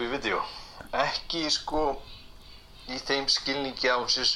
vídeo 0.00 0.42
ekki 0.92 1.46
sko 1.52 1.82
í 2.92 2.98
þeim 2.98 3.28
skilningi 3.30 3.88
á 3.88 3.98
sér, 4.10 4.28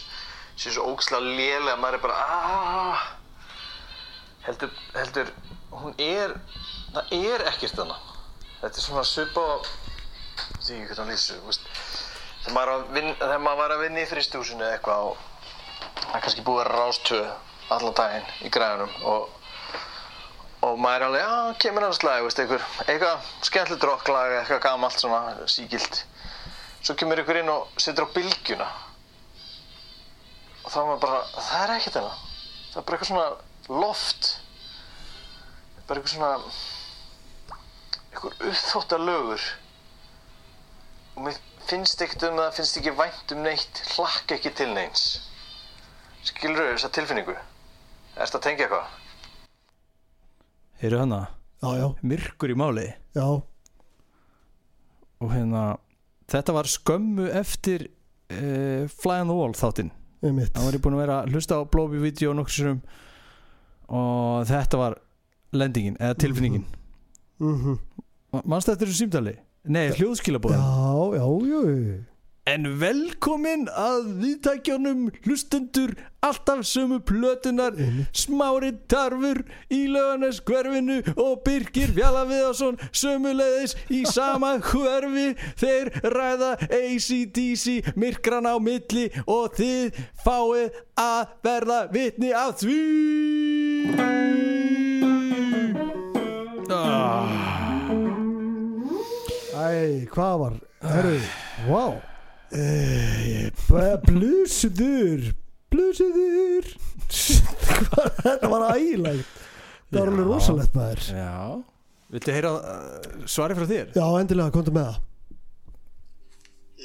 sér 0.56 0.76
svo 0.76 0.86
ógislega 0.92 1.24
lélega 1.26 1.76
maður 1.80 1.98
er 1.98 2.04
bara 2.04 2.18
aaaah 2.36 3.06
heldur, 4.46 4.70
heldur 4.94 5.32
hún 5.70 5.94
er 5.98 6.36
það 6.94 7.14
er 7.16 7.44
ekkert 7.50 7.76
þarna. 7.76 7.96
Þetta 8.60 8.78
er 8.78 8.84
svona 8.84 9.04
svipa 9.06 9.42
á 9.42 9.56
því 10.62 10.76
ekki 10.76 10.86
hvernig 10.86 11.00
hann 11.00 11.10
lýsir 11.12 11.40
þegar 12.46 12.54
maður, 12.56 12.86
er 13.42 13.58
var 13.60 13.74
að 13.74 13.82
vinna 13.84 14.04
í 14.04 14.08
fristúsinu 14.10 14.68
eitthvað 14.68 15.10
og 15.10 15.16
það 16.06 16.16
er 16.18 16.24
kannski 16.26 16.46
búið 16.46 16.62
að 16.62 16.72
rástöð 16.76 17.26
allan 17.76 17.98
daginn 17.98 18.30
í 18.46 18.52
græðunum 18.54 18.94
og 19.10 19.35
og 20.66 20.80
maður 20.82 20.96
er 20.96 21.06
alveg, 21.06 21.22
já, 21.22 21.58
kemur 21.62 21.84
hans 21.86 22.02
lag, 22.02 22.24
veist, 22.24 22.40
einhver, 22.42 22.62
eitthvað 22.86 23.26
skemmtilegt 23.46 23.86
rocklag, 23.86 24.32
eitthvað 24.40 24.62
gamalt 24.64 24.98
svona 24.98 25.48
sígilt. 25.50 26.00
Svo 26.80 26.96
kemur 26.98 27.22
ykkur 27.22 27.40
inn 27.40 27.52
og 27.52 27.68
setur 27.82 28.08
á 28.10 28.14
bylgjuna. 28.14 28.66
Og 30.64 30.72
þá 30.72 30.78
er 30.80 30.88
maður 30.88 31.04
bara, 31.04 31.20
það 31.36 31.60
er 31.60 31.74
ekkert 31.76 32.00
hérna. 32.00 32.16
Það 32.72 32.80
er 32.80 32.88
bara 32.88 32.98
eitthvað 32.98 33.12
svona 33.12 33.78
loft. 33.84 34.32
Bara 35.86 36.02
eitthvað 36.02 36.14
svona, 36.16 36.32
eitthvað 38.10 38.44
uppþótta 38.50 39.00
lögur. 39.04 39.48
Og 41.14 41.24
mér 41.28 41.40
finnst 41.70 42.02
ekkert 42.02 42.28
um 42.30 42.42
það, 42.42 42.52
finnst 42.58 42.82
ekki 42.82 42.98
vænt 42.98 43.34
um 43.36 43.42
neitt, 43.46 43.82
hlakka 43.94 44.40
ekki 44.40 44.54
til 44.58 44.74
neins. 44.74 45.08
Skilur 46.26 46.64
þau 46.64 46.72
þessa 46.74 46.94
tilfinningu? 46.98 47.34
Erst 48.18 48.34
að 48.34 48.48
tengja 48.48 48.66
eitthvað? 48.66 49.05
Heyrðu 50.80 50.98
hana, 51.00 51.20
Já, 51.62 51.68
já, 51.80 51.86
myrkur 52.04 52.52
í 52.52 52.56
máli? 52.58 52.86
Já, 53.16 53.26
og 55.16 55.30
hérna 55.32 55.62
þetta 56.28 56.52
var 56.52 56.68
skömmu 56.68 57.28
eftir 57.32 57.86
uh, 57.88 58.84
Fly 58.92 59.22
on 59.24 59.30
the 59.32 59.36
Wall 59.36 59.56
þáttinn. 59.56 59.92
Það 60.20 60.64
var 60.66 60.76
ég 60.76 60.82
búin 60.84 60.96
að 60.96 61.02
vera 61.04 61.16
að 61.22 61.32
hlusta 61.32 61.60
á 61.60 61.62
Blóbi 61.70 62.00
vídeo 62.02 62.34
nokkur 62.36 62.52
sinnum 62.52 62.82
og 63.86 64.44
þetta 64.48 64.80
var 64.80 64.98
lendingin 65.56 65.96
eða 66.00 66.18
tilfinningin. 66.20 66.66
Mm 67.40 67.56
-hmm. 67.62 68.42
mannstu 68.44 68.72
eftir 68.72 68.88
þessu 68.88 69.06
símtali? 69.06 69.36
Nei, 69.64 69.90
hljóðskilabóð 69.96 70.52
Já, 70.52 70.62
já, 71.16 71.26
já 71.50 72.04
En 72.46 72.62
velkomin 72.78 73.64
að 73.74 74.04
viðtækjónum 74.20 75.08
hlustendur 75.24 75.96
alltaf 76.22 76.60
sömu 76.62 77.00
plötunar 77.02 77.74
Smári 78.14 78.70
Tarfur 78.86 79.40
í 79.74 79.80
löganes 79.90 80.38
hverfinu 80.46 81.00
og 81.18 81.42
Birgir 81.42 81.90
Fjallaviðarsson 81.96 82.78
sömuleiðis 82.94 83.74
í 83.90 84.04
sama 84.06 84.52
hverfi. 84.68 85.32
Þeir 85.58 85.90
ræða 86.14 86.52
ACDC 86.70 87.92
myrkran 87.98 88.46
á 88.46 88.54
milli 88.62 89.08
og 89.26 89.58
þið 89.58 90.00
fáið 90.22 90.80
að 91.02 91.36
verða 91.50 91.82
vitni 91.90 92.30
af 92.30 92.62
því. 92.62 92.80
Ah. 96.70 97.26
Æ, 99.56 100.06
hvað 100.12 100.36
var 100.44 100.60
Herru, 100.86 101.16
wow 101.66 101.96
e, 101.96 102.15
Blusuður 104.06 105.32
Blusuður. 105.72 106.68
Hvað, 107.90 108.06
Þetta 108.22 108.50
var 108.52 108.64
ægileg 108.76 109.24
Það 109.86 109.98
var 109.98 110.10
alveg 110.10 110.28
rosalegt 110.28 110.76
maður. 110.76 111.02
Já. 111.14 111.34
Viltu 112.10 112.32
heyra 112.34 112.52
uh, 112.54 113.26
svari 113.30 113.56
frá 113.58 113.66
þér? 113.70 113.92
Já, 113.94 114.06
endilega, 114.20 114.54
komdu 114.54 114.72
með 114.74 114.88
það. 114.88 115.02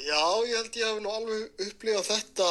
Já, 0.02 0.22
ég 0.48 0.54
held 0.58 0.76
ég 0.78 0.86
hef 0.88 1.00
nú 1.02 1.14
alveg 1.14 1.64
upplifað 1.66 2.08
þetta 2.10 2.50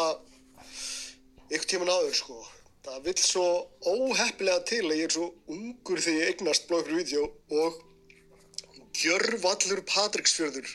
ykkur 1.52 1.70
tíman 1.72 1.92
áður 1.92 2.18
sko. 2.20 2.40
Það 2.86 3.00
vill 3.08 3.18
svo 3.22 3.48
óheppilega 3.86 4.64
til 4.68 4.84
að 4.88 4.98
ég 4.98 5.08
er 5.08 5.16
svo 5.16 5.28
ungur 5.52 6.04
þegar 6.04 6.20
ég 6.20 6.32
eignast 6.34 6.68
blóður 6.70 6.98
vídeo 7.00 7.28
og 7.62 7.82
gjörvallur 9.02 9.84
Patricksfjörður 9.88 10.72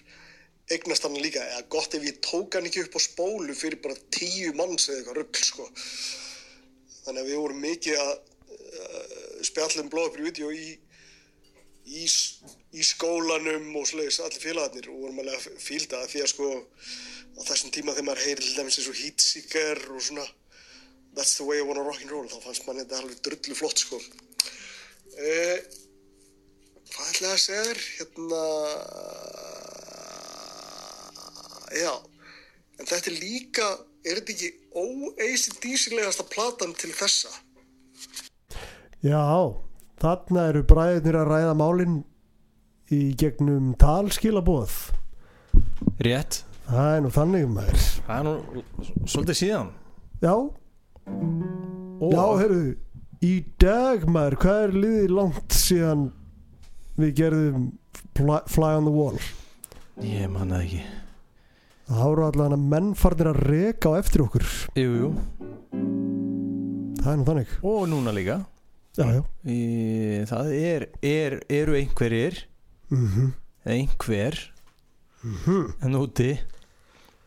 eignast 0.73 1.07
hann 1.07 1.19
líka. 1.21 1.45
Eða 1.45 1.67
gott 1.73 1.95
ef 1.95 2.07
ég 2.07 2.23
tók 2.25 2.57
hann 2.59 2.67
ekki 2.69 2.87
upp 2.87 2.99
á 2.99 3.01
spólu 3.03 3.55
fyrir 3.55 3.83
bara 3.85 3.99
tíu 4.15 4.55
manns 4.59 4.89
eða 4.89 5.03
eitthvað 5.03 5.21
rugl 5.21 5.45
sko. 5.51 5.69
Þannig 7.05 7.23
að 7.23 7.31
við 7.31 7.41
vorum 7.43 7.63
mikið 7.63 8.03
að 8.03 8.13
uh, 8.17 9.39
spjalla 9.47 9.85
um 9.85 9.93
blóður 9.93 10.27
vídeo 10.27 10.51
í 10.51 10.75
í, 11.87 12.07
í 12.75 12.85
skólanum 12.87 13.71
og 13.79 13.87
slegis 13.89 14.19
allir 14.23 14.43
félagarnir 14.43 14.91
og 14.91 15.05
vorum 15.05 15.23
alveg 15.23 15.39
að 15.39 15.63
fílda 15.63 16.03
því 16.11 16.23
að 16.25 16.33
sko 16.33 16.51
á 17.37 17.41
þessum 17.47 17.73
tíma 17.75 17.95
þegar 17.95 18.09
maður 18.09 18.25
heyri 18.27 18.55
dæmis 18.57 18.79
eins 18.81 18.91
og 18.91 19.01
Heatseeker 19.03 19.83
og 19.95 20.03
svona 20.03 20.27
That's 21.17 21.39
the 21.39 21.47
way 21.49 21.63
I 21.63 21.65
wanna 21.65 21.85
rock'n'roll 21.87 22.29
þá 22.29 22.41
fannst 22.45 22.67
mann 22.67 22.81
þetta 22.83 23.01
alveg 23.01 23.23
drullu 23.25 23.57
flott 23.57 23.81
sko 23.81 24.01
eh, 25.17 25.63
Hvað 26.87 27.13
ætlaði 27.13 27.33
að 27.33 27.43
segja 27.45 27.63
þér? 27.67 27.85
Hérna 27.99 28.43
Já. 31.75 31.93
En 32.77 32.89
þetta 32.89 33.11
er 33.11 33.17
líka 33.19 33.69
er 34.07 34.21
þetta 34.21 34.35
ekki 34.35 34.51
ó-ACDC-legasta 34.77 36.27
platan 36.31 36.75
til 36.79 36.93
þessa? 36.95 37.33
Já, 39.05 39.23
þarna 40.03 40.49
eru 40.51 40.63
bræðinir 40.69 41.19
að 41.21 41.31
ræða 41.33 41.55
málin 41.59 41.97
í 42.93 43.01
gegnum 43.19 43.73
talskilabóð 43.81 44.77
Rétt. 46.03 46.45
Það 46.67 46.91
er 46.93 47.03
nú 47.05 47.11
þannig 47.15 47.47
maður. 47.51 47.85
Það 48.07 48.17
er 48.17 48.27
nú 48.27 48.63
svolítið 49.07 49.39
síðan. 49.39 49.69
Já, 50.23 50.35
og, 50.35 52.13
já, 52.13 52.25
heyrðu 52.43 52.63
Í 53.25 53.33
dag 53.63 54.05
maður, 54.13 54.37
hvað 54.43 54.63
er 54.67 54.75
liðið 54.77 55.13
langt 55.17 55.55
síðan 55.57 56.07
við 57.01 57.15
gerðum 57.23 57.67
Fly, 58.17 58.39
fly 58.49 58.77
on 58.77 58.87
the 58.89 58.93
Wall? 58.93 59.19
Ég 60.05 60.29
man 60.33 60.53
það 60.53 60.67
ekki 60.67 60.83
Það 61.87 62.03
háru 62.03 62.27
allan 62.27 62.57
að 62.57 62.67
menn 62.75 62.93
farnir 62.99 63.31
að 63.31 63.41
reka 63.47 63.95
á 63.95 63.99
eftir 64.01 64.27
okkur. 64.27 64.47
Jú, 64.75 64.93
jú. 65.05 65.11
Það 66.99 67.11
er 67.13 67.19
nú 67.21 67.27
þannig. 67.31 67.57
Og 67.63 67.89
núna 67.91 68.15
líka. 68.15 68.41
Já, 68.97 69.07
já. 69.19 69.25
Í, 69.47 69.59
Það 70.27 70.55
er, 70.57 70.87
er, 71.05 71.41
eru 71.53 71.77
einhverjir. 71.79 72.47
Mm 72.91 73.35
eða 73.67 73.75
einhver 73.75 74.37
en 75.83 75.99
úti 75.99 76.37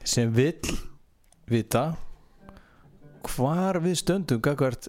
sem 0.08 0.32
vill 0.32 0.72
vita 1.52 1.98
hvar 3.28 3.82
við 3.84 3.98
stöndum 4.00 4.40
gagvart 4.44 4.88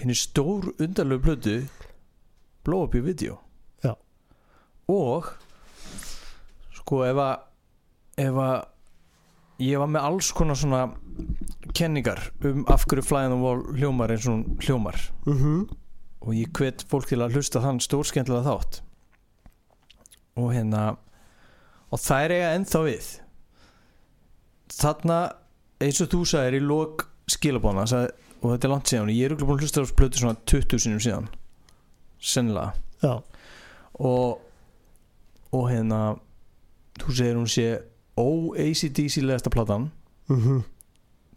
henni 0.00 0.16
stór 0.18 0.72
undarlegu 0.82 1.22
plötu 1.22 1.54
blow 2.66 2.88
up 2.88 2.96
í 2.98 3.04
video 3.04 3.38
Já. 3.84 3.94
og 4.90 5.30
sko 6.80 7.04
ef 7.06 7.22
að 7.22 7.46
ef 8.20 8.40
að 8.44 8.56
ég 9.62 9.78
var 9.78 9.90
með 9.92 10.08
alls 10.08 10.32
konar 10.34 10.58
svona 10.58 10.82
kenningar 11.76 12.32
um 12.44 12.64
af 12.72 12.84
hverju 12.88 13.04
on 13.16 13.30
the 13.30 13.38
Wall 13.38 13.62
hljómar 13.76 14.10
eins 14.10 14.26
og 14.28 14.44
hljómar. 14.64 14.98
Mm 15.26 15.68
og 16.22 16.36
ég 16.38 16.50
hvet 16.54 16.84
fólk 16.86 17.08
til 17.10 17.18
að 17.22 17.36
hlusta 17.36 17.60
þann 17.62 17.80
stórskemmtilega 17.82 18.46
þátt. 18.46 18.80
Og 20.38 20.52
hérna 20.54 20.82
og 21.92 22.00
það 22.00 22.26
er 22.26 22.34
eiga 22.36 22.52
ennþá 22.56 22.82
við. 22.86 23.08
Þarna 24.72 25.18
eins 25.82 26.00
og 26.04 26.12
þú 26.12 26.22
sagðir 26.30 26.58
í 26.60 26.62
lok 26.64 27.06
skilabóna 27.30 27.88
sagði, 27.90 28.14
og 28.40 28.54
þetta 28.54 28.68
er 28.68 28.72
langt 28.72 28.92
síðan 28.92 29.10
og 29.10 29.16
ég 29.16 29.26
er 29.26 29.34
örugglega 29.34 29.50
búin 29.50 29.58
að 29.58 29.66
hlusta 29.66 29.84
á 29.84 29.96
plötu 29.98 30.22
svona 30.22 30.38
20 30.52 30.84
sinum 30.84 31.02
síðan. 31.02 31.28
Sennilega. 32.22 32.72
Já, 33.02 33.14
og 33.98 34.40
og 35.52 35.66
hérna 35.68 36.00
þú 37.02 37.16
segir 37.18 37.36
hún 37.36 37.50
sé 37.50 37.66
ó-ACDC 38.20 39.22
legasta 39.24 39.52
platan 39.52 39.90
mm 40.28 40.62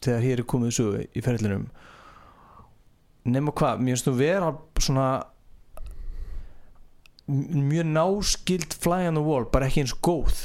þegar 0.06 0.22
hér 0.22 0.42
er 0.42 0.46
komið 0.46 0.74
sögu 0.76 1.04
í 1.18 1.22
ferðlinum 1.24 1.70
nema 3.26 3.54
hvað, 3.56 3.80
mér 3.82 3.96
finnst 3.96 4.06
þú 4.10 4.14
vera 4.20 4.52
svona 4.84 5.08
mjög 7.26 7.88
náskild 7.90 8.76
fly 8.84 9.08
on 9.10 9.18
the 9.18 9.24
wall, 9.26 9.48
bara 9.50 9.66
ekki 9.66 9.82
eins 9.82 9.96
góð. 10.06 10.44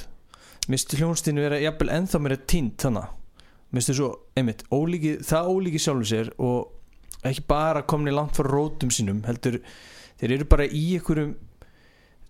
Mér 0.65 0.79
finnst 0.79 0.95
hljónstinu 0.97 1.45
vera 1.45 1.59
jafnvel 1.61 1.93
ennþá 1.99 2.21
mér 2.23 2.37
að 2.39 2.47
tínt 2.55 2.87
þannig 2.87 3.11
mér 3.71 3.79
finnst 3.79 3.93
þú 3.93 3.97
svo, 3.99 4.11
einmitt, 4.39 4.65
ólíki, 4.75 5.13
það 5.27 5.51
ólíki 5.53 5.83
sjálfur 5.83 6.09
sér 6.11 6.33
og 6.43 7.27
ekki 7.29 7.45
bara 7.51 7.85
komni 7.87 8.15
langt 8.15 8.39
frá 8.39 8.49
rótum 8.49 8.91
sínum 8.95 9.21
heldur, 9.29 9.61
þeir 10.19 10.37
eru 10.39 10.49
bara 10.51 10.67
í 10.67 10.87
einhverjum 10.97 11.37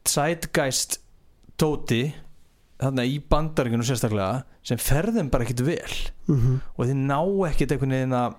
zeitgeist 0.08 0.98
tóti 1.60 2.02
þarna 2.80 3.06
í 3.06 3.18
bandaríkunum 3.30 3.86
sérstaklega 3.86 4.44
sem 4.66 4.80
ferðum 4.80 5.30
bara 5.32 5.46
ekkit 5.46 5.64
vel. 5.66 5.96
-hmm. 6.26 6.60
og 6.76 6.86
þið 6.86 7.02
ná 7.10 7.20
ekkert 7.50 7.74
einhvern 7.74 7.96
veginn 7.96 8.16
að 8.16 8.38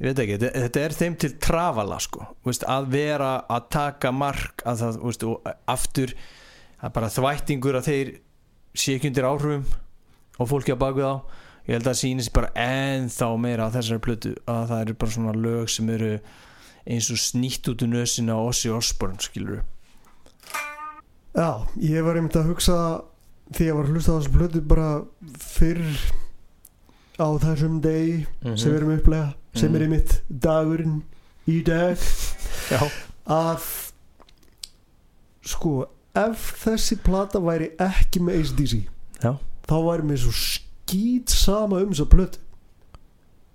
ég 0.00 0.08
veit 0.08 0.22
ekki, 0.24 0.38
þetta, 0.40 0.80
er 0.80 0.96
þeim 0.96 1.16
til 1.20 1.32
trafala 1.38 1.98
sko, 2.00 2.24
veist, 2.46 2.64
að 2.64 2.88
vera 2.94 3.32
að 3.48 3.68
taka 3.76 4.12
mark 4.12 4.64
að 4.64 4.82
það, 4.82 4.98
veist, 5.04 5.24
og 5.28 5.50
aftur 5.68 6.14
er 6.80 6.92
bara 6.96 7.12
þvættingur 7.12 7.76
að 7.76 7.88
þeir 7.90 8.12
sé 8.74 8.96
ekki 8.96 9.10
undir 9.10 9.28
áhrifum 9.28 9.66
og 10.40 10.48
fólki 10.48 10.72
að 10.72 10.80
baka 10.80 11.00
þá. 11.00 11.38
Ég 11.68 11.76
held 11.76 11.84
að 11.84 11.90
það 11.90 11.98
sýnist 12.00 12.32
bara 12.32 12.52
ennþá 12.56 13.26
meira 13.38 13.66
að 13.66 13.74
þessari 13.76 14.02
plötu 14.06 14.30
að 14.48 14.62
það 14.70 14.80
eru 14.80 14.94
bara 15.02 15.14
svona 15.14 15.34
lög 15.36 15.68
sem 15.70 15.90
eru 15.92 16.14
eins 16.88 17.10
og 17.12 17.20
snýtt 17.20 17.68
út 17.70 17.84
úr 17.84 17.92
nösina 17.92 18.38
á 18.40 18.40
Ossi 18.40 18.72
Osborn 18.72 19.20
skilur 19.20 19.60
Já, 21.34 21.66
ég 21.78 22.02
var 22.04 22.16
einmitt 22.18 22.36
að 22.36 22.48
hugsa 22.50 22.76
því 23.54 23.60
að 23.64 23.68
ég 23.70 23.76
var 23.76 23.84
að 23.86 23.92
hlusta 23.94 24.12
á 24.12 24.16
þessu 24.18 24.32
blödu 24.34 24.60
bara 24.66 24.88
fyrr 25.38 25.84
á 27.20 27.26
þessum 27.44 27.80
degi 27.84 28.26
Mhm. 28.42 28.56
sem 28.58 28.72
við 28.72 28.76
erum 28.80 28.98
upplega 28.98 29.34
sem 29.54 29.70
Mhm. 29.70 29.76
er 29.76 29.84
einmitt 29.86 30.20
dagurinn 30.30 31.02
í 31.48 31.62
dag 31.64 31.96
já, 32.70 32.90
að 33.26 33.62
sko 35.46 35.86
ef 36.14 36.50
þessi 36.64 36.98
plata 37.02 37.40
væri 37.42 37.70
ekki 37.80 38.20
með 38.20 38.40
ACDC 38.42 38.74
já, 39.22 39.32
þá 39.66 39.74
væri 39.86 40.02
mér 40.10 40.18
svo 40.24 40.32
skýt 40.34 41.28
sama 41.30 41.80
um 41.84 41.90
þessa 41.92 42.08
plötu 42.10 42.38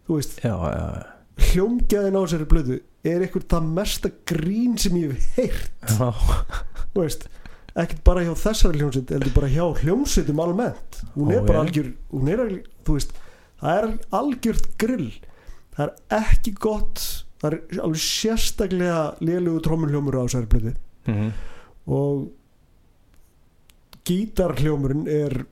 þú 0.08 0.16
veist, 0.20 0.36
já, 0.44 0.56
já, 0.56 1.04
hljómgæðin 1.52 2.16
á 2.16 2.22
þessari 2.24 2.46
plötu 2.52 2.80
er 3.06 3.22
eitthvað 3.26 3.48
það 3.52 3.72
mesta 3.78 4.12
grín 4.26 4.78
sem 4.80 4.94
ég 5.02 5.12
hef 5.12 5.36
heyrt 5.36 5.72
já. 5.88 6.12
þú 6.96 7.02
veist, 7.04 7.28
ekkert 7.76 8.04
bara 8.08 8.24
hjá 8.24 8.34
þessari 8.40 8.80
hljómsveit 8.80 9.14
heldur 9.16 9.36
bara 9.36 9.52
hjá 9.52 9.66
hljómsveitum 9.82 10.40
almennt. 10.40 11.02
Hún 11.16 11.34
er 11.34 11.44
Ó, 11.44 11.48
bara 11.48 11.64
algjör 11.66 11.92
hún 12.14 12.32
er, 12.32 12.44
veist, 12.88 13.12
það 13.60 13.82
er 13.82 13.90
algjört 14.16 14.70
grill. 14.82 15.12
Það 15.76 15.86
er 15.90 16.22
ekki 16.22 16.56
gott 16.64 17.04
það 17.42 17.54
er 17.54 17.84
alveg 17.84 18.02
sérstaklega 18.02 19.02
lélugu 19.24 19.62
trómunhljómur 19.66 20.18
á 20.18 20.24
þessari 20.26 20.52
plötu. 20.52 20.76
Mhm. 21.06 21.34
og 21.86 22.32
gítarhljómurinn 24.06 25.08
er 25.10 25.46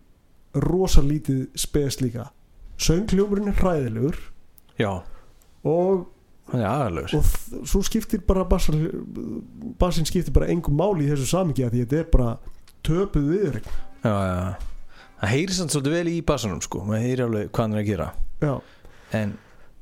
rosalítið 0.54 1.48
spes 1.58 2.00
líka. 2.02 2.32
Sönghljómurinn 2.78 3.52
er 3.52 3.58
hræðilegur. 3.60 4.18
Já, 4.80 5.04
og, 5.64 6.08
og 7.18 7.68
svo 7.70 7.82
skiptir 7.86 8.22
bara 8.28 8.44
bassin, 8.46 10.06
skiptir 10.06 10.34
bara 10.36 10.50
engum 10.52 10.76
máli 10.78 11.08
í 11.08 11.14
þessu 11.14 11.30
samiki 11.32 11.70
því 11.70 11.86
þetta 11.86 12.02
er 12.02 12.10
bara 12.12 12.34
töpuð 12.84 13.30
viður 13.32 13.62
já, 13.64 14.12
já, 14.12 14.44
það 15.22 15.34
heyri 15.34 15.58
samt 15.58 15.74
svolítið 15.76 15.98
vel 15.98 16.12
í 16.12 16.18
bassanum 16.28 16.62
sko, 16.66 16.84
maður 16.90 17.08
heyri 17.08 17.26
alveg 17.28 17.50
hvað 17.54 17.66
hann 17.66 17.78
er 17.78 17.84
að 17.84 17.90
gera. 17.90 18.10
Já, 18.44 18.54
en, 19.22 19.34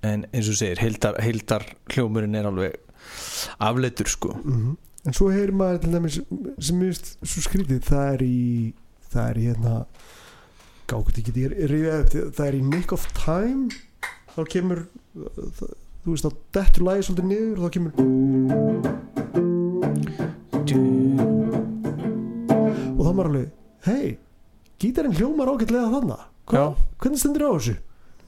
en 0.06 0.30
eins 0.30 0.54
og 0.54 0.62
segir 0.62 0.84
heildar, 0.84 1.18
heildar 1.26 1.68
hljómurinn 1.96 2.38
er 2.38 2.50
alveg 2.52 2.80
afleitur 3.58 4.12
sko. 4.12 4.38
Mm 4.46 4.78
en 5.08 5.18
svo 5.18 5.32
heyrir 5.34 5.54
maður 5.58 5.84
til 5.84 5.94
dæmis 5.96 6.18
sem 6.62 6.78
mér 6.78 6.92
finnst 6.92 7.14
svo 7.26 7.44
skrítið 7.48 7.86
það 7.88 8.10
er 8.16 8.24
í 8.26 8.40
það 9.12 9.30
er 9.30 9.40
í 9.40 9.46
hérna 9.50 9.76
gákut 10.92 11.22
ekki 11.22 11.34
það 11.34 12.44
er 12.46 12.58
í 12.58 12.64
Nick 12.68 12.94
of 12.96 13.08
Time 13.18 13.72
þá 14.36 14.42
kemur 14.52 14.84
það, 15.16 15.74
þú 16.02 16.16
veist 16.16 16.26
þá 16.26 16.32
dettur 16.58 16.84
lagi 16.88 17.06
svolítið 17.08 17.28
niður 17.30 17.58
og 17.58 17.64
þá 17.64 17.70
kemur 17.76 17.94
og 22.98 23.02
þá 23.06 23.12
maður 23.12 23.30
alveg 23.30 23.48
hei, 23.86 24.18
gítarinn 24.82 25.18
hljómar 25.18 25.52
ágætlega 25.54 25.94
þannig 25.96 26.22
Já. 26.52 26.66
hvernig 27.02 27.22
stendur 27.22 27.48
á 27.48 27.52
þessu? 27.56 27.76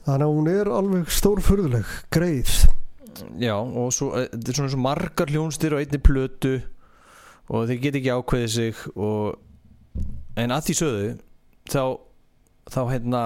Þannig 0.04 0.26
að 0.26 0.34
hún 0.36 0.48
er 0.52 0.68
alveg 0.68 1.12
stórfurðuleg 1.16 1.92
greið. 2.12 2.52
Já, 3.40 3.54
og 3.56 3.88
svo, 3.94 4.10
eh, 4.18 4.26
þetta 4.32 4.50
er 4.50 4.58
svona 4.58 4.72
svo 4.74 4.80
margar 4.84 5.32
hljónstir 5.32 5.72
og 5.72 5.80
einni 5.80 6.00
plötu 6.02 6.54
og 7.48 7.68
þeir 7.68 7.80
get 7.80 7.98
ekki 8.00 8.12
ákveðið 8.12 8.50
sig 8.52 8.82
og, 8.96 9.38
en 10.36 10.54
að 10.54 10.68
því 10.68 10.76
sögðu 10.80 11.10
þá, 11.70 11.84
þá 12.68 12.80
hérna 12.90 13.22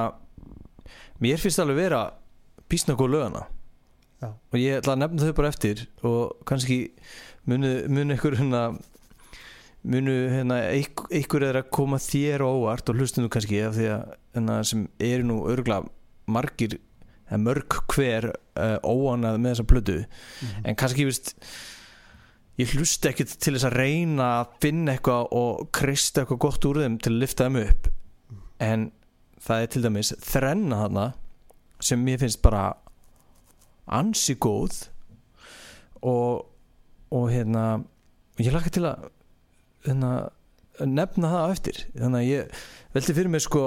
mér 1.23 1.43
finnst 1.43 1.63
alveg 1.63 1.81
vera 1.83 2.03
písna 2.69 2.95
góð 2.99 3.15
lögana 3.17 3.47
Já. 4.19 4.33
og 4.35 4.59
ég 4.59 4.81
ætla 4.81 4.97
að 4.97 5.03
nefna 5.05 5.27
þau 5.29 5.35
bara 5.39 5.51
eftir 5.53 5.85
og 6.03 6.41
kannski 6.49 6.79
munu, 7.47 7.71
munu 7.87 8.17
ykkur 8.17 8.39
hérna 8.41 8.63
munu 9.87 10.17
hérna 10.33 10.59
einhver 10.75 11.47
er 11.47 11.61
að 11.61 11.71
koma 11.75 12.01
þér 12.03 12.43
á 12.43 12.49
óvart 12.51 12.91
og 12.91 12.99
hlustum 12.99 13.29
þú 13.29 13.33
kannski 13.37 13.63
af 13.63 13.77
því 13.79 13.89
að 13.95 14.05
hérna, 14.35 14.59
sem 14.67 14.85
eru 14.99 15.29
nú 15.29 15.39
örgla 15.53 15.85
margir 16.29 16.81
mörg 17.37 17.77
hver 17.93 18.31
uh, 18.33 18.79
óanað 18.81 19.37
með 19.43 19.53
þessa 19.53 19.69
plötu. 19.69 19.97
En 20.65 20.79
kannski 20.79 21.05
ég 21.05 21.11
veist 21.11 21.35
ég 22.59 22.73
hlusti 22.75 23.11
ekkit 23.11 23.37
til 23.37 23.55
þess 23.55 23.69
að 23.69 23.77
reyna 23.79 24.29
að 24.41 24.55
finna 24.65 24.95
eitthvað 24.97 25.29
og 25.37 25.69
krista 25.77 26.23
eitthvað 26.23 26.41
gott 26.47 26.69
úr 26.71 26.81
þeim 26.83 26.99
til 27.05 27.13
að 27.13 27.21
lifta 27.23 27.47
þeim 27.47 27.61
upp. 27.63 27.91
En 28.65 28.91
það 29.45 29.63
er 29.63 29.73
til 29.75 29.85
dæmis 29.85 30.13
þrenna 30.25 30.83
þarna 30.83 31.07
sem 31.85 32.01
mér 32.03 32.23
finnst 32.25 32.43
bara 32.43 32.65
ansi 33.95 34.37
góð 34.41 34.89
og, 36.03 36.47
og 37.15 37.31
hérna 37.33 37.65
ég 38.39 38.55
laka 38.55 38.73
til 38.73 38.87
að 38.87 39.09
hérna, 39.87 40.13
nefna 40.87 41.33
það 41.33 41.55
eftir. 41.57 41.81
Þannig 41.97 42.21
að 42.21 42.29
ég 42.29 42.61
velti 42.95 43.17
fyrir 43.17 43.33
mig 43.33 43.45
sko 43.45 43.65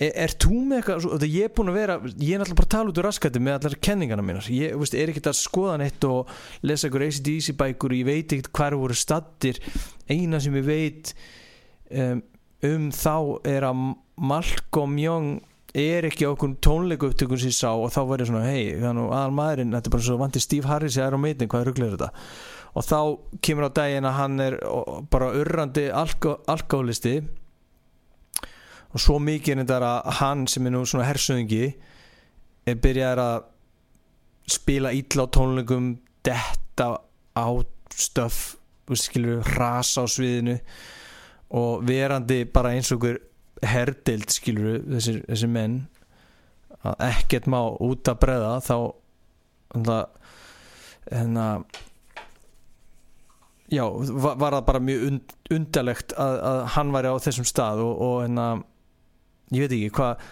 er, 0.00 0.10
er 0.24 0.34
þú 0.40 0.62
með 0.70 0.80
eitthvað 0.80 1.26
ég 1.28 1.46
er 1.46 1.52
búin 1.56 1.72
að 1.72 1.78
vera, 1.78 1.98
ég 2.16 2.34
er 2.34 2.42
náttúrulega 2.42 2.60
bara 2.60 2.68
að 2.68 2.74
tala 2.76 2.92
út 2.92 3.00
úr 3.00 3.08
raskætti 3.08 3.42
með 3.44 3.58
allar 3.58 3.76
kenningarna 3.88 4.26
mínar. 4.26 4.48
Ég 4.54 4.78
veist, 4.80 4.96
er 4.96 5.12
ekkert 5.12 5.30
að 5.32 5.38
skoða 5.40 5.76
neitt 5.82 6.08
og 6.08 6.32
lesa 6.66 6.88
einhver 6.88 7.06
ACDC 7.06 7.54
bækur 7.60 7.94
og 7.94 8.00
ég 8.00 8.08
veit 8.08 8.34
ekkert 8.34 8.52
hvar 8.56 8.78
voru 8.80 8.96
stattir 8.98 9.60
eina 10.10 10.40
sem 10.42 10.56
ég 10.58 10.66
veit 10.66 11.14
um, 11.90 12.24
um 12.66 12.90
þá 12.94 13.14
er 13.48 13.68
að 13.70 13.86
Malcolm 14.20 14.98
Young 15.00 15.38
er 15.76 16.06
ekki 16.08 16.26
á 16.26 16.32
okkur 16.32 16.56
tónleiku 16.64 17.10
upptökum 17.10 17.38
sem 17.38 17.52
ég 17.52 17.56
sá 17.56 17.70
og 17.70 17.92
þá 17.94 18.00
var 18.08 18.22
ég 18.22 18.30
svona 18.30 18.46
hei, 18.48 18.72
aðal 18.80 19.34
maðurinn 19.36 19.76
þetta 19.76 19.90
er 19.90 19.94
bara 19.94 20.06
svo 20.06 20.16
vandi 20.20 20.42
Steve 20.42 20.70
Harris 20.70 20.96
eða 20.98 21.10
er 21.10 21.18
á 21.18 21.20
meitin, 21.22 21.50
hvað 21.50 21.68
rugglega 21.68 21.96
þetta? 21.96 22.10
Og 22.70 22.86
þá 22.86 22.98
kemur 23.42 23.66
á 23.66 23.76
daginn 23.78 24.06
að 24.06 24.18
hann 24.18 24.42
er 24.42 24.56
bara 25.10 25.30
urrandi 25.38 25.86
alkoholisti 25.94 27.14
og 28.90 29.02
svo 29.02 29.18
mikið 29.22 29.54
er 29.54 29.64
þetta 29.64 29.90
að 29.90 30.12
hann 30.20 30.46
sem 30.50 30.66
er 30.66 30.74
nú 30.74 30.84
svona 30.86 31.08
hersöðingi 31.08 31.64
er 32.70 32.78
byrjaðar 32.82 33.24
að 33.24 33.48
spila 34.50 34.94
illa 34.94 35.26
á 35.26 35.32
tónleikum 35.34 35.92
detta 36.26 36.88
á 37.38 37.48
stöf 37.94 38.56
skilur 38.98 39.46
rasa 39.54 40.02
á 40.02 40.06
sviðinu 40.10 40.56
og 41.54 41.84
verandi 41.86 42.44
bara 42.50 42.74
eins 42.74 42.90
og 42.90 42.98
okkur 42.98 43.20
herdild 43.66 44.32
skilur 44.32 44.80
þessir, 44.86 45.20
þessir 45.28 45.52
menn 45.52 45.76
að 46.80 47.04
ekkert 47.10 47.48
má 47.50 47.60
út 47.76 48.08
að 48.08 48.20
breða 48.22 48.56
þá 48.64 48.76
þannig 51.10 51.40
að 51.44 51.64
já, 53.70 53.84
var, 53.84 54.36
var 54.40 54.56
það 54.56 54.66
bara 54.70 54.82
mjög 54.84 55.06
und, 55.10 55.34
undarlegt 55.56 56.14
að, 56.18 56.36
að 56.50 56.60
hann 56.76 56.92
væri 56.94 57.12
á 57.12 57.16
þessum 57.26 57.48
stað 57.48 57.82
og, 57.84 57.92
og 58.06 58.22
en 58.26 58.40
að 58.42 58.62
ég 59.54 59.66
veit 59.66 59.76
ekki 59.76 59.92
hvað 59.98 60.24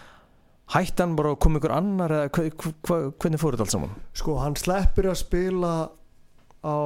hætti 0.74 1.04
hann 1.04 1.18
bara 1.18 1.34
að 1.34 1.40
koma 1.44 1.60
ykkur 1.60 1.74
annar 1.76 2.14
eða 2.14 2.32
hva, 2.32 2.46
hva, 2.48 2.72
hva, 2.88 2.98
hvernig 3.20 3.42
fór 3.42 3.56
þetta 3.56 3.66
allt 3.66 3.76
saman? 3.76 3.94
Sko 4.16 4.38
hann 4.42 4.58
sleppir 4.58 5.10
að 5.10 5.20
spila 5.22 5.74
á 6.64 6.78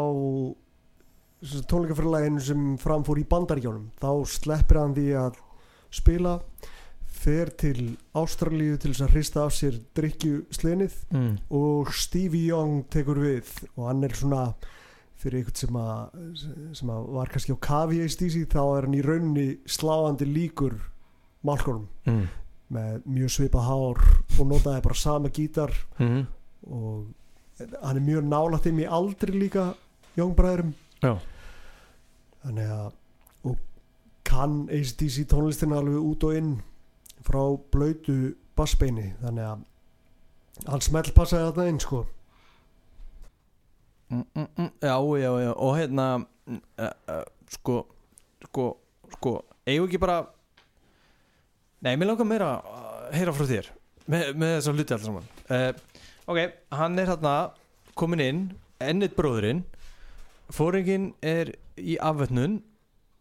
tónleikafyrirlæginu 1.70 2.42
sem 2.44 2.68
framfór 2.82 3.18
í 3.18 3.26
bandaríkjónum 3.30 3.88
þá 4.02 4.10
sleppir 4.30 4.78
hann 4.78 4.94
því 4.98 5.08
að 5.18 5.40
spila 5.92 6.38
fer 7.22 7.52
til 7.60 7.92
Ástralíu 8.18 8.78
til 8.80 8.90
þess 8.94 9.04
að 9.06 9.12
hrista 9.14 9.42
af 9.46 9.52
sér 9.54 9.76
drikju 9.94 10.40
slenið 10.50 10.94
mm. 11.14 11.32
og 11.54 11.92
Stevie 11.94 12.48
Young 12.50 12.80
tekur 12.90 13.20
við 13.22 13.50
og 13.76 13.86
hann 13.90 14.02
er 14.08 14.16
svona 14.18 14.46
fyrir 15.22 15.38
einhvern 15.38 15.60
sem 15.60 15.76
að, 15.78 16.00
sem 16.74 16.90
að 16.90 17.04
var 17.14 17.30
kannski 17.30 17.54
á 17.54 17.58
kafi 17.62 18.00
í 18.02 18.08
stísi 18.10 18.42
þá 18.50 18.58
er 18.64 18.86
hann 18.88 18.96
í 18.98 19.04
rauninni 19.06 19.48
sláandi 19.70 20.26
líkur 20.26 20.78
Malcolm 21.46 21.86
Mm. 22.06 22.24
með 22.72 23.02
mjög 23.06 23.30
svipað 23.36 23.66
hár 23.68 23.98
og 24.40 24.46
notaði 24.48 24.82
bara 24.82 24.94
sama 24.98 25.28
gítar 25.28 25.70
Mm. 26.00 26.24
og 26.66 27.06
hann 27.82 27.96
er 28.00 28.06
mjög 28.08 28.24
nálægt 28.26 28.66
í 28.72 28.86
aldri 28.88 29.32
líka 29.38 29.74
Young-bræðurum 30.16 30.72
Já. 31.02 31.18
þannig 32.42 32.70
að 32.74 32.90
kann 34.32 34.62
ACDC 34.72 35.26
tónlistina 35.30 35.78
alveg 35.82 36.00
út 36.00 36.24
og 36.28 36.38
inn 36.40 36.54
frá 37.26 37.42
blöytu 37.74 38.32
bassbeini 38.56 39.12
þannig 39.20 39.46
að 39.50 40.66
hann 40.72 40.84
smelt 40.84 41.12
passaði 41.16 41.50
þetta 41.52 41.68
inn 41.70 41.80
sko 41.84 42.02
Mm, 44.12 44.24
mm, 44.36 44.48
mm. 44.58 44.70
Já, 44.82 44.96
já, 45.18 45.30
já 45.40 45.52
og 45.56 45.76
hérna 45.78 46.06
uh, 46.46 46.88
uh, 47.08 47.22
sko, 47.48 47.86
sko, 48.44 48.64
sko 49.14 49.30
eigum 49.64 49.86
ekki 49.88 50.00
bara 50.02 50.18
Nei, 51.80 51.94
mér 51.96 52.10
langar 52.10 52.28
meira 52.28 52.50
að 52.60 53.06
heyra 53.16 53.32
frá 53.32 53.46
þér 53.48 53.70
með, 54.12 54.26
með 54.36 54.52
þess 54.58 54.68
að 54.68 54.76
hluti 54.76 54.96
alltaf 54.96 55.06
saman 55.08 55.30
uh, 55.48 55.70
Ok, 56.28 56.42
hann 56.76 57.00
er 57.00 57.08
hérna 57.08 57.32
komin 57.96 58.24
inn 58.26 58.42
ennið 58.84 59.16
bróðurinn 59.16 59.64
fóringin 60.52 61.08
er 61.24 61.54
í 61.80 61.96
afvötnun 61.96 62.60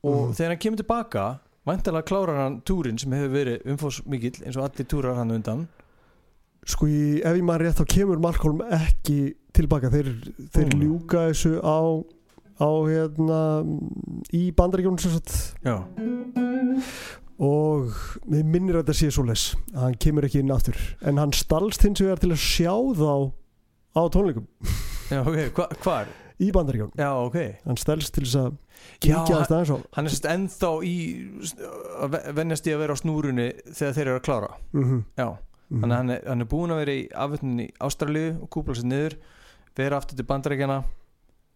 og 0.03 0.27
Mhm. 0.27 0.33
þegar 0.33 0.47
hann 0.49 0.57
kemur 0.57 0.77
tilbaka 0.83 1.39
væntalega 1.67 2.03
klárar 2.07 2.37
hann 2.43 2.61
túrin 2.65 2.97
sem 2.99 3.11
hefur 3.11 3.29
verið 3.35 3.65
umfós 3.65 4.01
mikill 4.07 4.41
eins 4.45 4.57
og 4.57 4.63
allir 4.69 4.85
túrar 4.87 5.15
hann 5.15 5.31
undan 5.31 5.67
sko 6.65 6.85
í, 6.87 7.21
ef 7.25 7.35
ég 7.37 7.43
maður 7.43 7.61
rétt 7.67 7.79
þá 7.81 7.85
kemur 7.85 8.19
Malcolm 8.21 8.61
ekki 8.61 9.35
tilbaka 9.53 9.89
þeir, 9.89 10.09
þeir 10.53 10.73
Mm. 10.73 10.81
ljúka 10.81 11.29
þessu 11.29 11.61
á 11.61 12.03
á 12.61 12.69
hérna 12.85 13.65
í 14.33 14.51
bandaríkjónu 14.53 14.99
sem 14.99 15.11
sagt 15.11 15.55
já, 15.65 15.81
og 17.41 17.89
mér 18.29 18.43
minnir 18.45 18.75
að 18.77 18.83
þetta 18.85 18.93
sé 18.99 19.09
svo 19.11 19.23
les 19.25 19.55
að 19.73 19.79
hann 19.81 19.95
kemur 19.95 20.27
ekki 20.27 20.39
inn 20.43 20.51
aftur 20.53 20.77
en 21.01 21.17
hann 21.17 21.31
stalst 21.33 21.81
hins 21.83 22.01
vegar 22.03 22.19
til 22.21 22.29
að 22.29 22.41
sjá 22.41 22.73
þá 22.97 23.31
á 23.97 24.01
tónleikum 24.13 24.45
já 25.09 25.21
ok, 25.25 25.39
hva, 25.57 25.67
hvar? 25.81 26.07
Í 26.41 26.49
bandaríkjónu 26.55 26.97
já, 26.97 27.09
ok. 27.25 27.37
Hann 27.67 27.77
stelst 27.79 28.13
til 28.15 28.25
þess 28.25 28.39
að 28.41 28.57
kíkja 29.03 29.21
aðeins 29.21 29.51
aðeins 29.51 29.71
á 29.71 29.77
hann 29.97 30.09
er 30.09 30.15
sérst 30.15 30.29
ennþá 30.31 30.71
í 30.87 30.95
að 32.01 32.09
ve- 32.15 32.33
venjast 32.41 32.67
í 32.67 32.73
að 32.75 32.81
vera 32.85 32.97
á 32.97 33.01
snúrunni 33.01 33.47
þegar 33.69 33.95
þeir 33.97 34.07
eru 34.07 34.17
að 34.19 34.25
klára. 34.27 34.51
Mm 34.73 34.83
-hmm. 34.87 35.03
já, 35.17 35.27
þannig 35.71 35.91
að 35.91 35.97
hann 35.97 36.09
er, 36.15 36.23
hann 36.27 36.41
er 36.41 36.51
búin 36.55 36.71
að 36.73 36.81
vera 36.83 36.97
í 36.97 37.07
afvötnin 37.13 37.63
í 37.65 37.69
Ástralíu 37.79 38.33
og 38.41 38.49
kúpla 38.49 38.75
sér 38.75 38.89
niður 38.89 39.17
vera 39.77 39.97
aftur 40.01 40.17
til 40.17 40.25
bandarækjana 40.27 40.83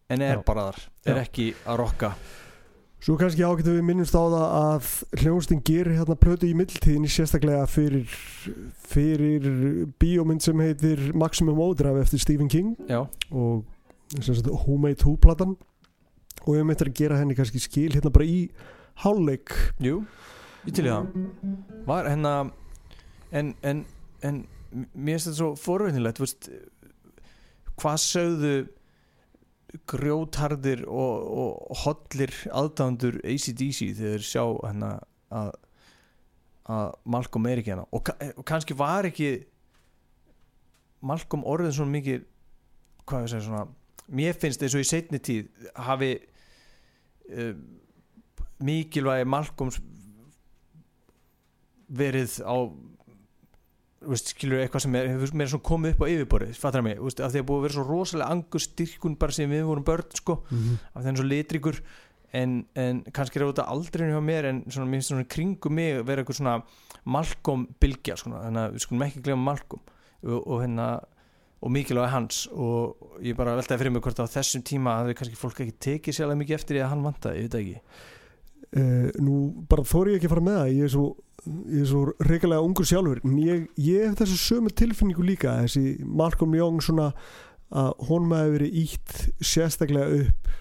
en 0.08 0.22
er 0.22 0.36
Já. 0.38 0.42
bara 0.46 0.70
þar, 0.70 0.82
er 1.06 1.22
ekki 1.24 1.54
að 1.66 1.76
rokka. 1.82 2.12
Svo 3.06 3.14
kannski 3.20 3.44
ágættu 3.44 3.74
við 3.76 3.84
minnumst 3.86 4.14
á 4.16 4.22
það 4.24 4.44
að 4.56 4.86
hljónstin 5.20 5.60
gerir 5.62 5.98
hérna 5.98 6.16
plötu 6.16 6.48
í 6.48 6.54
mildtíðinni 6.56 7.10
sérstaklega 7.12 7.66
fyrir, 7.68 8.08
fyrir 8.88 9.44
bíómynd 10.00 10.42
sem 10.42 10.58
heitir 10.64 11.12
Maximum 11.14 11.58
Overdrive 11.60 12.00
eftir 12.02 12.22
Stephen 12.22 12.48
King. 12.48 12.72
Já, 12.88 13.04
og 13.30 13.64
sem 14.14 14.34
sagt 14.34 14.48
Who 14.48 14.78
Made 14.80 15.02
Who 15.04 15.16
platan 15.20 15.56
og 16.46 16.54
við 16.54 16.66
möttum 16.68 16.90
að 16.90 16.98
gera 17.00 17.18
henni 17.18 17.34
kannski 17.34 17.60
skil 17.62 17.90
hérna 17.94 18.12
bara 18.14 18.26
í 18.28 18.46
hálfleik. 19.02 19.52
Jú, 19.82 20.04
ég 20.68 20.76
til 20.76 20.86
það. 20.86 21.08
Var 21.88 22.10
hérna 22.12 22.34
en, 23.34 23.52
en, 23.66 23.82
en 24.22 24.42
mér 24.70 25.16
finnst 25.16 25.30
þetta 25.30 25.38
svo 25.40 25.50
forveitinlegt 25.58 26.48
hvað 27.76 28.00
sögðu 28.04 28.54
grjóthardir 29.90 30.84
og, 30.88 31.26
og 31.42 31.80
hollir 31.82 32.32
aðdándur 32.54 33.18
ACDC 33.26 33.90
þegar 33.98 34.14
þeir 34.14 34.24
sjá 34.24 34.44
hérna 34.62 34.92
að, 35.34 35.50
að 36.72 36.94
Malcolm 37.16 37.48
er 37.50 37.60
ekki 37.60 37.74
hérna? 37.74 37.88
Og, 37.90 38.12
og 38.38 38.46
kannski 38.48 38.76
var 38.78 39.08
ekki 39.10 39.32
Malcolm 41.06 41.44
orðin 41.46 41.74
svona 41.76 41.92
mikið 41.98 42.24
hvað 43.06 43.26
ég 43.26 43.34
segja 43.34 43.48
svona 43.50 43.66
mér 44.08 44.36
finnst 44.38 44.62
eins 44.62 44.76
og 44.76 44.84
í 44.84 44.88
setni 44.88 45.20
tíð 45.22 45.70
hafi 45.86 46.12
uh, 47.32 47.54
mikilvægi 48.62 49.28
Malcolms 49.28 49.80
verið 51.86 52.40
á 52.42 52.56
veist, 54.06 54.32
skilur 54.32 54.62
eitthvað 54.62 54.86
sem 54.86 54.96
er, 54.98 55.12
hefur 55.14 55.32
svona 55.32 55.66
komið 55.66 55.94
upp 55.94 56.02
á 56.06 56.10
yfirborðið, 56.12 56.58
fattar 56.60 56.84
mig, 56.84 56.98
þú 56.98 57.08
veist, 57.08 57.22
af 57.22 57.32
því 57.32 57.42
að 57.42 57.46
búið 57.48 57.58
að 57.58 57.66
vera 57.66 57.76
svo 57.76 57.84
rosalega 57.86 58.34
angur 58.34 58.62
styrkun 58.62 59.16
bara 59.20 59.36
sem 59.36 59.50
við 59.50 59.64
vorum 59.66 59.86
börn 59.86 60.18
sko, 60.18 60.36
mm 60.42 60.58
-hmm. 60.58 60.76
af 60.92 61.02
að 61.02 61.08
er 61.10 61.16
svo 61.16 61.26
litrikur 61.26 61.80
en, 62.32 62.66
en 62.74 63.02
kannski 63.12 63.38
er 63.38 63.46
þetta 63.46 63.68
aldrei 63.72 64.10
hjá 64.10 64.20
mér 64.20 64.48
en 64.50 64.62
svona, 64.68 64.86
mér 64.86 65.00
finnst 65.00 65.12
svona 65.12 65.26
í 65.26 65.32
kringum 65.34 65.74
mig 65.74 66.06
vera 66.06 66.22
eitthvað 66.22 66.40
svona 66.40 66.56
Malcolm 67.04 67.66
bylgja 67.80 68.16
svona, 68.16 68.42
þannig 68.44 68.62
að 68.62 68.72
við 68.72 68.84
skulum 68.84 69.04
ekki 69.06 69.22
glemma 69.22 69.50
Malcolm. 69.50 69.82
Og, 70.26 70.46
og 70.46 70.62
hérna 70.64 70.86
og 71.64 71.72
mikilvægi 71.72 72.12
hans 72.12 72.42
og 72.52 73.20
ég 73.24 73.36
bara 73.38 73.56
veltaði 73.56 73.80
fyrir 73.80 73.94
mig 73.94 74.04
hvort 74.04 74.20
á 74.20 74.26
þessum 74.28 74.64
tíma 74.66 74.98
hafði 75.00 75.16
kannski 75.18 75.40
fólk 75.40 75.62
ekki 75.64 75.78
tekið 75.86 76.18
sérlega 76.18 76.40
mikið 76.42 76.58
eftir 76.58 76.76
því 76.76 76.82
að 76.84 76.92
hann 76.92 77.06
vantaði, 77.06 77.38
ég 77.40 77.46
veit 77.46 77.58
ekki. 77.60 78.02
Uh, 78.76 79.08
Nú 79.22 79.38
bara 79.70 79.86
þóri 79.86 80.14
ég 80.14 80.20
ekki 80.20 80.28
að 80.28 80.34
fara 80.34 80.46
með 80.46 80.60
það 80.60 80.70
ég 80.74 80.86
er 80.88 80.92
svo, 80.92 81.06
ég 81.46 81.80
er 81.80 81.90
svo 81.92 82.04
reikalega 82.28 82.66
ungur 82.66 82.88
sjálfur 82.88 83.22
en 83.24 83.40
ég, 83.40 83.66
ég 83.80 84.08
hef 84.08 84.20
þessu 84.20 84.38
sömu 84.42 84.72
tilfinningu 84.74 85.24
líka 85.24 85.56
þessi 85.62 85.84
Malcolm 86.04 86.56
Young 86.58 86.82
svona 86.84 87.12
að 87.66 87.92
honum 88.10 88.34
hafi 88.36 88.54
verið 88.56 88.78
ítt 88.82 89.16
sérstaklega 89.42 90.20
upp 90.26 90.52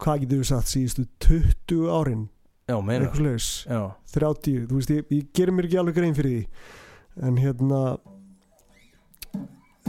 hvað 0.00 0.22
getur 0.24 0.42
við 0.42 0.50
sagt 0.50 0.70
síðustu 0.70 1.06
20 1.26 1.88
árin? 1.92 2.28
Já, 2.70 2.76
slags 2.78 3.48
já, 3.66 3.80
30, 4.14 4.68
þú 4.70 4.78
veist, 4.78 4.92
ég, 4.94 5.08
ég 5.10 5.30
gerir 5.34 5.56
mér 5.56 5.66
ekki 5.66 5.80
alveg 5.80 5.96
grein 5.98 6.14
fyrir 6.14 6.36
því. 6.36 6.68
En 7.26 7.38
hérna 7.40 7.80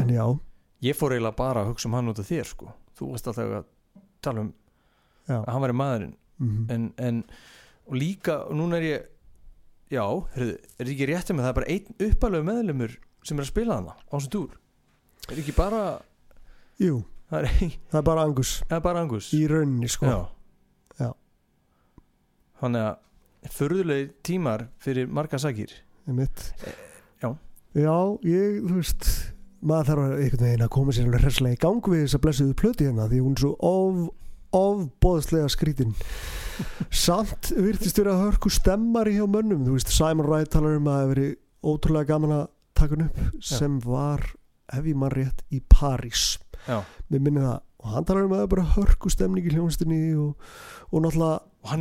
en 0.01 0.13
já, 0.15 0.25
ég 0.87 0.97
fór 0.97 1.15
eiginlega 1.15 1.37
bara 1.37 1.63
að 1.63 1.71
hugsa 1.71 1.89
um 1.89 1.95
hann 1.97 2.11
út 2.11 2.21
af 2.21 2.29
þér 2.29 2.49
sko, 2.49 2.73
þú 2.97 3.11
varst 3.13 3.29
alltaf 3.31 3.55
að 3.61 3.69
tala 4.21 4.45
um 4.45 4.51
já. 5.27 5.37
að 5.37 5.51
hann 5.53 5.65
væri 5.65 5.77
maðurinn. 5.83 6.17
Mm 6.41 6.69
en, 6.73 6.85
en 6.97 7.23
og 7.91 7.97
líka, 7.99 8.37
og 8.47 8.55
núna 8.57 8.79
er 8.79 8.85
ég 8.87 9.07
já, 9.91 10.03
heyrðu, 10.35 10.55
er 10.55 10.79
þetta 10.79 10.93
ekki 10.93 11.07
rétt 11.09 11.31
með 11.35 11.45
það 11.45 11.51
er 11.51 11.57
bara 11.59 11.71
einn 11.73 12.05
uppalögu 12.07 12.47
meðlumur 12.47 12.97
sem 13.27 13.37
er 13.37 13.45
að 13.45 13.51
spila 13.51 13.77
hana 13.79 13.95
á 13.97 14.13
þessum 14.15 14.33
túr. 14.35 14.57
Er 15.29 15.41
ekki 15.41 15.55
bara, 15.57 15.81
jú, 16.81 17.01
það 17.29 17.47
er, 17.47 17.49
það 17.91 17.99
er 17.99 18.07
bara 18.07 18.25
angus. 18.25 18.53
Það 18.69 18.77
er 18.77 18.85
bara 18.87 19.03
angus. 19.05 19.31
Í 19.37 19.41
rauninni 19.51 19.91
sko. 19.91 20.09
Já. 20.09 20.19
Já. 21.01 21.09
þannig 22.61 22.87
að 22.87 23.53
förðulegi 23.57 24.09
tímar 24.27 24.67
fyrir 24.81 25.09
marga 25.09 25.39
sakir 25.41 25.73
einmitt. 26.05 26.51
já. 27.21 27.29
já, 27.73 27.95
ég, 28.27 28.59
þú 28.61 28.75
veist 28.77 29.07
maður 29.61 29.89
þarf 29.91 30.03
einhvern 30.17 30.45
veginn 30.45 30.65
að 30.65 30.73
koma 30.75 30.95
sér 30.95 31.07
alveg 31.07 31.25
hresslega 31.25 31.57
í 31.57 31.61
gang 31.61 31.89
við 31.93 32.03
þess 32.03 32.17
að 32.17 32.23
blessuðu 32.25 32.57
plöti 32.61 32.87
hérna 32.87 33.07
því 33.11 33.21
hún 33.21 33.35
er 33.35 33.43
svo 33.43 33.51
of, 33.71 34.01
ofbóðslega 34.61 35.51
skrítin. 35.53 35.95
Samt 36.91 37.51
virtist 37.55 37.99
vera 38.01 38.15
að 38.15 38.23
hörku 38.27 38.51
stemmari 38.53 39.15
hjá 39.17 39.25
mönnum, 39.29 39.65
þú 39.65 39.77
veist 39.77 39.93
Simon 39.95 40.27
Wright 40.27 40.51
talar 40.53 40.77
um 40.77 40.89
að 40.89 40.97
það 40.97 41.03
hefur 41.03 41.15
verið 41.15 41.35
ótrúlega 41.71 42.11
gaman 42.11 42.37
að 42.37 42.45
taka 42.77 42.97
hann 42.97 43.09
upp 43.09 43.43
sem 43.51 43.81
var 43.85 44.25
ef 44.71 44.87
ég 44.87 44.97
mann 44.97 45.13
rétt 45.13 45.43
í 45.53 45.61
París. 45.71 46.35
Já, 46.67 46.81
við 47.09 47.25
minni 47.25 47.43
það 47.43 47.59
og 47.81 47.93
hann 47.95 48.05
talar 48.05 48.27
um 48.27 48.33
að 48.35 48.41
það 48.41 48.45
er 48.45 48.51
bara 48.53 48.71
hörku 48.75 49.11
stemning 49.11 49.47
í 49.49 49.53
hljónstinni 49.55 50.01
og, 50.21 50.51
og 50.91 51.05
náttúrulega 51.05 51.39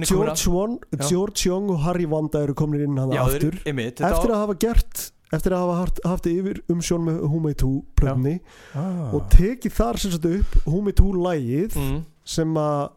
George, 0.08 0.50
One, 0.52 0.76
Já. 0.92 1.06
George 1.08 1.46
Young 1.48 1.70
og 1.72 1.80
Harry 1.84 2.06
Vanda 2.08 2.42
eru 2.44 2.54
komin 2.56 2.84
inn 2.84 2.98
hann 3.00 3.12
já, 3.16 3.22
aftur. 3.24 3.56
eftir 3.64 4.04
að 4.04 4.42
hafa 4.42 4.56
gert 4.60 5.04
eftir 5.34 5.54
að 5.54 5.64
hafa 5.64 5.78
haft, 5.78 6.00
haft 6.06 6.28
yfir 6.30 6.60
umsjón 6.72 7.06
með 7.06 7.20
Who 7.24 7.40
Made 7.44 7.66
Who 7.66 7.72
plötni 7.98 8.36
ah. 8.74 9.10
og 9.14 9.28
tekið 9.32 9.76
þar 9.76 10.00
sem 10.02 10.14
sagt 10.14 10.28
upp 10.30 10.56
Made 10.86 11.04
Who 11.04 11.24
lægið 11.26 11.78
mm, 11.78 11.98
sem 12.34 12.56
að 12.60 12.88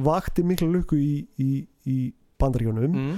vakti 0.00 0.44
mikla 0.46 0.70
lukku 0.70 0.98
í, 0.98 1.14
í, 1.42 1.50
í 1.90 1.98
bandaríjónum 2.40 2.94
mm, 2.94 3.16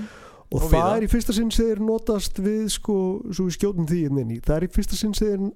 og, 0.48 0.56
og 0.56 0.68
það 0.68 0.78
víða. 0.78 0.94
er 0.96 1.06
í 1.06 1.10
fyrsta 1.12 1.36
sinn 1.36 1.52
sem 1.52 1.68
þeir 1.68 1.82
notast 1.84 2.40
við 2.42 2.64
sko, 2.74 2.96
svo 3.30 3.48
við 3.48 3.58
skjótum 3.58 3.88
því 3.90 4.00
inn 4.08 4.22
inn 4.22 4.32
í. 4.36 4.40
Það 4.44 4.56
er 4.56 4.66
í 4.66 4.72
fyrsta 4.72 4.98
sinn 4.98 5.14
sem 5.16 5.28
þeir 5.28 5.52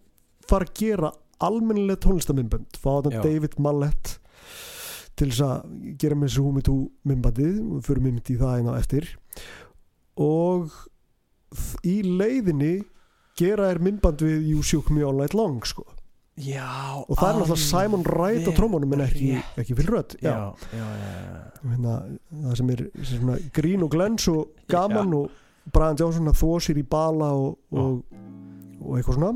fara 0.47 0.69
að 0.69 0.77
gera 0.79 1.13
almennilega 1.47 2.01
tónlistamimbönd 2.05 2.79
fá 2.81 2.91
Já. 2.95 3.01
þetta 3.07 3.25
David 3.25 3.57
Mallet 3.61 4.13
til 5.17 5.31
þess 5.31 5.45
að 5.47 5.95
gera 6.01 6.19
með 6.19 6.31
þessu 6.31 6.45
Who 6.45 6.77
mymbandið 7.09 7.57
og 7.65 7.87
fyrir 7.87 8.05
í 8.33 8.39
það 8.41 8.59
einn 8.59 8.71
á 8.73 8.75
eftir. 8.77 9.09
Og 10.21 10.77
í 11.85 11.97
leiðinni 12.05 12.75
gera 13.37 13.71
er 13.73 13.83
mymband 13.83 14.25
við 14.25 14.51
You 14.51 14.65
Shook 14.65 14.91
Me 14.95 15.05
All 15.05 15.21
Night 15.21 15.37
Long 15.37 15.61
sko. 15.67 15.85
já, 16.37 16.69
og 17.01 17.17
það 17.17 17.31
er 17.31 17.39
náttúrulega 17.41 17.63
Simon 17.65 18.03
Wright 18.05 18.45
á 18.45 18.53
trómunum 18.53 18.93
en 18.93 19.07
ekki, 19.07 19.31
ekki 19.57 19.77
Phil 19.79 19.89
Rudd 19.89 20.19
já, 20.21 20.53
já, 20.77 20.87
hérna, 21.63 21.95
það 22.43 22.57
sem 22.61 22.73
er 22.75 22.83
sem 23.01 23.23
svona, 23.23 23.39
grín 23.57 23.85
og 23.87 23.93
glens 23.95 24.29
og 24.35 24.53
gaman 24.69 25.15
og 25.17 25.43
Brian 25.73 25.99
Johnson 25.99 26.31
að 26.31 26.41
þó 26.43 26.51
sér 26.63 26.81
í 26.81 26.87
bala 26.87 27.33
og, 27.35 27.57
og, 27.75 28.03
og 28.85 28.99
eitthvað 28.99 29.17
svona. 29.19 29.33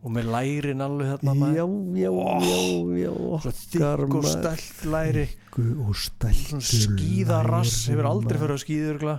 Og 0.00 0.14
með 0.14 0.30
lærin 0.32 0.80
alveg 0.80 1.10
þarna 1.10 1.50
já, 1.52 1.64
já, 2.00 2.10
já, 2.46 2.60
já 3.02 3.10
okkar 3.36 4.04
og 4.06 4.24
stælt 4.24 4.86
læri. 4.88 5.26
Og 5.58 5.92
stælt 5.98 6.46
svona 6.54 6.64
skíðarass 6.64 7.82
hefur 7.90 8.08
aldrei 8.08 8.40
fyrir 8.40 8.56
að 8.56 8.64
örgla 8.94 9.18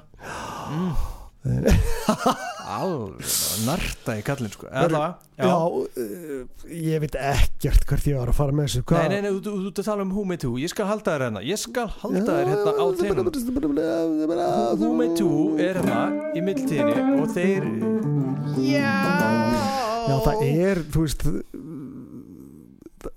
mm. 0.71 0.95
alveg 2.77 3.35
narta 3.67 4.15
í 4.19 4.23
kallin 4.25 4.51
sko. 4.53 4.67
Allavega, 4.67 5.17
já, 5.37 5.45
já. 5.45 5.55
uh, 5.57 6.67
ég 6.71 7.03
veit 7.03 7.17
ekkert 7.19 7.85
hvert 7.89 8.09
ég 8.09 8.19
var 8.19 8.31
að 8.31 8.37
fara 8.39 8.55
með 8.57 8.69
þessu 8.69 8.83
Nei, 8.95 9.07
nei, 9.11 9.21
nei, 9.25 9.31
þú, 9.31 9.41
þú, 9.47 9.71
þú 9.77 9.85
tala 9.87 10.05
um 10.05 10.13
Who 10.15 10.25
Made 10.31 10.47
Who 10.47 10.61
Ég 10.61 10.73
skal 10.73 10.89
halda 10.89 11.15
þér 11.15 11.25
hérna. 11.27 11.43
Ég 11.47 11.61
skal 11.61 11.87
halda 12.01 12.25
þér 12.29 12.51
hérna 12.51 12.71
á 12.77 12.85
teinum 13.01 13.25
Who 14.81 14.93
Made 14.99 15.25
Who 15.25 15.41
er 15.61 15.81
hérna 15.81 16.03
í 16.35 16.45
mildtíðinni 16.45 17.19
og 17.21 17.33
þeir 17.35 17.67
Já. 18.61 18.91
Já, 20.01 20.15
það 20.25 20.41
er, 20.49 20.81
þú 20.91 21.05
veist 21.05 21.27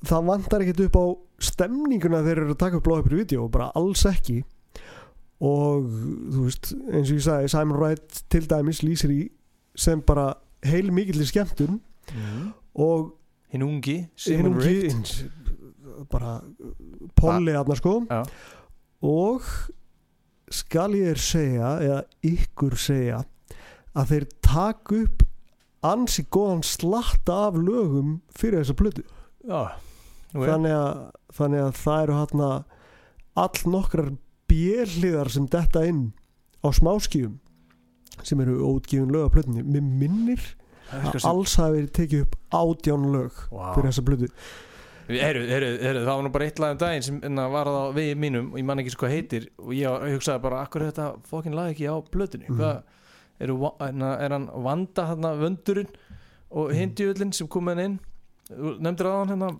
það 0.04 0.26
vantar 0.28 0.64
ekkert 0.64 0.82
upp 0.86 0.98
á 1.00 1.04
stemninguna 1.44 2.20
þegar 2.22 2.28
þeir 2.28 2.42
eru 2.44 2.54
að 2.54 2.60
taka 2.62 2.78
upp 2.78 2.86
blóð 2.86 3.02
upp 3.02 3.12
í 3.12 3.20
vídeo, 3.20 3.46
bara 3.52 3.70
alls 3.78 4.04
ekki. 4.08 4.42
Og 5.44 5.88
þú 6.32 6.44
veist 6.46 6.70
eins 6.72 7.10
og 7.10 7.16
ég 7.18 7.24
sagði, 7.26 7.50
Simon 7.52 7.80
Wright 7.80 8.20
til 8.32 8.44
dæmis 8.48 8.84
lýsir 8.84 9.12
í 9.12 9.22
sem 9.74 10.02
bara 10.06 10.32
heil 10.64 10.92
mikill 10.94 11.24
skemmtun 11.26 11.80
mm. 12.12 12.48
og 12.80 13.12
hinn 13.52 13.66
ungi 13.66 13.98
hinn 14.26 14.50
ungi 14.50 14.90
bara 16.10 16.38
Polly 17.16 17.54
aðna 17.54 17.76
sko 17.78 18.00
Já. 18.08 18.22
og 19.04 19.46
skal 20.54 20.96
ég 20.98 21.20
segja 21.20 21.76
eða 21.82 22.00
ykkur 22.26 22.76
segja 22.78 23.22
að 23.94 24.10
þeir 24.10 24.26
taka 24.44 25.00
upp 25.04 25.24
ansi 25.84 26.24
góðan 26.32 26.64
slatta 26.66 27.38
af 27.48 27.58
lögum 27.60 28.18
fyrir 28.34 28.62
þessa 28.62 28.76
plötu 28.78 29.04
ok. 30.34 30.44
þannig, 30.48 30.74
að, 30.74 31.00
þannig 31.36 31.64
að 31.66 31.80
það 31.80 32.02
eru 32.04 32.18
hérna 32.20 32.50
all 33.44 33.72
nokkrar 33.74 34.12
bjelliðar 34.50 35.30
sem 35.34 35.48
detta 35.50 35.84
inn 35.88 36.04
á 36.64 36.68
smáskífum 36.74 37.38
sem 38.22 38.40
eru 38.40 38.58
ótgifin 38.68 39.10
lög 39.10 39.24
af 39.26 39.32
plötunni. 39.32 39.62
Mér 39.64 39.82
minnir 39.82 40.40
er 40.92 41.10
að 41.10 41.24
alls 41.26 41.56
hafi 41.56 41.80
verið 41.80 41.90
tekið 41.98 42.20
upp 42.26 42.36
átján 42.52 43.08
lög 43.12 43.32
Vá. 43.50 43.74
fyrir 43.74 43.90
þessa 43.90 44.04
plötu. 44.04 44.28
Heru, 45.08 45.42
heru, 45.48 45.66
heru, 45.82 46.00
það 46.00 46.06
var 46.16 46.22
nú 46.24 46.30
bara 46.32 46.44
eitt 46.46 46.58
lag 46.58 46.70
um 46.72 46.78
daginn 46.78 47.02
sem 47.02 47.18
var 47.20 47.66
á 47.68 47.92
vegi 47.92 48.14
mínum 48.16 48.52
og 48.52 48.58
ég 48.58 48.64
man 48.64 48.78
ekki 48.80 48.94
hvað 48.96 49.10
heitir 49.12 49.48
og 49.58 49.72
ég 49.76 50.14
hugsaði 50.14 50.40
bara, 50.40 50.62
akkur 50.64 50.80
er 50.82 50.92
þetta 50.92 51.08
fokkin 51.28 51.54
lag 51.54 51.74
ekki 51.74 51.84
á 51.92 51.96
plötunni? 52.08 52.46
Hvað, 52.48 52.82
eru, 53.40 53.56
va- 53.58 53.74
enna, 53.88 54.14
er 54.24 54.30
hann 54.30 54.46
vanda 54.64 55.04
þarna 55.10 55.34
vöndurinn 55.36 55.88
og 56.50 56.70
Mhm. 56.70 56.76
hindjöðlinn 56.78 57.34
sem 57.34 57.46
kom 57.48 57.64
með 57.66 57.84
inn? 57.84 57.98
Nefndir 58.80 59.04
á 59.06 59.24
hann 59.24 59.28
hérna 59.28 59.58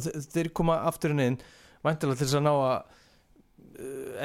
þe- 0.00 0.26
þeir 0.32 0.52
koma 0.52 0.78
aftur 0.86 1.10
inn 1.10 1.20
inn 1.20 1.38
væntilega 1.84 2.18
til 2.18 2.26
þess 2.26 2.34
að 2.40 2.42
ná 2.42 2.52
að 2.52 2.82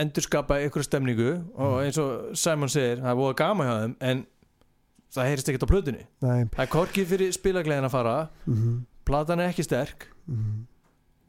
endurskapa 0.02 0.60
ykkur 0.66 0.86
stemningu 0.86 1.30
og 1.54 1.78
eins 1.84 2.00
og 2.02 2.36
Simon 2.38 2.72
segir 2.72 3.02
það 3.02 3.12
er 3.12 3.20
búið 3.20 3.36
gaman 3.40 3.70
hjá 3.70 3.76
þeim 3.82 3.96
en 4.10 4.24
það 5.16 5.30
heyrist 5.30 5.52
ekkert 5.52 5.68
á 5.68 5.72
plötunni. 5.72 6.06
Nei, 6.26 6.40
það 6.52 6.64
er 6.66 6.72
korkið 6.74 7.10
fyrir 7.14 7.36
spilagleðin 7.36 7.88
að 7.88 7.96
fara 7.96 8.16
mhm, 8.46 8.82
platan 9.08 9.44
er 9.44 9.54
ekki 9.54 9.66
sterk 9.68 10.10
mhm. 10.26 10.66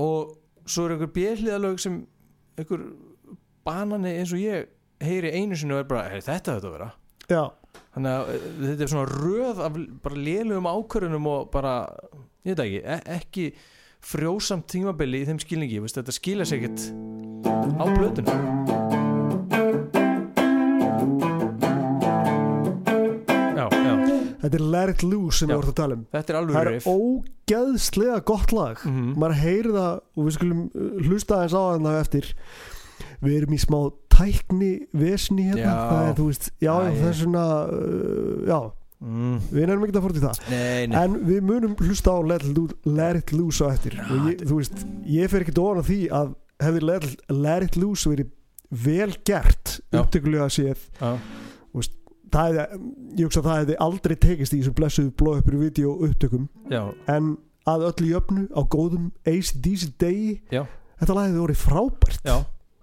og 0.02 0.36
svo 0.66 0.86
er 0.86 0.96
einhver 0.96 1.12
bjelliðalög 1.14 1.82
sem 1.82 2.00
einhver 2.58 2.88
banani 3.66 4.16
eins 4.16 4.34
og 4.34 4.42
ég 4.42 4.72
heyri 5.02 5.32
einu 5.36 5.58
sinni 5.58 5.76
og 5.76 5.84
er 5.84 5.90
bara 5.90 6.08
þetta 6.16 6.56
þetta 6.56 6.70
að 6.70 6.76
vera. 6.78 6.90
Já, 7.26 7.42
þannig 7.94 8.12
að 8.12 8.28
eh, 8.32 8.50
þetta 8.62 8.84
er 8.84 8.92
svona 8.92 9.08
röð 9.12 9.64
af 9.66 9.80
bara 10.04 10.26
lélugum 10.28 10.68
ákvörunum 10.70 11.30
og 11.30 11.48
bara 11.54 11.74
ég 12.46 12.54
veit 12.54 12.62
ekki, 12.66 12.82
e 12.82 12.98
ekki 13.16 13.46
frjósamt 14.06 14.68
tímabili 14.70 15.22
í 15.22 15.28
þeim 15.28 15.40
skilningi 15.42 15.82
veist, 15.82 15.98
þetta 15.98 16.14
skilja 16.14 16.46
sig 16.46 16.62
ekkert 16.62 16.84
á 17.46 17.84
plötunum 17.96 19.46
já, 23.56 23.66
já, 23.70 23.94
þetta 24.42 24.56
er 24.58 24.64
Let 24.74 24.92
It 24.94 25.02
Loose 25.06 25.40
sem 25.40 25.50
Já. 25.50 25.54
við 25.54 25.60
vorum 25.60 25.72
að 25.72 25.78
tala 25.80 25.96
um. 25.98 26.04
Þetta 26.12 26.32
er 26.32 26.36
það 26.36 26.40
alveg 26.42 26.56
er 26.60 26.70
riff. 26.72 26.86
ógeðslega 26.92 28.18
gott 28.30 28.54
lag. 28.56 28.80
Mhm. 28.86 29.12
maður 29.20 29.38
heyri 29.42 29.74
það 29.76 29.92
og 30.16 30.24
við 30.28 30.36
skulum 30.38 30.64
uh, 30.66 30.88
hlusta 31.06 31.38
aðeins 31.40 31.56
á 31.56 31.62
það 31.86 32.00
eftir. 32.00 32.32
Við 33.26 33.36
erum 33.40 33.54
í 33.56 33.60
smá 33.60 33.78
tækni 34.16 34.72
vesni 34.96 35.46
hérna, 35.50 35.60
Já. 35.60 35.76
það 35.90 36.08
er 36.10 36.14
þú 36.16 36.26
veist 36.30 36.50
já, 36.60 36.72
Æ. 36.72 36.90
það 36.96 37.08
er 37.10 37.16
svona 37.20 37.44
uh, 37.66 38.36
já, 38.48 38.58
mm. 39.04 39.36
við 39.52 39.62
erum 39.66 39.84
ekki 39.86 39.96
að 39.98 40.06
fór 40.06 40.16
til 40.16 40.24
það. 40.24 40.40
Nei, 40.52 40.86
nei. 40.92 40.96
En 41.02 41.18
við 41.26 41.44
munum 41.50 41.76
hlusta 41.80 42.16
á 42.16 42.18
Let 42.24 43.20
It 43.20 43.32
Loose, 43.36 43.64
á 43.64 43.68
eftir. 43.72 43.98
Og 44.06 44.30
ég, 44.30 44.44
þú 44.46 44.60
veist, 44.60 44.84
ég 45.04 45.32
fer 45.32 45.44
ekki 45.44 45.56
ofan 45.60 45.80
á 45.80 45.84
því 45.86 46.00
að 46.16 46.34
hefði 46.62 46.84
Let, 46.86 47.06
Let 47.32 47.66
It 47.68 47.78
Loose 47.80 48.10
verið 48.10 48.32
vel 48.70 49.12
gert 49.26 49.76
upptökulega 49.94 50.48
séð. 50.52 50.86
Já, 51.00 51.16
það 52.32 52.58
hefði, 52.58 52.80
ég 53.16 53.28
hugsa 53.28 53.40
að 53.42 53.46
það 53.48 53.60
hefði 53.60 53.76
aldrei 53.86 54.16
tekist 54.22 54.54
í 54.54 54.60
þessum 54.60 54.76
blessuðu 54.76 55.12
blóðuppur 55.20 55.58
vídeo 55.60 55.94
upptökum. 56.06 56.48
Já, 56.72 56.82
en 57.12 57.36
að 57.66 57.86
öllu 57.90 58.10
jöfnu 58.12 58.44
á 58.54 58.60
góðum 58.70 59.08
ACDC 59.26 59.88
degi 60.00 60.36
Já. 60.54 60.64
þetta 61.00 61.16
lag 61.16 61.28
hefði 61.30 61.44
verið 61.44 61.62
frábært. 61.62 62.26
Já, 62.26 62.36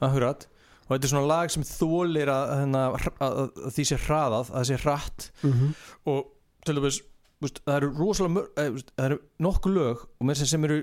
akkurat 0.03 0.47
og 0.83 0.91
þetta 0.91 1.07
er 1.07 1.11
svona 1.13 1.29
lag 1.29 1.51
sem 1.53 1.63
þólir 1.63 2.29
að, 2.31 2.49
að, 2.75 2.95
að, 3.23 3.37
að 3.39 3.75
því 3.77 3.85
sé 3.87 3.97
hraðað 4.03 4.39
að 4.41 4.49
það 4.53 4.65
sé 4.69 4.79
hratt. 4.83 5.27
Mhm. 5.47 5.69
og 6.11 6.23
til 6.63 6.75
dæmis 6.77 6.99
veist, 7.43 7.61
það 7.63 7.77
eru 7.77 7.91
rosalega 7.99 8.35
mörg 8.37 8.59
eh, 8.59 8.71
veist, 8.75 8.91
það 8.97 9.07
eru 9.09 9.19
nokkuð 9.47 9.77
lög 9.77 10.03
og 10.07 10.27
með 10.27 10.43
sem 10.47 10.67
eru 10.67 10.79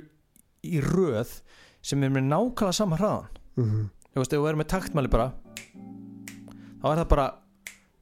í 0.66 0.80
röð 0.84 1.34
sem 1.82 2.02
er 2.04 2.10
með 2.10 2.28
nákvæmlega 2.30 2.74
sama 2.74 2.96
hraðan 2.96 3.28
Mhm. 3.56 3.88
þú 4.14 4.20
veist, 4.20 4.32
ef 4.32 4.38
þú 4.40 4.48
erum 4.48 4.60
með 4.60 4.68
taktmæli 4.74 5.10
bara 5.10 5.32
þá 6.80 6.86
er 6.92 6.98
það 7.02 7.08
bara 7.08 7.26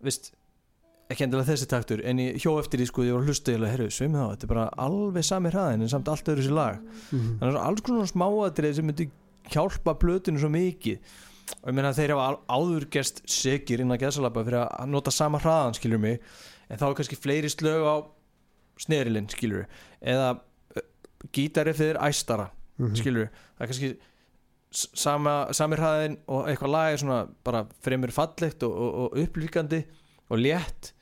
veist, 0.04 0.32
ekki 1.10 1.24
endilega 1.24 1.48
þessi 1.52 1.66
taktur 1.70 2.02
en 2.04 2.18
ég 2.22 2.36
hjó 2.42 2.58
eftir 2.60 2.80
því 2.80 2.86
sko, 2.90 3.02
ég 3.06 3.12
var 3.16 3.22
að 3.22 3.30
hlusta 3.30 3.52
ég 3.52 3.58
alveg, 3.58 3.70
herru, 3.72 3.86
svimið 3.90 4.18
þá, 4.20 4.26
þetta 4.34 4.44
er 4.44 4.52
bara 4.52 4.66
alveg 4.86 5.24
sami 5.24 5.50
hraðin 5.50 5.82
en 5.82 5.88
samt 5.88 6.08
allt 6.12 6.24
öðru 6.28 6.44
sér 6.46 6.54
lag. 6.58 6.76
Mhm. 7.12 7.38
þannig 7.40 7.56
að 7.56 7.66
alls 7.66 7.80
konar 7.80 8.10
smáatrið 8.12 8.74
sem 8.74 8.86
myndi 8.86 9.10
hjálpa 9.48 9.94
plötinu 9.98 10.38
svo 10.38 10.50
mikið. 10.52 10.98
Og 11.64 11.70
ég 11.70 11.74
meina 11.74 11.92
þeir 11.96 12.10
hafa 12.12 12.36
á- 12.36 12.40
áður 12.58 12.84
gerst 12.90 13.22
segir 13.26 13.80
innan 13.80 13.98
gæðsalapa 13.98 14.44
fyrir 14.44 14.68
að 14.68 14.88
nota 14.88 15.10
sama 15.10 15.38
hraðan 15.40 15.72
skilur 15.74 15.98
mig 15.98 16.20
en 16.68 16.76
þá 16.76 16.90
er 16.90 16.94
kannski 16.94 17.16
fleiri 17.16 17.48
slög 17.48 17.82
á 17.88 18.04
snerilinn 18.78 19.28
skilur 19.32 19.64
eða 20.04 20.40
gítari 21.32 21.72
fyrir 21.72 21.96
æstara 22.04 22.50
Mhm. 22.78 22.94
skilur 22.96 23.28
það 23.28 23.60
er 23.64 23.66
kannski 23.72 23.90
sama, 24.70 25.48
sami 25.56 25.76
hraðin 25.80 26.18
og 26.28 26.46
eitthvað 26.50 26.70
lag 26.74 26.92
er 26.92 27.00
svona 27.00 27.20
bara 27.44 27.64
fremur 27.82 28.12
fallegt 28.12 28.62
og, 28.62 28.72
og, 28.72 28.94
og 29.04 29.18
upplíkandi 29.22 29.82
og 30.30 30.38
létt 30.38 30.92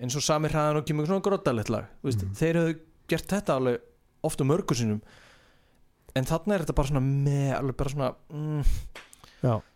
eins 0.00 0.16
og 0.18 0.22
sami 0.26 0.48
hraðin 0.52 0.80
og 0.82 0.86
kemur 0.88 1.06
svona 1.08 1.24
grótalegt 1.24 1.70
lag 1.72 1.86
veist, 2.04 2.22
Mhm. 2.22 2.34
þeir 2.34 2.54
hefðu 2.60 2.78
gert 3.08 3.28
þetta 3.28 3.56
alveg 3.58 3.80
oft 4.24 4.40
á 4.40 4.44
mörgu 4.44 4.74
sinum 4.76 5.00
en 6.14 6.24
þarna 6.24 6.54
er 6.54 6.64
þetta 6.64 6.74
bara 6.74 6.88
svona 6.88 7.04
með 7.04 7.54
alveg 7.58 7.76
bara 7.76 7.90
svona 7.90 8.14
mm, 8.30 8.64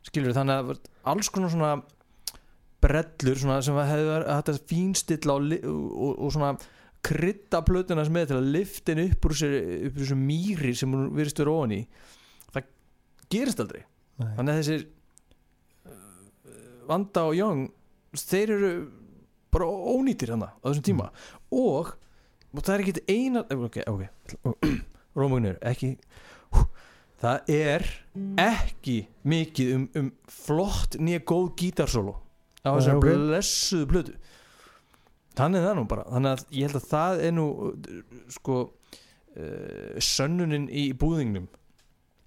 skilur 0.07 0.33
þannig 0.37 0.61
að 0.63 0.79
alls 1.05 1.29
konar 1.29 1.51
svona 1.51 1.83
brellur 2.81 3.37
svona 3.41 3.59
sem 3.65 3.75
hefur 3.75 4.25
þetta 4.29 4.55
og, 5.67 5.87
og, 5.99 6.13
og 6.23 6.33
svona 6.33 6.53
krydda 7.05 7.63
plötuna 7.67 8.05
sem 8.07 8.15
með 8.17 8.31
til 8.31 8.39
að 8.39 8.53
lifta 8.57 8.95
henni 8.95 9.09
upp 9.13 9.29
úr 9.29 9.35
þessu, 9.39 10.19
mýri 10.19 10.75
sem 10.77 10.95
hún 10.95 11.13
virðist 11.17 11.41
vera 11.43 11.55
ofan 11.55 11.75
í 11.77 11.81
það 12.55 12.71
gerist 13.33 13.63
aldrei 13.63 13.83
Nei. 14.19 14.33
þannig 14.35 14.53
að 14.53 14.61
þessir 14.61 14.85
uh, 15.87 16.03
Vanda 16.89 17.25
og 17.29 17.39
Young 17.39 17.69
þeir 18.19 18.55
eru 18.57 18.73
bara 19.55 19.69
ónýtir 19.69 20.35
hana 20.35 20.51
á 20.59 20.67
þessum 20.67 20.87
tíma 20.91 21.09
og, 21.55 21.95
og 22.53 22.61
það 22.61 22.75
er 22.75 22.85
ekki 22.85 23.05
eina 23.15 23.45
ok, 23.47 23.81
ok 23.87 24.69
Rómagnur, 25.19 25.59
ekki 25.67 25.95
hú, 26.55 26.65
það 27.23 27.53
er 27.55 27.87
ekki 28.43 28.99
mikið 29.29 29.75
um, 29.77 29.87
um 29.99 30.11
flott 30.31 30.99
nýja 31.01 31.23
góð 31.27 31.53
gítarsólo 31.63 32.19
á 32.67 32.75
Nei, 32.75 32.81
þessari 32.81 32.99
ok. 32.99 33.07
blessuðu 33.07 33.91
plötu 33.95 34.19
þannig 35.39 35.65
það 35.67 35.77
nú 35.79 35.85
bara 35.91 36.05
þannig 36.13 36.35
að 36.35 36.45
ég 36.59 36.69
held 36.69 36.81
að 36.81 36.89
það 36.93 37.23
er 37.29 37.33
nú 37.39 37.47
sko 38.35 38.57
uh, 38.65 39.99
sönnunin 40.03 40.69
í 40.71 40.89
búðingnum 40.99 41.49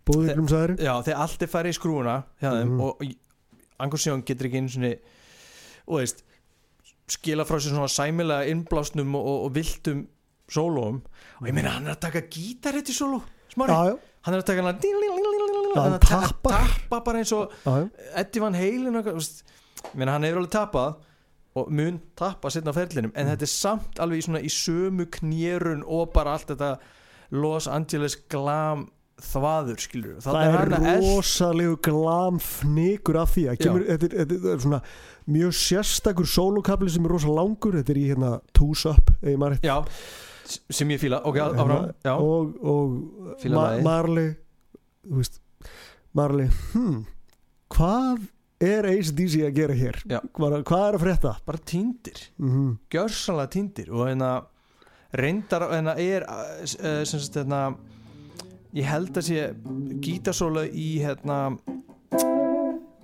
Búðinglum 0.07 0.47
sagður 0.49 0.71
Já, 0.81 0.93
þegar 1.05 1.19
allt 1.25 1.43
er 1.45 1.51
farið 1.51 1.75
í 1.75 1.77
skrúuna 1.77 2.15
þeim 2.41 2.71
Mhm. 2.71 2.79
og 2.81 3.03
Angus 3.81 4.05
Young 4.07 4.23
getur 4.25 4.47
ekki 4.49 4.61
einu 4.61 4.69
svona 4.73 4.93
og 5.87 5.99
veist 6.01 6.23
skila 7.11 7.43
frá 7.45 7.57
sér 7.59 7.73
svona 7.75 7.89
sæmilega 7.91 8.47
innblásnum 8.51 9.15
og, 9.17 9.27
og, 9.45 9.51
viltum 9.55 10.03
sólóum 10.51 11.01
og 11.39 11.47
ég 11.47 11.53
meina 11.55 11.73
hann 11.75 11.87
er 11.89 11.95
að 11.95 12.01
taka 12.07 12.21
gítarið 12.31 12.85
til 12.89 12.95
sóló 12.97 13.21
smári, 13.51 13.73
Já, 13.73 13.91
já, 13.91 13.95
hann 14.25 14.35
er 14.37 14.41
að 14.41 14.47
taka 14.49 14.61
hann 14.63 14.79
hann 14.81 15.75
hann 15.75 15.95
að 15.97 16.05
tappar. 16.07 16.67
tappa 16.67 16.99
bara 17.05 17.19
eins 17.21 17.31
og. 17.35 17.51
Eddie 18.15 18.41
Van 18.43 18.53
Halen 18.55 18.95
ég 19.01 19.95
meina 19.97 20.11
hann 20.17 20.23
hefur 20.27 20.41
alveg 20.43 20.53
tappað 20.53 20.95
og 21.55 21.71
mun 21.71 21.99
tappa 22.15 22.49
setna 22.49 22.71
á 22.71 22.75
ferlinum 22.77 23.11
Mm. 23.11 23.17
en 23.19 23.27
þetta 23.27 23.41
er 23.47 23.51
samt 23.51 23.99
alveg 23.99 24.17
í 24.21 24.25
svona 24.27 24.41
í 24.41 24.49
sömu 24.51 25.05
knérun 25.11 25.83
og 25.85 26.13
bara 26.13 26.33
allt 26.37 26.47
þetta 26.53 26.77
Los 27.31 27.67
Angeles 27.67 28.15
glam 28.29 28.89
þvaður 29.21 29.77
skilur 29.79 30.15
Það 30.23 30.37
er 30.57 31.01
rosalegu 31.03 31.75
glamfnikur 31.85 33.19
af 33.21 33.35
því 33.35 33.43
að 33.51 33.59
kemur, 33.61 33.83
þetta, 33.85 34.05
er, 34.09 34.25
þetta 34.31 34.53
er 34.55 34.63
svona 34.63 34.79
mjög 35.31 35.53
sérstakur 35.59 36.25
sólokabli 36.27 36.89
sem 36.89 37.05
er 37.05 37.13
rosa 37.13 37.27
langur 37.29 37.75
þetta 37.77 37.93
er 37.93 37.99
í 38.01 38.07
hérna 38.09 38.31
Two's 38.57 38.85
Up 38.89 39.11
ef 39.21 39.29
ég 39.29 39.37
maður 39.37 39.61
s- 40.45 40.59
sem 40.69 40.89
ég 40.89 40.99
fíla. 40.99 41.21
Ok, 41.23 41.37
áfram. 41.37 41.69
Hérna, 41.69 41.93
Já, 42.03 42.15
og, 42.17 42.55
og 42.65 43.45
Ma. 43.45 43.77
Marley 43.85 44.33
veist 45.07 45.39
Marley, 46.13 46.49
hm 46.73 47.05
hvað 47.71 48.25
er 48.61 48.87
ACDC 48.91 49.35
að 49.47 49.55
gera 49.57 49.75
hér? 49.77 49.99
Hvað, 50.07 50.55
hvað 50.69 50.85
er 50.87 50.97
að 50.97 51.03
frétta? 51.05 51.33
Bara 51.47 51.61
týndir 51.71 52.19
mm 52.41 52.71
Gjörsanlega 52.93 53.51
týndir 53.55 53.89
Og 53.91 54.05
hérna 54.07 54.31
Reyndar 55.17 55.65
hérna 55.71 55.95
er 55.99 56.23
uh, 56.29 57.03
sagt 57.05 57.35
hérna 57.41 57.61
Ég 58.73 58.85
held 58.87 59.17
að 59.19 59.25
sé 59.27 59.47
Gítasóla 60.05 60.63
í 60.69 60.89
hérna 61.03 61.39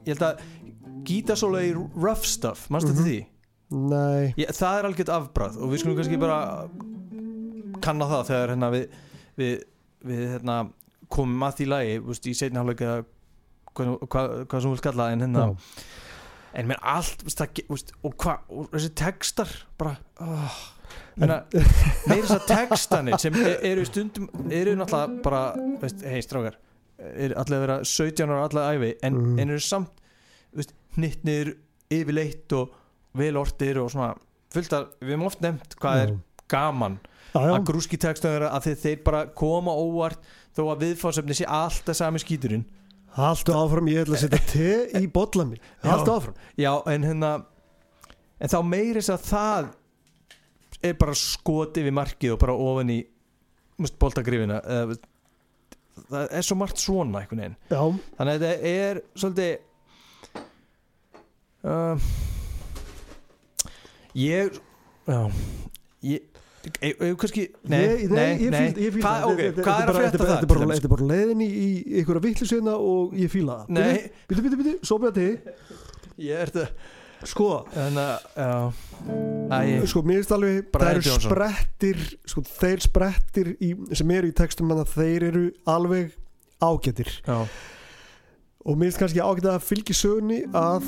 Ég 0.07 0.13
held 0.13 0.23
að 0.29 0.45
Gítasóla 1.07 1.61
í 1.63 1.69
Rough 1.75 2.25
Stuff. 2.27 2.65
Manstu 2.71 2.91
Mhm. 2.91 2.97
þetta 2.97 3.07
því? 3.07 3.19
nei, 3.69 4.33
Ég, 4.39 4.47
það 4.55 4.77
er 4.79 4.85
algjört 4.87 5.09
afbræð 5.11 5.57
og 5.59 5.71
við 5.73 5.79
skulum 5.81 5.97
kannski 5.97 6.19
bara 6.19 6.69
kann 7.83 7.99
á 7.99 8.07
það 8.07 8.27
þegar 8.29 8.51
hérna, 8.53 8.69
við, 8.71 8.85
við, 9.37 9.55
við 10.07 10.21
hérna, 10.33 10.55
komum 11.11 11.43
að 11.43 11.57
því 11.59 11.67
lagi 11.67 11.97
veist, 12.07 12.27
í 12.31 12.33
seinni 12.39 12.59
hálfleik 12.61 12.83
eða 12.87 13.01
hvað, 13.77 13.93
hvað, 14.11 14.33
hvað 14.45 14.61
sem 14.63 14.67
þú 14.69 14.73
vilt 14.75 14.85
kalla 14.87 15.05
það, 15.07 15.13
en 15.17 15.25
hérna 15.25 15.45
en 16.57 16.69
mér 16.71 16.79
allt 16.95 17.25
það, 17.29 17.61
veist, 17.69 17.91
og, 18.01 18.15
hva, 18.23 18.37
og 18.49 18.69
þessi 18.73 18.91
textar 18.97 19.51
bara 19.77 19.95
oh, 20.25 20.57
meira 21.21 21.41
þess 22.07 22.33
að 22.37 22.45
textanir 22.51 23.19
sem 23.21 23.35
e- 23.41 23.57
eru 23.71 23.83
stundum 23.87 24.29
eru 24.53 24.73
náttúrulega 24.79 25.21
bara 25.25 25.41
hei 26.07 26.21
strákar 26.25 26.57
eru 26.97 27.35
allir 27.37 27.57
að 27.59 27.65
vera 27.67 27.77
17 27.85 28.31
ára 28.31 28.45
allir 28.47 28.69
æfi 28.73 28.91
en, 29.05 29.17
Mm. 29.17 29.39
en 29.43 29.53
eru 29.53 29.61
samt 29.61 30.03
hnittnir 30.97 31.53
yfirleitt 31.93 32.53
og 32.57 32.73
velortir 33.17 33.77
og 33.81 33.91
svona 33.93 34.13
fullt 34.53 34.73
að 34.73 34.87
við 35.03 35.13
hefum 35.13 35.27
oft 35.27 35.43
nefnt 35.43 35.75
hvað 35.81 36.01
er 36.05 36.15
gaman 36.49 36.97
já, 37.03 37.41
já. 37.43 37.51
að 37.53 37.65
grúski 37.67 37.99
textum 38.01 38.33
vera 38.33 38.49
að 38.55 38.69
þeir, 38.69 38.79
þeir 38.85 39.03
bara 39.05 39.21
koma 39.37 39.75
óvart 39.77 40.23
þó 40.57 40.63
að 40.71 40.85
viðfáðsefni 40.85 41.37
sé 41.37 41.45
alltaf 41.45 41.99
sami 41.99 42.21
skíturinn 42.23 42.65
Haltu 43.17 43.53
áfram, 43.57 43.87
ég 43.89 44.03
ætla 44.03 44.17
að 44.17 44.23
setja 44.27 44.39
te 44.51 44.71
í 45.01 45.07
bolla 45.09 45.47
minn. 45.49 45.61
Haltu 45.81 46.13
áfram. 46.13 46.35
Já, 46.59 46.71
en 46.93 47.05
hérna 47.07 47.31
en 48.37 48.51
þá 48.53 48.57
meiris 48.65 49.09
að 49.09 49.23
það 49.31 49.69
er 50.85 50.97
bara 51.01 51.15
skoti 51.17 51.81
við 51.87 51.95
markið 51.97 52.35
og 52.35 52.41
bara 52.43 52.57
ofan 52.67 52.93
í 52.93 52.99
veist, 54.91 55.07
það 56.11 56.35
er 56.37 56.45
svo 56.45 56.57
margt 56.61 56.81
svona 56.81 57.23
einhvern 57.23 57.41
veginn. 57.41 57.57
Já, 57.71 57.81
þannig 58.19 58.33
að 58.35 58.45
þetta 58.45 58.73
er 58.73 59.01
svolítið 59.17 59.53
uh, 61.65 61.95
ég 64.17 64.61
já 65.07 65.21
ég 66.05 66.36
kannski, 67.21 67.47
nei, 67.67 68.07
nei, 68.07 68.49
nei, 68.49 68.67
Hvað- 68.97 69.25
er 69.37 69.91
að 69.91 69.97
frétta 69.97 70.19
það 70.19 70.31
Þetta 70.33 70.83
er 70.83 70.91
bara- 70.91 71.07
leiðin 71.11 71.41
í, 71.45 71.49
einhverja 72.01 72.23
vittlisveina 72.27 72.75
og 72.77 73.13
ég 73.17 73.31
fíla 73.33 73.59
það. 73.61 73.73
Nei. 73.77 74.11
Býtu, 74.27 74.57
býtu, 74.61 74.75
sopið 74.87 75.09
að 75.11 75.19
þið 75.21 75.51
ég 76.27 76.41
er 76.41 76.51
þetta 76.53 76.67
Sko, 77.25 77.65
þannig 77.73 78.25
að 78.37 78.73
æ, 79.49 79.87
sko, 79.89 80.03
mér 80.05 80.19
finnst 80.21 80.33
alveg 80.35 80.67
Það 80.71 80.91
eru 80.91 81.15
sprettir 81.25 82.03
Sko, 82.29 82.43
þeir 82.45 82.83
sprettir 82.85 83.49
í, 83.57 83.71
sem 83.97 84.11
eru 84.13 84.29
í 84.29 84.35
textum 84.37 84.69
en 84.75 84.83
þeir 84.85 85.25
eru 85.31 85.45
alveg 85.65 86.11
ágætir. 86.61 87.09
Já, 87.25 87.47
og 88.67 88.77
mér 88.77 88.89
finnst 88.91 89.01
kannski 89.01 89.21
ágætt 89.23 89.49
að 89.49 89.65
fylgja 89.65 89.97
sögunni 89.97 90.39
að 90.53 90.85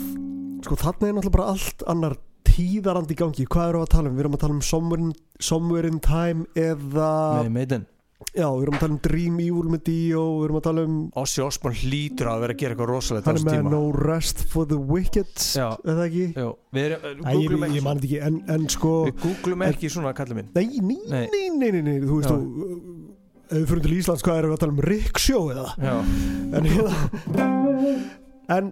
sko 0.66 0.76
þarna 0.76 1.08
er 1.10 1.14
náttúrulega 1.18 1.36
bara 1.38 1.50
allt 1.56 1.84
annar 1.88 2.16
tíðarandi 2.60 3.16
í 3.16 3.22
gangi, 3.24 3.48
hvað 3.50 3.70
erum 3.72 3.82
við 3.82 3.88
að 3.88 3.94
tala 3.96 4.10
um? 4.12 4.18
Við 4.20 4.26
erum 4.26 4.36
að 4.38 4.44
tala 4.44 4.58
um 4.58 4.66
Somewhere 4.70 5.06
in, 5.08 5.14
somewhere 5.40 5.88
in 5.94 6.04
Time 6.04 6.46
eða, 6.60 7.14
með 7.46 7.56
meidin 7.56 7.88
já, 8.36 8.46
við 8.52 8.64
erum 8.66 8.76
að 8.76 8.82
tala 8.84 8.94
um 8.94 9.00
Dream 9.06 9.38
Evil 9.42 9.70
með 9.72 9.82
Dio, 9.88 10.24
við 10.42 10.46
erum 10.50 10.58
að 10.60 10.64
tala 10.68 10.82
um 10.86 10.96
Ossi 11.22 11.44
Osborn 11.44 11.78
hlýtur 11.80 12.30
að 12.30 12.42
vera 12.44 12.56
að 12.56 12.60
gera 12.60 12.76
eitthvað 12.76 12.90
rosalegt 12.92 13.26
á 13.26 13.30
hann 13.30 13.40
er 13.40 13.46
með 13.48 13.56
tíma. 13.56 13.72
No 13.74 13.80
Rest 13.96 14.44
for 14.52 14.68
the 14.70 14.78
Wicked 14.78 15.32
Já. 15.56 15.70
eða 15.88 16.08
ekki? 16.10 16.26
Jú, 16.36 16.50
við 16.76 16.90
erum, 16.90 17.24
Æ, 17.24 17.32
ég, 17.40 17.56
ég, 17.80 17.86
man 17.88 18.02
ekki, 18.04 18.20
en, 18.28 18.42
en 18.52 18.68
sko 18.76 18.92
Við 19.08 19.24
googlum 19.24 19.64
ekki 19.70 19.92
svona 19.94 20.12
kallið 20.18 20.42
minn. 20.42 20.52
Nei, 20.58 20.68
nei, 20.84 21.00
Nei. 21.08 21.24
nei, 21.32 21.48
nei, 21.56 21.72
nei, 21.80 21.82
nei, 21.88 21.96
þú 22.04 22.20
veist 22.20 22.30
Já. 22.30 22.36
þú 22.36 22.44
ef 23.50 23.56
við 23.64 23.70
fyrir 23.72 23.84
til 23.88 23.96
Íslands, 23.98 24.26
hvað 24.28 24.42
erum 24.44 24.52
við 24.52 24.58
að 24.60 24.64
tala 24.66 24.76
um? 24.76 24.84
Rickshow 24.92 25.48
eða? 25.56 25.68
Já, 25.80 25.96
en 26.60 26.70
hérna 26.76 26.94
en 28.60 28.72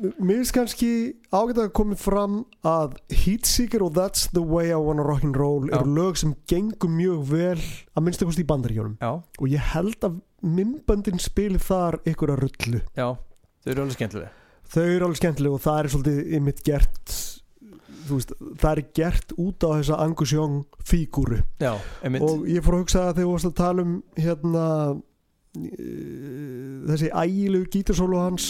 mér 0.00 0.40
finnst 0.40 0.54
kannski 0.56 0.90
ágætt 1.30 1.60
að 1.62 1.72
komið 1.78 2.00
fram 2.02 2.38
að 2.66 2.96
Heatseeker 3.14 3.84
og 3.86 3.94
That's 3.98 4.26
the 4.34 4.42
way 4.42 4.72
I 4.72 4.78
wanna 4.80 5.04
rock'n'roll 5.06 5.68
eru 5.70 5.94
lög 5.94 6.18
sem 6.20 6.34
gengur 6.50 6.90
mjög 6.90 7.26
vel 7.30 7.58
að 7.94 8.06
minnstu 8.06 8.26
kosti 8.28 8.42
í 8.42 8.48
bandaríkjónum 8.50 8.96
og 9.40 9.46
ég 9.52 9.70
held 9.74 9.98
að 10.08 10.18
minnböndin 10.44 11.22
spili 11.22 11.58
þar 11.62 12.00
ykkur 12.04 12.34
að 12.34 12.42
rullu. 12.46 12.80
Já 12.98 13.14
Þau 13.64 13.70
eru 13.72 13.84
alveg 13.86 13.96
skemmtilega 13.96 14.32
þau 14.74 14.82
eru 14.82 15.06
alveg 15.06 15.20
skemmtileg 15.20 15.54
og 15.54 15.62
það 15.62 15.78
er 15.78 15.88
svolítið 15.92 16.34
ymitt 16.38 16.60
gert 16.66 17.14
veist, 18.08 18.32
það 18.60 18.70
er 18.72 18.82
gert 18.98 19.34
út 19.40 19.64
á 19.64 19.68
þessa 19.78 19.98
Angus 20.04 20.32
Young 20.34 20.64
fígúru. 20.84 21.38
Og 22.20 22.44
ég 22.50 22.64
fór 22.64 22.76
að 22.76 22.82
hugsa 22.84 23.04
að 23.06 23.14
þegar 23.14 23.28
þú 23.28 23.32
varst 23.32 23.48
að 23.48 23.54
tala 23.60 23.84
um 23.86 23.94
hérna 24.18 24.64
þessi 25.54 27.10
ægilegu 27.14 27.68
gítarsólu 27.70 28.18
hans 28.18 28.46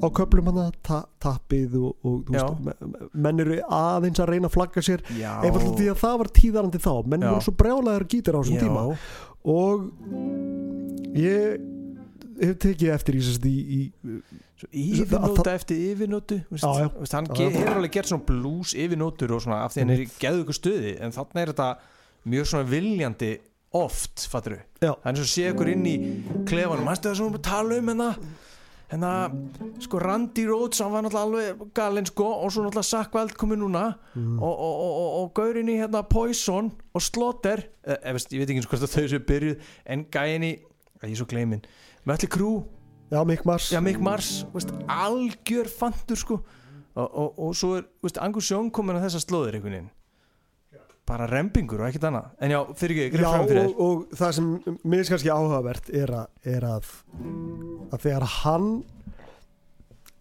á 0.00 0.08
köflum 0.16 0.48
hann 0.50 0.72
ta 0.82 1.02
tappið 1.20 1.74
og, 1.80 2.06
og 2.08 2.30
veist, 2.32 2.62
me- 2.64 3.08
menn 3.12 3.42
eru 3.44 3.58
aðeins 3.68 4.22
að 4.22 4.30
reyna 4.32 4.48
að 4.48 4.54
flagga 4.56 4.84
sér 4.84 5.02
Já. 5.18 5.34
einfalda 5.44 5.74
því 5.76 5.88
að 5.92 5.98
það 6.00 6.16
var 6.22 6.30
tíðarandi 6.40 6.80
þá. 6.80 6.92
Menn 7.12 7.26
Já. 7.26 7.30
voru 7.34 7.44
svo 7.46 7.54
brjálæðar 7.60 8.06
gítar 8.14 8.38
á 8.38 8.40
þessum 8.40 8.62
tíma. 8.64 8.86
Og 9.50 9.84
ég 11.20 11.60
hef 12.40 12.56
tekið 12.64 12.94
eftir 12.94 13.18
í, 13.20 13.22
í, 13.52 13.80
í 14.72 14.84
Yfirnóta 15.02 15.52
eftir 15.54 15.76
yfirnótu 15.90 16.40
Hann 16.56 17.28
hefur 17.36 17.70
alveg 17.74 17.92
gert 17.98 18.08
svona 18.08 18.24
blues 18.28 18.72
yfirnótur 18.72 19.36
og 19.36 19.44
svona 19.44 19.62
af 19.66 19.74
því 19.74 19.84
hann 19.84 19.92
er 19.94 20.04
í 20.06 20.08
geðu 20.20 20.44
ykkur 20.46 20.56
stuði 20.56 20.94
en 21.04 21.12
þannig 21.16 21.42
er 21.44 21.52
þetta 21.52 21.68
mjög 22.32 22.48
svona 22.50 22.68
viljandi 22.70 23.30
oft, 23.76 24.26
fattur 24.30 24.56
við 24.56 24.94
hann 25.04 25.14
er 25.14 25.20
svo 25.20 25.28
sé 25.28 25.50
ykkur 25.50 25.68
inn 25.72 25.84
í 25.86 25.96
klefanum. 26.48 26.86
Mannstu 26.86 27.10
það 27.10 27.18
sem 27.18 27.26
við 27.26 27.28
erum 27.28 27.38
að 27.38 27.44
tala 27.46 27.76
um 27.76 27.90
hérna? 27.92 28.08
Hérna, 28.90 29.10
sko 29.84 30.00
Randy 30.02 30.44
Rhodes 30.48 30.80
hann 30.82 30.90
var 30.90 31.04
náttúrulega 31.06 31.52
alveg 31.52 31.74
galinn 31.78 32.08
sko 32.08 32.26
og 32.26 32.50
svo 32.50 32.64
náttúrulega 32.64 32.88
Sack 32.88 33.14
Wild 33.14 33.36
komið 33.38 33.60
núna. 33.62 33.84
Mm. 34.16 34.40
og, 34.40 34.50
og, 34.50 34.72
og, 34.72 34.96
og, 34.96 35.12
og 35.20 35.30
gaurin 35.38 35.70
í 35.70 35.76
hérna 35.78 36.02
Poison 36.10 36.72
og 36.90 37.04
Slaughter 37.04 37.62
eh, 37.86 37.94
eh, 37.94 38.18
ég 38.18 38.42
veit 38.42 38.48
ekki 38.48 38.58
eins 38.58 38.70
hvort 38.72 38.88
að 38.88 38.96
þau 38.96 39.06
séu 39.12 39.22
byrjuð 39.28 39.70
en 39.94 40.04
gæin 40.10 40.48
í, 40.48 40.52
ég 41.04 41.12
er 41.12 41.20
svo 41.20 41.28
gleymin 41.30 41.62
Mötli 42.08 42.30
Krú, 42.32 42.64
já, 43.12 43.20
Mick 43.28 43.44
Mars. 43.44 43.68
Já 43.70 43.78
Mick 43.84 44.00
Mars 44.00 44.46
veist, 44.54 44.72
algjör 44.88 45.68
fantur 45.68 46.16
sko. 46.16 46.40
Og, 46.96 47.06
og, 47.06 47.38
og 47.38 47.54
svo 47.54 47.76
er, 47.76 47.84
veist, 48.02 48.18
Angus 48.18 48.48
Young 48.50 48.72
komin 48.74 48.98
að 48.98 49.06
þessa 49.06 49.22
slóðir 49.28 49.60
einhvern 49.60 49.76
veginn 49.76 49.90
bara 51.10 51.26
rempingur 51.30 51.82
og 51.82 51.88
ekkert 51.90 52.06
annað. 52.08 52.30
En 52.40 52.54
já, 52.54 52.58
fyrir 52.78 52.96
ekki, 53.04 53.12
greið 53.16 53.26
fram 53.34 53.48
fyrir 53.50 53.62
og, 53.66 53.80
og 53.86 54.16
það 54.20 54.34
sem 54.38 54.48
mér 54.62 55.00
finnst 55.00 55.12
kannski 55.16 55.32
áhugavert 55.34 55.90
er 56.00 56.14
að, 56.22 56.26
er 56.54 56.66
að 56.70 56.90
að 57.90 58.04
þegar 58.06 58.26
hann 58.40 58.68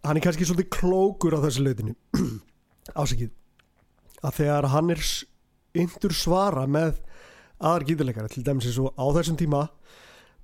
hann 0.08 0.17
er 0.17 0.23
kannski 0.23 0.47
svolítið 0.49 0.71
klókur 0.80 1.36
á 1.38 1.43
þessu 1.45 1.65
leitinu 1.65 1.93
ásakið 2.99 3.34
að 4.25 4.38
þegar 4.41 4.67
hann 4.73 4.93
er 4.95 5.04
yndur 5.80 6.15
svara 6.17 6.63
með 6.71 6.97
aðar 7.60 7.86
gítarleikara 7.89 8.32
til 8.32 8.43
dæmis 8.47 8.65
eins 8.69 8.80
og 8.82 8.95
á 8.95 9.06
þessum 9.19 9.38
tíma 9.39 9.65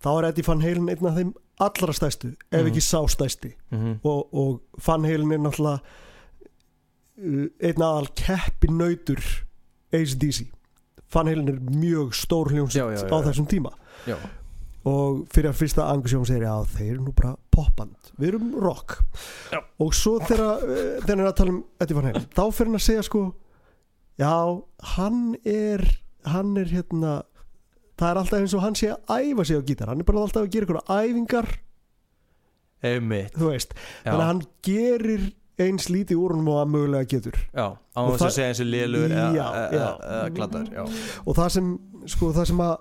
þá 0.04 0.10
er 0.20 0.28
Eddie 0.30 0.46
Van 0.46 0.62
Halen 0.62 0.90
einn 0.92 1.08
af 1.10 1.16
þeim 1.18 1.32
allra 1.66 1.94
stæstu 1.96 2.34
ef 2.52 2.60
Mhm. 2.60 2.68
ekki 2.70 2.84
sá 2.84 3.00
stæsti 3.10 3.54
þér 3.56 3.80
mm 3.80 3.94
og, 4.04 4.36
og 4.36 4.82
Van 4.86 5.08
Halen 5.08 5.32
er 5.32 5.40
náttúrulega 5.46 5.80
uh, 7.24 7.48
einn 7.64 7.86
aðal 7.88 8.10
keppi 8.20 8.70
nautur 8.76 9.24
ACDC 9.96 10.46
Van 11.14 11.30
Halen 11.30 11.52
er 11.52 11.60
mjög 11.62 12.16
stór 12.18 12.52
já, 12.52 12.84
á 12.84 13.18
þessum 13.28 13.48
tíma. 13.48 13.72
Já, 14.10 14.18
og 14.86 15.24
fyrir 15.34 15.50
að 15.50 15.60
fyrsta 15.62 15.88
Angus 15.90 16.14
Young 16.14 16.28
segir 16.28 16.46
já 16.46 16.56
þeir 16.76 16.90
eru 16.92 17.06
nú 17.08 17.14
bara 17.16 17.36
popband, 17.54 18.12
við 18.20 18.34
erum 18.34 18.52
rock. 18.62 19.00
Já. 19.54 19.62
og 19.80 19.94
svo 19.96 20.18
þegar 20.22 20.66
uh, 20.66 20.82
þegar 21.06 21.14
hann 21.14 21.24
er 21.24 21.30
að 21.30 21.38
tala 21.40 21.56
um 21.56 21.62
Eddie 21.82 21.98
Van 21.98 22.10
Halen 22.10 22.28
þá 22.36 22.44
fyrir 22.50 22.70
hann 22.70 22.80
að 22.80 22.86
segja 22.86 23.06
sko 23.08 23.22
já, 24.20 24.34
hann 24.96 25.22
er 25.46 25.86
hann 26.26 26.58
er 26.60 26.74
hérna 26.74 27.16
það 27.96 28.10
er 28.10 28.20
alltaf 28.22 28.42
eins 28.42 28.56
og 28.58 28.66
hann 28.66 28.78
sé 28.78 28.92
að 28.92 29.24
æfa 29.32 29.48
sig 29.48 29.62
á 29.62 29.68
gítar. 29.70 29.92
Hann 29.92 30.04
er 30.04 30.08
bara 30.08 30.26
alltaf 30.26 30.44
að 30.44 30.52
gera 30.56 30.68
ykkur 30.68 30.82
æfingar. 30.84 31.50
Einmitt. 32.86 33.34
Þú 33.38 33.52
veist, 33.54 33.74
já, 34.04 34.10
þannig 34.10 34.24
að 34.26 34.30
hann 34.30 34.42
gerir 34.68 35.26
eins 35.62 35.88
lítið 35.92 36.20
úr 36.20 36.36
honum 36.36 36.50
og 36.54 36.62
að 36.64 36.74
mögulega 36.74 37.10
getur. 37.16 37.38
Já, 37.56 37.68
á 37.76 38.02
þess 38.12 38.28
að 38.28 38.34
segja 38.36 38.50
eins 38.52 38.64
og 38.64 38.70
Já, 39.36 39.48
eða 39.70 40.26
gladar 40.36 40.74
og 41.26 41.38
það 41.38 41.54
sem, 41.58 41.72
sko, 42.16 42.32
það 42.36 42.52
sem 42.52 42.66
að 42.66 42.76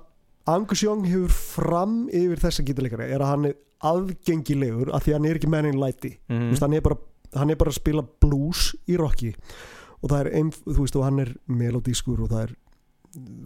Angus 0.55 0.83
Young 0.85 1.07
hefur 1.09 1.33
fram 1.33 1.95
yfir 2.13 2.43
þessa 2.43 2.65
gítarleikara 2.67 3.07
er 3.09 3.23
að 3.25 3.31
hann 3.31 3.47
er 3.49 3.55
aðgengilegur 3.85 4.91
af 4.93 5.05
því 5.05 5.13
að 5.13 5.19
hann 5.19 5.29
er 5.29 5.39
ekki 5.39 5.53
mennin 5.53 5.81
læti 5.81 6.11
mm. 6.29 6.51
veist, 6.51 6.65
hann, 6.65 6.77
er 6.77 6.85
bara, 6.85 6.99
hann 7.37 7.53
er 7.53 7.61
bara 7.61 7.73
að 7.73 7.79
spila 7.79 8.05
blues 8.25 8.67
í 8.89 8.99
rocki 9.01 9.33
og 10.05 10.11
það 10.11 10.19
er 10.21 10.31
ein, 10.41 10.53
þú 10.53 10.79
veist, 10.83 10.99
og 11.01 11.07
hann 11.07 11.23
er 11.25 11.33
melodískur 11.49 12.21
og 12.27 12.33
það 12.33 12.47
er 12.47 12.55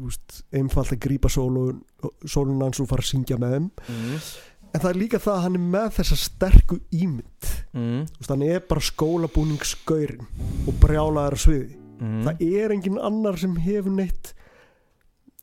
veist, 0.02 0.40
einfalt 0.58 0.94
að 0.96 1.02
grípa 1.06 1.30
sólun 1.30 2.62
hans 2.64 2.82
og 2.82 2.90
fara 2.90 3.04
að 3.04 3.10
syngja 3.12 3.38
með 3.38 3.54
þeim. 3.54 3.70
Mhm. 3.86 4.28
En 4.74 4.80
það 4.82 4.90
er 4.90 4.98
líka 5.00 5.18
það 5.22 5.34
að 5.36 5.42
hann 5.46 5.58
er 5.58 5.64
með 5.74 5.88
þessa 5.98 6.16
sterku 6.22 6.78
ímynd. 6.92 7.48
Þú 7.72 8.18
veist, 8.20 8.32
hann 8.32 8.42
er 8.46 8.60
bara 8.68 8.84
skólabúningsskaurin 8.88 10.26
og 10.68 10.74
brjálaðar 10.82 11.38
sviði. 11.40 11.76
Mhm. 11.98 12.18
það 12.28 12.42
er 12.62 12.70
engin 12.76 12.98
annar 13.02 13.36
sem 13.40 13.56
hefur 13.58 13.90
neitt 13.90 14.28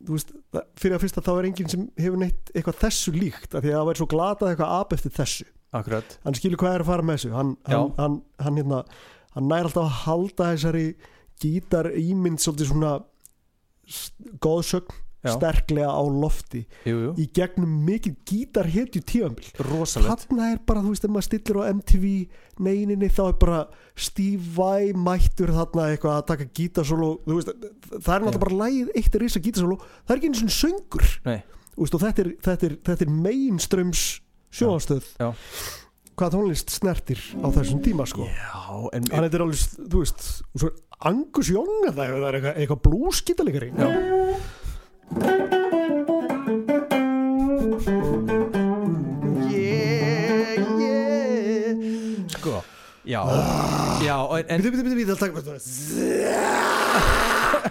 veist, 0.07 0.29
það- 0.53 0.67
fyrir 0.79 0.95
að 0.95 1.01
fyrsta 1.03 1.21
þá 1.25 1.31
er 1.39 1.47
engin 1.49 1.69
sem 1.69 1.81
hefur 1.97 2.17
neitt 2.21 2.51
eitthvað 2.55 2.77
þessu 2.79 3.11
líkt 3.11 3.55
af 3.55 3.63
því 3.63 3.71
að 3.73 3.75
það 3.75 3.87
væri 3.89 3.99
svo 3.99 4.07
glatað 4.13 4.49
eitthvað 4.53 4.75
ap 4.79 4.93
eftir 4.93 5.11
þessu. 5.11 5.45
Akkurat. 5.73 6.17
Hann 6.23 6.33
skilur 6.37 6.57
hvað 6.61 6.75
er 6.75 6.79
að 6.85 6.85
fara 6.85 7.03
með 7.03 7.17
þessu. 7.17 7.31
Hann, 7.35 7.57
hann, 7.67 7.91
hann, 7.97 8.21
hann, 8.39 8.55
hérna, 8.55 8.85
hann 9.35 9.47
nær 9.49 9.63
alltaf 9.67 9.83
að 9.83 9.97
halda 10.05 10.47
þessari 10.55 10.85
gítar 11.43 11.91
ímynd 11.91 12.39
svolítið 12.39 12.71
svona 12.71 12.93
góðsögn 14.39 14.95
Já. 15.25 15.33
sterklega 15.35 15.89
á 15.89 16.03
lofti. 16.05 16.61
Jú, 16.85 16.95
jú, 16.95 17.11
í 17.17 17.25
gegnum 17.35 17.73
mikið 17.87 18.15
gítar 18.29 18.69
hetju 18.69 19.01
tíðanbíl 19.01 19.49
rosalegt. 19.65 20.27
Þarna 20.27 20.51
er 20.53 20.61
bara, 20.65 20.83
þú 20.85 20.93
veist, 20.93 21.07
ef 21.07 21.13
maður 21.15 21.27
stillir 21.29 21.59
á 21.59 21.63
MTV 21.73 22.05
neyninni 22.65 23.09
þá 23.11 23.23
er 23.25 23.39
bara 23.41 23.61
Steve 23.95 24.53
Vai 24.55 24.93
mættur 24.93 25.51
þarna 25.55 25.89
eitthvað 25.91 26.19
að 26.19 26.27
taka 26.31 26.49
gítarsólu. 26.55 27.11
Það 27.25 28.13
er 28.15 28.27
náttúrulega 28.27 28.43
bara 28.45 28.61
lægið 28.63 28.93
eitt 28.95 29.17
er 29.17 29.25
risa 29.25 29.43
gítarsólu, 29.43 29.79
það 30.05 30.15
er 30.15 30.21
ekki 30.21 30.31
einu 30.31 30.41
svona 30.43 30.59
söngur. 30.61 31.09
Veist, 31.75 31.95
og 31.97 32.05
þetta 32.05 32.23
er, 32.23 32.29
þetta 32.45 32.69
er, 32.69 32.77
þetta 32.87 33.03
er 33.03 33.11
mainströms 33.11 34.03
sjóðanstöð 34.55 35.07
Já. 35.19 35.27
hvað 36.15 36.35
tónlist 36.37 36.71
snertir 36.71 37.21
á 37.43 37.47
þessum 37.51 37.81
tíma 37.83 38.05
sko? 38.07 38.27
Já, 38.29 38.61
en 38.95 39.09
þetta 39.09 39.39
er 39.39 39.43
alveg, 39.43 39.63
þú 39.83 40.03
veist 40.03 40.27
og 40.53 40.63
svo 40.63 40.71
Angus 41.05 41.49
Young 41.51 41.89
er 41.89 41.95
það, 41.97 42.13
er 42.15 42.37
eitthvað, 42.37 42.59
eitthvað 42.61 42.83
blúskítalegari 42.87 43.73
já, 43.75 43.89
sko 52.35 52.63
já, 53.05 53.21
já, 54.01 54.17
en, 54.49 54.61
Býtu, 54.61 54.71
býtu, 54.71 54.83
býtu, 54.83 54.95
býtu, 54.95 55.15
það 55.15 55.31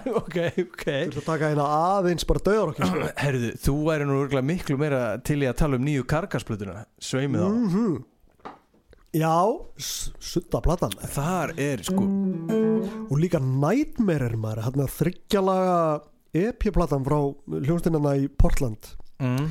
Þú 0.04 0.16
ok, 0.20 0.36
ok. 0.60 0.82
Ert 0.86 1.18
að 1.18 1.26
taka 1.26 1.48
hérna 1.50 1.64
aðeins 1.64 2.26
bara 2.28 2.42
döðarokki 2.44 2.88
sko. 2.88 3.06
herðu, 3.24 3.50
þú 3.64 3.74
væri 3.88 4.08
nú 4.08 4.16
örugglega 4.20 4.46
miklu 4.46 4.76
meira 4.80 5.02
til 5.24 5.38
í 5.42 5.48
að 5.48 5.58
tala 5.62 5.78
um 5.80 5.86
nýju 5.86 6.04
kargasplutuna 6.10 6.84
sveimið 7.02 7.44
á. 7.44 7.48
Mhm. 7.50 7.94
Já, 9.14 9.36
sutta 9.78 10.58
platan. 10.58 10.94
Þar 11.14 11.52
er 11.62 11.84
sko. 11.86 12.02
Og 13.06 13.16
líka 13.22 13.38
Nightmare 13.38 14.26
er 14.26 14.34
maður 14.40 14.64
hérna 14.66 14.88
þryggjalaga 14.90 15.76
EP-platan 16.34 17.04
frá 17.06 17.18
hljónstinnana 17.46 18.16
í 18.18 18.28
Portland. 18.28 18.90
Mm, 19.22 19.50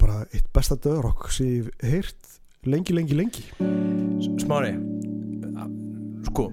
bara 0.00 0.22
eitt 0.30 0.50
besta 0.54 0.78
döðarokk 0.78 1.30
sem 1.34 1.48
ég 1.50 1.70
hef 1.82 1.94
heyrt 1.94 2.34
lengi, 2.70 2.94
lengi, 2.96 3.16
lengi. 3.18 3.48
Smári 4.40 4.76
sko 6.24 6.48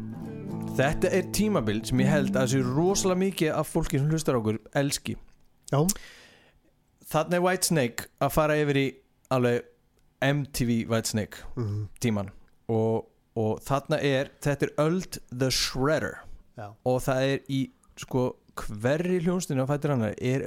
þetta 0.78 1.12
er 1.14 1.30
tímabil 1.36 1.82
sem 1.88 2.02
ég 2.04 2.10
held 2.12 2.36
að 2.36 2.48
þessu 2.48 2.74
rosalega 2.76 3.22
mikið 3.26 3.54
af 3.60 3.70
fólki 3.72 4.00
sem 4.00 4.10
hlustar 4.12 4.38
okkur 4.40 4.60
elski. 4.78 5.16
Já, 5.72 5.80
þannig 7.12 7.38
er 7.38 7.46
Whitesnake 7.46 8.10
að 8.24 8.34
fara 8.36 8.58
yfir 8.60 8.80
í 8.80 8.88
alveg 9.32 9.68
MTV 10.22 10.74
Whitesnake 10.92 11.46
mm, 11.58 11.86
tíman 12.04 12.30
og, 12.72 13.08
og 13.40 13.62
þarna 13.66 14.02
er 14.06 14.32
þetta 14.44 14.68
er 14.68 14.74
Öld 14.86 15.22
the 15.32 15.50
Shredder. 15.52 16.22
Já. 16.60 16.68
og 16.86 16.98
það 17.02 17.26
er 17.26 17.46
í 17.50 17.62
sko 18.00 18.26
hverri 18.58 19.20
hljónstinu 19.24 19.64
á 19.64 19.68
fættur 19.70 19.94
hann 19.96 20.08
er 20.12 20.46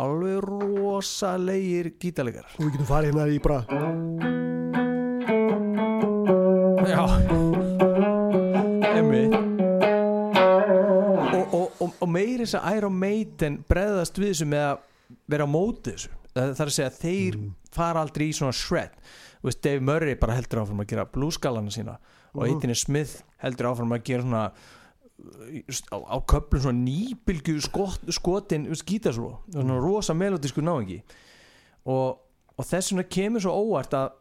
alveg 0.00 0.40
rosalegir 0.44 1.92
gítarleikar 2.02 2.48
og 2.56 2.64
við 2.66 2.72
getum 2.76 2.88
farið 2.88 3.12
hérna 3.12 3.26
í 3.30 3.38
bara 3.44 3.60
já. 6.84 7.04
Emmi 8.94 9.22
og, 11.34 11.54
og, 11.54 11.68
og, 11.82 11.94
og 12.00 12.08
meiri 12.10 12.44
þess 12.44 12.56
að 12.58 12.78
Iron 12.78 12.98
Maiden 12.98 13.60
breðast 13.70 14.18
við 14.20 14.32
þessu 14.34 14.48
með 14.50 14.66
að 14.70 14.82
vera 15.34 15.46
á 15.46 15.50
móti 15.50 15.94
þessu. 15.94 16.12
Það, 16.34 16.48
er 16.50 16.66
að 16.68 16.74
segja 16.74 16.90
að 16.90 16.98
þeir 17.04 17.38
fara 17.74 18.02
aldrei 18.02 18.26
í 18.26 18.34
svona 18.34 18.54
shred. 18.56 18.94
Veist, 19.44 19.60
Dave 19.62 19.82
Murray 19.84 20.16
bara 20.18 20.34
heldur 20.38 20.62
áfram 20.64 20.80
að 20.82 20.90
gera 20.94 21.04
bluesgalana 21.14 21.70
sína 21.74 21.98
og 22.34 22.40
Mhm. 22.42 22.48
Eitinni 22.50 22.74
Smith 22.74 23.20
heldur 23.44 23.68
áfram 23.70 23.92
að 23.94 24.02
gera 24.08 24.22
svona 24.24 24.44
á, 25.14 25.96
á 26.10 26.16
köplum 26.26 26.62
svona 26.64 26.80
nýbylgu 26.82 27.56
skot, 27.62 28.02
skotin 28.10 28.66
skítaslo 28.74 29.38
svona 29.52 29.78
rosa 29.78 30.14
melodísku 30.14 30.64
náingi 30.64 31.00
og, 31.86 32.18
og 32.56 32.66
þess 32.66 32.92
vegna 32.92 33.06
kemur 33.16 33.44
svo 33.44 33.54
óvart 33.54 33.94
að, 33.94 34.16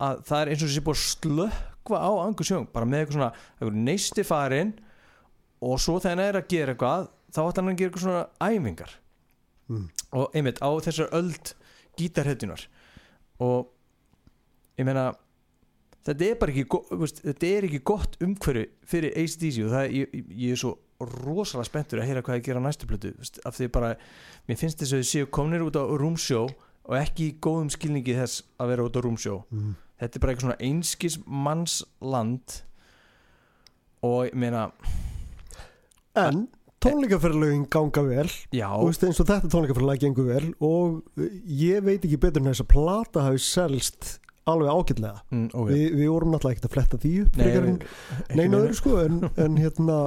að 0.00 0.24
það 0.30 0.40
er 0.40 0.52
eins 0.52 0.64
og 0.64 0.70
þessi 0.70 0.84
búið 0.86 0.98
að 0.98 1.06
slökva 1.10 2.00
á 2.00 2.10
Angus 2.24 2.52
Young 2.52 2.70
bara 2.72 2.88
með 2.88 3.04
eitthvað 3.04 3.18
svona 3.18 3.30
eitthvað 3.34 3.80
neisti 3.90 4.26
farin 4.26 4.74
og 5.64 5.80
svo 5.80 5.98
þegar 6.00 6.16
hann 6.16 6.26
er 6.26 6.40
að 6.40 6.50
gera 6.54 6.74
eitthvað 6.74 7.08
þá 7.34 7.40
ætti 7.44 7.60
hann 7.60 7.72
að 7.72 7.80
gera 7.80 7.90
eitthvað 7.90 8.06
svona 8.06 8.52
æfingar. 8.52 9.00
Mm. 9.64 9.86
og 10.12 10.34
einmitt 10.36 10.58
á 10.60 10.68
þessar 10.84 11.08
öld 11.16 11.54
gítarhetjunar 11.96 12.66
og 13.40 13.70
ég 14.76 14.84
meina 14.84 15.06
þetta 16.04 16.26
er 16.26 16.38
bara 16.40 16.54
ekki 16.54 16.80
veist, 17.00 17.22
þetta 17.24 17.50
er 17.50 17.68
ekki 17.68 17.80
gott 17.90 18.18
umhverfi 18.24 18.64
fyrir 18.88 19.14
ACDC 19.22 19.60
og 19.64 19.72
það, 19.72 19.94
ég, 20.00 20.18
ég- 20.30 20.52
er 20.52 20.60
svo 20.60 20.74
rosalega 21.04 21.68
spenntur 21.68 22.00
að 22.00 22.10
heyra 22.10 22.22
hvað 22.24 22.38
ég 22.38 22.46
gera 22.48 22.62
næstu 22.62 22.88
plötu 22.88 23.12
af 23.44 23.56
því 23.56 23.70
bara, 23.74 23.94
mér 24.48 24.60
finnst 24.60 24.80
þess 24.80 24.94
að 24.94 25.02
þið 25.02 25.10
séu 25.10 25.30
komnir 25.34 25.64
út 25.66 25.78
á 25.80 25.84
rúmsjó 25.84 26.44
og 26.84 26.98
ekki 26.98 27.30
í 27.30 27.38
góðum 27.42 27.72
skilningi 27.72 28.16
þess 28.18 28.44
að 28.60 28.74
vera 28.74 28.86
út 28.86 28.98
á 28.98 29.00
rúmsjó 29.04 29.38
mm. 29.48 29.72
þetta 30.02 30.18
er 30.18 30.24
bara 30.24 30.34
eitthvað 30.34 30.46
svona 30.48 30.68
einskis 30.68 31.18
manns 31.26 31.80
land 32.00 32.60
og 34.04 34.28
ég 34.28 34.36
meina 34.38 34.68
En 36.14 36.44
tónleikaferðalögin 36.84 37.64
ganga 37.72 38.02
vel 38.06 38.28
já, 38.52 38.68
og 38.68 38.90
eins 38.92 39.20
og 39.20 39.26
þetta 39.26 39.50
tónleikaferðalag 39.50 40.02
gengur 40.04 40.28
vel 40.28 40.50
og 40.62 41.00
ég 41.48 41.80
veit 41.84 42.04
ekki 42.04 42.20
betur 42.20 42.44
en 42.44 42.52
þess 42.52 42.64
að 42.64 42.70
plata 42.74 43.24
hafi 43.24 43.40
selst 43.42 44.18
alveg 44.50 44.70
ágætlega. 44.70 45.20
Mm, 45.32 45.46
ok 45.52 45.68
Vi, 45.70 45.84
við 45.94 46.10
vorum 46.12 46.34
náttúrulega 46.34 46.56
ekkert 46.58 46.68
að 46.68 46.74
fletta 46.74 47.00
því 47.02 47.12
upp 47.24 47.38
neina 48.34 48.58
öðru 48.60 48.80
sko 48.80 48.98
en, 49.04 49.22
en 49.44 49.60
hérna 49.60 50.00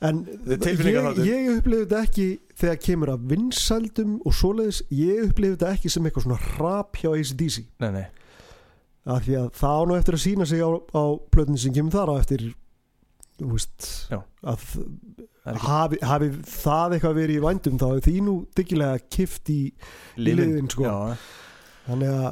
en 0.00 0.22
ég, 0.48 1.26
ég 1.26 1.50
upplifði 1.58 1.82
þetta 1.82 2.00
ekki 2.06 2.28
þegar 2.60 2.80
kemur 2.86 3.12
að 3.12 3.26
vinsældum 3.34 4.14
og 4.24 4.36
svoleiðis, 4.36 4.80
ég 4.94 5.26
upplifði 5.26 5.58
þetta 5.58 5.74
ekki 5.76 5.92
sem 5.92 6.08
eitthvað 6.08 6.26
svona 6.26 6.40
rap 6.56 7.00
hjá 7.00 7.10
ACDC 7.12 7.58
nei, 7.84 7.90
nei, 7.98 8.06
af 9.12 9.26
því 9.26 9.36
að 9.42 9.50
það 9.60 9.76
á 9.76 9.82
nú 9.90 9.98
eftir 9.98 10.16
að 10.16 10.24
sína 10.24 10.48
sig 10.48 10.64
á, 10.64 10.70
á 10.72 11.04
plötinu 11.32 11.60
sem 11.60 11.76
kemur 11.76 11.96
þar 11.98 12.14
á 12.16 12.20
eftir 12.22 12.46
veist 13.40 13.90
að 14.44 14.64
hafi, 15.66 16.00
hafi 16.04 16.30
það 16.48 16.96
eitthvað 16.96 17.18
verið 17.20 17.36
í 17.36 17.44
vændum 17.44 17.80
þá 17.80 17.88
er 17.90 18.04
því 18.04 18.16
nú 18.24 18.36
dyggilega 18.56 19.04
kift 19.12 19.52
í 19.52 19.60
liðin, 20.20 20.68
sko. 20.72 20.84
já, 20.88 20.96
þannig 21.88 22.16
að 22.16 22.30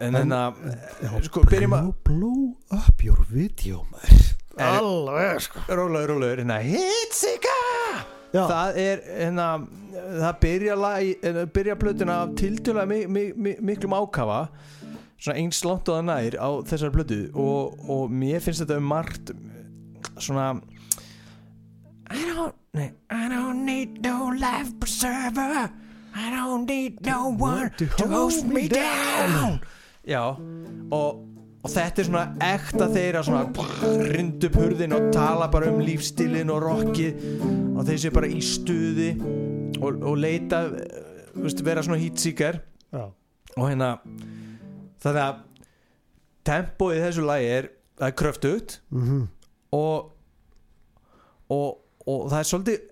en 0.00 0.18
en 0.22 0.34
að 0.34 0.60
já, 1.02 1.10
sko, 1.28 1.42
byrjum 1.50 1.76
að 1.76 1.90
blow, 2.06 2.42
up 2.74 3.04
your 3.04 3.22
video 3.30 3.84
alveg 4.56 5.42
sko. 5.44 5.62
Rólaður, 5.68 6.14
rólaður, 6.14 6.42
hérna 6.42 6.60
Hitsika! 6.64 7.56
Já, 8.34 8.42
það 8.50 8.78
er, 8.82 9.02
hérna 9.20 9.48
það 9.92 10.38
byrja, 10.42 10.76
hérna, 11.22 11.44
byrja 11.54 11.76
plötuna 11.80 12.16
af 12.24 12.34
tildjölega 12.40 12.88
mi, 12.90 13.02
mi, 13.06 13.26
mi, 13.36 13.54
miklum 13.64 13.94
ákafa 13.96 14.46
svona 15.16 15.38
eins 15.40 15.62
langt 15.64 15.88
og 15.88 15.98
það 15.98 16.08
nær 16.10 16.36
á 16.36 16.48
þessar 16.68 16.92
plötu 16.94 17.20
og, 17.32 17.76
og 17.88 18.12
mér 18.12 18.42
finnst 18.44 18.64
þetta 18.64 18.80
um 18.80 18.90
margt 18.90 19.32
svona 20.18 20.50
I 22.06 22.22
don't, 22.28 22.54
I 23.10 23.26
don't 23.32 23.64
need 23.66 24.02
no 24.04 24.30
life 24.36 24.76
preserver 24.80 25.70
I 26.16 26.30
don't 26.32 26.64
need 26.66 27.04
no 27.04 27.28
one 27.28 27.70
to 27.76 27.86
hold 28.08 28.46
me 28.48 28.68
down? 28.68 29.60
já 30.06 30.22
og, 30.90 31.26
og 31.62 31.70
þetta 31.70 32.00
er 32.02 32.08
svona 32.08 32.24
ekta 32.46 32.88
þeirra 32.94 33.22
svona 33.26 33.44
rind 34.14 34.46
upp 34.48 34.56
hurðin 34.56 34.96
og 34.96 35.10
tala 35.12 35.48
bara 35.52 35.68
um 35.72 35.80
lífstilin 35.84 36.52
og 36.54 36.62
rockið. 36.62 37.20
Og 37.76 37.84
þeir 37.84 38.00
sé 38.00 38.12
bara 38.14 38.30
í 38.30 38.40
stuði 38.40 39.10
og, 39.80 39.98
og 40.00 40.14
leita 40.16 40.62
eh, 40.70 41.32
veist, 41.36 41.60
vera 41.66 41.84
svona 41.84 42.00
hýtsíkar 42.00 42.62
og 42.96 43.64
hérna 43.66 43.96
þannig 45.02 45.22
að 45.22 45.42
tempóið 46.46 47.00
í 47.00 47.02
þessu 47.08 47.26
lagi 47.26 47.50
er 47.58 47.72
er 48.06 48.12
kröftugt. 48.12 48.80
Mhm. 48.92 49.26
Og, 49.76 50.12
og 51.52 51.82
og 52.06 52.28
það 52.30 52.38
er 52.38 52.48
svolítið 52.50 52.82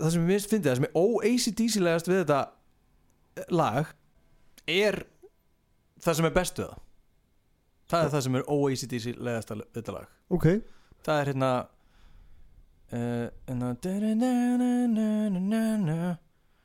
það 0.00 0.12
sem 0.14 0.22
ég 0.22 0.28
minnst 0.30 0.50
fyndi 0.50 0.68
það 0.68 0.78
sem 0.78 0.86
er 0.88 0.94
ó-ACDC-legast 1.00 2.10
við 2.10 2.18
þetta 2.22 2.40
lag 3.54 3.84
er 4.70 4.96
það 6.00 6.16
sem 6.18 6.28
er 6.28 6.34
best 6.36 6.60
við 6.60 6.66
það. 6.70 6.78
Er 8.00 8.10
það 8.14 8.24
sem 8.26 8.38
er 8.38 8.44
ó-ACDC-legast 8.46 9.54
við 9.54 9.62
þetta 9.76 9.96
lag. 9.96 10.08
Ok, 10.30 10.46
það 11.06 11.16
er 11.20 11.26
hérna 11.32 11.52
uh, 12.94 13.26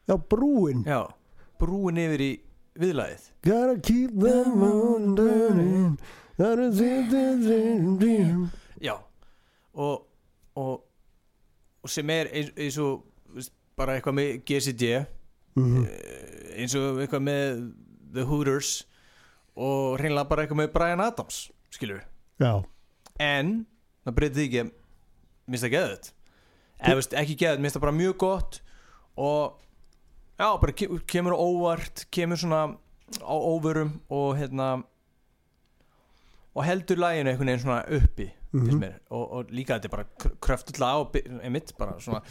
já 0.05 0.15
brúin. 0.33 0.83
Já, 0.85 1.01
brúin 1.61 2.03
yfir 2.05 2.21
í 2.21 2.31
viðlagið. 2.79 3.23
Gotta 3.45 3.75
keep 3.81 4.11
them 4.19 4.63
on 4.63 5.15
turning 5.17 5.97
gotta 6.37 6.69
keep 6.71 7.09
them 7.09 7.97
dream. 7.99 8.51
Já 8.81 8.95
og, 9.73 10.07
og, 10.55 10.83
og 11.83 11.89
sem 11.89 12.09
er 12.09 12.29
eins, 12.31 12.77
og 12.77 13.03
bara 13.79 13.97
eitthvað 13.97 14.17
með 14.19 14.31
GCD 14.47 14.91
mhm, 15.57 15.85
eins 16.55 16.75
og 16.79 17.01
eitthvað 17.03 17.25
með 17.27 17.63
The 18.15 18.25
Hooters 18.29 18.73
og 19.55 19.99
hreinlega 19.99 20.29
bara 20.29 20.45
eitthvað 20.45 20.61
með 20.63 20.73
Brian 20.75 21.03
Adams 21.03 21.45
skilur 21.73 22.03
já, 22.41 22.51
en 23.19 23.57
það 24.05 24.17
breytið 24.19 24.45
ekki 24.45 24.63
að 24.63 24.73
minnst 25.45 25.67
það 25.67 25.75
geðut 25.75 26.11
eða 26.79 26.97
veist 26.99 27.15
ekki 27.19 27.38
geðut, 27.39 27.63
minnst 27.63 27.77
það 27.77 27.85
bara 27.88 27.99
mjög 27.99 28.17
gott 28.23 28.59
og 29.15 29.61
já, 30.39 30.49
bara 30.61 30.75
ke 30.75 30.89
kemur 31.07 31.38
óvart 31.38 32.05
kemur 32.13 32.39
svona 32.39 32.75
á 33.21 33.35
óvörum 33.35 33.99
og 34.09 34.35
hérna 34.39 34.83
og 36.55 36.63
heldur 36.63 36.99
læginu 36.99 37.29
einhvern 37.29 37.51
veginn 37.51 37.63
svona 37.63 37.83
uppi. 37.91 38.29
Mm 38.55 38.79
mér, 38.81 38.93
og, 39.11 39.23
og 39.39 39.51
líka 39.55 39.77
þetta 39.77 39.89
er 39.89 39.93
bara 39.95 40.33
kröftull 40.45 40.79
lag 40.83 41.01
og 41.03 41.15
einmitt 41.43 41.73
bara 41.79 41.95
svona 41.99 42.21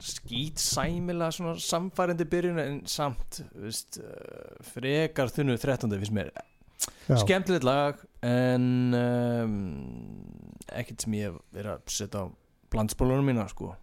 skýt 0.00 0.58
sæmilega 0.62 1.30
svona 1.34 1.54
samfærandi 1.62 2.24
byrjun 2.30 2.58
en 2.62 2.78
samt 2.86 3.42
veist, 3.54 3.98
uh, 4.02 4.62
frekar 4.74 5.28
þunnu 5.34 5.58
13. 5.58 5.90
finnst 5.98 6.14
mér 6.16 6.30
skemmtilegt 7.18 7.64
lag 7.66 7.98
en 8.22 8.94
um, 8.94 9.58
ekkert 10.72 11.02
sem 11.04 11.16
ég 11.18 11.28
hef 11.30 11.38
verið 11.56 11.74
að 11.74 11.92
setja 11.98 12.22
á 12.22 12.24
blandspólunum 12.72 13.26
mína 13.32 13.48
sko 13.50 13.74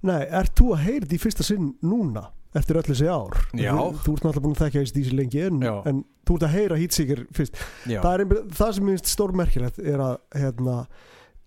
Nei, 0.00 0.22
ert 0.32 0.54
þú 0.56 0.70
að 0.72 0.84
heyra 0.86 1.04
þetta 1.04 1.16
í 1.18 1.20
fyrsta 1.20 1.44
sinn 1.44 1.66
núna 1.84 2.22
eftir 2.56 2.78
öll 2.80 2.86
þessi 2.88 3.06
ár? 3.12 3.34
Já. 3.52 3.74
Þú, 3.76 3.98
þú 4.00 4.12
ert 4.16 4.24
náttúrulega 4.24 4.44
búin 4.46 4.54
að 4.56 4.62
þekka 4.64 4.80
þessi 4.86 5.12
lengi 5.18 5.42
en, 5.44 5.58
en 5.90 5.98
þú 6.26 6.38
ert 6.38 6.46
að 6.48 6.54
heyra 6.56 6.78
Heatseeker 6.80 7.20
fyrst 7.36 7.58
það, 8.00 8.22
einhver- 8.24 8.46
það 8.56 8.72
sem 8.78 8.88
minnst 8.88 9.10
stórmerkilegt 9.12 9.78
er 9.84 10.02
að 10.06 10.16
hérna, 10.40 10.76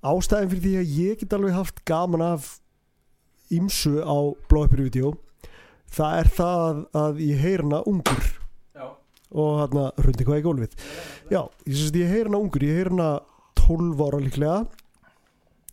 ástæðin 0.04 0.52
fyrir 0.52 0.63
því 0.63 0.74
að 0.80 0.94
ég 1.00 1.20
get 1.22 1.36
alveg 1.38 1.56
haft 1.56 1.82
gaman 1.88 2.24
af 2.26 2.50
ímsu 3.54 4.00
á 4.04 4.18
blóðupir 4.50 4.86
vídeo 4.88 5.13
það 5.94 6.20
er 6.20 6.30
það 6.38 6.80
að 7.04 7.22
ég 7.24 7.44
heyr 7.44 7.63
hana 7.66 7.82
ungur 7.89 8.24
já. 8.74 8.86
og 9.32 9.60
hérna 9.62 9.89
rundi 10.06 10.28
hvað 10.28 10.39
í 10.39 10.46
gólfið 10.48 10.78
já, 11.34 11.42
ég, 11.68 11.76
syns, 11.76 11.98
ég 12.00 12.13
heyr 12.13 12.30
hana 12.30 12.42
ungur, 12.42 12.66
ég 12.66 12.80
heyr 12.80 12.92
hana 12.94 13.10
12 13.63 14.06
ára 14.08 14.22
líklega 14.24 14.58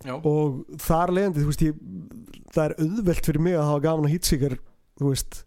já. 0.05 0.15
og 0.17 0.61
þar 0.83 1.15
leiðandi, 1.17 1.45
þú 1.45 1.53
veist 1.53 1.65
ég, 1.67 1.81
það 2.53 2.67
er 2.67 2.77
auðvelt 2.85 3.31
fyrir 3.31 3.47
mig 3.47 3.57
að 3.59 3.71
hafa 3.71 3.87
gaman 3.89 4.11
að 4.11 4.15
hýtsíkar 4.17 4.59
þú 5.01 5.15
veist 5.15 5.41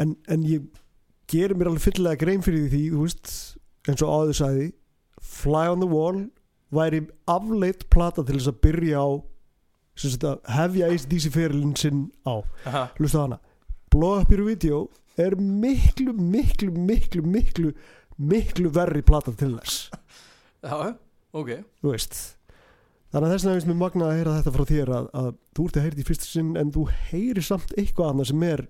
en, 0.00 0.14
en 0.28 0.44
ég 0.48 0.68
gerir 1.30 1.56
mér 1.56 1.70
alveg 1.70 1.86
fyllilega 1.86 2.20
grein 2.20 2.44
fyrir 2.44 2.68
því 2.72 2.84
þú 2.92 3.06
veist, 3.06 3.32
eins 3.88 4.04
og 4.04 4.12
áður 4.12 4.38
sagði 4.42 4.68
Fly 5.20 5.68
on 5.70 5.82
the 5.82 5.88
Wall 5.88 6.24
væri 6.74 7.04
afleitt 7.30 7.88
plata 7.90 8.24
til 8.24 8.38
þess 8.38 8.52
að 8.52 8.60
byrja 8.66 9.02
á 9.02 9.08
að 10.00 10.52
hefja 10.54 10.88
ACDC 10.88 11.32
ferilinn 11.34 11.76
sinn 11.76 12.06
á. 12.24 12.40
Hlusta 12.96 13.26
hana. 13.26 13.40
Blow 13.90 14.20
Up 14.22 14.30
Your 14.32 14.46
Video 14.46 14.84
er 15.20 15.34
miklu, 15.36 16.14
miklu, 16.14 16.70
miklu, 16.72 17.24
miklu 17.26 17.72
miklu 18.20 18.72
verri 18.74 19.02
plata 19.06 19.32
til 19.36 19.54
þess. 19.56 19.88
Já, 20.66 20.92
ok. 21.32 21.54
Þannig 23.10 23.26
að 23.26 23.32
þess 23.32 23.44
vegna 23.44 23.54
finnst 23.56 23.70
mér 23.70 23.80
magna 23.80 24.10
að 24.10 24.18
heyra 24.18 24.34
þetta 24.36 24.52
frá 24.54 24.64
þér 24.68 24.92
að, 24.94 25.08
að 25.20 25.30
þú 25.56 25.64
ert 25.66 25.78
að 25.78 25.84
heyra 25.86 25.94
þetta 25.94 26.04
í 26.04 26.10
fyrsta 26.10 26.28
sinn 26.28 26.52
en 26.60 26.74
þú 26.74 26.84
heyrir 27.08 27.46
samt 27.46 27.74
eitthvað 27.74 28.12
annað 28.12 28.30
sem 28.30 28.44
er 28.46 28.62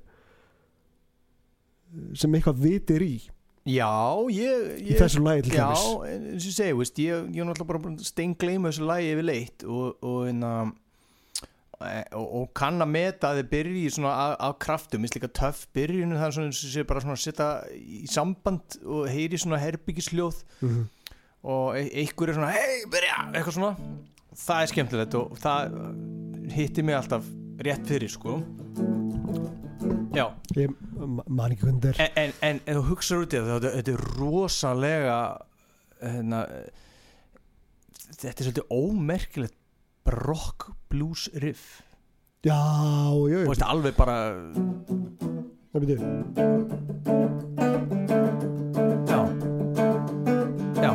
sem 2.16 2.36
eitthvað 2.38 2.62
vitir 2.62 3.04
í 3.04 3.14
já, 3.68 3.90
ég, 4.33 4.68
í 4.81 4.92
ég 4.94 4.99
þessu 5.01 5.20
lagi 5.25 5.42
til 5.46 5.57
Já, 5.59 5.66
dæmis. 5.68 6.12
en 6.14 6.29
eins 6.33 6.46
og 6.49 6.55
segi, 6.57 6.77
veist, 6.79 6.99
ég, 7.03 7.27
er 7.29 7.44
náttúrulega 7.49 7.83
bara 7.85 8.05
steingleima 8.09 8.70
þessu 8.73 8.87
lagi 8.88 9.11
yfir 9.12 9.27
leitt 9.29 9.64
og, 9.68 9.99
og, 10.01 10.31
og, 10.31 10.73
og, 11.81 12.25
og 12.40 12.46
kann 12.57 12.81
að 12.85 12.90
meta 12.92 13.31
að 13.31 13.40
þið 13.42 13.51
byrji 13.55 13.85
svona 13.96 14.12
af, 14.25 14.35
af 14.49 14.57
kraftum, 14.64 15.01
minnst 15.05 15.16
líka 15.16 15.31
töff 15.37 15.66
byrjunu 15.77 16.16
það 16.18 16.27
er 16.27 16.35
svona 16.37 16.51
eins 16.51 16.62
og 16.66 16.73
sé 16.75 16.87
bara 16.88 17.01
svona 17.05 17.16
að 17.18 17.23
setja 17.27 17.51
í 17.77 18.03
samband 18.12 18.79
og 18.85 19.07
heyri 19.12 19.40
svona 19.40 19.61
herbyggisljóð 19.62 20.42
Mhm. 20.61 20.83
og 21.44 21.77
e- 21.81 21.90
einhver 22.03 22.29
er 22.29 22.37
svona 22.37 22.51
hei, 22.53 22.83
byrja, 22.92 23.18
eitthvað 23.33 23.57
svona. 23.57 23.77
Það 24.40 24.61
er 24.62 24.68
skemmtilegt 24.75 25.14
og 25.18 25.38
það 25.40 25.79
hitti 26.53 26.83
mig 26.85 26.94
alltaf 26.96 27.25
rétt 27.64 27.87
fyrir 27.88 28.09
sko. 28.12 28.40
Já, 28.40 29.60
ég 30.57 30.73
ma- 30.96 31.25
man 31.29 31.53
ekki 31.55 31.66
er. 31.90 32.01
En, 32.01 32.33
en, 32.42 32.61
en, 32.66 32.77
þú 32.81 32.83
hugsaður 32.90 33.27
út 33.27 33.35
í 33.37 33.40
það 33.40 33.66
þetta, 33.66 33.92
er 33.94 34.05
rosalega 34.18 35.18
hérna, 36.01 36.40
þetta 38.16 38.35
er 38.35 38.49
svolítið 38.49 38.75
ómerkilegt 38.75 39.57
rock 40.11 40.70
blues 40.90 41.29
riff. 41.44 41.83
Já, 42.42 42.57
já, 42.57 43.12
og 43.12 43.29
já, 43.29 43.40
þetta 43.53 43.66
er 43.66 43.73
alveg 43.75 43.96
bara 44.01 44.18
það 45.70 45.81
byrju 45.85 45.96
já. 49.11 49.20
Já. 50.81 50.92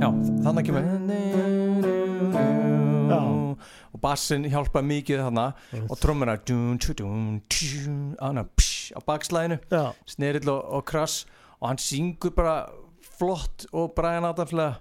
Já, 0.00 0.08
þannig 0.44 0.68
kemur 0.68 0.84
Já. 0.84 1.39
Og 4.00 4.04
bassin 4.04 4.48
hjálpa 4.48 4.80
mikið 4.82 5.20
þarna 5.26 5.44
og 5.92 5.98
tjú, 7.52 7.92
ána, 8.24 8.46
psh, 8.56 8.94
á 8.96 9.00
bakslæðinu 9.04 9.58
snerill 10.08 10.48
og, 10.48 10.64
og 10.80 10.84
krass. 10.88 11.26
Og 11.60 11.68
hann 11.68 11.78
syngur 11.78 12.32
bara 12.32 12.54
flott 13.18 13.66
og 13.76 13.92
Brian 13.94 14.24
Adamslega 14.24 14.78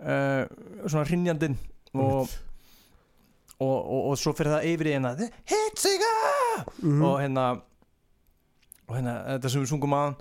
uh, 0.00 0.46
svona 0.88 1.04
hrinjandinn 1.04 1.58
og, 1.92 2.28
og, 3.60 3.76
og, 3.76 4.00
og 4.12 4.16
svo 4.20 4.32
fyrir 4.32 4.54
það 4.56 4.68
yfir 4.72 4.88
í 4.88 4.94
hérna 4.96 5.12
Hitsiga 5.50 6.12
Mhm. 6.80 7.02
og 7.04 7.18
hérna 7.20 7.46
og 8.88 8.94
hérna 8.96 9.14
þetta 9.36 9.50
sem 9.52 9.60
við 9.64 9.68
sungum 9.74 9.92
aðan 9.96 10.16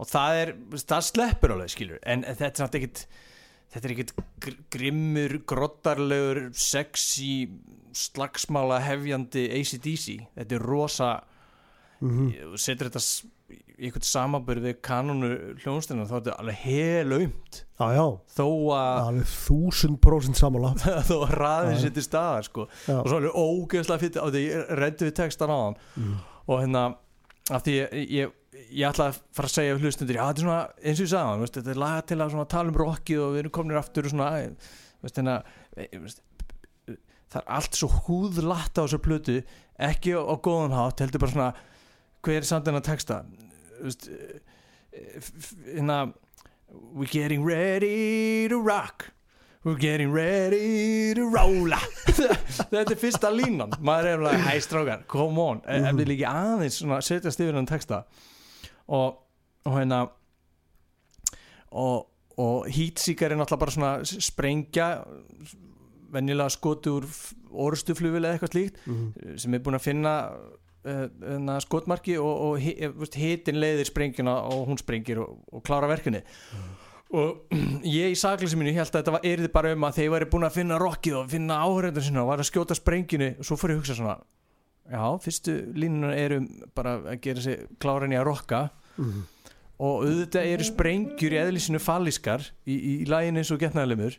og 0.00 0.06
það 0.08 0.38
er, 0.40 0.52
það 0.86 1.02
sleppur 1.10 1.52
alveg 1.52 1.72
skilur 1.74 1.98
en 2.06 2.22
þetta 2.24 2.46
er 2.48 2.60
samt 2.62 2.78
ekkit 2.78 3.02
þetta 3.76 3.88
er 3.92 3.96
gr 4.46 4.56
grimmur 4.74 5.36
grottarlegur, 5.48 6.42
sexy 6.56 7.30
slagsmála 7.96 8.80
hefjandi 8.84 9.46
ACDC 9.60 10.18
þetta 10.36 10.58
er 10.60 10.66
rosa 10.72 11.14
Mhm. 11.96 12.26
þú 12.52 12.58
setur 12.60 12.90
þetta 12.90 13.00
í 13.00 13.86
eitthvað 13.88 14.04
samanbörð 14.04 14.64
við 14.66 14.74
kanonu 14.84 15.28
hljónstina 15.62 16.04
þá 16.04 16.12
er 16.16 16.20
þetta 16.26 16.34
alveg 16.42 16.58
helaumt. 16.66 17.58
Já, 17.80 17.86
já. 17.96 18.04
Þó 18.36 18.46
að 18.76 19.20
þúsund 19.30 19.98
prósent 20.04 20.36
samála 20.36 20.74
þó 21.08 21.14
að 21.24 21.32
raðin 21.40 21.80
sér 21.80 21.94
til 21.96 22.04
staðar 22.04 22.44
sko. 22.44 22.66
og 22.68 23.08
svo 23.08 23.16
alveg 23.16 23.32
ógeðslega 23.40 24.02
fyrir 24.02 24.28
því 24.34 24.42
ég 24.44 24.74
reddi 24.80 25.08
við 25.08 25.14
textan 25.22 25.48
á 25.52 25.56
hann. 25.56 25.78
Mm. 25.96 26.16
og 26.48 26.60
hérna 26.66 26.84
af 27.56 27.64
því 27.64 27.76
ég, 27.80 27.96
ég, 28.20 28.32
ég 28.56 28.86
ætla 28.88 29.10
að 29.10 29.18
fara 29.34 29.48
að 29.48 29.54
segja 29.54 29.76
við 29.76 29.86
hlustundur, 29.86 30.18
já 30.18 30.24
þetta 30.24 30.40
er 30.40 30.46
svona 30.46 30.60
eins 30.80 31.00
og 31.00 31.04
ég 31.04 31.12
sagði 31.12 31.42
veist, 31.42 31.58
þetta 31.58 31.72
er 31.72 31.80
laga 31.82 32.04
til 32.06 32.18
að 32.22 32.36
tala 32.52 32.72
um 32.72 32.78
rockið 32.80 33.22
og 33.22 33.32
við 33.34 33.42
erum 33.42 33.54
kominir 33.56 33.80
aftur 33.80 34.08
og 34.08 34.14
svona 34.14 34.28
veist, 34.36 35.18
hérna, 35.18 35.36
e, 35.76 35.88
veist, 36.04 36.22
það 37.32 37.40
er 37.40 37.50
allt 37.58 37.80
svo 37.80 37.90
húðlatt 38.06 38.78
á 38.78 38.82
þessu 38.84 39.00
plötu 39.04 39.40
ekki 39.88 40.14
á, 40.16 40.20
á 40.22 40.34
góðan 40.42 40.76
hátt 40.76 41.02
heldur 41.04 41.24
bara 41.24 41.34
svona 41.34 41.50
hver 42.26 42.40
er 42.40 42.48
samt 42.48 42.70
en 42.70 42.78
að 42.78 42.86
texta? 42.88 43.20
Veist, 43.82 44.08
e, 44.08 45.02
hérna 45.74 46.00
we're 46.94 47.10
getting 47.10 47.44
ready 47.46 48.48
to 48.48 48.60
rock 48.60 49.12
We're 49.66 49.80
getting 49.82 50.12
ready 50.14 51.12
to 51.18 51.24
rolla 51.26 51.80
Þetta 52.70 52.84
er 52.86 52.98
fyrsta 53.00 53.32
línan. 53.34 53.72
Maður 53.82 54.08
er 54.12 54.20
alveg, 54.20 54.44
hæ 54.46 54.60
strákar, 54.62 55.00
come 55.10 55.42
on. 55.42 55.58
Mm 55.64 55.72
-hmm. 55.72 55.88
Ef 55.88 55.96
við 55.98 56.06
líka 56.12 56.30
aðeins 56.30 56.76
svona, 56.78 57.00
setjast 57.02 57.40
yfir 57.42 57.58
hann 57.58 57.66
texta 57.66 58.04
og, 58.88 59.18
og 59.66 59.72
hérna 59.78 60.02
og, 61.70 62.06
og 62.38 62.66
heatsíkar 62.70 63.32
er 63.32 63.40
náttúrulega 63.40 63.62
bara 63.64 63.74
svona 63.74 63.94
sprengja 64.04 64.88
venjulega 66.12 66.52
skoti 66.54 66.92
úr 66.92 67.06
orustuflugil 67.56 68.22
eða 68.24 68.36
eitthvað 68.36 68.54
slíkt 68.54 68.80
Mhm. 68.86 69.38
sem 69.42 69.54
er 69.54 69.58
búin 69.64 69.74
að 69.78 69.86
finna 69.88 70.12
uh, 70.86 71.60
skotmarki 71.60 72.16
og, 72.18 72.40
og 72.50 72.58
eh, 72.62 72.90
hitin 73.18 73.58
leiðir 73.60 73.88
sprengjuna 73.90 74.36
og 74.52 74.66
hún 74.70 74.78
sprengir 74.78 75.18
og, 75.24 75.38
og 75.52 75.62
klára 75.66 75.88
verkunni 75.90 76.22
og 77.10 77.42
ég 77.82 78.12
í 78.14 78.18
sakleysi 78.18 78.56
mínu 78.58 78.72
held 78.74 78.86
að 78.90 79.00
þetta 79.00 79.12
var 79.16 79.26
erið 79.26 79.52
bara 79.54 79.72
um 79.74 79.84
að 79.88 79.98
þeir 80.00 80.10
væri 80.14 80.30
búin 80.30 80.46
að 80.46 80.56
finna 80.60 80.78
rockið 80.78 81.18
og 81.20 81.28
finna 81.30 81.58
áhörðar 81.62 82.02
sinna 82.06 82.22
og 82.22 82.28
var 82.32 82.42
að 82.42 82.50
skjóta 82.50 82.74
sprengjunu 82.78 83.28
og 83.38 83.44
svo 83.46 83.56
ég 83.56 83.76
að 83.76 83.82
hugsa 83.82 83.94
svona 83.98 84.16
já, 84.90 85.04
fyrstu 85.24 85.54
línuna 85.74 86.12
eru 86.16 86.40
bara 86.74 86.98
að 87.12 87.20
gera 87.26 87.40
sig 87.44 87.66
klára 87.82 88.06
henni 88.06 88.18
að 88.20 88.28
rocka 88.30 88.62
Mhm. 88.96 89.22
og 89.78 90.04
auðvitað 90.06 90.46
eru 90.54 90.64
sprengjur 90.64 91.34
í 91.36 91.40
eðlisinu 91.42 91.78
falliskar 91.84 92.40
í, 92.66 92.72
í, 92.76 92.92
í 93.02 93.06
lægin 93.10 93.36
eins 93.36 93.50
og 93.52 93.58
getnaðalimur 93.60 94.14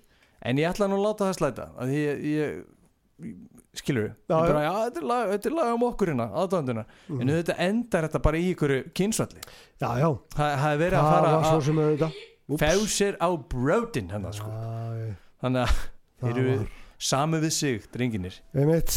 en 0.45 0.57
ég 0.61 0.69
ætla 0.69 0.85
nú 0.91 0.99
að 0.99 1.05
láta 1.07 1.25
það 1.31 1.37
slæta 1.39 1.65
að 1.81 1.93
ég, 1.97 2.19
ég, 2.29 3.31
skilur 3.77 4.11
Já, 4.29 4.35
ég 4.37 4.51
bara, 4.51 4.61
já, 4.67 4.73
þetta 4.85 5.01
er 5.01 5.07
lag, 5.09 5.31
þetta 5.33 5.49
er 5.49 5.55
lag 5.57 5.71
um 5.73 5.85
okkur 5.87 6.11
hérna 6.11 6.27
aðdánduna, 6.43 6.83
en 7.09 7.31
auðvitað 7.33 7.59
endar 7.65 8.07
þetta 8.07 8.21
bara 8.27 8.37
í 8.41 8.47
ykkur 8.53 8.73
kynsvalli 8.97 9.41
já, 9.81 9.89
já, 9.97 10.09
það 10.37 10.53
það 10.61 10.71
er 10.75 10.81
verið 10.83 10.99
að 11.01 11.09
fara 11.13 11.31
sér 12.93 13.17
á 13.19 13.29
brótin 13.51 14.07
hennar 14.13 14.33
sko. 14.37 14.51
Þannig 15.41 15.65
að 15.65 15.81
þeir 16.21 16.37
eru 16.43 16.67
sami 16.97 17.41
við 17.43 17.51
sig, 17.57 17.81
drenginir 17.93 18.37
einmitt 18.55 18.93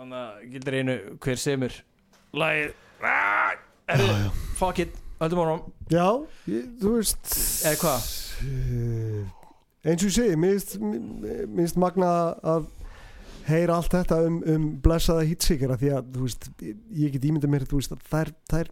þannig 0.00 0.18
að 0.20 0.48
gildir 0.54 0.76
einu 0.80 0.96
hver 1.20 1.40
semur 1.40 1.76
lagið? 2.40 2.72
Ah, 3.00 3.52
er 3.90 4.00
Já, 4.00 4.06
þið, 4.06 4.24
já. 4.24 4.32
fuck 4.60 4.80
it, 4.84 4.98
öllum 5.24 5.40
árum 5.44 5.62
Já, 5.92 6.06
ég, 6.52 6.66
þú 6.80 6.94
veist. 6.98 7.30
Eða 7.68 7.78
hvað? 7.84 8.10
Eh, 8.40 9.36
Eins 9.90 10.02
og 10.04 10.10
ég 10.10 10.16
segi 10.18 10.36
Mér 10.36 10.58
finnst- 11.56 11.78
magna 11.80 12.10
að 12.44 12.66
heyra 13.48 13.78
allt 13.80 13.94
þetta 13.96 14.18
um, 14.28 14.36
um 14.52 14.66
blessaða 14.84 15.24
hýtsíkara 15.26 15.78
því 15.80 15.88
að 15.96 16.10
þú 16.14 16.26
veist, 16.26 16.44
ég 17.00 17.14
get 17.16 17.24
ímyndað 17.30 17.50
mér 17.54 17.64
þú 17.70 17.80
veist, 17.80 17.94
að 17.96 18.04
það 18.12 18.20
er, 18.26 18.32
það 18.52 18.60
er 18.60 18.70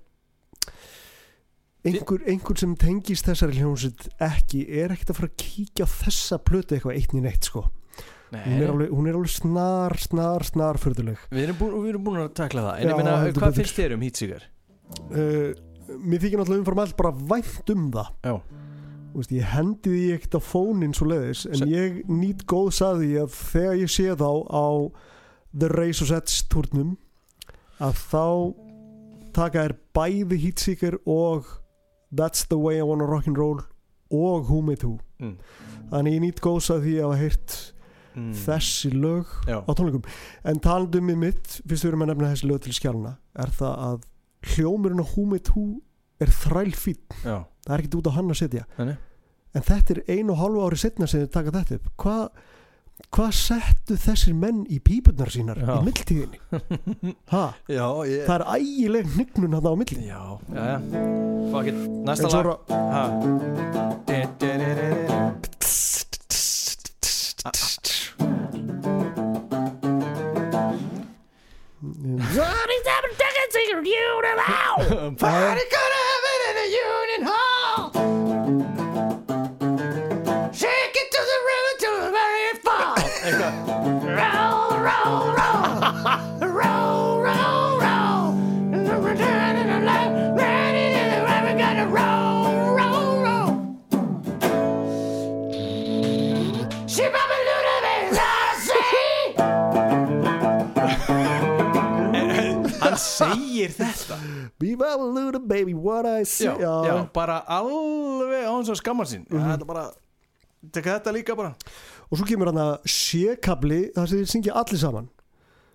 einhver, 1.89 2.23
einhver 2.29 2.61
sem 2.61 2.75
tengist 2.79 3.27
þessari 3.31 3.57
hljómsveit 3.63 4.07
ekki 4.29 4.61
er 4.83 4.93
ekkert 4.95 5.15
að 5.15 5.19
fara 5.23 5.31
að 5.33 5.41
kíkja 5.41 5.87
á 5.89 5.95
þessa 5.97 6.39
plötu 6.45 6.77
eitthvað 6.77 6.99
eitt 7.01 7.15
í 7.17 7.23
neitt 7.25 7.49
sko 7.49 7.65
hún 8.33 8.61
er 8.63 8.71
alveg, 8.73 8.91
hún 8.93 9.09
er 9.09 9.17
alveg 9.19 9.33
snar, 9.33 9.97
snar, 10.03 10.45
snar 10.45 10.79
fyrðuleg 10.83 11.23
við 11.33 11.43
erum, 11.47 11.59
búin, 11.61 11.75
við 11.83 11.91
erum 11.95 12.05
búin 12.09 12.21
að 12.23 12.31
takla 12.37 12.65
það 12.69 12.79
en 12.79 12.85
Já, 12.85 12.91
ég 12.93 13.01
meina, 13.01 13.17
hvað 13.25 13.35
betur. 13.41 13.57
finnst 13.63 13.79
þér 13.81 13.95
um 13.97 14.05
hýtsigar? 14.07 14.47
uh, 15.09 15.51
mér 16.05 16.23
þykir 16.25 16.41
náttúrulega 16.43 16.63
umfram 16.65 16.83
allt 16.85 16.97
bara 16.99 17.13
vænt 17.33 17.73
um 17.75 17.87
það 17.95 18.11
Já, 18.29 18.35
veist, 19.17 19.33
ég 19.39 19.49
hendi 19.55 19.95
því 19.95 20.03
ekkert 20.19 20.37
á 20.37 20.41
fónin 20.45 20.93
svo 20.97 21.09
leiðis 21.09 21.47
en 21.49 21.63
Se- 21.63 21.69
ég 21.73 22.01
nýt 22.13 22.45
góð 22.51 22.71
saði 22.77 23.11
að 23.23 23.33
þegar 23.39 23.79
ég 23.81 23.93
sé 23.97 24.09
þá 24.21 24.31
á 24.53 24.67
The 25.59 25.69
Race 25.73 26.05
of 26.05 26.11
Sets 26.13 26.43
turnum 26.53 26.97
að 27.81 27.97
þá 28.11 28.25
taka 29.39 29.65
þær 29.69 29.75
bæði 29.97 30.39
Heatseeker 30.45 30.99
og 31.09 31.49
That's 32.13 32.45
the 32.49 32.57
way 32.57 32.79
I 32.81 32.85
wanna 32.89 33.05
rock'n'roll 33.09 33.61
og 34.11 34.47
Who 34.49 34.61
Made 34.65 34.85
Who 34.87 34.99
mm. 35.21 35.35
þannig 35.91 36.15
ég 36.17 36.23
nýt 36.25 36.39
góð 36.45 36.61
saði 36.69 36.95
að 37.01 37.05
hafa 37.11 37.19
heyrt 37.21 37.57
Mm. 38.15 38.31
þessi 38.45 38.93
lög 38.95 39.35
Já. 39.47 39.59
á 39.63 39.71
tónleikum. 39.73 40.07
En 40.45 40.63
talandum 40.65 41.11
um 41.13 41.21
mitt, 41.27 41.59
fyrst 41.67 41.85
við 41.85 41.93
erum 41.93 42.07
að 42.07 42.13
nefna 42.15 42.33
þessi 42.33 42.49
lög 42.51 42.63
til 42.65 42.77
skjálna 42.77 43.17
er 43.39 43.53
það 43.59 43.75
að 43.89 43.99
hljómurinn 44.55 45.03
á 45.03 45.07
Made 45.09 45.53
Who 45.55 45.67
er 46.19 46.31
þræl 46.35 46.73
fín 46.75 46.99
Já, 47.23 47.45
það 47.67 47.75
er 47.75 47.83
ekkert 47.83 47.99
út 48.01 48.11
á 48.11 48.17
hann 48.17 48.33
að 48.33 48.41
setja. 48.43 48.65
Þannig 48.79 49.05
en 49.57 49.65
þetta 49.65 49.95
er 49.97 50.01
einu 50.13 50.35
og 50.35 50.41
hálfu 50.43 50.65
ári 50.67 50.79
setna 50.81 51.09
sem 51.09 51.25
þið 51.25 51.35
taka 51.35 51.55
þetta 51.59 51.79
upp. 51.79 51.91
Hvað 52.03 52.25
hva 53.15 53.29
settu 53.31 53.95
þessir 53.95 54.35
menn 54.35 54.65
í 54.75 54.81
pípunar 54.83 55.31
sínar 55.31 55.61
Já. 55.63 55.77
í 55.77 55.87
mildtíðinni 55.87 57.13
ha, 57.33 57.45
Já, 57.71 57.87
ég 58.11 58.25
það 58.27 58.35
er 58.35 58.45
ægileg 58.59 59.13
hnygnun 59.15 59.55
hann 59.55 59.71
á 59.71 59.75
milli. 59.79 60.01
Já, 60.09 60.23
já, 60.51 60.65
já. 60.67 60.79
Fuck 61.53 61.71
it, 61.71 61.79
næsta 62.09 62.29
lag. 62.35 62.35
er 62.43 62.49
Ha 73.93 74.75
Party 75.17 75.65
gonna 75.73 76.08
segir 103.59 103.75
þetta? 103.77 104.19
Be 104.59 104.75
my 104.77 104.95
little 104.97 105.41
baby 105.41 105.75
what 105.75 106.07
I 106.07 106.23
see. 106.25 106.47
Já, 106.47 106.85
já, 106.87 106.97
bara 107.13 107.41
alveg 107.49 108.45
á 108.47 108.51
hans 108.55 108.69
að 108.71 108.77
skamma 108.81 109.05
sín. 109.05 109.27
Mm 109.29 109.39
Mhm. 109.39 109.51
þetta 109.53 109.67
bara 109.67 109.91
teka 110.73 110.99
þetta 111.01 111.13
líka 111.15 111.37
bara. 111.37 111.55
Og 112.11 112.19
svo 112.19 112.25
kemur 112.27 112.47
hann 112.47 112.57
að 112.57 112.79
sé-kabli 112.87 113.93
þar 113.95 114.09
sem 114.09 114.19
þið 114.19 114.31
syngja 114.35 114.53
allir 114.55 114.79
saman. 114.79 115.09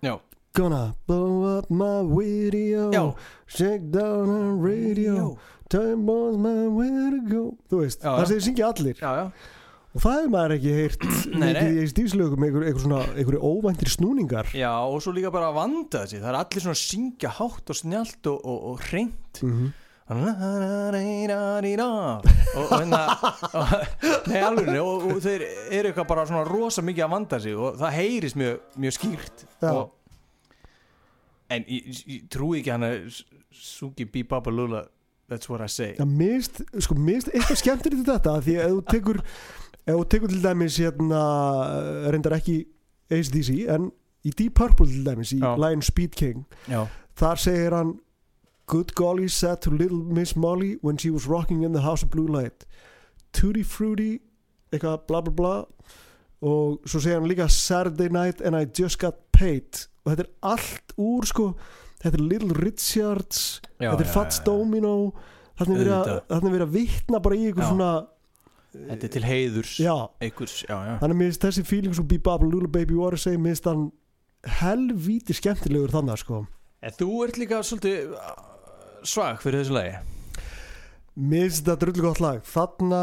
Já, 0.02 0.20
Gonna 0.54 0.94
blow 1.08 1.58
up 1.58 1.68
my 1.68 2.02
video 2.06 2.90
Já. 2.92 3.14
Shake 3.46 3.90
down 3.90 4.30
our 4.30 4.54
radio. 4.54 5.36
Time 5.68 6.06
was 6.06 6.36
my 6.36 6.68
way 6.68 7.10
to 7.10 7.20
go? 7.28 7.56
Þú 7.68 7.80
veist, 7.82 8.00
Já, 8.02 8.14
þar 8.14 8.20
já. 8.22 8.26
sem 8.28 8.36
þið 8.38 8.44
syngja 8.46 8.66
allir. 8.72 8.94
Já, 8.94 9.10
já 9.16 9.32
og 9.94 10.02
það 10.02 10.16
hefur 10.18 10.32
maður 10.34 10.54
ekki 10.56 10.74
heyrt 10.74 11.04
mikið 11.44 11.78
í 11.78 11.86
stífslögum 11.92 12.44
einhverju 12.48 13.38
óvæntir 13.46 13.92
snúningar. 13.94 14.50
Já, 14.56 14.72
og 14.82 14.98
svo 15.04 15.14
líka 15.14 15.30
bara 15.34 15.52
að 15.52 15.58
vanda 15.60 16.02
þessi 16.02 16.20
Það 16.20 16.30
er 16.32 16.38
allir 16.40 16.64
svona 16.64 16.74
að 16.74 16.82
syngja 16.82 17.32
hátt 17.38 17.70
og 17.70 17.78
snjált 17.78 18.30
og, 18.32 18.38
og, 18.42 18.60
og 18.72 18.84
hreint. 18.88 19.42
Mhm. 19.42 19.72
og, 22.20 22.26
og 22.60 22.72
hérna 22.74 22.98
Nei, 24.28 24.40
alveg 24.44 24.80
og, 24.82 25.06
og 25.14 25.22
þeir 25.24 25.46
eru 25.46 25.88
eitthvað 25.88 26.10
bara 26.10 26.26
svona 26.28 26.42
rosa 26.48 26.84
mikið 26.84 27.06
að 27.06 27.14
vanda 27.14 27.38
sig 27.40 27.56
og 27.56 27.78
það 27.80 27.94
heyrist 27.96 28.36
mjög, 28.36 28.58
mjög 28.84 28.96
skýrt. 28.98 29.46
En 31.54 31.64
ég, 31.70 32.02
ég 32.10 32.28
trúi 32.32 32.58
ekki 32.60 32.74
hann 32.74 32.84
að 32.90 33.22
sungi 33.54 34.04
Bebop 34.10 34.50
og 34.50 34.58
Lula 34.58 34.84
That's 35.24 35.48
what 35.48 35.64
I 35.64 35.70
say. 35.72 35.94
Já, 35.96 36.04
mist, 36.04 36.60
sko, 36.84 36.94
mist 37.00 37.30
eitthvað 37.32 37.56
skemmtir 37.62 37.94
í 37.96 38.02
þetta 38.04 38.34
því 38.44 38.56
að 38.60 38.74
þú 38.74 38.80
tekur 38.90 39.20
þú 39.92 40.04
tekur 40.08 40.28
til 40.32 40.42
dæmis 40.42 40.78
hérna 40.80 41.22
eh, 41.68 42.10
reyndar 42.12 42.32
ekki 42.38 42.66
ACDC 43.12 43.68
en 43.68 43.90
í 44.24 44.30
Deep 44.32 44.54
Purple 44.56 44.86
til 44.86 45.04
dæmis 45.04 45.32
í 45.36 45.40
Já. 45.42 45.54
Lion 45.60 45.82
Speed 45.82 46.14
King 46.16 46.46
Já, 46.68 46.86
þar 47.20 47.36
segir 47.36 47.72
hann 47.76 47.98
Good 48.66 48.94
golly 48.96 49.28
said 49.28 49.60
to 49.60 49.70
little 49.70 49.98
Miss 50.00 50.34
Molly 50.36 50.78
when 50.80 50.96
she 50.96 51.10
was 51.10 51.26
rocking 51.28 51.64
in 51.64 51.72
the 51.74 51.82
house 51.82 52.02
of 52.02 52.08
blue 52.10 52.26
light. 52.26 52.64
Tutti 53.36 53.62
fruity 53.62 54.22
eitthvað 54.72 55.02
bla 55.06 55.20
bla 55.20 55.32
bla. 55.36 55.52
Og 56.40 56.80
svo 56.88 56.96
segir 57.04 57.18
hann 57.18 57.28
líka 57.28 57.44
Saturday 57.52 58.08
night 58.08 58.40
and 58.40 58.56
I 58.56 58.64
just 58.64 58.96
got 59.02 59.18
paid. 59.36 59.84
Og 60.06 60.14
þetta 60.14 60.24
er 60.24 60.32
allt 60.54 60.94
úr 60.96 61.28
sko. 61.28 61.50
Þetta 62.00 62.16
er 62.16 62.24
Little 62.24 62.56
Richards 62.56 63.60
já 63.80 63.90
þetta 63.92 64.00
er 64.06 64.12
Fats. 64.14 64.40
Domino. 64.48 65.12
Þarna 65.60 65.76
er 65.76 65.84
verið 66.40 66.64
að- 66.64 66.72
vitna 66.72 67.20
bara 67.20 67.36
í 67.36 67.52
Já. 67.52 67.68
svona 67.68 67.90
Þetta 68.74 69.06
er 69.06 69.12
til 69.14 69.22
heiðurs 69.24 69.74
já, 69.78 69.94
einhvers, 70.24 70.56
já, 70.66 70.74
já. 70.74 70.94
Þannig 70.98 71.14
að 71.14 71.20
mér 71.20 71.28
finnst 71.30 71.44
þessi 71.46 71.64
feeling 71.68 71.94
svo 71.94 72.04
Bebop 72.10 72.42
Lula 72.42 72.70
Baby 72.70 72.96
What 72.98 73.14
I 73.14 73.20
Say 73.22 73.38
mér 73.38 73.54
finnst 73.54 73.68
hann 73.70 73.84
helvíti 74.58 75.36
skemmtilegur 75.36 75.94
þannig 75.94 76.20
sko. 76.20 76.40
En 76.84 76.96
þú 76.98 77.08
ert 77.24 77.38
líka 77.40 77.62
svolítið 77.64 78.16
uh, 78.18 78.34
svag 79.06 79.40
fyrir 79.44 79.62
þessu 79.62 79.76
lagi. 79.78 79.94
Mér 81.14 81.46
finnst 81.46 81.62
þetta 81.62 81.78
drullu 81.84 82.06
gott 82.08 82.22
lag. 82.24 82.42
Þarna 82.50 83.02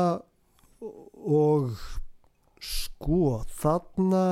og 1.21 1.71
sko 2.61 3.41
þarna 3.61 4.25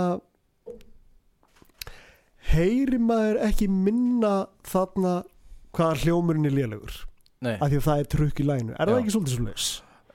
heyri 2.51 2.99
maður 3.01 3.43
ekki 3.47 3.69
minna 3.71 4.33
þarna 4.67 5.21
hvað 5.77 6.03
hljómurinn 6.03 6.49
er 6.49 6.57
lélegur. 6.57 7.05
Nei, 7.39 7.55
af 7.55 7.69
því 7.69 7.77
að 7.79 7.85
það 7.85 8.01
er 8.01 8.09
trukk 8.11 8.39
í 8.41 8.45
læginu 8.49 8.73
er 8.75 8.89
það 8.89 8.97
Já. 8.97 8.99
ekki 8.99 9.13
svolítið 9.15 9.37
svo 9.37 9.45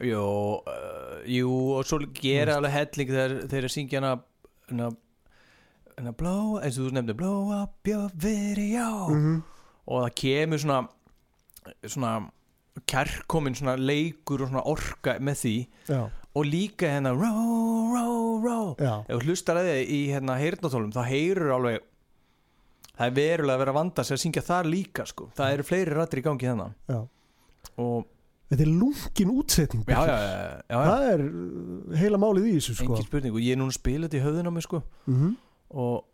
jú, 0.08 0.26
uh, 0.60 1.16
jú 1.28 1.54
og 1.78 1.88
svo 1.88 2.00
gera 2.18 2.58
alveg 2.58 2.76
helling 2.76 3.14
þegar 3.14 3.34
þeir 3.52 3.70
syngja 3.72 4.02
hana 4.02 4.14
hana, 4.70 6.12
blow, 6.12 6.60
eins 6.60 6.78
og 6.78 6.88
þú 6.88 6.96
nefndir 6.98 7.18
blow 7.18 7.52
up 7.54 7.88
your 7.88 8.10
video. 8.14 9.10
Mm 9.14 9.42
og 9.84 10.04
það 10.04 10.14
kemur 10.20 10.62
svona 10.62 10.80
svona 11.84 12.12
kærkomin 12.90 13.56
svona 13.56 13.76
leikur 13.78 14.44
og 14.44 14.50
svona 14.50 14.64
orka 14.68 15.16
með 15.22 15.40
því. 15.40 15.56
Já, 15.88 16.00
og 16.34 16.46
líka 16.48 16.90
hérna 16.90 17.14
row, 17.14 17.92
row, 17.94 18.22
row. 18.42 18.70
Ef 18.80 19.12
þú 19.12 19.20
hlustar 19.28 19.60
að 19.60 19.70
þið 19.70 19.92
í 19.94 20.00
hérna 20.10 20.38
heyrnatólum 20.40 20.94
þá 20.94 21.02
heyrur 21.08 21.54
alveg 21.58 21.84
það 22.94 23.06
er 23.06 23.14
verulega 23.18 23.54
að 23.54 23.62
vera 23.62 23.74
að 23.74 23.78
vanda 23.78 24.06
sig 24.06 24.16
að 24.16 24.22
syngja 24.24 24.44
þar 24.46 24.70
líka 24.70 25.06
sko. 25.06 25.28
það 25.34 25.52
eru 25.54 25.68
fleiri 25.68 25.94
rættir 25.94 26.22
í 26.22 26.26
gangi 26.26 26.50
já. 26.50 26.98
Og 27.80 28.10
þetta 28.50 28.64
er 28.66 28.70
lungin 28.70 29.32
útsetning 29.34 29.84
já, 29.88 30.00
já, 30.08 30.18
já, 30.68 30.76
það 30.76 31.06
er 31.12 31.24
uh, 31.24 31.96
heila 32.00 32.20
málið 32.20 32.50
í 32.50 32.54
þessu 32.58 32.76
sko. 32.78 32.90
Engin 32.90 33.08
spurning 33.08 33.34
og 33.34 33.42
ég 33.42 33.56
er 33.56 33.60
núna 33.60 33.72
að 33.72 33.78
spila 33.78 34.08
þetta 34.08 34.20
í 34.20 34.24
höfðun 34.26 34.50
á 34.50 34.52
mig 34.54 34.66
sko. 34.68 34.82
mm 35.10 35.34
og 35.74 36.04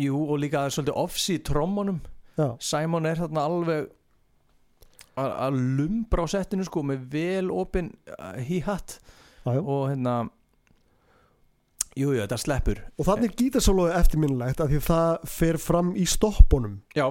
jú 0.00 0.16
og 0.24 0.40
líka 0.42 0.62
það 0.62 0.66
er 0.66 0.74
svolítið 0.74 0.96
offsi 0.98 1.36
í 1.36 1.42
trommunum. 1.46 2.00
Simon 2.58 3.06
er 3.06 3.20
þarna 3.20 3.44
alveg 3.46 3.90
að 5.20 5.32
að 5.44 5.58
lumbra 5.78 6.24
á 6.24 6.32
settinu 6.32 6.64
sko 6.66 6.82
með 6.86 7.06
vel 7.12 7.50
opin 7.52 7.90
hi-hat 8.46 8.96
já. 9.44 9.58
og 9.60 9.90
hérna 9.90 10.14
jú, 11.98 12.12
jú, 12.14 12.20
þetta 12.22 12.38
sleppur. 12.40 12.82
Og 12.96 13.08
þannig 13.08 13.32
er 13.32 13.36
gítarsólóið 13.42 13.96
eftirminnilegt 13.98 14.62
af 14.62 14.70
því 14.70 14.80
að 14.80 14.86
það 14.88 15.28
fer 15.34 15.60
fram 15.60 15.92
í 15.98 16.06
stoppunum. 16.08 16.78
Já, 16.96 17.10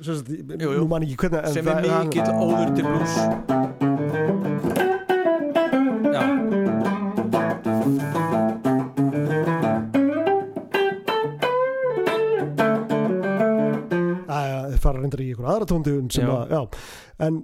Sagt, 0.00 0.28
Jú, 0.28 0.70
jú. 0.74 0.86
hvernig 0.90 1.12
sem 1.54 1.68
er 1.68 1.82
það- 1.82 2.04
mikill 2.04 2.32
óður 2.34 2.74
til 2.74 2.84
blues. 2.84 3.14
Já. 6.14 7.24
Þeir 13.84 14.80
fara 14.82 15.00
reyndar 15.02 15.22
í 15.22 15.28
einhver 15.32 15.48
aðra 15.52 15.66
Já. 16.50 16.60
að, 16.62 16.78
en 17.26 17.38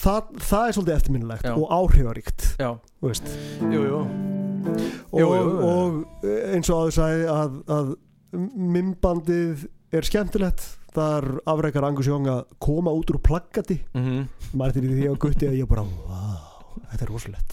það, 0.00 0.28
það 0.50 0.66
er 0.70 0.76
svolítið 0.76 0.96
eftirminnilegt 0.96 1.48
Já. 1.48 1.54
og 1.56 1.72
áhrifaríkt 1.76 2.46
já, 2.60 2.70
þú 3.00 3.10
veist. 3.10 3.30
Jú, 3.72 3.82
jú. 3.88 4.00
Og, 5.10 5.48
og 5.66 6.26
eins 6.54 6.70
og 6.70 6.82
áður 6.84 6.94
sagði 6.98 7.24
að, 7.34 7.56
að 7.76 7.90
mymbandið 8.76 9.64
er 9.96 10.06
skemmtilegt 10.06 10.66
þar 10.94 11.26
afreikar 11.46 11.86
Angus 11.86 12.08
Young 12.10 12.26
að 12.32 12.42
koma 12.62 12.90
út 12.96 13.10
úr 13.14 13.20
plaggati. 13.22 13.80
Mm 13.94 14.26
maður 14.50 14.72
til 14.80 14.88
því 14.90 15.04
á 15.06 15.14
gutti 15.22 15.46
að 15.46 15.58
ég 15.60 15.68
bara 15.70 15.84
wow, 15.86 16.74
þetta 16.90 17.04
er 17.06 17.10
rosalegt. 17.12 17.52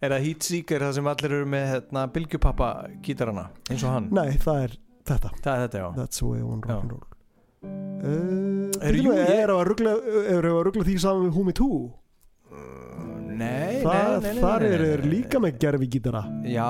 Er 0.00 0.12
það 0.12 0.24
Heat 0.26 0.42
Seeker 0.46 0.84
það 0.84 0.92
sem 0.94 1.06
allir 1.10 1.32
eru 1.40 1.46
með 1.50 1.64
hérna, 1.72 2.06
bylgjupappa 2.14 2.68
gítarana 3.02 3.48
eins 3.70 3.82
og 3.82 3.90
hann? 3.96 4.08
Nei, 4.14 4.36
það 4.38 4.60
er 4.68 4.76
þetta. 5.10 5.30
Það 5.42 5.52
er 5.56 5.62
þetta 5.66 5.80
já. 5.82 5.86
That's 5.96 6.18
the 6.20 6.26
way 6.30 6.38
I 6.38 6.46
want 6.46 6.66
Já. 6.66 6.74
rock 6.74 6.82
and 6.82 6.92
roll. 6.92 7.12
Uh, 7.66 8.86
Er, 8.86 8.94
jú, 8.94 9.10
ég- 9.16 9.30
er 9.40 9.50
að 9.50 9.64
ruggla 9.70 9.92
er 10.30 10.46
að 10.46 10.84
því 10.86 10.98
saman 11.00 11.26
við 11.26 11.34
Humi 11.40 11.52
2 11.56 11.70
Nei, 13.36 13.82
Þa, 13.82 13.92
nei, 13.92 14.20
nei, 14.22 14.32
nei, 14.32 14.40
þar 14.40 14.62
er 14.64 14.82
þeir 14.86 15.02
líka 15.10 15.40
með 15.44 15.58
gerfi 15.60 15.88
gítara. 15.92 16.22
Já, 16.48 16.68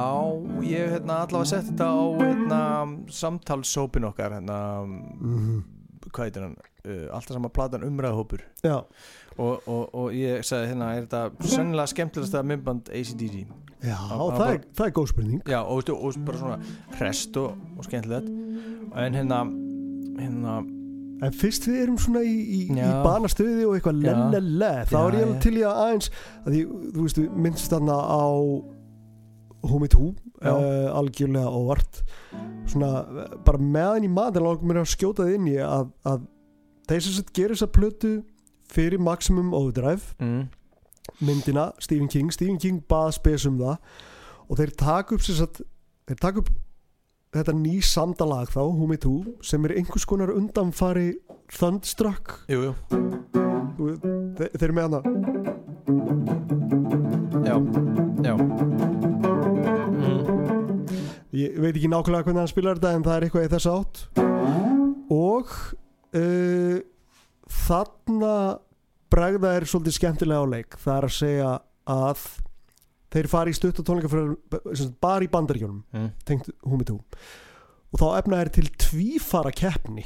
ég 0.66 0.80
hef 0.82 0.94
hérna, 0.96 1.18
allavega 1.22 1.46
sett 1.52 1.68
þetta 1.68 1.86
á 1.86 1.98
hérna, 2.18 2.60
samtalsópin 3.06 4.08
okkar 4.08 4.34
hérna, 4.34 4.56
mm 4.82 5.60
hvað 6.12 6.28
heitir 6.28 6.44
hann 6.46 6.56
uh, 6.56 7.14
alltaf 7.16 7.34
sama 7.36 7.50
platan 7.52 7.84
umræðahópur 7.86 8.42
já, 8.64 8.76
og, 9.36 9.66
og, 9.66 9.82
og 9.94 10.14
ég 10.16 10.44
sagði 10.46 10.72
hérna 10.72 10.92
er 10.96 11.06
þetta 11.08 11.50
sennilega 11.54 11.92
skemmtilegasta 11.94 12.42
myndband 12.46 12.90
ACDC 12.92 13.42
já 13.86 13.96
Á- 13.96 14.16
á 14.16 14.26
það, 14.36 14.46
er, 14.54 14.62
það 14.78 14.86
er 14.86 14.94
góð 14.96 15.10
spurning. 15.12 15.42
Já, 15.46 15.58
og, 15.60 15.76
veistu, 15.76 15.94
og 15.96 16.22
bara 16.26 16.38
svona 16.40 16.56
hrest 16.96 17.36
og, 17.36 17.58
og 17.76 17.84
skemmtilegt. 17.84 18.30
En 18.96 19.14
hérna 19.20 19.42
hérna, 20.16 20.54
En 21.26 21.32
fyrst 21.32 21.64
við 21.68 21.78
erum 21.86 21.96
svona 22.00 22.20
í, 22.28 22.32
í, 22.32 22.58
í 22.76 22.88
banastöði 23.04 23.62
og 23.64 23.76
eitthvað 23.78 24.02
Já. 24.04 24.10
lelele 24.34 24.70
þá 24.90 24.96
er 25.00 25.14
ég 25.22 25.30
til 25.40 25.52
í 25.56 25.62
að 25.64 25.78
aðeins 25.84 26.08
að 26.42 26.48
því, 26.52 26.60
þú 26.96 27.04
veist, 27.06 27.20
við 27.22 27.38
minnst 27.46 27.70
þarna 27.72 27.96
á 28.04 28.24
Humi 29.70 29.88
2 29.92 30.08
Já. 30.42 30.52
uh, 30.52 30.88
algjörlega 30.98 31.50
óvart. 31.50 32.02
Svona, 32.66 32.90
bara 33.46 33.58
meðan 33.62 34.06
í 34.06 34.10
maður 34.12 34.46
langar 34.46 34.66
mér 34.70 34.82
að 34.82 34.90
skjóta 34.94 35.24
það 35.26 35.36
inn 35.38 35.48
í 35.52 35.56
að, 35.62 35.88
að 36.06 36.26
þeir 36.90 37.04
sem 37.06 37.16
sett 37.18 37.32
gerir 37.36 37.54
þessa 37.56 37.70
plötu 37.74 38.12
fyrir 38.72 38.98
Maximum 39.02 39.52
Overdrive 39.54 40.16
mm, 40.18 40.44
myndina, 41.22 41.70
Stephen 41.78 42.10
King. 42.10 42.32
Stephen 42.34 42.58
King 42.62 42.82
bað 42.90 43.14
spes 43.20 43.46
um 43.48 43.58
það 43.62 43.76
og 44.46 44.60
þeir 44.60 44.74
taka 44.78 45.16
upp 45.16 45.24
sagt, 45.26 45.62
þeir 46.06 46.20
taka 46.22 46.42
upp 46.42 46.50
þetta 47.36 47.54
ný 47.58 47.78
samdalag 47.84 48.50
þá, 48.52 48.62
Humi 48.78 48.96
2 49.02 49.14
sem 49.44 49.64
er 49.66 49.76
einhvers 49.80 50.06
konar 50.08 50.32
undanfari 50.34 51.16
Thunderstruck. 51.52 52.40
Jú, 52.50 52.70
jú, 52.70 52.74
Þú- 53.76 53.98
þeir, 54.38 54.62
eru 54.66 54.74
með 54.74 54.86
hana. 54.88 55.00
Já, 57.46 57.56
já 58.24 58.55
ég 61.34 61.56
veit 61.58 61.74
ekki 61.74 61.90
nákvæmlega 61.90 62.28
hvernig 62.28 62.42
hann 62.42 62.50
spilar 62.52 62.78
þetta 62.78 62.92
en 62.96 63.06
það 63.06 63.16
er 63.16 63.26
eitthvað 63.26 63.46
í 63.46 63.52
þess 63.54 63.70
átt. 63.72 64.02
Og 65.16 65.54
uh, 66.20 66.78
þarna 67.66 68.34
bregða 69.12 69.54
er 69.56 69.66
svolítið 69.70 69.96
skemmtilega 69.98 70.44
á 70.44 70.46
leik. 70.56 70.78
Það 70.82 70.98
er 70.98 71.08
að 71.08 71.16
segja 71.16 71.50
að 71.96 72.28
þeir 73.14 73.30
fari 73.32 73.54
í 73.54 73.56
stutt 73.56 73.80
og 73.80 73.88
tónleika 73.88 74.92
bara 75.00 75.24
í 75.24 75.30
bandaríkjónum 75.32 75.82
mm, 75.94 76.08
tengt 76.26 76.48
Humi 76.66 76.84
2 76.84 76.96
og 77.94 78.00
þá 78.02 78.06
efna 78.18 78.40
er 78.42 78.50
til 78.52 78.66
tvífara 78.82 79.52
keppni. 79.56 80.02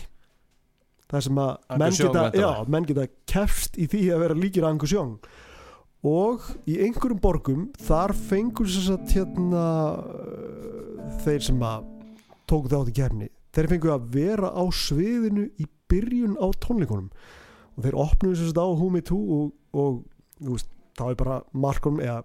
Það 1.10 1.24
sem 1.26 1.38
að 1.42 1.78
menn 1.80 1.96
geta, 1.96 2.24
já, 2.38 2.50
menn 2.70 2.84
geta 2.86 3.06
kefst 3.26 3.78
í 3.80 3.88
því 3.90 4.02
að 4.14 4.20
vera 4.22 4.36
líkir 4.38 4.66
Angus 4.68 4.92
Young 4.94 5.16
og 6.06 6.46
í 6.70 6.78
einhverjum 6.80 7.20
borgum 7.20 7.66
þar 7.80 8.14
fengur 8.16 8.70
þess 8.70 8.94
að 8.94 9.12
hérna 9.16 9.66
uh, 9.98 11.18
þeir 11.24 11.44
sem 11.50 11.60
að 11.66 11.90
tóku 12.48 12.72
þátt 12.72 12.92
í 12.92 12.96
keppni 12.96 13.28
þeir 13.54 13.68
fengu 13.72 13.92
að 13.92 14.08
vera 14.14 14.50
á 14.54 14.62
sviðinu 14.70 15.48
í 15.58 15.66
byrjun 15.90 16.36
á 16.38 16.46
tónleikunum. 16.62 17.10
Og 17.76 17.86
þeir 17.86 17.98
opnuðu 17.98 18.38
þess 18.38 18.54
að 18.54 18.62
á 18.62 18.78
Humi 18.78 19.02
2 19.06 19.18
og, 19.36 19.46
og 19.74 20.02
veist, 20.52 20.70
þá 20.98 21.04
er 21.08 21.18
bara 21.18 21.40
Markon 21.52 22.00
eða 22.02 22.22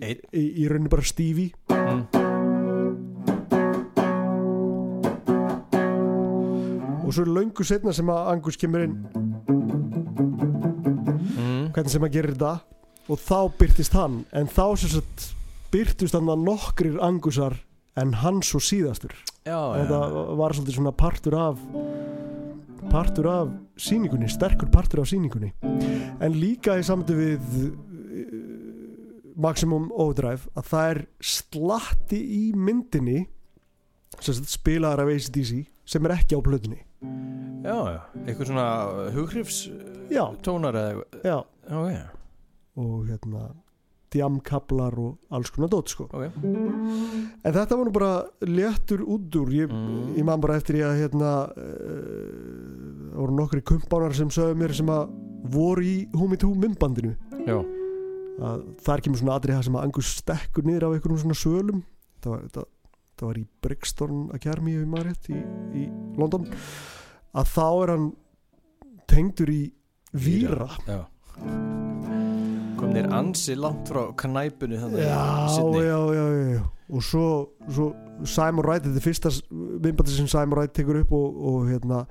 Einn. 0.00 0.22
í, 0.32 0.44
í 0.62 0.68
rauninni 0.70 0.92
bara 0.92 1.04
Stevie. 1.04 1.52
Mm, 1.68 2.04
og 7.04 7.12
svo 7.12 7.24
er 7.26 7.34
löngu 7.36 7.66
setna 7.66 7.92
sem 7.96 8.08
að 8.12 8.30
Angus 8.32 8.60
kemur 8.60 8.86
inn. 8.86 8.96
Mm, 11.34 11.72
hvernig 11.74 11.92
sem 11.92 12.06
að 12.06 12.16
gerir 12.16 12.36
þetta 12.36 12.73
og 13.08 13.20
þá 13.20 13.38
byrtist 13.58 13.96
hann 13.96 14.22
en 14.32 14.48
þá 14.48 14.66
sagt 14.80 15.30
byrtist 15.74 16.16
hann 16.16 16.30
að 16.30 16.44
nokkrir 16.46 17.00
Angusar 17.02 17.58
en 18.00 18.14
hann 18.22 18.40
svo 18.42 18.60
síðastur. 18.62 19.14
Já, 19.44 19.58
þetta 19.76 19.98
já, 20.00 20.22
var 20.40 20.54
svolítið 20.56 20.78
svona 20.78 20.94
partur 20.96 21.36
af 21.38 21.60
partur 22.92 23.28
af 23.30 23.52
síningunni 23.80 24.28
sterkur 24.28 24.68
partur 24.72 25.00
af 25.02 25.08
síningunni 25.08 25.54
en 26.22 26.34
líka 26.36 26.76
í 26.78 26.84
samtu 26.84 27.16
við 27.16 27.54
uh, 27.64 27.70
Maximum 29.40 29.88
Overdrive 29.90 30.50
að 30.54 30.68
það 30.70 30.90
er 30.92 31.00
slatti 31.32 32.20
í 32.20 32.42
myndinni 32.54 33.24
sem 34.20 34.36
sagt 34.36 34.52
spilaðar 34.52 35.04
af 35.04 35.14
ACDC 35.14 35.64
sem 35.90 36.06
er 36.06 36.14
ekki 36.14 36.38
á 36.38 36.40
plötunni. 36.44 36.78
Já, 37.64 37.76
já. 37.96 38.00
Eitthvað 38.24 38.50
svona 38.52 38.68
hughrifs 39.16 39.64
já, 40.12 40.24
tónar 40.44 40.76
eða 40.78 40.92
eitthvað? 40.92 41.26
Já. 41.26 41.38
Ok, 41.74 42.23
og 42.76 43.06
hérna 43.08 43.48
djamkablar 44.14 44.94
og 45.02 45.16
alls 45.34 45.50
konar 45.50 45.68
dót 45.72 45.88
sko. 45.90 46.04
ok. 46.06 46.36
En 47.44 47.52
þetta 47.54 47.76
var 47.76 47.84
nú 47.88 47.92
bara 47.94 48.12
léttur 48.46 49.02
út 49.02 49.34
úr. 49.40 49.48
Ég, 49.50 49.70
Mm. 49.72 50.14
ég 50.16 50.24
man 50.24 50.40
bara 50.40 50.56
eftir 50.56 50.76
ég 50.78 50.86
að 50.86 51.00
hérna 51.02 51.30
uh, 51.50 53.10
það 53.10 53.18
voru 53.18 53.34
nokkri 53.38 53.62
kumpánar 53.62 54.14
sem 54.14 54.28
sögðu 54.30 54.54
mér 54.60 54.72
sem 54.74 54.86
að 54.86 55.08
voru 55.50 55.82
í 55.82 55.96
Humi 56.14 56.36
2 56.36 56.54
myndbandinu. 56.54 57.16
Þar 58.84 59.00
kemur 59.02 59.18
svona 59.20 59.36
atrið 59.38 59.58
það 59.58 59.64
sem 59.68 59.76
að 59.78 59.84
Angus 59.88 60.14
stekkur 60.18 60.64
niður 60.66 60.86
af 60.88 60.94
einhverjum 60.96 61.20
svona 61.22 61.38
sölum. 61.38 61.82
Það 62.22 62.30
var, 62.32 62.40
það, 62.54 62.64
það 63.18 63.26
var 63.28 63.38
í 63.38 63.46
Brixton 63.62 64.24
Academy 64.34 64.74
ef 64.74 64.80
ég 64.82 64.90
maður 64.90 65.10
rétt 65.10 65.30
í, 65.30 65.38
í 65.74 65.84
London. 66.18 66.46
Að 67.34 67.50
þá 67.54 67.66
er 67.82 67.94
hann 67.96 68.08
tengdur 69.10 69.50
í 69.50 69.62
víra 70.14 70.70
já 70.86 71.02
Kom 72.78 72.94
þér 72.94 73.10
ansi 73.14 73.56
langt 73.58 73.90
frá 73.90 74.06
knæpunni 74.20 74.78
þannig 74.80 75.04
já, 75.04 75.18
já, 75.84 75.98
já, 76.16 76.24
já, 76.54 76.62
og 76.90 77.04
svo, 77.06 77.26
svo 77.68 77.88
Simon 78.26 78.64
Wright 78.64 78.86
þetta 78.86 79.00
er 79.00 79.04
fyrsta 79.04 79.32
vimbandi 79.84 80.14
sem 80.14 80.30
Simon 80.30 80.56
Wright 80.58 80.74
tekur 80.76 81.00
upp 81.02 81.12
og, 81.16 81.38
og 81.50 81.68
hérna 81.70 82.04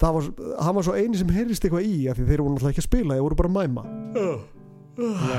það 0.00 0.16
var, 0.16 0.30
hann 0.66 0.78
var 0.78 0.86
svo 0.86 0.96
eini 0.98 1.20
sem 1.20 1.34
heyrist 1.34 1.66
eitthvað 1.66 1.88
í 1.88 1.98
af 2.10 2.18
því 2.18 2.28
þeir 2.30 2.42
voru 2.44 2.54
náttúrulega 2.54 2.74
ekki 2.74 2.82
að 2.82 2.88
spila, 2.88 3.18
þeir 3.18 3.26
voru 3.26 3.38
bara 3.38 3.52
að 3.52 3.58
mæma. 3.58 3.84
Að, 4.22 4.40
uh, 5.02 5.36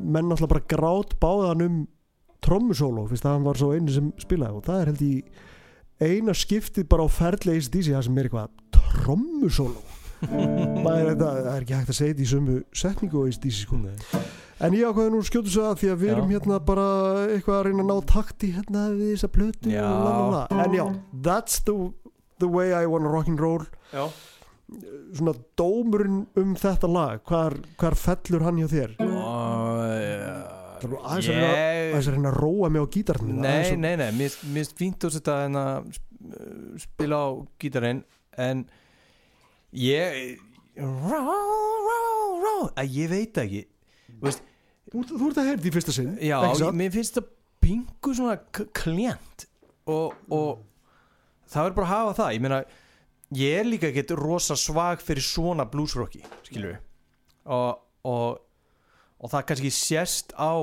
menn 0.00 0.30
náttúrulega 0.30 0.52
bara 0.54 0.70
grát 0.72 1.18
báðan 1.22 1.66
um 1.66 1.82
trommusóló, 2.46 3.06
fyrst 3.10 3.26
að 3.26 3.36
hann 3.36 3.46
var 3.48 3.60
svo 3.60 3.72
eini 3.74 3.92
sem 3.92 4.08
spilaði 4.22 4.60
og 4.60 4.66
það 4.66 4.80
er 4.80 4.90
held 4.92 5.04
í 5.06 5.12
eina 6.06 6.34
skiptið 6.36 6.88
bara 6.90 7.06
á 7.06 7.08
ferli 7.10 7.56
ACDC 7.56 7.92
það 7.94 8.06
sem 8.06 8.18
er 8.20 8.28
eitthvað 8.28 8.50
trommusóló 8.76 9.95
maður 10.24 11.10
þetta, 11.12 11.30
það 11.30 11.52
er 11.52 11.64
ekki 11.64 11.76
hægt 11.76 11.92
að 11.92 11.98
segja 11.98 12.14
þetta 12.14 12.24
í 12.24 12.30
sömu 12.32 12.56
setningu 12.72 13.20
og 13.20 13.30
ACDC 13.30 13.62
sko 13.64 13.80
En 14.56 14.72
ég 14.72 14.88
ákveði 14.88 15.12
nú 15.12 15.18
að 15.20 15.26
skjóta 15.28 15.50
svo 15.52 15.64
að 15.68 15.80
því 15.82 15.88
að 15.92 15.98
við 16.00 16.10
erum 16.14 16.30
hérna 16.32 16.58
bara 16.64 16.84
eitthvað 17.34 17.58
að 17.58 17.66
reyna 17.66 17.82
að 17.84 17.90
ná 17.90 18.06
takti 18.08 18.48
hérna 18.54 18.84
við 18.94 19.10
þessa 19.10 19.28
plötu 19.34 19.72
Já. 19.74 19.88
En 20.56 20.76
já, 20.78 20.84
that's 21.26 21.58
the, 21.66 21.74
the 22.40 22.48
way 22.48 22.72
I 22.72 22.86
wanna 22.88 23.12
rock 23.12 23.28
and 23.28 23.42
roll. 23.42 23.66
Já, 23.92 24.06
Svona 25.14 25.36
dómurinn 25.60 26.24
um 26.40 26.56
þetta 26.58 26.88
lag 26.90 27.20
Hvar, 27.28 27.54
hvar 27.78 27.94
fellur 28.00 28.42
hann 28.48 28.56
hjá 28.58 28.66
þér? 28.72 28.96
og 29.04 30.56
Það 30.76 30.88
er 30.88 30.96
aðeins 30.96 31.28
að 31.30 31.44
aðeins 31.44 32.08
að 32.08 32.16
reyna 32.16 32.32
að 32.32 32.40
róa 32.40 32.72
mig 32.72 32.82
á 32.82 32.86
gítarnum 32.96 33.38
Nei, 33.44 33.76
nei, 33.76 33.92
nei, 34.00 34.08
mér 34.16 34.34
mér 34.40 34.64
finnst 34.64 34.76
fínt 34.80 35.06
þetta 35.06 35.36
en 35.46 35.60
að 35.60 36.00
spila 36.82 37.20
á 37.22 37.28
gítarinn 37.62 38.02
en 38.40 38.64
ég 39.72 40.38
rá, 40.76 41.20
rá, 41.20 41.98
rá 42.42 42.54
að 42.82 42.94
ég 43.00 43.08
veit 43.10 43.40
ekki. 43.42 43.64
Veist, 44.22 44.42
Þú, 44.86 45.00
þú 45.10 45.26
ert 45.32 45.38
að 45.42 45.48
heyrði 45.50 45.66
í 45.66 45.72
fyrsta 45.74 45.92
sinn 45.92 46.12
já, 46.22 46.36
satt? 46.54 46.76
mér 46.78 46.92
finnst 46.94 47.16
þetta 47.16 47.32
pingu 47.66 48.12
svona 48.14 48.36
klient 48.78 49.46
og, 49.90 50.14
og 50.30 50.60
það 51.50 51.66
er 51.66 51.74
bara 51.74 51.86
að 51.88 51.90
hafa 51.90 52.12
það. 52.20 52.30
Ég 52.36 52.44
meina, 52.44 52.60
ég 53.34 53.56
er 53.58 53.66
líka 53.66 53.90
ekkert 53.90 54.14
rosa 54.20 54.54
svag 54.56 55.02
fyrir 55.02 55.26
svona 55.26 55.66
bluesrocki 55.68 56.22
við 56.54 56.76
og, 57.50 57.82
og, 58.06 58.38
og 59.18 59.32
það 59.34 59.44
kannski 59.50 59.72
sést 59.74 60.30
á 60.38 60.54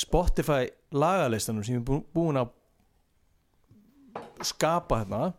Spotify 0.00 0.70
lagalistanum 0.96 1.62
sem 1.64 1.76
ég 1.76 1.82
er 1.82 1.86
bú- 1.92 2.06
búin 2.16 2.40
að 2.40 2.48
skapa 4.42 5.02
hérna 5.02 5.32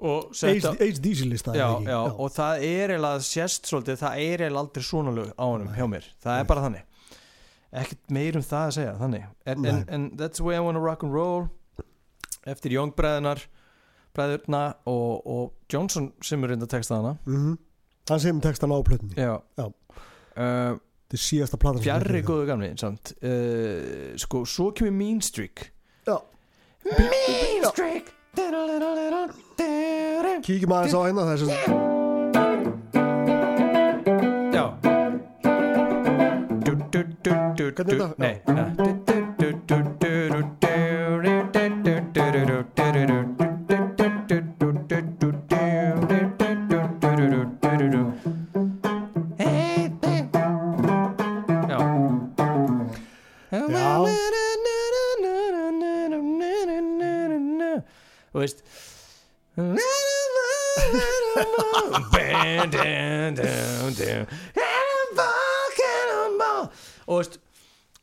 og 0.00 0.30
setja 0.36 0.72
ACDC 0.76 1.24
lista 1.28 1.54
já, 1.54 1.64
eða 1.66 1.78
ekki? 1.78 1.90
já, 1.92 1.98
og 2.24 2.32
það 2.34 2.64
er 2.70 2.94
eiginlega 2.94 3.24
sést 3.26 3.70
svolítið, 3.70 4.00
það 4.00 4.22
er 4.24 4.44
eiginlega 4.44 4.64
aldrei 4.64 4.86
svona 4.86 5.14
lög 5.16 5.32
á 5.36 5.44
honum 5.44 5.72
hjá 5.76 5.86
mér, 5.92 6.10
það 6.24 6.40
er 6.40 6.50
bara 6.50 6.66
þannig 6.66 6.86
ekkert 7.70 8.12
meir 8.16 8.38
um 8.40 8.44
það 8.44 8.66
að 8.66 8.76
segja 8.78 8.94
þannig 8.98 9.24
en, 9.24 9.56
en, 9.56 9.62
Nei. 9.62 9.82
en 9.94 10.10
that's 10.18 10.40
the 10.40 10.46
way 10.46 10.56
I 10.58 10.64
wanna 10.64 10.82
rock 10.82 11.04
and 11.06 11.14
roll 11.14 11.48
eftir 12.48 12.74
Youngbreðinar 12.74 13.44
bræðurna 14.16 14.62
og, 14.90 15.26
og 15.26 15.52
Johnson 15.70 16.10
sem 16.24 16.42
er 16.44 16.54
reynda 16.54 16.70
texta 16.70 16.98
hana 16.98 17.16
mm 17.28 17.58
hann 18.10 18.20
sem 18.22 18.40
textan 18.42 18.72
á 18.74 18.78
plötunni 18.82 19.14
já, 19.14 19.36
Já. 19.54 19.66
Uh, 20.34 20.78
þetta 21.10 21.18
er 21.18 21.22
síðasta 21.22 21.58
platan 21.60 21.84
fjarrri 21.84 22.22
er. 22.22 22.26
góðu 22.26 22.46
gamli 22.48 22.70
uh, 22.74 24.16
sko, 24.18 24.44
svo 24.48 24.70
kemur 24.74 24.96
Mean 24.96 25.20
Streak 25.22 25.68
Já. 26.08 26.16
Mean 26.86 27.68
Streak 27.70 28.10
Kíkjum 30.40 30.72
aðeins 30.72 30.94
á 30.94 31.00
hérna 31.04 31.24
þessu 31.30 31.46
Já. 34.54 34.64
Hvernig 37.70 37.86
þetta? 37.86 38.08
Nei 38.18 38.34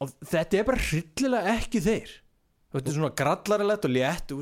og 0.04 0.14
þetta 0.22 0.60
er 0.60 0.70
bara 0.70 0.86
hryllilega 0.86 1.58
ekki 1.58 1.84
þeir. 1.84 2.16
Þetta 2.76 2.92
er 2.92 2.98
svona 3.00 3.14
grallarilegt 3.18 3.88
og 3.88 3.94
létt 3.96 4.34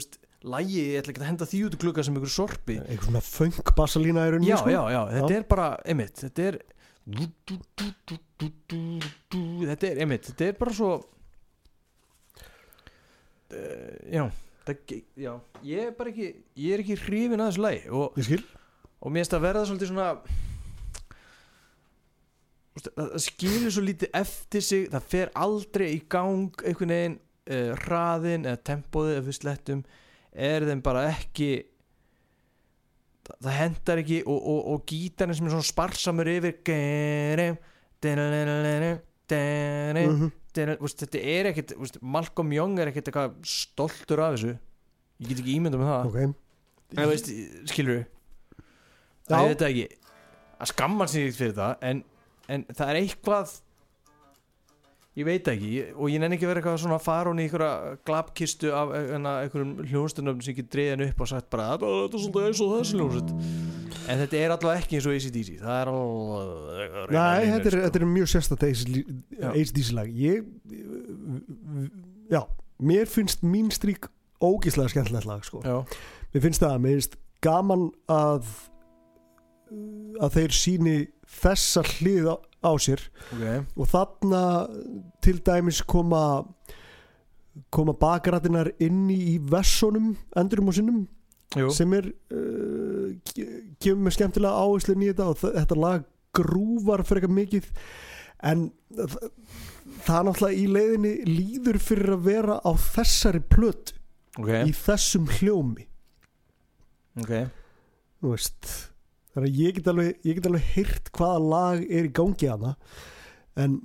lægi, 0.46 0.82
ég 0.92 1.02
ætla 1.02 1.14
ekki 1.14 1.22
að 1.24 1.30
henda 1.30 1.46
því 1.50 1.60
út 1.66 1.76
í 1.76 1.82
klukka 1.82 2.04
sem 2.06 2.18
ykkur 2.20 2.30
sorpi. 2.30 2.76
Einhver 2.84 3.08
svona 3.08 3.22
funk 3.26 3.72
bassalína 3.78 4.28
í 4.28 4.34
rauninni 4.36 4.52
já, 4.52 4.60
sko. 4.62 4.70
já, 4.74 4.82
já, 4.94 5.02
þetta 5.16 5.34
er 5.40 5.46
bara 5.50 5.68
einmitt, 5.90 6.22
þetta 6.22 6.50
er 6.52 6.60
þetta 9.66 9.90
er 9.90 10.00
einmitt, 10.02 10.30
þetta 10.32 10.48
er 10.48 10.56
bara 10.58 10.74
svo 10.74 10.90
uh, 13.54 13.98
já, 14.10 14.24
það, 14.66 14.96
já 15.22 15.34
ég 15.70 15.84
er 15.84 15.92
bara 15.98 16.10
ekki, 16.10 16.32
ég 16.58 16.74
er 16.74 16.82
ekki 16.82 16.98
hrifin 17.04 17.44
að 17.44 17.52
þessu 17.52 17.66
lægi 17.68 17.84
og, 17.94 18.18
og 18.18 19.14
mér 19.14 19.22
finnst 19.22 19.38
að 19.38 19.46
verða 19.46 19.68
svolítið 19.70 19.92
svona 19.94 20.10
það 22.76 23.14
það 23.14 23.22
skilur 23.26 23.72
svo 23.76 23.86
lítið 23.86 24.18
eftir 24.22 24.66
sig 24.66 24.90
það 24.94 25.08
fer 25.14 25.32
aldrei 25.46 25.88
í 25.94 26.02
gang 26.12 26.66
einhvern 26.66 26.96
veginn 26.96 27.20
uh, 27.20 27.72
hraðin 27.86 28.50
eða 28.50 28.64
tempóðið 28.72 29.22
við 29.30 29.40
slettum 29.40 29.86
er 30.36 30.68
þeim 30.68 30.84
bara 30.84 31.06
ekki 31.14 31.50
það, 33.26 33.38
það 33.40 33.58
hendar 33.62 34.04
ekki 34.04 34.22
og, 34.26 34.40
og, 34.40 34.62
og 34.74 34.86
gítarinn 34.92 35.38
sem 35.38 35.48
er 35.48 35.56
svona 35.56 35.70
sparsamur 35.72 36.32
yfir 36.36 36.60
þú 40.80 40.88
veist, 40.88 41.04
þetta 41.04 41.22
er 41.36 41.50
ekkit 41.52 41.76
þú 41.76 41.82
Malcolm 42.16 42.52
Young 42.56 42.80
er 42.80 42.92
ekkit 42.92 43.10
eitthvað 43.10 43.38
stoltur 43.50 44.22
af 44.24 44.36
þessu. 44.36 44.56
Ég 45.20 45.32
get 45.32 45.42
ekki 45.42 45.56
ímyndað 45.58 45.82
með 45.82 45.92
það. 45.92 46.10
Ok. 46.10 46.20
En 46.96 47.10
veist, 47.10 47.32
skilur 47.72 48.02
Já. 49.26 49.40
ég 49.42 49.50
veit 49.52 49.64
það 49.64 49.70
ekki. 49.72 49.88
Að 50.56 50.72
skamma 50.72 51.08
ekkert 51.12 51.40
fyrir 51.40 51.56
það 51.58 51.88
en, 51.90 52.04
en 52.50 52.66
það 52.72 52.90
er 52.94 53.00
eitthvað 53.04 53.54
ég 55.16 55.24
veit 55.24 55.48
ekki 55.48 55.70
ég- 55.80 55.92
og 55.96 56.10
ég 56.12 56.20
nenni 56.20 56.36
ekki 56.36 56.44
að 56.44 56.52
vera 56.52 56.62
eitthvað 56.62 56.82
svona 56.84 57.00
farun 57.00 57.40
í 57.40 57.46
einhverja 57.48 57.98
glabkistu 58.06 58.72
af 58.76 58.90
einhverjum 58.92 59.30
einhverjum 59.32 59.72
hljónstunum 59.92 60.42
sem 60.44 60.52
ekki 60.54 60.66
dreiðan 60.74 61.06
upp 61.08 61.22
og 61.24 61.30
sagt 61.32 61.50
bara 61.54 61.70
þetta 61.78 62.18
er 62.20 62.24
svolítið 62.26 62.50
eins 62.50 62.62
og 62.66 62.74
þessi 62.76 62.98
hljónsut 63.00 63.32
en 64.12 64.20
þetta 64.22 64.42
er 64.42 64.54
allavega 64.58 64.82
ekki 64.84 64.98
eins 65.00 65.08
og 65.08 65.16
ACDC 65.16 65.54
það 65.62 65.78
er 65.80 65.94
alveg 65.94 67.16
Nei, 67.16 67.46
þetta 67.54 67.72
er, 67.72 67.78
þetta 67.86 68.02
er 68.02 68.06
mjög 68.12 68.30
sérstætt. 68.34 68.66
HDC 69.56 69.96
lag. 69.96 70.12
Ég 70.12 70.44
já, 72.30 72.42
mér 72.82 73.08
finnst 73.10 73.44
mín 73.46 73.72
strík 73.74 74.10
ógíslega 74.44 74.92
skemmtilegt 74.92 75.26
lag 75.30 75.44
sko. 75.48 75.62
mér 76.34 76.42
finnst 76.44 76.62
það, 76.62 76.76
mér 76.84 76.98
finnst 77.00 77.16
gaman 77.46 77.88
að 78.12 78.44
að 80.22 80.36
þeir 80.38 80.54
síni 80.56 80.96
þessa 81.42 81.84
hlið 81.84 82.30
á, 82.32 82.36
á 82.66 82.72
sér. 82.82 83.02
Ok. 83.36 83.46
Og 83.82 83.90
þarna 83.92 84.42
til 85.26 85.38
dæmis 85.46 85.82
koma 85.86 86.24
koma 87.72 87.94
bakrættinar 87.96 88.68
inni 88.84 89.16
í 89.32 89.36
vessunum 89.40 90.10
endurum 90.36 90.68
og 90.72 90.76
sinnum 90.76 91.04
Jú. 91.56 91.70
sem 91.72 91.94
er 91.96 92.10
uh, 92.36 93.14
ge- 93.32 93.62
gefur 93.80 94.02
mér 94.04 94.16
skemmtilega 94.18 94.60
áherslu 94.60 94.96
þetta 95.00 95.28
og 95.32 95.40
þetta 95.44 95.78
lag 95.80 96.04
grúvar 96.36 97.06
fyrir 97.08 97.24
eitthvað 97.24 97.38
mikið. 97.38 97.70
En 98.44 98.66
þ- 98.92 99.30
það 100.04 100.18
er 100.20 100.26
náttúrulega 100.28 100.60
í 100.60 100.66
leiðinni 100.76 101.14
líður 101.30 101.80
fyrir 101.80 102.12
að 102.18 102.26
vera 102.28 102.58
á 102.60 102.72
þessari 102.76 103.40
plötu 103.40 103.96
ok, 104.42 104.52
í 104.68 104.74
þessum 104.76 105.30
hljómi. 105.38 105.88
Ok. 107.24 107.32
Þú 108.20 108.34
veist 108.34 108.74
þannig 109.36 109.52
að 109.52 109.60
ég 109.62 109.76
get 109.78 109.92
alveg, 109.92 110.16
ég 110.26 110.40
get 110.40 110.48
alveg 110.50 110.72
heyrt 110.76 111.12
hvaða 111.16 111.44
lag 111.52 111.86
er 111.86 112.08
í 112.08 112.16
gangi 112.16 112.50
hana 112.50 112.74
en 113.56 113.78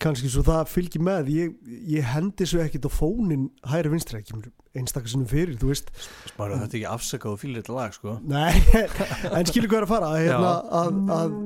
kannski 0.00 0.30
svo 0.32 0.42
það 0.46 0.70
fylgir 0.72 1.02
með 1.04 1.28
ég, 1.34 1.56
ég 1.92 2.06
hendi 2.14 2.46
svo 2.48 2.62
ekkit 2.64 2.86
á 2.88 2.90
fónin 2.92 3.50
hæri 3.68 3.92
vinstri, 3.92 4.22
ekki 4.22 5.12
sinnum 5.12 5.28
fyrir 5.28 5.58
þú 5.60 5.72
veist, 5.72 5.90
spara 6.30 6.60
þetta 6.62 6.78
ekki 6.78 6.88
afsakað 6.88 7.34
og 7.34 7.42
fýlir 7.42 7.60
þetta 7.60 7.76
lag 7.76 7.96
sko. 7.96 8.16
Nei 8.24 8.56
en 9.36 9.50
skilur 9.50 9.68
hvað 9.68 9.82
er 9.82 9.86
að 9.86 9.92
fara 9.92 10.10
að 10.14 10.24
hérna, 10.24 10.54
að, 10.80 11.02
að, 11.18 11.36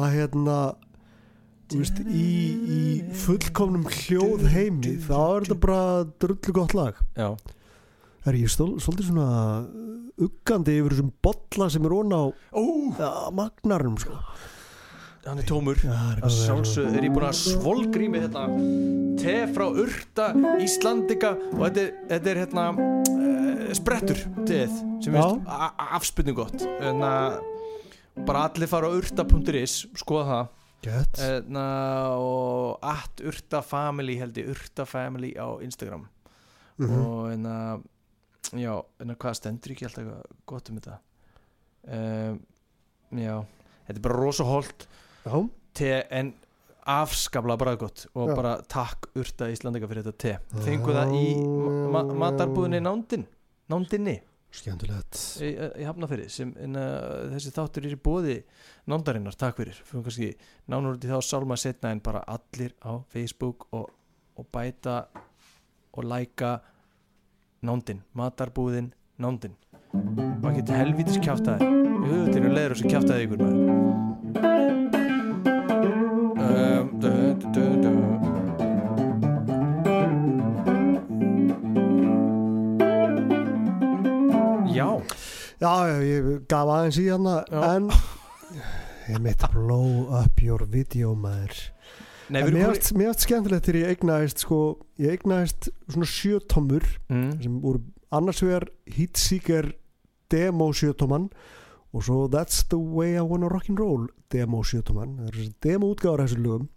að 0.00 0.08
hérna 0.16 0.58
veist, 1.76 2.02
í, 2.10 2.26
í 2.76 2.80
fullkomnum 3.22 3.86
hljóð 4.00 4.46
heimi 4.50 4.96
þá 5.06 5.18
er 5.20 5.46
þetta 5.46 5.60
bara 5.62 5.82
drullu 6.24 6.56
gott 6.58 6.74
lag. 6.78 6.98
Já, 7.14 7.30
er 8.32 8.38
ég 8.40 8.50
stól, 8.52 8.76
svolítið 8.82 9.10
svona 9.10 9.30
uggandi 10.26 10.76
yfir 10.80 10.94
þessum 10.94 11.10
bolla 11.24 11.68
sem 11.72 11.86
er 11.86 11.94
ón 11.96 12.14
á 12.16 12.22
ja, 12.96 13.10
magnarum 13.36 13.98
sko. 14.00 14.16
hann 15.26 15.42
er 15.42 15.48
tómur. 15.48 15.80
Já, 15.82 15.92
það 15.92 16.12
er 16.12 16.22
að 16.24 16.96
er 16.96 17.06
ég 17.08 17.14
búin 17.14 17.26
að 17.26 17.38
svolgrími 17.40 18.22
hérna 18.22 18.44
te 19.20 19.36
frá 19.52 19.66
Urta 19.66 20.28
Íslandika 20.62 21.34
og 21.52 21.64
þetta 21.66 21.82
er, 21.82 21.90
þetta 22.12 22.32
er 22.32 22.40
hérna 22.44 22.66
uh, 22.78 23.64
sprettur 23.76 24.22
teð 24.46 24.76
sem 25.04 25.16
veist 25.16 25.50
afspurning 25.98 26.38
gott. 26.38 26.62
En 26.80 27.02
að 27.04 27.40
bara 28.26 28.46
allir 28.48 28.70
fara 28.70 28.88
á 28.88 28.96
urta.is 28.96 29.82
skoða 29.98 30.28
það. 30.30 30.52
En, 30.86 31.56
og 31.58 32.84
at 32.86 33.20
Urta 33.26 33.58
Family 33.66 34.20
held 34.20 34.38
ég 34.38 34.52
Urta 34.52 34.86
Family 34.86 35.34
á 35.34 35.58
Instagram. 35.64 36.06
Mhm. 36.76 36.96
og 37.00 37.30
en 37.32 37.46
að 37.48 37.84
já, 38.54 38.72
en 39.02 39.12
að 39.14 39.20
hvað 39.22 39.38
stendur 39.40 39.74
ekki 39.74 39.88
alltaf 39.88 40.10
gott 40.46 40.70
um 40.70 40.80
þetta? 40.80 40.98
Um, 41.86 42.40
já, 43.22 43.36
þetta 43.86 43.98
er 43.98 44.04
bara 44.08 44.18
rosa 44.18 44.46
holt 44.48 44.88
Já, 45.26 45.38
te 45.76 45.90
en 46.14 46.34
afskaplega 46.86 47.58
bara 47.58 47.74
gott 47.78 48.06
og 48.14 48.30
Já. 48.30 48.34
bara 48.38 48.52
takk 48.70 49.08
Urta 49.18 49.48
Íslandika 49.50 49.88
fyrir 49.90 50.06
þetta 50.06 50.22
te. 50.22 50.62
Fengu 50.62 50.94
það 50.94 51.14
í 51.18 51.24
ma 51.42 52.04
ma 52.06 52.18
matarbúðinni 52.26 52.80
nándin 52.84 53.26
nándinni. 53.72 54.20
Skemmtilegt. 54.56 55.18
Í, 55.42 55.50
í 55.82 55.84
Hafnafyrir 55.84 56.30
sem 56.32 56.52
en, 56.62 56.78
uh, 56.78 57.26
þessi 57.34 57.50
þáttur 57.52 57.88
er 57.88 57.96
í 57.96 58.00
bóði 58.00 58.36
nándarinnar, 58.88 59.34
takk 59.36 59.58
fyrir. 59.58 59.76
Fyrir 59.84 60.06
kannski 60.06 60.30
nánur 60.70 60.96
út 60.96 61.04
í 61.04 61.10
þá 61.10 61.18
sálma 61.26 61.58
setna 61.60 61.90
en 61.92 62.00
bara 62.04 62.22
allir 62.30 62.72
á 62.86 63.02
Facebook 63.12 63.66
og, 63.76 63.90
og 64.38 64.48
bæta 64.54 65.02
og 65.96 66.06
læka 66.06 66.54
nándin, 67.66 68.02
matarbúðin 68.16 68.92
nándin 69.18 69.54
og 69.96 70.48
ekki 70.50 70.66
helvítis 70.76 71.18
kjáftæði 71.24 71.70
þetta 72.06 72.38
er 72.40 72.54
leður 72.54 72.74
þessu 72.76 72.90
kjáftæði 72.92 73.26
ykkur 73.26 73.40
maður. 73.42 73.56
Já, 84.76 84.88
Já, 85.56 85.72
ég 86.04 86.26
gaf 86.50 86.68
aðeins 86.68 86.98
í 87.00 87.06
Já. 87.48 87.62
En 87.74 87.88
Ég 89.12 89.22
mitt 89.22 89.44
blow 89.54 90.08
up 90.18 90.42
your 90.42 90.66
video 90.66 91.14
maður 91.14 91.75
nei 92.30 92.42
En 92.42 92.52
mér 92.54 92.72
mér 92.96 93.10
varst 93.12 93.24
skemmtilegt 93.26 93.66
þegar 93.68 93.80
ég 93.82 93.92
eignaðist 93.94 94.42
sko, 94.42 94.60
ég 94.98 95.12
eignaðist 95.16 95.68
svona 95.88 96.08
sjötommur 96.10 96.86
mm, 97.08 97.28
sem 97.42 97.60
voru 97.62 97.82
annars 98.16 98.40
vegar 98.42 98.66
Heatseeker 98.96 99.72
demo 100.32 100.70
sjötomman 100.74 101.28
og 101.94 102.02
svo 102.02 102.26
That's 102.32 102.64
the 102.70 102.78
way 102.78 103.14
I 103.16 103.22
wanna 103.22 103.48
rock'n'roll 103.52 104.08
demo 104.32 104.62
sjötomman 104.66 105.16
það 105.20 105.30
eru 105.32 105.46
demo 105.62 105.92
útgáður 105.94 106.24
þessu 106.26 106.40
lögum 106.42 106.68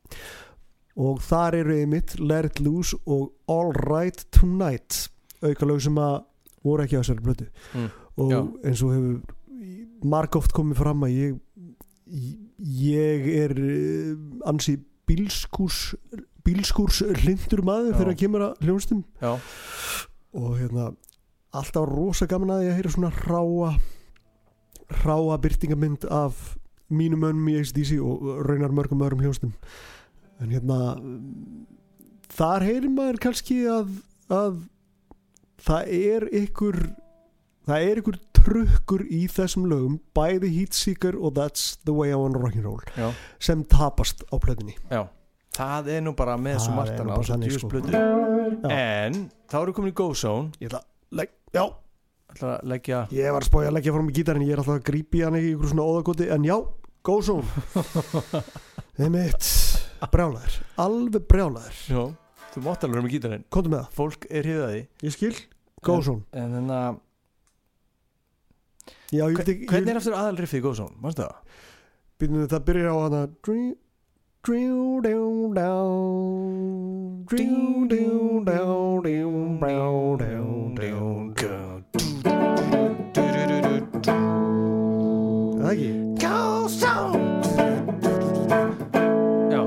og 0.99 1.21
þar 1.23 1.55
eru 1.61 1.75
einmitt 1.79 2.17
Let 2.19 2.45
It 2.51 2.59
Loose 2.65 2.97
og 3.07 3.29
All 3.49 3.73
Right 3.87 4.25
Tonight 4.35 5.07
auka 5.41 5.65
lög 5.69 5.81
sem 5.85 5.95
að 6.01 6.17
voru 6.65 6.83
ekki 6.85 6.99
á 6.99 7.01
þessari 7.01 7.23
blötu 7.25 7.49
Mm. 7.73 7.89
og 8.19 8.31
Já. 8.33 8.39
eins 8.67 8.81
og 8.83 8.93
hefur 8.93 9.19
margóft 10.03 10.51
komið 10.55 10.77
fram 10.81 11.03
að 11.07 11.13
ég 11.15 11.37
ég 12.09 13.27
er 13.45 13.53
eh, 13.55 14.15
ansi 14.49 14.77
bílskúrs 15.09 15.79
bílskúrs 16.45 17.01
hlindur 17.21 17.63
maður 17.65 17.95
þegar 17.97 18.11
að 18.13 18.19
kemur 18.23 18.45
að 18.47 18.65
hljónstum 18.65 19.03
og 19.25 20.51
hérna 20.59 20.91
alltaf 21.49 21.87
rosa 21.89 22.27
gaman 22.29 22.53
að 22.53 22.67
ég 22.67 22.73
að 22.73 22.79
heyra 22.79 22.93
svona 22.93 23.11
ráa 23.25 23.71
ráa 25.03 25.37
byrtingamynd 25.41 26.05
af 26.13 26.57
mínum 26.89 27.25
önum 27.27 27.49
í 27.51 27.57
ACDC 27.59 27.99
og 28.01 28.43
raunar 28.47 28.73
mörgum 28.73 29.01
öðrum 29.05 29.21
hljónstum 29.25 29.53
en 30.39 30.53
hérna 30.53 30.79
þar 32.33 32.65
heyrir 32.65 32.93
maður 32.93 33.21
kannski 33.25 33.59
að, 33.69 33.91
að 34.29 34.61
það 35.65 35.93
er 35.99 36.27
ykkur 36.43 36.79
það 37.69 37.89
er 37.89 38.01
ykkur 38.01 38.19
trukkur 38.49 39.03
í 39.05 39.21
þessum 39.29 39.67
lögum 39.69 39.99
bæði 40.17 40.49
Heatseeker 40.57 41.15
og 41.19 41.35
That's 41.37 41.75
the 41.85 41.93
way 41.95 42.09
I 42.11 42.17
wanna 42.17 42.41
rock'n'roll 42.41 43.13
sem 43.39 43.61
tapast 43.69 44.23
á 44.33 44.35
plöðinni 44.41 44.75
já. 44.89 45.05
Það 45.59 45.87
er 45.91 46.01
nú 46.05 46.13
bara 46.15 46.37
með 46.39 46.59
svo 46.63 46.71
Það 46.71 46.73
er 46.73 46.77
margt 46.77 46.91
nú 46.91 47.03
hana 47.03 47.15
bara 47.19 47.35
á 47.35 47.39
djús 47.43 47.61
sko. 47.61 47.81
Já. 47.89 48.69
en 48.79 49.17
þá 49.49 49.55
erum 49.59 49.69
við 49.71 49.75
komin 49.79 49.91
í 49.91 49.95
Go 49.99 50.05
Zone. 50.15 50.51
Ég 50.61 50.69
ætla 50.69 50.79
að 50.79 51.17
legg, 51.19 51.31
já, 51.57 51.63
ætla 52.33 52.51
að 52.53 52.67
leggja 52.73 52.99
ég 53.17 53.33
var 53.35 53.43
að 53.43 53.49
spója 53.49 53.69
að 53.71 53.75
leggja 53.79 53.95
fram 53.97 54.09
í 54.11 54.15
gítarinn 54.19 54.45
ég 54.47 54.53
er 54.55 54.61
alltaf 54.63 54.77
að 54.79 54.85
grípi 54.91 55.23
hann 55.25 55.35
í 55.39 55.43
ykkur 55.49 55.71
svona 55.73 55.87
óðagoti 55.89 56.29
en 56.35 56.47
já, 56.47 56.55
go 57.09 57.17
zone. 57.25 57.45
Þeim 58.99 59.13
mitt 59.17 59.51
brjálæður, 60.13 60.57
alveg 60.79 61.27
brjálæður 61.33 61.81
já, 61.91 62.03
þú 62.53 62.63
mátt 62.65 62.85
alveg 62.87 63.03
um 63.03 63.11
gítarinn. 63.11 63.45
Komdu 63.51 63.73
með 63.73 63.81
það, 63.83 63.93
fólk 63.99 64.27
er 64.29 64.47
hriðaði 64.47 64.81
ég 65.09 65.15
skil. 65.17 65.35
Go 65.83 65.97
En- 65.99 66.05
zone, 66.07 66.23
en 66.35 66.55
þannig 66.57 66.77
að 66.79 66.99
já, 69.11 69.23
ég 69.25 69.33
Hve- 69.33 69.37
veit 69.41 69.49
ekki 69.53 69.65
hvernig 69.71 69.89
er 69.93 69.97
aftur 69.99 70.13
aðal 70.17 70.37
riffið 70.39 70.59
í 70.59 70.61
Go 70.65 70.73
Zone, 70.77 70.95
mannstu 71.01 71.21
það? 71.25 71.35
býtum 72.19 72.35
við 72.43 72.49
það 72.53 72.65
byrjar 72.67 72.89
á 72.91 72.95
hana 73.03 73.21
Drew, 73.43 73.67
drew, 74.43 75.01
down, 75.01 75.53
down 75.53 77.25
Drew, 77.29 77.37
down, 77.87 78.45
down, 78.45 79.01
down, 79.03 80.17
down, 80.19 80.75
down, 80.75 81.33
down 81.33 81.83
Það 85.59 85.71
ekki? 85.73 85.91
Go 86.23 86.67
Zone 86.67 87.27
já 89.49 89.61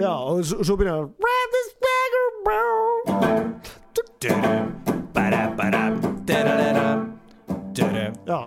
Já, 0.00 0.12
og 0.16 0.40
svo, 0.48 0.62
svo 0.64 0.74
byrjar 0.80 0.96
hann. 0.96 1.10
Rap 1.20 1.48
this 1.52 1.70
beggar 1.84 2.26
brown 2.46 3.00
Já, 8.30 8.40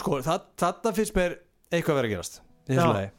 sko, 0.00 0.18
það, 0.24 0.44
þetta 0.62 0.92
finnst 0.98 1.16
mér 1.18 1.38
eitthvað 1.74 1.98
verið 2.00 2.10
að 2.10 2.14
gerast 2.16 2.40
í 2.40 2.76
þessu 2.76 2.92
lagi. 2.94 3.10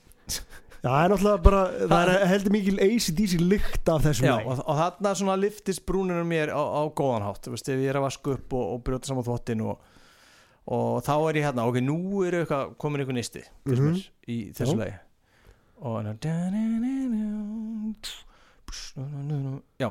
Já, 0.86 0.92
það 0.92 1.00
er 1.02 1.12
náttúrulega 1.16 1.42
bara, 1.46 1.60
það 1.90 2.10
er 2.14 2.26
heldur 2.30 2.54
mikil 2.54 2.76
ACDC 2.86 3.32
lykt 3.42 3.90
af 3.90 4.04
þessum 4.06 4.28
Já, 4.30 4.34
og, 4.46 4.60
og 4.70 4.78
þarna 4.80 5.14
svona 5.18 5.36
liftist 5.42 5.82
brúninu 5.90 6.26
mér 6.30 6.52
á, 6.54 6.62
á 6.62 6.82
góðan 6.94 7.26
hátt, 7.26 7.42
þú 7.48 7.56
veist, 7.56 7.70
ef 7.74 7.82
ég 7.82 7.90
er 7.90 7.98
að 8.00 8.06
vaska 8.06 8.36
upp 8.36 8.54
og, 8.54 8.68
og 8.76 8.84
brjóta 8.86 9.10
saman 9.10 9.26
þvottin 9.26 9.64
og, 9.66 9.80
og 10.76 11.00
þá 11.08 11.14
er 11.32 11.40
ég 11.42 11.48
hérna, 11.50 11.66
ok, 11.72 11.80
nú 11.86 11.98
er 12.28 12.38
eitthvað 12.44 12.76
komin 12.82 13.02
eitthvað 13.02 13.18
finnst 13.66 13.82
Mhm. 13.82 13.90
mér, 13.96 14.04
í 14.30 14.38
þessu 14.58 14.78
lagi. 14.84 14.96
Og 15.86 15.98
hérna 16.02 16.14
já, 19.82 19.90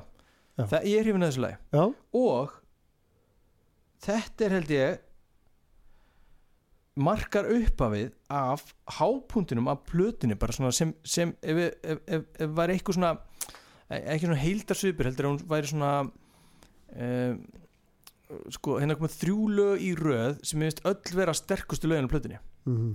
Já. 0.59 0.65
það 0.71 0.87
ég 0.91 0.99
er 1.01 1.05
hrifin 1.09 1.23
að 1.27 1.31
þessu 1.33 1.43
lagi. 1.45 1.59
Já, 1.75 1.85
og 2.23 2.55
þetta 4.05 4.47
er 4.49 4.55
held 4.59 4.73
ég 4.75 5.03
markar 6.95 7.49
uppafið 7.51 8.13
af 8.31 8.63
hápuntinum 8.99 9.71
af 9.73 9.83
plötinu 9.89 10.37
bara 10.39 10.55
svona 10.55 10.71
sem, 10.75 10.95
sem 11.03 11.35
ef, 11.43 11.63
ef, 11.83 12.03
ef, 12.07 12.27
ef, 12.39 12.53
var 12.55 12.71
eitthvað 12.71 12.99
svona 13.01 13.13
e- 13.91 14.05
ekki 14.15 14.29
svona 14.29 14.43
heildarsvipur 14.43 15.11
heldur 15.11 15.29
að 15.29 15.33
hún 15.33 15.49
væri 15.51 15.73
svona 15.73 15.93
um, 16.95 17.41
sko 18.55 18.79
hérna 18.79 18.97
komið 18.99 19.19
þrjú 19.19 19.49
lög 19.59 19.83
í 19.83 19.91
röð 19.99 20.39
sem 20.47 20.63
ég 20.63 20.71
veist 20.71 20.85
öll 20.87 21.19
vera 21.19 21.35
sterkustu 21.35 21.91
lögin 21.91 22.07
á 22.07 22.13
plötinu 22.15 22.39
mm 22.69 22.95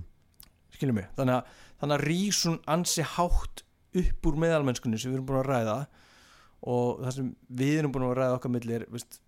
skiljum 0.80 1.00
mig? 1.00 1.08
Þannig 1.18 1.36
að, 1.36 1.56
þannig 1.82 1.96
að 1.96 2.04
rís 2.08 2.44
hún 2.46 2.60
ansi 2.70 3.06
hátt 3.16 3.64
upp 4.00 4.28
úr 4.30 4.38
meðalmennskunni 4.44 5.00
sem 5.00 5.10
við 5.10 5.18
erum 5.18 5.28
búin 5.28 5.40
að 5.42 5.48
ræða 5.50 5.76
og 6.70 7.02
það 7.02 7.16
sem 7.16 7.30
við 7.60 7.80
erum 7.80 7.94
búin 7.94 8.06
að 8.06 8.16
ræða 8.20 8.36
okkar 8.38 8.54
millir 8.54 8.86
veist, 8.92 9.18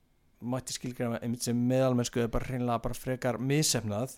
mætti 0.53 0.77
skilgræma 0.77 1.21
einmitt 1.23 1.45
sem 1.47 1.59
meðalmennsku 1.69 2.23
er 2.23 2.31
bara 2.33 2.49
hreinlega 2.49 2.85
bara 2.85 2.99
frekar 2.99 3.41
misefnað 3.43 4.17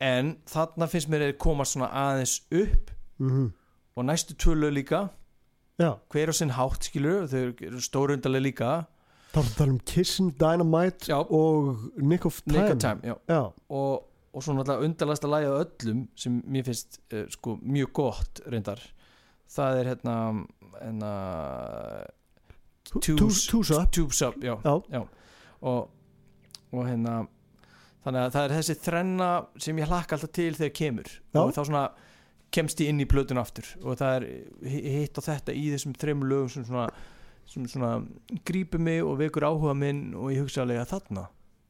en 0.00 0.36
þarna 0.48 0.88
finnst 0.90 1.10
mér 1.10 1.28
að 1.28 1.38
komast 1.42 1.74
svona 1.74 1.90
aðeins 1.90 2.40
upp 2.50 2.90
-hmm. 3.20 3.50
og 3.96 4.04
næstu 4.04 4.34
tvölu 4.34 4.70
líka 4.70 5.08
Já, 5.78 5.94
hver 6.10 6.28
á 6.30 6.34
sinn 6.34 6.50
hátt 6.50 6.84
skilur 6.84 7.26
þau 7.26 7.54
eru 7.62 7.80
stórundarlega 7.80 8.42
líka 8.42 8.86
þá 9.32 9.38
erum 9.38 9.46
við 9.46 9.52
að 9.52 9.58
tala 9.58 9.70
um 9.70 9.80
Kissin, 9.86 10.30
Dynamite 10.30 11.06
Já. 11.06 11.18
og 11.30 11.78
Nick 11.96 12.26
of 12.26 12.42
Time. 12.42 12.58
Nick 12.58 12.74
of 12.74 12.78
Time 12.78 13.00
já. 13.04 13.14
Já, 13.28 13.52
og, 13.68 14.04
og 14.32 14.42
svo 14.42 14.54
náttúrulega 14.54 14.84
undarlegast 14.84 15.24
að 15.24 15.30
læga 15.30 15.64
öllum 15.64 16.08
sem 16.16 16.42
mér 16.46 16.64
finnst 16.64 17.00
uh, 17.12 17.26
sko 17.28 17.58
mjög 17.62 17.92
gott 17.92 18.40
reyndar 18.46 18.80
það 19.48 19.80
er 19.80 19.90
hérna, 19.92 20.14
hérna 20.82 21.12
Tubes 23.00 24.22
Up. 24.22 24.44
Og, 25.60 25.90
og 26.72 26.84
hérna 26.86 27.26
þannig 28.08 28.24
að 28.26 28.34
það 28.34 28.44
er 28.48 28.56
þessi 28.56 28.76
þrenna 28.88 29.30
sem 29.68 29.78
ég 29.82 29.90
hlakka 29.92 30.16
alltaf 30.18 30.32
til 30.38 30.50
þegar 30.56 30.74
kemur 30.80 31.08
Já. 31.12 31.40
og 31.44 31.52
þá 31.54 31.62
svona 31.68 31.84
kemst 32.56 32.80
ég 32.80 32.88
inn 32.94 33.00
í 33.04 33.08
plötun 33.08 33.38
aftur 33.42 33.68
og 33.84 33.98
það 34.00 34.14
er 34.18 34.26
hi- 34.72 34.84
hitt 34.98 35.18
og 35.20 35.26
þetta 35.28 35.52
í 35.54 35.66
þessum 35.74 35.92
þreim 36.00 36.22
lögum 36.24 36.48
sem 36.54 36.64
svona, 36.64 36.86
sem 37.46 37.66
svona 37.68 37.90
grípur 38.48 38.80
mig 38.80 39.02
og 39.04 39.18
vekur 39.20 39.44
áhuga 39.44 39.74
minn 39.76 40.14
og 40.16 40.32
ég 40.32 40.40
hugsa 40.46 40.62
alveg 40.64 40.80
að 40.80 40.94
þarna 40.94 41.26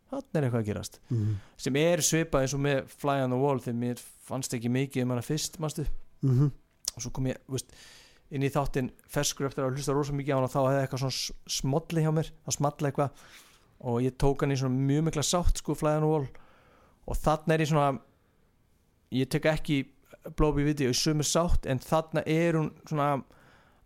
þarna 0.09 0.39
er 0.39 0.47
eitthvað 0.47 0.63
að 0.63 0.69
gerast 0.71 1.01
mm 1.11 1.37
sem 1.59 1.77
er 1.83 2.01
svipað 2.07 2.45
eins 2.47 2.55
og 2.55 2.61
með 2.63 2.85
Fly 3.03 3.17
on 3.27 3.33
the 3.35 3.39
Wall 3.43 3.59
þegar 3.61 3.81
mér 3.83 3.99
fannst 4.29 4.55
ekki 4.55 4.71
mikið 4.71 5.03
um 5.03 5.11
hana 5.17 5.23
fyrst 5.27 5.59
manstu? 5.59 5.85
-hmm. 6.23 6.51
og 6.95 7.03
svo 7.03 7.11
kom 7.11 7.27
ég 7.27 7.37
veist, 7.49 7.75
inn 8.31 8.43
í 8.47 8.51
þáttinn 8.55 8.93
ferskur 9.09 9.47
eftir 9.51 9.65
að 9.65 9.75
hlusta 9.75 9.93
rosa 9.93 10.13
mikið 10.15 10.35
á 10.35 10.39
hana 10.39 10.49
þá 10.55 10.61
hefði 10.69 10.81
eitthvað 10.85 11.03
svona 11.03 11.51
smolli 11.59 12.03
hjá 12.07 12.13
mér 12.15 12.31
það 12.47 12.55
smalla 12.61 12.89
eitthvað 12.89 13.11
og 13.81 14.01
ég 14.03 14.17
tók 14.21 14.43
hann 14.43 14.55
í 14.55 14.59
svona 14.59 14.75
mjög 14.89 15.09
mikla 15.09 15.25
sátt 15.27 15.61
sko 15.63 15.77
on 15.99 16.05
the 16.05 16.13
Wall 16.13 16.29
og 17.09 17.17
þarna 17.19 17.55
er 17.55 17.65
ég 17.65 17.71
svona 17.71 17.91
ég 19.15 19.31
tek 19.31 19.49
ekki 19.53 19.81
video 20.67 20.91
í 20.93 20.97
sömu 20.97 21.25
sátt 21.25 21.67
en 21.67 21.79
þarna 21.79 22.25
er 22.27 22.59
hún 22.59 22.73
svona 22.89 23.23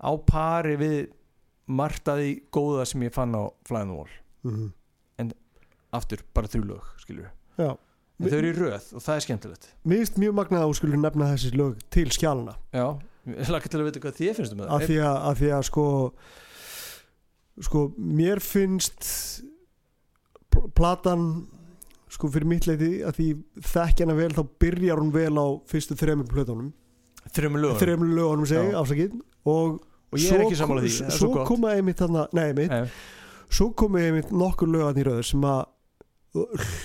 á 0.03 0.11
pari 0.26 0.76
við 0.80 1.01
margt 1.70 2.09
að 2.09 2.22
því 2.24 2.30
góða 2.53 2.86
sem 2.88 3.05
ég 3.07 3.14
fann 3.14 3.36
á 3.36 3.43
on 3.82 3.93
the 3.93 3.99
Wall 3.99 4.18
Mm 4.43 4.72
aftur 5.97 6.22
bara 6.34 6.51
þrjú 6.51 6.66
lög 6.66 6.90
skilur 7.03 7.28
Já, 7.61 7.72
en 7.76 8.28
þau 8.28 8.36
eru 8.38 8.51
í 8.51 8.57
röð 8.57 8.86
og 8.97 9.05
það 9.05 9.14
er 9.14 9.24
skemmtilegt. 9.26 9.66
Mér 9.84 10.03
finnst 10.03 10.20
mjög 10.22 10.36
magnað 10.38 10.64
að 10.64 10.70
þú 10.70 10.76
skulle 10.78 11.01
nefna 11.01 11.30
þessi 11.34 11.53
lög 11.61 11.82
til 11.93 12.07
skjálana 12.16 12.55
Já, 12.72 12.86
ég 13.28 13.53
laka 13.53 13.72
til 13.72 13.80
að 13.82 13.88
vita 13.90 14.03
hvað 14.05 14.20
þið 14.20 14.38
finnst 14.38 14.57
um 14.57 14.62
það 14.64 14.86
því 14.88 14.99
að, 15.05 15.18
að 15.28 15.43
því 15.43 15.51
að 15.59 15.66
sko 15.68 15.86
sko 17.68 17.82
mér 18.22 18.40
finnst 18.43 19.11
platan 20.75 21.47
sko 22.13 22.29
fyrir 22.29 22.47
mitt 22.47 22.67
leiti 22.69 23.01
að 23.09 23.17
því 23.19 23.27
þekki 23.73 24.05
hana 24.05 24.15
vel 24.19 24.31
þá 24.37 24.43
byrjar 24.61 25.01
hún 25.01 25.13
vel 25.15 25.33
á 25.41 25.47
fyrstu 25.71 25.97
þremur 25.97 26.29
plötunum. 26.29 26.73
Þrjum 27.33 27.57
lögum 27.63 27.79
þremur 27.81 28.11
lögunum 28.19 28.47
segi, 28.51 28.73
afsakið. 28.77 29.15
Og, 29.47 29.81
Og 30.13 30.19
ég 30.21 30.33
er 30.37 30.43
ekki 30.45 30.57
sammála 30.59 30.83
því, 30.85 30.91
svo 30.93 31.11
svo 31.17 31.29
gott. 31.33 31.47
koma 31.49 31.71
einmitt 31.73 31.97
þarna, 32.03 32.27
nei 32.37 32.45
einmitt. 32.51 32.69
Nei, 32.71 32.91
svo 33.49 33.71
komu 33.73 33.99
einmitt 34.03 34.31
nokkur 34.31 34.69
lögan 34.69 34.99
í 35.01 35.05
röðu 35.09 35.25
sem 35.25 35.41
að 35.41 35.65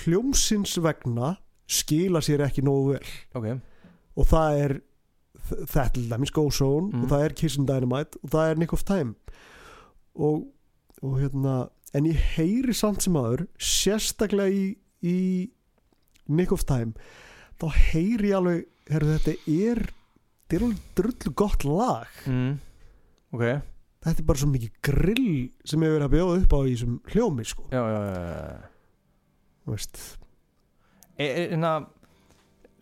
hljómsins 0.06 0.78
vegna 0.84 1.34
skila 1.68 2.22
sér 2.24 2.46
ekki 2.48 2.64
nógu 2.64 2.94
vel. 2.96 3.10
Ok. 3.36 3.48
Og 4.18 4.26
það 4.32 4.62
er 4.64 4.76
þetta 5.48 5.84
er 6.02 6.10
dæmis 6.12 6.32
Go 6.36 6.50
Zone 6.52 6.90
Mhm. 6.92 7.04
og 7.04 7.10
það 7.10 7.24
er 7.26 7.34
Kiss 7.34 7.58
and 7.58 7.68
Dynamite 7.68 8.18
og 8.24 8.30
það 8.30 8.52
er 8.52 8.56
Nick 8.58 8.74
of 8.74 8.84
Time. 8.84 9.16
Og, 10.16 10.48
og 11.04 11.20
hérna 11.20 11.70
en 11.96 12.10
ég 12.10 12.20
heyri 12.36 12.76
samt 12.76 13.06
sem 13.06 13.16
aður 13.16 13.46
sérstaklega 13.62 14.52
í, 14.52 14.66
í 15.06 15.18
Nick 16.28 16.52
of 16.52 16.66
Time 16.68 16.98
þá 17.58 17.70
heyri 17.92 18.32
ég 18.34 18.40
alveg 18.40 18.66
herru, 18.92 19.16
þetta 19.18 19.38
er 19.52 19.86
er 20.48 20.64
drullu 20.96 21.34
gott 21.36 21.66
lag. 21.68 22.08
Mm. 22.26 22.56
Ok, 23.36 23.44
já, 23.44 23.58
þetta 24.06 24.22
er 24.22 24.28
bara 24.30 24.40
svo 24.40 24.50
mikið 24.54 24.78
grill 24.88 25.32
sem 25.68 25.84
hefur 25.84 25.98
verið 25.98 26.06
að 26.08 26.14
bjóða 26.14 26.38
upp 26.40 26.56
á 26.56 26.60
í 26.62 26.72
þessum 26.72 26.94
hljómi 27.12 27.48
sko, 27.48 27.66
já, 27.74 27.82
já, 27.84 28.00
já. 28.08 28.70
þú 29.66 29.76
veist. 29.76 30.00
E, 31.18 31.28
e, 31.28 31.44
na, 31.60 31.74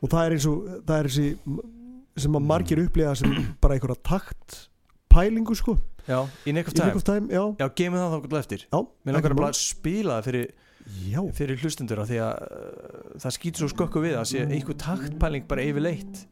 og 0.01 0.11
það 0.11 0.27
er 0.27 0.35
eins 0.35 0.47
og 0.51 0.69
það 0.85 0.95
er 0.99 1.09
þessi 1.09 1.65
sem 2.25 2.37
að 2.37 2.47
margir 2.51 2.83
upplifa 2.85 3.17
sem 3.19 3.33
bara 3.63 3.75
einhverja 3.75 4.05
takt 4.05 4.59
pælingu 5.11 5.57
sko 5.57 5.79
Já, 6.05 6.19
í 6.45 6.53
Nick 6.53 6.69
of 6.69 6.77
Time. 6.77 7.01
Time, 7.01 7.31
já, 7.33 7.41
Já, 7.59 7.65
gefum 7.79 7.97
það 7.97 8.13
þá 8.13 8.37
eftir. 8.39 8.67
Já 8.69 8.77
Mér 8.77 9.17
langar 9.17 9.25
ekkert 9.25 9.35
að 9.35 9.41
bara 9.41 9.57
spila 9.59 10.19
það 10.19 10.27
fyrir, 10.29 10.53
fyrir 11.39 11.63
hlustundur 11.63 12.03
því 12.05 12.21
að 12.25 12.45
uh, 12.45 13.09
það 13.23 13.35
skýtur 13.39 13.63
svo 13.63 13.71
skökku 13.73 14.03
við 14.05 14.19
að 14.19 14.29
sé 14.31 14.45
einhver 14.45 14.79
taktpæling 14.85 15.47
bara 15.49 15.65
yfirleitt. 15.65 16.23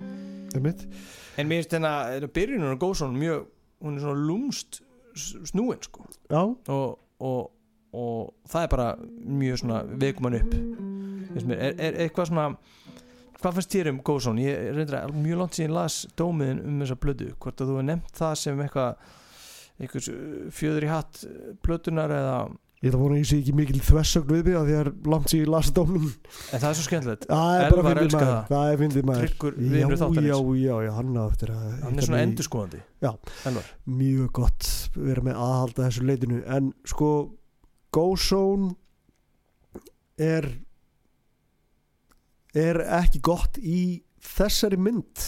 En 0.54 1.50
mér 1.50 1.64
finnst 1.64 1.74
þennan 1.74 2.22
að 2.22 2.30
byrjunum 2.36 2.78
á 2.78 2.82
Góðsson 2.84 3.18
mjög, 3.18 3.48
hún 3.82 3.98
er 3.98 4.06
svona 4.06 4.28
lúmst 4.30 4.84
snúin 5.50 5.82
sko. 5.82 6.06
Og, 6.30 7.00
og, 7.26 7.42
og 7.94 8.50
það 8.50 8.68
er 8.68 8.74
bara 8.76 8.90
mjög 9.42 9.64
svona 9.64 9.82
vekumann 9.90 10.38
upp 10.38 10.54
er, 11.34 11.74
er 11.78 11.98
eitthvað 12.04 12.30
svona 12.30 12.48
hvað 13.44 13.58
fannst 13.58 13.74
þér 13.74 13.90
um 13.92 14.00
Góðsson 14.06 14.40
ég 14.42 14.70
reyndra 14.78 15.04
mjög 15.12 15.42
langt 15.42 15.58
síðan 15.58 15.76
las 15.76 16.00
dómiðin 16.20 16.62
um 16.64 16.80
þessa 16.84 16.98
blödu 17.02 17.30
hvort 17.34 17.60
að 17.60 17.70
þú 17.70 17.78
hefur 17.78 17.88
nefnt 17.90 18.18
það 18.20 18.36
sem 18.44 18.64
eitthvað 18.64 19.12
einhvers 19.84 20.10
uh, 20.12 20.20
fjöður 20.54 20.88
í 20.88 20.92
hatt 20.92 21.24
uh, 21.28 21.54
plötunar 21.66 22.14
eða 22.14 22.38
ég 22.84 22.92
ætla 22.92 23.00
að 23.00 23.04
vona 23.06 23.16
að 23.16 23.22
ég 23.22 23.28
sé 23.30 23.38
ekki 23.40 23.54
mikil 23.56 23.82
þversögn 23.88 24.32
við 24.34 24.48
mig 24.50 24.56
að 24.60 24.70
því 24.70 24.74
að 24.80 24.88
langt 25.14 25.32
sér 25.32 25.44
í 25.46 25.52
lasdómin 25.54 26.08
en 26.10 26.64
það 26.64 26.66
er 26.68 26.76
svo 26.76 26.84
skemmtilegt. 26.90 27.28
Er 27.32 27.68
Elvar 27.70 28.02
elskar 28.02 28.26
það. 28.28 28.42
Það 28.50 28.72
er 28.72 28.82
fyndið 28.82 29.06
maður. 29.08 29.30
Já, 29.64 29.86
já, 30.20 30.36
já, 30.60 30.74
já, 30.84 30.92
hann 30.98 31.14
á 31.16 31.24
eftir 31.24 31.54
að 31.54 31.70
hann 31.86 31.96
er 32.02 32.08
svona 32.10 32.24
endurskoðandi. 32.28 32.82
Já. 33.06 33.10
Elvar. 33.52 33.70
Mjög 34.02 34.34
gott 34.42 34.72
vera 34.98 35.24
með 35.30 35.40
aðhalda 35.46 35.88
þessu 35.88 36.08
leitinu. 36.10 36.42
En 36.58 36.74
sko 36.92 37.14
Go 37.96 38.06
Zone 38.20 38.74
er 40.20 40.50
er 42.54 42.84
ekki 43.00 43.24
gott 43.24 43.58
í 43.58 44.04
þessari 44.36 44.78
mynd. 44.82 45.24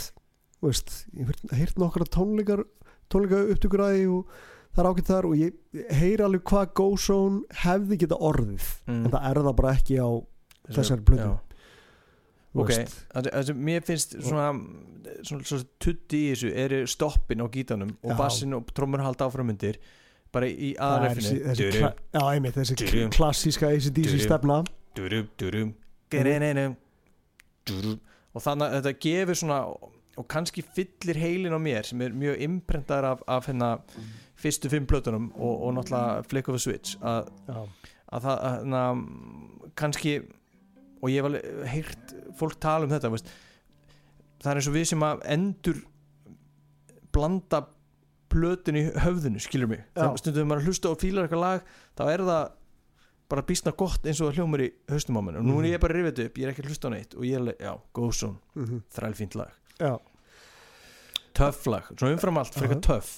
Þú 0.60 0.70
veist, 0.72 0.93
ég 1.16 1.30
hef 1.30 1.56
heyrt 1.56 1.80
nokkra 1.82 2.08
tónleikar 2.10 2.66
tónleika 3.12 3.41
upptökur 3.53 3.84
að 3.86 3.95
því 3.95 4.06
og 4.16 4.36
það 4.76 4.84
er 4.84 4.89
ágætt 4.91 5.10
þar 5.12 5.26
og 5.30 5.36
ég 5.39 5.82
heyri 6.01 6.24
alveg 6.26 6.43
hvað 6.51 6.74
Go 6.82 6.88
Zone 6.97 7.41
hefði 7.64 7.97
geta 8.03 8.18
orðið 8.20 8.66
Mm. 8.88 9.06
en 9.06 9.12
það 9.12 9.28
er 9.30 9.41
það 9.45 9.56
bara 9.62 9.74
ekki 9.78 9.99
á 10.01 10.10
Þessari 10.66 11.03
þú 11.06 11.38
ok, 12.56 12.72
það 13.14 13.43
sem 13.45 13.58
mér 13.68 13.84
finnst 13.86 14.16
svona, 14.24 14.47
svona, 15.28 15.43
svona 15.45 15.66
tutti 15.84 16.22
í 16.26 16.32
þessu 16.34 16.51
eru 16.56 16.80
stoppin 16.88 17.43
á 17.43 17.47
gítanum 17.51 17.91
og 18.01 18.12
Já. 18.14 18.18
bassin 18.18 18.53
og 18.58 18.72
trommur 18.74 19.03
halda 19.03 19.28
áfram 19.28 19.51
undir 19.53 19.78
bara 20.34 20.47
í 20.49 20.74
kla, 20.76 21.93
já, 22.16 22.24
einmitt, 22.34 22.56
þessi 22.58 23.10
klassíska 23.16 23.70
ACDC 23.72 24.18
stefna. 24.26 24.64
Durum, 24.95 25.28
durum, 25.39 25.70
durum. 26.12 27.99
Og 28.36 28.43
þannig 28.43 28.68
að 28.68 28.76
þetta 28.82 28.93
gefur 29.06 29.38
svona 29.39 29.60
og 30.16 30.28
kannski 30.32 30.63
fyllir 30.76 31.20
heilin 31.20 31.55
á 31.55 31.59
mér 31.59 31.88
sem 31.88 32.01
er 32.05 32.16
mjög 32.16 32.41
imprentaður 32.45 33.09
af, 33.11 33.26
af 33.28 33.49
hérna 33.49 33.72
fyrstu 34.39 34.72
fimm 34.72 34.88
plötunum 34.88 35.30
og, 35.36 35.53
og 35.68 35.76
náttúrulega 35.78 36.24
Flick 36.30 36.49
of 36.49 36.59
a 36.59 36.61
Switch 36.61 36.95
að, 37.03 37.30
að 37.51 38.28
það 38.28 38.43
að, 38.49 38.66
na, 38.72 38.84
kannski 39.80 40.16
og 41.01 41.11
ég 41.11 41.20
hef 41.20 41.30
alveg 41.30 41.72
heyrt 41.74 42.16
fólk 42.39 42.59
tala 42.63 42.88
um 42.88 42.93
þetta 42.93 43.11
veist, 43.13 43.32
það 44.41 44.51
er 44.51 44.61
eins 44.61 44.70
og 44.72 44.78
við 44.78 44.88
sem 44.91 45.05
að 45.05 45.26
endur 45.36 45.82
blanda 47.16 47.66
plötun 48.32 48.80
í 48.80 48.86
höfðinu 49.05 49.41
skilur 49.43 49.70
mig, 49.72 49.84
Já. 49.93 50.01
það 50.01 50.22
stundum 50.24 50.49
maður 50.49 50.63
að 50.63 50.70
hlusta 50.72 50.91
og 50.91 51.01
fílar 51.03 51.28
eitthvað 51.28 51.43
lag, 51.43 51.76
þá 51.95 52.03
er 52.11 52.24
það 52.28 52.47
bara 53.32 53.43
býstna 53.47 53.74
gott 53.78 54.05
eins 54.05 54.20
og 54.22 54.30
það 54.30 54.39
hljómar 54.39 54.63
í 54.66 54.68
haustum 54.91 55.18
á 55.18 55.22
mér. 55.26 55.38
Og 55.39 55.47
nú 55.47 55.55
er 55.61 55.70
ég 55.72 55.80
bara 55.82 55.95
rifið 55.97 56.26
upp, 56.28 56.36
ég 56.41 56.45
er 56.45 56.51
ekki 56.51 56.66
að 56.66 56.68
hlusta 56.70 56.91
á 56.91 56.93
neitt 56.93 57.16
og 57.16 57.24
ég 57.26 57.38
er 57.38 57.41
alveg, 57.41 57.63
já, 57.63 57.72
Góðsson, 57.95 58.36
mhm, 58.59 58.84
þrælfínt 58.97 59.38
lag 59.39 59.53
já, 59.82 59.94
töff 61.36 61.66
lag, 61.68 61.88
svona 61.94 62.16
umfram 62.16 62.38
allt, 62.42 62.56
frekar 62.56 62.80
Aha. 62.80 62.86
töff. 62.88 63.14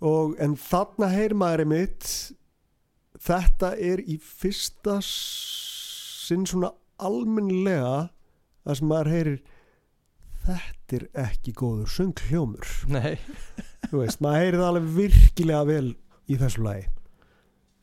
Og 0.00 0.36
en 0.40 0.54
þarna 0.56 1.10
heyr 1.12 1.34
maður 1.36 1.66
einmitt 1.66 2.06
þetta 3.20 3.74
er 3.76 4.00
í 4.08 4.16
fyrsta 4.24 4.96
sinn 5.04 6.46
svona 6.48 6.72
almennlega 7.00 8.08
það 8.64 8.78
sem 8.78 8.88
maður 8.90 9.10
heyrir 9.14 9.42
þetta 10.46 10.96
er 10.96 11.04
ekki 11.26 11.52
góður 11.56 11.90
söngljómur 11.92 12.70
Nei. 12.88 13.18
þú 13.90 14.00
veist, 14.00 14.22
maður 14.24 14.40
heyrir 14.44 14.58
það 14.62 14.70
alveg 14.70 14.88
virkilega 14.96 15.68
vel 15.68 15.90
í 16.30 16.38
þessu 16.40 16.64
lagi. 16.64 16.88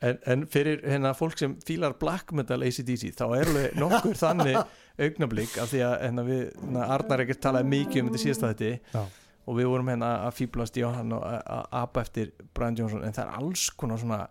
En, 0.05 0.19
en 0.29 0.43
fyrir 0.49 0.83
hérna 0.85 1.13
fólk 1.17 1.39
sem 1.41 1.55
fílar 1.65 1.95
black 2.01 2.33
metal 2.37 2.61
ACDC 2.65 3.15
þá 3.17 3.23
er 3.39 3.49
alveg 3.49 3.79
nokkur 3.81 4.17
þannig 4.17 4.59
augnablík 4.99 5.57
af 5.61 5.69
því 5.71 5.81
að 5.85 5.95
hérna, 6.01 6.23
við, 6.27 6.43
hérna, 6.61 6.87
Arnar 6.95 7.23
ekkert 7.25 7.41
talaði 7.45 7.69
mikið 7.73 8.01
um 8.01 8.09
þetta 8.09 8.23
síðasta 8.23 8.51
þetta 8.53 8.71
Já. 8.95 9.03
og 9.47 9.55
við 9.59 9.69
vorum 9.71 9.91
hérna 9.93 10.09
að 10.27 10.35
fíblast 10.39 10.77
í 10.77 10.85
hann 10.87 11.11
og 11.13 11.23
að- 11.23 11.43
að 11.57 11.65
apa 11.83 12.01
eftir 12.01 12.31
Brian 12.53 12.75
Johnson 12.79 13.03
en 13.05 13.13
það 13.13 13.25
er 13.27 13.37
alls 13.41 13.69
konar 13.77 13.97
svona 14.01 14.27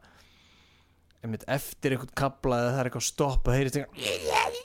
einmitt, 1.25 1.45
eftir 1.49 1.95
einhvern 1.97 2.14
kabla 2.14 2.59
eða 2.62 2.73
það 2.75 2.81
er 2.85 2.91
eitthvað 2.91 3.07
stopp 3.11 3.49
og 3.49 3.55
heyrist 3.55 3.77
eitthvað 3.77 4.57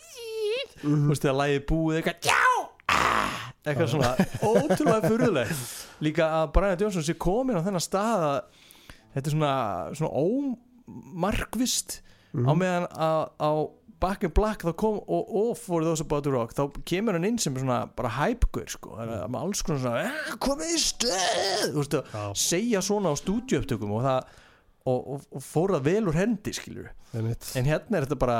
þú 0.81 1.07
veist 1.11 1.21
þegar 1.25 1.37
lægið 1.41 1.65
búið 1.69 1.99
eitthvað 2.01 2.27
já 2.31 2.41
ah, 2.89 3.39
eitthvað 3.65 3.91
svona 3.93 4.11
ótrúlega 4.41 5.09
furðulegt 5.09 6.01
líka 6.01 6.27
að 6.41 6.51
Brian 6.57 6.79
Johnson 6.81 7.05
sé 7.05 7.13
komin 7.21 7.57
á 7.61 7.65
þennan 7.65 7.85
stað 7.85 8.25
að 8.25 8.39
þetta 9.13 9.27
er 9.27 9.35
svona, 9.35 9.53
svona 9.93 10.13
ómarkvist 10.25 12.01
Mhm. 12.33 12.47
á 12.47 12.51
meðan 12.55 12.85
að 12.95 13.21
á 13.43 13.51
Back 14.01 14.23
in 14.25 14.33
Black 14.33 14.63
þá 14.65 14.73
kom 14.81 14.97
og, 15.05 15.31
og 15.41 15.51
For 15.59 15.85
Those 15.85 16.01
About 16.05 16.25
to 16.25 16.31
Rock 16.33 16.55
þá 16.57 16.63
kemur 16.89 17.13
hann 17.17 17.27
inn 17.27 17.37
sem 17.41 17.55
svona 17.55 17.83
bara 17.95 18.09
hæpgur 18.17 18.67
sko, 18.71 18.95
með 18.97 19.39
alls 19.41 19.61
konar 19.67 19.81
svona 19.83 20.03
"Eh, 20.07 20.35
komið 20.41 20.75
í 20.75 20.79
stöð! 20.81 21.65
Þú 21.71 21.79
veist, 21.83 21.97
að 21.99 22.03
Já. 22.17 22.23
segja 22.47 22.81
svona 22.85 23.13
á 23.13 23.15
stúdíuöptökum 23.21 23.93
og 23.97 24.01
það 24.07 24.21
og, 24.81 24.99
og, 25.13 25.25
og 25.37 25.43
fór 25.45 25.75
það 25.77 25.83
vel 25.91 26.07
úr 26.09 26.17
hendi 26.17 26.53
skilur 26.57 26.89
en 27.13 27.67
hérna 27.69 27.97
er 27.99 28.05
þetta 28.07 28.17
bara 28.17 28.39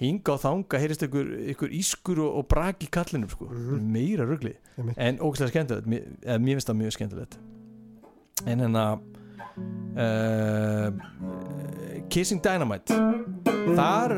hinga 0.00 0.32
og 0.32 0.40
þanga, 0.40 0.78
heyrist 0.80 1.02
ykkur, 1.04 1.26
ykkur 1.52 1.72
ískur 1.76 2.20
og, 2.24 2.36
og 2.40 2.46
brak 2.48 2.80
í 2.86 2.88
kallinum 2.88 3.28
sko. 3.28 3.44
Mhm. 3.52 3.82
meira 3.92 4.24
rugli. 4.24 4.54
Einmitt. 4.78 4.96
en 4.96 5.18
ógæslega 5.20 5.52
skemmtilegt. 5.52 5.86
Mér, 5.92 6.06
eða, 6.24 6.38
mér 6.40 6.56
finnst 6.56 6.70
það 6.70 6.78
mjög 6.80 6.94
skemmtilegt. 6.96 7.36
En 8.48 8.62
hérna 8.64 8.84
uh, 10.00 10.88
Kissing 12.08 12.40
Dynamite. 12.40 12.96
Þar 13.76 14.16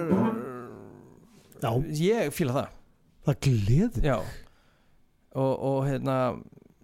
ég 1.99 2.33
fíla 2.35 2.57
það. 2.57 2.81
Það 3.27 3.39
gleður 3.47 4.09
og, 5.33 5.53
og 5.53 5.79
hérna 5.87 6.17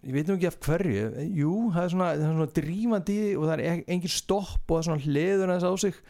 ég 0.07 0.15
veit 0.15 0.29
nú 0.31 0.37
ekki 0.39 0.49
af 0.49 0.59
hverju 0.65 1.27
jú, 1.37 1.53
það 1.75 1.83
er 1.83 1.93
svona, 1.93 2.09
svona 2.21 2.47
drífandi 2.57 3.19
og 3.37 3.45
það 3.49 3.55
er 3.57 3.63
e- 3.67 3.85
engin 3.91 4.15
stopp 4.15 4.71
og 4.71 4.77
það 4.77 4.81
er 4.81 4.87
svona 4.89 5.05
hliður 5.05 5.53
aðeins 5.53 5.69
á 5.69 5.73
sig. 5.83 6.01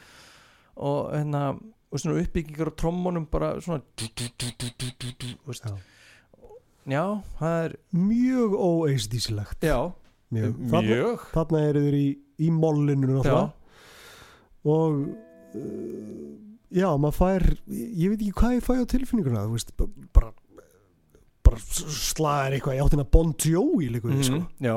Og 0.79 1.13
hérna 1.17 1.43
og 1.89 2.03
svona 2.03 2.21
uppbyggingar 2.23 2.71
á 2.71 2.79
trommunum 2.79 3.27
bara 3.33 3.55
svona. 3.65 3.81
Já. 5.65 5.73
já, 6.89 7.05
það 7.39 7.65
er 7.65 7.77
mjög 7.93 8.55
óeisdísilegt 8.55 9.65
já, 9.65 9.93
mjög. 10.33 10.59
Þarna, 10.69 10.83
mjög. 10.89 11.25
þarna 11.33 11.63
eru 11.71 11.85
þeir 11.87 11.97
í, 11.99 12.09
í 12.45 12.51
mollinu 12.53 13.23
og 14.69 15.01
uh, 15.57 16.48
já, 16.75 16.89
maður 17.01 17.17
fær 17.19 17.45
ég 17.73 18.11
veit 18.13 18.21
ekki 18.21 18.35
hvað 18.41 18.55
ég 18.59 18.67
fæ 18.67 18.73
á 18.77 18.85
tilfinninguna 18.93 19.45
þú 19.47 19.55
veist, 19.57 19.73
ba- 19.77 19.89
bara 20.19 20.33
bara 21.49 21.61
slagar 21.65 22.53
eitthvað 22.59 22.77
í 22.77 22.83
áttina 22.85 23.07
Bon 23.09 23.31
Jovi 23.41 23.89
líka, 23.89 24.11
sko, 24.23 24.41
Mhm, 24.43 24.49
já, 24.61 24.77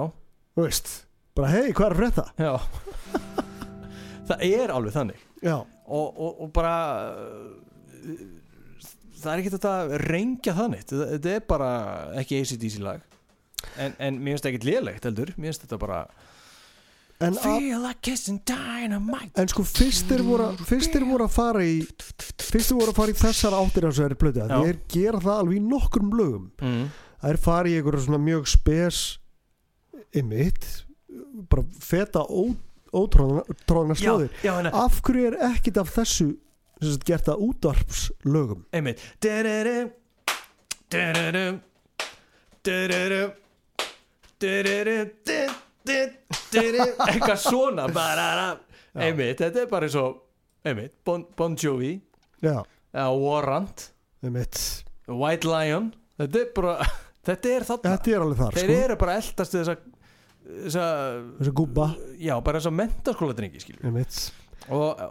þú 0.55 0.63
veist 0.67 0.91
bara 1.35 1.49
hei, 1.51 1.71
hvað 1.73 1.89
er 1.91 1.97
frétta? 1.99 2.25
já. 2.39 2.53
Það 4.31 4.43
er 4.47 4.71
alveg 4.71 4.93
þannig. 4.95 5.21
Og, 5.91 6.19
og, 6.23 6.41
og 6.45 6.51
bara 6.55 6.75
það 9.21 9.31
er 9.33 9.41
ekki 9.41 9.51
þetta 9.57 9.71
að 9.81 9.93
rengja 10.07 10.53
þannig 10.57 10.83
þetta, 10.85 11.07
þetta 11.15 11.33
er 11.35 11.43
bara 11.49 11.69
ekki 12.21 12.39
ACDC 12.41 12.77
lag. 12.85 13.01
En, 13.77 13.93
en 14.01 14.17
mér 14.21 14.35
finnst 14.37 14.45
það 14.45 14.53
ekkert 14.53 14.67
lélegt 14.69 15.07
heldur. 15.09 15.33
Mér 15.37 15.51
finnst 15.51 15.65
þetta 15.65 15.79
bara 15.81 15.99
en, 17.21 17.35
að, 17.37 17.57
Feel 17.59 17.81
like 17.85 18.01
kissing 18.01 18.39
dynamite. 18.47 19.31
En 19.41 19.47
sko 19.51 19.63
fyrst 19.67 20.07
þeir 20.09 20.23
voru, 20.25 20.47
að- 20.49 20.63
að 21.25 21.29
fara 21.35 21.59
í 21.63 21.77
fyrst 22.41 22.71
þeir 22.71 22.79
voru 22.79 22.91
að 22.91 22.99
fara 23.01 23.11
í 23.13 23.17
þessar 23.21 23.53
áttir 23.59 23.85
á 23.85 23.89
þessari 23.91 24.17
plötu. 24.19 24.39
Já. 24.47 24.61
þeir 24.65 24.79
gera 24.95 25.19
það 25.19 25.39
alveg 25.43 25.57
í 25.57 25.63
nokkrum 25.69 26.11
lögum. 26.17 26.51
Mm. 26.61 26.85
það 27.21 27.29
er 27.35 27.37
farið 27.37 27.71
í 27.71 27.77
einhverju 27.81 28.03
svona 28.07 28.21
mjög 28.25 28.47
spes 28.49 29.01
ymmit 30.17 30.65
bara 31.49 31.63
feta 31.79 32.23
ó, 32.25 32.43
ótróðna 32.91 33.95
já, 33.95 34.01
slóðir. 34.01 34.31
já, 34.43 34.51
hérna, 34.57 34.71
af 34.73 35.01
hverju 35.05 35.27
er 35.31 35.37
ekkit 35.51 35.77
af 35.77 35.91
þessu 35.95 36.31
sem 36.81 36.91
sagt, 36.95 37.05
gert 37.05 37.27
að 37.29 37.43
útvarpslögum? 37.45 38.63
Einmitt. 38.73 38.99
Du-du-du, 39.21 39.91
du-du-du, 40.89 41.59
du-du-du, 42.65 43.21
du-du-du, 44.39 44.63
du- 44.63 44.63
du- 44.63 45.09
du-du, 45.25 45.60
eitthvað 47.07 47.39
svona 47.41 47.87
bara, 47.99 48.27
einmitt, 48.95 49.41
þetta 49.41 49.63
er 49.63 49.71
bara 49.71 49.89
eins 49.89 49.97
og 49.99 50.21
einmitt, 50.67 50.97
Bon, 51.07 51.25
bon 51.37 51.55
Jovi. 51.57 51.95
Já, 52.41 52.61
eða 52.93 53.09
Warrant 53.17 53.87
ymmit 54.25 54.59
White 55.09 55.49
Lion. 55.49 55.91
Þetta 56.21 56.43
er 56.43 56.51
bara 56.57 56.75
þetta 57.27 57.55
er 57.55 57.67
þarna. 57.69 57.95
Þetta 57.95 58.13
er 58.13 58.25
alveg 58.27 58.43
þar 58.43 58.59
þeir 58.59 58.69
sko, 58.69 58.77
eru 58.85 58.99
bara 59.01 59.15
að 59.15 59.23
eldast 59.23 59.57
þessa, 59.57 59.77
þessa 60.51 60.85
þessi 61.39 61.55
gúba 61.61 61.89
já 62.21 62.35
bara 62.41 62.61
þessa 62.61 62.75
mentaskóla 62.77 63.37
drengi 63.37 63.61
skilur 63.63 63.89
ymmit 63.89 64.21
og, 64.71 65.01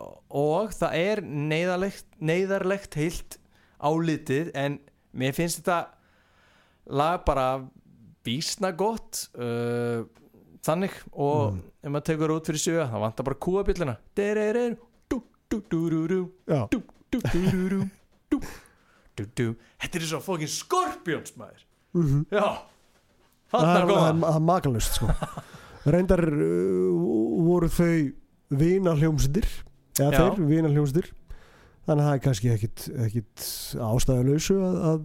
og 0.41 0.75
það 0.77 0.97
er 1.01 1.23
neyðarlegt, 1.27 2.07
neyðarlegt 2.23 2.97
heilt 3.01 3.41
álitið 3.83 4.53
en 4.59 4.79
mér 5.17 5.35
finnst 5.35 5.61
þetta 5.61 5.81
lag 6.91 7.25
bara 7.27 7.47
bísna 8.27 8.71
gott. 8.77 9.27
Uh, 9.35 10.07
þannig 10.67 10.97
og 11.13 11.55
mm. 11.55 11.61
ef 11.83 11.93
maður 11.95 12.07
tekur 12.11 12.35
út 12.35 12.51
fyrir 12.51 12.63
sjöa 12.65 12.89
þá 12.91 12.99
vantar 13.05 13.29
bara 13.29 13.43
kúabillina 13.47 13.97
þetta 19.81 20.01
er 20.01 20.07
svo 20.09 20.21
fokkin 20.25 20.53
skorpjóns 20.53 21.35
maður 21.41 21.65
mm 21.97 22.05
-hmm. 22.05 22.27
já 22.31 22.47
það 23.51 24.35
er 24.35 24.41
makalust 24.41 25.01
sko. 25.01 25.09
reyndar 25.93 26.23
uh, 26.29 27.47
voru 27.47 27.69
þau 27.69 28.13
vinaljómsdir 28.51 29.49
eða 29.99 30.13
já. 30.13 30.19
þeir 30.19 30.47
vinaljómsdir 30.47 31.11
þannig 31.87 32.05
að 32.05 32.09
það 32.09 32.15
er 32.15 32.25
kannski 32.27 32.53
ekkit 33.07 33.45
ástæðuleysu 33.81 34.57
að, 34.61 34.79
að 34.91 35.01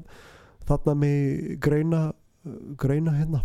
þarna 0.68 0.96
með 1.02 1.60
greina 1.64 2.02
greina 2.78 3.12
hérna 3.16 3.42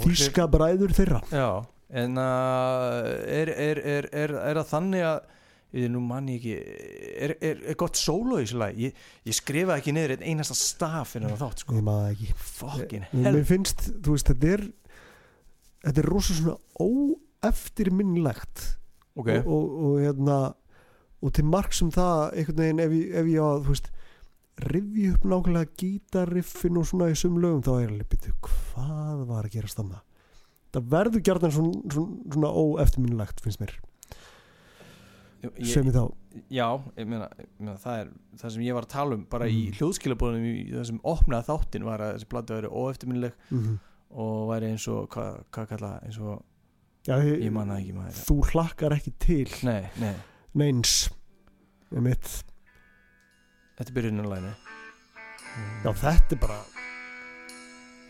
þíska 0.00 0.48
bræður 0.50 0.96
þeirra. 0.96 1.22
Já 1.32 1.62
en 1.92 2.16
uh, 2.16 3.04
er, 3.28 3.52
er, 3.52 3.80
er, 3.84 4.08
er, 4.16 4.34
er 4.40 4.60
það 4.62 4.68
þannig 4.70 5.06
að 5.06 5.18
ég 5.72 5.88
nú 5.92 6.02
manni 6.04 6.36
ekki 6.36 6.54
er, 6.56 7.34
er, 7.40 7.60
er 7.72 7.76
gott 7.80 7.96
sóló 7.96 8.38
í 8.38 8.44
þessu 8.44 8.58
lag 8.60 8.80
ég, 8.80 8.96
ég 9.28 9.36
skrifa 9.36 9.78
ekki 9.78 9.94
niður 9.96 10.14
einn 10.18 10.24
einasta 10.34 10.56
staf 10.56 11.14
innan 11.16 11.38
þátt 11.40 11.64
sko. 11.64 11.76
Ég 11.78 11.86
maður 11.86 12.10
ekki. 12.12 12.28
Fokkin 12.36 13.06
mér 13.12 13.30
hell. 13.30 13.44
finnst, 13.48 13.86
þú 14.04 14.16
veist, 14.16 14.32
þetta 14.32 14.50
er 14.56 14.64
þetta 15.86 16.02
er 16.02 16.10
rosa 16.12 16.36
svona 16.38 16.56
óeftirminnlegt. 16.80 18.66
Ok, 19.16 19.28
og, 19.28 19.48
og, 19.52 19.72
og 19.86 19.96
hérna 20.00 20.38
og 21.22 21.32
til 21.36 21.44
mark 21.48 21.76
sem 21.76 21.92
það 21.92 22.38
einhvern 22.40 22.62
veginn 22.62 22.84
ef 22.84 22.92
ég, 23.28 23.40
á 23.40 23.48
þú 23.60 23.74
veist 23.74 23.92
rifja 24.60 25.12
upp 25.16 25.24
nákvæmlega 25.24 25.70
gítarriffin 25.80 26.76
og 26.78 26.84
svona 26.86 27.08
í 27.12 27.16
sum 27.18 27.38
lögum 27.40 27.62
þá 27.64 27.72
er 27.82 27.88
alveg 27.94 28.08
hvað 28.44 29.22
var 29.30 29.46
að 29.48 29.54
gerast 29.56 29.78
þannig 29.80 30.02
það 30.72 30.90
verður 30.92 31.22
gjarnan 31.28 31.52
svona, 31.52 31.80
svona, 31.92 32.32
svona 32.32 32.50
óeftirminnlegt 32.62 33.40
finnst 33.44 33.60
mér. 33.60 33.72
Sem 35.66 35.88
ég 35.88 35.94
þá. 35.96 36.04
Já, 36.54 36.66
ég 36.96 37.08
meina, 37.10 37.26
ég 37.40 37.48
meina 37.58 37.74
það 37.82 37.96
er 38.04 38.10
það 38.40 38.52
sem 38.54 38.62
ég 38.62 38.76
var 38.76 38.86
að 38.86 38.92
tala 38.94 39.16
um 39.18 39.24
bara 39.28 39.48
í 39.50 39.56
Mm. 39.66 39.74
í 40.62 40.68
það 40.72 40.86
sem 40.86 41.00
opnaði 41.12 41.48
þáttin 41.48 41.84
var 41.88 41.98
að 42.06 42.12
þessi 42.14 42.28
bladu 42.30 42.54
væri 42.58 42.70
óeftirminnileg 42.82 43.34
mm 43.50 43.80
og 44.12 44.48
væri 44.52 44.66
eins 44.68 44.84
og 44.92 45.06
hvað 45.08 45.36
hva 45.56 45.62
kalla 45.70 45.90
eins 46.04 46.18
og 46.20 46.42
Já, 47.08 47.14
ég, 47.24 47.38
ég 47.46 47.52
manna 47.52 47.78
ekki 47.80 47.94
maður. 47.96 48.18
þú 48.28 48.34
hlakkar 48.52 48.92
ekki 48.98 49.12
til 49.18 49.48
nei, 49.64 49.88
nei, 49.98 50.14
neins 50.54 51.08
ég 51.90 52.02
mitt 52.04 52.28
Þetta 53.82 53.90
er 53.90 53.96
byrjunum 53.96 54.26
læni 54.30 54.50
Já 55.82 55.90
þetta 55.98 56.36
er 56.36 56.38
bara 56.38 56.58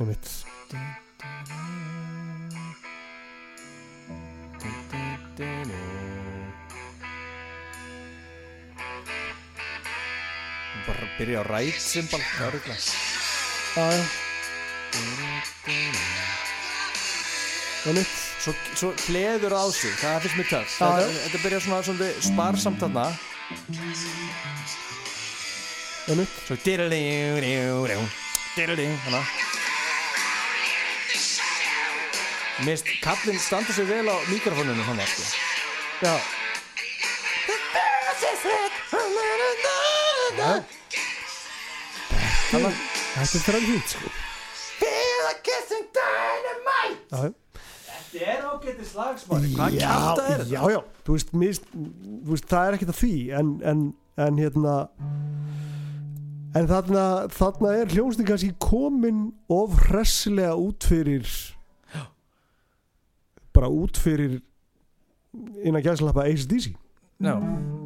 um 0.02 0.10
mitt 0.10 0.28
Bara 10.82 11.08
byrja 11.16 11.40
á 11.40 11.44
rætt 11.48 11.80
symbol 11.80 12.20
Það 12.20 12.44
er 12.44 12.52
rúglega 12.58 12.76
Það 17.80 17.88
er 17.88 17.96
mitt 17.96 18.14
Svo, 18.42 18.52
svo 18.76 18.92
hliður 19.06 19.56
á 19.56 19.64
sig 19.72 19.96
Það 20.04 20.12
er 20.12 20.24
fyrst 20.26 20.36
mjög 20.36 20.52
töll 20.52 20.68
Þetta 21.16 21.44
byrja 21.48 21.64
svona 21.64 22.12
sparsamt 22.28 22.84
þarna 22.84 23.08
svo 26.46 26.56
hana 29.06 29.22
Mist, 32.66 32.86
kallinn 33.02 33.38
standa 33.42 33.72
sér 33.74 33.86
vel 33.88 34.06
á 34.10 34.16
mikrofónunum 34.30 34.84
hann 34.86 35.00
sko. 35.06 35.22
já. 36.02 36.14
Þannig 42.52 42.76
þetta 43.14 43.38
er 43.38 43.46
þræð 43.46 43.64
fínt 43.70 43.94
sko. 43.94 44.12
Já 47.12 47.32
Þetta 48.12 48.30
er 48.32 48.42
ágætið 48.44 48.86
slagsmári 48.90 49.52
Hvað 49.56 49.76
já, 49.78 49.88
kjáta 49.88 50.24
er 50.34 50.42
já, 50.50 50.60
já, 50.74 50.80
þú 51.06 51.14
veist, 51.16 51.30
mist, 51.32 51.70
þú 51.72 52.34
veist 52.34 52.48
það 52.50 52.66
er 52.66 52.76
ekkert 52.76 52.92
að 52.92 53.00
því 53.00 53.14
en, 53.38 53.52
en, 53.72 53.84
en 54.26 54.40
hérna 54.42 54.74
en 56.58 56.66
þarna 56.68 57.04
þarna 57.32 57.72
er 57.80 57.92
hljómsnið 57.94 58.28
kannski 58.28 58.52
komin 58.60 59.22
of 59.52 59.76
hressilega 59.88 60.54
út 60.60 60.84
fyrir 60.88 61.26
bara 63.52 63.68
út 63.72 63.98
fyrir 64.00 64.38
innan 65.64 65.84
gæðslappa 65.84 66.26
ACDC 66.28 66.72
Já, 67.22 67.36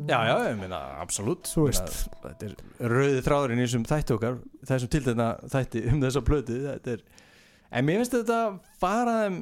já, 0.08 0.16
já, 0.24 0.36
ég 0.48 0.54
meina, 0.56 0.78
absolutt. 1.02 1.44
Þetta 2.22 2.46
er 2.46 2.52
rauði 2.88 3.18
þráðurinn 3.26 3.58
í 3.60 3.66
þessum 3.66 3.82
þætti 3.84 4.14
okkar 4.14 4.38
þessum 4.70 4.90
til 4.94 5.00
þetta 5.04 5.26
þætti 5.52 5.82
um 5.92 5.98
þessa 6.00 6.22
plötu. 6.24 6.56
Þetta 6.64 6.94
er, 6.94 7.02
en 7.76 7.84
mér 7.84 7.98
finnst 8.00 8.14
þetta 8.16 8.38
fara 8.80 9.16
þeim 9.26 9.36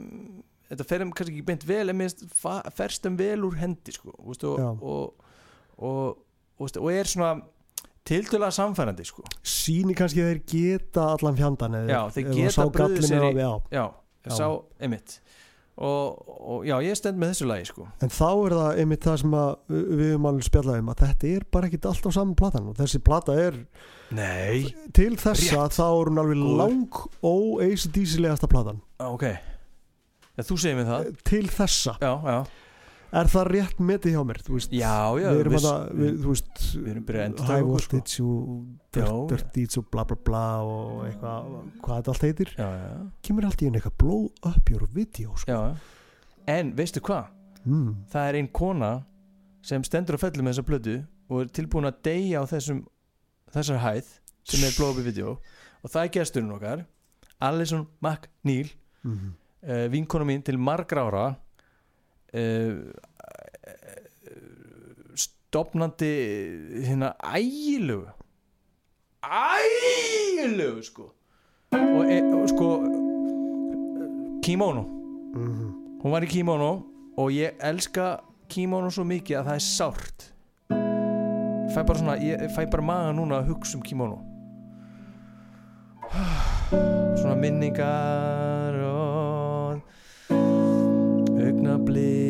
þetta 0.72 0.86
fer 0.90 1.04
þeim 1.04 1.12
kannski 1.14 1.36
ekki 1.36 1.46
beint 1.52 1.66
vel 1.68 1.84
en 1.92 2.00
mér 2.00 2.10
finnst 2.10 2.34
fa- 2.40 2.64
ferst 2.74 3.06
þeim 3.06 3.20
vel 3.20 3.46
úr 3.46 3.54
hendi 3.60 3.94
sko, 3.94 4.16
og, 4.18 4.42
og, 4.82 5.30
og, 5.78 6.26
og 6.66 6.90
er 6.90 7.12
svona 7.12 7.30
tiltölulega 8.04 8.50
samfærandi 8.52 9.04
sko. 9.08 9.22
síni 9.42 9.94
kannski 9.96 10.20
að 10.20 10.30
þeir 10.32 10.42
geta 10.54 11.06
allan 11.14 11.36
fjandan 11.38 11.78
eða 11.80 11.88
Já, 11.88 12.00
þeir 12.14 12.32
geta 12.34 12.68
gallinn 12.78 13.08
sér 13.08 13.22
í- 13.30 13.34
á- 13.34 13.40
já. 13.40 13.52
Já, 13.72 13.84
Já. 14.28 14.34
sá, 14.36 14.46
einmitt. 14.80 15.20
Og, 15.76 16.20
og 16.38 16.60
já, 16.68 16.76
ég 16.86 16.94
stend 16.94 17.18
með 17.18 17.32
þessu 17.32 17.46
lagi 17.50 17.64
sko. 17.66 17.88
en 18.00 18.08
þá 18.08 18.28
er 18.46 18.52
það 18.54 18.76
einmitt 18.78 19.00
það 19.08 19.16
sem 19.18 19.32
við 19.34 20.04
höfum 20.12 20.28
alveg 20.30 20.44
spjallað 20.46 20.78
um 20.78 20.88
að 20.92 21.00
þetta 21.02 21.30
er 21.36 21.46
bara 21.50 21.66
ekkit 21.66 21.88
alltaf 21.90 22.14
saman 22.14 22.34
platan 22.38 22.68
og 22.70 22.76
þessi 22.78 23.00
plata 23.02 23.32
er 23.34 23.56
Nei. 24.14 24.74
til 24.94 25.16
þessa 25.18 25.64
þá 25.74 25.82
er 25.88 26.10
hún 26.12 26.20
alveg 26.22 26.44
lang 26.60 27.00
ó-ACDC-legasta 27.26 28.46
platan. 28.52 28.78
Ok, 29.02 29.22
ja, 29.24 30.44
þú 30.46 30.56
segir 30.62 30.78
mér 30.78 30.86
það. 30.92 31.10
Til 31.26 31.42
þessa. 31.50 31.96
Já, 32.00 32.12
já, 32.22 32.38
er 33.20 33.28
það 33.30 33.48
rétt 33.54 33.78
metið 33.88 34.14
hjá 34.16 34.22
mér 34.26 34.38
þú 34.46 34.54
veist, 34.56 34.72
já, 34.74 34.94
já 35.22 35.28
við 35.30 35.40
erum 35.44 35.54
viss- 35.54 35.66
að 35.70 35.82
við, 36.00 36.12
þú 36.24 36.32
veist 36.32 36.62
við 36.74 36.88
erum 36.92 37.04
byrjað 37.08 37.22
að 37.22 37.28
endurtaka 37.30 37.54
high 37.54 37.64
sko. 37.64 37.70
voltage 37.74 38.20
og 38.24 38.66
Já. 38.94 39.04
dirt, 39.04 39.28
dirt 39.32 39.52
deeds 39.54 39.78
og 39.80 39.86
bla 39.90 40.04
bla 40.04 40.16
bla 40.28 40.42
og 40.62 41.04
eitthvað, 41.08 41.52
hvað 41.84 41.96
þetta 42.00 42.12
allt 42.14 42.26
heitir 42.28 42.52
Já, 42.58 42.68
kemur 43.22 43.44
allt 43.48 43.62
í 43.62 43.66
einn 43.68 43.78
eitthvað 43.78 43.96
blow 43.98 44.24
up 44.50 44.70
your 44.70 44.86
video 44.92 45.34
sko. 45.36 45.50
já 45.52 45.76
En 46.46 46.72
veistu 46.76 47.00
hvað? 47.00 47.26
mm. 47.64 47.94
Það 48.12 48.28
er 48.28 48.34
ein 48.42 48.48
kona 48.52 48.92
sem 49.62 49.82
stendur 49.84 50.16
að 50.18 50.24
fellur 50.26 50.44
með 50.44 50.52
þessa 50.54 50.66
plötu 50.68 50.96
og 51.30 51.40
er 51.40 51.46
tilbúin 51.56 51.86
að 51.88 52.02
deyja 52.04 52.42
á 52.42 52.44
þessum 52.50 52.82
þessar 53.54 53.78
hæð 53.80 54.10
sem 54.44 54.60
er 54.66 54.74
blóðupi 54.76 55.04
video 55.06 55.38
og 55.84 55.90
það 55.90 56.02
er 56.04 56.12
gesturinn 56.18 56.52
okkar 56.52 56.84
Alison 57.40 57.86
McNeil 58.02 58.70
Mm. 59.04 59.34
uh, 59.68 59.86
vinkona 59.92 60.24
mín 60.24 60.42
til 60.44 60.56
margra 60.56 61.02
ára 61.04 61.36
stopnandi 65.14 66.12
hérna 66.86 67.12
ægilegu. 67.36 68.06
Ægilegu 69.22 70.82
sko. 70.82 71.12
Og, 71.72 72.12
e, 72.12 72.22
og 72.22 72.48
sko 72.48 72.68
kimono. 74.44 74.82
Mm. 75.34 75.72
hún 76.02 76.12
var 76.12 76.22
í 76.22 76.28
kimono 76.28 76.84
og 77.16 77.30
ég 77.32 77.56
elska 77.64 78.18
kimono 78.52 78.90
svo 78.92 79.06
mikið 79.08 79.38
að 79.40 79.46
það 79.48 79.54
er 79.54 79.64
sárt. 79.64 80.26
Ég 81.64 81.72
fæ 81.72 81.80
bara 81.86 81.98
svona 81.98 82.16
ég 82.20 82.44
fæ 82.52 82.66
bara 82.70 82.84
maga 82.84 83.14
núna 83.16 83.40
að 83.40 83.48
hugsa 83.54 83.78
um 83.78 83.82
kimono. 83.82 84.20
Svona 87.22 87.38
minningar 87.40 88.78
og 88.84 89.80
augnablík 91.40 92.23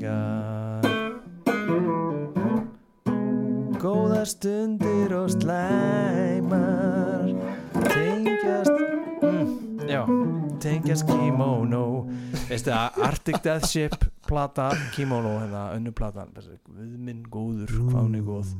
tilfinningar 0.00 0.80
góða 3.80 4.24
stundir 4.28 5.12
og 5.16 5.30
slæmar 5.32 7.28
tengjast 7.88 8.70
mm, 9.22 9.88
já, 9.88 10.04
tengjast 10.60 11.06
kimono. 11.08 12.06
Veistu 12.48 12.72
að 12.74 13.00
Arctic 13.06 13.40
Death 13.44 13.68
Ship 13.70 13.96
plata 14.28 14.70
kimono 14.94 15.38
hérna 15.40 15.70
önnu 15.76 15.92
platan 15.96 16.32
við 16.36 16.96
minn 16.98 17.24
góður, 17.32 17.72
hvað 17.72 18.02
hún 18.04 18.18
er 18.18 18.26
góð 18.26 18.54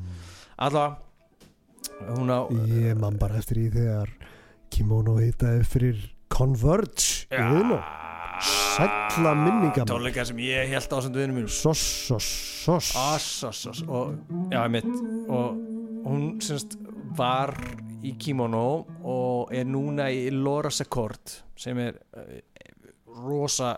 hún 2.16 2.32
á 2.32 2.40
ég 2.68 2.96
man 3.00 3.18
bara 3.20 3.40
eftir 3.40 3.64
í 3.64 3.70
þegar 3.72 4.12
kimono 4.72 5.18
heitaði 5.20 5.64
fyrir 5.68 6.06
Converge 6.30 7.26
Iðnó. 7.34 7.80
Sætla 8.40 9.34
minninga 9.36 9.84
tónleikar 9.88 10.26
sem 10.28 10.38
ég 10.44 10.70
held 10.72 10.94
á 10.94 10.98
sem 11.04 11.12
duðinu 11.14 11.36
mínum. 11.36 11.52
Soss, 11.52 11.82
soss, 12.08 12.30
soss 12.64 12.94
Ass, 12.96 13.28
ass, 13.44 13.66
ass 13.70 13.82
og, 13.86 14.16
já, 14.52 14.62
mitt, 14.72 14.88
og 15.28 15.60
hún 16.06 16.40
semst 16.44 16.78
var 17.18 17.52
í 18.06 18.14
kimono 18.20 18.86
og 19.04 19.52
er 19.54 19.68
núna 19.68 20.08
í 20.12 20.28
Laura 20.32 20.70
Secord 20.72 21.40
sem 21.60 21.78
er 21.82 21.98
uh, 22.16 22.38
rosa 23.20 23.74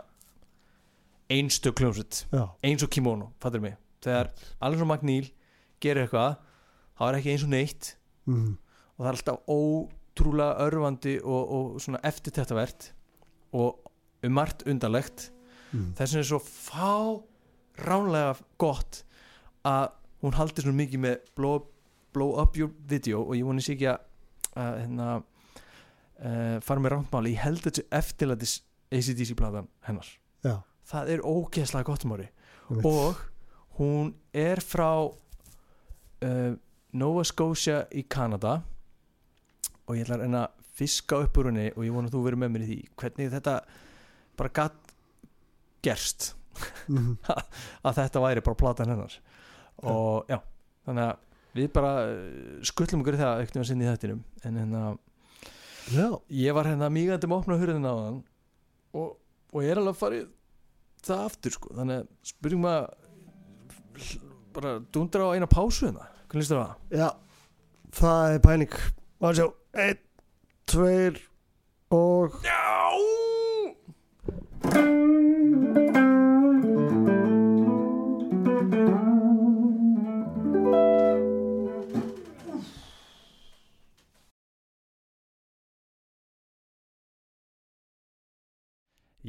einstök 1.32 1.80
kljómsett 1.80 2.26
eins 2.62 2.84
og 2.84 2.90
kimono, 2.92 3.32
fattur 3.42 3.62
mig. 3.64 3.78
Þegar 4.04 4.32
alveg 4.60 4.82
svo 4.82 4.88
Magníl 4.90 5.30
gerir 5.82 6.04
eitthvað 6.04 6.36
þá 6.98 7.06
er 7.08 7.18
ekki 7.18 7.34
eins 7.34 7.46
og 7.46 7.52
neitt. 7.54 7.94
Mm. 8.22 8.52
og 8.94 9.00
það 9.00 9.08
er 9.08 9.16
alltaf 9.16 9.38
ótrúlega 9.50 10.66
örfandi 10.68 11.16
og, 11.26 11.54
og 11.56 11.80
svona 11.82 11.98
eftirtettavert 12.06 12.92
og 13.58 13.91
um 14.22 14.34
margt 14.36 14.66
undarlegt. 14.68 15.30
Mm. 15.72 15.92
þess 15.96 16.12
vegna 16.12 16.20
er 16.20 16.28
svo 16.28 16.38
fá 16.44 16.92
ránlega 17.80 18.34
gott 18.60 19.02
að 19.64 19.92
hún 20.22 20.36
haldi 20.36 20.62
svona 20.62 20.78
mikið 20.82 21.02
með 21.02 21.30
blow, 21.38 21.62
blow 22.12 22.36
up 22.42 22.58
your 22.58 22.72
video 22.88 23.22
og 23.24 23.36
ég 23.38 23.46
voni 23.46 23.64
sér 23.64 23.76
ekki 23.78 23.88
að, 23.90 24.02
að 24.52 24.74
hérna, 24.82 25.08
uh, 26.20 26.58
fara 26.62 26.84
með 26.84 26.94
rántmáli 26.96 27.32
ég 27.34 27.42
held 27.46 27.64
þessu 27.64 27.86
eftirlætis 27.88 28.58
ACDC 28.92 29.34
platan 29.38 29.70
hennar. 29.86 30.08
Já, 30.44 30.58
það 30.92 31.14
er 31.14 31.24
ógeðslega 31.24 31.88
gott 31.88 32.04
mári 32.10 32.28
einmitt. 32.68 32.84
og 32.84 33.22
hún 33.78 34.12
er 34.36 34.60
frá 34.60 34.90
uh, 35.08 36.52
Nova 36.92 37.24
Scotia 37.24 37.86
í 37.96 38.04
Kanada 38.04 38.58
og 39.86 39.96
ég 39.96 40.04
ætla 40.04 40.20
að 40.20 40.26
reyna 40.26 40.44
að 40.46 40.58
fiska 40.76 41.22
upp 41.24 41.38
úr 41.40 41.50
henni 41.50 41.70
og 41.72 41.86
ég 41.86 41.94
vona 41.94 42.08
að 42.08 42.16
þú 42.16 42.26
verður 42.26 42.42
með 42.42 42.52
mér 42.52 42.64
í 42.64 42.68
því. 42.68 42.78
Hvernig 43.00 43.32
þetta 43.32 43.56
bara 44.42 44.54
gatt 44.60 44.94
gerst 45.86 46.32
Mhm. 46.86 47.14
að 47.88 47.96
þetta 47.96 48.20
væri 48.22 48.42
bara 48.44 48.58
platan 48.60 48.90
hennar. 48.92 49.14
Og 49.88 50.28
já, 50.28 50.36
þannig 50.86 51.06
að 51.08 51.22
við 51.56 51.70
bara 51.72 51.92
uh, 52.10 52.58
skullum 52.68 53.00
okkur 53.02 53.16
það 53.18 53.40
ekkert 53.42 53.56
um 53.56 53.62
að 53.64 53.68
sinni 53.70 53.86
í 53.86 53.88
þettinum 53.88 54.20
en 54.44 54.58
hérna, 54.60 54.82
Já, 55.92 56.06
ég 56.30 56.54
var 56.54 56.68
hérna 56.68 56.90
mýgandi 56.92 57.26
með 57.26 57.34
að 57.34 57.42
opna 57.42 57.56
hurðina 57.58 57.90
á 57.90 57.96
þann 58.04 58.20
og, 59.00 59.08
og 59.50 59.64
ég 59.64 59.72
er 59.72 59.80
alveg 59.80 59.96
að 59.96 59.98
fara 60.04 60.20
í 60.20 60.22
það 61.02 61.24
aftur 61.26 61.56
sko, 61.56 61.72
þannig 61.80 61.98
að 62.04 62.30
spyrjum 62.30 62.68
að 62.70 62.84
bara 64.54 64.76
dundra 64.94 65.26
á 65.26 65.34
eina 65.34 65.48
pásu 65.50 65.88
hérna, 65.88 66.06
hvernig 66.28 66.44
líst 66.44 66.52
þér 66.54 66.62
á 66.62 66.66
það? 66.68 67.00
já 67.02 67.08
Það 67.92 68.36
er 68.36 68.40
pæling. 68.46 68.76
Má 69.20 69.28
sjá, 69.36 69.46
einn, 69.88 69.98
tveir 70.70 71.18
og 71.92 72.38
Já! 72.46 72.62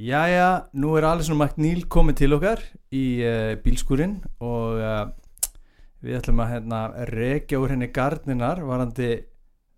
Jæja, 0.03 0.67
nú 0.73 0.95
er 0.97 1.05
Alisson 1.07 1.37
McNeil 1.37 1.85
komið 1.87 2.15
til 2.19 2.35
okkar 2.35 2.59
í 2.93 3.03
uh, 3.23 3.53
bílskúrin 3.63 4.17
og 4.43 4.81
uh, 4.81 5.05
við 6.03 6.17
ætlum 6.17 6.41
að 6.43 6.51
hérna, 6.51 6.79
rekja 7.09 7.61
úr 7.61 7.71
henni 7.71 7.87
gardninar 7.93 8.59
varandi 8.67 9.13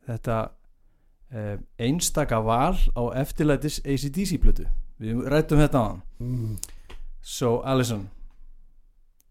þetta 0.07 0.39
uh, 0.49 1.55
einstaka 1.78 2.39
val 2.41 2.74
á 2.97 3.03
eftirlætis 3.22 3.84
ACDC 3.86 4.39
blötu 4.41 4.66
við 4.99 5.25
rættum 5.31 5.59
þetta 5.63 5.79
á 5.79 5.83
hann 5.87 6.01
mm. 6.19 6.57
So 7.21 7.61
Alisson 7.65 8.09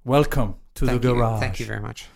welcome 0.04 0.56
to 0.74 0.86
Thank 0.86 1.02
the 1.02 1.08
you. 1.08 1.14
garage 1.14 1.40
Thank 1.40 1.60
you 1.60 1.66
very 1.66 1.80
much. 1.80 2.08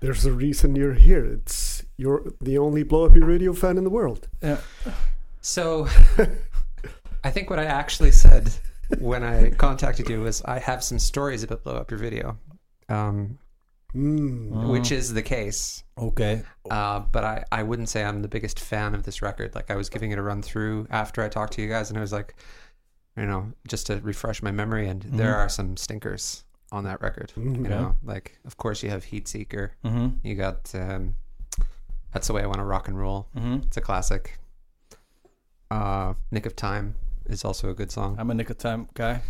There's 0.00 0.24
a 0.24 0.32
reason 0.32 0.76
you're 0.76 0.94
here 0.94 1.24
It's 1.24 1.84
You're 1.98 2.24
the 2.40 2.56
only 2.56 2.82
Blow 2.82 3.04
Up 3.04 3.14
Your 3.14 3.26
Radio 3.26 3.52
fan 3.52 3.76
in 3.76 3.84
the 3.84 3.90
world 3.90 4.28
yeah. 4.42 4.58
So, 5.40 5.88
I 7.24 7.30
think 7.30 7.50
what 7.50 7.58
I 7.58 7.64
actually 7.64 8.12
said 8.12 8.52
when 8.98 9.22
I 9.22 9.50
contacted 9.50 10.08
you 10.08 10.20
was 10.20 10.42
I 10.42 10.58
have 10.58 10.82
some 10.82 10.98
stories 10.98 11.42
about 11.42 11.62
blow 11.64 11.76
up 11.76 11.90
your 11.90 11.98
video, 11.98 12.38
um, 12.88 13.38
mm. 13.94 14.68
which 14.70 14.92
is 14.92 15.12
the 15.12 15.22
case. 15.22 15.84
ok 15.96 16.42
Uh, 16.70 17.00
but 17.12 17.24
I, 17.24 17.44
I 17.52 17.62
wouldn't 17.62 17.88
say 17.88 18.04
I'm 18.04 18.22
the 18.22 18.28
biggest 18.28 18.60
fan 18.60 18.94
of 18.94 19.04
this 19.04 19.22
record. 19.22 19.54
Like 19.54 19.70
I 19.70 19.76
was 19.76 19.88
giving 19.88 20.10
it 20.10 20.18
a 20.18 20.22
run 20.22 20.42
through 20.42 20.86
after 20.90 21.22
I 21.22 21.28
talked 21.28 21.54
to 21.54 21.62
you 21.62 21.68
guys, 21.68 21.88
and 21.90 21.98
I 21.98 22.02
was 22.02 22.12
like, 22.12 22.34
you 23.16 23.26
know, 23.26 23.52
just 23.68 23.86
to 23.88 23.96
refresh 24.00 24.42
my 24.42 24.50
memory, 24.52 24.88
and 24.88 25.02
there 25.02 25.32
Mhm. 25.32 25.36
are 25.38 25.48
some 25.48 25.76
stinkers 25.76 26.44
on 26.72 26.84
that 26.84 27.00
record. 27.02 27.32
Mhm. 27.36 27.56
You 27.56 27.68
know, 27.68 27.96
like 28.04 28.38
of 28.44 28.56
course 28.56 28.82
you 28.82 28.90
have 28.90 29.04
Heat 29.04 29.26
Seeker. 29.28 29.72
mm-hmm. 29.84 30.08
You 30.26 30.34
got 30.36 30.72
um, 30.74 31.14
That's 32.12 32.26
the 32.26 32.32
way 32.32 32.42
I 32.42 32.46
want 32.46 32.58
to 32.58 32.64
rock 32.64 32.88
and 32.88 32.98
roll. 32.98 33.28
Mm-hmm. 33.36 33.54
It's 33.66 33.76
a 33.76 33.80
classic. 33.80 34.38
Uh, 35.70 36.14
Nick 36.32 36.44
of 36.46 36.56
Time 36.56 36.96
is 37.26 37.44
also 37.44 37.70
a 37.70 37.74
good 37.74 37.92
song. 37.92 38.16
I'm 38.18 38.30
a 38.30 38.34
Nick 38.34 38.50
of 38.50 38.58
Time 38.58 38.88
guy 38.94 39.22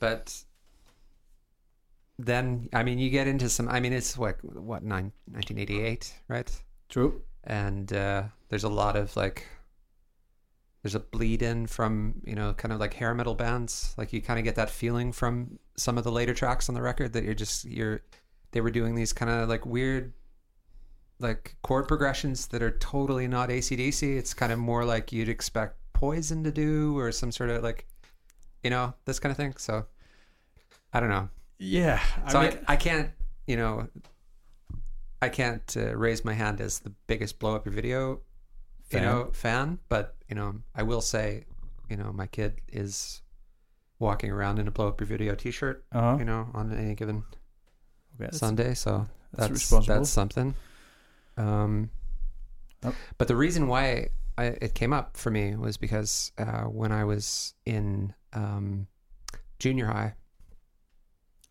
but 0.00 0.44
then 2.18 2.68
I 2.72 2.82
mean 2.82 2.98
you 2.98 3.10
get 3.10 3.26
into 3.26 3.48
some 3.48 3.68
I 3.68 3.80
mean 3.80 3.92
it's 3.92 4.16
what 4.18 4.36
what 4.44 4.82
nine, 4.82 5.12
1988 5.32 6.14
right 6.28 6.50
True 6.88 7.22
and 7.44 7.92
uh, 7.92 8.24
there's 8.48 8.64
a 8.64 8.68
lot 8.68 8.96
of 8.96 9.16
like 9.16 9.46
there's 10.88 10.94
a 10.94 11.00
bleed 11.00 11.42
in 11.42 11.66
from 11.66 12.14
you 12.24 12.34
know 12.34 12.54
kind 12.54 12.72
of 12.72 12.80
like 12.80 12.94
hair 12.94 13.14
metal 13.14 13.34
bands. 13.34 13.94
Like 13.98 14.14
you 14.14 14.22
kind 14.22 14.38
of 14.38 14.44
get 14.44 14.54
that 14.54 14.70
feeling 14.70 15.12
from 15.12 15.58
some 15.76 15.98
of 15.98 16.04
the 16.04 16.10
later 16.10 16.32
tracks 16.32 16.70
on 16.70 16.74
the 16.74 16.80
record 16.80 17.12
that 17.12 17.24
you're 17.24 17.34
just 17.34 17.66
you're 17.66 18.00
they 18.52 18.62
were 18.62 18.70
doing 18.70 18.94
these 18.94 19.12
kind 19.12 19.30
of 19.30 19.50
like 19.50 19.66
weird 19.66 20.14
like 21.20 21.56
chord 21.62 21.86
progressions 21.86 22.46
that 22.46 22.62
are 22.62 22.70
totally 22.70 23.28
not 23.28 23.50
ACDC 23.50 24.16
it's 24.16 24.32
kind 24.32 24.50
of 24.50 24.58
more 24.58 24.84
like 24.84 25.12
you'd 25.12 25.28
expect 25.28 25.76
Poison 25.92 26.42
to 26.44 26.50
do 26.50 26.96
or 26.96 27.12
some 27.12 27.32
sort 27.32 27.50
of 27.50 27.62
like 27.62 27.86
you 28.64 28.70
know 28.70 28.94
this 29.04 29.18
kind 29.18 29.30
of 29.30 29.36
thing. 29.36 29.54
So 29.58 29.84
I 30.94 31.00
don't 31.00 31.10
know. 31.10 31.28
Yeah 31.58 32.00
I 32.24 32.32
so 32.32 32.40
I, 32.40 32.58
I, 32.66 32.76
can't, 32.76 33.10
you 33.46 33.56
know, 33.56 33.88
I 35.20 35.28
can't 35.28 35.76
uh, 35.76 35.94
raise 35.94 36.24
my 36.24 36.32
hand 36.32 36.62
as 36.62 36.78
the 36.78 36.92
biggest 37.08 37.38
blow 37.40 37.56
up 37.56 37.66
your 37.66 37.74
video, 37.74 38.20
Fan. 38.90 39.02
you 39.02 39.08
know, 39.08 39.30
fan. 39.32 39.78
But 39.88 40.16
you 40.28 40.34
know, 40.34 40.56
I 40.74 40.82
will 40.82 41.00
say, 41.00 41.44
you 41.88 41.96
know, 41.96 42.12
my 42.12 42.26
kid 42.26 42.60
is 42.72 43.22
walking 43.98 44.30
around 44.30 44.58
in 44.58 44.68
a 44.68 44.70
blow 44.70 44.88
up 44.88 45.00
your 45.00 45.06
video 45.06 45.34
T-shirt, 45.34 45.84
uh-huh. 45.92 46.16
you 46.18 46.24
know, 46.24 46.48
on 46.54 46.72
any 46.72 46.94
given 46.94 47.24
okay, 48.20 48.30
Sunday. 48.32 48.74
So 48.74 49.06
that's 49.32 49.48
that's 49.48 49.50
responsible. 49.50 49.96
that's 49.96 50.10
something. 50.10 50.54
Um, 51.36 51.90
Oh. 52.84 52.94
but 53.16 53.26
the 53.28 53.36
reason 53.36 53.66
why 53.66 54.10
I, 54.36 54.44
it 54.44 54.74
came 54.74 54.92
up 54.92 55.16
for 55.16 55.30
me 55.30 55.56
was 55.56 55.76
because 55.76 56.30
uh, 56.38 56.62
when 56.62 56.92
I 56.92 57.04
was 57.04 57.54
in 57.66 58.14
um, 58.32 58.86
junior 59.58 59.86
high, 59.86 60.14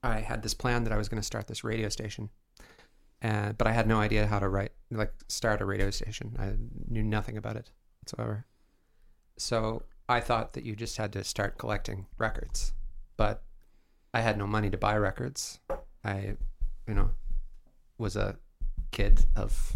I 0.02 0.20
had 0.22 0.42
this 0.42 0.54
plan 0.54 0.86
that 0.86 0.94
I 0.94 0.98
was 0.98 1.10
going 1.10 1.20
to 1.22 1.26
start 1.26 1.48
this 1.48 1.64
radio 1.66 1.90
station, 1.90 2.30
and 3.22 3.58
but 3.58 3.68
I 3.68 3.72
had 3.72 3.88
no 3.88 4.00
idea 4.00 4.28
how 4.28 4.40
to 4.40 4.48
write 4.48 4.72
like 4.92 5.14
start 5.28 5.62
a 5.62 5.66
radio 5.66 5.90
station. 5.90 6.36
I 6.40 6.54
knew 6.90 7.04
nothing 7.04 7.38
about 7.38 7.56
it 7.56 7.72
whatsoever. 8.02 8.46
So 9.38 9.84
I 10.10 10.20
thought 10.20 10.54
that 10.54 10.64
you 10.64 10.76
just 10.76 10.98
had 10.98 11.14
to 11.14 11.24
start 11.24 11.58
collecting 11.58 12.06
records, 12.18 12.74
but 13.18 13.44
I 14.14 14.22
had 14.22 14.38
no 14.38 14.48
money 14.48 14.70
to 14.70 14.78
buy 14.78 14.98
records. 14.98 15.60
I, 16.04 16.36
you 16.88 16.94
know, 16.94 17.12
was 17.98 18.16
a 18.16 18.38
kid 18.92 19.26
of 19.36 19.76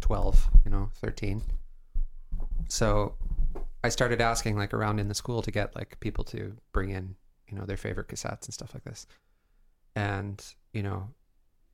12, 0.00 0.50
you 0.64 0.70
know, 0.70 0.90
13. 0.96 1.42
So 2.68 3.14
I 3.84 3.88
started 3.88 4.20
asking 4.20 4.56
like 4.56 4.74
around 4.74 4.98
in 4.98 5.08
the 5.08 5.14
school 5.14 5.42
to 5.42 5.50
get 5.50 5.74
like 5.76 5.98
people 6.00 6.24
to 6.24 6.56
bring 6.72 6.90
in, 6.90 7.14
you 7.48 7.56
know, 7.56 7.64
their 7.64 7.76
favorite 7.76 8.08
cassettes 8.08 8.46
and 8.46 8.54
stuff 8.54 8.74
like 8.74 8.84
this. 8.84 9.06
And, 9.94 10.44
you 10.72 10.82
know, 10.82 11.08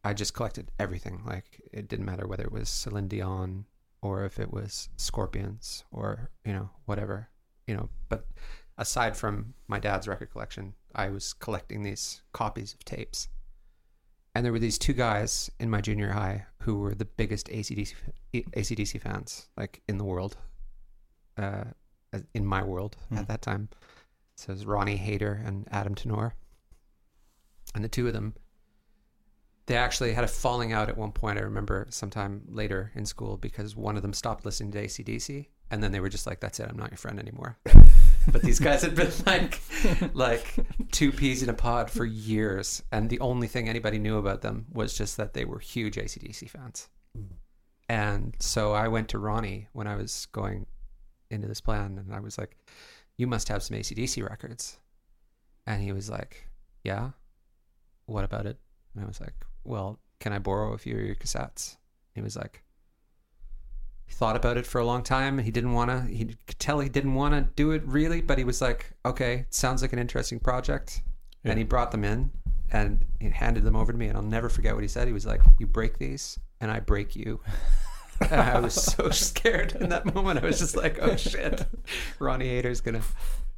I 0.07 0.12
just 0.15 0.35
collected 0.35 0.70
everything. 0.78 1.23
Like 1.27 1.61
it 1.73 1.89
didn't 1.89 2.07
matter 2.07 2.27
whether 2.27 2.45
it 2.45 2.53
was 2.53 2.69
Celine 2.69 3.09
Dion 3.09 3.66
or 4.03 4.24
if 4.24 4.39
it 4.39 4.53
was 4.53 4.89
Scorpions 4.97 5.85
or, 5.91 6.31
you 6.45 6.53
know, 6.53 6.70
whatever, 6.85 7.28
you 7.66 7.74
know, 7.77 7.89
but 8.09 8.27
aside 8.78 9.16
from 9.16 9.55
my 9.66 9.78
dad's 9.81 10.07
record 10.07 10.31
collection, 10.31 10.74
I 10.95 11.09
was 11.09 11.33
collecting 11.33 11.83
these 11.83 12.23
copies 12.33 12.73
of 12.74 12.85
tapes. 12.85 13.28
And 14.35 14.45
there 14.45 14.53
were 14.53 14.59
these 14.61 14.78
two 14.78 14.93
guys 14.93 15.51
in 15.59 15.70
my 15.70 15.81
junior 15.81 16.12
high 16.12 16.47
who 16.62 16.78
were 16.78 16.95
the 16.95 17.07
biggest 17.07 17.49
ACDC, 17.49 17.95
ACDC 18.35 19.01
fans, 19.01 19.49
like 19.57 19.83
in 19.89 19.97
the 19.99 20.05
world, 20.05 20.37
uh, 21.39 21.65
in 22.35 22.45
my 22.47 22.62
world 22.62 22.97
Hmm. 23.09 23.19
at 23.19 23.28
that 23.28 23.43
time. 23.43 23.70
So 24.37 24.53
it 24.53 24.57
was 24.57 24.66
Ronnie 24.66 24.97
Hayter 24.99 25.43
and 25.45 25.66
Adam 25.70 25.95
Tenor. 25.95 26.35
And 27.74 27.83
the 27.83 27.89
two 27.89 28.07
of 28.07 28.12
them, 28.12 28.35
they 29.66 29.76
actually 29.76 30.12
had 30.12 30.24
a 30.24 30.28
falling 30.28 30.72
out 30.72 30.88
at 30.88 30.97
one 30.97 31.12
point. 31.12 31.38
I 31.38 31.43
remember 31.43 31.86
sometime 31.90 32.43
later 32.48 32.93
in 32.94 33.05
school 33.05 33.36
because 33.36 33.76
one 33.76 33.97
of 33.97 34.02
them 34.02 34.12
stopped 34.12 34.44
listening 34.44 34.72
to 34.72 34.84
ACDC. 34.84 35.47
And 35.70 35.82
then 35.82 35.90
they 35.90 35.98
were 35.98 36.09
just 36.09 36.28
like, 36.28 36.38
that's 36.38 36.60
it, 36.60 36.68
I'm 36.70 36.76
not 36.76 36.93
your 36.93 36.98
friend 36.98 37.18
anymore. 37.18 37.59
but 38.32 38.43
these 38.43 38.59
guys 38.59 38.82
had 38.82 38.94
been 38.94 39.10
like 39.24 39.60
like 40.14 40.55
two 40.93 41.12
peas 41.12 41.43
in 41.43 41.48
a 41.48 41.55
pod 41.55 41.90
for 41.90 42.05
years, 42.05 42.82
and 42.93 43.09
the 43.09 43.20
only 43.20 43.47
thing 43.47 43.68
anybody 43.68 43.98
knew 43.98 44.18
about 44.18 44.43
them 44.43 44.66
was 44.72 44.97
just 44.97 45.16
that 45.16 45.34
they 45.34 45.44
were 45.44 45.59
huge 45.59 45.97
ACDC 45.97 46.51
fans. 46.51 46.88
And 47.88 48.34
so 48.40 48.72
I 48.72 48.88
went 48.88 49.09
to 49.10 49.18
Ronnie 49.18 49.68
when 49.72 49.86
I 49.86 49.97
was 49.97 50.26
going 50.26 50.66
into 51.30 51.47
this 51.47 51.60
plan, 51.60 51.98
and 51.98 52.14
I 52.14 52.20
was 52.20 52.38
like, 52.38 52.56
"You 53.16 53.26
must 53.26 53.48
have 53.48 53.62
some 53.62 53.76
ACDC 53.76 54.28
records," 54.28 54.78
and 55.66 55.82
he 55.82 55.93
was 55.93 56.10
like, 56.10 56.48
"Yeah, 56.82 57.10
what 58.06 58.24
about 58.24 58.47
it?" 58.47 58.59
And 58.94 59.05
I 59.05 59.06
was 59.06 59.20
like, 59.20 59.34
"Well, 59.66 60.01
can 60.20 60.32
I 60.32 60.38
borrow 60.38 60.72
a 60.72 60.78
few 60.78 60.97
of 60.98 61.05
your 61.05 61.14
cassettes?" 61.14 61.76
He 62.14 62.22
was 62.22 62.36
like, 62.36 62.62
he 64.06 64.14
thought 64.14 64.36
about 64.36 64.56
it 64.56 64.66
for 64.66 64.80
a 64.80 64.84
long 64.84 65.02
time. 65.02 65.38
He 65.38 65.51
didn't 65.51 65.72
want 65.72 65.90
to. 65.90 66.02
He 66.02 66.36
could 66.47 66.59
tell 66.59 66.80
he 66.80 66.88
didn't 66.88 67.14
want 67.14 67.34
to 67.34 67.52
do 67.56 67.72
it 67.72 67.82
really, 67.86 68.20
but 68.20 68.38
he 68.38 68.44
was 68.44 68.60
like, 68.60 68.93
"Okay, 69.05 69.47
sounds 69.51 69.82
like 69.82 69.93
an 69.93 69.98
interesting 69.98 70.38
project." 70.38 71.02
Yeah. 71.43 71.51
And 71.51 71.59
he 71.59 71.64
brought 71.64 71.90
them 71.90 72.05
in 72.05 72.30
and 72.72 73.05
he 73.20 73.30
handed 73.30 73.64
them 73.64 73.76
over 73.76 73.93
to 73.93 73.98
me. 73.98 74.06
And 74.06 74.16
I'll 74.16 74.22
never 74.22 74.48
forget 74.48 74.74
what 74.74 74.82
he 74.82 74.88
said. 74.88 75.06
He 75.06 75.12
was 75.12 75.26
like, 75.26 75.43
"You 75.59 75.66
break 75.66 75.98
these, 75.98 76.38
and 76.60 76.70
I 76.70 76.80
break 76.80 77.16
you." 77.16 77.40
and 78.30 78.40
I 78.40 78.60
was 78.60 78.74
so 78.74 79.10
scared 79.10 79.72
in 79.72 79.88
that 79.90 80.14
moment. 80.14 80.43
I 80.43 80.47
was 80.47 80.60
just 80.60 80.76
like, 80.76 80.98
"Oh 81.01 81.16
shit, 81.16 81.66
Ronnie 82.18 82.48
Hader's 82.48 82.80
gonna 82.80 83.02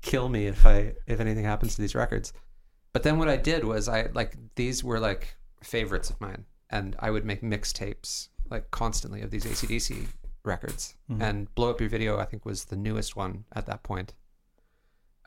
kill 0.00 0.28
me 0.28 0.46
if 0.46 0.64
I 0.64 0.94
if 1.06 1.20
anything 1.20 1.44
happens 1.44 1.74
to 1.74 1.82
these 1.82 1.94
records." 1.94 2.32
But 2.94 3.02
then 3.02 3.18
what 3.18 3.28
I 3.28 3.36
did 3.36 3.64
was 3.64 3.88
I 3.88 4.08
like 4.14 4.34
these 4.56 4.82
were 4.82 4.98
like 4.98 5.36
favorites 5.62 6.10
of 6.10 6.20
mine, 6.20 6.44
and 6.70 6.96
I 6.98 7.10
would 7.10 7.24
make 7.24 7.42
mixtapes 7.42 8.28
like 8.50 8.70
constantly 8.70 9.20
of 9.22 9.30
these 9.30 9.44
ACDC 9.44 10.06
records. 10.44 10.94
And 11.20 11.54
Blow 11.54 11.70
Up 11.70 11.80
Your 11.80 11.90
Video, 11.90 12.18
I 12.18 12.24
think, 12.24 12.44
was 12.46 12.66
the 12.66 12.76
newest 12.76 13.16
one 13.16 13.44
at 13.54 13.66
that 13.66 13.82
point. 13.82 14.14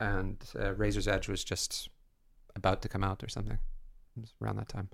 And 0.00 0.38
uh, 0.58 0.74
Razor's 0.74 1.06
Edge 1.06 1.28
was 1.28 1.44
just 1.44 1.88
about 2.56 2.82
to 2.82 2.88
come 2.88 3.04
out 3.04 3.22
or 3.22 3.28
something. 3.28 3.58
It 4.16 4.20
was 4.20 4.34
around 4.42 4.56
that 4.56 4.68
time. 4.68 4.88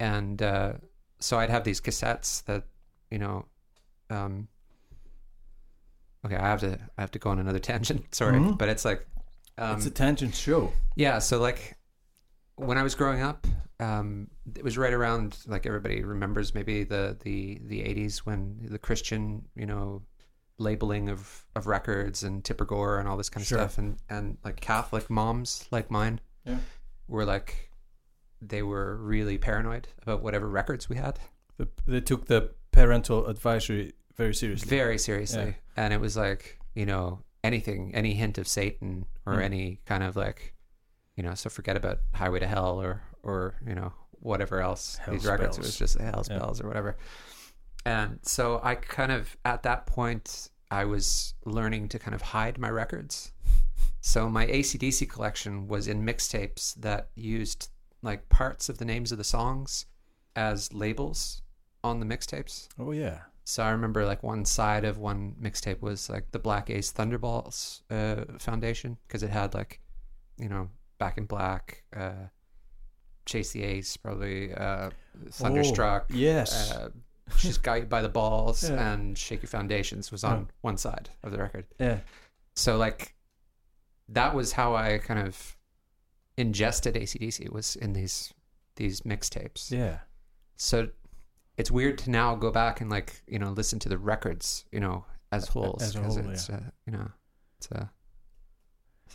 And 0.00 0.42
uh, 0.42 0.72
so 1.20 1.38
I'd 1.38 1.50
have 1.50 1.62
these 1.64 1.80
cassettes 1.80 2.44
that, 2.46 2.64
you 3.10 3.18
know, 3.18 3.46
um, 4.10 4.48
okay, 6.26 6.36
I 6.36 6.48
have 6.48 6.60
to 6.60 6.78
I 6.98 7.00
have 7.00 7.10
to 7.12 7.18
go 7.18 7.30
on 7.30 7.38
another 7.38 7.58
tangent. 7.70 8.14
Sorry, 8.14 8.38
Mhm. 8.38 8.58
but 8.58 8.68
it's 8.68 8.84
like, 8.84 9.06
um, 9.58 9.76
it's 9.76 9.86
a 9.86 9.90
tangent 9.90 10.34
show. 10.34 10.72
yeah, 10.96 11.18
so 11.20 11.38
like 11.40 11.76
when 12.56 12.78
I 12.78 12.82
was 12.82 12.94
growing 12.94 13.22
up, 13.22 13.46
um, 13.80 14.28
it 14.56 14.62
was 14.64 14.78
right 14.78 14.92
around 14.92 15.38
like 15.46 15.66
everybody 15.66 16.02
remembers 16.04 16.54
maybe 16.54 16.84
the 16.84 17.16
the 17.22 17.60
the 17.64 17.82
eighties 17.82 18.24
when 18.24 18.58
the 18.70 18.78
Christian, 18.78 19.46
you 19.56 19.66
know, 19.66 20.02
labeling 20.58 21.08
of 21.08 21.44
of 21.56 21.66
records 21.66 22.22
and 22.22 22.44
Tipper 22.44 22.64
Gore 22.64 22.98
and 22.98 23.08
all 23.08 23.16
this 23.16 23.28
kind 23.30 23.42
of 23.42 23.48
Sure. 23.48 23.58
stuff, 23.58 23.78
and 23.78 23.96
and 24.08 24.38
like 24.44 24.60
Catholic 24.60 25.10
moms 25.10 25.66
like 25.70 25.90
mine 25.90 26.20
Yeah. 26.44 26.58
were 27.08 27.24
like 27.24 27.70
they 28.40 28.62
were 28.62 28.96
really 28.96 29.38
paranoid 29.38 29.88
about 30.02 30.22
whatever 30.22 30.48
records 30.48 30.88
we 30.88 30.96
had 30.96 31.18
The, 31.56 31.68
they 31.86 32.00
took 32.02 32.26
the 32.26 32.50
parental 32.72 33.26
advisory 33.26 33.92
very 34.16 34.34
seriously. 34.34 34.68
very 34.68 34.98
seriously, 34.98 35.44
Yeah. 35.76 35.84
and 35.84 35.92
it 35.94 36.00
was 36.00 36.16
like 36.16 36.58
you 36.74 36.86
know 36.86 37.22
anything, 37.42 37.94
any 37.94 38.14
hint 38.14 38.38
of 38.38 38.46
Satan 38.48 39.06
or 39.26 39.34
Mm. 39.34 39.42
any 39.42 39.80
kind 39.84 40.02
of 40.02 40.16
like, 40.16 40.53
you 41.16 41.22
know, 41.22 41.34
so 41.34 41.48
forget 41.50 41.76
about 41.76 41.98
Highway 42.14 42.40
to 42.40 42.46
Hell 42.46 42.80
or 42.80 43.02
or 43.22 43.54
you 43.66 43.74
know 43.74 43.92
whatever 44.20 44.60
else 44.60 44.96
Hell 44.96 45.14
these 45.14 45.26
records. 45.26 45.58
It 45.58 45.62
was 45.62 45.76
just 45.76 45.98
hell's 45.98 46.28
Yeah. 46.30 46.36
spells 46.38 46.60
or 46.60 46.66
whatever. 46.68 46.96
And 47.86 48.18
so 48.22 48.60
I 48.62 48.74
kind 48.76 49.12
of 49.12 49.36
at 49.44 49.62
that 49.64 49.86
point 49.86 50.50
I 50.70 50.84
was 50.86 51.34
learning 51.44 51.88
to 51.88 51.98
kind 51.98 52.14
of 52.14 52.22
hide 52.22 52.58
my 52.58 52.70
records. 52.70 53.32
So 54.00 54.28
my 54.28 54.46
ACDC 54.46 55.08
collection 55.08 55.66
was 55.68 55.88
in 55.88 56.04
mixtapes 56.04 56.74
that 56.76 57.08
used 57.14 57.70
like 58.02 58.28
parts 58.28 58.68
of 58.68 58.78
the 58.78 58.84
names 58.84 59.12
of 59.12 59.18
the 59.18 59.24
songs 59.24 59.86
as 60.36 60.72
labels 60.72 61.42
on 61.82 62.00
the 62.00 62.06
mixtapes. 62.06 62.68
Oh 62.78 62.92
yeah. 62.92 63.20
So 63.44 63.62
I 63.62 63.70
remember 63.70 64.06
like 64.06 64.22
one 64.22 64.44
side 64.46 64.84
of 64.84 64.96
one 64.98 65.34
mixtape 65.40 65.80
was 65.82 66.08
like 66.08 66.30
the 66.32 66.38
Black 66.38 66.70
Ace 66.70 66.90
Thunderballs 66.92 67.82
uh, 67.90 68.38
Foundation 68.38 68.96
because 69.06 69.22
it 69.22 69.28
had 69.30 69.52
like, 69.54 69.80
you 70.38 70.48
know, 70.48 70.70
Back 70.98 71.18
in 71.18 71.24
Black, 71.26 71.82
uh, 71.94 72.28
Chase 73.26 73.52
the 73.52 73.62
Ace, 73.64 73.96
probably 73.96 74.52
uh, 74.54 74.90
Thunderstruck. 75.30 76.06
Oh, 76.10 76.14
yes. 76.14 76.72
Uh, 76.72 76.90
She's 77.38 77.56
Got 77.58 77.80
You 77.80 77.86
by 77.86 78.02
the 78.02 78.08
Balls 78.08 78.62
Yeah. 78.70 78.92
and 78.92 79.16
Shaky 79.16 79.46
Foundations 79.46 80.12
was 80.12 80.24
on 80.24 80.40
Yeah. 80.40 80.44
one 80.60 80.76
side 80.76 81.10
of 81.22 81.32
the 81.32 81.38
record. 81.38 81.64
yeah. 81.80 82.00
So 82.56 82.76
like 82.76 83.14
that 84.10 84.34
was 84.34 84.52
how 84.52 84.74
I 84.76 84.98
kind 84.98 85.26
of 85.26 85.56
ingested 86.36 86.94
ACDC 86.94 87.50
was 87.50 87.76
in 87.76 87.92
these 87.94 88.32
these 88.76 89.00
mixtapes 89.02 89.70
Yeah. 89.70 90.00
so 90.56 90.88
it's 91.56 91.70
weird 91.70 91.96
to 91.98 92.10
now 92.10 92.34
go 92.34 92.50
back 92.50 92.80
and 92.80 92.90
like 92.90 93.22
you 93.26 93.38
know 93.38 93.50
listen 93.50 93.78
to 93.80 93.88
the 93.88 93.96
records 93.98 94.64
you 94.72 94.80
know 94.80 95.04
as 95.32 95.48
wholes 95.48 95.82
as 95.82 95.94
a 95.96 96.02
whole, 96.02 96.18
it's 96.30 96.50
uh, 96.50 96.60
you 96.86 96.92
know 96.92 97.08
it's 97.58 97.70
uh, 97.72 97.86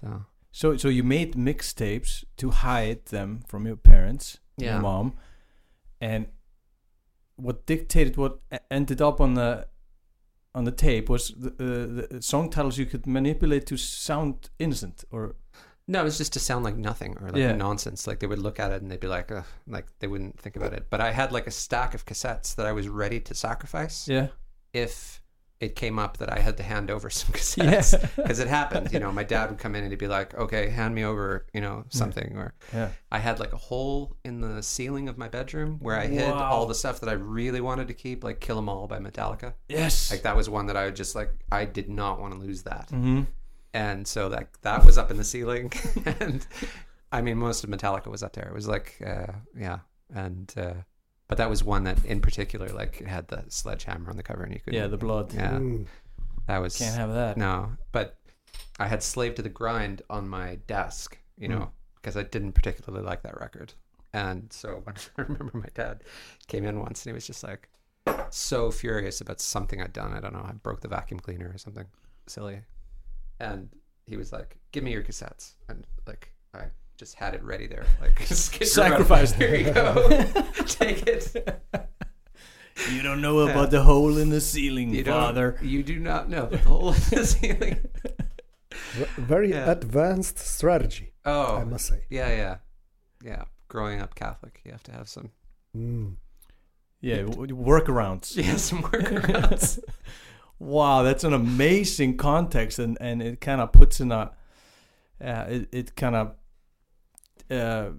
so 0.02 0.26
So 0.60 0.76
so 0.76 0.90
you 0.90 1.04
made 1.04 1.36
mixtapes 1.36 2.26
to 2.36 2.50
hide 2.50 3.06
them 3.06 3.40
from 3.48 3.66
your 3.66 3.78
parents, 3.78 4.40
Yeah. 4.58 4.74
your 4.74 4.82
mom, 4.82 5.14
and 6.02 6.28
what 7.38 7.66
dictated 7.66 8.18
what 8.18 8.40
ended 8.70 9.02
up 9.02 9.22
on 9.22 9.36
the 9.36 9.68
on 10.54 10.66
the 10.66 10.72
tape 10.74 11.08
was 11.08 11.30
the, 11.44 11.52
uh, 11.52 12.16
the 12.16 12.22
song 12.22 12.50
titles 12.50 12.78
you 12.78 12.86
could 12.86 13.08
manipulate 13.08 13.66
to 13.68 13.78
sound 13.78 14.50
innocent 14.60 15.06
or 15.12 15.36
no 15.88 16.02
it 16.02 16.04
was 16.04 16.18
just 16.18 16.34
to 16.34 16.40
sound 16.40 16.66
like 16.66 16.76
nothing 16.76 17.16
or 17.22 17.28
like 17.30 17.38
Yeah. 17.38 17.56
nonsense 17.56 18.08
like 18.08 18.20
they 18.20 18.28
would 18.28 18.40
look 18.48 18.60
at 18.60 18.72
it 18.74 18.82
and 18.82 18.92
they'd 18.92 19.00
be 19.00 19.08
like 19.08 19.32
Ugh, 19.32 19.46
like 19.68 19.88
they 20.00 20.08
wouldn't 20.08 20.38
think 20.42 20.56
about 20.58 20.74
it 20.74 20.88
but 20.90 21.00
i 21.00 21.12
had 21.12 21.32
like 21.32 21.48
a 21.48 21.52
stack 21.52 21.94
of 21.94 22.06
cassettes 22.06 22.56
that 22.56 22.66
i 22.66 22.74
was 22.74 22.88
ready 22.90 23.20
to 23.22 23.34
sacrifice 23.34 24.08
yeah 24.08 24.28
if 24.74 25.22
it 25.60 25.76
came 25.76 26.00
up 26.00 26.18
that 26.18 26.32
i 26.32 26.40
had 26.40 26.56
to 26.58 26.64
hand 26.64 26.90
over 26.90 27.10
some 27.20 27.32
cassettes 27.34 27.94
yeah 27.94 28.08
because 28.16 28.40
it 28.40 28.48
happened 28.48 28.92
you 28.94 29.00
know 29.00 29.12
my 29.12 29.24
dad 29.24 29.50
would 29.50 29.60
come 29.60 29.76
in 29.76 29.84
and 29.84 29.92
he'd 29.92 30.00
be 30.00 30.08
like 30.08 30.34
okay 30.36 30.70
hand 30.70 30.96
me 30.96 31.04
over 31.04 31.46
you 31.54 31.62
know 31.62 31.84
something 31.90 32.38
or 32.38 32.54
yeah 32.74 32.90
I 33.12 33.18
had 33.18 33.40
like 33.40 33.54
a 33.54 33.58
hole 33.58 34.16
in 34.24 34.40
the 34.42 34.62
ceiling 34.62 35.10
of 35.10 35.18
my 35.18 35.28
bedroom 35.28 35.78
where 35.82 35.98
I 35.98 36.06
hid 36.06 36.32
Wow. 36.32 36.52
all 36.52 36.66
the 36.68 36.76
stuff 36.76 37.00
that 37.00 37.10
I 37.10 37.14
really 37.14 37.60
wanted 37.60 37.88
to 37.88 37.96
keep, 37.96 38.24
like 38.24 38.40
"Kill 38.40 38.60
'Em 38.60 38.70
All" 38.70 38.88
by 38.88 39.00
Metallica. 39.00 39.54
yes 39.68 40.12
Like 40.12 40.22
that 40.22 40.36
was 40.36 40.48
one 40.48 40.68
that 40.68 40.78
I 40.78 40.86
would 40.86 40.96
just 40.96 41.16
like. 41.16 41.32
I 41.52 41.66
did 41.66 41.90
not 41.90 42.20
want 42.22 42.34
to 42.34 42.40
lose 42.40 42.62
that, 42.64 42.88
hmm 42.92 43.24
and 43.74 44.08
so 44.08 44.30
that 44.30 44.50
that 44.62 44.86
was 44.86 44.98
up 45.00 45.10
in 45.12 45.18
the 45.18 45.24
ceiling. 45.24 45.72
and 46.20 46.46
I 47.12 47.22
mean, 47.24 47.38
most 47.38 47.64
of 47.64 47.70
Metallica 47.72 48.08
was 48.08 48.22
up 48.22 48.34
there. 48.34 48.48
It 48.48 48.54
was 48.54 48.68
like, 48.68 49.02
uh, 49.06 49.34
yeah, 49.58 49.80
and 50.14 50.54
uh, 50.56 50.74
but 51.30 51.38
that 51.38 51.50
was 51.50 51.64
one 51.64 51.86
that 51.86 52.04
in 52.04 52.20
particular, 52.20 52.68
like, 52.70 53.00
it 53.00 53.08
had 53.08 53.30
the 53.30 53.46
sledgehammer 53.48 54.10
on 54.10 54.18
the 54.18 54.24
cover, 54.24 54.44
and 54.44 54.54
you 54.54 54.60
could, 54.60 54.74
yeah 54.74 54.88
the 54.88 54.98
blood 54.98 55.34
yeah, 55.34 55.52
Mm. 55.60 55.88
that 56.48 56.58
was 56.58 56.78
can't 56.78 56.96
have 56.96 57.14
that 57.14 57.38
no, 57.38 57.72
but 57.94 58.18
I 58.80 58.88
had 58.88 59.02
Slave 59.02 59.36
to 59.36 59.42
the 59.42 59.50
Grind 59.50 60.02
on 60.10 60.28
my 60.28 60.56
desk, 60.68 61.18
you 61.38 61.48
Hmm. 61.48 61.54
know, 61.54 61.72
because 61.96 62.18
I 62.18 62.24
didn't 62.24 62.54
particularly 62.54 63.06
like 63.06 63.22
that 63.24 63.40
record. 63.40 63.74
And 64.14 64.52
so 64.52 64.82
when 64.84 64.96
I 65.18 65.22
remember 65.22 65.58
my 65.60 65.70
dad 65.74 66.04
came 66.48 66.66
in 66.66 66.80
once 66.80 67.06
and 67.06 67.12
he 67.12 67.14
was 67.14 67.28
just 67.28 67.44
like 67.44 67.70
so 68.32 68.72
furious 68.72 69.22
about 69.22 69.40
something 69.40 69.82
I'd 69.82 69.94
done. 69.94 70.14
I 70.14 70.20
don't 70.20 70.34
know, 70.34 70.40
I 70.48 70.54
broke 70.54 70.82
the 70.82 70.88
vacuum 70.88 71.20
cleaner 71.20 71.52
or 71.54 71.58
something 71.58 71.86
silly. 72.28 72.62
And 73.40 73.70
he 74.08 74.18
was 74.18 74.32
like, 74.34 74.58
Give 74.72 74.84
me 74.84 74.92
your 74.92 75.04
cassettes. 75.04 75.54
And 75.68 75.86
like, 76.08 76.32
I 76.56 76.66
just 77.00 77.16
had 77.16 77.34
it 77.34 77.42
ready 77.44 77.66
there. 77.66 77.86
Like, 78.02 78.20
skid 78.26 78.62
row. 78.62 78.68
Sacrificed. 78.68 79.36
Here 79.36 79.56
you 79.56 79.72
go. 79.72 79.94
Take 80.68 81.08
it. 81.08 81.34
you 82.92 83.02
don't 83.02 83.22
know 83.22 83.40
about 83.40 83.72
the 83.72 83.82
hole 83.84 84.18
in 84.18 84.30
the 84.30 84.42
ceiling 84.42 84.94
You 84.94 85.06
father 85.06 85.52
don't, 85.52 85.64
you 85.66 85.82
do 85.82 85.98
not 85.98 86.30
know 86.30 86.46
the 86.48 86.58
whole 86.58 86.90
of 86.90 87.10
the 87.10 87.26
ceiling. 87.26 87.80
Very 89.18 89.52
Yeah. 89.52 89.72
advanced 89.72 90.38
strategy, 90.40 91.14
Oh, 91.26 91.58
I 91.58 91.64
must 91.64 91.88
say. 91.88 92.04
Yeah, 92.10 92.30
yeah, 92.30 92.58
yeah. 93.24 93.44
Growing 93.70 94.02
up 94.02 94.14
Catholic, 94.16 94.62
you 94.66 94.72
have 94.72 94.84
to 94.84 94.92
have 94.92 95.08
some 95.08 95.32
Mm. 95.78 96.16
yeah 97.00 97.22
w- 97.22 97.56
workarounds 97.56 98.36
yeah 98.36 98.56
some 98.58 98.82
workarounds. 98.84 99.80
Wow, 100.62 101.04
that's 101.04 101.24
an 101.24 101.32
amazing 101.34 102.18
context, 102.18 102.80
and 102.80 102.98
and 103.00 103.22
it 103.22 103.40
kind 103.40 103.62
of 103.62 103.72
puts 103.72 104.02
in 104.02 104.12
a, 104.12 104.32
uh, 105.24 105.46
it 105.48 105.70
it 105.72 105.96
kind 105.96 106.16
of 106.16 106.34
uh, 107.50 107.90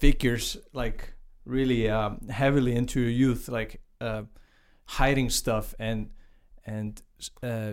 figures 0.00 0.56
like 0.72 1.14
really 1.44 1.88
um, 1.88 2.28
heavily 2.28 2.74
into 2.74 3.00
your 3.00 3.10
youth, 3.10 3.48
like 3.48 3.80
uh, 4.00 4.22
hiding 4.86 5.30
stuff 5.30 5.74
and 5.78 6.10
and 6.64 7.02
uh, 7.42 7.72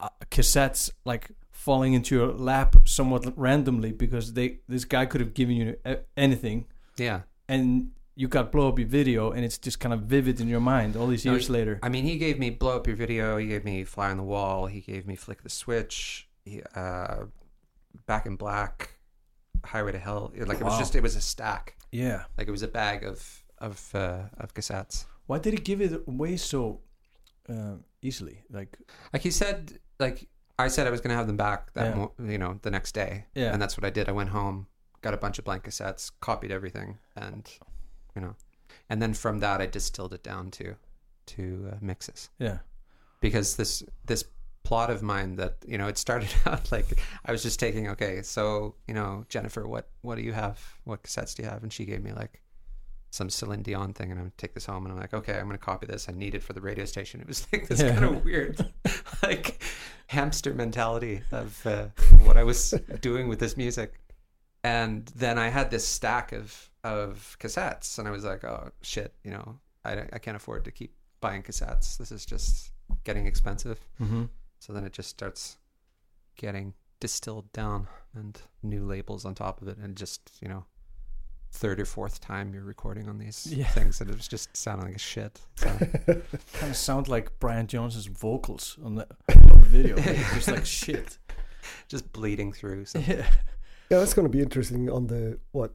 uh, 0.00 0.08
cassettes 0.30 0.90
like 1.04 1.30
falling 1.50 1.94
into 1.94 2.14
your 2.14 2.32
lap 2.32 2.76
somewhat 2.84 3.32
randomly 3.36 3.92
because 3.92 4.32
they 4.32 4.58
this 4.68 4.84
guy 4.84 5.06
could 5.06 5.20
have 5.20 5.34
given 5.34 5.56
you 5.56 5.76
uh, 5.84 5.96
anything, 6.16 6.66
yeah, 6.96 7.20
and 7.48 7.90
you 8.16 8.28
got 8.28 8.52
blow 8.52 8.68
up 8.68 8.78
your 8.78 8.88
video, 8.88 9.30
and 9.32 9.44
it's 9.44 9.58
just 9.58 9.80
kind 9.80 9.92
of 9.92 10.02
vivid 10.02 10.40
in 10.40 10.48
your 10.48 10.60
mind 10.60 10.96
all 10.96 11.06
these 11.06 11.24
No, 11.24 11.32
years 11.32 11.50
later. 11.50 11.80
I 11.82 11.88
mean, 11.88 12.04
he 12.04 12.16
gave 12.16 12.38
me 12.38 12.50
blow 12.50 12.76
up 12.76 12.86
your 12.86 12.96
video. 12.96 13.36
He 13.36 13.46
gave 13.46 13.64
me 13.64 13.84
fly 13.84 14.10
on 14.10 14.16
the 14.16 14.22
wall. 14.22 14.66
He 14.66 14.80
gave 14.80 15.06
me 15.06 15.16
flick 15.16 15.42
the 15.42 15.50
switch. 15.50 16.28
he, 16.44 16.62
uh, 16.74 17.24
Back 18.06 18.26
in 18.26 18.36
Black, 18.36 18.98
Highway 19.64 19.92
to 19.92 19.98
Hell. 19.98 20.32
Like 20.36 20.60
it 20.60 20.64
was 20.64 20.72
Wow. 20.74 20.78
just 20.78 20.94
it 20.94 21.02
was 21.02 21.16
a 21.16 21.20
stack. 21.20 21.76
Yeah. 21.92 22.24
Like 22.38 22.48
it 22.48 22.50
was 22.50 22.62
a 22.62 22.68
bag 22.68 23.04
of 23.04 23.44
of 23.58 23.94
uh, 23.94 24.22
of 24.38 24.54
cassettes. 24.54 25.06
Why 25.26 25.38
did 25.38 25.52
he 25.54 25.58
give 25.58 25.80
it 25.80 26.02
away 26.06 26.36
so 26.36 26.80
uh, 27.48 27.76
easily? 28.02 28.42
Like, 28.50 28.78
Like 29.12 29.22
he 29.22 29.30
said, 29.30 29.78
like 29.98 30.28
I 30.58 30.68
said, 30.68 30.86
I 30.86 30.90
was 30.90 31.00
gonna 31.00 31.14
have 31.16 31.26
them 31.26 31.36
back 31.36 31.72
that 31.74 31.86
Yeah. 31.90 31.94
mo- 31.94 32.12
you 32.32 32.38
know 32.38 32.58
the 32.62 32.70
next 32.70 32.92
day. 32.94 33.26
Yeah. 33.34 33.52
and 33.52 33.60
that's 33.62 33.76
what 33.76 33.84
I 33.84 33.90
did. 33.90 34.08
I 34.08 34.12
went 34.12 34.30
home, 34.30 34.66
got 35.02 35.14
a 35.14 35.16
bunch 35.16 35.38
of 35.38 35.44
blank 35.44 35.64
cassettes, 35.64 36.10
copied 36.20 36.50
everything, 36.52 36.98
and 37.16 37.48
you 38.14 38.22
know, 38.22 38.34
and 38.88 39.00
then 39.00 39.14
from 39.14 39.38
that 39.40 39.60
I 39.60 39.66
distilled 39.66 40.12
it 40.14 40.22
down 40.22 40.50
to 40.52 40.76
to 41.26 41.70
uh, 41.72 41.76
mixes. 41.80 42.30
yeah, 42.38 42.58
because 43.20 43.56
this 43.56 43.82
this 44.06 44.24
plot 44.64 44.90
of 44.90 45.02
mine 45.02 45.36
that 45.36 45.56
you 45.66 45.76
know 45.78 45.86
it 45.88 45.96
started 45.98 46.30
out 46.46 46.72
like 46.72 46.98
I 47.24 47.30
was 47.32 47.42
just 47.42 47.60
taking 47.60 47.88
okay 47.90 48.22
so 48.22 48.74
you 48.88 48.94
know 48.94 49.24
Jennifer 49.28 49.66
what 49.68 49.88
what 50.00 50.16
do 50.16 50.22
you 50.22 50.32
have? 50.32 50.58
What 50.84 51.02
cassettes 51.02 51.34
do 51.36 51.42
you 51.42 51.48
have? 51.48 51.62
And 51.62 51.72
she 51.72 51.84
gave 51.84 52.02
me 52.02 52.12
like 52.12 52.40
some 53.10 53.30
Celine 53.30 53.62
Dion 53.62 53.92
thing 53.92 54.10
and 54.10 54.18
I'm 54.18 54.24
gonna 54.26 54.32
take 54.38 54.54
this 54.54 54.66
home 54.66 54.84
and 54.86 54.92
I'm 54.92 54.98
like 54.98 55.14
okay 55.14 55.38
I'm 55.38 55.46
gonna 55.46 55.58
copy 55.58 55.86
this. 55.86 56.08
I 56.08 56.12
need 56.12 56.34
it 56.34 56.42
for 56.42 56.52
the 56.54 56.60
radio 56.60 56.84
station. 56.86 57.20
It 57.20 57.28
was 57.28 57.46
like 57.52 57.68
this 57.68 57.80
Yeah. 57.80 57.92
kind 57.92 58.04
of 58.06 58.24
weird 58.24 58.58
like 59.22 59.62
hamster 60.08 60.52
mentality 60.54 61.22
of 61.30 61.64
uh, 61.66 61.86
what 62.24 62.36
I 62.36 62.42
was 62.44 62.72
doing 63.00 63.28
with 63.28 63.38
this 63.40 63.56
music. 63.56 64.00
And 64.62 65.06
then 65.14 65.38
I 65.38 65.48
had 65.48 65.70
this 65.70 65.86
stack 65.86 66.32
of 66.32 66.70
of 66.82 67.36
cassettes 67.40 67.98
and 67.98 68.08
I 68.08 68.10
was 68.10 68.24
like 68.24 68.44
oh 68.44 68.70
shit 68.82 69.14
you 69.24 69.30
know 69.30 69.58
I, 69.84 70.04
I 70.12 70.18
can't 70.18 70.36
afford 70.36 70.64
to 70.64 70.70
keep 70.70 70.94
buying 71.20 71.42
cassettes. 71.42 71.98
This 71.98 72.10
is 72.10 72.24
just 72.24 72.72
getting 73.04 73.26
expensive. 73.26 73.78
Mm-hmm. 74.00 74.24
So 74.64 74.72
then 74.72 74.84
it 74.84 74.92
just 74.92 75.10
starts 75.10 75.58
getting 76.36 76.72
distilled 77.00 77.52
down 77.52 77.86
and 78.14 78.40
new 78.62 78.82
labels 78.84 79.24
on 79.26 79.34
top 79.34 79.60
of 79.60 79.68
it 79.68 79.76
and 79.76 79.94
just 79.96 80.20
you 80.40 80.48
know 80.48 80.64
third 81.52 81.78
or 81.78 81.84
fourth 81.84 82.18
time 82.20 82.54
you're 82.54 82.64
recording 82.64 83.08
on 83.08 83.18
these 83.18 83.46
Yeah. 83.46 83.66
things 83.66 84.00
and 84.00 84.08
it 84.10 84.16
was 84.16 84.26
just 84.26 84.56
sounding 84.56 84.88
like 84.88 84.98
shit 84.98 85.38
so 85.56 85.68
kind 86.06 86.22
of 86.62 86.76
sound 86.76 87.08
like 87.08 87.38
Brian 87.40 87.66
Jones's 87.66 88.06
vocals 88.06 88.78
on 88.82 88.94
the, 88.96 89.06
on 89.28 89.60
the 89.60 89.68
video. 89.68 89.96
Like, 90.06 90.16
just 90.34 90.48
like 90.48 90.64
shit. 90.66 91.18
just 91.88 92.10
bleeding 92.12 92.52
through 92.52 92.86
so 92.86 92.98
Yeah, 93.00 93.26
Yeah, 93.90 93.98
that's 93.98 94.14
going 94.14 94.26
to 94.26 94.32
be 94.36 94.42
interesting 94.42 94.90
on 94.90 95.06
the 95.08 95.38
what 95.52 95.74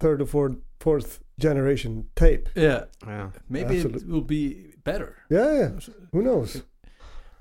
third 0.00 0.20
or 0.22 0.26
fourth 0.26 0.56
fourth 0.80 1.20
generation 1.40 2.08
tape. 2.14 2.48
yeah. 2.54 2.84
yeah 3.06 3.30
Maybe 3.48 3.78
it 3.78 4.06
will 4.06 4.20
be 4.20 4.74
better. 4.84 5.16
Yeah, 5.30 5.52
yeah. 5.58 5.70
Who 6.12 6.22
knows? 6.22 6.62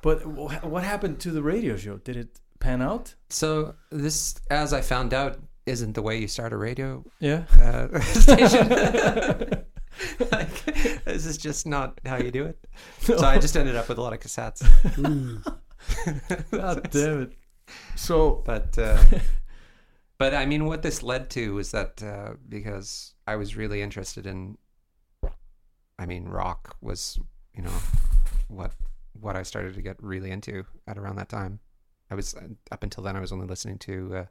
But 0.07 0.25
what 0.73 0.83
happened 0.83 1.19
to 1.25 1.31
the 1.31 1.41
radio 1.41 1.75
show? 1.77 1.97
Did 1.97 2.15
it 2.17 2.39
pan 2.59 2.81
out? 2.81 3.13
so 3.29 3.75
this 3.91 4.35
as 4.49 4.73
i 4.73 4.81
found 4.81 5.13
out 5.13 5.37
isn't 5.67 5.93
the 5.93 6.01
way 6.01 6.17
you 6.17 6.27
start 6.27 6.51
a 6.53 6.57
radio 6.57 7.03
Yeah. 7.19 7.43
uh, 7.61 7.99
station 8.25 8.67
like 10.31 10.55
this 11.05 11.25
is 11.31 11.37
just 11.37 11.67
not 11.67 11.99
how 12.05 12.17
you 12.17 12.31
do 12.31 12.45
it 12.45 12.57
so 13.01 13.17
i 13.19 13.37
just 13.37 13.55
ended 13.55 13.75
up 13.75 13.87
with 13.89 13.99
a 13.99 14.01
lot 14.01 14.13
of 14.13 14.19
cassettes 14.19 14.61
God 16.51 16.89
damn 16.91 17.21
it. 17.25 17.33
So 17.95 18.41
but 18.45 18.77
uh, 18.77 18.97
but 20.17 20.33
I 20.33 20.45
mean, 20.47 20.65
what 20.65 20.81
this 20.81 21.03
led 21.03 21.29
to 21.31 21.53
was 21.53 21.71
that 21.71 22.01
uh, 22.01 22.33
because 22.49 23.13
I 23.27 23.35
was 23.35 23.55
really 23.55 23.81
interested 23.81 24.25
in, 24.25 24.57
I 25.99 26.05
mean, 26.07 26.25
rock 26.25 26.75
was 26.81 27.19
you 27.55 27.61
know 27.61 27.77
what 28.47 28.71
what 29.21 29.35
I 29.35 29.43
started 29.43 29.73
to 29.75 29.81
get 29.81 30.01
really 30.01 30.31
into 30.31 30.65
at 30.87 30.97
around 30.97 31.15
that 31.17 31.29
time. 31.29 31.59
I 32.09 32.15
was 32.15 32.35
up 32.71 32.83
until 32.83 33.03
then 33.03 33.15
I 33.15 33.19
was 33.19 33.31
only 33.31 33.47
listening 33.47 33.77
to 33.79 34.15
uh, 34.15 34.25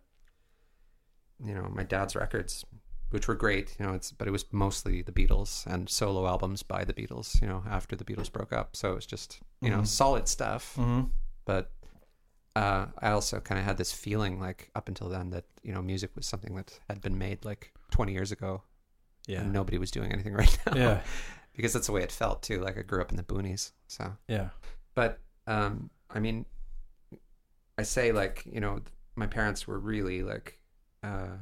you 1.44 1.54
know 1.54 1.68
my 1.72 1.82
dad's 1.82 2.16
records, 2.16 2.64
which 3.10 3.28
were 3.28 3.34
great. 3.34 3.76
You 3.78 3.86
know, 3.86 3.92
it's 3.92 4.10
but 4.12 4.26
it 4.28 4.30
was 4.30 4.44
mostly 4.52 5.02
the 5.02 5.12
Beatles 5.12 5.66
and 5.66 5.88
solo 5.88 6.26
albums 6.26 6.62
by 6.62 6.84
the 6.84 6.94
Beatles. 6.94 7.40
You 7.42 7.48
know, 7.48 7.62
after 7.68 7.94
the 7.96 8.04
Beatles 8.04 8.32
broke 8.32 8.52
up, 8.52 8.76
so 8.76 8.92
it 8.92 8.94
was 8.94 9.06
just 9.06 9.40
you 9.60 9.70
know 9.70 9.80
Mhm. 9.80 9.86
solid 9.86 10.28
stuff 10.28 10.74
mhm. 10.76 11.10
but 11.44 11.70
uh, 12.54 12.86
I 12.98 13.10
also 13.10 13.38
kind 13.40 13.58
of 13.58 13.64
had 13.66 13.76
this 13.76 13.92
feeling 13.92 14.40
like 14.40 14.70
up 14.74 14.88
until 14.88 15.08
then 15.10 15.30
that 15.30 15.44
you 15.62 15.72
know 15.72 15.82
music 15.82 16.10
was 16.16 16.26
something 16.26 16.54
that 16.56 16.78
had 16.88 17.00
been 17.02 17.18
made 17.18 17.44
like 17.44 17.72
20 17.90 18.12
years 18.12 18.32
ago 18.32 18.62
yeah, 19.26 19.40
and 19.40 19.52
nobody 19.52 19.76
was 19.78 19.90
doing 19.90 20.10
anything 20.12 20.32
right 20.42 20.58
now 20.66 20.74
yeah, 20.74 21.00
because 21.54 21.72
that's 21.74 21.86
the 21.86 21.92
way 21.92 22.02
it 22.02 22.12
felt 22.12 22.42
too 22.42 22.60
like 22.60 22.78
I 22.78 22.82
grew 22.82 23.00
up 23.02 23.10
in 23.10 23.16
the 23.16 23.22
boonies 23.22 23.72
so 23.88 24.16
yeah, 24.28 24.50
but 24.97 25.20
um 25.47 25.89
I 26.10 26.18
mean 26.18 26.44
I 27.78 27.85
say 27.85 28.10
like 28.10 28.43
you 28.44 28.60
know 28.60 28.81
my 29.14 29.28
parents 29.28 29.68
were 29.68 29.78
really 29.78 30.24
like 30.24 30.59
uh 31.05 31.36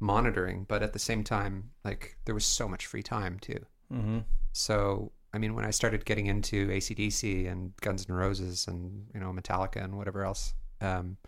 monitoring 0.00 0.66
but 0.68 0.82
at 0.82 0.92
the 0.92 0.98
same 0.98 1.22
time 1.22 1.70
like 1.84 2.16
there 2.24 2.34
was 2.34 2.44
so 2.44 2.68
much 2.68 2.86
free 2.86 3.02
time 3.02 3.38
too 3.38 3.64
mm-hmm. 3.92 4.18
so, 4.52 5.12
I 5.32 5.38
mean, 5.38 5.54
when 5.54 5.64
I 5.64 5.70
started 5.70 6.04
getting 6.04 6.26
into 6.26 6.68
ACDC 6.68 7.50
and 7.50 7.76
Guns 7.82 8.06
N' 8.08 8.14
Roses 8.14 8.66
and, 8.66 9.06
you 9.12 9.20
know, 9.20 9.32
Metallica 9.32 9.84
and 9.84 9.96
whatever 9.98 10.24
else, 10.24 10.54
um, 10.80 11.18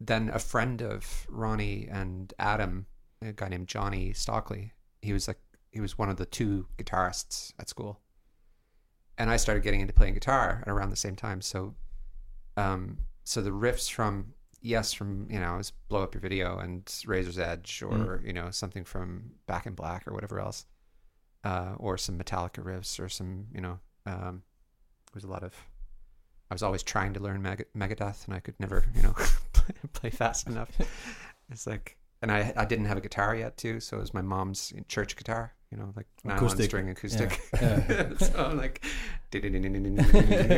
then 0.00 0.30
a 0.32 0.38
friend 0.38 0.82
of 0.82 1.26
Ronnie 1.30 1.88
and 1.90 2.32
Adam, 2.38 2.86
a 3.22 3.32
guy 3.32 3.48
named 3.48 3.68
Johnny 3.68 4.12
Stockley, 4.12 4.72
he 5.00 5.12
was 5.12 5.28
like, 5.28 5.38
he 5.70 5.80
was 5.80 5.96
one 5.96 6.10
of 6.10 6.16
the 6.16 6.26
two 6.26 6.66
guitarists 6.78 7.52
at 7.58 7.68
school. 7.68 8.00
And 9.18 9.30
I 9.30 9.36
started 9.36 9.62
getting 9.62 9.80
into 9.80 9.92
playing 9.92 10.14
guitar 10.14 10.62
at 10.66 10.70
around 10.70 10.90
the 10.90 10.96
same 10.96 11.16
time. 11.16 11.40
So, 11.40 11.74
um, 12.56 12.98
so 13.24 13.40
the 13.40 13.50
riffs 13.50 13.90
from, 13.90 14.34
yes, 14.60 14.92
from, 14.92 15.26
you 15.30 15.40
know, 15.40 15.56
was 15.56 15.72
Blow 15.88 16.02
Up 16.02 16.14
Your 16.14 16.20
Video 16.20 16.58
and 16.58 16.92
Razor's 17.06 17.38
Edge 17.38 17.82
or, 17.82 18.22
you 18.24 18.32
know, 18.32 18.50
something 18.50 18.84
from 18.84 19.30
Back 19.46 19.66
in 19.66 19.74
Black 19.74 20.06
or 20.06 20.12
whatever 20.12 20.38
else 20.38 20.66
uh, 21.46 21.74
or 21.78 21.96
some 21.96 22.18
Metallica 22.18 22.62
riffs, 22.62 22.98
or 22.98 23.08
some, 23.08 23.46
you 23.54 23.60
know, 23.60 23.78
um, 24.04 24.42
there 25.06 25.14
was 25.14 25.24
a 25.24 25.28
lot 25.28 25.44
of. 25.44 25.54
I 26.50 26.54
was 26.54 26.62
always 26.62 26.82
trying 26.82 27.12
to 27.14 27.20
learn 27.20 27.42
Meg- 27.42 27.66
Megadeth, 27.76 28.26
and 28.26 28.34
I 28.34 28.40
could 28.40 28.58
never, 28.58 28.84
you 28.94 29.02
know, 29.02 29.14
play 29.92 30.10
fast 30.10 30.48
enough. 30.48 30.70
It's 31.48 31.64
like, 31.64 31.96
and 32.22 32.32
I 32.32 32.52
I 32.56 32.64
didn't 32.64 32.86
have 32.86 32.98
a 32.98 33.00
guitar 33.00 33.36
yet 33.36 33.56
too, 33.56 33.78
so 33.78 33.98
it 33.98 34.00
was 34.00 34.12
my 34.12 34.20
mom's 34.20 34.72
church 34.88 35.14
guitar, 35.14 35.54
you 35.70 35.76
know, 35.78 35.92
like 35.96 36.06
nylon 36.24 36.38
Acoustic. 36.38 36.66
string 36.66 36.88
acoustic. 36.90 37.40
Yeah. 37.54 38.12
so 38.18 38.32
I'm 38.46 38.56
like, 38.56 38.84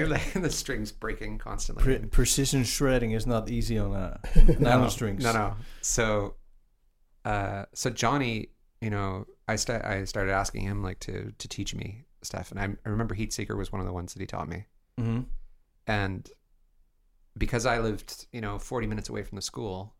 like 0.08 0.32
the 0.34 0.50
strings 0.50 0.92
breaking 0.92 1.38
constantly. 1.38 1.82
Pre- 1.84 2.06
precision 2.08 2.64
shredding 2.64 3.12
is 3.12 3.26
not 3.26 3.48
easy 3.50 3.78
on 3.78 3.94
uh, 3.94 4.18
nylon 4.58 4.82
no, 4.82 4.88
strings. 4.88 5.24
No, 5.24 5.32
no. 5.32 5.54
So, 5.80 6.34
uh, 7.24 7.64
so 7.74 7.90
Johnny, 7.90 8.50
you 8.80 8.90
know, 8.90 9.26
I 9.48 9.56
sta- 9.56 9.80
I 9.84 10.04
started 10.04 10.32
asking 10.32 10.62
him 10.62 10.82
like 10.82 11.00
to 11.00 11.32
to 11.36 11.48
teach 11.48 11.74
me 11.74 12.04
stuff, 12.22 12.50
and 12.50 12.60
I, 12.60 12.64
I 12.84 12.88
remember 12.88 13.14
Heatseeker 13.14 13.56
was 13.56 13.72
one 13.72 13.80
of 13.80 13.86
the 13.86 13.92
ones 13.92 14.12
that 14.14 14.20
he 14.20 14.26
taught 14.26 14.48
me, 14.48 14.66
Mm-hmm. 15.00 15.20
and 15.86 16.30
because 17.36 17.64
I 17.66 17.78
lived, 17.78 18.26
you 18.32 18.40
know, 18.40 18.58
forty 18.58 18.86
minutes 18.86 19.08
away 19.08 19.22
from 19.22 19.36
the 19.36 19.42
school, 19.42 19.94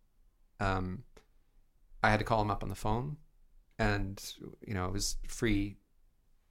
um, 0.61 1.05
I 2.03 2.11
had 2.11 2.19
to 2.19 2.25
call 2.25 2.43
him 2.43 2.51
up 2.51 2.63
on 2.63 2.69
the 2.69 2.75
phone, 2.75 3.17
and 3.79 4.23
you 4.67 4.75
know, 4.75 4.87
it 4.87 4.93
was 4.93 5.17
free 5.29 5.77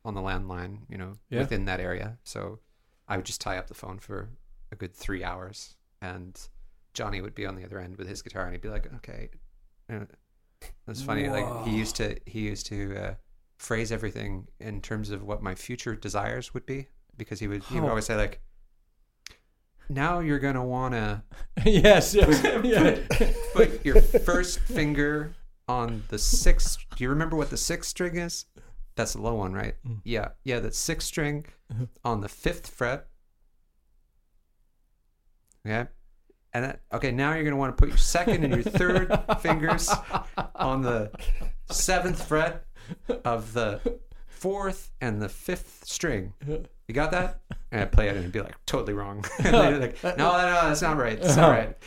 on 0.06 0.14
the 0.14 0.22
landline, 0.22 0.80
you 0.90 0.98
know, 0.98 1.14
Yeah. 1.30 1.40
within 1.40 1.66
that 1.66 1.80
area, 1.80 2.18
so 2.24 2.60
I 3.08 3.18
would 3.18 3.26
just 3.26 3.42
tie 3.42 3.58
up 3.58 3.68
the 3.68 3.74
phone 3.74 4.00
for 4.00 4.30
a 4.72 4.76
good 4.76 4.94
three 4.94 5.24
hours, 5.24 5.76
and 6.02 6.40
Johnny 6.94 7.22
would 7.22 7.36
be 7.36 7.46
on 7.46 7.56
the 7.56 7.64
other 7.66 7.80
end 7.80 7.98
with 7.98 8.08
his 8.08 8.22
guitar, 8.22 8.44
and 8.46 8.54
he'd 8.54 8.62
be 8.62 8.70
like, 8.70 8.92
"Okay." 8.96 9.30
It 9.90 10.08
was 10.88 11.02
funny. 11.04 11.30
Like 11.30 11.66
he 11.68 11.76
used 11.78 11.96
to, 11.98 12.18
he 12.26 12.42
used 12.42 12.66
to 12.68 12.96
uh, 12.98 13.16
phrase 13.58 13.92
everything 13.92 14.48
in 14.60 14.82
terms 14.82 15.10
of 15.12 15.24
what 15.24 15.42
my 15.44 15.54
future 15.56 15.96
desires 15.96 16.54
would 16.54 16.66
be, 16.66 16.88
because 17.18 17.40
he 17.40 17.48
would, 17.48 17.64
he 17.66 17.80
would 17.80 17.86
Oh. 17.88 17.90
always 17.90 18.06
say 18.06 18.16
like, 18.16 18.42
"Now 19.90 20.20
you're 20.20 20.40
gonna 20.40 20.66
wanna 20.66 21.24
yes, 21.66 22.14
yes. 22.16 22.44
yeah. 22.64 23.00
put 23.54 23.86
your 23.86 24.02
first 24.02 24.60
finger 24.60 25.34
on 25.68 26.04
the 26.10 26.18
sixth. 26.18 26.80
Do 26.96 27.04
you 27.04 27.10
remember 27.10 27.36
what 27.36 27.50
the 27.50 27.58
sixth 27.58 27.90
string 27.90 28.18
is? 28.18 28.46
That's 28.96 29.14
the 29.14 29.22
low 29.22 29.36
one, 29.36 29.54
right? 29.54 29.76
Mm. 29.88 30.02
Yeah, 30.04 30.30
yeah. 30.44 30.60
The 30.60 30.72
sixth 30.72 31.08
string 31.08 31.46
on 32.04 32.22
the 32.22 32.30
fifth 32.30 32.68
fret. 32.68 33.08
Okay, 35.66 35.90
and 36.54 36.64
then, 36.64 36.78
okay. 36.94 37.12
Now 37.12 37.34
you're 37.34 37.44
gonna 37.44 37.58
want 37.58 37.76
to 37.76 37.80
put 37.80 37.90
your 37.90 37.98
second 37.98 38.44
and 38.44 38.54
your 38.54 38.64
third 38.64 39.18
fingers 39.42 39.90
on 40.56 40.82
the 40.82 41.12
seventh 41.70 42.28
fret 42.28 42.66
of 43.26 43.54
the 43.54 44.00
fourth 44.28 44.92
and 45.02 45.22
the 45.22 45.30
fifth 45.30 45.84
string. 45.86 46.34
You 46.88 46.94
got 46.94 47.12
that? 47.12 47.42
And 47.72 47.82
I'd 47.82 47.92
play 47.92 48.08
it 48.08 48.12
and 48.12 48.20
it'd 48.20 48.32
be 48.32 48.40
like 48.40 48.56
totally 48.66 48.94
wrong. 48.94 49.26
like, 49.44 50.02
no, 50.04 50.16
no, 50.16 50.16
no, 50.18 50.68
that's 50.68 50.82
not 50.82 50.98
right. 50.98 51.22
That's 51.22 51.36
not 51.36 51.50
right. 51.50 51.78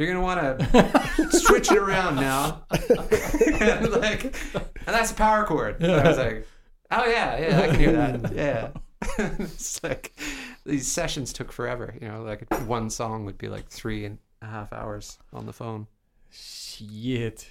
You're 0.00 0.14
gonna 0.14 0.24
want 0.24 0.58
to 0.60 1.30
switch 1.38 1.70
it 1.70 1.76
around 1.76 2.16
now. 2.16 2.64
and 2.70 3.90
like, 3.90 4.24
and 4.24 4.64
that's 4.86 5.10
a 5.10 5.14
power 5.14 5.44
chord. 5.44 5.82
And 5.82 5.92
I 5.92 6.08
was 6.08 6.16
like, 6.16 6.46
oh 6.90 7.04
yeah, 7.04 7.38
yeah, 7.38 7.60
I 7.60 7.66
can 7.66 7.78
hear 7.78 7.92
that. 7.92 8.34
Yeah. 8.34 8.70
it's 9.38 9.84
like 9.84 10.18
these 10.64 10.86
sessions 10.86 11.34
took 11.34 11.52
forever. 11.52 11.94
You 12.00 12.08
know, 12.08 12.22
like 12.22 12.50
one 12.66 12.88
song 12.88 13.26
would 13.26 13.36
be 13.36 13.48
like 13.48 13.68
three 13.68 14.06
and 14.06 14.16
a 14.40 14.46
half 14.46 14.72
hours 14.72 15.18
on 15.34 15.44
the 15.44 15.52
phone. 15.52 15.86
Shit. 16.30 17.50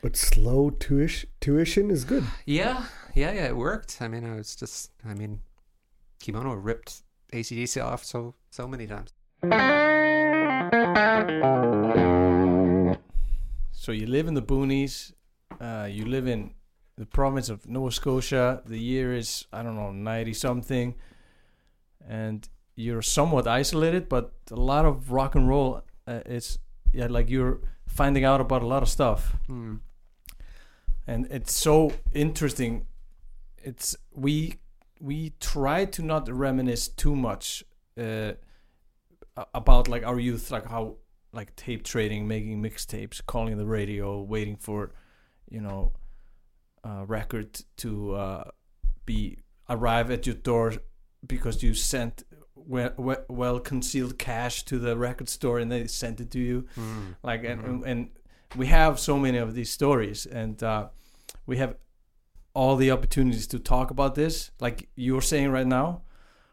But 0.00 0.16
slow 0.16 0.70
tuition, 0.70 1.28
tuition 1.42 1.90
is 1.90 2.04
good. 2.04 2.24
Yeah, 2.46 2.86
yeah, 3.14 3.32
yeah. 3.32 3.48
It 3.48 3.56
worked. 3.58 3.98
I 4.00 4.08
mean, 4.08 4.24
I 4.24 4.36
was 4.36 4.56
just. 4.56 4.90
I 5.06 5.12
mean, 5.12 5.40
Kimono 6.18 6.54
ripped 6.54 7.02
ACDC 7.34 7.84
off 7.84 8.06
so 8.06 8.36
so 8.48 8.66
many 8.66 8.86
times. 8.86 9.12
So 13.72 13.92
you 13.92 14.06
live 14.06 14.26
in 14.28 14.34
the 14.34 14.42
boonies. 14.42 15.12
Uh, 15.60 15.88
you 15.90 16.04
live 16.04 16.26
in 16.26 16.52
the 16.96 17.06
province 17.06 17.48
of 17.48 17.68
Nova 17.68 17.90
Scotia. 17.90 18.62
The 18.66 18.78
year 18.78 19.14
is 19.14 19.46
I 19.52 19.62
don't 19.62 19.76
know 19.76 19.92
ninety 19.92 20.34
something, 20.34 20.94
and 22.06 22.48
you're 22.76 23.02
somewhat 23.02 23.46
isolated, 23.46 24.08
but 24.08 24.32
a 24.50 24.56
lot 24.56 24.84
of 24.84 25.12
rock 25.12 25.34
and 25.34 25.48
roll. 25.48 25.82
Uh, 26.06 26.20
it's 26.26 26.58
yeah, 26.92 27.06
like 27.06 27.30
you're 27.30 27.60
finding 27.86 28.24
out 28.24 28.40
about 28.40 28.62
a 28.62 28.66
lot 28.66 28.82
of 28.82 28.88
stuff, 28.88 29.36
Hmm. 29.46 29.76
and 31.06 31.26
it's 31.30 31.52
so 31.52 31.92
interesting. 32.12 32.86
It's 33.58 33.96
we 34.12 34.54
we 35.00 35.34
try 35.40 35.84
to 35.86 36.02
not 36.02 36.28
reminisce 36.28 36.88
too 36.88 37.14
much 37.16 37.64
uh, 37.98 38.32
about 39.54 39.88
like 39.88 40.04
our 40.04 40.18
youth, 40.18 40.50
like 40.50 40.66
how 40.66 40.96
like 41.32 41.54
tape 41.56 41.84
trading, 41.84 42.26
making 42.26 42.62
mixtapes, 42.62 43.20
calling 43.24 43.56
the 43.56 43.66
radio, 43.66 44.20
waiting 44.22 44.56
for, 44.56 44.92
you 45.48 45.60
know, 45.60 45.92
a 46.84 47.04
record 47.04 47.60
to 47.76 48.14
uh, 48.14 48.44
be 49.06 49.38
arrive 49.68 50.10
at 50.10 50.26
your 50.26 50.34
door 50.34 50.74
because 51.26 51.62
you 51.62 51.74
sent 51.74 52.24
well, 52.54 52.92
well, 53.28 53.58
concealed 53.60 54.18
cash 54.18 54.64
to 54.64 54.78
the 54.78 54.96
record 54.96 55.28
store 55.28 55.58
and 55.58 55.70
they 55.70 55.86
sent 55.86 56.20
it 56.20 56.30
to 56.32 56.38
you. 56.38 56.66
Hmm. 56.74 57.12
Like 57.22 57.44
and, 57.44 57.60
Mhm. 57.62 57.66
and 57.68 57.84
and 57.84 58.08
we 58.56 58.66
have 58.66 58.98
so 58.98 59.18
many 59.18 59.38
of 59.38 59.54
these 59.54 59.70
stories 59.70 60.26
and 60.26 60.60
uh, 60.62 60.88
we 61.46 61.56
have 61.58 61.76
all 62.54 62.74
the 62.76 62.90
opportunities 62.90 63.46
to 63.46 63.58
talk 63.60 63.90
about 63.92 64.14
this, 64.16 64.50
like 64.60 64.88
you're 64.96 65.22
saying 65.22 65.50
right 65.52 65.66
now. 65.66 66.02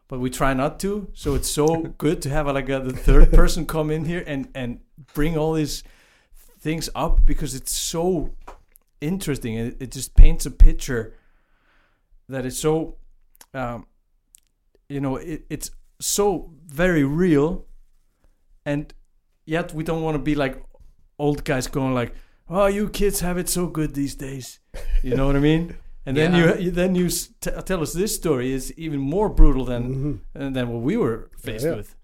But 0.08 0.20
we 0.20 0.30
try 0.30 0.54
not 0.54 0.80
to, 0.82 1.10
so 1.14 1.36
it's 1.36 1.50
so 1.50 1.82
good 1.98 2.22
to 2.22 2.30
have 2.30 2.48
like 2.48 2.70
a, 2.70 2.80
the 2.80 2.94
third 2.94 3.32
person 3.32 3.66
come 3.66 3.92
in 3.92 4.06
here 4.06 4.24
and 4.26 4.48
and 4.56 4.80
bring 5.14 5.38
all 5.38 5.54
these 5.54 5.84
things 6.60 6.90
up 6.96 7.26
because 7.26 7.56
it's 7.56 7.72
so 7.72 8.34
interesting. 9.02 9.56
It, 9.56 9.78
it 9.80 9.92
just 9.92 10.16
paints 10.16 10.46
a 10.46 10.52
picture 10.52 11.14
that 12.30 12.46
is 12.46 12.60
so, 12.60 12.96
um, 13.54 13.88
you 14.90 15.00
know, 15.02 15.18
it, 15.18 15.46
it's 15.50 15.72
so 16.00 16.52
very 16.66 17.04
real, 17.04 17.66
and 18.66 18.94
yet 19.46 19.74
we 19.74 19.84
don't 19.84 20.04
want 20.04 20.16
to 20.16 20.20
be 20.20 20.36
like 20.36 20.64
old 21.20 21.44
guys 21.44 21.68
going 21.68 21.94
like, 21.94 22.14
"Oh, 22.50 22.68
you 22.68 22.90
kids 22.90 23.20
have 23.22 23.38
it 23.38 23.50
so 23.50 23.68
good 23.68 23.94
these 23.94 24.16
days," 24.16 24.60
you 25.04 25.16
know 25.16 25.28
what 25.28 25.36
I 25.36 25.40
mean? 25.40 25.76
And 26.08 26.16
then 26.18 26.32
Yeah. 26.34 26.56
you, 26.56 26.62
you 26.66 26.72
then 26.72 26.96
you 26.96 27.06
s- 27.08 27.30
t- 27.42 27.52
tell 27.66 27.82
us 27.82 27.92
this 27.94 28.16
story 28.16 28.54
is 28.54 28.72
even 28.78 29.00
more 29.00 29.30
brutal 29.30 29.66
than 29.66 29.84
Mhm. 29.84 30.20
uh, 30.42 30.50
than 30.54 30.70
what 30.70 30.82
we 30.82 30.96
were 30.98 31.30
faced 31.38 31.66
Yeah. 31.66 31.76
with. 31.76 31.96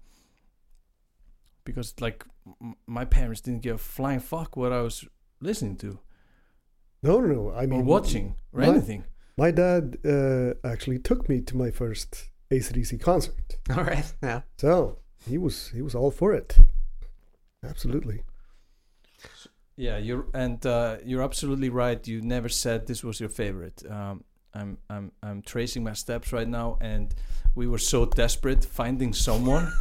Because 1.64 1.94
like 2.00 2.24
m- 2.60 2.74
my 2.86 3.04
parents 3.04 3.40
didn't 3.40 3.62
give 3.62 3.76
a 3.76 3.78
flying 3.78 4.20
fuck 4.20 4.56
what 4.56 4.72
I 4.72 4.82
was 4.82 5.04
listening 5.40 5.76
to 5.78 5.98
No, 7.02 7.20
no, 7.20 7.26
no. 7.34 7.50
I 7.50 7.64
or 7.64 7.66
mean, 7.66 7.86
watching 7.86 8.34
or 8.52 8.60
my- 8.60 8.68
anything. 8.68 9.04
My 9.36 9.50
dad 9.50 9.96
uh, 10.04 10.54
actually 10.62 10.98
took 10.98 11.28
me 11.28 11.40
to 11.42 11.56
my 11.56 11.70
first 11.70 12.30
ACDC 12.50 12.98
concert, 13.00 13.56
All 13.70 13.84
right. 13.84 14.14
Yeah. 14.22 14.42
so 14.58 14.98
he 15.28 15.38
was 15.38 15.68
he 15.70 15.82
was 15.82 15.94
all 15.94 16.10
for 16.10 16.34
it. 16.34 16.58
Absolutely. 17.62 18.22
Yeah, 19.76 19.98
you're 19.98 20.26
and 20.34 20.64
uh, 20.66 20.98
you're 21.04 21.22
absolutely 21.22 21.68
right. 21.68 22.06
You 22.06 22.20
never 22.22 22.48
said 22.48 22.86
this 22.86 23.02
was 23.02 23.18
your 23.20 23.28
favorite. 23.28 23.82
Um, 23.90 24.24
I'm 24.54 24.78
I'm 24.88 25.10
I'm 25.22 25.42
tracing 25.42 25.82
my 25.84 25.94
steps 25.94 26.32
right 26.32 26.48
now, 26.48 26.78
and 26.80 27.12
we 27.56 27.66
were 27.66 27.78
so 27.80 28.06
desperate 28.06 28.64
finding 28.64 29.12
someone. 29.12 29.72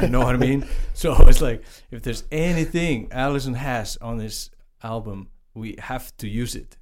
you 0.00 0.08
know 0.08 0.20
what 0.20 0.34
I 0.34 0.38
mean? 0.38 0.64
So 0.94 1.14
it's 1.28 1.40
like 1.40 1.62
if 1.90 2.02
there's 2.02 2.24
anything 2.30 3.08
Allison 3.10 3.54
has 3.54 3.96
on 4.00 4.18
this 4.18 4.50
album, 4.82 5.28
we 5.54 5.74
have 5.78 6.16
to 6.18 6.28
use 6.28 6.54
it. 6.54 6.76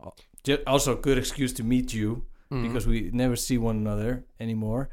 Uh, 0.00 0.10
Also, 0.66 0.92
a 0.92 1.00
good 1.00 1.18
excuse 1.18 1.52
to 1.54 1.62
meet 1.64 1.94
you 1.94 2.24
Mhm. 2.50 2.62
because 2.62 2.86
we 2.86 3.10
never 3.12 3.36
see 3.36 3.56
one 3.58 3.76
another 3.78 4.24
anymore, 4.38 4.88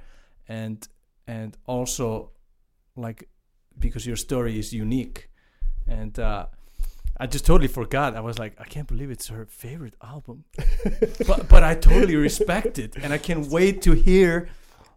and 0.47 0.87
and 1.27 1.57
also 1.65 2.31
like 2.95 3.27
because 3.77 4.07
your 4.09 4.17
story 4.17 4.57
is 4.59 4.71
unique, 4.73 5.29
and 5.87 6.17
uh, 6.19 6.45
I 7.21 7.27
just 7.27 7.45
totally 7.45 7.67
forgot. 7.67 8.15
I 8.15 8.19
was 8.21 8.39
like, 8.39 8.59
I 8.59 8.63
can't 8.63 8.87
believe 8.87 9.11
it's 9.11 9.27
her 9.27 9.45
favorite 9.45 9.93
album, 10.01 10.43
but 11.27 11.47
but 11.47 11.63
I 11.63 11.75
totally 11.75 12.15
respect 12.15 12.79
it, 12.79 12.95
and 12.95 13.13
I 13.13 13.19
can't 13.19 13.45
wait 13.45 13.83
to 13.83 13.91
hear 13.91 14.49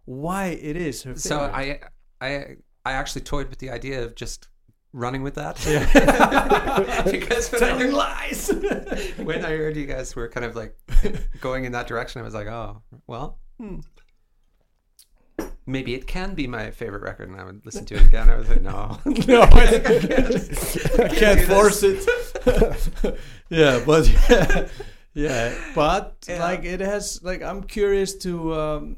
why 0.05 0.47
it 0.47 0.75
is 0.75 1.03
her 1.03 1.11
favorite. 1.11 1.21
So 1.21 1.39
I, 1.41 1.81
I, 2.19 2.55
I 2.83 2.93
actually 2.93 3.21
toyed 3.21 3.49
with 3.51 3.59
the 3.59 3.69
idea 3.69 4.03
of 4.03 4.15
just 4.15 4.47
running 4.91 5.21
with 5.21 5.35
that. 5.35 5.57
because 7.11 7.51
when 7.51 7.63
I, 7.63 7.67
telling 7.67 7.85
heard, 7.85 7.93
lies. 7.93 8.49
when 9.17 9.45
I 9.45 9.49
heard 9.49 9.75
you 9.75 9.85
guys 9.85 10.15
were 10.15 10.27
kind 10.27 10.47
of 10.47 10.55
like 10.55 10.75
going 11.41 11.65
in 11.65 11.73
that 11.73 11.85
direction, 11.85 12.21
I 12.21 12.23
was 12.25 12.33
like, 12.33 12.47
oh, 12.47 12.81
well, 13.05 13.37
hmm. 13.59 13.81
Maybe 15.65 15.93
it 15.95 16.07
can 16.07 16.33
be 16.35 16.47
my 16.47 16.71
favorite 16.71 17.01
record. 17.01 17.29
And 17.29 17.39
I 17.39 17.43
would 17.43 17.65
listen 17.65 17.85
to 17.85 17.95
it 17.95 18.05
again. 18.07 18.29
I 18.29 18.35
was 18.35 18.49
like, 18.49 18.61
no, 18.61 18.99
no, 19.27 19.41
I 19.41 19.47
can't, 19.79 20.99
I 20.99 21.09
can't 21.09 21.41
force 21.51 21.81
it. 21.83 22.07
yeah, 23.49 23.81
but 23.85 24.07
yeah, 24.29 24.67
yeah, 25.13 25.53
but 25.75 26.25
Yeah. 26.27 26.43
like 26.43 26.63
it 26.65 26.79
has 26.81 27.21
like 27.23 27.41
I'm 27.41 27.63
curious 27.63 28.15
to 28.19 28.53
um, 28.53 28.95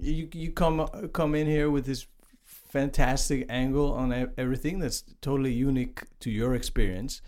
you 0.00 0.28
you 0.32 0.50
come 0.52 0.86
come 1.12 1.34
in 1.34 1.46
here 1.46 1.70
with 1.70 1.84
this 1.86 2.06
fantastic 2.44 3.44
angle 3.50 3.92
on 3.92 4.12
everything 4.38 4.78
that's 4.78 5.04
totally 5.20 5.52
unique 5.52 6.04
to 6.20 6.30
your 6.30 6.54
experience. 6.54 7.20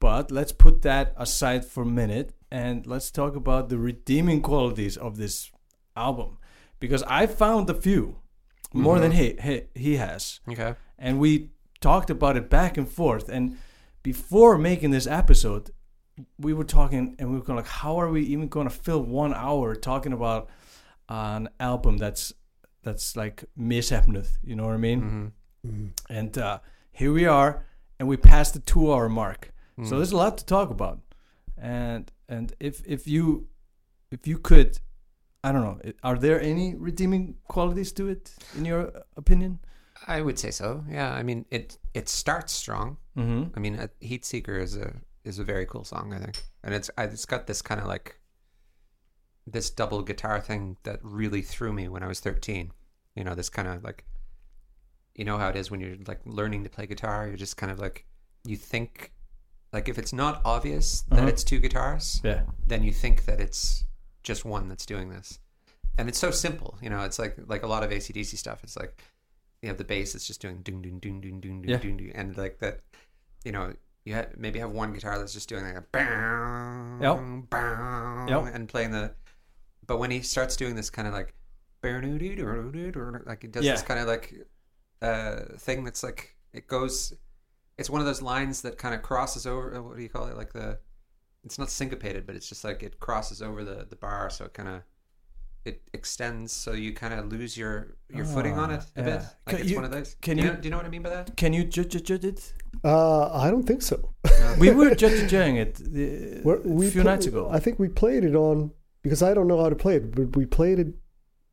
But 0.00 0.30
let's 0.30 0.52
put 0.52 0.82
that 0.82 1.14
aside 1.16 1.64
for 1.64 1.82
a 1.84 1.86
minute 1.86 2.34
and 2.50 2.86
let's 2.86 3.10
talk 3.10 3.36
about 3.36 3.68
the 3.68 3.78
redeeming 3.78 4.42
qualities 4.42 4.96
of 4.96 5.16
this 5.16 5.50
album 5.96 6.38
because 6.84 7.04
I 7.22 7.26
found 7.26 7.70
a 7.70 7.74
few 7.74 8.02
more 8.72 8.98
than 9.00 9.12
he, 9.12 9.26
he 9.46 9.54
he 9.84 9.96
has. 9.96 10.40
Okay, 10.52 10.74
and 10.98 11.18
we 11.18 11.30
talked 11.80 12.10
about 12.10 12.36
it 12.36 12.48
back 12.50 12.76
and 12.78 12.88
forth. 12.88 13.28
And 13.28 13.56
before 14.02 14.58
making 14.58 14.90
this 14.92 15.06
episode 15.06 15.70
we 16.38 16.52
were 16.54 16.64
talking 16.78 17.16
and 17.18 17.30
we 17.30 17.36
were 17.38 17.44
going 17.44 17.56
like 17.62 17.72
how 17.82 18.00
are 18.00 18.08
we 18.16 18.22
even 18.34 18.46
going 18.48 18.68
to 18.68 18.74
fill 18.84 19.02
one 19.02 19.34
hour 19.34 19.74
talking 19.74 20.12
about 20.12 20.48
an 21.08 21.48
album 21.58 21.96
that's 21.98 22.32
that's 22.84 23.16
like 23.16 23.44
misheppnuð 23.58 24.28
you 24.44 24.54
know 24.56 24.64
what 24.66 24.74
i 24.74 24.82
mean? 24.88 25.00
Hmm 25.00 25.26
Mhm. 25.66 25.90
and 26.10 26.38
uh, 26.38 26.58
here 26.92 27.12
we 27.12 27.24
are 27.26 27.50
and 27.98 28.06
we 28.08 28.16
passed 28.16 28.52
the 28.54 28.60
two 28.72 28.92
hour 28.92 29.08
mark. 29.08 29.50
Mm. 29.78 29.86
so 29.88 29.96
there's 29.96 30.12
a 30.12 30.16
lot 30.24 30.36
to 30.38 30.44
talk 30.44 30.68
about. 30.70 30.98
And 31.56 32.12
and 32.28 32.52
if 32.60 32.82
if 32.86 33.08
you 33.14 33.48
if 34.10 34.26
you 34.30 34.38
could 34.38 34.78
i 35.46 35.52
don't 35.52 35.64
know 35.68 35.78
are 36.02 36.18
there 36.24 36.40
any 36.52 36.66
redeeming 36.88 37.24
qualities 37.54 37.92
to 37.92 38.08
it 38.14 38.24
in 38.58 38.64
your 38.64 38.82
opinion 39.16 39.58
I 40.06 40.20
would 40.26 40.38
say 40.38 40.50
so. 40.50 40.68
Yeah, 40.98 41.10
I 41.20 41.22
mean, 41.28 41.46
it 41.50 41.78
it 42.00 42.06
starts 42.10 42.52
strong. 42.62 42.88
mm-hmm 43.16 43.42
I 43.56 43.58
mean, 43.64 43.74
uh, 43.84 43.86
Heat 44.00 44.24
Seeker 44.30 44.56
is 44.66 44.76
a 44.76 44.88
is 45.30 45.38
a 45.38 45.44
very 45.52 45.66
cool 45.72 45.84
song, 45.84 46.12
I 46.16 46.18
think, 46.24 46.36
and 46.64 46.74
it's 46.78 46.90
it's 46.98 47.24
got 47.32 47.46
this 47.46 47.62
kind 47.62 47.80
of 47.80 47.86
like 47.94 48.08
this 49.46 49.70
double 49.70 50.02
guitar 50.02 50.40
thing 50.40 50.76
that 50.82 50.98
really 51.02 51.40
threw 51.42 51.72
me 51.72 51.88
when 51.88 52.02
I 52.02 52.08
was 52.08 52.20
thirteen. 52.20 52.72
You 53.16 53.24
know, 53.24 53.34
this 53.34 53.48
kind 53.48 53.68
of 53.68 53.82
like, 53.88 54.04
you 55.14 55.24
know 55.24 55.38
how 55.38 55.48
it 55.48 55.56
is 55.56 55.70
when 55.70 55.80
you're 55.80 55.96
like 56.06 56.20
learning 56.26 56.64
to 56.64 56.70
play 56.70 56.86
guitar. 56.86 57.26
You're 57.28 57.36
just 57.46 57.56
kind 57.56 57.72
of 57.72 57.78
like, 57.78 58.04
you 58.44 58.56
think, 58.56 59.12
like 59.72 59.88
if 59.88 59.96
it's 59.98 60.12
not 60.12 60.42
obvious 60.44 61.02
that 61.08 61.18
Uh-huh. 61.20 61.28
it's 61.28 61.44
two 61.44 61.60
guitars, 61.60 62.20
yeah 62.24 62.42
then 62.66 62.82
you 62.82 62.92
think 62.92 63.24
that 63.24 63.40
it's 63.40 63.84
just 64.24 64.44
one 64.44 64.68
that's 64.68 64.84
doing 64.86 65.08
this. 65.10 65.38
And 65.96 66.08
it's 66.08 66.18
so 66.18 66.32
simple, 66.32 66.76
you 66.82 66.90
know, 66.90 67.02
it's 67.04 67.18
like 67.20 67.36
like 67.46 67.62
a 67.62 67.68
lot 67.68 67.84
of 67.84 67.90
ACDC 67.90 68.36
stuff. 68.36 68.64
It's 68.64 68.76
like 68.76 69.00
you 69.62 69.68
have 69.68 69.78
the 69.78 69.84
bass 69.84 70.14
it's 70.16 70.26
just 70.26 70.40
doing 70.42 70.58
ding 70.62 70.82
ding 70.82 70.98
ding 70.98 71.20
ding 71.20 71.40
ding 71.40 71.62
ding 71.62 71.70
Yeah. 71.70 71.76
ding 71.78 71.96
ding 71.96 72.10
and 72.14 72.36
like 72.36 72.58
that 72.58 72.80
you 73.44 73.52
know, 73.52 73.72
you 74.04 74.14
ha- 74.14 74.26
maybe 74.36 74.58
have 74.58 74.70
one 74.72 74.92
guitar 74.92 75.18
that's 75.18 75.32
just 75.32 75.48
doing 75.48 75.64
like 75.64 75.76
a 75.76 75.84
bang, 75.92 77.00
Yep. 77.00 77.48
bang, 77.50 78.28
Yep. 78.28 78.54
and 78.54 78.68
playing 78.68 78.90
the 78.90 79.14
but 79.86 79.98
when 79.98 80.10
he 80.10 80.20
starts 80.22 80.56
doing 80.56 80.74
this 80.74 80.90
kind 80.90 81.06
of 81.08 81.14
like 81.14 81.34
like 81.82 83.44
it 83.44 83.52
does 83.52 83.64
Yeah. 83.64 83.72
this 83.72 83.82
kind 83.82 84.00
of 84.00 84.06
like 84.06 84.34
uh 85.02 85.56
thing 85.58 85.84
that's 85.84 86.02
like 86.02 86.36
it 86.52 86.66
goes 86.66 87.12
it's 87.76 87.90
one 87.90 88.00
of 88.00 88.06
those 88.06 88.22
lines 88.22 88.62
that 88.62 88.78
kind 88.78 88.94
of 88.94 89.02
crosses 89.02 89.46
over 89.46 89.80
what 89.82 89.96
do 89.96 90.02
you 90.02 90.08
call 90.08 90.26
it 90.26 90.36
like 90.36 90.52
the 90.52 90.78
it's 91.44 91.58
not 91.58 91.70
syncopated 91.70 92.26
but 92.26 92.34
it's 92.36 92.48
just 92.48 92.64
like 92.64 92.82
it 92.82 92.98
crosses 93.00 93.40
over 93.42 93.64
the 93.64 93.86
the 93.88 93.96
bar 93.96 94.30
so 94.30 94.44
it 94.46 94.54
kind 94.54 94.68
of 94.68 94.82
it 95.64 95.80
extends 95.94 96.52
so 96.52 96.72
you 96.72 96.92
kind 96.92 97.14
of 97.14 97.32
lose 97.32 97.56
your 97.56 97.96
your 98.16 98.26
footing 98.26 98.58
on 98.58 98.70
it 98.70 98.82
a 98.96 99.00
Ah, 99.00 99.04
bit. 99.04 99.20
Like 99.20 99.26
Can 99.46 99.56
it's 99.60 99.70
you- 99.70 99.76
one 99.76 99.84
of 99.86 99.92
those. 99.92 100.14
can 100.20 100.36
do 100.36 100.42
you, 100.42 100.48
you- 100.48 100.54
know, 100.54 100.60
do 100.60 100.66
you 100.66 100.70
know 100.72 100.76
what 100.76 100.86
I 100.86 100.90
mean 100.90 101.02
by 101.02 101.10
that? 101.10 101.36
Can 101.36 101.52
you 101.54 101.64
judge 101.64 101.92
judge 102.10 102.24
it? 102.32 102.52
Uh, 102.84 103.30
I 103.44 103.50
don't 103.50 103.66
think 103.70 103.80
so. 103.80 103.96
we 104.58 104.70
were 104.78 104.94
judging 104.94 105.56
it 105.56 105.80
uh, 105.80 106.42
We're- 106.46 106.60
a 106.86 106.90
few 106.90 107.00
pla- 107.02 107.10
nights 107.12 107.26
ago. 107.26 107.48
I 107.50 107.60
think 107.60 107.78
we 107.78 107.88
played 107.88 108.24
it 108.24 108.34
on 108.34 108.72
because 109.02 109.22
I 109.22 109.32
don't 109.32 109.48
know 109.48 109.60
how 109.64 109.70
to 109.70 109.76
play 109.84 109.96
it, 109.96 110.14
but 110.14 110.36
we 110.36 110.44
played 110.44 110.78
it. 110.84 110.88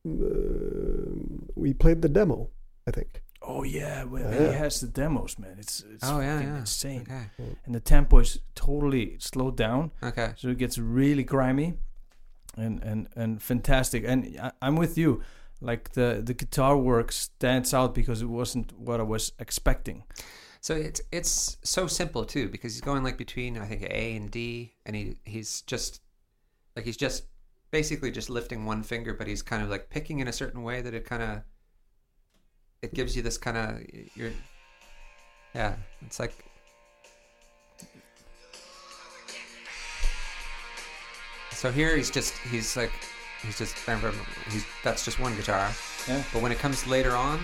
Uh, 0.05 1.45
we 1.55 1.73
played 1.73 2.01
the 2.01 2.09
demo. 2.09 2.49
I 2.87 2.91
think. 2.91 3.21
Oh 3.41 3.63
yeah, 3.63 4.03
well, 4.03 4.31
Yeah. 4.31 4.47
he 4.51 4.53
has 4.57 4.79
the 4.81 4.87
demos, 4.87 5.37
man. 5.39 5.55
It's 5.59 5.83
it's 5.93 6.03
oh 6.03 6.19
yeah, 6.19 6.41
yeah. 6.41 6.57
insane, 6.59 7.01
Okay. 7.01 7.55
and 7.65 7.75
the 7.75 7.79
tempo 7.79 8.19
is 8.19 8.39
totally 8.55 9.17
slowed 9.19 9.57
down. 9.57 9.91
Okay. 10.03 10.33
so 10.37 10.49
it 10.49 10.57
gets 10.57 10.77
really 10.77 11.23
grimy 11.23 11.73
and 12.57 12.83
and 12.83 13.07
and 13.15 13.41
fantastic 13.41 14.03
and 14.05 14.37
I, 14.41 14.51
i'm 14.61 14.75
with 14.75 14.97
you 14.97 15.21
like 15.61 15.91
the 15.93 16.21
the 16.21 16.33
guitar 16.33 16.75
work 16.77 17.13
stands 17.13 17.73
out 17.73 17.95
because 17.95 18.21
it 18.21 18.27
wasn't 18.29 18.73
what 18.77 18.99
i 18.99 19.03
was 19.03 19.31
expecting 19.39 20.03
So 20.59 20.75
it's 20.75 21.01
it's 21.11 21.57
so 21.63 21.87
simple 21.87 22.25
too 22.25 22.49
because 22.49 22.73
he's 22.75 22.81
going 22.81 23.03
like 23.03 23.17
between 23.17 23.57
I 23.57 23.65
think 23.67 23.81
A 23.83 24.15
and 24.17 24.29
D, 24.29 24.73
and 24.85 24.95
he 24.95 25.15
he's 25.25 25.61
just 25.73 26.01
like 26.75 26.85
he's 26.85 26.97
just 26.97 27.23
basically 27.71 28.11
just 28.11 28.29
lifting 28.29 28.65
one 28.67 28.83
finger, 28.83 29.13
but 29.13 29.27
he's 29.27 29.41
kind 29.43 29.63
of 29.63 29.69
like 29.71 29.89
picking 29.89 30.19
in 30.19 30.27
a 30.27 30.33
certain 30.33 30.61
way 30.61 30.81
that 30.81 30.93
it 30.93 31.03
kind 31.05 31.23
of 31.23 31.41
it 32.81 32.93
gives 32.93 33.15
you 33.15 33.21
this 33.21 33.37
kind 33.37 33.57
of 33.57 33.81
you're 34.15 34.31
yeah 35.53 35.75
it's 36.05 36.19
like 36.19 36.33
so 41.51 41.71
here 41.71 41.95
he's 41.95 42.09
just 42.09 42.37
he's 42.49 42.75
like 42.75 42.91
he's 43.43 43.57
just 43.57 43.75
he's 44.49 44.65
that's 44.83 45.05
just 45.05 45.19
one 45.19 45.35
guitar 45.35 45.69
yeah 46.07 46.23
but 46.33 46.41
when 46.41 46.51
it 46.51 46.59
comes 46.59 46.87
later 46.87 47.15
on, 47.15 47.39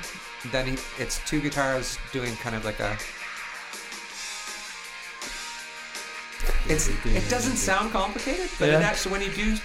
then 0.52 0.68
he, 0.68 0.74
it's 1.00 1.20
two 1.28 1.42
guitars 1.42 1.98
doing 2.12 2.36
kind 2.38 2.56
of 2.56 2.66
like 2.66 2.80
a. 2.80 2.98
It's 6.70 6.90
it 6.90 7.30
doesn't 7.30 7.56
sound 7.56 7.92
complicated, 7.92 8.50
but 8.60 8.70
it 8.70 8.76
actually 8.76 9.12
when 9.14 9.22
you 9.22 9.32
do 9.32 9.56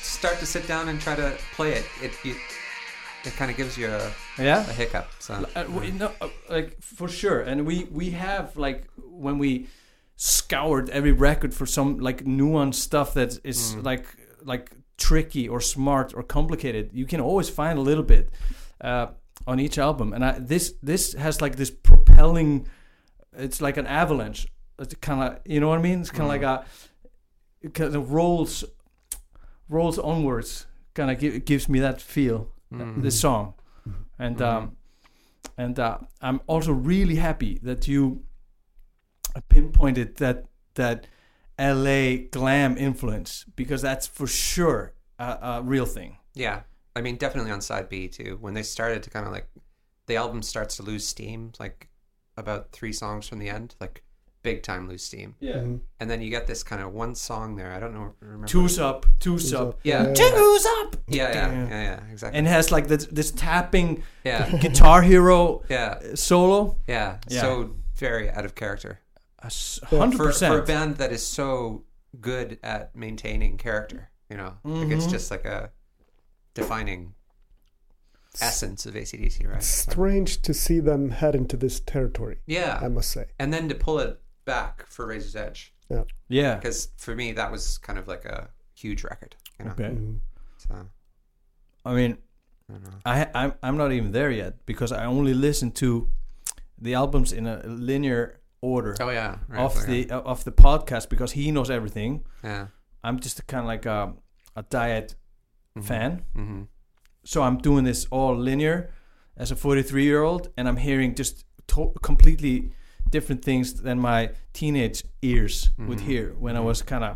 start 0.00 0.38
to 0.38 0.46
sit 0.46 0.66
down 0.66 0.88
and 0.88 1.00
try 1.00 1.14
to 1.14 1.36
play 1.54 1.72
it, 1.72 1.86
it 2.02 2.12
you, 2.24 2.34
it 3.24 3.32
kind 3.36 3.50
of 3.50 3.56
gives 3.56 3.76
you 3.78 3.86
a, 3.88 4.10
yeah 4.38 4.60
a 4.68 4.72
hiccup. 4.72 5.06
So 5.20 5.34
uh, 5.56 5.64
we, 5.76 5.90
no, 5.92 6.10
uh, 6.20 6.28
like 6.50 6.80
for 6.82 7.08
sure 7.08 7.40
and 7.40 7.66
we 7.66 7.84
we 7.90 8.10
have 8.10 8.56
like 8.56 8.86
when 9.24 9.38
we 9.38 9.66
scoured 10.16 10.88
every 10.90 11.12
record 11.12 11.52
for 11.54 11.66
some 11.66 11.98
like 11.98 12.24
nuanced 12.24 12.74
stuff 12.80 13.14
that 13.14 13.38
is 13.44 13.74
Mm. 13.76 13.84
like 13.84 14.06
like 14.44 14.70
tricky 14.98 15.48
or 15.48 15.60
smart 15.60 16.14
or 16.14 16.22
complicated 16.22 16.90
you 16.92 17.06
can 17.06 17.20
always 17.20 17.48
find 17.48 17.78
a 17.78 17.82
little 17.82 18.04
bit 18.04 18.28
uh, 18.80 19.06
on 19.46 19.58
each 19.58 19.78
album 19.78 20.12
and 20.12 20.24
I, 20.24 20.38
this 20.38 20.74
this 20.82 21.14
has 21.14 21.40
like 21.40 21.56
this 21.56 21.70
propelling 21.70 22.66
it's 23.36 23.60
like 23.60 23.76
an 23.78 23.86
avalanche 23.86 24.46
it's 24.78 24.94
kind 25.00 25.22
of 25.22 25.38
you 25.44 25.58
know 25.60 25.68
what 25.68 25.78
i 25.78 25.82
mean 25.82 26.00
it's 26.00 26.10
kind 26.10 26.22
of 26.22 26.28
Mm. 26.28 26.42
like 26.42 26.42
a 26.42 26.64
it 27.66 27.74
kind 27.74 27.94
of 27.96 28.12
rolls 28.12 28.64
rolls 29.68 29.98
onwards 29.98 30.66
kind 30.94 31.10
of 31.10 31.18
give, 31.18 31.44
gives 31.44 31.68
me 31.68 31.80
that 31.80 32.00
feel 32.00 32.48
Mm. 32.72 33.02
this 33.02 33.20
song 33.20 33.54
and 34.18 34.40
um 34.40 34.76
and 35.58 35.78
uh, 35.78 35.98
i'm 36.22 36.40
also 36.46 36.72
really 36.72 37.16
happy 37.16 37.58
that 37.62 37.86
you 37.86 38.22
pinpointed 39.48 40.16
that 40.16 40.46
that 40.74 41.06
la 41.58 42.16
glam 42.30 42.78
influence 42.78 43.44
because 43.56 43.82
that's 43.82 44.06
for 44.06 44.26
sure 44.26 44.94
a, 45.18 45.38
a 45.42 45.62
real 45.62 45.86
thing 45.86 46.16
yeah, 46.34 46.62
I 46.96 47.00
mean 47.00 47.16
definitely 47.16 47.50
on 47.50 47.60
side 47.60 47.88
B 47.88 48.08
too. 48.08 48.38
When 48.40 48.54
they 48.54 48.62
started 48.62 49.02
to 49.04 49.10
kind 49.10 49.26
of 49.26 49.32
like 49.32 49.48
the 50.06 50.16
album 50.16 50.42
starts 50.42 50.76
to 50.76 50.82
lose 50.82 51.06
steam, 51.06 51.52
like 51.58 51.88
about 52.36 52.72
three 52.72 52.92
songs 52.92 53.28
from 53.28 53.38
the 53.38 53.48
end, 53.48 53.74
like 53.80 54.02
big 54.42 54.62
time 54.62 54.88
lose 54.88 55.04
steam, 55.04 55.34
yeah 55.40 55.54
Mhm. 55.56 55.80
and 56.00 56.10
then 56.10 56.20
you 56.20 56.28
get 56.30 56.46
this 56.46 56.62
kind 56.62 56.82
of 56.82 56.92
one 56.92 57.14
song 57.14 57.56
there. 57.56 57.72
I 57.72 57.78
don't 57.80 57.94
know. 57.94 58.14
Remember 58.20 58.46
two's 58.46 58.78
up 58.78 59.06
two's 59.20 59.52
up 59.54 59.78
Yeah. 59.84 60.12
two's 60.12 60.66
up 60.80 60.96
Yeah, 61.06 61.28
yeah, 61.28 61.52
Yeah. 61.52 61.68
yeah, 61.68 61.82
yeah, 61.82 62.10
exactly. 62.10 62.38
and 62.38 62.46
has 62.48 62.72
like 62.72 62.88
this, 62.88 63.06
this 63.06 63.30
tapping 63.30 64.02
yeah, 64.24 64.50
guitar 64.58 65.02
hero 65.02 65.62
yeah, 65.68 65.98
solo 66.14 66.78
yeah, 66.88 67.18
Yeah. 67.28 67.40
So 67.42 67.76
very 67.96 68.28
out 68.30 68.44
of 68.44 68.54
character 68.54 68.98
A 69.42 69.46
s- 69.46 69.78
Yeah. 69.90 69.98
100% 69.98 70.16
for, 70.16 70.32
for 70.32 70.58
a 70.58 70.66
band 70.66 70.96
that 70.96 71.12
is 71.12 71.24
so 71.26 71.84
good 72.20 72.58
at 72.62 72.94
maintaining 72.96 73.58
character. 73.58 74.10
You 74.30 74.36
know, 74.38 74.54
like 74.64 74.90
it's 74.90 75.06
Mhm. 75.06 75.10
just 75.10 75.30
like 75.30 75.44
a 75.44 75.70
defining 76.54 77.14
essence 78.40 78.86
of 78.86 78.94
ACDC, 78.96 79.46
right? 79.46 79.62
So- 79.62 79.90
Strange 79.92 80.40
to 80.42 80.54
see 80.54 80.80
them 80.80 81.10
head 81.10 81.34
into 81.34 81.56
this 81.56 81.80
territory. 81.80 82.38
Yeah, 82.46 82.78
I 82.80 82.88
must 82.88 83.10
say. 83.10 83.26
and 83.38 83.52
then 83.52 83.68
to 83.68 83.74
pull 83.74 83.98
it 83.98 84.21
back 84.44 84.86
for 84.88 85.06
Razor's 85.06 85.36
Edge, 85.36 85.72
yeah 85.88 86.04
Yeah. 86.28 86.54
because 86.56 86.88
for 86.96 87.14
me 87.14 87.32
that 87.32 87.50
was 87.52 87.78
kind 87.78 87.98
of 87.98 88.06
like 88.08 88.24
a 88.24 88.48
huge 88.74 89.04
record. 89.04 89.36
You 89.58 89.64
know, 89.66 89.72
okay 89.72 89.90
Mhm. 89.94 90.18
so 90.58 90.74
i 91.84 91.92
mean 91.94 92.16
I 92.68 92.72
don't 92.72 92.84
know. 92.84 92.90
I 93.04 93.26
I'm 93.34 93.52
I'm 93.62 93.76
not 93.76 93.92
even 93.92 94.12
there 94.12 94.30
yet 94.30 94.54
because 94.66 94.92
I 94.92 95.04
only 95.04 95.34
listen 95.34 95.70
to 95.72 96.08
the 96.78 96.94
albums 96.94 97.32
in 97.32 97.46
a 97.46 97.60
linear 97.66 98.40
order 98.60 98.94
Oh 99.00 99.10
yeah, 99.10 99.38
right, 99.48 99.60
of 99.64 99.76
okay. 99.76 100.04
the 100.04 100.14
of 100.14 100.44
the 100.44 100.52
podcast 100.52 101.08
because 101.10 101.32
he 101.32 101.50
knows 101.50 101.70
everything. 101.70 102.24
yeah. 102.44 102.66
I'm 103.04 103.18
just 103.18 103.46
kind 103.46 103.60
of 103.62 103.66
like 103.66 103.84
a, 103.86 104.14
a 104.56 104.62
diet 104.62 105.16
Mhm. 105.76 105.84
fan, 105.84 106.22
Mm-hmm. 106.36 106.62
so 107.24 107.42
I'm 107.42 107.58
doing 107.58 107.84
this 107.84 108.06
all 108.10 108.36
linear 108.36 108.90
as 109.36 109.50
a 109.50 109.56
43 109.56 110.04
year 110.04 110.22
old, 110.22 110.48
and 110.56 110.68
I'm 110.68 110.76
hearing 110.76 111.14
just 111.18 111.44
to- 111.68 111.92
completely 112.02 112.72
different 113.12 113.42
things 113.44 113.82
than 113.86 113.98
my 114.00 114.30
teenage 114.52 115.04
ears 115.22 115.70
would 115.78 115.98
Mhm. 115.98 116.06
hear 116.10 116.24
when 116.44 116.56
I 116.56 116.60
Mhm. 116.60 116.64
was 116.70 116.82
kind 116.82 117.04
of 117.04 117.12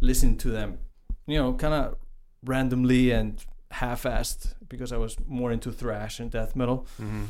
listening 0.00 0.38
to 0.38 0.48
them, 0.50 0.78
you 1.26 1.36
know, 1.40 1.52
kind 1.54 1.74
of 1.74 1.96
randomly 2.42 3.12
and 3.12 3.44
half-assed 3.70 4.54
because 4.68 4.90
I 4.96 4.98
was 4.98 5.16
more 5.26 5.52
into 5.52 5.70
thrash 5.72 6.20
and 6.20 6.30
death 6.30 6.56
metal. 6.56 6.78
Mm-hmm. 6.98 7.24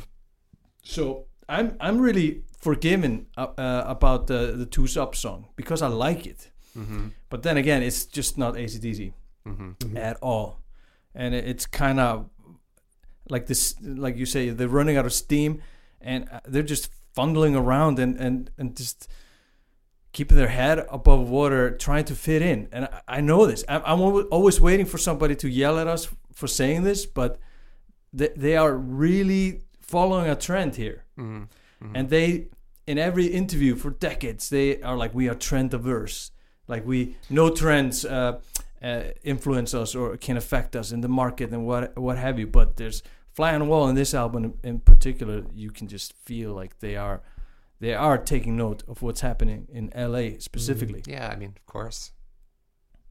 So 0.83 1.25
I'm 1.49 1.75
I'm 1.79 1.99
really 1.99 2.43
forgiven 2.61 3.27
uh, 3.37 3.47
uh, 3.57 3.83
about 3.95 4.27
the 4.27 4.53
the 4.57 4.65
two 4.65 4.87
sub 4.87 5.15
song 5.15 5.45
because 5.55 5.81
I 5.81 5.87
like 5.87 6.25
it. 6.25 6.51
Mm-hmm. 6.77 7.07
But 7.29 7.43
then 7.43 7.57
again, 7.57 7.83
it's 7.83 8.05
just 8.17 8.37
not 8.37 8.55
ACDC 8.55 9.13
Mm-hmm. 9.45 9.97
at 9.97 10.17
all, 10.21 10.61
and 11.15 11.33
it's 11.35 11.65
kind 11.65 11.99
of 11.99 12.29
like 13.29 13.45
this, 13.47 13.75
like 13.81 14.15
you 14.19 14.25
say, 14.25 14.49
they're 14.51 14.67
running 14.79 14.97
out 14.97 15.05
of 15.05 15.13
steam, 15.13 15.61
and 15.99 16.29
uh, 16.31 16.39
they're 16.51 16.69
just 16.69 16.91
fondling 17.13 17.55
around 17.55 17.99
and 17.99 18.17
and 18.19 18.49
and 18.57 18.75
just 18.77 19.07
keeping 20.13 20.37
their 20.37 20.49
head 20.49 20.85
above 20.89 21.29
water, 21.29 21.71
trying 21.71 22.03
to 22.05 22.15
fit 22.15 22.41
in. 22.41 22.67
And 22.73 22.85
I, 22.85 23.17
I 23.17 23.21
know 23.21 23.45
this. 23.45 23.63
I'm, 23.69 23.81
I'm 23.85 24.01
always 24.29 24.59
waiting 24.59 24.85
for 24.85 24.97
somebody 24.97 25.35
to 25.37 25.47
yell 25.47 25.79
at 25.79 25.87
us 25.87 26.09
for 26.33 26.47
saying 26.47 26.83
this, 26.83 27.05
but 27.05 27.39
they 28.11 28.29
they 28.35 28.57
are 28.57 28.75
really 28.75 29.61
following 29.81 30.29
a 30.29 30.35
trend 30.35 30.75
here 30.75 31.03
Mm-hmm. 31.17 31.95
and 31.95 32.09
they 32.09 32.47
in 32.87 32.97
every 32.97 33.27
interview 33.27 33.75
for 33.75 33.91
decades 33.91 34.49
they 34.49 34.81
are 34.81 34.95
like 34.97 35.13
we 35.13 35.29
are 35.29 35.35
trend 35.35 35.73
averse 35.73 36.31
like 36.67 36.85
we 36.85 37.15
no 37.29 37.49
trends 37.49 38.05
uh, 38.05 38.39
uh, 38.81 39.01
influence 39.23 39.73
us 39.73 39.95
or 39.95 40.17
can 40.17 40.37
affect 40.37 40.75
us 40.75 40.91
in 40.91 41.01
the 41.01 41.07
market 41.09 41.51
and 41.51 41.65
what 41.65 41.95
what 41.97 42.17
have 42.17 42.39
you 42.39 42.47
but 42.47 42.77
there's 42.77 43.03
fly 43.33 43.53
on 43.53 43.59
the 43.59 43.65
wall 43.65 43.87
in 43.87 43.95
this 43.95 44.13
album 44.13 44.53
in, 44.63 44.79
particular 44.79 45.43
you 45.53 45.71
can 45.71 45.87
just 45.87 46.13
feel 46.25 46.53
like 46.53 46.79
they 46.79 46.95
are 46.95 47.21
they 47.79 47.93
are 47.93 48.17
taking 48.17 48.55
note 48.55 48.83
of 48.87 49.01
what's 49.01 49.21
happening 49.21 49.67
in 49.71 49.91
LA 49.95 50.19
mm-hmm. 50.19 50.39
specifically 50.39 51.01
Yeah, 51.07 51.29
I 51.29 51.35
mean, 51.35 51.53
of 51.57 51.65
course. 51.65 52.11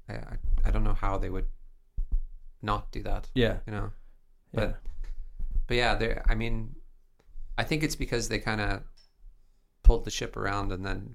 I, 0.09 0.15
I 0.15 0.37
I 0.65 0.71
don't 0.71 0.85
know 0.85 0.95
how 0.95 1.19
they 1.19 1.31
would 1.31 1.47
not 2.63 2.93
do 2.93 3.03
that. 3.03 3.31
yeah 3.35 3.59
You 3.67 3.73
know, 3.73 3.93
yeah 4.53 4.61
But- 4.61 4.81
but 5.67 5.77
yeah, 5.77 5.95
they. 5.95 6.19
I 6.29 6.35
mean, 6.35 6.75
I 7.57 7.63
think 7.63 7.85
it's 7.85 7.95
because 7.95 8.29
they 8.29 8.41
kind 8.41 8.61
of 8.61 8.83
pulled 9.85 10.05
the 10.05 10.11
ship 10.11 10.37
around, 10.37 10.73
and 10.73 10.85
then 10.85 11.15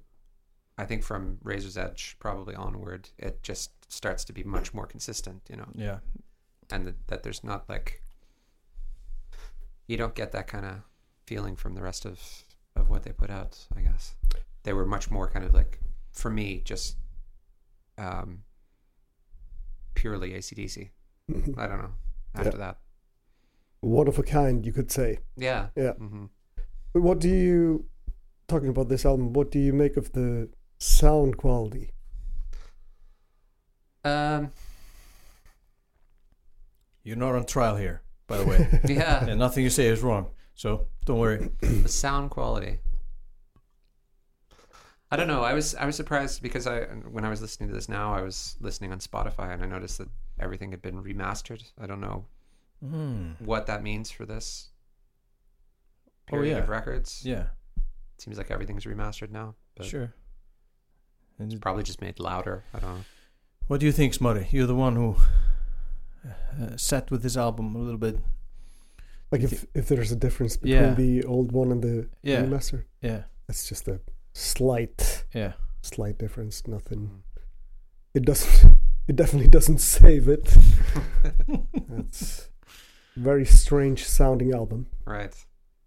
I 0.77 0.86
think 0.86 1.03
from 1.03 1.40
Razor's 1.44 1.77
Edge 1.77 2.15
probably 2.19 2.56
onward, 2.56 3.10
it 3.18 3.44
just 3.44 3.72
starts 3.91 4.23
to 4.23 4.32
be 4.34 4.44
much 4.44 4.73
more 4.73 4.88
consistent. 4.88 5.41
You 5.49 5.57
know, 5.57 5.68
yeah 5.73 5.99
and 6.72 6.88
that, 6.88 7.07
that 7.07 7.23
there's 7.23 7.44
not 7.44 7.68
like 7.69 8.02
you 9.88 9.98
don't 9.98 10.16
get 10.16 10.32
that 10.32 10.48
kind 10.48 10.66
of 10.66 10.76
feeling 11.26 11.56
from 11.56 11.76
the 11.76 11.82
rest 11.82 12.06
of 12.06 12.20
of 12.76 12.90
what 12.90 13.03
they 13.03 13.12
put 13.12 13.30
out. 13.30 13.68
I 13.76 13.82
guess 13.82 14.16
they 14.64 14.74
were 14.74 14.86
much 14.86 15.10
more 15.10 15.30
kind 15.30 15.45
of 15.45 15.53
like 15.53 15.80
for 16.12 16.30
me 16.30 16.62
just 16.64 16.98
um 17.98 18.44
purely 19.94 20.32
ACDC. 20.32 20.90
Mhm. 21.32 21.57
I 21.57 21.68
don't 21.68 21.80
know 21.80 21.94
after 22.36 22.57
that. 22.57 22.78
One 23.82 24.07
of 24.07 24.18
a 24.20 24.24
kind, 24.24 24.66
you 24.66 24.74
could 24.74 24.91
say. 24.91 25.20
Yeah. 25.38 25.68
Yeah. 25.76 25.94
Mm-hmm. 25.94 26.26
What 26.94 27.20
do 27.20 27.30
you, 27.30 27.86
talking 28.48 28.70
about 28.70 28.90
this 28.90 29.06
album, 29.06 29.34
what 29.34 29.52
do 29.52 29.60
you 29.60 29.74
make 29.74 29.95
of 29.95 30.12
the 30.14 30.49
sound 30.80 31.38
quality? 31.38 31.91
Um. 34.03 34.52
You're 37.03 37.16
not 37.18 37.36
on 37.36 37.45
trial 37.45 37.76
here, 37.76 38.02
by 38.28 38.38
the 38.38 38.46
way. 38.46 38.80
Yeah, 38.88 39.26
and 39.26 39.40
nothing 39.40 39.64
you 39.64 39.70
say 39.70 39.88
is 39.88 40.02
wrong. 40.02 40.28
So 40.56 40.88
don't 41.06 41.20
worry. 41.20 41.50
the 41.62 41.90
sound 41.90 42.32
quality. 42.32 42.80
I 45.12 45.18
don't 45.18 45.28
know. 45.28 45.44
I 45.44 45.54
was 45.54 45.76
I 45.76 45.86
was 45.86 45.96
surprised 45.96 46.42
because 46.42 46.68
I 46.68 46.82
when 47.12 47.24
I 47.26 47.30
was 47.30 47.42
listening 47.42 47.70
to 47.70 47.76
this 47.76 47.88
now, 47.88 48.14
I 48.14 48.22
was 48.22 48.56
listening 48.60 48.92
on 48.92 49.00
Spotify 49.00 49.54
and 49.54 49.64
I 49.64 49.68
noticed 49.68 49.98
that 50.00 50.10
everything 50.40 50.72
had 50.72 50.82
been 50.82 51.02
remastered. 51.02 51.64
I 51.80 51.86
don't 51.86 52.02
know 52.02 52.26
Mm. 52.84 53.40
what 53.40 53.68
that 53.68 53.82
means 53.84 54.12
for 54.12 54.26
this 54.26 54.70
Oh, 56.28 56.32
period 56.32 56.58
yeah. 56.58 56.64
of 56.64 56.70
records. 56.70 57.22
Yeah, 57.26 57.46
Seems 58.18 58.38
like 58.38 58.52
everything's 58.52 58.84
remastered 58.86 59.30
now, 59.32 59.56
but 59.78 59.86
sure. 59.86 60.14
And 61.40 61.60
probably 61.62 61.84
just 61.84 62.02
made 62.02 62.20
louder. 62.20 62.64
I 62.74 62.80
don't 62.80 62.96
know. 62.96 63.06
what 63.68 63.80
do 63.80 63.86
you 63.86 63.92
think, 63.92 64.14
Smutty? 64.14 64.48
You're 64.52 64.68
the 64.68 64.76
one 64.76 64.96
who 64.98 65.16
uh, 66.26 66.78
sat 66.78 67.12
with 67.12 67.22
this 67.24 67.38
album 67.38 67.76
a 67.76 67.80
little 67.80 68.00
bit. 68.00 68.18
Like 69.32 69.42
if 69.44 69.66
if 69.74 69.88
there's 69.88 70.12
a 70.12 70.16
difference 70.16 70.56
between 70.58 70.82
Yeah. 70.82 70.94
the 70.94 71.24
old 71.24 71.52
one 71.52 71.72
and 71.72 71.82
the 71.84 72.08
Yeah. 72.24 72.44
remaster, 72.44 72.84
Yeah, 73.02 73.24
it's 73.50 73.68
just 73.70 73.88
a 73.88 74.00
slight 74.34 75.26
yeah. 75.34 75.54
slight 75.82 76.18
difference. 76.18 76.68
Nothing. 76.68 77.00
Mm. 77.00 77.22
It 78.14 78.26
doesn't. 78.26 78.78
It 79.08 79.16
definitely 79.16 79.50
doesn't 79.50 79.82
save 79.82 80.28
it. 80.28 80.46
It's 82.00 82.50
very 83.16 83.46
strange 83.46 84.04
sounding 84.06 84.52
album. 84.54 84.88
Right. 85.06 85.36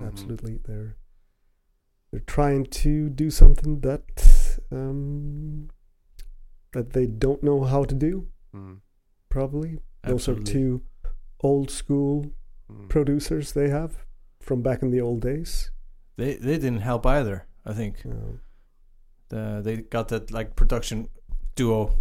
Mhm. 0.00 0.06
Absolutely, 0.06 0.58
they're 0.64 0.96
they're 2.10 2.20
trying 2.36 2.64
to 2.66 3.08
do 3.10 3.30
something 3.30 3.80
that 3.80 4.58
um, 4.70 5.68
that 6.72 6.92
they 6.92 7.06
don't 7.06 7.42
know 7.42 7.64
how 7.64 7.84
to 7.84 7.94
do. 7.94 8.28
Mm. 8.54 8.80
Probably 9.28 9.78
those 10.04 10.28
are 10.28 10.34
two 10.40 10.82
old 11.40 11.70
school 11.70 12.26
Mm. 12.70 12.88
producers 12.90 13.52
they 13.52 13.70
have 13.70 14.04
from 14.40 14.60
back 14.62 14.82
in 14.82 14.90
the 14.90 15.00
old 15.00 15.20
days. 15.22 15.70
They 16.16 16.34
they 16.36 16.58
didn't 16.58 16.80
help 16.82 17.06
either. 17.06 17.46
I 17.64 17.72
think 17.72 18.02
the, 19.28 19.60
they 19.62 19.76
got 19.78 20.08
that 20.08 20.30
like 20.30 20.54
production 20.54 21.08
duo, 21.54 21.94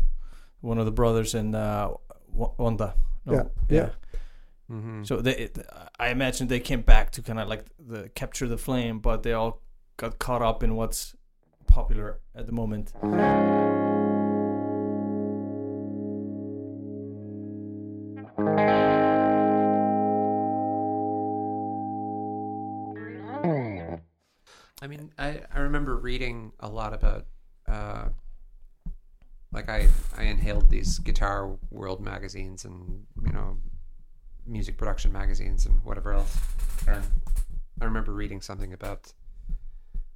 one 0.61 0.77
of 0.77 0.85
the 0.85 0.91
brothers 0.91 1.33
and 1.35 1.55
uh, 1.55 1.93
Wa- 2.33 2.51
Wanda. 2.57 2.95
Yeah, 3.25 3.43
yeah. 3.69 3.89
Mhm. 4.69 5.05
So 5.07 5.21
they, 5.21 5.49
I 5.99 6.09
imagine 6.09 6.47
they 6.47 6.59
came 6.59 6.81
back 6.81 7.11
to 7.11 7.21
kind 7.21 7.39
of 7.39 7.47
like 7.47 7.63
the 7.79 8.09
capture 8.09 8.47
the 8.49 8.57
flame, 8.57 8.99
but 8.99 9.23
they 9.23 9.31
all 9.33 9.61
got 9.97 10.19
caught 10.19 10.41
up 10.41 10.63
in 10.63 10.75
what's 10.75 11.15
popular 11.65 12.19
at 12.35 12.45
the 12.45 12.51
moment. 12.51 12.91
Reading 25.97 26.51
a 26.59 26.69
lot 26.69 26.93
about, 26.93 27.25
uh, 27.67 28.09
like 29.51 29.69
I 29.69 29.87
I 30.15 30.23
inhaled 30.23 30.69
these 30.69 30.99
Guitar 30.99 31.57
World 31.71 32.01
magazines 32.01 32.65
and 32.65 33.05
you 33.25 33.31
know, 33.31 33.57
music 34.45 34.77
production 34.77 35.11
magazines 35.11 35.65
and 35.65 35.83
whatever 35.83 36.13
else. 36.13 36.37
And 36.87 37.03
I 37.81 37.85
remember 37.85 38.13
reading 38.13 38.41
something 38.41 38.73
about, 38.73 39.13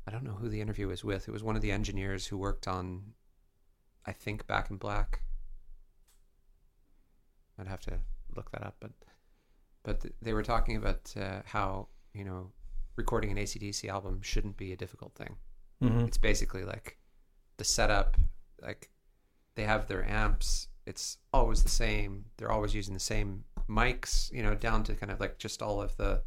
I 0.07 0.11
don't 0.11 0.23
know 0.23 0.33
who 0.33 0.49
the 0.49 0.61
interview 0.61 0.87
was 0.87 1.03
with. 1.03 1.27
It 1.27 1.31
was 1.31 1.43
one 1.43 1.55
of 1.55 1.61
the 1.61 1.71
engineers 1.71 2.27
who 2.27 2.37
worked 2.37 2.67
on, 2.67 3.13
I 4.05 4.13
think, 4.13 4.47
Back 4.47 4.69
in 4.69 4.77
Black. 4.77 5.21
I'd 7.59 7.67
have 7.67 7.81
to 7.81 7.99
look 8.35 8.51
that 8.51 8.63
up, 8.63 8.77
but 8.79 8.91
but 9.83 10.05
they 10.21 10.33
were 10.33 10.43
talking 10.43 10.77
about 10.77 11.13
uh, 11.19 11.41
how 11.45 11.87
you 12.13 12.23
know 12.23 12.51
recording 12.95 13.31
an 13.31 13.37
ACDC 13.37 13.87
album 13.89 14.21
shouldn't 14.21 14.57
be 14.57 14.71
a 14.73 14.77
difficult 14.77 15.13
thing. 15.15 15.35
Mm-hmm. 15.81 16.05
It's 16.05 16.17
basically 16.17 16.63
like 16.63 16.97
the 17.57 17.63
setup, 17.63 18.17
like 18.61 18.89
they 19.55 19.63
have 19.63 19.87
their 19.87 20.07
amps. 20.07 20.67
It's 20.85 21.17
always 21.33 21.63
the 21.63 21.69
same. 21.69 22.25
They're 22.37 22.51
always 22.51 22.73
using 22.73 22.93
the 22.93 22.99
same 22.99 23.43
mics, 23.69 24.31
you 24.31 24.43
know, 24.43 24.55
down 24.55 24.83
to 24.83 24.95
kind 24.95 25.11
of 25.11 25.19
like 25.19 25.37
just 25.37 25.61
all 25.61 25.81
of 25.81 25.95
the. 25.97 26.21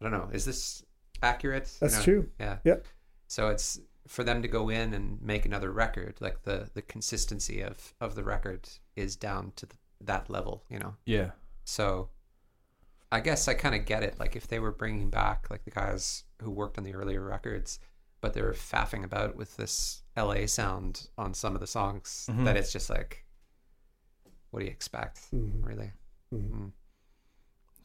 I 0.00 0.04
don't 0.04 0.12
know. 0.12 0.28
Is 0.32 0.44
this 0.44 0.84
accurate? 1.22 1.70
You 1.80 1.88
that's 1.88 1.98
know, 1.98 2.02
true. 2.02 2.28
Yeah. 2.38 2.58
Yeah. 2.64 2.76
So 3.28 3.48
it's 3.48 3.80
for 4.06 4.22
them 4.22 4.42
to 4.42 4.48
go 4.48 4.68
in 4.68 4.92
and 4.92 5.20
make 5.22 5.46
another 5.46 5.72
record. 5.72 6.16
Like 6.20 6.42
the 6.42 6.70
the 6.74 6.82
consistency 6.82 7.60
of 7.62 7.94
of 8.00 8.14
the 8.14 8.24
record 8.24 8.68
is 8.96 9.16
down 9.16 9.52
to 9.56 9.66
th 9.66 9.78
that 10.00 10.28
level. 10.28 10.64
You 10.68 10.78
know. 10.78 10.94
Yeah, 11.06 11.30
So 11.64 12.10
I 13.10 13.20
guess 13.20 13.46
I 13.48 13.54
kind 13.54 13.74
of 13.74 13.84
get 13.86 14.02
it. 14.02 14.18
Like 14.18 14.34
if 14.36 14.48
they 14.48 14.58
were 14.58 14.72
bringing 14.72 15.08
back 15.08 15.46
like 15.50 15.64
the 15.64 15.70
guys 15.70 16.24
who 16.42 16.50
worked 16.50 16.78
on 16.78 16.84
the 16.84 16.94
earlier 16.94 17.24
records, 17.24 17.78
but 18.24 18.32
they 18.32 18.40
were 18.48 18.54
faffing 18.72 19.04
about 19.04 19.36
with 19.36 19.50
this 19.60 20.02
LA 20.16 20.46
sound 20.46 21.08
on 21.18 21.34
some 21.34 21.54
of 21.54 21.60
the 21.60 21.66
songs, 21.78 22.26
Mhm. 22.30 22.44
that 22.46 22.56
it's 22.56 22.72
just 22.72 22.88
like, 22.88 23.12
what 24.50 24.60
do 24.60 24.64
you 24.66 24.72
expect, 24.72 25.16
Mhm. 25.32 25.62
really? 25.70 25.90
Mhm. 26.32 26.50
Mm. 26.50 26.72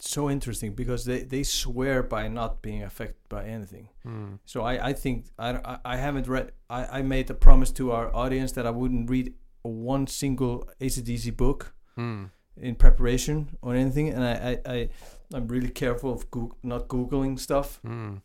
so 0.02 0.30
interesting 0.30 0.72
because 0.76 1.04
they 1.10 1.24
they 1.34 1.44
swear 1.44 2.02
by 2.16 2.24
not 2.30 2.62
being 2.62 2.84
affected 2.84 3.28
by 3.28 3.44
anything. 3.56 3.90
Mm. 4.06 4.40
So 4.46 4.58
I, 4.72 4.74
I 4.90 4.94
think 4.94 5.26
I, 5.38 5.50
I, 5.94 5.98
haven't 5.98 6.26
read 6.36 6.54
I, 6.70 7.00
I 7.00 7.02
made 7.02 7.30
a 7.30 7.34
promise 7.34 7.72
to 7.80 7.92
our 7.92 8.08
audience 8.16 8.54
that 8.54 8.66
I 8.66 8.72
wouldn't 8.80 9.10
read 9.10 9.34
one 9.64 10.08
single 10.08 10.54
ACDC 10.80 11.36
book 11.36 11.74
Mm. 11.98 12.32
in 12.56 12.76
preparation 12.76 13.58
or 13.62 13.76
anything 13.76 14.08
and 14.16 14.24
I, 14.24 14.34
I, 14.52 14.54
I 14.76 14.90
I'm 15.36 15.48
really 15.56 15.70
careful 15.84 16.14
of 16.14 16.22
Goog- 16.32 16.56
not 16.64 16.88
googling 16.88 17.38
stuff 17.38 17.82
Mm. 17.84 18.22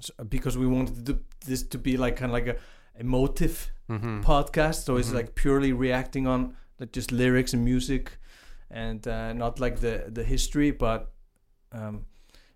So, 0.00 0.12
because 0.24 0.56
we 0.58 0.66
wanted 0.66 1.06
to 1.06 1.18
this 1.46 1.62
to 1.68 1.78
be 1.78 1.96
like 1.96 2.16
kind 2.16 2.30
of 2.30 2.34
like 2.34 2.46
a 2.46 2.56
emotive 3.00 3.70
hmm 3.88 4.20
podcast. 4.22 4.84
So 4.84 4.96
it's 4.96 5.10
Mhm. 5.10 5.14
like 5.14 5.34
purely 5.34 5.72
reacting 5.72 6.26
on 6.26 6.54
like 6.78 6.92
just 6.92 7.12
lyrics 7.12 7.52
and 7.54 7.64
music 7.64 8.18
and 8.70 9.06
uh, 9.06 9.32
not 9.32 9.58
like 9.60 9.80
the 9.80 10.04
the 10.12 10.22
history 10.24 10.70
but 10.70 11.12
um, 11.72 12.04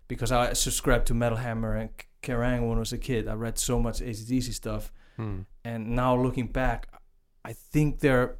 because 0.07 0.31
I 0.31 0.53
subscribed 0.53 1.05
to 1.07 1.13
Metal 1.13 1.37
Hammer 1.37 1.73
and 1.75 1.89
Kerrang! 2.21 2.67
when 2.67 2.77
I 2.77 2.79
was 2.79 2.93
a 2.93 2.97
kid. 2.97 3.27
I 3.27 3.33
read 3.33 3.57
so 3.57 3.79
much 3.79 4.01
ACDC 4.01 4.53
stuff. 4.53 4.91
Mm. 5.17 5.45
and 5.63 5.95
now 5.95 6.13
looking 6.21 6.47
back 6.51 6.87
I 7.49 7.53
think 7.53 7.99
they're 7.99 8.35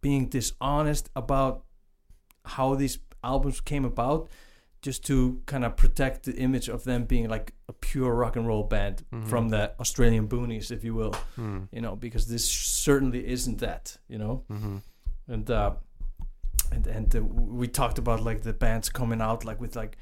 being 0.00 0.28
dishonest 0.30 1.10
about 1.14 1.64
how 2.44 2.74
these 2.76 2.98
albums 3.22 3.60
came 3.60 3.84
about 3.84 4.28
just 4.84 5.04
to 5.06 5.40
kind 5.46 5.64
of 5.64 5.76
protect 5.76 6.18
the 6.24 6.34
image 6.46 6.68
of 6.68 6.84
them 6.84 7.04
being 7.04 7.28
like 7.36 7.54
a 7.68 7.72
pure 7.72 8.12
rock 8.22 8.36
and 8.36 8.46
roll 8.46 8.64
band 8.74 8.96
Mhm. 9.10 9.26
from 9.30 9.48
the 9.48 9.62
Australian 9.80 10.28
boonies 10.28 10.70
if 10.70 10.84
you 10.84 10.94
will 11.00 11.14
Mm. 11.36 11.68
you 11.72 11.80
know 11.84 11.96
because 11.96 12.24
this 12.26 12.44
certainly 12.84 13.22
isn't 13.36 13.58
that 13.60 13.84
you 14.12 14.18
know 14.22 14.34
hmm 14.48 14.76
and 15.34 15.50
uh 15.50 15.70
and 16.74 16.86
and 16.86 17.16
uh, 17.16 17.20
we 17.62 17.66
talked 17.68 17.98
about 17.98 18.20
like 18.28 18.40
the 18.42 18.52
bands 18.52 18.88
coming 18.90 19.20
out 19.28 19.44
like 19.44 19.60
with 19.64 19.74
like 19.82 19.96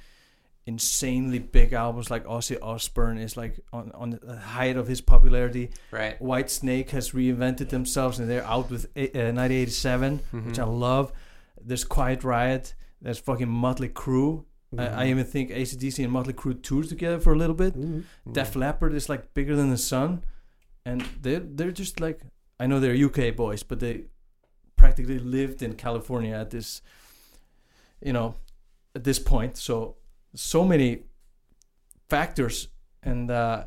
insanely 0.66 1.38
big 1.40 1.72
albums 1.72 2.08
like 2.10 2.24
Ozzy 2.24 2.56
Osbourne 2.62 3.18
is 3.18 3.36
like 3.36 3.58
on 3.72 3.90
on 3.94 4.10
the 4.10 4.36
height 4.36 4.76
of 4.76 4.86
his 4.86 5.00
popularity 5.00 5.70
Right. 5.90 6.20
White 6.22 6.50
Snake 6.50 6.90
has 6.90 7.10
reinvented 7.12 7.68
themselves 7.70 8.18
and 8.20 8.28
they're 8.30 8.46
out 8.46 8.70
with 8.70 8.84
uh, 8.96 9.00
1987 9.32 10.20
which 10.46 10.58
I 10.58 10.64
Mhm. 10.64 10.78
love 10.78 11.12
there's 11.68 11.84
Quiet 11.84 12.22
Riot 12.24 12.74
there's 13.00 13.18
fucking 13.18 13.48
Motley 13.48 13.88
Crue 13.88 14.44
I, 14.78 14.86
I 14.86 15.04
Mhm. 15.04 15.10
even 15.10 15.24
think 15.24 15.50
ACDC 15.50 16.02
and 16.04 16.12
Motley 16.12 16.32
Crue 16.32 16.62
toured 16.62 16.88
together 16.88 17.20
for 17.20 17.32
a 17.32 17.36
little 17.36 17.54
bit 17.56 17.74
Mhm. 17.74 18.04
Mm. 18.26 18.32
Def 18.32 18.56
Leppard 18.56 18.94
is 18.94 19.08
like 19.08 19.34
bigger 19.34 19.54
than 19.56 19.70
the 19.70 19.78
sun, 19.78 20.24
and 20.84 21.02
they're 21.20 21.40
they're 21.40 21.72
just 21.72 22.00
like 22.00 22.20
I 22.60 22.66
know 22.66 22.80
they're 22.80 22.94
UK 23.06 23.30
boys, 23.36 23.62
but 23.62 23.80
they 23.80 24.04
practically 24.76 25.18
lived 25.18 25.62
in 25.62 25.74
California 25.74 26.34
at 26.34 26.50
this, 26.50 26.82
you 28.00 28.12
know, 28.12 28.34
at 28.94 29.04
this 29.04 29.18
point. 29.18 29.56
So 29.56 29.96
so 30.34 30.64
many 30.64 31.02
factors, 32.08 32.68
and 33.02 33.30
uh, 33.30 33.64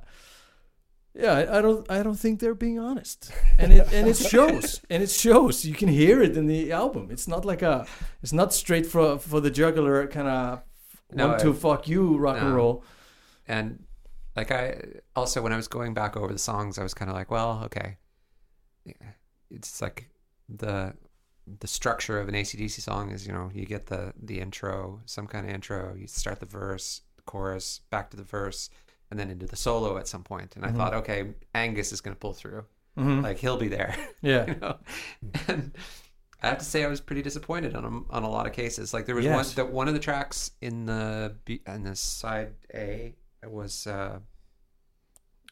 yeah, 1.13 1.33
I, 1.33 1.57
I 1.57 1.61
don't 1.61 1.89
I 1.91 2.03
don't 2.03 2.19
think 2.19 2.39
they're 2.39 2.55
being 2.55 2.79
honest, 2.79 3.31
and 3.57 3.71
it 3.73 3.93
and 3.93 4.07
it 4.07 4.17
shows, 4.17 4.81
and 4.89 5.03
it 5.03 5.09
shows. 5.09 5.65
You 5.65 5.73
can 5.75 5.89
hear 5.89 6.21
it 6.21 6.35
in 6.37 6.47
the 6.47 6.71
album. 6.71 7.09
It's 7.11 7.27
not 7.27 7.45
like 7.45 7.61
a 7.61 7.85
it's 8.23 8.33
not 8.33 8.53
straight 8.53 8.85
for 8.85 9.19
for 9.19 9.39
the 9.41 9.51
juggler 9.51 10.07
kind 10.07 10.27
of 10.27 10.61
No, 11.13 11.37
to 11.37 11.51
I- 11.51 11.53
fuck 11.53 11.87
you 11.87 12.17
rock 12.17 12.37
and 12.41 12.55
roll. 12.55 12.83
and 13.47 13.83
like 14.35 14.51
I 14.51 14.81
also 15.15 15.41
when 15.41 15.53
I 15.53 15.55
was 15.55 15.67
going 15.67 15.93
back 15.93 16.17
over 16.17 16.31
the 16.33 16.39
songs, 16.39 16.77
I 16.77 16.83
was 16.83 16.93
kind 16.93 17.09
of 17.09 17.15
like, 17.15 17.31
well, 17.31 17.61
okay, 17.65 17.97
Yeah, 18.85 18.93
it's 19.49 19.81
like 19.81 20.09
the 20.49 20.93
the 21.61 21.67
structure 21.67 22.19
of 22.19 22.27
an 22.27 22.33
ACDC 22.35 22.81
song 22.81 23.11
is 23.11 23.25
you 23.27 23.31
know 23.33 23.51
you 23.53 23.65
get 23.65 23.85
the 23.87 24.13
the 24.21 24.39
intro, 24.39 25.01
some 25.05 25.27
kind 25.27 25.47
of 25.47 25.53
intro, 25.53 25.95
you 25.95 26.07
start 26.07 26.39
the 26.39 26.45
verse, 26.47 27.01
chorus, 27.25 27.81
back 27.91 28.09
to 28.11 28.17
the 28.17 28.23
verse, 28.23 28.69
and 29.11 29.19
then 29.19 29.29
into 29.29 29.45
the 29.45 29.55
solo 29.55 29.97
at 29.97 30.07
some 30.07 30.23
point. 30.23 30.55
And 30.55 30.65
I 30.65 30.69
Mhm. 30.69 30.75
thought, 30.75 30.93
okay, 30.95 31.33
Angus 31.53 31.91
is 31.91 32.01
going 32.01 32.15
to 32.15 32.19
pull 32.19 32.33
through, 32.33 32.65
Mhm. 32.97 33.21
like 33.23 33.37
he'll 33.37 33.57
be 33.57 33.67
there, 33.67 33.95
yeah. 34.21 34.45
you 34.47 34.55
know. 34.55 34.77
And 35.47 35.71
I 36.45 36.49
have 36.49 36.57
to 36.59 36.65
say 36.65 36.83
I 36.83 36.87
was 36.87 37.01
pretty 37.01 37.21
disappointed 37.21 37.75
on 37.75 37.83
a, 37.85 38.13
on 38.13 38.23
a 38.23 38.29
lot 38.29 38.45
of 38.45 38.53
cases. 38.53 38.93
Like 38.93 39.05
there 39.05 39.15
was 39.15 39.25
Yes. 39.25 39.35
one 39.35 39.55
that 39.65 39.73
one 39.73 39.87
of 39.87 39.93
the 39.93 39.99
tracks 39.99 40.51
in 40.61 40.85
the 40.85 41.35
B, 41.45 41.61
in 41.67 41.83
the 41.83 41.95
side 41.95 42.53
A 42.73 43.15
it 43.43 43.51
was 43.51 43.87
uh, 43.87 44.19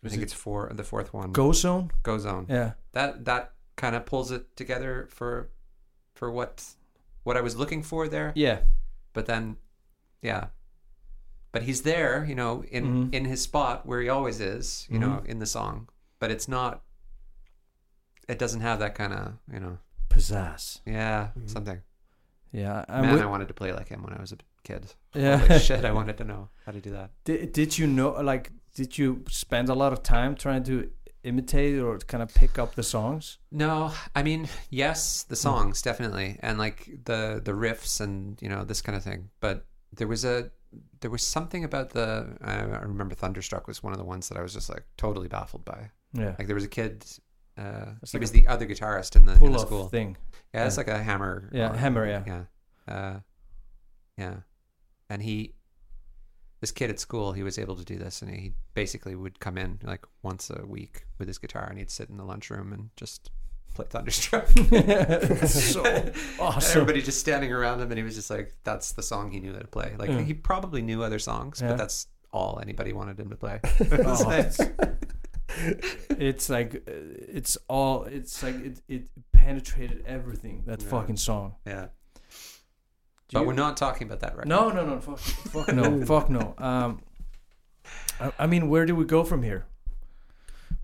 I 0.03 0.09
think 0.09 0.21
it 0.21 0.25
it's 0.25 0.33
four 0.33 0.71
the 0.73 0.83
fourth 0.83 1.13
one 1.13 1.31
Go 1.31 1.51
Zone. 1.51 1.91
Go 2.03 2.17
Zone. 2.19 2.45
Yeah. 2.49 2.73
That 2.91 3.25
that 3.25 3.53
kind 3.75 3.95
of 3.95 4.05
pulls 4.05 4.31
it 4.31 4.55
together 4.55 5.07
for 5.09 5.49
for 6.13 6.29
what 6.31 6.63
what 7.23 7.37
I 7.37 7.41
was 7.41 7.55
looking 7.55 7.81
for 7.83 8.07
there. 8.07 8.31
Yeah. 8.35 8.59
But 9.13 9.25
then, 9.25 9.57
yeah. 10.21 10.47
But 11.51 11.63
he's 11.63 11.83
there, 11.83 12.25
you 12.25 12.35
know, 12.35 12.63
in 12.69 12.85
Mhm. 13.09 13.13
in 13.15 13.25
his 13.25 13.41
spot 13.41 13.85
where 13.85 14.01
he 14.01 14.09
always 14.09 14.39
is, 14.39 14.85
you 14.89 14.99
know, 14.99 15.21
Mhm. 15.21 15.25
in 15.25 15.39
the 15.39 15.45
song. 15.45 15.87
But 16.19 16.29
it's 16.31 16.47
not. 16.47 16.83
It 18.27 18.39
doesn't 18.39 18.61
have 18.61 18.79
that 18.79 18.95
kind 18.95 19.13
of, 19.13 19.33
you 19.51 19.59
know, 19.59 19.77
Pizzazz. 20.13 20.79
yeah, 20.85 21.29
Mhm. 21.37 21.49
something. 21.49 21.81
Yeah. 22.51 22.85
I'm 22.87 23.01
Man, 23.03 23.13
with- 23.13 23.21
I 23.23 23.25
wanted 23.25 23.47
to 23.47 23.53
play 23.53 23.71
like 23.73 23.87
him 23.89 24.03
when 24.03 24.13
I 24.13 24.21
was 24.21 24.31
a 24.31 24.37
kid. 24.63 24.93
yeah. 25.13 25.37
Holy 25.37 25.59
shit, 25.67 25.85
I 25.85 25.91
wanted 25.91 26.17
to 26.17 26.23
know 26.23 26.49
how 26.65 26.71
to 26.71 26.79
do 26.79 26.91
that. 26.91 27.11
Did, 27.25 27.51
did 27.53 27.77
you 27.77 27.87
know 27.87 28.11
like 28.21 28.51
did 28.75 28.97
you 28.97 29.23
spend 29.29 29.69
a 29.69 29.73
lot 29.75 29.93
of 29.93 30.01
time 30.03 30.35
trying 30.35 30.63
to 30.63 30.89
imitate 31.23 31.79
or 31.79 31.97
kind 31.99 32.21
of 32.23 32.33
pick 32.33 32.57
up 32.59 32.75
the 32.75 32.83
songs? 32.83 33.37
No, 33.51 33.91
I 34.15 34.23
mean, 34.23 34.47
yes, 34.69 35.23
the 35.23 35.35
songs 35.35 35.81
definitely, 35.81 36.37
and 36.41 36.57
like 36.57 36.79
the 37.05 37.41
the 37.43 37.53
riffs 37.53 37.99
and 38.01 38.39
you 38.41 38.49
know 38.49 38.63
this 38.65 38.81
kind 38.81 38.95
of 38.95 39.03
thing. 39.03 39.29
But 39.39 39.65
there 39.97 40.07
was 40.07 40.23
a 40.25 40.51
there 41.01 41.11
was 41.11 41.21
something 41.25 41.63
about 41.63 41.91
the 41.91 42.37
I 42.41 42.53
I 42.59 42.81
remember 42.93 43.15
Thunderstruck 43.15 43.67
was 43.67 43.81
one 43.83 43.93
of 43.93 43.99
the 43.99 44.05
ones 44.05 44.29
that 44.29 44.37
I 44.37 44.41
was 44.41 44.53
just 44.53 44.69
like 44.69 44.85
totally 44.97 45.27
baffled 45.27 45.65
by. 45.65 45.91
Yeah. 46.13 46.35
Like 46.37 46.47
there 46.47 46.55
was 46.55 46.65
a 46.65 46.75
kid. 46.79 47.05
Uh, 47.57 47.85
he 48.03 48.17
like 48.17 48.21
was 48.21 48.31
the 48.31 48.47
other 48.47 48.65
guitarist 48.65 49.15
in 49.15 49.25
the, 49.25 49.33
in 49.33 49.51
the 49.51 49.59
off 49.59 49.67
school. 49.67 49.87
thing. 49.87 50.17
Yeah, 50.53 50.65
it's 50.65 50.77
like 50.77 50.87
a 50.87 51.01
hammer. 51.01 51.49
Yeah, 51.53 51.71
or- 51.71 51.77
hammer, 51.77 52.07
yeah. 52.07 52.23
yeah, 52.25 52.93
uh, 52.93 53.19
yeah. 54.17 54.35
And 55.09 55.21
he, 55.21 55.53
this 56.61 56.71
kid 56.71 56.89
at 56.89 56.99
school, 56.99 57.33
he 57.33 57.43
was 57.43 57.59
able 57.59 57.75
to 57.75 57.85
do 57.85 57.97
this, 57.97 58.21
and 58.21 58.31
he 58.31 58.53
basically 58.73 59.15
would 59.15 59.39
come 59.39 59.57
in 59.57 59.79
like 59.83 60.05
once 60.23 60.49
a 60.49 60.65
week 60.65 61.05
with 61.19 61.27
his 61.27 61.37
guitar, 61.37 61.67
and 61.69 61.77
he'd 61.77 61.91
sit 61.91 62.09
in 62.09 62.17
the 62.17 62.23
lunchroom 62.23 62.73
and 62.73 62.89
just 62.95 63.29
play 63.75 63.85
Thunderstruck. 63.89 64.47
so 65.47 66.11
awesome. 66.39 66.81
Everybody 66.81 67.01
just 67.03 67.19
standing 67.19 67.51
around 67.51 67.81
him, 67.81 67.91
and 67.91 67.97
he 67.97 68.03
was 68.03 68.15
just 68.15 68.29
like, 68.31 68.53
"That's 68.63 68.93
the 68.93 69.03
song 69.03 69.29
he 69.31 69.39
knew 69.39 69.53
how 69.53 69.59
to 69.59 69.67
play." 69.67 69.93
Like 69.99 70.09
Yeah. 70.09 70.21
he 70.21 70.33
probably 70.33 70.81
knew 70.81 71.03
other 71.03 71.19
songs, 71.19 71.61
Yeah. 71.61 71.69
but 71.69 71.77
that's 71.77 72.07
all 72.31 72.59
anybody 72.61 72.93
wanted 72.93 73.19
him 73.19 73.29
to 73.29 73.35
play. 73.35 73.59
Oh, 73.91 74.47
it's, 76.09 76.49
like 76.49 76.75
uh, 76.75 76.91
it's 77.37 77.57
all 77.67 78.03
it's 78.03 78.41
like 78.43 78.55
it, 78.55 78.81
it 78.87 79.03
penetrated 79.31 80.03
everything 80.05 80.63
that 80.65 80.81
Yeah. 80.81 80.89
fucking 80.89 81.17
song. 81.17 81.55
yeah, 81.65 81.87
Do 83.29 83.33
but 83.33 83.39
you- 83.41 83.47
we're 83.47 83.53
not 83.53 83.77
talking 83.77 84.07
about 84.07 84.19
that 84.21 84.37
right 84.37 84.47
No, 84.47 84.69
no, 84.69 84.85
no, 84.85 84.99
fuck, 84.99 85.19
fuck 85.19 85.73
no, 85.73 86.05
fuck 86.11 86.29
no. 86.29 86.53
Um, 86.57 87.01
I, 88.19 88.31
I 88.39 88.47
mean, 88.47 88.69
where 88.69 88.85
do 88.85 88.95
we 88.95 89.05
go 89.05 89.23
from 89.23 89.43
here, 89.43 89.65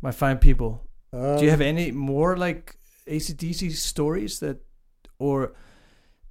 my 0.02 0.12
fine 0.12 0.38
people? 0.38 0.84
Um, 1.14 1.38
Do 1.38 1.44
you 1.46 1.50
have 1.52 1.62
any 1.62 1.92
more 1.92 2.38
like 2.38 2.76
ACDC 3.08 3.72
stories 3.76 4.40
that, 4.40 4.58
or 5.18 5.54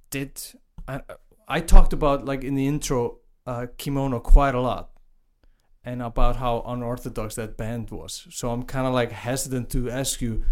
did 0.09 0.41
I? 0.87 1.01
I 1.47 1.61
talked 1.61 1.93
about 1.93 2.25
like 2.25 2.43
in 2.43 2.55
the 2.55 2.67
intro, 2.67 3.17
uh, 3.47 3.67
kimono 3.77 4.19
quite 4.19 4.53
a 4.55 4.61
lot, 4.61 4.91
and 5.83 6.01
about 6.01 6.35
how 6.37 6.61
unorthodox 6.65 7.35
that 7.35 7.57
band 7.57 7.89
was. 7.91 8.27
So 8.31 8.51
I'm 8.51 8.63
kind 8.63 8.85
of 8.87 8.93
like 8.93 9.11
hesitant 9.11 9.69
to 9.71 9.89
ask 9.89 10.21
you. 10.21 10.43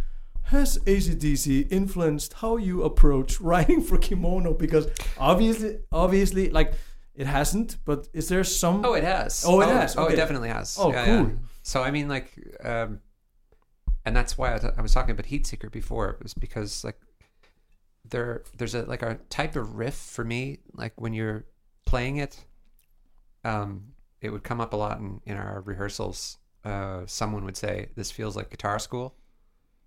Has 0.44 0.78
ACDC 0.80 1.68
influenced 1.70 2.32
how 2.34 2.56
you 2.56 2.84
approach 2.84 3.42
writing 3.42 3.82
for 3.82 3.98
kimono? 3.98 4.54
Because 4.54 4.88
obviously, 5.18 5.80
obviously, 5.92 6.50
like 6.50 6.72
it 7.14 7.28
hasn't. 7.28 7.76
But 7.84 8.08
is 8.14 8.30
there 8.30 8.46
some? 8.46 8.86
Oh, 8.86 8.94
it 8.94 9.04
has. 9.04 9.44
Oh, 9.46 9.60
it 9.60 9.68
has, 9.68 9.98
Oh, 9.98 10.06
it 10.06 10.16
definitely 10.16 10.48
has. 10.50 10.78
Oh, 10.80 10.92
Yeah, 10.92 11.06
cool. 11.06 11.28
yeah. 11.28 11.36
So 11.64 11.84
I 11.84 11.92
mean, 11.92 12.08
like, 12.08 12.32
um, 12.64 13.02
and 14.06 14.16
that's 14.16 14.38
why 14.38 14.56
I 14.78 14.82
was 14.82 14.94
talking 14.94 15.12
about 15.12 15.26
Heatseeker 15.26 15.70
before. 15.70 16.12
It 16.12 16.24
was 16.24 16.34
because 16.34 16.86
like 16.86 16.98
there, 18.10 18.44
there's 18.58 18.74
a 18.74 18.84
like 18.84 19.02
a 19.02 19.20
type 19.30 19.58
of 19.58 19.76
riff 19.76 19.96
for 19.96 20.24
me. 20.24 20.60
Like 20.74 20.94
when 20.96 21.12
you're 21.12 21.44
playing 21.86 22.18
it, 22.18 22.46
um, 23.44 23.92
it 24.22 24.30
would 24.32 24.44
come 24.44 24.60
up 24.62 24.74
a 24.74 24.78
lot 24.78 25.00
in 25.00 25.22
in 25.26 25.38
our 25.38 25.62
rehearsals. 25.62 26.38
Uh, 26.64 27.04
someone 27.06 27.44
would 27.46 27.58
say, 27.58 27.90
"This 27.96 28.12
feels 28.12 28.36
like 28.36 28.50
guitar 28.50 28.80
school." 28.80 29.16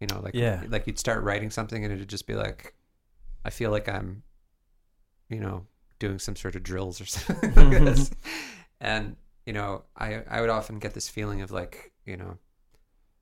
You 0.00 0.06
know, 0.06 0.20
like 0.20 0.34
Yeah. 0.34 0.62
like 0.68 0.86
you'd 0.86 0.98
start 0.98 1.22
writing 1.24 1.50
something 1.50 1.84
and 1.84 1.92
it'd 1.92 2.08
just 2.08 2.26
be 2.26 2.34
like, 2.34 2.74
I 3.44 3.50
feel 3.50 3.70
like 3.70 3.86
I'm, 3.88 4.22
you 5.28 5.40
know, 5.40 5.66
doing 5.98 6.18
some 6.18 6.36
sort 6.36 6.56
of 6.56 6.62
drills 6.62 7.00
or 7.00 7.04
something. 7.16 7.54
like 7.54 7.84
this. 7.84 8.10
and 8.80 9.16
you 9.46 9.52
know, 9.52 9.84
I 9.96 10.22
I 10.28 10.40
would 10.40 10.48
often 10.50 10.78
get 10.78 10.94
this 10.94 11.08
feeling 11.08 11.42
of 11.42 11.50
like, 11.50 11.92
you 12.06 12.16
know, 12.16 12.38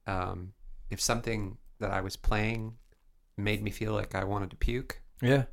um, 0.07 0.53
if 0.91 1.01
something 1.01 1.59
that 1.81 1.91
I 1.91 2.01
was 2.01 2.17
playing 2.17 2.77
made 3.37 3.63
me 3.63 3.71
feel 3.71 3.93
like 3.93 4.15
I 4.15 4.25
wanted 4.25 4.51
to 4.51 4.57
puke, 4.57 5.01
Yeah. 5.23 5.45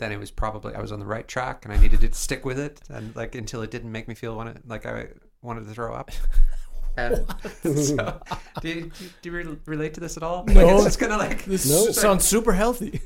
Then 0.00 0.10
it 0.10 0.18
was 0.18 0.30
probably 0.32 0.74
I 0.74 0.80
was 0.80 0.90
on 0.90 0.98
the 0.98 1.06
right 1.06 1.26
track 1.28 1.64
and 1.64 1.72
I 1.72 1.78
needed 1.78 2.00
to 2.00 2.12
stick 2.12 2.44
with 2.44 2.58
it 2.58 2.80
and 2.90 3.14
like 3.14 3.36
until 3.36 3.62
it 3.62 3.70
didn't 3.70 3.92
make 3.92 4.08
me 4.08 4.14
feel 4.16 4.34
wanted 4.36 4.62
like 4.66 4.84
I 4.86 5.08
wanted 5.42 5.66
to 5.68 5.74
throw 5.74 5.94
up. 5.94 6.10
And 6.96 7.24
so, 7.62 8.20
do 8.60 8.68
you, 8.68 8.74
do 8.74 9.04
you, 9.04 9.10
do 9.22 9.30
you 9.30 9.32
re- 9.32 9.58
relate 9.64 9.94
to 9.94 10.00
this 10.00 10.16
at 10.16 10.24
all? 10.24 10.44
Like 10.44 10.56
No. 10.56 10.74
it's 10.74 10.84
just 10.86 10.98
kind 10.98 11.12
of 11.12 11.20
like 11.20 11.44
This 11.44 11.70
No. 11.70 11.92
sounds 11.92 12.24
super 12.24 12.52
healthy. 12.52 13.00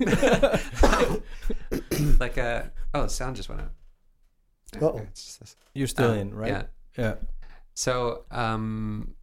like 2.18 2.38
uh 2.38 2.62
oh, 2.94 3.02
the 3.02 3.08
sound 3.08 3.36
just 3.36 3.50
went 3.50 3.60
out. 3.60 3.72
Uh-oh. 4.82 4.98
it's 5.10 5.22
just 5.24 5.40
this. 5.40 5.56
You're 5.74 5.86
still 5.86 6.12
Um, 6.12 6.18
in, 6.18 6.34
right? 6.34 6.48
Yeah. 6.48 6.62
Yeah. 6.96 7.14
So, 7.74 8.24
um, 8.30 9.14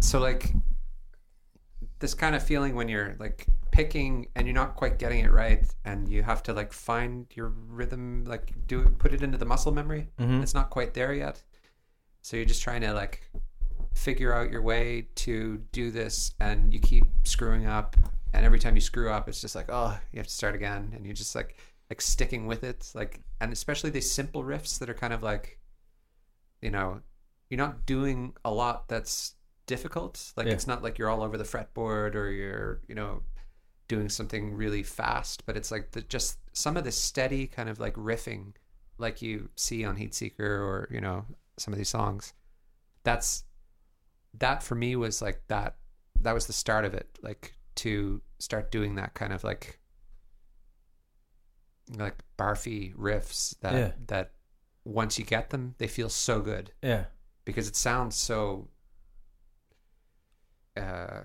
so 0.00 0.18
like 0.18 0.52
this 2.00 2.14
kind 2.14 2.34
of 2.34 2.42
feeling 2.42 2.74
when 2.74 2.88
you're 2.88 3.14
like 3.20 3.46
picking 3.78 4.26
and 4.34 4.46
you're 4.46 4.54
not 4.62 4.74
quite 4.74 4.98
getting 4.98 5.20
it 5.24 5.30
right, 5.30 5.64
and 5.84 6.08
you 6.08 6.22
have 6.24 6.42
to 6.42 6.52
like 6.52 6.72
find 6.72 7.26
your 7.38 7.48
rhythm, 7.78 8.24
like 8.26 8.52
do 8.66 8.80
it, 8.80 8.98
put 8.98 9.12
it 9.14 9.22
into 9.22 9.38
the 9.38 9.44
muscle 9.44 9.72
memory. 9.72 10.08
Mhm. 10.18 10.42
It's 10.42 10.54
not 10.60 10.68
quite 10.70 10.94
there 10.94 11.14
yet, 11.14 11.42
so 12.22 12.36
you're 12.36 12.44
just 12.54 12.62
trying 12.62 12.80
to 12.82 12.92
like 12.92 13.30
figure 13.94 14.32
out 14.34 14.50
your 14.50 14.62
way 14.62 15.08
to 15.26 15.58
do 15.72 15.90
this, 15.92 16.34
and 16.40 16.72
you 16.74 16.80
keep 16.80 17.04
screwing 17.24 17.66
up, 17.66 17.96
and 18.32 18.44
every 18.44 18.58
time 18.58 18.74
you 18.74 18.80
screw 18.80 19.10
up, 19.10 19.28
it's 19.28 19.40
just 19.40 19.54
like 19.54 19.66
oh, 19.68 19.96
you 20.12 20.18
have 20.18 20.26
to 20.26 20.32
start 20.40 20.54
again, 20.56 20.92
and 20.94 21.04
you're 21.06 21.14
just 21.24 21.34
like 21.36 21.56
like 21.90 22.00
sticking 22.00 22.46
with 22.48 22.64
it, 22.64 22.90
like 22.94 23.20
and 23.40 23.52
especially 23.52 23.90
these 23.90 24.10
simple 24.10 24.42
riffs 24.42 24.78
that 24.80 24.90
are 24.90 24.94
kind 25.04 25.12
of 25.12 25.22
like 25.22 25.58
you 26.60 26.70
know, 26.72 27.00
you're 27.48 27.58
not 27.66 27.86
doing 27.86 28.34
a 28.44 28.50
lot 28.50 28.88
that's 28.88 29.34
difficult. 29.66 30.32
Like 30.36 30.48
Yeah. 30.48 30.54
it's 30.54 30.66
not 30.66 30.82
like 30.82 30.98
you're 30.98 31.08
all 31.08 31.22
over 31.22 31.38
the 31.38 31.44
fretboard 31.44 32.16
or 32.16 32.30
you're, 32.30 32.80
you 32.88 32.96
know, 32.96 33.22
doing 33.88 34.08
something 34.08 34.54
really 34.54 34.82
fast, 34.82 35.44
but 35.46 35.56
it's 35.56 35.70
like 35.70 35.90
the, 35.92 36.02
just 36.02 36.38
some 36.52 36.76
of 36.76 36.84
the 36.84 36.92
steady 36.92 37.46
kind 37.46 37.68
of 37.68 37.80
like 37.80 37.94
riffing 37.94 38.52
like 38.98 39.22
you 39.22 39.48
see 39.56 39.84
on 39.84 39.96
Heatseeker 39.96 40.40
or, 40.40 40.88
you 40.90 41.00
know, 41.00 41.24
some 41.56 41.72
of 41.72 41.78
these 41.78 41.88
songs. 41.88 42.34
That's 43.04 43.44
that 44.34 44.62
for 44.62 44.74
me 44.74 44.94
was 44.96 45.22
like 45.22 45.40
that 45.48 45.76
that 46.20 46.32
was 46.32 46.46
the 46.46 46.52
start 46.52 46.84
of 46.84 46.94
it, 46.94 47.18
like 47.22 47.54
to 47.76 48.20
start 48.38 48.70
doing 48.70 48.96
that 48.96 49.14
kind 49.14 49.32
of 49.32 49.44
like 49.44 49.78
like 51.96 52.16
barfy 52.36 52.94
riffs 52.96 53.58
that 53.60 53.74
Yeah. 53.74 53.92
that 54.08 54.32
once 54.84 55.18
you 55.18 55.24
get 55.24 55.50
them, 55.50 55.74
they 55.78 55.86
feel 55.86 56.08
so 56.08 56.40
good 56.40 56.72
Yeah. 56.82 57.04
because 57.44 57.68
it 57.68 57.76
sounds 57.76 58.16
so. 58.16 58.68
Uh, 60.76 61.22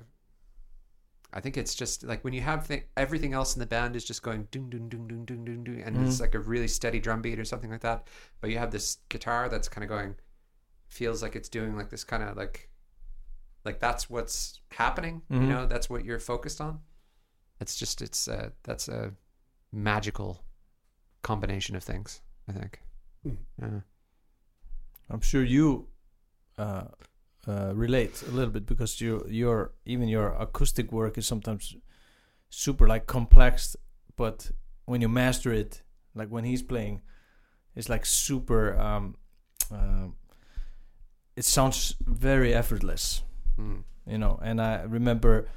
I 1.35 1.39
think 1.39 1.57
it's 1.57 1.73
just 1.73 2.03
like 2.03 2.23
when 2.23 2.33
you 2.33 2.41
have 2.41 2.67
th- 2.67 2.85
everything 2.95 3.33
else 3.33 3.55
in 3.55 3.59
the 3.59 3.65
band 3.65 3.95
is 3.95 4.05
just 4.05 4.21
going 4.21 4.47
doom 4.51 4.69
doom 4.69 4.87
doom 4.87 5.07
doom 5.07 5.25
doom 5.25 5.43
doom 5.45 5.63
doom, 5.63 5.81
and 5.83 5.97
it's 6.05 6.17
Mhm. 6.17 6.21
like 6.21 6.35
a 6.35 6.39
really 6.39 6.67
steady 6.67 6.99
drum 6.99 7.21
beat 7.23 7.39
or 7.39 7.45
something 7.45 7.71
like 7.71 7.81
that. 7.81 8.07
But 8.39 8.51
you 8.51 8.59
have 8.59 8.71
this 8.71 8.97
guitar 9.09 9.49
that's 9.49 9.67
kind 9.67 9.83
of 9.83 9.89
going, 9.89 10.15
feels 10.87 11.23
like 11.23 11.35
it's 11.35 11.49
doing 11.49 11.75
like 11.75 11.89
this 11.89 12.03
kind 12.03 12.21
of 12.21 12.37
like, 12.37 12.69
like 13.65 13.79
that's 13.79 14.09
what's 14.09 14.61
happening. 14.71 15.23
Mhm. 15.31 15.41
You 15.41 15.47
know, 15.47 15.65
that's 15.65 15.89
what 15.89 16.05
you're 16.05 16.19
focused 16.19 16.61
on. 16.61 16.81
It's 17.59 17.75
just 17.75 18.01
it's 18.01 18.27
uh, 18.27 18.51
that's 18.63 18.87
a 18.87 19.13
magical 19.71 20.43
combination 21.23 21.75
of 21.75 21.83
things. 21.83 22.21
I 22.47 22.51
think. 22.51 22.81
Mm. 23.25 23.37
Yeah. 23.61 23.79
I'm 25.09 25.21
sure 25.21 25.43
you 25.43 25.87
uh, 26.57 26.85
uh, 27.47 27.71
relate 27.75 28.23
a 28.27 28.31
little 28.31 28.51
bit 28.51 28.65
because 28.65 29.01
your 29.01 29.27
your 29.29 29.71
even 29.85 30.07
your 30.07 30.33
acoustic 30.39 30.91
work 30.91 31.17
is 31.17 31.27
sometimes 31.27 31.75
super 32.49 32.87
like 32.87 33.05
complex, 33.07 33.75
but 34.15 34.51
when 34.85 35.01
you 35.01 35.09
master 35.09 35.51
it, 35.51 35.81
like 36.15 36.29
when 36.29 36.43
he's 36.43 36.61
playing, 36.63 37.01
it's 37.75 37.89
like 37.89 38.05
super. 38.05 38.77
Um, 38.79 39.15
um 39.71 40.15
it 41.35 41.45
sounds 41.45 41.95
very 42.01 42.53
effortless 42.53 43.23
Mm. 43.59 43.83
you 44.07 44.17
know 44.17 44.39
and 44.41 44.59
i 44.61 44.81
remember 44.83 45.47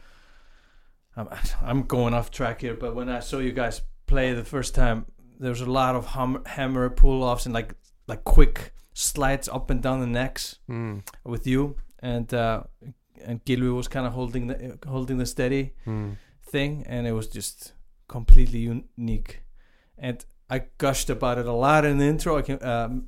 I'm, 1.17 1.29
I'm 1.63 1.83
going 1.83 2.15
off 2.15 2.31
track 2.31 2.61
here, 2.61 2.75
but 2.75 2.95
when 2.95 3.09
I 3.09 3.21
saw 3.21 3.39
you 3.39 3.53
guys 3.53 3.81
play 4.07 4.35
the 4.35 4.45
first 4.45 4.75
time, 4.75 5.07
there 5.41 5.51
was 5.51 5.61
a 5.63 5.71
lot 5.71 5.97
of 5.97 6.07
hum, 6.07 6.43
hammer 6.47 6.91
pull 6.91 7.23
offs 7.23 7.47
and 7.47 7.55
like 7.55 7.75
like 8.07 8.23
quick 8.25 8.73
slides 8.99 9.49
up 9.49 9.71
and 9.71 9.83
down 9.83 10.01
the 10.01 10.07
necks 10.07 10.59
Mm. 10.69 11.03
with 11.25 11.47
you, 11.47 11.77
and 12.03 12.33
uh, 12.33 12.63
and 13.29 13.45
Gilby 13.45 13.69
was 13.69 13.89
kind 13.89 14.07
of 14.07 14.13
holding 14.15 14.47
the 14.49 14.79
holding 14.89 15.19
the 15.19 15.27
steady 15.27 15.75
Mm. 15.87 16.17
thing, 16.53 16.85
and 16.89 17.07
it 17.07 17.13
was 17.13 17.29
just 17.29 17.75
completely 18.09 18.59
unique. 18.61 19.43
And 19.99 20.25
I 20.51 20.63
gushed 20.79 21.11
about 21.11 21.39
it 21.39 21.47
a 21.47 21.53
lot 21.53 21.85
in 21.85 21.99
the 21.99 22.05
intro. 22.07 22.39
I 22.39 22.43
can 22.43 22.59
um, 22.65 23.07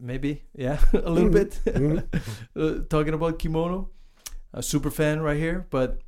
maybe 0.00 0.42
yeah 0.54 0.78
a 0.92 1.10
little 1.10 1.30
bit 1.30 1.60
Mhm. 1.64 2.02
uh, 2.56 2.84
talking 2.88 3.14
about 3.14 3.38
kimono. 3.38 3.90
A 4.52 4.62
super 4.62 4.90
fan 4.90 5.20
right 5.20 5.36
here, 5.38 5.66
but 5.70 6.00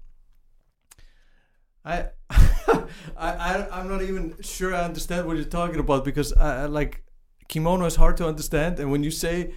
I, 1.84 2.06
I, 2.30 2.86
I, 3.16 3.68
I'm 3.80 3.88
not 3.88 4.02
even 4.02 4.34
sure 4.40 4.74
I 4.74 4.84
understand 4.84 5.26
what 5.26 5.36
you're 5.36 5.44
talking 5.60 5.78
about 5.80 6.04
because 6.04 6.32
I, 6.32 6.62
I 6.62 6.66
like 6.66 7.04
kimono 7.50 7.84
is 7.84 7.96
hard 7.96 8.16
to 8.20 8.26
understand, 8.26 8.78
and 8.80 8.90
when 8.92 9.02
you 9.02 9.10
say 9.10 9.52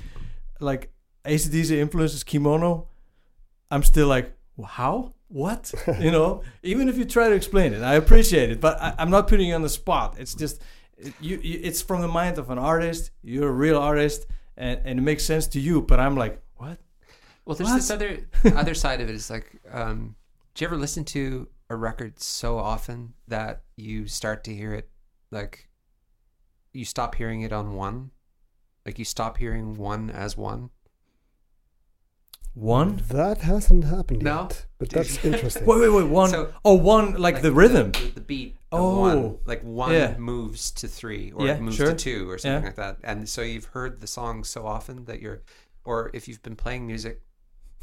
like 0.59 0.91
ACDC 1.25 1.71
influences 1.85 2.23
kimono, 2.23 2.87
I'm 3.71 3.83
still 3.83 4.07
like, 4.07 4.27
how? 4.77 5.13
What? 5.29 5.73
you 5.99 6.11
know, 6.11 6.43
even 6.61 6.89
if 6.89 6.97
you 6.97 7.05
try 7.05 7.29
to 7.29 7.35
explain 7.35 7.73
it, 7.73 7.81
I 7.81 7.95
appreciate 7.95 8.49
it, 8.51 8.59
but 8.59 8.79
I, 8.81 8.93
I'm 8.99 9.09
not 9.09 9.27
putting 9.27 9.47
you 9.47 9.55
on 9.55 9.61
the 9.61 9.69
spot. 9.81 10.15
It's 10.19 10.35
just 10.35 10.61
it- 10.97 11.13
you, 11.21 11.35
you. 11.41 11.59
It's 11.63 11.81
from 11.81 12.01
the 12.01 12.07
mind 12.07 12.37
of 12.37 12.49
an 12.49 12.59
artist. 12.59 13.11
You're 13.23 13.49
a 13.49 13.57
real 13.65 13.77
artist, 13.77 14.27
and, 14.57 14.79
and 14.85 14.99
it 14.99 15.01
makes 15.01 15.23
sense 15.25 15.47
to 15.55 15.59
you. 15.59 15.81
But 15.81 15.99
I'm 15.99 16.15
like, 16.15 16.41
what? 16.57 16.77
Well, 17.45 17.55
there's 17.55 17.69
What? 17.69 17.75
this 17.77 17.89
other 17.91 18.11
other 18.61 18.73
side 18.75 19.01
of 19.01 19.07
it. 19.09 19.13
it 19.13 19.15
is 19.15 19.29
like, 19.29 19.47
um, 19.71 20.15
do 20.53 20.63
you 20.63 20.67
ever 20.67 20.77
listen 20.77 21.03
to 21.17 21.47
a 21.69 21.75
record 21.75 22.19
so 22.19 22.57
often 22.57 23.13
that 23.27 23.63
you 23.75 24.07
start 24.07 24.43
to 24.45 24.51
hear 24.53 24.73
it 24.73 24.89
like 25.31 25.67
you 26.73 26.85
stop 26.85 27.15
hearing 27.15 27.41
it 27.41 27.53
on 27.53 27.73
one, 27.73 28.11
like 28.85 28.99
you 28.99 29.05
stop 29.05 29.37
hearing 29.37 29.75
one 29.75 30.09
as 30.09 30.35
one? 30.37 30.69
One? 32.53 33.01
That 33.09 33.39
hasn't 33.39 33.85
happened 33.85 34.21
No? 34.21 34.43
yet, 34.43 34.65
but 34.77 34.89
that's 34.89 35.23
interesting. 35.25 35.65
Wait, 35.65 35.79
wait, 35.81 35.89
wait. 35.89 36.07
One. 36.07 36.29
So- 36.29 36.53
oh, 36.63 36.75
one 36.75 37.13
like, 37.15 37.41
the 37.41 37.51
rhythm. 37.51 37.91
the, 37.93 38.11
the 38.15 38.21
beat. 38.21 38.57
Of 38.71 38.79
Oh. 38.79 38.99
one, 38.99 39.37
like 39.45 39.61
one 39.63 39.91
Yeah. 39.91 40.17
moves 40.17 40.71
to 40.71 40.87
three 40.87 41.31
or 41.31 41.45
Yeah, 41.47 41.55
it 41.55 41.61
moves 41.61 41.77
sure. 41.77 41.87
to 41.91 41.95
two 41.95 42.29
or 42.29 42.37
something 42.37 42.61
Yeah. 42.61 42.67
like 42.67 42.75
that, 42.75 42.97
and 43.03 43.27
so 43.29 43.41
you've 43.41 43.65
heard 43.65 44.01
the 44.01 44.07
song 44.07 44.43
so 44.43 44.65
often 44.67 45.05
that 45.05 45.19
you're, 45.21 45.41
or 45.83 46.09
if 46.13 46.27
you've 46.27 46.41
been 46.43 46.55
playing 46.55 46.85
music, 46.87 47.21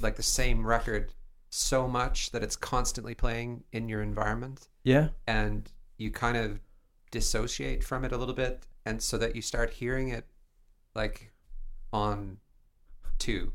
like 0.00 0.16
the 0.16 0.22
same 0.22 0.66
record, 0.66 1.12
so 1.48 1.86
much 1.88 2.30
that 2.32 2.42
it's 2.44 2.56
constantly 2.56 3.14
playing 3.14 3.64
in 3.72 3.88
your 3.88 4.02
environment, 4.02 4.68
yeah. 4.84 5.08
and 5.28 5.70
you 5.96 6.10
kind 6.10 6.36
of 6.36 6.60
dissociate 7.12 7.82
from 7.84 8.04
it 8.04 8.12
a 8.12 8.16
little 8.16 8.34
bit 8.34 8.66
and 8.86 9.02
so 9.02 9.18
that 9.18 9.34
you 9.36 9.42
start 9.42 9.70
hearing 9.70 10.08
it 10.08 10.24
like 10.94 11.32
on 11.92 12.38
two 13.18 13.52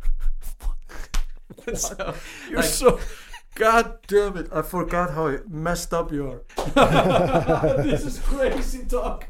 so, 1.73 2.13
You're 2.49 2.57
like, 2.59 2.65
so. 2.65 2.99
God 3.55 3.99
damn 4.07 4.35
it! 4.35 4.49
I 4.51 4.61
forgot 4.63 5.11
how 5.11 5.37
messed 5.47 5.93
up 5.93 6.11
you 6.11 6.27
are. 6.29 6.41
this 7.83 8.03
is 8.05 8.19
crazy 8.19 8.83
talk. 8.83 9.27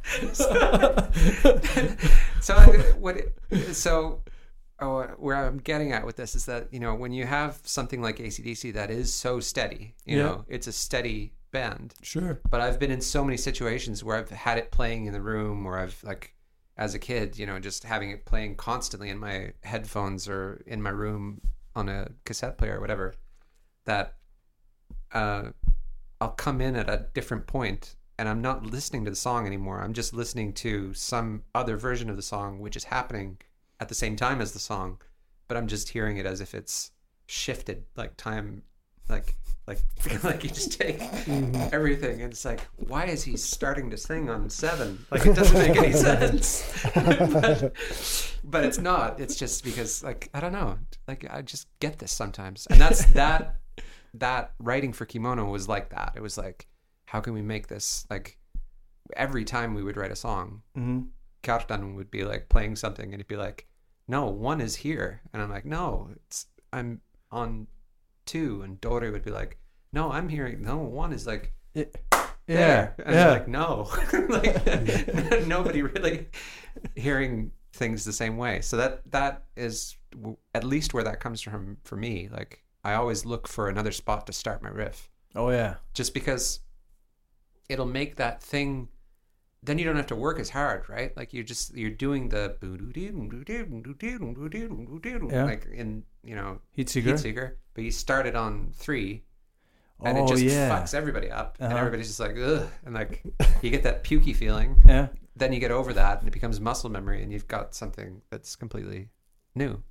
so 2.41 2.55
I, 2.55 2.77
what 2.99 3.17
it- 3.17 3.37
so 3.75 4.23
oh, 4.79 5.03
where 5.17 5.35
i'm 5.35 5.57
getting 5.59 5.91
at 5.93 6.05
with 6.05 6.15
this 6.15 6.33
is 6.35 6.45
that 6.45 6.67
you 6.73 6.79
know 6.79 6.95
when 6.95 7.11
you 7.11 7.25
have 7.25 7.59
something 7.63 8.01
like 8.01 8.17
acdc 8.17 8.73
that 8.73 8.89
is 8.89 9.13
so 9.13 9.39
steady 9.39 9.93
you 10.05 10.17
Yeah. 10.17 10.23
know 10.23 10.45
it's 10.47 10.67
a 10.67 10.71
steady 10.73 11.33
band 11.55 11.93
Sure. 12.01 12.39
but 12.49 12.59
I've 12.61 12.79
been 12.79 12.91
in 12.91 13.01
so 13.01 13.23
many 13.23 13.37
situations 13.37 14.03
where 14.03 14.17
I've 14.17 14.29
had 14.29 14.57
it 14.57 14.71
playing 14.71 15.05
in 15.05 15.13
the 15.13 15.21
room, 15.21 15.65
or 15.65 15.77
I've 15.77 15.97
like, 16.03 16.33
as 16.77 16.93
a 16.93 16.99
kid, 16.99 17.37
you 17.39 17.45
know, 17.45 17.57
just 17.59 17.83
having 17.83 18.09
it 18.11 18.25
playing 18.25 18.55
constantly 18.55 19.09
in 19.09 19.17
my 19.17 19.53
headphones 19.63 20.27
or 20.27 20.61
in 20.67 20.81
my 20.81 20.89
room 20.89 21.41
on 21.75 21.89
a 21.89 22.09
cassette 22.25 22.57
player 22.57 22.77
or 22.77 22.81
whatever. 22.81 23.13
That 23.85 24.15
uh, 25.13 25.51
I'll 26.19 26.29
come 26.47 26.59
in 26.61 26.75
at 26.75 26.89
a 26.89 27.05
different 27.13 27.47
point 27.47 27.95
and 28.17 28.27
I'm 28.29 28.41
not 28.41 28.65
listening 28.65 29.03
to 29.05 29.11
the 29.11 29.15
song 29.15 29.45
anymore. 29.45 29.81
I'm 29.81 29.93
just 29.93 30.13
listening 30.13 30.53
to 30.53 30.93
some 30.93 31.43
other 31.53 31.77
version 31.77 32.09
of 32.09 32.15
the 32.15 32.21
song, 32.21 32.59
which 32.59 32.75
is 32.75 32.85
happening 32.85 33.37
at 33.79 33.89
the 33.89 33.95
same 33.95 34.15
time 34.15 34.41
as 34.41 34.51
the 34.53 34.59
song, 34.59 34.99
but 35.47 35.57
I'm 35.57 35.67
just 35.67 35.89
hearing 35.89 36.17
it 36.17 36.25
as 36.25 36.39
if 36.41 36.53
it's 36.53 36.91
shifted, 37.27 37.83
like 37.95 38.15
time, 38.15 38.63
like 39.09 39.35
like 39.67 39.79
like 40.23 40.43
you 40.43 40.49
just 40.49 40.79
take 40.79 41.01
everything 41.73 42.21
and 42.21 42.31
it's 42.31 42.45
like 42.45 42.61
why 42.87 43.05
is 43.05 43.23
he 43.23 43.35
starting 43.35 43.89
to 43.89 43.97
sing 43.97 44.29
on 44.29 44.49
seven? 44.49 45.05
Like 45.11 45.25
it 45.25 45.35
doesn't 45.35 45.57
make 45.57 45.77
any 45.77 45.93
sense. 45.93 46.63
But, 46.95 47.73
but 48.43 48.63
it's 48.63 48.77
not. 48.77 49.19
It's 49.19 49.35
just 49.35 49.63
because 49.63 50.03
like 50.03 50.29
i 50.33 50.39
don't 50.39 50.53
know. 50.53 50.77
Like 51.07 51.25
i 51.29 51.41
just 51.41 51.67
get 51.79 51.99
this 51.99 52.11
sometimes. 52.11 52.67
And 52.69 52.79
that's 52.79 53.05
that 53.13 53.57
that 54.13 54.53
writing 54.59 54.93
for 54.93 55.05
kimono 55.05 55.45
was 55.45 55.67
like 55.67 55.89
that. 55.89 56.13
It 56.15 56.21
was 56.21 56.37
like 56.37 56.67
how 57.05 57.19
can 57.21 57.33
we 57.33 57.41
make 57.41 57.67
this 57.67 58.05
like 58.09 58.37
every 59.15 59.45
time 59.45 59.73
we 59.73 59.83
would 59.83 59.97
write 59.97 60.11
a 60.11 60.15
song 60.15 60.61
Mm-hmm. 60.77 61.01
Kjartan 61.43 61.95
would 61.95 62.09
be 62.09 62.23
like 62.23 62.49
playing 62.49 62.75
something 62.75 63.13
and 63.13 63.17
he'd 63.19 63.27
be 63.27 63.35
like, 63.35 63.67
No, 64.07 64.25
one 64.25 64.61
is 64.61 64.75
here. 64.75 65.21
And 65.33 65.41
I'm 65.41 65.49
like, 65.49 65.65
No, 65.65 66.09
it's 66.27 66.47
I'm 66.73 67.01
on 67.31 67.67
two. 68.25 68.61
And 68.63 68.79
Dory 68.81 69.11
would 69.11 69.23
be 69.23 69.31
like, 69.31 69.57
No, 69.93 70.11
I'm 70.11 70.29
hearing 70.29 70.61
no, 70.63 70.77
one 70.77 71.13
is 71.13 71.25
like 71.27 71.53
Yeah. 71.73 71.85
there. 72.47 72.95
And 73.05 73.15
Yeah. 73.15 73.31
Like, 73.31 73.47
no. 73.47 73.89
like 74.29 75.47
nobody 75.47 75.81
really 75.81 76.27
hearing 76.95 77.51
things 77.73 78.03
the 78.05 78.13
same 78.13 78.37
way. 78.37 78.61
So 78.61 78.77
that 78.77 79.09
that 79.11 79.45
is 79.55 79.97
w- 80.11 80.37
at 80.53 80.63
least 80.63 80.93
where 80.93 81.03
that 81.03 81.19
comes 81.19 81.41
from 81.41 81.77
for 81.83 81.95
me. 81.95 82.29
Like 82.31 82.63
I 82.83 82.93
always 82.93 83.25
look 83.25 83.47
for 83.47 83.67
another 83.69 83.91
spot 83.91 84.27
to 84.27 84.33
start 84.33 84.61
my 84.61 84.69
riff 84.69 85.09
Oh 85.35 85.49
yeah. 85.49 85.75
just 85.93 86.13
because 86.13 86.59
it'll 87.67 87.85
make 87.87 88.15
that 88.17 88.41
thing 88.43 88.87
then 89.65 89.77
you 89.79 89.85
don't 89.85 89.95
have 89.95 90.07
to 90.07 90.15
work 90.15 90.39
as 90.39 90.49
hard 90.49 90.87
right 90.89 91.15
like 91.17 91.33
you're 91.33 91.43
just 91.43 91.75
you're 91.75 91.89
doing 91.89 92.29
the 92.29 92.55
Yeah. 95.31 95.43
like 95.45 95.65
in 95.73 96.03
you 96.23 96.35
know 96.35 96.59
Heat 96.71 96.89
seeker. 96.89 97.09
heat 97.11 97.19
seeker 97.19 97.57
but 97.73 97.83
you 97.83 97.91
start 97.91 98.25
it 98.27 98.35
on 98.35 98.71
three 98.73 99.23
and 100.03 100.17
oh 100.17 100.23
it 100.25 100.27
just 100.27 100.43
yeah. 100.43 100.69
fucks 100.69 100.93
everybody 100.93 101.29
up 101.31 101.57
and 101.59 101.67
Uh-huh. 101.71 101.79
everybody's 101.79 102.07
just 102.07 102.19
like 102.19 102.35
ugh 102.37 102.67
and 102.85 102.93
like 102.95 103.23
you 103.61 103.69
get 103.69 103.83
that 103.83 104.03
pukey 104.03 104.35
feeling 104.35 104.81
Yeah. 104.85 105.07
then 105.35 105.53
you 105.53 105.59
get 105.59 105.71
over 105.71 105.93
that 105.93 106.19
and 106.19 106.27
it 106.27 106.31
becomes 106.31 106.59
muscle 106.59 106.89
memory 106.89 107.23
and 107.23 107.31
you've 107.31 107.47
got 107.47 107.73
something 107.75 108.21
that's 108.29 108.55
completely 108.55 109.09
new 109.55 109.81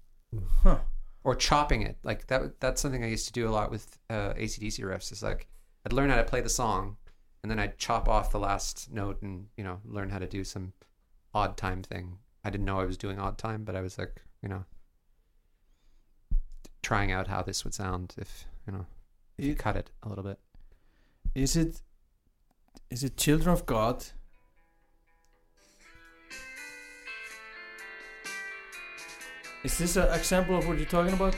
Huh. 0.62 0.78
or 1.22 1.34
chopping 1.34 1.82
it 1.82 1.96
like 2.02 2.26
that 2.26 2.60
that's 2.60 2.80
something 2.82 3.04
i 3.04 3.08
used 3.08 3.26
to 3.26 3.32
do 3.32 3.48
a 3.48 3.52
lot 3.58 3.70
with 3.70 3.98
uh, 4.10 4.34
acdc 4.34 4.78
riffs 4.80 5.12
is 5.12 5.22
like 5.22 5.46
i'd 5.86 5.92
learn 5.92 6.10
how 6.10 6.16
to 6.16 6.24
play 6.24 6.40
the 6.40 6.48
song 6.48 6.96
and 7.44 7.50
then 7.50 7.60
i'd 7.60 7.78
chop 7.78 8.08
off 8.08 8.32
the 8.32 8.38
last 8.40 8.90
note 8.90 9.22
and 9.22 9.46
you 9.56 9.62
know 9.62 9.78
learn 9.84 10.08
how 10.08 10.18
to 10.18 10.26
do 10.26 10.42
some 10.42 10.72
odd 11.34 11.56
time 11.56 11.82
thing 11.82 12.18
i 12.42 12.50
didn't 12.50 12.64
know 12.64 12.80
i 12.80 12.84
was 12.84 12.96
doing 12.96 13.20
odd 13.20 13.38
time 13.38 13.62
but 13.62 13.76
i 13.76 13.80
was 13.82 13.98
like 13.98 14.22
you 14.42 14.48
know 14.48 14.64
trying 16.82 17.12
out 17.12 17.28
how 17.28 17.42
this 17.42 17.62
would 17.62 17.74
sound 17.74 18.14
if 18.18 18.46
you 18.66 18.72
know 18.72 18.86
if 19.38 19.44
you 19.44 19.54
cut 19.54 19.76
it 19.76 19.90
a 20.02 20.08
little 20.08 20.24
bit 20.24 20.38
Is 21.34 21.56
it? 21.56 21.82
Is 22.90 23.02
it 23.02 23.16
Children 23.16 23.48
of 23.48 23.66
God? 23.66 24.04
Is 29.64 29.78
this 29.78 29.96
an 29.96 30.12
example 30.14 30.58
of 30.58 30.68
what 30.68 30.76
you're 30.76 30.86
talking 30.86 31.14
about? 31.14 31.34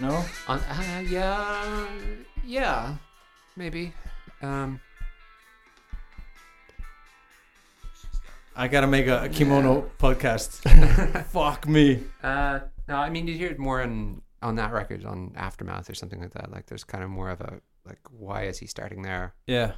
No. 0.00 0.24
On, 0.48 0.58
uh, 0.58 1.02
yeah, 1.06 1.86
yeah, 2.44 2.96
maybe. 3.56 3.92
Um, 4.42 4.80
I 8.56 8.68
gotta 8.68 8.86
make 8.86 9.06
a, 9.08 9.24
a 9.24 9.28
kimono 9.28 9.90
podcast. 9.98 10.60
Fuck 11.26 11.66
me. 11.68 12.02
uh, 12.22 12.60
no, 12.88 12.96
I 12.96 13.10
mean 13.10 13.26
you 13.26 13.34
hear 13.36 13.50
it 13.50 13.58
more 13.58 13.82
on 13.82 14.22
on 14.42 14.56
that 14.56 14.72
record 14.72 15.04
on 15.04 15.32
Aftermath 15.36 15.88
or 15.90 15.94
something 15.94 16.20
like 16.20 16.32
that. 16.34 16.50
Like 16.52 16.66
there's 16.66 16.84
kind 16.84 17.02
of 17.02 17.10
more 17.10 17.30
of 17.30 17.40
a 17.40 17.60
like 17.86 17.98
why 18.10 18.44
is 18.44 18.58
he 18.58 18.66
starting 18.66 19.02
there 19.02 19.34
Yeah. 19.46 19.72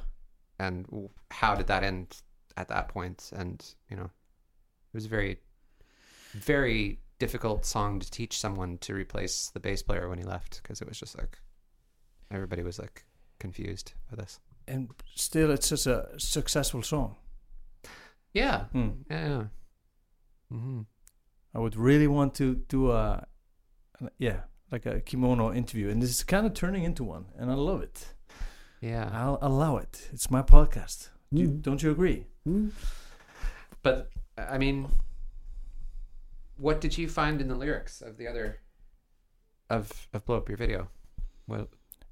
and 0.59 0.85
how 1.31 1.55
did 1.55 1.67
that 1.67 1.83
end 1.83 2.17
at 2.55 2.67
that 2.67 2.87
point? 2.89 3.31
And 3.35 3.63
you 3.89 3.95
know, 3.97 4.05
it 4.05 4.93
was 4.93 5.05
a 5.05 5.09
very 5.09 5.39
very 6.33 6.99
difficult 7.19 7.65
song 7.65 7.99
to 7.99 8.11
teach 8.11 8.37
someone 8.39 8.77
to 8.79 8.93
replace 8.93 9.49
the 9.49 9.59
bass 9.59 9.81
player 9.81 10.07
when 10.07 10.19
he 10.19 10.23
left 10.23 10.61
because 10.61 10.81
it 10.81 10.87
was 10.87 10.99
just 10.99 11.17
like 11.17 11.39
everybody 12.29 12.61
was 12.61 12.77
like 12.77 13.05
confused 13.39 13.93
by 14.11 14.17
this. 14.17 14.39
And 14.67 14.89
still, 15.15 15.51
it's 15.51 15.67
such 15.67 15.87
a 15.87 16.09
successful 16.17 16.81
song. 16.83 17.15
Yeah, 18.33 18.65
Hmm. 18.71 18.89
yeah. 19.09 19.27
yeah. 19.27 19.43
hmm 20.49 20.81
I 21.55 21.59
would 21.59 21.75
really 21.75 22.07
want 22.07 22.33
to 22.35 22.55
do 22.67 22.91
a, 22.91 23.25
yeah, 24.19 24.41
like 24.71 24.85
a 24.85 24.99
kimono 25.01 25.53
interview, 25.53 25.89
and 25.89 26.01
this 26.01 26.09
is 26.09 26.23
kind 26.23 26.45
of 26.45 26.53
turning 26.53 26.83
into 26.83 27.03
one, 27.03 27.25
and 27.37 27.49
I 27.49 27.55
love 27.55 27.81
it. 27.81 28.13
Yeah. 28.81 29.09
I'll 29.11 29.39
allow 29.41 29.77
it. 29.77 30.09
It's 30.13 30.29
my 30.29 30.41
podcast. 30.43 31.09
Do 31.33 31.41
you, 31.41 31.47
Mm. 31.49 31.61
don't 31.61 31.81
you 31.81 31.91
agree? 31.91 32.25
Mm. 32.47 32.71
But 33.81 34.09
I 34.37 34.57
mean, 34.57 34.87
what 36.57 36.81
did 36.81 36.97
you 36.97 37.07
find 37.09 37.41
in 37.41 37.47
the 37.47 37.55
lyrics 37.55 38.01
of 38.01 38.17
the 38.17 38.27
other 38.27 38.59
of 39.69 40.07
of 40.13 40.25
blow 40.25 40.37
up 40.37 40.49
your 40.49 40.57
video? 40.57 40.89
Well, 41.47 41.67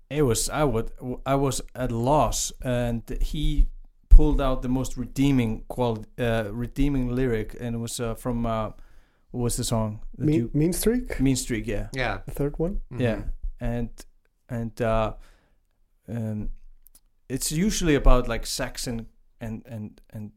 It 0.10 0.22
was 0.22 0.49
I 0.49 0.64
would 0.64 0.91
I 1.26 1.36
was 1.36 1.61
at 1.73 1.91
loss, 1.91 2.52
and 2.61 3.02
he 3.22 3.68
pulled 4.10 4.40
out 4.40 4.61
the 4.61 4.69
most 4.69 4.98
redeeming 4.98 5.64
qual 5.68 6.06
uh, 6.19 6.45
redeeming 6.52 7.15
lyric, 7.15 7.56
and 7.60 7.76
it 7.76 7.80
was 7.80 7.99
uh, 7.99 8.14
from 8.15 8.45
uh, 8.45 8.72
what 9.32 9.41
was 9.44 9.56
the 9.57 9.64
song? 9.64 9.99
that 10.18 10.26
Mean, 10.26 10.49
mean 10.53 10.73
Streak, 10.73 11.19
mean 11.19 11.36
Streak, 11.36 11.68
yeah, 11.68 11.88
yeah, 11.94 12.19
the 12.26 12.32
third 12.32 12.57
one. 12.60 12.82
yeah, 12.98 13.15
Mhm. 13.15 13.32
and 13.60 13.90
and 14.49 14.82
uh, 14.82 15.14
um, 16.07 16.49
it's 17.27 17.52
usually 17.52 17.95
about 17.95 18.27
like 18.27 18.45
sex 18.45 18.88
and 18.88 19.07
and 19.41 19.64
and 19.65 20.02
and 20.14 20.32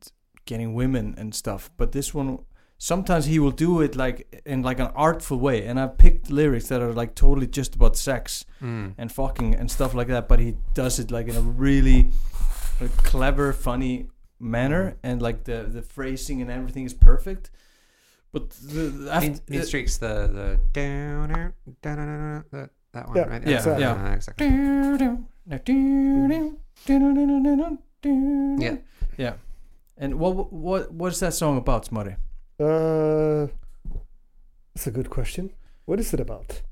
getting 0.46 0.74
women 0.74 1.14
and 1.18 1.34
stuff, 1.34 1.70
but 1.76 1.92
this 1.92 2.14
one. 2.14 2.38
Sometimes 2.80 3.26
he 3.26 3.38
will 3.40 3.50
do 3.50 3.80
it 3.80 3.96
like 3.96 4.40
in 4.46 4.62
like 4.62 4.78
an 4.78 4.90
artful 4.94 5.38
way, 5.38 5.66
and 5.66 5.78
I've 5.80 5.98
picked 5.98 6.30
lyrics 6.30 6.68
that 6.68 6.80
are 6.80 6.92
like 6.92 7.14
totally 7.14 7.46
just 7.48 7.74
about 7.74 7.96
sex, 7.96 8.44
Mm. 8.62 8.94
and 8.98 9.10
fucking 9.12 9.54
and 9.54 9.70
stuff 9.70 9.94
like 9.94 10.08
that 10.08 10.26
but 10.28 10.40
he 10.40 10.56
does 10.74 10.98
it 10.98 11.10
like 11.12 11.28
in 11.28 11.36
a 11.36 11.40
really 11.40 12.10
uh, 12.80 12.88
clever 13.04 13.52
funny 13.52 14.06
manner 14.40 14.96
and 15.02 15.22
like 15.22 15.44
the 15.44 15.62
the 15.72 15.80
phrasing 15.82 16.42
and 16.42 16.50
everything 16.50 16.84
is 16.84 16.92
perfect 16.94 17.50
but 18.32 18.50
the, 18.50 18.82
the 18.90 19.12
after, 19.12 19.28
Mean, 19.30 19.40
mean 19.48 19.62
streaks 19.62 19.96
the 19.98 20.26
the 20.38 20.58
down 20.72 21.28
down 21.28 21.52
down 21.82 22.44
that 22.50 22.70
that 22.92 23.06
one 23.08 23.16
Yeah, 23.16 23.22
right 23.28 23.42
yeah, 23.46 23.56
exactly. 23.58 23.82
yeah 23.84 24.12
exactly 24.14 24.46
yeah 28.60 28.76
yeah 29.16 29.34
and 29.96 30.18
what 30.18 30.52
what 30.52 30.92
what 30.92 31.12
is 31.12 31.20
that 31.20 31.34
song 31.34 31.56
about 31.58 31.84
Smarty? 31.84 32.16
Uh, 32.58 33.46
that's 34.74 34.86
a 34.86 34.90
good 34.90 35.10
question. 35.10 35.50
What 35.84 36.00
is 36.00 36.12
it 36.12 36.20
about? 36.20 36.62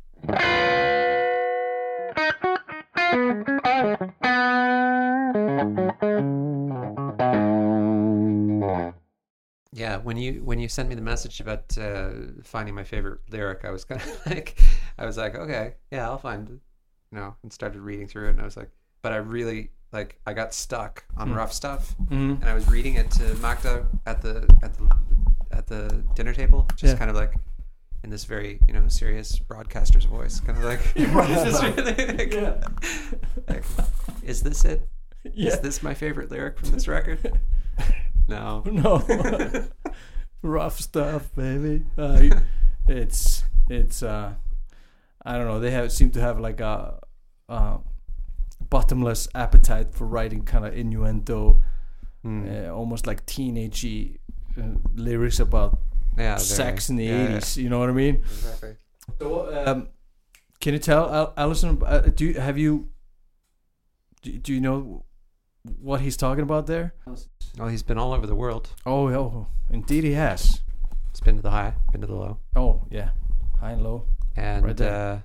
yeah 9.72 9.98
when 9.98 10.16
you 10.16 10.42
when 10.44 10.58
you 10.58 10.68
sent 10.68 10.88
me 10.88 10.94
the 10.94 11.00
message 11.02 11.40
about 11.40 11.76
uh, 11.78 12.10
finding 12.44 12.74
my 12.74 12.84
favorite 12.84 13.20
lyric 13.30 13.64
I 13.64 13.70
was 13.70 13.84
kind 13.84 14.00
of 14.00 14.26
like 14.26 14.58
I 14.98 15.06
was 15.06 15.16
like 15.16 15.34
okay 15.34 15.74
yeah 15.90 16.08
I'll 16.08 16.18
find 16.18 16.48
it 16.48 16.60
you 17.12 17.18
know 17.18 17.34
and 17.42 17.52
started 17.52 17.80
reading 17.80 18.06
through 18.08 18.26
it 18.28 18.30
and 18.30 18.40
I 18.40 18.44
was 18.44 18.56
like 18.56 18.70
but 19.02 19.12
I 19.12 19.16
really 19.16 19.70
like 19.92 20.18
I 20.26 20.32
got 20.32 20.54
stuck 20.54 21.04
on 21.16 21.28
Hmm. 21.28 21.34
rough 21.34 21.52
stuff 21.52 21.94
Mm-hmm. 22.04 22.40
and 22.42 22.44
I 22.44 22.54
was 22.54 22.68
reading 22.68 22.94
it 22.94 23.10
to 23.12 23.34
Magda 23.36 23.86
at 24.06 24.22
the 24.22 24.48
at 24.62 24.74
the 24.74 24.88
at 25.56 25.66
the 25.66 26.04
dinner 26.14 26.32
table, 26.34 26.66
just 26.76 26.92
Yeah. 26.94 26.98
kind 26.98 27.10
of 27.10 27.16
like 27.16 27.34
in 28.04 28.10
this 28.10 28.24
very 28.24 28.60
you 28.68 28.74
know 28.74 28.86
serious 28.88 29.38
broadcaster's 29.38 30.04
voice, 30.04 30.40
kind 30.40 30.58
of 30.58 30.64
like, 30.64 30.80
just 30.96 31.62
really 31.76 31.92
like, 32.16 32.64
like, 33.48 33.64
is 34.22 34.42
this 34.42 34.64
it? 34.64 34.86
Is 35.24 35.32
yeah 35.34 35.56
this 35.56 35.82
my 35.82 35.94
favorite 35.94 36.30
lyric 36.30 36.58
from 36.58 36.70
this 36.70 36.86
record? 36.88 37.40
No. 38.28 38.64
no 38.66 39.04
rough 40.42 40.80
stuff 40.80 41.32
baby 41.36 41.84
uh, 41.96 42.20
it's 42.88 43.44
it's 43.68 44.02
uh 44.02 44.32
i 45.24 45.36
don't 45.36 45.46
know 45.46 45.60
they 45.60 45.70
have 45.70 45.92
seem 45.92 46.10
to 46.10 46.20
have 46.20 46.40
like 46.40 46.60
a 46.60 46.98
uh, 47.48 47.78
bottomless 48.68 49.28
appetite 49.34 49.94
for 49.94 50.06
writing 50.08 50.42
kind 50.42 50.66
of 50.66 50.74
innuendo 50.76 51.62
Hmm. 52.24 52.48
uh, 52.50 52.68
almost 52.70 53.06
like 53.06 53.24
teenagey 53.26 54.16
lyrics 54.94 55.40
about 55.40 55.78
yeah. 56.16 56.36
sex 56.36 56.88
in 56.90 56.96
the 56.96 57.08
80s 57.08 57.56
you 57.56 57.68
know 57.68 57.78
what 57.78 57.88
i 57.88 57.92
mean 57.92 58.16
exactly. 58.16 58.76
so 59.18 59.64
um 59.66 59.88
can 60.60 60.72
you 60.72 60.78
tell 60.78 61.12
Al- 61.14 61.34
Alison 61.36 61.80
uh, 61.84 62.00
do 62.00 62.24
you 62.26 62.40
have 62.40 62.56
you 62.58 62.88
do, 64.22 64.32
do 64.38 64.52
you 64.54 64.60
know 64.60 65.04
what 65.80 66.00
he's 66.00 66.16
talking 66.16 66.42
about 66.42 66.66
there 66.66 66.94
Well, 67.58 67.68
he's 67.68 67.82
been 67.82 67.98
all 67.98 68.12
over 68.12 68.26
the 68.26 68.34
world. 68.34 68.70
oh 68.86 69.08
oh 69.12 69.46
indeed 69.70 70.04
he 70.04 70.12
has 70.12 70.62
He's 71.12 71.20
been 71.22 71.36
to 71.36 71.42
the 71.42 71.50
high, 71.50 71.72
been 71.92 72.02
to 72.02 72.06
the 72.06 72.14
low, 72.14 72.38
oh 72.54 72.86
yeah 72.90 73.10
high 73.60 73.72
and 73.72 73.82
low 73.82 74.04
and 74.36 74.64
Right 74.64 74.80
uh, 74.80 75.18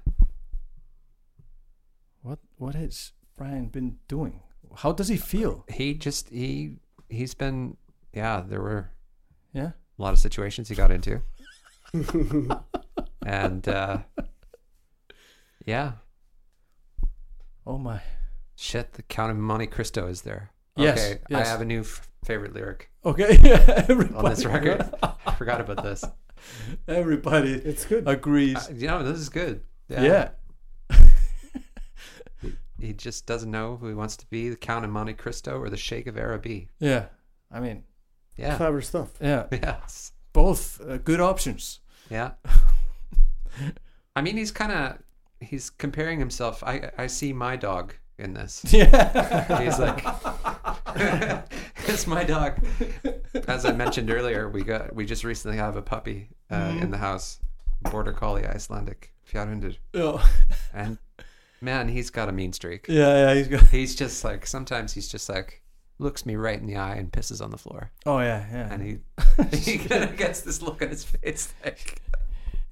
What 2.22 2.40
what 2.58 2.76
has 2.76 3.12
Brian 3.38 3.68
been 3.68 3.98
doing? 4.08 4.40
How 4.78 4.92
does 4.94 5.10
he 5.10 5.18
feel? 5.18 5.66
he 5.68 5.94
just 5.96 6.30
he 6.30 6.78
he's 7.10 7.34
been 7.34 7.78
yeah. 8.14 8.42
There 8.48 8.62
were 8.62 8.92
Yeah. 9.54 9.72
a 9.98 10.02
lot 10.02 10.14
of 10.14 10.20
situations 10.20 10.70
he 10.70 10.76
got 10.76 10.92
into. 10.92 11.22
and 13.26 13.68
uh 13.68 13.98
yeah 15.66 15.92
Oh 17.68 17.78
my. 17.78 18.02
shit 18.56 18.94
the 18.94 19.02
count 19.04 19.32
of 19.32 19.38
monte 19.38 19.68
cristo 19.68 20.08
is 20.08 20.22
there 20.22 20.52
Yes, 20.78 20.98
okay 21.00 21.20
i 21.36 21.44
have 21.44 21.60
a 21.62 21.66
new 21.66 21.82
f- 21.82 22.08
favorite 22.24 22.54
lyric 22.54 22.90
Okay. 23.06 23.38
Everybody, 23.90 24.16
on 24.16 24.26
this 24.30 24.46
record 24.46 24.90
i 25.04 25.36
forgot 25.36 25.60
about 25.62 25.84
this 25.84 26.04
Everybody 26.88 27.52
It's 27.54 27.86
good. 27.86 28.08
agrees. 28.08 28.56
uh, 28.70 28.74
you 28.76 28.88
know 28.88 29.04
this 29.04 29.20
is 29.20 29.30
good 29.30 29.62
yeah. 29.90 30.30
he 32.80 32.94
just 32.94 33.26
doesn't 33.26 33.52
know 33.52 33.76
who 33.78 33.88
he 33.90 33.94
wants 33.94 34.16
to 34.18 34.26
be 34.28 34.50
the 34.50 34.56
count 34.56 34.86
of 34.86 34.92
monte 34.92 35.14
cristo 35.14 35.60
or 35.60 35.70
the 35.70 35.78
sheikh 35.78 36.08
of 36.08 36.18
arabi 36.18 36.70
Yeah. 36.80 37.06
I 37.52 37.60
mean, 37.60 37.84
yeah 38.38 38.58
Clever 38.58 38.82
stuff. 38.82 39.10
yeah. 39.22 39.46
yes 39.52 40.12
Both 40.34 40.82
uh, 40.82 40.98
good 40.98 41.20
options. 41.22 41.80
yeah 42.10 42.32
i 44.16 44.22
mean 44.22 44.38
he's 44.38 44.52
kind 44.52 44.72
of 44.72 44.98
he's 45.40 45.70
comparing 45.70 46.20
himself 46.20 46.64
i 46.64 46.90
i 46.98 47.08
see 47.08 47.34
my 47.34 47.56
dog 47.56 47.94
in 48.18 48.34
this 48.34 48.64
Yeah. 48.72 49.58
He's 49.64 49.80
like, 49.80 50.06
it's 51.88 52.06
my 52.06 52.24
dog. 52.24 52.60
As 53.48 53.66
I 53.66 53.72
mentioned 53.74 54.12
earlier, 54.12 54.48
we 54.48 54.64
got 54.64 54.94
we 54.94 55.06
just 55.08 55.24
recently 55.24 55.58
have 55.58 55.76
a 55.76 55.82
puppy 55.82 56.30
uh, 56.52 56.78
in 56.80 56.92
the 56.92 56.98
house, 57.00 57.40
border 57.90 58.12
collie 58.14 58.46
Icelandic 58.46 59.12
Fjarhundur, 59.28 59.76
yeah. 59.94 60.24
and 60.72 61.00
man, 61.62 61.88
he's 61.88 62.12
got 62.12 62.30
a 62.30 62.32
mean 62.32 62.54
streak. 62.54 62.86
Yeah, 62.88 63.16
yeah. 63.30 63.34
He's 63.34 63.48
got. 63.48 63.68
He's 63.70 63.96
just 63.96 64.24
like 64.24 64.46
sometimes 64.46 64.94
he's 64.94 65.08
just 65.08 65.28
like 65.28 65.61
looks 66.02 66.26
me 66.26 66.36
right 66.36 66.60
in 66.60 66.66
the 66.66 66.76
eye 66.76 66.96
and 66.96 67.12
pisses 67.12 67.42
on 67.42 67.52
the 67.52 67.58
floor, 67.58 67.92
Oh 68.06 68.20
yeah. 68.20 68.46
Yeah. 68.52 68.74
and 68.74 68.82
he 68.84 68.98
he 69.58 69.78
kind 69.78 70.04
of 70.04 70.18
gets 70.18 70.42
this 70.42 70.62
look 70.62 70.82
on 70.82 70.90
his 70.90 71.04
face 71.04 71.54
like, 71.64 72.02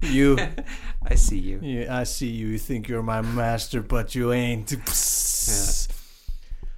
you. 0.02 0.38
I 1.02 1.14
see 1.14 1.38
you. 1.38 1.60
Yeah, 1.62 1.96
I 1.98 2.04
see 2.04 2.28
you. 2.28 2.48
You 2.48 2.58
think 2.58 2.88
you're 2.88 3.02
my 3.02 3.20
master, 3.22 3.82
but 3.82 4.14
you 4.14 4.32
ain't. 4.32 4.70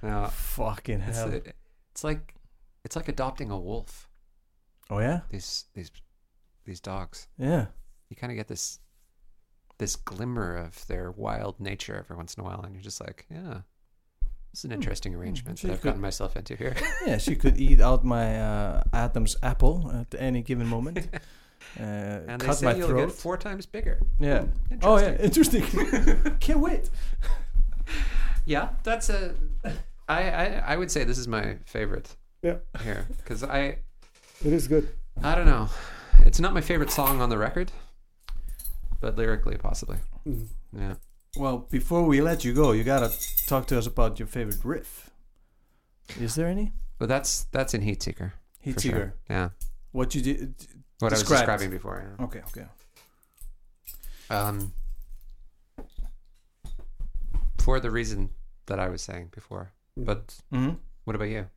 No, 0.01 0.27
Fucking 0.27 0.99
it's, 1.01 1.17
hell. 1.17 1.31
it's 1.91 2.03
like 2.03 2.35
it's 2.83 2.95
like 2.95 3.07
adopting 3.07 3.49
a 3.51 3.57
wolf. 3.57 4.09
oh 4.89 4.99
yeah. 4.99 5.21
These 5.29 5.65
these 5.73 5.91
these 6.65 6.79
dogs. 6.81 7.27
Yeah. 7.37 7.67
you 8.09 8.15
kind 8.15 8.31
of 8.31 8.35
get 8.37 8.47
this 8.47 8.79
this 9.79 9.95
glimmer 9.95 10.55
of 10.55 10.85
their 10.87 11.09
wild 11.11 11.59
nature 11.59 11.95
every 11.95 12.15
once 12.15 12.35
in 12.35 12.41
a 12.41 12.43
while 12.45 12.61
and 12.61 12.73
you're 12.75 12.83
just 12.83 13.01
like 13.01 13.25
yeah 13.29 13.61
this 14.53 14.59
is 14.59 14.65
an 14.65 14.71
interesting 14.71 15.13
arrangement 15.15 15.59
so 15.59 15.67
that 15.67 15.73
i've 15.73 15.81
could- 15.81 15.87
gotten 15.89 16.01
myself 16.01 16.37
into 16.37 16.55
here 16.55 16.75
Yeah, 17.07 17.17
she 17.17 17.35
could 17.35 17.57
eat 17.59 17.81
out 17.81 18.05
my 18.05 18.39
uh, 18.39 18.83
Adam's 18.93 19.35
apple 19.43 19.91
at 19.93 20.13
any 20.19 20.41
given 20.41 20.67
moment. 20.67 21.07
Uh, 21.79 21.83
and 22.27 22.41
they 22.41 22.45
cut 22.45 22.57
say 22.57 22.65
my 22.65 22.75
you'll 22.75 22.89
throat. 22.89 23.07
get 23.07 23.15
four 23.15 23.37
times 23.37 23.65
bigger 23.65 23.97
yeah. 24.19 24.41
Hmm, 24.41 24.75
Oh 24.83 24.97
yeah, 24.99 25.15
interesting. 25.15 25.63
interesting. 25.63 26.37
Can't 26.39 26.59
wait. 26.59 26.89
yeah 28.45 28.69
that's 28.83 29.09
a 29.09 29.33
I, 30.07 30.21
I 30.29 30.45
i 30.73 30.75
would 30.77 30.91
say 30.91 31.03
this 31.05 31.17
is 31.17 31.27
my 31.27 31.57
favorite 31.65 32.15
Yeah, 32.41 32.57
here 32.83 33.07
because 33.17 33.43
i 33.43 33.59
it 34.43 34.53
is 34.53 34.67
good. 34.67 34.89
i 35.23 35.33
don't 35.35 35.45
know 35.45 35.69
it's 36.25 36.39
not 36.39 36.53
my 36.53 36.61
favorite 36.61 36.91
song 36.91 37.21
on 37.21 37.29
the 37.29 37.37
record 37.37 37.71
but 38.99 39.15
lyrically 39.17 39.57
possibly 39.57 39.97
Mm. 40.27 40.47
yeah 40.77 40.93
Well, 41.35 41.67
before 41.71 42.03
we 42.03 42.21
let 42.21 42.45
you 42.45 42.53
go, 42.53 42.73
you 42.73 42.83
gotta 42.83 43.11
talk 43.47 43.65
to 43.67 43.77
us 43.77 43.87
about 43.87 44.19
your 44.19 44.27
favorite 44.27 44.63
riff. 44.63 45.09
Is 46.19 46.35
there 46.35 46.47
any? 46.47 46.73
Well, 46.99 47.07
that's 47.07 47.45
that's 47.51 47.73
in 47.73 47.81
heat 47.81 48.03
seeker 48.03 48.33
Heat 48.59 48.73
for 48.75 48.79
Seeker. 48.79 48.95
sure. 48.97 49.13
yeah 49.29 49.49
What 49.91 50.13
you 50.15 50.21
did? 50.21 50.53
what 50.99 51.11
i 51.11 51.15
was 51.15 51.19
Described. 51.21 51.39
describing 51.47 51.69
before 51.71 52.15
yeah 52.19 52.23
Okay, 52.25 52.41
okay. 52.49 52.65
Um, 54.29 54.73
for 57.57 57.79
the 57.79 57.89
reason 57.91 58.29
that 58.67 58.79
I 58.79 58.89
was 58.89 59.01
saying 59.01 59.29
before. 59.33 59.71
But 59.97 60.35
Mm-hmm. 60.53 60.75
what 61.05 61.15
about 61.15 61.29
you? 61.29 61.47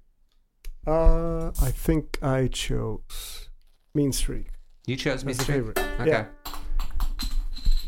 Uh, 0.87 1.49
I 1.63 1.71
think 1.71 2.19
I 2.23 2.49
chose 2.49 3.49
Mean 3.95 4.13
Streak 4.13 4.49
You 4.87 4.97
chose 4.97 5.25
Mean 5.25 5.33
as 5.35 5.41
a 5.41 5.43
straight. 5.43 5.57
favorite. 5.57 5.79
Okay. 6.01 6.11
Yeah. 6.11 6.27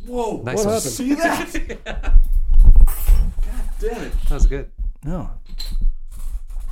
Whoa! 0.09 0.43
Nice 0.43 0.56
What 0.56 0.66
one. 0.66 0.74
happened? 0.74 0.93
See 0.93 1.14
that? 1.14 1.78
God 1.85 3.64
damn 3.80 4.02
it! 4.05 4.12
That 4.22 4.35
was 4.35 4.47
good. 4.47 4.70
No. 5.05 5.30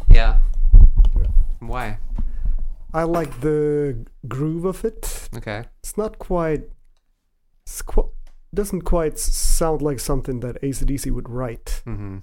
Yeah. 0.08 0.38
Why? 1.60 1.98
I 2.94 3.02
like 3.02 3.40
the 3.40 4.06
groove 4.26 4.64
of 4.64 4.84
it. 4.84 5.28
Okay. 5.36 5.64
It's 5.80 5.96
not 5.98 6.18
quite. 6.18 6.70
It's 7.66 7.82
qu- 7.82 8.10
doesn't 8.54 8.82
quite 8.82 9.18
sound 9.18 9.82
like 9.82 10.00
something 10.00 10.40
that 10.40 10.60
ACDC 10.62 11.10
would 11.10 11.28
write, 11.28 11.82
Mm-hmm. 11.86 12.18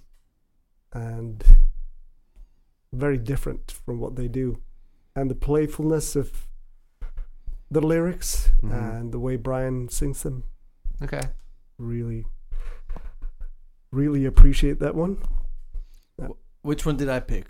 and 0.94 1.44
very 2.92 3.18
different 3.18 3.72
from 3.72 4.00
what 4.00 4.16
they 4.16 4.28
do. 4.28 4.58
And 5.16 5.30
the 5.30 5.36
playfulness 5.36 6.16
of 6.16 6.48
the 7.70 7.82
lyrics 7.82 8.52
Mhm. 8.64 8.72
and 9.00 9.12
the 9.12 9.20
way 9.20 9.36
Brian 9.36 9.90
sings 9.90 10.24
them, 10.24 10.44
Okay. 11.02 11.22
really, 11.78 12.26
really 13.92 14.26
appreciate 14.26 14.80
that 14.80 14.96
one. 14.96 15.18
Which 16.62 16.86
one 16.86 16.96
did 16.98 17.10
I 17.10 17.20
pick? 17.20 17.46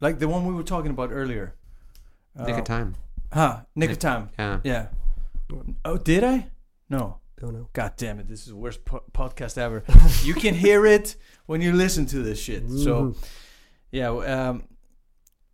Like 0.00 0.18
the 0.18 0.26
one 0.28 0.44
we 0.46 0.54
were 0.54 0.64
talking 0.64 0.90
about 0.90 1.10
earlier. 1.12 1.54
Nick 2.34 2.56
Uh, 2.56 2.58
of 2.58 2.64
time. 2.64 2.94
Huh, 3.32 3.60
Nick 3.76 3.90
of 3.90 3.98
Time. 4.00 4.30
Yeah. 4.38 4.60
Yeah. 4.64 4.86
Oh, 5.84 5.96
did 5.98 6.24
I? 6.24 6.46
No. 6.88 7.18
Don't 7.38 7.54
know. 7.54 7.68
God 7.72 7.92
damn 7.96 8.18
it! 8.20 8.28
This 8.28 8.40
is 8.40 8.46
the 8.48 8.56
worst 8.56 8.84
po- 8.84 9.04
podcast 9.12 9.56
ever. 9.56 9.82
you 10.24 10.34
can 10.34 10.54
hear 10.54 10.84
it 10.84 11.16
when 11.46 11.60
you 11.62 11.72
listen 11.72 12.06
to 12.06 12.22
this 12.22 12.38
shit. 12.40 12.68
So, 12.68 13.02
Mhm. 13.02 13.16
yeah. 13.92 14.08
Um, 14.10 14.64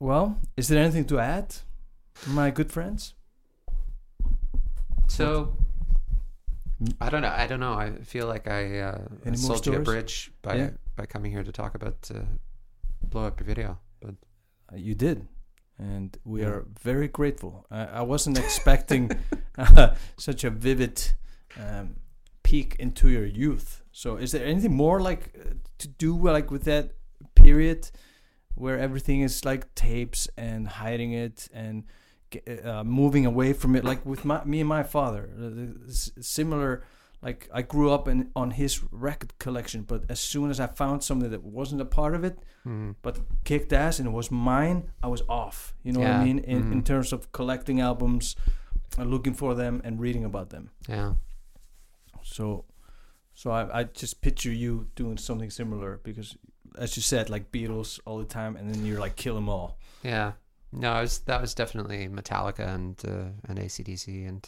well, 0.00 0.40
is 0.56 0.66
there 0.68 0.82
anything 0.82 1.04
to 1.06 1.18
add, 1.20 1.54
my 2.26 2.50
good 2.50 2.72
friends? 2.72 3.14
So 5.08 5.26
Mm. 5.46 5.64
I 7.00 7.08
don't 7.10 7.22
know. 7.22 7.34
I 7.44 7.46
don't 7.46 7.60
know. 7.60 7.74
I 7.74 7.90
feel 8.04 8.26
like 8.26 8.46
I 8.48 8.80
uh, 8.80 8.98
Any 9.24 9.36
sold 9.36 9.66
you 9.66 9.74
a 9.74 9.80
bridge 9.80 10.30
by 10.42 10.54
Yeah. 10.56 10.70
by 10.96 11.06
coming 11.06 11.32
here 11.32 11.44
to 11.44 11.52
talk 11.52 11.74
about 11.74 12.10
uh, 12.14 12.20
blow 13.02 13.26
up 13.26 13.40
your 13.40 13.46
video. 13.46 13.78
But 14.00 14.14
Uh, 14.72 14.76
you 14.76 14.94
did, 14.94 15.28
and 15.78 16.18
we 16.24 16.40
Yeah. 16.40 16.48
are 16.50 16.64
very 16.82 17.08
grateful. 17.08 17.52
I, 17.70 18.00
I 18.00 18.02
wasn't 18.02 18.38
expecting 18.38 19.10
uh, 19.58 19.94
such 20.18 20.44
a 20.44 20.50
vivid 20.50 21.14
um, 21.56 21.96
peek 22.42 22.74
into 22.78 23.08
your 23.08 23.26
youth. 23.26 23.82
So, 23.92 24.16
is 24.18 24.30
there 24.32 24.44
anything 24.44 24.74
more 24.76 25.00
like 25.00 25.22
uh, 25.38 25.54
to 25.78 25.88
do 25.88 26.32
like 26.36 26.50
with 26.50 26.64
that 26.64 26.90
period 27.34 27.90
where 28.54 28.78
everything 28.78 29.22
is 29.24 29.44
like 29.44 29.66
tapes 29.74 30.28
and 30.36 30.66
hiding 30.68 31.12
it 31.12 31.48
and 31.52 31.84
uh, 32.64 32.84
moving 32.84 33.26
away 33.26 33.52
from 33.52 33.76
it? 33.76 33.84
Like 33.84 34.04
with 34.06 34.24
my, 34.24 34.44
me 34.44 34.60
and 34.60 34.68
my 34.68 34.82
father, 34.82 35.30
uh, 35.36 35.40
the- 35.40 35.76
s- 35.88 36.10
similar. 36.20 36.82
Like 37.22 37.48
I 37.52 37.62
grew 37.62 37.90
up 37.90 38.06
in 38.08 38.30
on 38.36 38.50
his 38.52 38.84
record 38.92 39.36
collection, 39.38 39.82
but 39.82 40.04
as 40.08 40.20
soon 40.20 40.50
as 40.50 40.60
I 40.60 40.66
found 40.66 41.02
something 41.02 41.30
that 41.30 41.42
wasn't 41.42 41.80
a 41.80 41.84
part 41.84 42.14
of 42.14 42.22
it, 42.24 42.38
mm, 42.64 42.94
but 43.02 43.18
kicked 43.44 43.72
ass 43.72 43.98
and 43.98 44.06
it 44.08 44.12
was 44.12 44.30
mine, 44.30 44.90
I 45.02 45.08
was 45.08 45.22
off. 45.28 45.74
You 45.82 45.92
know 45.92 46.00
what 46.00 46.10
I 46.20 46.24
mean? 46.24 46.38
In, 46.40 46.72
in 46.72 46.82
Mhm. 46.82 46.84
terms 46.84 47.12
of 47.12 47.32
collecting 47.32 47.80
albums, 47.80 48.36
uh, 48.98 49.02
looking 49.04 49.34
for 49.34 49.54
them, 49.54 49.80
and 49.82 49.98
reading 49.98 50.24
about 50.24 50.50
them. 50.50 50.70
yeah. 50.88 51.14
So, 52.22 52.64
so 53.34 53.50
I, 53.50 53.80
I 53.80 53.84
just 53.84 54.20
picture 54.20 54.52
you 54.52 54.88
doing 54.94 55.16
something 55.18 55.50
similar 55.50 56.00
because, 56.02 56.36
as 56.78 56.96
you 56.96 57.02
said, 57.02 57.30
like 57.30 57.50
Beatles 57.52 57.98
all 58.04 58.18
the 58.18 58.24
time, 58.24 58.56
and 58.56 58.72
then 58.72 58.84
you're 58.84 59.00
like 59.00 59.16
kill 59.16 59.34
them 59.34 59.48
all. 59.48 59.78
Yeah. 60.02 60.32
No, 60.72 60.92
I 60.92 61.00
was 61.00 61.20
that 61.20 61.40
was 61.40 61.54
definitely 61.54 62.08
Metallica 62.08 62.66
and 62.74 63.00
uh, 63.06 63.30
and 63.48 63.58
ACDC 63.58 64.28
and 64.28 64.46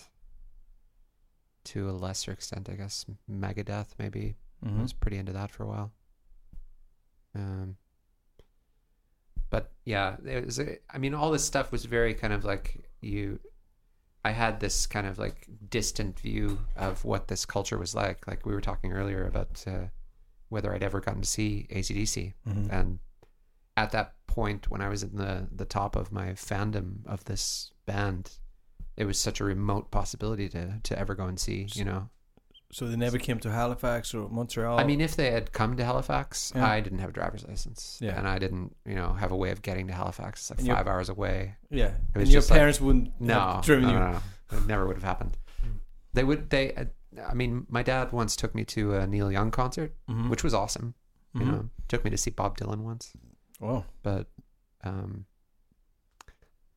to 1.64 1.88
a 1.88 1.92
lesser 1.92 2.32
extent, 2.32 2.68
I 2.70 2.74
guess 2.74 3.04
Megadeth 3.30 3.88
maybe. 3.98 4.36
I 4.64 4.68
Mhm. 4.68 4.82
was 4.82 4.92
pretty 4.92 5.18
into 5.18 5.32
that 5.34 5.50
for 5.50 5.62
a 5.62 5.66
while. 5.68 5.92
Um, 7.34 7.76
but 9.50 9.72
yeah, 9.84 10.16
it 10.24 10.44
was. 10.44 10.58
A, 10.58 10.78
I 10.90 10.98
mean, 10.98 11.14
all 11.14 11.30
this 11.30 11.44
stuff 11.44 11.70
was 11.72 11.84
very 11.84 12.14
kind 12.14 12.32
of 12.32 12.44
like 12.44 12.90
you. 13.00 13.38
I 14.24 14.32
had 14.32 14.60
this 14.60 14.86
kind 14.86 15.06
of 15.06 15.18
like 15.18 15.48
distant 15.70 16.18
view 16.20 16.58
of 16.76 17.04
what 17.04 17.28
this 17.28 17.46
culture 17.46 17.78
was 17.78 17.94
like. 17.94 18.26
Like 18.26 18.44
we 18.44 18.52
were 18.52 18.60
talking 18.60 18.92
earlier 18.92 19.24
about 19.26 19.64
uh, 19.66 19.86
whether 20.48 20.74
I'd 20.74 20.82
ever 20.82 21.00
gotten 21.00 21.22
to 21.22 21.28
see 21.28 21.66
ACDC, 21.70 22.34
Mhm. 22.46 22.68
and 22.72 22.98
at 23.76 23.92
that 23.92 24.16
point 24.40 24.70
when 24.72 24.80
I 24.86 24.88
was 24.94 25.02
in 25.02 25.16
the 25.24 25.32
the 25.60 25.64
top 25.78 25.96
of 25.96 26.04
my 26.20 26.28
fandom 26.48 26.86
of 27.14 27.24
this 27.24 27.72
band, 27.86 28.22
it 28.96 29.04
was 29.10 29.18
such 29.26 29.40
a 29.40 29.44
remote 29.44 29.86
possibility 29.90 30.48
to 30.56 30.62
to 30.88 30.92
ever 31.02 31.14
go 31.20 31.26
and 31.30 31.38
see. 31.46 31.60
You 31.80 31.84
know, 31.90 32.02
So 32.76 32.82
they 32.90 32.96
never 33.06 33.18
came 33.18 33.38
to 33.40 33.50
Halifax 33.50 34.14
or 34.14 34.28
Montreal. 34.38 34.78
I 34.82 34.84
mean, 34.90 35.00
if 35.08 35.14
they 35.16 35.30
had 35.36 35.44
come 35.60 35.72
to 35.78 35.84
Halifax, 35.90 36.52
Yeah. 36.54 36.68
I 36.76 36.80
didn't 36.84 37.00
have 37.04 37.10
a 37.14 37.18
driver's 37.20 37.44
license, 37.50 37.80
Yeah. 38.06 38.18
and 38.18 38.24
I 38.34 38.36
didn't, 38.44 38.68
you 38.90 38.94
know, 39.00 39.10
have 39.22 39.32
a 39.36 39.38
way 39.42 39.50
of 39.54 39.60
getting 39.68 39.86
to 39.90 39.94
Halifax. 40.00 40.34
It's 40.40 40.50
like 40.50 40.58
And 40.60 40.68
five 40.78 40.86
hours 40.92 41.08
away. 41.16 41.36
yeah, 41.70 41.92
and 42.12 42.20
was 42.22 42.30
your 42.30 42.38
just 42.40 42.50
like- 42.50 42.58
parents 42.60 42.78
wouldn't 42.86 43.08
No, 43.20 43.40
have 43.40 43.64
driven 43.64 43.84
no, 43.86 43.92
you. 43.92 43.98
no, 44.04 44.10
no. 44.12 44.20
It 44.58 44.66
never 44.66 44.84
would 44.86 44.96
have 45.00 45.08
happened. 45.12 45.34
They 46.16 46.24
would. 46.28 46.40
They. 46.50 46.64
uh, 46.80 46.84
I 47.32 47.34
mean, 47.40 47.52
my 47.76 47.82
dad 47.82 48.12
once 48.12 48.32
took 48.36 48.52
me 48.58 48.64
to 48.76 48.80
a 49.00 49.06
Neil 49.12 49.30
Young 49.38 49.50
concert, 49.50 49.90
Mhm. 50.08 50.28
which 50.30 50.42
was 50.46 50.54
awesome. 50.62 50.88
You 51.34 51.40
Mhm. 51.42 51.50
know, 51.52 51.62
took 51.92 52.02
me 52.04 52.10
to 52.10 52.16
see 52.24 52.30
Bob 52.40 52.52
Dylan 52.58 52.80
once, 52.92 53.04
Wow. 53.60 53.84
but, 54.02 54.28
um, 54.84 55.26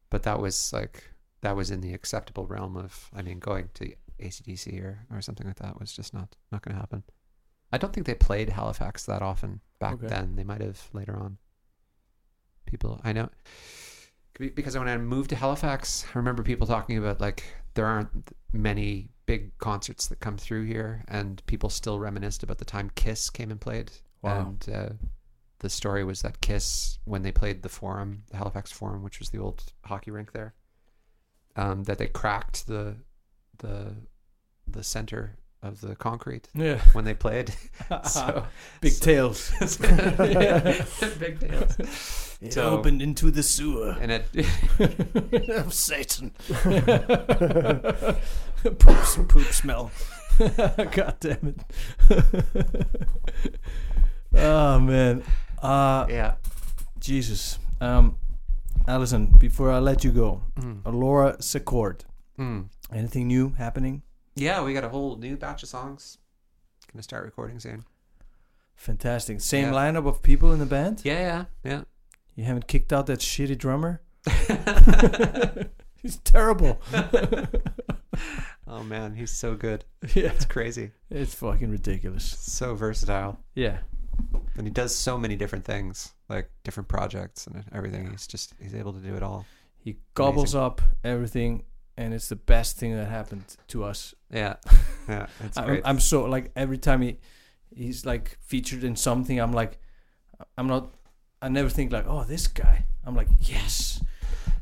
but 0.09 0.23
that 0.23 0.39
was 0.39 0.73
like 0.73 1.09
that 1.41 1.55
was 1.55 1.71
in 1.71 1.81
the 1.81 1.93
acceptable 1.93 2.45
realm 2.47 2.75
of. 2.77 3.09
I 3.15 3.21
mean, 3.21 3.39
going 3.39 3.69
to 3.75 3.93
ACDC 4.19 4.81
or 4.83 4.99
or 5.11 5.21
something 5.21 5.47
like 5.47 5.57
that 5.57 5.79
was 5.79 5.91
just 5.93 6.13
not 6.13 6.35
not 6.51 6.61
going 6.61 6.75
to 6.75 6.79
happen. 6.79 7.03
I 7.71 7.77
don't 7.77 7.93
think 7.93 8.05
they 8.05 8.15
played 8.15 8.49
Halifax 8.49 9.05
that 9.05 9.21
often 9.21 9.61
back 9.79 9.93
Okay. 9.93 10.07
then. 10.07 10.35
They 10.35 10.43
might 10.43 10.61
have 10.61 10.89
later 10.93 11.15
on. 11.17 11.37
People 12.65 12.99
I 13.03 13.13
know 13.13 13.29
be- 14.39 14.49
because 14.49 14.77
when 14.77 14.87
I 14.87 14.97
moved 14.97 15.29
to 15.31 15.35
Halifax, 15.35 16.05
I 16.13 16.17
remember 16.17 16.43
people 16.43 16.67
talking 16.67 16.97
about 16.97 17.21
like 17.21 17.43
there 17.73 17.85
aren't 17.85 18.09
many 18.53 19.09
big 19.25 19.57
concerts 19.59 20.07
that 20.07 20.19
come 20.19 20.37
through 20.37 20.65
here, 20.65 21.03
and 21.07 21.41
people 21.45 21.69
still 21.69 21.99
reminisced 21.99 22.43
about 22.43 22.57
the 22.57 22.65
time 22.65 22.91
Kiss 22.95 23.29
came 23.29 23.49
and 23.51 23.61
played. 23.61 23.91
Wow. 24.21 24.39
And 24.65 24.69
uh, 24.75 24.89
the 25.61 25.69
story 25.69 26.03
was 26.03 26.21
that 26.21 26.41
Kiss, 26.41 26.99
when 27.05 27.21
they 27.23 27.31
played 27.31 27.61
the 27.63 27.69
Forum, 27.69 28.23
the 28.29 28.37
Halifax 28.37 28.71
Forum, 28.71 29.01
which 29.03 29.17
was 29.19 29.29
the 29.29 29.39
old 29.39 29.63
hockey 29.85 30.11
rink 30.11 30.31
there, 30.33 30.53
um, 31.55 31.83
that 31.85 31.97
they 31.97 32.07
cracked 32.07 32.67
the 32.67 32.97
the 33.59 33.95
the 34.67 34.83
center 34.83 35.37
of 35.63 35.81
the 35.81 35.95
concrete 35.95 36.47
Yeah. 36.55 36.79
when 36.93 37.05
they 37.05 37.13
played. 37.13 37.53
so 38.05 38.45
Big 38.81 38.93
so- 38.93 39.05
tails. 39.05 39.51
big 41.19 41.39
tails. 41.39 41.77
It 42.41 42.53
So- 42.53 42.71
opened 42.71 43.01
into 43.03 43.29
the 43.29 43.43
sewer 43.43 43.95
And 44.01 44.11
it 44.11 44.25
of 45.49 45.71
Satan. 45.73 46.31
poop, 48.79 49.29
poop 49.29 49.47
smell. 49.51 49.91
God 50.39 51.17
damn 51.19 51.55
it. 51.55 51.61
oh 54.33 54.79
man. 54.79 55.23
Uh 55.61 56.05
yeah. 56.09 56.33
Jesus. 56.99 57.59
Um 57.79 58.17
Allison, 58.87 59.27
before 59.37 59.71
I 59.71 59.79
let 59.79 60.03
you 60.03 60.11
go, 60.11 60.41
Mm. 60.59 60.81
Laura 60.85 61.35
Secord. 61.41 62.03
Mm. 62.39 62.69
Anything 62.91 63.27
new 63.27 63.49
happening? 63.57 64.01
Yeah, 64.35 64.63
we 64.63 64.73
got 64.73 64.83
a 64.83 64.89
whole 64.89 65.17
new 65.17 65.37
batch 65.37 65.63
of 65.63 65.69
songs. 65.69 66.17
Gonna 66.91 67.03
start 67.03 67.23
recording 67.25 67.59
soon. 67.59 67.83
Fantastic. 68.75 69.39
Same 69.41 69.65
Yeah. 69.67 69.73
lineup 69.91 70.07
of 70.07 70.21
people 70.23 70.51
in 70.51 70.59
the 70.59 70.65
band? 70.65 71.01
Yeah, 71.03 71.19
yeah, 71.19 71.45
yeah. 71.63 71.81
You 72.35 72.45
haven't 72.45 72.67
kicked 72.67 72.91
out 72.91 73.05
that 73.05 73.19
shitty 73.19 73.57
drummer? 73.57 74.01
He's 76.01 76.17
terrible. 76.23 76.81
oh 78.67 78.83
man, 78.83 79.13
he's 79.15 79.29
so 79.31 79.53
good. 79.55 79.85
yeah. 80.15 80.31
It's 80.33 80.45
crazy. 80.45 80.91
It's 81.11 81.35
fucking 81.35 81.69
ridiculous. 81.69 82.25
So 82.25 82.73
versatile. 82.73 83.37
Yeah. 83.53 83.77
And 84.57 84.67
he 84.67 84.71
does 84.71 84.93
so 84.95 85.17
many 85.17 85.35
different 85.35 85.65
things, 85.65 86.13
like 86.29 86.49
different 86.63 86.89
projects 86.89 87.47
and 87.47 87.63
everything. 87.73 88.11
He's 88.11 88.27
just 88.27 88.53
he's 88.61 88.75
able 88.75 88.93
to 88.93 88.99
do 88.99 89.15
it 89.15 89.23
all. 89.23 89.45
He 89.77 89.97
gobbles 90.13 90.53
up 90.53 90.81
everything, 91.03 91.63
and 91.97 92.13
it's 92.13 92.29
the 92.29 92.35
best 92.35 92.77
thing 92.77 92.95
that 92.95 93.07
happened 93.07 93.43
to 93.69 93.83
us. 93.83 94.13
Yeah. 94.31 94.55
Yeah. 95.09 95.25
It's 95.43 95.57
I'm, 95.57 95.65
great. 95.65 95.81
I'm 95.83 95.99
so 95.99 96.25
like 96.25 96.51
every 96.55 96.77
time 96.77 97.01
he 97.01 97.17
he's 97.75 98.05
like 98.05 98.37
featured 98.41 98.83
in 98.83 98.95
something, 98.95 99.39
I'm 99.39 99.51
like, 99.51 99.79
I'm 100.57 100.67
not. 100.67 100.89
I 101.41 101.49
never 101.49 101.69
think 101.69 101.91
like, 101.91 102.05
oh, 102.07 102.23
this 102.23 102.47
guy. 102.47 102.85
I'm 103.03 103.15
like, 103.15 103.27
yes, 103.39 104.01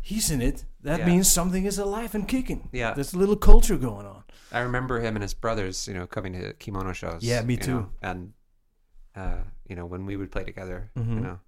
he's 0.02 0.32
in 0.32 0.42
it. 0.42 0.64
That 0.82 1.00
Yeah. 1.00 1.06
means 1.08 1.30
something 1.30 1.66
is 1.66 1.78
alive 1.78 2.16
and 2.16 2.26
kicking. 2.28 2.70
Yeah. 2.72 2.94
there's 2.94 3.14
a 3.14 3.18
little 3.18 3.36
culture 3.36 3.76
going 3.78 4.06
on. 4.06 4.24
I 4.52 4.60
remember 4.62 5.02
him 5.02 5.16
and 5.18 5.22
his 5.24 5.34
brothers, 5.34 5.88
you 5.88 5.94
know, 5.94 6.08
coming 6.08 6.34
to 6.34 6.54
kimono 6.54 6.94
shows. 6.94 7.22
Yeah, 7.22 7.42
me 7.44 7.56
you 7.56 7.60
too. 7.60 7.72
know, 7.74 7.90
and 8.02 8.34
uh, 9.15 9.44
you 9.68 9.76
know, 9.76 9.86
when 9.86 10.06
we 10.06 10.15
would 10.18 10.31
play 10.31 10.44
together, 10.44 10.91
Mhm. 10.98 11.15
you 11.15 11.22
know, 11.22 11.40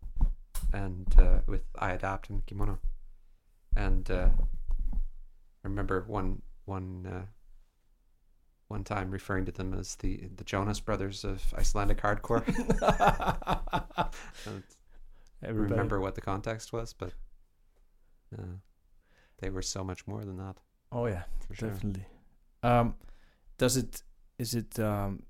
and 0.73 1.07
uh, 1.19 1.39
with 1.47 1.63
I 1.77 1.91
Adapt 1.91 2.29
and 2.29 2.45
Kimono, 2.45 2.79
and 3.75 4.09
uh, 4.11 4.29
I 5.63 5.67
remember 5.67 6.03
one 6.07 6.41
one 6.65 7.05
uh, 7.05 7.25
one 8.67 8.83
time 8.83 9.11
referring 9.11 9.45
to 9.45 9.51
them 9.51 9.73
as 9.73 9.95
the 9.95 10.29
the 10.35 10.43
Jonas 10.43 10.79
Brothers 10.79 11.23
of 11.23 11.53
Icelandic 11.57 12.01
hardcore. 12.01 12.43
Everybody. 15.43 15.71
remember 15.71 15.99
what 15.99 16.15
the 16.15 16.21
context 16.21 16.71
was, 16.71 16.93
but 16.93 17.13
uh, 18.37 18.57
they 19.39 19.49
were 19.49 19.61
so 19.63 19.83
much 19.83 20.05
more 20.07 20.23
than 20.23 20.37
that 20.37 20.57
Oh 20.91 21.05
yeah, 21.07 21.23
for 21.47 21.55
sure. 21.55 21.69
definitely. 21.69 22.05
Um, 22.63 22.95
does 23.57 23.75
it? 23.77 24.03
Is 24.37 24.53
it 24.53 24.77
um, 24.79 25.23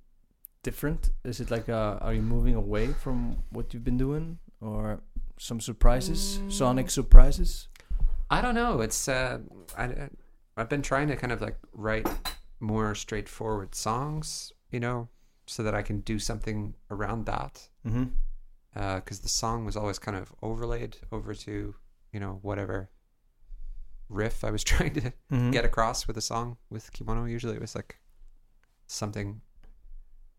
different? 0.63 1.11
Is 1.23 1.39
it 1.39 1.51
like 1.51 1.69
uh, 1.69 1.97
are 2.01 2.13
you 2.13 2.21
moving 2.21 2.55
away 2.55 2.87
from 2.93 3.37
what 3.51 3.73
you've 3.73 3.83
been 3.83 3.97
doing, 3.97 4.39
or 4.59 5.01
some 5.37 5.59
surprises, 5.59 6.39
sonic 6.49 6.89
surprises? 6.89 7.67
I 8.29 8.41
don't 8.41 8.55
know. 8.55 8.81
It's 8.81 9.07
uh, 9.07 9.39
I, 9.77 9.83
I 9.85 10.09
I've 10.57 10.69
been 10.69 10.81
trying 10.81 11.07
to 11.09 11.15
kind 11.15 11.33
of 11.33 11.41
like 11.41 11.57
write 11.73 12.07
more 12.59 12.93
straightforward 12.95 13.73
songs, 13.75 14.53
you 14.71 14.79
know, 14.79 15.09
so 15.47 15.63
that 15.63 15.73
I 15.73 15.81
can 15.81 16.01
do 16.01 16.19
something 16.19 16.75
around 16.89 17.25
that. 17.25 17.69
Mm-hmm. 17.87 18.05
Because 18.73 19.19
the 19.19 19.27
song 19.29 19.65
was 19.65 19.75
always 19.75 19.99
kind 19.99 20.15
of 20.15 20.33
overlaid 20.41 20.95
over 21.11 21.33
to 21.33 21.75
you 22.13 22.19
know 22.19 22.39
whatever 22.41 22.89
riff 24.09 24.43
I 24.43 24.51
was 24.51 24.63
trying 24.71 24.93
to 24.95 25.01
Mm-hmm. 25.31 25.51
get 25.51 25.65
across 25.65 26.07
with 26.07 26.17
a 26.17 26.21
song 26.21 26.57
with 26.69 26.91
Kimono. 26.93 27.25
Usually 27.25 27.55
it 27.55 27.61
was 27.61 27.75
like 27.75 27.97
something. 28.87 29.41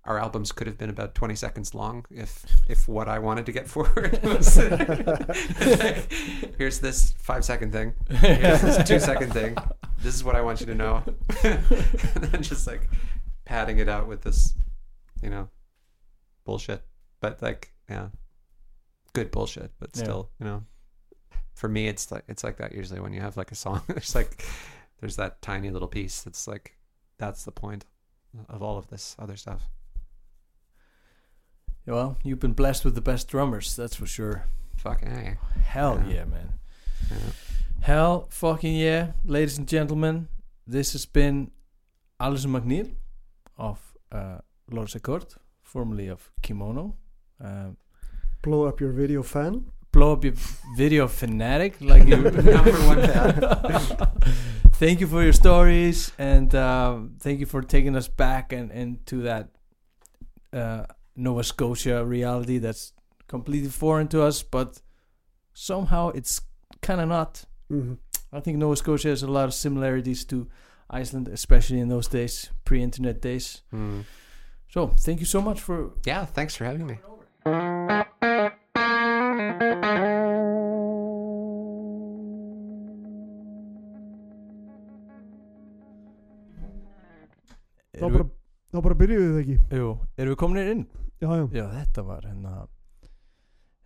Our 0.05 0.19
albums 0.19 0.51
could 0.51 0.67
have 0.67 0.77
been 0.79 0.91
about 0.91 1.15
twenty 1.15 1.37
seconds 1.37 1.75
long 1.75 2.05
if 2.11 2.45
if 2.69 2.89
what 2.89 3.09
I 3.09 3.21
wanted 3.21 3.47
to 3.47 3.53
get 3.53 3.69
forward 3.69 4.19
was 4.25 4.57
like, 4.59 6.13
here's 6.59 6.81
this 6.81 7.13
five 7.19 7.45
second 7.45 7.73
thing, 7.73 7.95
here's 8.11 8.63
this 8.63 8.89
two 8.89 8.99
second 8.99 9.33
thing. 9.33 9.57
This 9.99 10.15
is 10.17 10.25
what 10.25 10.35
I 10.35 10.41
want 10.41 10.59
you 10.61 10.67
to 10.67 10.75
know, 10.75 11.05
and 11.45 12.25
then 12.25 12.43
just 12.43 12.67
like 12.67 12.89
padding 13.45 13.79
it 13.79 13.89
out 13.89 14.09
with 14.09 14.23
this, 14.23 14.55
you 15.23 15.31
know, 15.31 15.49
bullshit. 16.45 16.83
But 17.21 17.41
like, 17.41 17.73
yeah, 17.89 18.09
good 19.13 19.31
bullshit, 19.31 19.71
but 19.79 19.91
Yeah. 19.95 20.03
still, 20.03 20.31
you 20.41 20.47
know, 20.47 20.65
for 21.55 21.69
me, 21.69 21.87
it's 21.87 22.11
like 22.11 22.25
it's 22.27 22.43
like 22.43 22.57
that 22.57 22.73
usually 22.75 22.99
when 22.99 23.13
you 23.13 23.21
have 23.21 23.37
like 23.37 23.53
a 23.53 23.55
song. 23.55 23.83
There's 23.87 24.17
like 24.17 24.45
there's 25.01 25.15
that 25.15 25.41
tiny 25.43 25.71
little 25.71 25.87
piece 25.87 26.23
that's 26.23 26.49
like 26.49 26.77
that's 27.19 27.45
the 27.45 27.53
point 27.53 27.85
of 28.49 28.63
all 28.65 28.79
of 28.79 28.89
this 28.89 29.15
other 29.21 29.37
stuff. 29.37 29.69
Well, 31.87 32.17
you've 32.23 32.39
been 32.41 32.53
blessed 32.53 32.85
with 32.85 32.95
the 32.95 33.01
best 33.01 33.29
drummers, 33.29 33.75
that's 33.77 33.97
for 33.97 34.07
sure. 34.07 34.47
Fucking 34.79 35.11
hey. 35.11 35.37
Hell 35.65 36.03
Yeah. 36.07 36.15
yeah, 36.15 36.25
man. 36.25 36.53
Yeah. 37.11 37.17
Hell 37.83 38.27
fucking 38.31 38.75
yeah, 38.77 39.13
ladies 39.25 39.59
and 39.59 39.67
gentlemen. 39.69 40.29
This 40.67 40.93
has 40.93 41.07
been 41.07 41.51
Alison 42.21 42.53
McNeil 42.53 42.93
of 43.59 43.79
uh, 44.13 44.39
Lords 44.71 44.95
Accord, 44.95 45.27
formerly 45.63 46.09
of 46.09 46.31
Kimono. 46.43 46.95
Um, 47.41 47.77
Blow 48.43 48.65
up 48.67 48.81
your 48.81 48.93
video 48.93 49.23
fan. 49.23 49.67
blow 49.93 50.13
up 50.15 50.25
your 50.25 50.35
video 50.77 51.07
fanatic 51.07 51.75
like 51.81 52.07
you 52.09 52.17
Number 52.57 52.73
one 52.87 53.03
fan. 53.07 54.09
thank 54.73 55.01
you 55.01 55.07
for 55.07 55.23
your 55.23 55.33
stories 55.35 56.13
and 56.19 56.53
um, 56.55 57.15
thank 57.21 57.39
you 57.41 57.47
for 57.47 57.63
taking 57.63 57.95
us 57.95 58.09
back 58.09 58.53
and 58.53 58.73
into 58.73 59.23
that 59.23 59.51
uh, 60.53 60.85
Nova 61.17 61.43
Scotia 61.43 62.05
reality 62.05 62.59
that's 62.59 62.93
completely 63.29 63.69
foreign 63.71 64.09
to 64.09 64.23
us 64.23 64.43
but 64.43 64.81
somehow 65.55 66.09
it's 66.11 66.41
kind 66.81 67.01
of 67.01 67.09
not 67.09 67.45
hmm 67.69 67.95
I 68.33 68.41
think 68.41 68.57
Nova 68.59 68.77
Scotia 68.77 69.09
has 69.09 69.23
a 69.23 69.31
lot 69.31 69.45
of 69.45 69.55
similarities 69.55 70.25
to 70.27 70.47
Iceland 70.91 71.29
especially 71.29 71.81
in 71.81 71.89
those 71.89 72.09
days 72.09 72.51
pre-internet 72.65 73.21
days 73.21 73.63
Hmm. 73.71 74.01
so 74.69 74.89
thank 74.89 75.21
you 75.21 75.27
so 75.27 75.41
much 75.41 75.61
for 75.61 75.93
Yeah, 76.07 76.25
thanks 76.27 76.57
for 76.57 76.65
having 76.65 76.87
me. 76.87 76.99
Þá 87.93 88.07
erum 88.09 88.13
bara, 88.17 88.29
þá 88.73 88.81
bara 88.87 88.99
byrjuðu 89.03 89.31
þið 89.33 89.41
ekki. 89.43 89.57
Jú, 89.79 89.89
erum 90.17 90.33
við 90.35 90.39
kominir 90.43 90.71
inn? 90.73 90.85
Já, 91.23 91.29
já, 91.39 91.45
Já, 91.55 91.65
þetta 91.77 92.03
var 92.09 92.25
hérna 92.27 92.53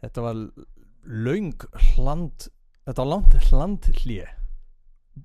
Þetta 0.00 0.22
var 0.24 0.38
löng 1.26 1.66
hland 1.96 2.46
Þetta 2.86 3.02
var 3.02 3.10
langt 3.10 3.34
hlandhlje 3.50 4.26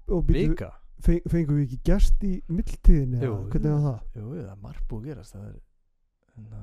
og 0.07 0.23
byrju, 0.27 0.53
Vika. 0.53 0.69
feng, 1.03 1.21
fengum 1.29 1.57
við 1.59 1.65
ekki 1.67 1.79
gest 1.91 2.21
í 2.23 2.31
mildtíðinni 2.47 3.19
Jú, 3.21 3.31
eða 3.35 3.49
hvernig 3.51 3.73
var 3.75 3.81
það? 3.85 3.99
Jú, 4.15 4.25
það 4.31 4.49
er 4.51 4.59
margt 4.63 4.85
búið 4.89 5.01
að 5.01 5.07
gerast. 5.11 5.33
Það 5.35 5.47
er 5.49 5.57
hérna, 6.31 6.61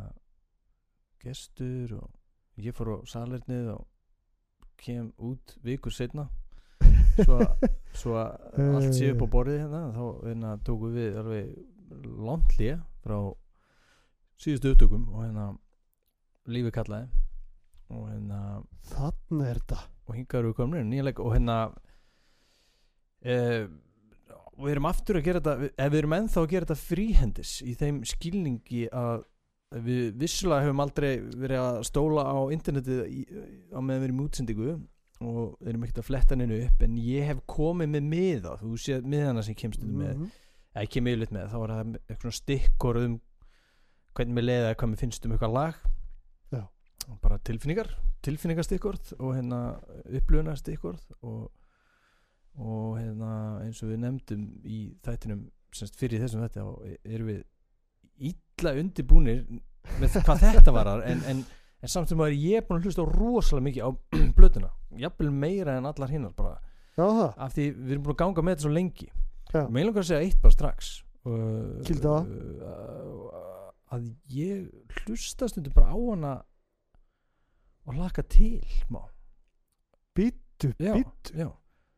gestur 1.22 1.92
og 1.98 2.62
ég 2.64 2.76
fór 2.76 2.90
á 2.94 2.96
salernið 3.12 3.68
og 3.74 3.86
kem 4.80 5.10
út 5.28 5.56
vikur 5.66 5.92
setna 5.94 6.28
svo, 7.18 7.38
að- 7.42 7.68
svo 7.98 8.16
að 8.20 8.58
allt 8.78 8.94
sé 8.96 9.10
upp 9.12 9.24
á 9.26 9.28
borðið 9.36 9.60
hérna 9.64 9.82
þá 9.96 10.04
hérna, 10.28 10.52
tókum 10.66 10.94
við 10.96 11.18
alveg 11.20 11.52
langt 12.28 12.56
hlje 12.58 12.78
frá 13.04 13.18
síðustu 14.38 14.72
upptökum 14.74 15.08
og 15.12 15.24
hérna 15.24 15.46
lífi 16.48 16.72
kallaði 16.74 17.08
og 17.92 18.04
hérna 18.10 18.40
Þannig 18.92 19.46
er 19.50 19.60
þetta 19.62 19.80
og 20.08 20.16
hingar 20.16 20.48
við 20.48 20.56
komin 20.58 20.90
nýjanleik 20.92 21.20
og 21.24 21.34
hérna 21.34 21.56
e, 23.24 23.36
við 24.58 24.74
erum 24.74 24.88
aftur 24.90 25.18
að 25.20 25.26
gera 25.28 25.42
þetta 25.42 25.70
ef 25.70 25.90
við 25.92 25.98
erum 26.02 26.14
ennþá 26.18 26.42
að 26.42 26.52
gera 26.52 26.68
þetta 26.68 26.86
fríhendis 26.88 27.56
í 27.64 27.74
þeim 27.78 28.00
skilningi 28.08 28.86
að 28.92 29.26
við 29.84 30.14
vissulega 30.22 30.64
hefum 30.64 30.80
aldrei 30.80 31.10
verið 31.20 31.60
að 31.60 31.82
stóla 31.84 32.24
á 32.24 32.36
internetið 32.54 33.02
í, 33.12 33.24
á 33.68 33.78
meðan 33.84 34.00
við 34.00 34.06
erum 34.08 34.22
útsendingu 34.24 34.76
og 35.28 35.66
erum 35.68 35.82
ekkert 35.84 36.00
að 36.00 36.06
fletta 36.08 36.36
henni 36.38 36.60
upp 36.64 36.84
en 36.86 36.94
ég 37.02 37.26
hef 37.28 37.42
komið 37.50 37.90
með 37.96 38.06
miða 38.14 38.54
þú 38.62 38.76
séð 38.80 39.08
miðana 39.12 39.42
sem 39.44 39.56
kemst 39.58 39.82
mm 39.84 39.98
með 39.98 40.14
Mhm. 40.14 40.30
Ég 40.84 40.92
kem 40.94 41.08
yfirleitt 41.10 41.34
með 41.34 41.52
þá 41.52 41.58
er 41.58 41.72
það 41.72 41.94
eitthvað 41.94 42.24
svona 42.24 42.38
stikkur 42.38 43.00
um 43.02 43.16
hvernig 44.18 44.34
mér 44.34 44.46
leiða 44.48 44.74
hvað 44.74 44.92
mér 44.92 45.02
finnst 45.02 45.26
um 45.26 45.34
eitthvað 45.34 45.56
lag. 45.56 45.80
Já. 46.54 46.62
Bara 47.22 47.38
tilfinningar 47.46 47.92
tilfinningastikkorð 48.26 49.12
og 49.18 49.36
hérna 49.36 49.60
upplöfunastikkorð 50.18 51.04
og, 51.22 51.50
og 52.58 52.98
hérna 52.98 53.30
eins 53.62 53.82
og 53.82 53.92
við 53.92 54.02
nefndum 54.02 54.48
í 54.66 54.80
þættinum 55.06 55.46
semst 55.74 55.98
fyrir 56.00 56.22
þessum 56.22 56.42
þetta 56.46 56.64
erum 57.04 57.30
við 57.30 57.44
illa 58.30 58.74
undirbúnir 58.80 59.44
með 60.00 60.18
hvað 60.26 60.42
þetta 60.42 60.74
varar 60.74 61.04
en, 61.06 61.22
en, 61.30 61.44
en 61.82 61.92
samt 61.92 62.10
sem 62.10 62.24
að 62.24 62.34
ég 62.34 62.58
er 62.58 62.66
búin 62.66 62.80
að 62.80 62.88
hlusta 62.88 63.06
rosalega 63.06 63.68
mikið 63.68 63.86
á 63.86 63.90
blötuna 64.38 64.72
jafnvel 64.98 65.30
meira 65.30 65.78
en 65.78 65.86
allar 65.86 66.10
hinnar 66.10 66.34
bara. 66.36 66.58
Já, 66.98 67.06
af 67.38 67.54
því 67.54 67.68
við 67.76 67.94
erum 67.94 68.06
búin 68.08 68.16
að 68.16 68.22
ganga 68.24 68.44
með 68.44 68.56
þetta 68.56 68.66
svo 68.66 68.74
lengi 68.74 69.10
mér 69.54 69.88
langar 69.88 70.04
að 70.04 70.10
segja 70.10 70.24
eitt 70.26 70.40
bara 70.42 70.54
strax. 70.54 70.90
Kildu 71.88 72.04
það. 72.04 72.28
uh, 72.64 73.48
að 73.94 74.08
ég 74.32 74.68
hlusta 75.02 75.48
stundum 75.48 75.74
bara 75.76 75.92
á 75.92 75.98
hana 75.98 76.34
og 77.88 77.96
laka 77.96 78.22
til 78.22 78.64
má. 78.92 79.00
býttu, 80.16 80.72
já, 80.78 80.92
býttu 80.94 81.36
já, 81.38 81.48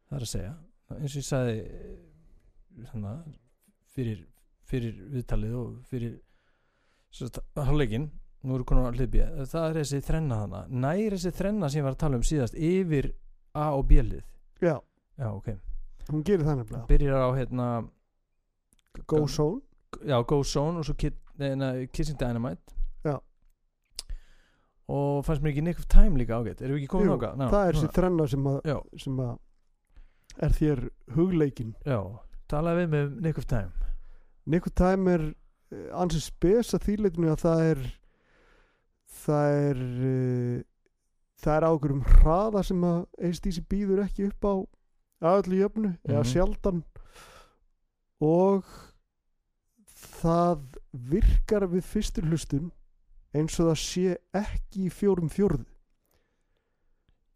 það 0.09 0.17
er 0.17 0.27
að 0.27 0.33
segja. 0.33 0.55
Eins 0.91 1.15
og 1.15 1.21
ég 1.21 1.27
sagði 1.27 1.57
eh, 1.65 2.89
hana, 2.93 3.15
fyrir, 3.95 4.25
fyrir 4.69 4.99
viðtalið 5.15 5.55
og 5.59 5.79
fyrir 5.91 6.19
hálfleikin 7.57 8.11
nú 8.47 8.57
eru 8.57 8.67
konar 8.67 8.91
að 8.91 9.01
hlipja 9.01 9.27
það 9.51 9.65
er 9.67 9.79
þessi 9.81 10.01
þrenna 10.07 10.37
hana 10.45 10.61
nær 10.71 11.17
þessi 11.17 11.33
þrenna 11.37 11.71
sem 11.71 11.81
ég 11.81 11.89
var 11.89 11.97
að 11.97 12.03
tala 12.05 12.21
um 12.21 12.27
síðast 12.27 12.57
yfir 12.57 13.11
A 13.51 13.73
og 13.75 13.89
B 13.91 13.99
lið. 14.07 14.23
Já, 14.63 14.77
já 15.19 15.29
ok 15.33 15.70
hún 16.15 16.25
gerir 16.27 16.47
það 16.47 16.61
nefnilega. 16.61 16.87
Byrjar 16.91 17.27
á 17.27 17.31
hérna 17.39 17.67
Go 19.07 19.27
Zone. 19.29 19.61
Já, 20.07 20.17
Go 20.27 20.43
Zone 20.45 20.81
og 20.81 20.87
svo 20.87 20.95
Kid, 20.99 21.19
neina, 21.39 21.73
Kissing 21.93 22.19
Dynamite. 22.21 22.77
Já. 23.05 23.19
og 24.91 25.25
fannst 25.25 25.43
mér 25.43 25.53
ekki 25.55 25.63
Nick 25.63 25.79
of 25.79 25.87
Time 25.87 26.19
líka 26.19 26.41
ágætt 26.41 26.63
erum 26.63 26.75
við 26.75 26.89
ekki 26.89 27.05
Jú, 27.07 27.15
ágætt? 27.15 27.45
Það 27.53 27.69
er 27.69 27.77
þessi 27.79 27.93
þrenna 27.95 28.27
sem 28.29 28.49
að, 28.51 28.59
sem 28.99 29.21
að 29.23 29.37
er 30.47 30.57
þér 30.57 30.83
hugleikin. 31.15 31.75
Já, 31.87 32.01
talaði 32.51 32.85
við 32.85 32.91
með 32.95 33.15
Nick 33.27 33.39
of 33.39 33.47
Time. 33.47 33.71
Nico 34.51 34.71
Time 34.75 35.15
er 35.15 35.25
eh, 35.71 35.89
ansið 35.95 36.25
spes 36.27 36.75
að 36.75 36.87
þýleitinu 36.89 37.31
að 37.31 37.43
það 37.45 37.65
er 37.69 37.87
það 39.21 39.57
er 39.61 39.81
uh, 40.11 40.59
það 41.41 41.57
er 41.57 41.67
ákveðum 41.71 42.05
hraða 42.17 42.63
sem 42.67 42.85
að 42.87 43.01
ACDC 43.29 43.65
býður 43.71 44.05
ekki 44.05 44.29
upp 44.31 44.47
á 44.49 44.55
að 45.23 45.43
öllu 45.43 45.59
jöfnu 45.63 45.91
eða 46.09 46.23
Mhm. 46.23 46.31
sjaldan. 46.33 46.83
Og 48.21 48.65
það 50.21 50.63
virkar 50.93 51.67
við 51.71 51.85
fyrstur 51.89 52.27
hlustun 52.29 52.71
eins 53.35 53.59
og 53.61 53.71
það 53.71 53.79
sé 53.81 54.17
ekki 54.35 54.87
í 54.89 54.91
fjórum 54.93 55.31
fjórðu. 55.31 55.65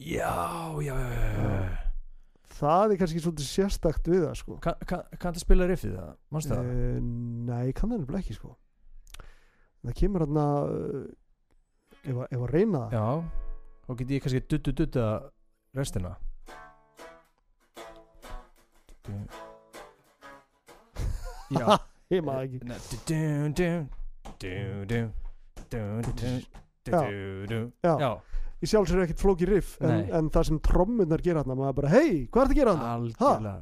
Já, 0.00 0.74
já, 0.82 0.94
já, 0.98 1.20
já, 1.38 1.78
það 2.58 2.92
er 2.92 2.98
kannski 2.98 3.20
svolítið 3.22 3.46
sérstakt 3.48 4.08
við 4.10 4.24
það 4.26 4.34
sko. 4.40 4.56
Kann, 4.60 4.74
kann, 4.90 5.02
kann 5.22 5.34
það 5.36 5.44
spila 5.44 5.68
riffið 5.70 5.94
það? 5.96 6.16
Manstu 6.34 6.50
það? 6.54 6.66
Eh, 6.74 7.00
Nei, 7.00 7.72
kann 7.72 7.90
það 7.90 8.00
nefnilega 8.02 8.24
ekki 8.24 8.34
sko. 8.34 8.56
Það 9.84 9.94
kemur 10.00 10.24
hérna 10.24 10.46
ef, 12.04 12.14
að- 12.16 12.28
ef 12.32 12.40
að 12.40 12.50
reyna 12.52 12.78
það. 12.78 12.92
Já, 12.92 13.06
þá 13.86 13.96
get 13.98 14.08
ég 14.16 14.22
kannski 14.24 14.42
duttu 14.48 14.72
dutta 14.72 15.06
restina 15.74 16.16
Já, 21.54 21.66
ég 22.10 22.22
maður 22.24 22.46
ekki. 22.46 22.60
Já. 27.84 28.12
Ég 28.64 28.70
sjálfsögur 28.70 29.02
ekkert 29.04 29.20
flóki 29.20 29.44
riff 29.48 29.74
en, 29.84 29.90
en 30.16 30.30
það 30.32 30.46
sem 30.48 30.58
trommunar 30.64 31.20
gera 31.24 31.42
hann 31.44 31.56
maður 31.58 31.76
bara 31.82 31.90
hei, 31.92 32.24
hvað 32.32 32.40
er 32.40 32.48
það 32.48 32.54
að 32.54 32.58
gera 32.60 32.74
hann? 32.74 32.84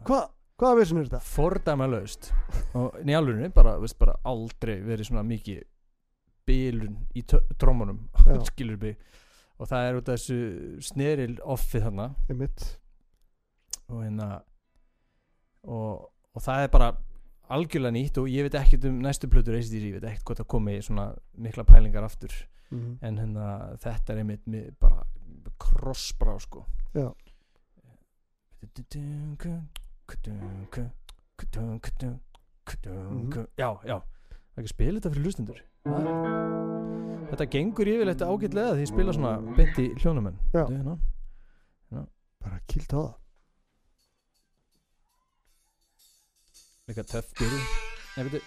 Hvað? 0.07 0.29
Hvaða 0.63 0.79
vissin 0.79 1.01
er 1.01 1.09
þetta? 1.09 1.21
Fordæma 1.27 1.89
laust 1.91 2.29
og 2.79 2.99
nýjálunni 3.09 3.49
bara, 3.57 3.73
veist 3.83 3.99
bara, 3.99 4.15
aldrei 4.31 4.77
verið 4.85 5.09
svona 5.09 5.25
mikið 5.27 5.65
bílun 6.47 7.01
í 7.19 7.25
trómunum 7.59 8.05
skilur 8.51 8.79
við 8.83 8.95
og 9.59 9.69
það 9.71 9.89
er 9.89 9.99
út 9.99 10.09
af 10.13 10.21
þessu 10.21 10.39
sneril 10.87 11.35
offið 11.57 11.89
hann 11.89 12.05
og 13.89 14.05
hérna 14.05 14.29
og, 15.65 16.11
og 16.35 16.43
það 16.43 16.65
er 16.67 16.73
bara 16.73 16.91
algjörlega 17.53 17.93
nýtt 17.97 18.19
og 18.23 18.31
ég 18.33 18.47
veit 18.47 18.55
ekkert 18.61 18.87
um 18.89 19.01
næstu 19.05 19.29
plötur 19.29 19.59
ACDC, 19.59 19.83
ég 19.83 19.99
veit 19.99 20.07
ekkert 20.09 20.25
hvort 20.29 20.41
það 20.43 20.49
komi 20.55 20.79
svona 20.83 21.11
mikla 21.37 21.65
pælingar 21.69 22.05
aftur. 22.09 22.33
Mhm. 22.73 22.99
en 23.03 23.19
hérna 23.19 23.77
þetta 23.83 24.13
er 24.15 24.19
einmitt 24.23 24.47
með 24.49 24.71
bara 24.81 25.03
krossbrá 25.61 26.39
sko. 26.41 26.65
Já. 26.95 27.13
Mhm. 33.11 33.29
já, 33.59 33.69
já. 33.85 33.99
Það 34.01 34.57
er 34.57 34.63
ekki 34.63 34.69
að 34.71 34.75
spila 34.77 35.01
þetta 35.01 35.13
fyrir 35.13 35.25
hlustundur 35.25 35.61
þetta 37.33 37.47
gengur 37.51 37.89
yfirleitt 37.89 38.23
ágætlega 38.23 38.75
því 38.77 38.83
ég 38.85 38.91
spila 38.93 39.13
svona 39.17 39.57
beint 39.57 39.79
í 39.79 39.87
hljónumenn 40.03 40.37
bara 42.43 42.61
kýlt 42.69 42.93
á 42.93 43.01
það 43.01 43.15
eitthvað 46.93 47.13
töff 47.17 47.33
byrju 47.41 47.61
Nei, 48.17 48.25
veitu 48.29 48.41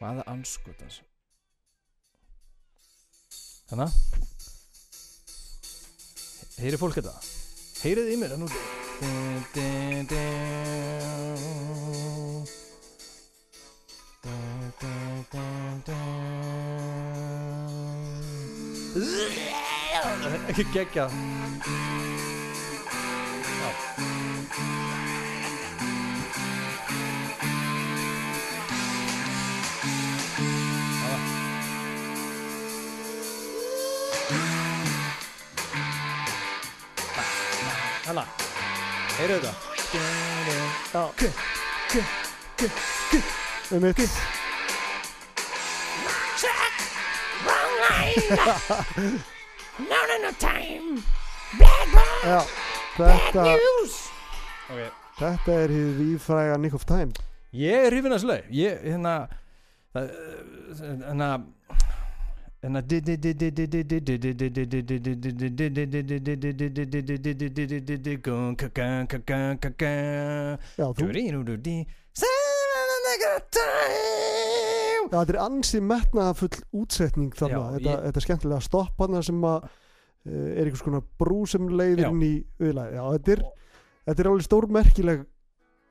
Hvaða 0.00 0.22
anskot 0.32 0.80
það? 0.80 0.90
Svo 0.96 1.04
Hanna 3.70 3.88
Heyrið 6.56 6.80
fólk 6.80 6.96
þetta? 6.96 7.12
Heyrið 7.82 8.06
í 8.14 8.16
mér 8.16 8.32
hann 8.32 8.46
úti. 8.46 8.56
Ekki 20.48 20.64
gegja 20.72 21.04
Já. 23.60 23.68
Hanna, 38.06 38.22
heyrðu 39.16 39.36
þetta? 39.42 39.52
K, 41.18 41.28
k, 41.90 42.02
k, 42.54 42.68
k 43.10 43.16
Það 43.66 43.72
er 43.74 43.80
mitt. 43.82 44.02
Check 46.38 46.84
Wrong 47.42 47.74
line 47.82 48.22
No, 49.90 49.98
no, 50.06 50.20
no 50.22 50.30
time 50.38 51.02
Bad 51.58 51.90
boy 51.96 52.22
Já, 52.30 52.38
Bad 53.00 53.40
news 53.42 53.98
okay. 54.70 54.86
Þetta 55.18 55.58
er 55.64 55.74
hýðið 55.74 56.14
ífræga 56.14 56.62
Nick 56.62 56.78
of 56.78 56.86
Time. 56.86 57.10
Ég 57.58 57.88
er 57.88 57.98
hýfin 57.98 58.14
að 58.14 58.22
slög 58.22 58.54
Ég, 58.54 58.86
hérna 58.86 59.16
Þannig 59.98 61.26
að 61.26 61.50
Hérna 62.66 62.80
Já, 70.74 70.86
þú, 70.90 71.06
já, 75.06 75.18
þetta 75.20 75.32
er 75.36 75.40
ansi 75.44 75.82
metnaðafull 75.84 76.60
útsetning 76.80 77.30
Já, 77.36 77.38
þarna, 77.44 77.64
þetta, 77.76 77.96
þetta 78.06 78.20
er 78.20 78.26
skemmtilega 78.26 78.66
stopp 78.66 79.04
hana 79.04 79.22
sem 79.28 79.46
að 79.46 79.68
uh, 79.68 80.48
er 80.50 80.64
einhvers 80.64 80.84
konar 80.86 81.04
brú 81.20 81.44
sem 81.50 81.68
leiðir 81.70 82.06
Já. 82.06 82.10
inn 82.10 82.24
í 82.26 82.34
viðlæði, 82.58 82.98
já, 82.98 83.04
þetta 83.14 83.36
er 83.36 83.44
þetta 84.06 84.22
er 84.24 84.30
alveg 84.32 84.46
stórmerkileg 84.46 85.26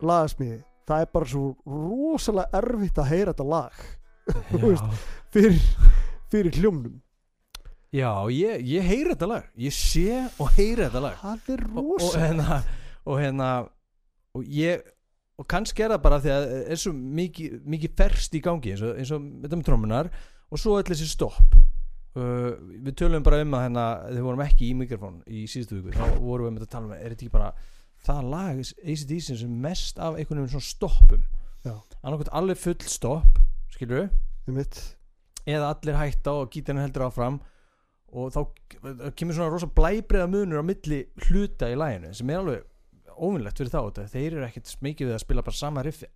lagasmiði, 0.06 0.60
það 0.88 1.06
er 1.06 1.14
bara 1.16 1.32
svo 1.32 1.46
rosalega 1.64 2.60
erfitt 2.60 3.00
að 3.00 3.12
heyra 3.14 3.32
þetta 3.32 3.48
lag 3.56 3.86
fyrir, 5.36 5.64
fyrir 6.36 6.62
hljómnum. 6.62 7.02
Já, 7.96 8.12
ég, 8.34 8.66
ég 8.68 8.84
heyri 8.84 9.14
þetta 9.14 9.30
lag. 9.30 9.46
Ég 9.56 9.76
sé 9.76 10.26
og 10.42 10.50
heyri 10.58 10.84
þetta 10.84 11.04
lag. 11.06 11.16
Það 11.22 11.54
er 11.54 11.64
og, 11.70 11.78
og 11.80 11.94
rosa. 11.94 12.20
hérna 12.20 12.58
og 13.06 13.22
hérna 13.22 13.50
og 14.36 14.50
ég 14.52 14.84
og 15.40 15.48
kannski 15.52 15.84
er 15.84 15.94
það 15.94 16.04
bara 16.04 16.20
því 16.24 16.34
að 16.34 16.50
er 16.74 16.80
svo 16.80 16.92
mikið, 16.96 17.56
mikið 17.76 17.96
ferst 18.00 18.36
í 18.36 18.42
gangi 18.44 18.74
eins 18.74 18.84
og, 18.84 18.98
eins 19.00 19.14
og 19.16 19.30
þetta 19.44 19.60
með 19.60 19.70
trommunar 19.70 20.12
og 20.50 20.62
svo 20.62 20.76
öll 20.80 20.88
þessi 20.88 21.08
stopp. 21.12 21.56
Uh, 22.16 22.54
við 22.86 22.94
tölum 23.02 23.24
bara 23.26 23.42
um 23.44 23.56
að 23.58 23.66
hérna 23.66 23.86
við 24.08 24.22
vorum 24.24 24.44
ekki 24.46 24.70
í 24.70 24.76
mikrofón 24.80 25.18
í 25.28 25.44
síðustu 25.52 25.82
viku 25.82 25.98
þá 25.98 26.22
vorum 26.24 26.46
við 26.46 26.52
um 26.54 26.60
að 26.64 26.70
tala 26.72 26.88
um 26.88 26.94
er 26.96 27.12
þetta 27.12 27.26
ekki 27.26 27.34
bara 27.34 27.50
það 28.06 28.30
lag 28.32 28.62
ACDC 28.62 29.40
sem 29.42 29.58
mest 29.66 30.00
af 30.00 30.16
einhvern 30.16 30.40
veginn 30.40 30.54
svona 30.54 30.70
stoppum? 30.70 31.26
Já. 31.66 31.74
annarkvæmt 32.06 32.32
alveg 32.40 32.62
full 32.62 32.88
stopp 32.88 33.42
skilur 33.74 34.06
við. 34.06 34.80
Eða 35.46 35.72
allir 35.76 35.98
hætta 36.00 36.34
og 36.42 36.50
gítarinn 36.54 36.82
heldur 36.86 37.06
áfram 37.10 37.40
og 38.16 38.32
þá 38.32 39.12
kemur 39.18 39.36
svona 39.38 39.52
rosa 39.52 39.68
blæbreiða 39.68 40.28
munur 40.32 40.62
á 40.62 40.66
milli 40.66 41.02
hluta 41.28 41.68
í 41.72 41.76
læginu 41.78 42.14
sem 42.16 42.30
er 42.30 42.40
alveg 42.42 42.64
óvinnlegt 43.16 43.58
fyrir 43.62 43.72
þá 43.72 43.80
þetta. 43.86 44.06
þeir 44.12 44.34
eru 44.34 44.46
ekkert 44.48 44.72
smikið 44.72 45.08
við 45.10 45.16
að 45.16 45.24
spila 45.26 45.42
bara 45.46 45.56
sama 45.62 45.84
riffi 45.84 46.08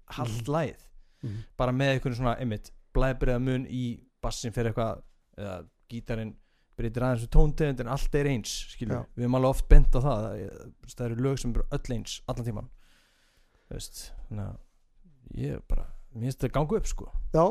lægið 0.47 0.85
Mhm. 1.22 1.39
bara 1.57 1.72
með 1.76 1.89
einhvern 1.99 2.15
svona 2.15 2.38
einmitt 2.39 2.69
blæbreiða 2.95 3.41
mun 3.43 3.65
í 3.68 3.99
bassin 4.23 4.53
fyrir 4.56 4.72
eitthvað 4.72 5.01
eða 5.38 5.56
gítarinn 5.91 6.35
breytir 6.77 7.03
aðeins 7.03 7.26
við 7.26 7.31
tóntegund 7.35 7.80
en 7.84 7.88
allt 7.91 8.15
er 8.15 8.26
eins 8.31 8.53
við 9.18 9.26
höfum 9.26 9.35
alveg 9.35 9.49
oft 9.49 9.68
bent 9.68 9.91
á 9.91 9.99
það 9.99 10.27
það, 10.88 11.06
eru 11.11 11.15
lög 11.26 11.39
sem 11.41 11.51
eru 11.51 11.65
öll 11.76 11.95
eins 11.97 12.22
allan 12.26 12.45
tíman 12.47 12.69
þannig 13.69 14.45
að 14.45 14.57
ég 15.43 15.61
bara 15.68 15.85
mér 16.15 16.23
finnst 16.23 16.39
þetta 16.39 16.53
ganga 16.56 16.77
upp 16.80 16.88
sko. 16.88 17.11
Já, 17.34 17.43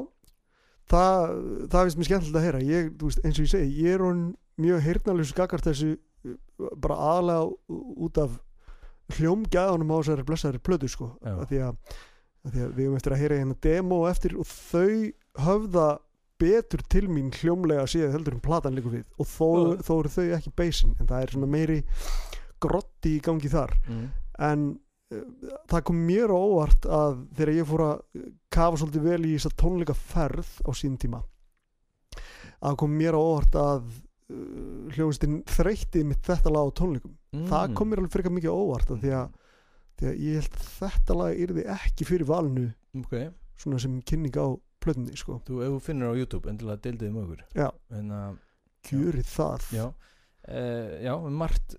það, 0.90 1.24
það 1.72 1.86
finnst 1.86 1.98
mér 2.00 2.08
skemmtilegt 2.10 2.38
að 2.40 2.46
heyra. 2.48 2.60
Ég, 2.68 2.90
veist, 3.02 3.22
eins 3.24 3.38
og 3.40 3.46
ég 3.46 3.52
segi, 3.52 3.72
ég 3.84 3.96
er 3.98 4.04
hún 4.06 4.22
mjög 4.58 4.84
heyrnalus 4.88 5.32
gagart 5.36 5.66
þessu 5.68 5.94
uh, 5.94 6.36
bara 6.82 6.96
aðalega 7.12 7.48
ú- 7.70 7.94
út 8.08 8.20
af 8.24 8.36
hljómgæðunum 9.16 9.92
á 9.94 9.96
þessari 10.02 10.26
blessaðari 10.28 10.60
plötu 10.64 10.90
sko, 10.92 11.12
af 11.24 11.46
því 11.48 11.62
því 12.48 12.60
að 12.64 12.74
við 12.76 12.84
höfum 12.86 12.96
eftir 12.98 13.14
að 13.14 13.22
heyra 13.22 13.38
hérna 13.40 13.56
demo 13.64 13.96
eftir 14.08 14.34
og 14.40 14.46
þau 14.48 15.12
höfða 15.44 15.86
betur 16.38 16.82
til 16.92 17.08
mín 17.10 17.32
hljómlega 17.34 17.86
síðan 17.90 18.12
heldur 18.14 18.36
en 18.36 18.42
platan 18.44 18.76
líka 18.76 18.92
við. 18.92 19.06
Og 19.18 19.26
þó, 19.26 19.48
þó 19.82 19.92
eru 19.98 20.12
þau 20.14 20.26
ekki 20.36 20.52
beisin 20.56 20.92
en 21.02 21.08
það 21.10 21.24
er 21.24 21.32
svona 21.34 21.48
meiri 21.50 21.78
grotti 22.62 23.16
í 23.16 23.22
gangi 23.24 23.50
þar. 23.52 23.74
Mm. 23.88 24.04
en 24.48 24.62
það 25.08 25.82
kom 25.88 26.00
mér 26.08 26.32
óvart 26.34 26.84
að 26.92 27.22
þegar 27.38 27.54
ég 27.56 27.68
fór 27.70 27.82
að 27.86 28.24
kafa 28.52 28.80
svolítið 28.82 29.06
vel 29.08 29.20
í 29.24 29.34
þess 29.36 29.48
að 29.50 29.56
tónleika 29.62 29.94
ferð 29.96 30.50
á 30.68 30.70
sín 30.76 30.98
tíma 31.00 31.22
að 32.68 32.76
kom 32.82 32.96
mér 32.98 33.16
óvart 33.18 33.54
að 33.58 33.86
uh, 33.88 34.88
hljóðustinn 34.96 35.40
þreytti 35.48 36.02
mitt 36.08 36.24
þetta 36.28 36.52
lag 36.54 36.68
á 36.72 36.76
tónleikum 36.82 37.14
Mm. 37.28 37.42
það 37.50 37.74
kom 37.76 37.90
mér 37.92 38.00
alveg 38.00 38.12
frekar 38.14 38.32
mikið 38.32 38.54
óvart 38.56 38.90
af 38.94 39.00
því 39.02 39.10
að, 39.12 39.32
því 40.00 40.06
að 40.08 40.20
ég 40.24 40.36
held 40.38 40.54
að 40.56 40.68
þetta 40.78 41.16
lag 41.18 41.40
yrði 41.44 41.64
ekki 41.74 42.06
fyrir 42.08 42.24
valinu 42.30 42.62
ok 43.02 43.10
svona 43.60 43.80
sem 43.84 43.98
kynning 44.08 44.38
á 44.40 44.48
plötunni 44.80 45.12
sko. 45.20 45.36
Þú, 45.44 45.58
ef 45.66 45.74
þú 45.74 45.80
finnur 45.84 46.14
á 46.14 46.16
YouTube, 46.16 46.48
endilega 46.48 46.80
deildið 46.86 47.10
um 47.10 47.18
okkur 47.20 47.42
Já. 47.52 47.66
En 47.98 48.08
að, 48.16 48.38
kjörið 48.88 49.28
það 49.28 49.66
já 49.76 49.84
uh, 50.48 50.98
Já, 51.04 51.14
margt 51.30 51.76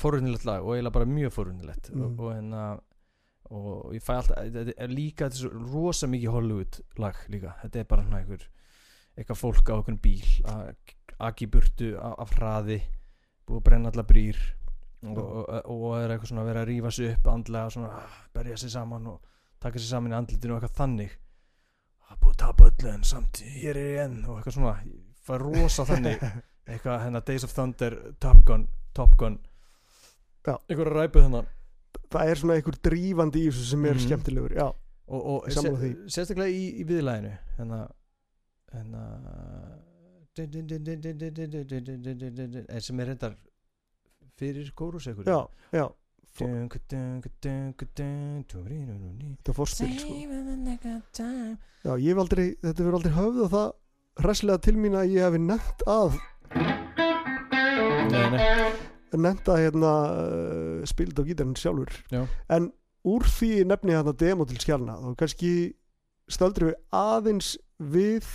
forunilegt 0.00 0.44
lag 0.48 0.64
og 0.64 0.74
eiginlega 0.76 0.96
bara 0.98 1.08
mjög 1.10 1.32
forunilegt 1.36 1.90
Mm. 1.92 2.02
og, 2.02 2.20
og 2.20 2.34
hérna 2.34 2.66
og 3.46 3.92
ég 3.94 4.02
fæ 4.02 4.16
alltaf, 4.18 4.40
þetta 4.50 4.72
er 4.82 4.90
líka 4.90 5.28
þetta 5.30 5.46
er 5.46 5.66
rosa 5.70 6.06
mikið 6.10 6.32
Hollywood 6.34 6.78
lag 6.98 7.14
líka. 7.30 7.52
Þetta 7.62 7.78
er 7.78 7.84
bara 7.92 8.02
svona 8.02 8.18
einhver 8.24 8.46
eitthvað 9.16 9.38
fólk 9.38 9.70
á 9.70 9.74
einhvern 9.76 10.00
bíl 10.02 10.24
að 10.50 10.72
aki 11.28 11.46
burtu 11.46 11.92
af, 12.02 12.32
hraði 12.36 12.80
að 13.46 13.60
brenna 13.62 13.92
alla 13.92 14.02
brýr 14.02 14.36
og, 15.06 15.18
og, 15.20 15.44
og, 15.46 15.70
og 15.70 15.94
er 16.00 16.10
eitthvað 16.16 16.32
svona 16.32 16.42
að 16.42 16.50
vera 16.50 16.64
að 16.64 16.68
rífa 16.72 16.90
sig 16.96 17.12
upp 17.14 17.30
andlega 17.30 17.68
og 17.70 17.76
svona 17.76 17.92
ah, 18.00 18.16
berja 18.34 18.56
sig 18.58 18.70
saman 18.74 19.06
og 19.12 19.30
taka 19.62 19.78
sig 19.78 19.88
saman 19.92 20.12
í 20.12 20.18
andlitinu 20.18 20.56
og 20.56 20.58
eitthvað 20.58 20.80
þannig. 20.82 21.14
Að 22.10 22.18
búið 22.24 22.34
að 22.34 22.42
tapa 22.42 22.66
öllu 22.72 22.90
en 22.96 23.06
samt 23.06 23.40
hér 23.54 23.78
er 23.78 23.88
ég 23.94 24.02
enn 24.08 24.18
og 24.26 24.40
eitthvað 24.40 24.58
svona. 24.58 24.74
Ég 24.90 25.22
fæ 25.22 25.38
rosa 25.42 25.86
þannig 25.86 26.26
eitthvað 26.66 27.02
hérna 27.04 27.20
Days 27.24 27.44
of 27.44 27.52
Thunder 27.54 27.92
Top 28.20 28.44
Gun, 28.46 28.66
Top 28.94 29.16
Gun 29.20 29.38
Já. 30.46 30.56
eitthvað 30.68 30.92
ræpu 30.94 31.20
þennan 31.24 31.46
það 32.10 32.28
er 32.30 32.36
svona 32.40 32.54
einhver 32.58 32.76
drífandi 32.86 33.38
í 33.42 33.46
þessu 33.50 33.64
sem 33.70 33.84
er 33.84 33.94
Mhm. 33.94 34.00
skemmtilegur 34.06 34.52
já, 34.54 34.66
og, 35.08 35.26
og 35.26 35.44
því. 35.50 35.90
sérstaklega 36.06 36.50
í, 36.50 36.80
í 36.80 36.84
viðlæðinu 36.86 37.32
hérna 37.58 37.78
hérna 38.72 39.02
sem 42.80 43.00
er 43.00 43.06
reyndar 43.10 43.34
fyrir 44.38 44.70
kórus 44.76 45.06
eitthvað 45.08 45.26
já, 45.32 45.40
já 45.72 45.86
þetta 48.36 49.48
er 49.48 49.54
fórspil 49.56 49.94
sko. 49.98 50.14
já, 51.86 51.92
ég 51.96 52.08
hef 52.12 52.18
aldrei, 52.20 52.46
þetta 52.60 52.84
verður 52.84 52.96
aldrei 52.98 53.12
höfð 53.16 53.46
það 53.54 53.70
hresslega 54.26 54.58
til 54.66 54.76
mín 54.80 54.96
að 55.00 55.10
ég 55.14 55.20
hefi 55.26 55.40
nefnt 55.40 55.80
að 55.88 56.18
Nei, 58.16 58.40
nei. 58.40 59.20
nefnt 59.26 59.48
að 59.52 59.62
hérna 59.64 59.92
uh, 60.10 60.82
spild 60.88 61.18
á 61.18 61.22
gítarinn 61.26 61.56
sjálfur. 61.58 61.92
Já. 62.12 62.24
en 62.56 62.70
úr 63.06 63.26
því 63.30 63.52
nefni 63.70 63.94
ég 63.94 64.02
þarna 64.02 64.16
demo 64.20 64.46
til 64.48 64.58
skjálna 64.60 64.98
þá 65.02 65.08
kannski 65.22 65.52
stöldrum 66.32 66.72
við 66.72 66.78
aðeins 66.98 67.52
við 67.78 68.26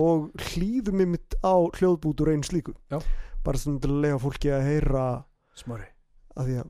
og 0.00 0.30
hlýðum 0.52 1.02
mitt 1.12 1.36
á 1.44 1.54
hljóðbútur 1.76 2.32
einu 2.32 2.46
slíku. 2.46 2.76
Já. 2.92 3.02
bara 3.44 3.58
svona 3.58 3.82
til 3.82 3.90
að 3.90 4.02
lega 4.04 4.22
fólki 4.22 4.52
að 4.54 4.68
heyra 4.68 5.06
Smári. 5.58 5.88
að 6.38 6.46
því 6.48 6.56
að, 6.62 6.68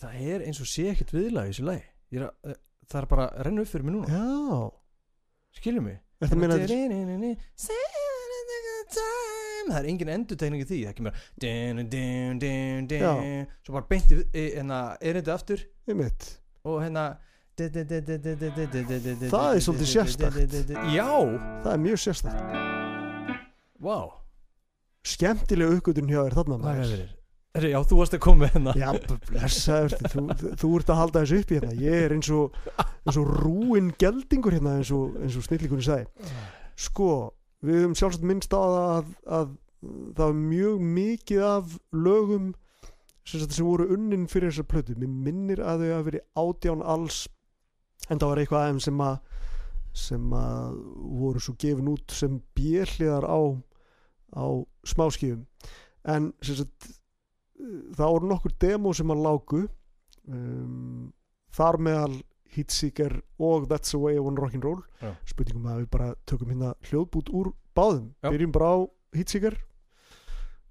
það 0.00 0.20
er 0.32 0.44
eins 0.48 0.60
og 0.62 0.68
sé 0.70 0.86
ekkert 0.90 1.12
viðlag 1.14 1.50
í 1.50 1.52
þessu 1.52 1.66
lagi. 1.68 1.84
Ég 2.10 2.24
að, 2.24 2.32
eh, 2.50 2.60
það 2.88 3.02
er 3.02 3.08
bara 3.12 3.26
að 3.28 3.42
renna 3.46 3.64
upp 3.64 3.70
fyrir 3.70 3.84
mig 3.86 3.94
núna. 3.94 4.06
Já. 4.08 4.70
Skilur 5.60 5.84
mig? 5.84 6.00
Þetta 6.20 6.36
meina 6.40 6.56
að 6.56 6.66
það 9.70 9.80
er 9.80 9.88
engin 9.94 10.12
endurtegning 10.16 10.62
í 10.64 10.68
því 10.68 10.78
það 10.88 10.94
kemur 11.00 11.18
svo 13.64 13.76
bara 13.76 13.88
beinti 13.90 14.20
hérna 14.34 14.80
erindi 15.00 15.34
aftur 15.34 15.64
og 16.64 16.80
hérna 16.84 17.04
það 19.30 19.54
er 19.54 19.62
svolítið 19.64 19.88
sérstakt. 19.90 20.36
já, 20.94 21.08
það 21.62 21.72
er 21.74 21.80
mjög 21.86 21.98
sérstætt 22.06 22.38
wow 23.80 24.06
skemmtilega 25.06 25.78
uppgötun 25.78 26.10
hjá 26.10 26.20
þér 26.26 26.36
þarna 26.38 26.58
maður. 26.60 26.92
er 27.56 27.66
já, 27.72 27.78
þú 27.88 27.98
varst 27.98 28.14
að 28.16 28.22
koma 28.24 28.44
með 28.44 28.52
hérna 28.54 28.74
Já, 28.78 28.90
blessaður, 29.28 29.94
þú, 30.12 30.24
þú, 30.40 30.50
þú 30.60 30.70
ert 30.78 30.92
að 30.92 31.00
halda 31.00 31.22
þessu 31.24 31.40
upp 31.42 31.50
í 31.50 31.58
hérna 31.58 31.72
Ég 31.80 32.04
er 32.06 32.14
eins 32.14 32.30
og, 32.36 32.58
eins 32.78 33.18
og 33.20 33.32
rúin 33.40 33.88
geldingur 34.00 34.54
hérna 34.56 34.76
eins 34.78 34.92
og, 34.94 35.16
og 35.24 35.46
snillingunni 35.48 35.86
sagði 35.86 36.34
Sko, 36.80 37.08
við 37.64 37.82
höfum 37.82 37.96
sjálfsagt 37.98 38.26
minnst 38.26 38.54
á 38.56 38.60
að, 38.60 39.10
að 39.26 39.52
það 40.16 40.24
var 40.24 40.38
mjög 40.38 40.84
mikið 40.98 41.44
af 41.46 41.76
lögum 41.92 42.52
sem, 43.24 43.44
sem 43.46 43.66
voru 43.66 43.88
unnin 43.94 44.28
fyrir 44.30 44.50
þessar 44.50 44.68
plötu. 44.70 44.96
Mér 44.98 45.12
minnir 45.28 45.62
að 45.64 45.84
þau 45.84 45.92
hafa 45.94 46.08
verið 46.10 46.26
átján 46.44 46.84
alls 46.94 47.20
en 48.08 48.18
það 48.18 48.30
var 48.32 48.42
eitthvað 48.42 48.64
aðeim 48.64 48.80
sem 48.84 49.04
að 49.04 49.18
sem 50.00 50.32
að 50.38 50.76
voru 51.18 51.40
svo 51.42 51.56
gefin 51.58 51.90
út 51.90 52.14
sem 52.14 52.38
björliðar 52.54 53.26
á 53.26 53.40
á 54.38 54.46
smáskifum 54.86 55.46
en 56.06 56.30
sagt 56.46 56.90
það 57.96 58.12
voru 58.14 58.30
nokkur 58.30 58.54
demo 58.62 58.92
sem 58.96 59.10
að 59.10 59.24
lágu 59.24 59.62
um, 60.30 61.10
þar 61.54 61.80
meðal 61.82 62.20
Heatseeker 62.56 63.20
og 63.38 63.68
That's 63.70 63.90
the 63.94 63.98
way 63.98 64.16
I 64.16 64.18
wanna 64.24 64.40
rock'n'roll 64.42 64.82
spurningum 65.26 65.66
að 65.70 65.82
við 65.84 65.90
bara 65.90 66.14
tökum 66.26 66.48
hérna 66.52 66.74
hljóðbút 66.88 67.30
úr 67.32 67.52
báðum. 67.76 68.10
Já. 68.22 68.30
byrjum 68.30 68.52
bara 68.52 68.66
á 68.74 68.78
Heatseeker 69.14 69.56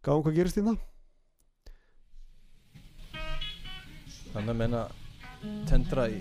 gáum 0.03 0.23
hvað 0.23 0.35
gerist 0.39 0.56
hérna. 0.60 0.77
Þannig 4.34 4.51
að 4.53 4.60
menna 4.61 4.84
tendra 5.69 6.10
í 6.11 6.19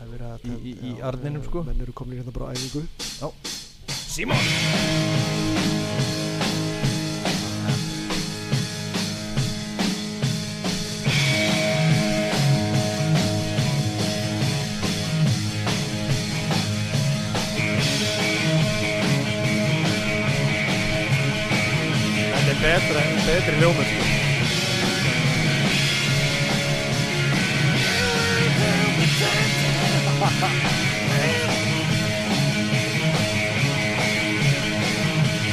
að 0.00 0.44
Í- 0.48 0.72
í- 0.72 0.78
í 0.90 1.00
arninum, 1.04 1.42
sko. 1.44 1.62
menn 1.62 1.80
eru 1.80 1.92
komin 1.92 2.18
hérna 2.18 2.32
bara 2.32 2.50
á 2.50 2.54
æfingu. 2.56 2.86
Simon 4.10 4.36
betri 23.26 23.56
hljómur 23.58 23.84
sko. 23.84 24.04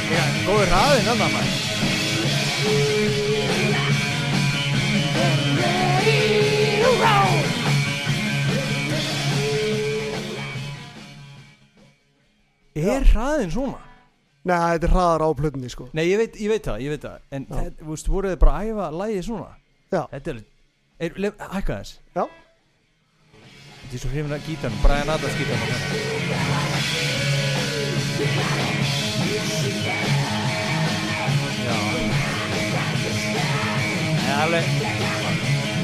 Já, 0.08 0.24
góður 0.46 0.68
hraðinn 0.72 1.08
hann 1.08 1.20
maður 1.24 1.56
Er 12.78 13.02
hraðinn 13.10 13.50
svona? 13.50 13.87
Nei, 14.48 14.56
þetta 14.78 14.86
er 14.88 14.92
hraðar 14.94 15.24
á 15.24 15.30
plötunni 15.36 15.68
sko. 15.72 15.88
Nei, 15.92 16.06
ég 16.08 16.20
veit, 16.22 16.36
ég 16.40 16.48
veit 16.52 16.64
það, 16.64 16.78
ég 16.80 16.94
veit 16.94 17.02
það. 17.04 17.24
En 17.36 17.44
þetta, 17.50 17.82
þú 17.82 17.88
veist, 17.92 18.08
voruð 18.12 18.32
þið 18.32 18.38
bara 18.44 18.54
að 18.56 18.70
æfa 18.70 18.86
lægið 19.02 19.26
svona? 19.26 19.50
Já. 19.92 20.02
Þetta 20.12 20.32
er, 20.34 20.40
er 21.06 21.20
lef, 21.24 21.42
hækka 21.52 21.76
þess 21.82 21.92
Já. 22.16 22.24
Þetta 23.78 23.94
er 23.96 24.02
svo 24.02 24.10
hrifin 24.12 24.36
að 24.36 24.48
gítarnum, 24.48 24.80
Brian 24.84 25.12
Adams 25.14 25.36
gítarnum 25.38 26.78
Já. 31.68 31.76
Það 34.18 34.28
er 34.28 34.38
alveg 34.42 34.64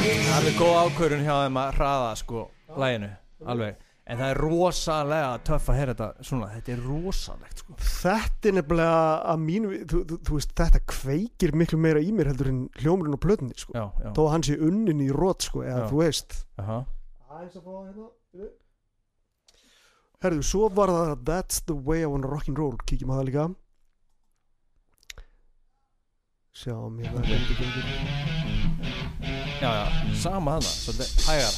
Það 0.04 0.20
er 0.20 0.34
alveg 0.36 0.58
góð 0.58 0.74
ákvörun 0.82 1.24
hjá 1.24 1.34
þeim 1.44 1.58
að 1.62 1.78
hraða 1.78 2.12
sko 2.20 2.44
læginu, 2.80 3.10
alveg 3.48 3.83
En 4.04 4.18
það 4.20 4.30
er 4.34 4.38
rosalega 4.42 5.28
töff 5.48 5.68
að 5.72 5.78
heyra 5.78 5.92
þetta 5.94 6.26
svona, 6.28 6.48
þetta 6.52 6.72
er 6.74 6.80
rosalegt 6.84 7.62
sko. 7.62 7.76
Þetta 7.80 8.50
er 8.50 8.56
nefnilega 8.58 8.98
að 9.32 9.38
mínu 9.46 9.70
þú, 9.88 10.00
þú, 10.10 10.18
þú 10.28 10.36
veist, 10.36 10.52
þetta 10.60 10.80
kveikir 10.92 11.54
miklu 11.56 11.78
meira 11.80 12.02
í 12.04 12.10
mér 12.12 12.28
heldur 12.34 12.50
en 12.50 12.58
hljómurinn 12.82 13.16
á 13.16 13.24
plötunni 13.24 13.56
sko. 13.56 13.72
Já, 13.72 13.86
já, 14.04 14.10
þó 14.12 14.20
að 14.26 14.30
hann 14.34 14.44
sé 14.50 14.58
unnin 14.68 15.00
í 15.00 15.08
rót 15.14 15.48
sko 15.48 15.64
eða 15.64 15.86
Já. 15.86 15.88
þú 15.88 16.02
veist. 16.02 16.36
Aha. 16.60 16.78
Æs 17.40 17.56
að 17.56 17.64
fá 17.64 17.72
hérna. 17.80 18.10
Herðu, 20.24 20.44
svo 20.52 20.68
var 20.72 20.92
það 20.92 21.24
That's 21.24 21.64
the 21.64 21.76
way 21.76 22.04
I 22.04 22.08
wanna 22.08 22.28
rock'n'roll 22.28 22.76
Kíkjum 22.84 23.12
á 23.12 23.16
það 23.16 23.28
líka. 23.30 23.50
Sjáum 26.54 27.00
hérna 27.00 27.24
reyndu 27.24 27.56
gengur. 27.56 27.84
Já, 29.64 29.70
já, 29.80 29.86
sama 30.20 30.58
hana, 30.58 30.68
svolítið 30.76 31.08
hægar 31.24 31.54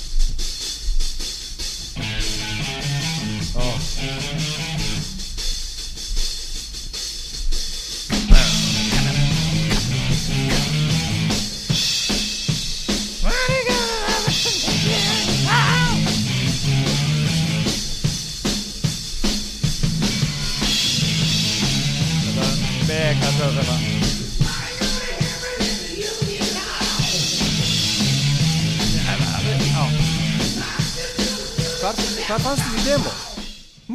fannst 32.47 32.69
þið 32.69 32.79
í 32.79 32.85
demo? 32.87 33.36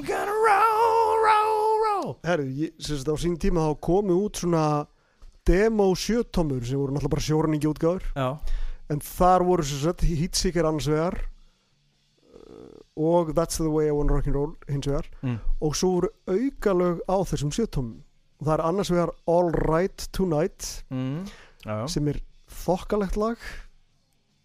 I'm 0.02 0.08
gonna 0.08 0.34
roll, 0.34 1.18
roll, 1.22 1.74
roll. 1.86 2.16
Herðu, 2.26 2.50
ég, 2.58 2.72
sagt 2.82 3.06
á 3.06 3.14
sín 3.22 3.36
tíma 3.38 3.68
þá 3.70 3.76
komu 3.86 4.16
út 4.26 4.40
svona 4.42 4.88
demo 5.46 5.92
sjötomur 5.94 6.64
sem 6.66 6.80
voru 6.80 6.96
náttúrulega 6.96 7.14
bara 7.14 7.26
sjóraningi 7.26 7.70
útgáður 7.70 8.08
Já, 8.18 8.30
en 8.90 9.02
þar 9.06 9.46
voru 9.46 9.66
sagt 9.68 10.02
Heatseeker 10.06 10.66
annars 10.66 10.88
vegar 10.90 11.20
uh, 11.22 12.82
og 12.98 13.30
That's 13.38 13.62
the 13.62 13.70
way 13.70 13.90
I 13.90 13.94
wanna 13.94 14.18
rock'n'roll 14.18 14.56
hins 14.70 14.90
vegar. 14.90 15.06
Mm. 15.22 15.38
og 15.62 15.78
svo 15.78 15.92
voru 16.00 16.10
aukalög 16.34 17.04
á 17.06 17.16
þessum 17.30 17.54
sjötomum 17.54 18.02
og 18.42 18.48
það 18.50 18.54
er 18.58 18.66
annars 18.72 18.92
vegar 18.96 19.14
All 19.30 19.54
Right 19.70 20.08
Tonight 20.12 20.72
Mm. 20.90 21.28
Sem 21.86 22.08
er 22.10 22.18
þokkalegt 22.66 23.22
lag 23.22 23.38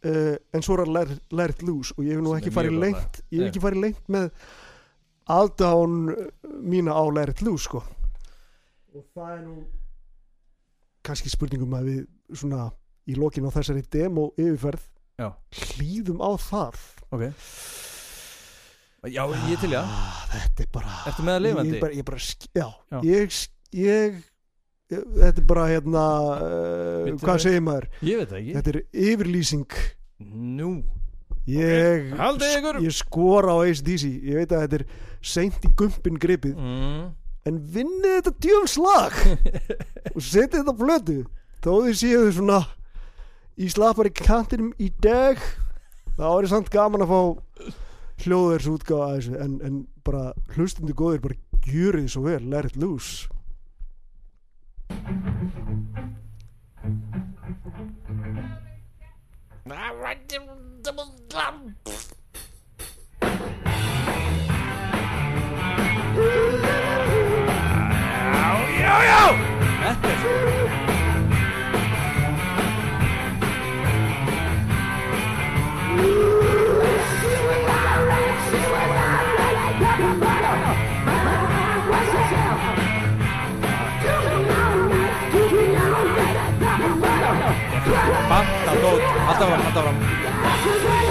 uh, 0.04 0.36
en 0.52 0.60
svo 0.62 0.76
er 0.82 0.90
Let, 0.92 1.14
Let 1.32 1.54
It 1.56 1.62
Loose. 1.64 1.94
Og 1.96 2.04
ég 2.04 2.12
hef 2.12 2.20
nú 2.20 2.34
ekki 2.36 2.52
farið 2.52 2.76
lengt 2.82 3.22
ég 3.32 3.40
hef 3.40 3.48
ekki 3.54 3.62
farið 3.64 3.80
lengt 3.86 4.10
með 4.12 4.28
aðdán 5.27 5.97
mína 6.62 6.94
á 6.94 7.03
Let 7.11 7.35
It 7.35 7.43
Loose 7.47 7.66
sko. 7.66 7.82
Og 8.94 9.05
það 9.15 9.32
er 9.35 9.40
nú 9.44 9.57
kannski 11.07 11.31
spurningum 11.31 11.74
að 11.78 11.90
við 11.90 12.39
svona 12.40 12.69
í 13.07 13.16
lokin 13.19 13.47
á 13.47 13.55
þessari 13.55 13.85
demo 13.93 14.31
yfirferð 14.35 14.86
Já. 15.20 15.28
hlýðum 15.55 16.23
á 16.23 16.31
það. 16.40 16.81
Ok. 17.15 17.27
Já, 19.07 19.23
ég 19.47 19.61
til 19.62 19.70
já 19.70 19.85
ah, 19.85 20.23
þetta 20.32 20.65
er 20.65 20.70
bara 20.74 20.94
ertu 21.07 21.23
með 21.23 21.36
að 21.36 21.44
lifandi? 21.44 21.74
Ég, 21.77 21.82
bara, 21.85 21.94
ég 21.94 22.07
bara, 22.09 22.19
já, 22.59 22.66
Já. 22.90 22.98
Ég, 23.07 23.36
ég, 23.77 24.16
ég 24.90 25.05
þetta 25.20 25.43
er 25.43 25.47
bara 25.47 25.66
hérna 25.70 26.05
uh, 26.35 27.12
hvað 27.23 27.43
segir 27.44 27.62
maður? 27.62 27.86
Ég 28.03 28.19
veit 28.19 28.32
það 28.32 28.40
ekki. 28.40 28.55
Þetta 28.57 28.73
er 28.73 28.81
yfirlýsing. 29.12 29.77
Nú. 30.59 30.70
Ég, 31.47 32.09
haldið 32.19 32.57
ykkur. 32.57 32.81
ég 32.82 32.94
skora 32.97 33.55
á 33.55 33.59
ACDC 33.62 34.09
ég 34.27 34.40
veit 34.40 34.51
að 34.51 34.65
þetta 34.65 34.81
er 34.81 34.85
seint 35.27 35.65
í 35.66 35.73
gumpin 35.78 36.19
gripið 36.23 36.57
mm. 36.57 37.05
en 37.51 37.61
vinnið 37.74 38.16
þetta 38.19 38.35
djöfnslag 38.47 39.19
og 40.15 40.23
setið 40.23 40.61
þetta 40.61 40.77
flötu 40.81 41.19
þó 41.65 41.70
þið 41.86 41.97
séu 42.01 42.32
svona 42.36 42.61
í 43.57 43.70
slappari 43.73 44.12
kantinum 44.15 44.73
í 44.82 44.90
dag 45.03 45.40
þá 46.16 46.27
er 46.31 46.51
samt 46.53 46.73
gaman 46.73 47.05
að 47.05 47.12
fá 47.12 47.23
hljóðvers 48.24 48.69
útgáfa 48.73 49.07
að 49.07 49.16
þessu 49.16 49.40
en, 49.44 49.57
en 49.66 49.81
bara 50.07 50.31
hlustundu 50.55 50.97
góðir 50.97 51.24
bara 51.24 51.40
gjörið 51.66 52.07
þið 52.07 52.12
svo 52.15 52.23
vel, 52.28 52.44
let 52.51 52.70
it 52.70 52.78
loose 52.81 53.27
þetta 61.36 61.76
er 70.27 70.66
Banta 88.28 88.73
dót, 88.81 89.03
alltaf 89.28 89.48
fram, 89.48 89.61
alltaf 89.66 89.82
fram 89.82 91.05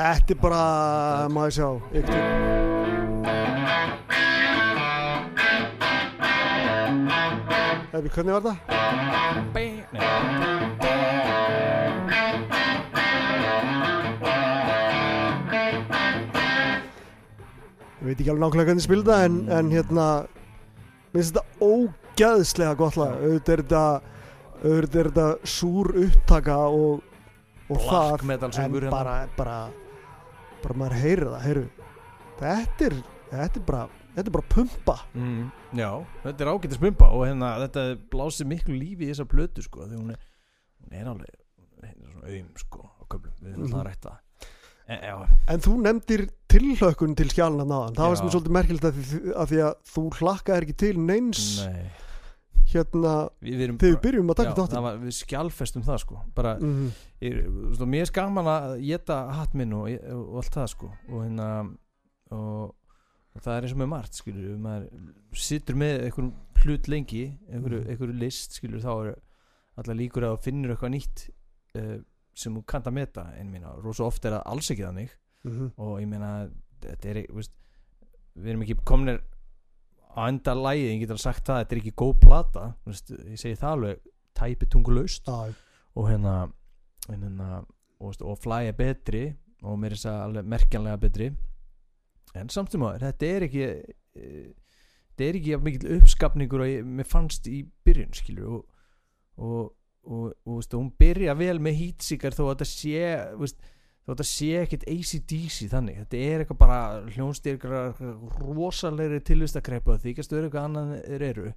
þetta 0.00 0.34
er 0.34 0.40
bara, 0.40 0.62
maður 1.34 1.52
sjá 1.58 1.68
ykkur 2.00 2.20
Efi, 7.90 8.08
hvernig 8.14 8.32
var 8.32 8.42
það? 8.46 8.56
Nei. 9.52 9.70
ég 18.00 18.06
veit 18.06 18.20
ekki 18.22 18.30
alveg 18.32 18.44
nákvæmlega 18.46 18.70
hvernig 18.70 18.84
spila 18.86 19.04
það 19.10 19.24
en, 19.26 19.34
en 19.52 19.72
hérna 19.74 20.06
mér 21.12 21.18
finnst 21.18 21.34
þetta 21.36 21.66
ógæðslega 21.66 22.78
gott 22.80 22.96
lag 22.96 23.18
auðvitað 23.18 23.52
er 23.52 23.62
þetta 23.64 23.82
auðvitað 24.62 25.00
er 25.02 25.10
þetta 25.10 25.52
súr 25.58 25.92
upptaka 26.06 26.56
og, 26.70 27.04
og 27.68 27.84
það 27.84 28.24
en 28.30 28.32
hérna. 28.56 28.94
bara, 28.94 29.16
bara 29.36 29.58
bara 30.64 30.78
maður 30.82 31.00
heyrir 31.02 31.28
það 31.34 31.44
heyru. 31.48 31.64
þetta 32.40 32.86
er 32.90 32.94
þetta 33.30 33.60
er 33.60 33.66
bara, 33.66 33.82
þetta 34.16 34.26
er 34.26 34.34
bara 34.38 34.48
pumpa. 34.54 34.96
Mm, 35.14 35.50
Já, 35.78 35.90
þetta 36.24 36.40
er 36.46 36.50
ágættis 36.54 36.80
bumba 36.82 37.10
og 37.14 37.26
hérna 37.28 37.50
þetta 37.66 37.84
blásið 38.10 38.48
miklu 38.50 38.74
lífi 38.80 39.06
í 39.06 39.10
þessa 39.12 39.28
plötu 39.30 39.62
sko 39.62 39.86
því 39.86 40.00
hún 40.00 40.10
er, 40.16 40.18
hún 40.82 40.96
er 41.00 41.06
alveg 41.12 41.30
hún 41.30 41.86
er 41.86 41.94
svona 42.10 42.26
auðum 42.32 42.50
sko 42.64 42.82
á 42.90 43.02
köflum. 43.06 43.34
Við 43.40 43.52
erum 43.52 43.60
Mhm. 43.60 43.70
alltaf 43.70 43.80
að 43.80 43.88
rætta 43.90 44.10
það. 44.10 44.26
En, 44.90 45.26
en 45.54 45.60
þú 45.62 45.72
nefndir 45.84 46.22
tilhlökkun 46.50 47.12
til 47.14 47.28
skjálna 47.30 47.62
náðan 47.62 47.94
það 47.94 48.02
Já. 48.02 48.08
var 48.10 48.16
sem 48.16 48.30
svolítið 48.34 48.54
merkilegt 48.56 48.84
að 48.88 48.96
því, 48.98 49.18
að 49.38 49.46
því 49.52 49.58
að 49.62 49.74
þú 49.94 50.02
hlakkaðir 50.18 50.64
ekki 50.66 50.76
til 50.82 50.96
neins. 50.98 51.42
Nei 51.62 51.90
hérna 52.72 53.12
þegar 53.40 53.76
við 53.80 54.00
byrjum 54.04 54.30
að 54.32 54.36
taka 54.40 54.66
það 54.74 54.82
var, 54.86 54.98
við 55.04 55.14
skjálfestum 55.18 55.82
það 55.86 55.98
sko. 56.04 56.20
Bara, 56.34 56.56
mm 56.60 56.90
þú 57.20 57.68
veist, 57.68 57.80
og 57.84 57.88
mér 57.92 58.00
er 58.06 58.08
skaman 58.10 58.46
að 58.48 58.76
geta 58.80 59.16
hatt 59.36 59.54
minn 59.54 59.72
og, 59.76 59.88
og 60.14 60.36
allt 60.40 60.54
það 60.56 60.68
sko. 60.72 60.90
Og 61.10 61.24
hérna 61.26 61.48
og, 62.32 62.74
og 63.34 63.42
það 63.44 63.56
er 63.56 63.66
eins 63.66 63.74
og 63.74 63.80
með 63.82 63.90
margt 63.92 64.14
skilur 64.20 64.56
maður 64.56 64.86
situr 65.36 65.76
með 65.76 66.06
einhverjum 66.06 66.32
hlut 66.60 66.88
lengi 66.88 67.24
einhverju, 67.50 67.80
Mhm. 67.80 67.90
einhverju 67.90 68.18
list 68.20 68.56
skilur 68.58 68.80
þá 68.84 68.92
er 68.94 69.14
allar 69.80 69.96
líkur 69.96 70.24
að 70.26 70.36
þú 70.36 70.42
finnur 70.44 70.70
eitthvað 70.74 70.94
nýtt 70.96 71.26
uh, 71.76 71.98
sem 72.34 72.54
þú 72.56 72.64
kannt 72.66 72.86
að 72.86 72.96
meta. 72.96 73.26
En 73.38 73.50
mína, 73.52 73.74
rosa 73.82 74.04
oft 74.04 74.24
er 74.24 74.32
það 74.38 74.42
alls 74.46 74.70
ekki 74.70 74.84
þannig. 74.86 75.10
-hmm. 75.44 75.70
og 75.76 76.00
ég 76.00 76.08
meina 76.08 76.50
þetta 76.80 77.08
er, 77.08 77.26
veist, 77.32 77.52
við 78.36 78.48
erum 78.50 78.62
ekki 78.62 78.76
komnir 78.84 79.20
á 80.16 80.20
enda 80.26 80.54
lægi, 80.56 80.86
ég 80.88 81.02
getur 81.04 81.20
sagt 81.20 81.44
það 81.46 81.60
þetta 81.62 81.76
er 81.76 81.82
ekki 81.82 81.98
góð 82.02 82.14
plata, 82.24 82.64
veist, 82.86 83.12
ég 83.12 83.40
segi 83.40 83.58
það 83.60 83.76
alveg 83.76 84.08
tæpi 84.40 84.70
tungulaust 84.72 85.28
ah, 85.30 85.52
og 85.94 86.08
hérna, 86.08 86.34
hérna 87.08 87.60
og, 88.00 88.16
og 88.24 88.50
er 88.60 88.74
betri 88.78 89.24
og 89.62 89.78
mér 89.78 89.92
er 89.92 89.98
þess 89.98 90.10
að 90.10 90.22
alveg 90.24 90.50
merkjanlega 90.54 91.00
betri. 91.02 91.30
En 92.38 92.48
samt 92.48 92.72
sem 92.72 92.82
að 92.86 93.02
þetta 93.02 93.26
er 93.26 93.46
ekki 93.48 93.64
e, 93.66 94.26
þetta 95.10 95.26
er 95.26 95.38
ekki 95.40 95.58
mikill 95.60 95.96
uppskapningur 95.98 96.64
og 96.64 96.70
ég, 96.70 96.86
mér 96.86 97.08
fannst 97.10 97.48
í 97.50 97.64
byrjun 97.84 98.14
skilur 98.16 98.54
og 98.54 98.62
og, 99.40 99.72
og, 100.04 100.32
og 100.44 100.58
veist, 100.58 100.74
hún 100.76 100.90
byrja 101.00 101.34
vel 101.38 101.60
með 101.62 101.78
hýtsíkar 101.80 102.36
þó 102.36 102.44
að 102.46 102.52
þetta 102.52 102.68
sé 102.70 103.04
veist, 103.40 103.70
þetta 104.12 104.26
sé 104.28 104.50
ekkit 104.60 104.86
ACDC 104.90 105.70
þannig. 105.72 105.98
Þetta 106.04 106.20
er 106.26 106.44
eitthvað 106.44 106.60
bara 106.60 106.78
hljónstyrkar 107.14 107.98
rosalegri 108.40 109.20
tilvistakreipa 109.26 109.96
að 109.96 110.06
stöður 110.26 110.48
eitthvað 110.48 110.68
annað 110.68 110.94
þeir 111.06 111.26
eru. 111.30 111.52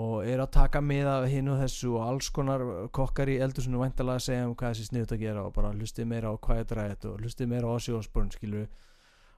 Og 0.00 0.22
er 0.22 0.38
að 0.38 0.52
taka 0.54 0.80
með 0.86 1.08
af 1.10 1.24
hinn 1.32 1.50
og 1.50 1.58
þessu 1.64 1.96
og 1.98 2.04
alls 2.06 2.28
konar 2.30 2.62
kokkar 2.94 3.32
í 3.32 3.40
eldursunu 3.42 3.80
væntalega 3.80 4.20
að 4.20 4.26
segja 4.28 4.46
um 4.46 4.54
hvað 4.54 4.76
þessi 4.76 4.86
sniðut 4.86 5.14
að 5.16 5.24
gera 5.24 5.42
og 5.48 5.54
bara 5.56 5.72
hlustið 5.74 6.06
meira 6.12 6.30
á 6.30 6.34
Quiet 6.46 6.74
Riot 6.78 7.08
og 7.10 7.24
hlustið 7.24 7.50
meira 7.50 7.66
á 7.66 7.74
Ozzy 7.74 7.96
Osbourne 7.98 8.30
skilur 8.30 8.68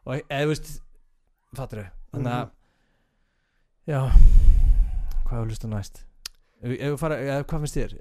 og 0.04 0.20
eða 0.20 0.50
veist 0.50 0.74
fattur 1.56 1.86
þau 1.86 1.88
þannig 2.12 2.36
að 2.36 2.50
já 3.88 4.00
hvað 5.24 5.32
er 5.32 5.40
að 5.40 5.48
hlusta 5.48 5.72
næst 5.72 6.02
ef, 6.62 6.74
við 6.78 6.96
fara, 7.00 7.18
eða 7.18 7.46
hvað 7.50 7.64
finnst 7.64 7.78
þér 7.78 7.94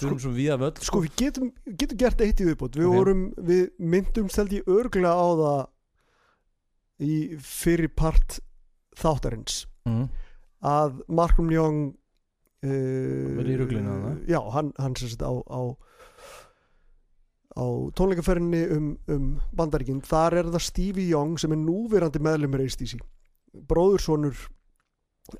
fyrir 0.00 0.20
svo 0.22 0.32
við 0.34 0.52
að 0.54 0.64
völl 0.64 0.72
sko 0.88 1.02
við 1.04 1.16
getum, 1.20 1.52
getum 1.66 2.00
gert 2.02 2.24
eitt 2.24 2.42
í 2.42 2.48
viðbót 2.48 2.78
við 2.78 2.88
Ok. 2.88 2.96
vorum, 2.98 3.24
við 3.38 3.64
myndum 3.78 4.30
stelt 4.32 4.54
í 4.54 4.62
örglega 4.66 5.14
á 5.14 5.28
það 5.40 5.62
í 7.04 7.18
fyrir 7.42 7.92
part 7.94 8.38
þáttarins 8.98 9.64
mm. 9.88 10.04
að 10.64 11.00
Malcolm 11.08 11.50
Young 11.54 11.80
uh, 11.90 12.68
Verið 13.40 13.54
í 13.54 13.58
ruglinu 13.62 13.96
þarna? 13.96 14.14
já, 14.30 14.40
hann, 14.54 14.72
hann 14.78 14.98
sagt 14.98 15.22
á, 15.22 15.32
á 15.32 15.60
á 17.54 17.66
tónleikaferðinni 17.94 18.64
um, 18.74 18.86
um 19.06 19.26
bandaríkinn, 19.54 20.00
þar 20.02 20.40
er 20.40 20.48
það 20.50 20.64
Stevie 20.66 21.10
Young 21.12 21.38
sem 21.38 21.52
er 21.54 21.60
núverandi 21.62 22.18
meðlumur 22.22 22.64
ACDC 22.64 22.98
bróðursonur 23.70 24.34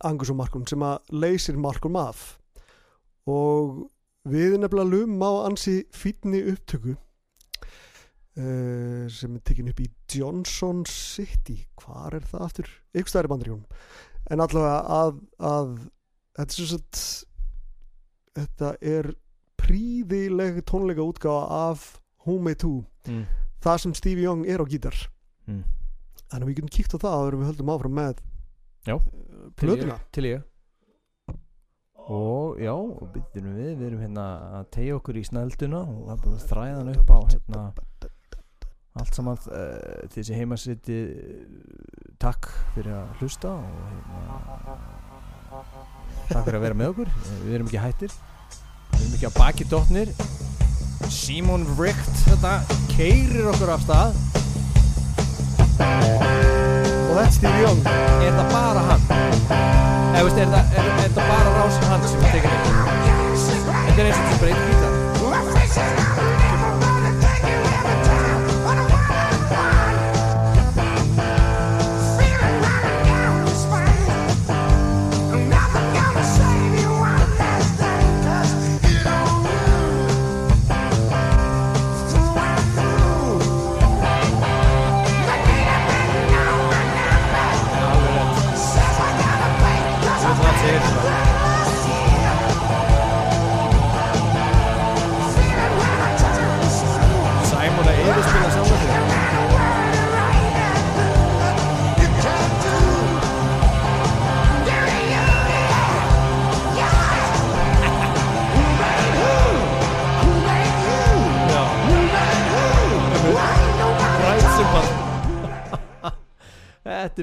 Angus 0.05 0.31
og 0.33 0.37
Malcolm 0.41 0.65
sem 0.67 0.83
að 0.87 0.99
leysir 1.13 1.57
Malcolm 1.61 1.97
af 2.01 2.39
og 3.29 3.91
við 4.29 4.57
nefnilega 4.61 4.91
lum 4.91 5.23
á 5.25 5.31
ansi 5.49 5.83
fínni 5.93 6.41
upptöku 6.53 6.95
uh, 6.95 6.99
sem 9.13 9.35
er 9.37 9.41
tekin 9.45 9.69
upp 9.73 9.81
í 9.85 9.89
Johnson 10.15 10.85
City 10.89 11.59
hvar 11.83 12.11
er 12.17 12.25
það 12.29 12.45
aftur? 12.49 12.69
ykkur 12.95 13.11
stæri 13.13 13.29
bandaríkjum 13.33 13.65
en 14.33 14.41
allavega 14.41 14.79
að, 14.89 15.13
að 15.45 15.69
þetta 16.39 16.55
er 16.65 16.69
sett 16.73 16.97
þetta 18.35 18.69
er 18.81 19.05
príðileg 19.61 20.63
tónleika 20.69 21.05
útgáfa 21.05 21.45
af 21.71 21.81
Home 22.27 22.55
2 22.57 22.85
Mm. 23.05 23.27
það 23.61 23.77
sem 23.83 23.93
Stevie 23.99 24.25
Young 24.25 24.47
er 24.49 24.61
á 24.61 24.65
gítar 24.65 24.97
Mm. 25.45 25.61
þannig 26.33 26.41
að 26.41 26.49
við 26.49 26.55
getum 26.57 26.73
kíkt 26.73 26.95
á 26.97 27.05
það 27.05 27.27
en 27.35 27.41
við 27.43 27.49
höldum 27.51 27.73
áfram 27.75 27.93
með 27.99 28.15
Já. 28.89 28.97
Eh, 29.45 29.55
plötuna 29.61 29.99
til 30.15 30.29
ég. 30.31 30.51
Og 32.05 32.59
já, 32.61 32.75
og 32.75 33.09
byrjum 33.15 33.55
við 33.57 33.71
við 33.79 33.87
erum 33.89 34.03
hérna 34.05 34.25
að 34.59 34.67
tegja 34.77 34.97
okkur 34.99 35.17
í 35.17 35.25
snælduna 35.25 35.81
og 35.89 36.03
það 36.11 36.25
bara 36.25 36.35
að 36.35 36.49
þræða 36.51 36.81
hann 36.81 36.93
upp 36.93 37.13
á 37.15 37.19
hérna 37.33 37.63
allt 38.95 39.17
saman 39.17 39.41
uh, 39.49 40.05
til 40.13 40.21
þessi 40.21 40.37
heimasiti 40.39 40.99
takk 42.23 42.51
fyrir 42.75 42.93
að 42.95 43.17
hlusta 43.19 43.57
og 43.57 43.81
hérna, 43.89 44.21
takk 46.29 46.45
fyrir 46.45 46.61
að 46.61 46.67
vera 46.69 46.79
með 46.79 46.93
okkur. 46.93 47.11
Eh, 47.11 47.41
við 47.47 47.59
erum 47.59 47.73
ekki 47.73 47.83
hættir. 47.83 48.15
Við 48.93 49.01
erum 49.01 49.17
ekki 49.19 49.33
á 49.33 49.39
baki 49.41 49.69
dotnir 49.73 50.15
Simon 51.11 51.67
Richt 51.79 52.15
þetta 52.25 52.55
keirir 52.95 53.51
okkur 53.51 53.75
af 53.75 53.83
stað 53.85 54.11
og 57.15 57.21
þetta 57.21 57.35
Steve 57.37 57.59
Young 57.63 57.81
er 57.87 58.25
þetta 58.25 58.45
bara 58.51 58.81
hann? 58.89 59.03
Eða 60.15 60.25
veist, 60.27 60.39
er 60.39 60.49
þetta, 60.51 60.63
er, 60.65 60.89
er 60.89 60.99
þetta 61.05 61.29
bara 61.29 61.55
rásin 61.61 61.87
hann 61.93 62.09
sem 62.11 62.27
er 62.27 62.35
tekin 62.35 62.59
þetta 63.85 64.03
er 64.03 64.09
eins 64.09 64.19
og 64.19 64.27
sem 64.33 64.43
breytir 64.43 64.67
gítar 64.73 64.94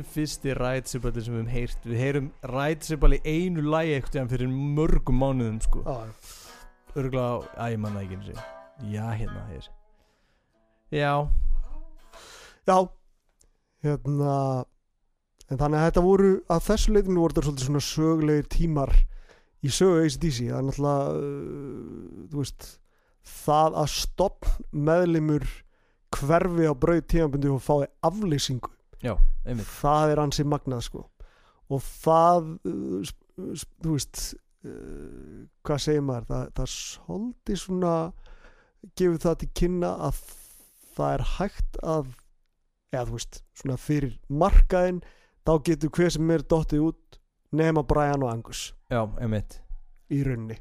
Þetta 0.01 0.09
er 0.09 0.13
fyrsti 0.15 0.53
rætsuballi 0.57 1.21
sem 1.21 1.33
við 1.35 1.41
hefum 1.41 1.49
heyrt. 1.53 1.83
Við 1.85 1.99
heyrum 2.01 2.29
rætsuball 2.49 3.13
í 3.13 3.19
einu 3.21 3.61
lagi 3.69 3.91
eitthvað 3.93 4.31
fyrir 4.31 4.49
mörgum 4.49 5.19
mánuðum 5.21 5.59
sko. 5.61 5.83
Já, 5.85 6.31
Örgulega 6.97 7.27
á, 7.29 7.37
æ, 7.61 7.65
ég 7.75 7.77
manna 7.83 8.01
ekki 8.01 8.17
einu 8.17 8.25
sinni. 8.25 8.47
Já, 8.89 9.05
hérna, 9.13 9.43
hér 9.51 9.67
Já, 10.91 11.13
já. 12.65 12.79
Hérna 13.85 14.33
en 15.51 15.61
þannig 15.61 15.77
að 15.77 15.85
þetta 15.85 16.05
voru 16.07 16.33
að 16.49 16.65
þessu 16.71 16.95
leitinu 16.95 17.21
voru 17.21 17.35
þetta 17.35 17.45
svolítið 17.45 17.69
svona 17.69 17.85
sögulegir 17.91 18.51
tímar 18.57 18.97
í 19.61 19.69
sögu 19.69 20.01
ACDC 20.01 20.43
það 20.49 20.57
er 20.57 20.67
náttúrulega 20.71 21.15
uh, 21.21 22.27
þú 22.31 22.41
veist 22.41 22.69
það 23.45 23.81
að 23.85 23.95
stopn 23.99 24.69
meðlimur 24.89 25.49
hverfi 26.17 26.65
á 26.65 26.73
brauð 26.73 27.07
tímanbundi 27.13 27.53
og 27.53 27.61
fái 27.61 27.91
aflýsingu 28.09 28.73
já, 29.03 29.15
það 29.81 30.13
er 30.13 30.23
ansi 30.23 30.45
magnað 30.47 30.85
sko. 30.87 31.05
Og 31.71 31.83
það 31.85 32.53
uh, 32.67 33.11
þú 33.81 33.95
veist 33.95 34.23
uh, 34.65 35.45
hvað 35.65 35.83
segir 35.85 36.05
maður? 36.05 36.27
Það, 36.31 36.47
það 36.59 36.71
svolítið 36.75 37.61
svona 37.63 37.95
gefur 38.97 39.21
það 39.25 39.37
til 39.41 39.51
kynna 39.61 39.91
að 40.09 40.23
það 40.95 41.15
er 41.15 41.25
hægt 41.37 41.79
að 41.85 42.11
eða 42.91 43.05
þú 43.07 43.17
veist, 43.17 43.41
svona 43.55 43.77
fyrir 43.79 44.17
markaðin 44.27 44.99
þá 45.47 45.53
getur 45.67 45.93
hver 45.95 46.11
sem 46.13 46.33
er 46.35 46.43
dottið 46.43 46.89
út 46.89 47.21
nema 47.55 47.83
Brian 47.87 48.25
og 48.25 48.31
Angus. 48.31 48.71
Já, 48.91 49.03
einmitt. 49.19 49.59
Í 50.11 50.21
rauninni. 50.27 50.57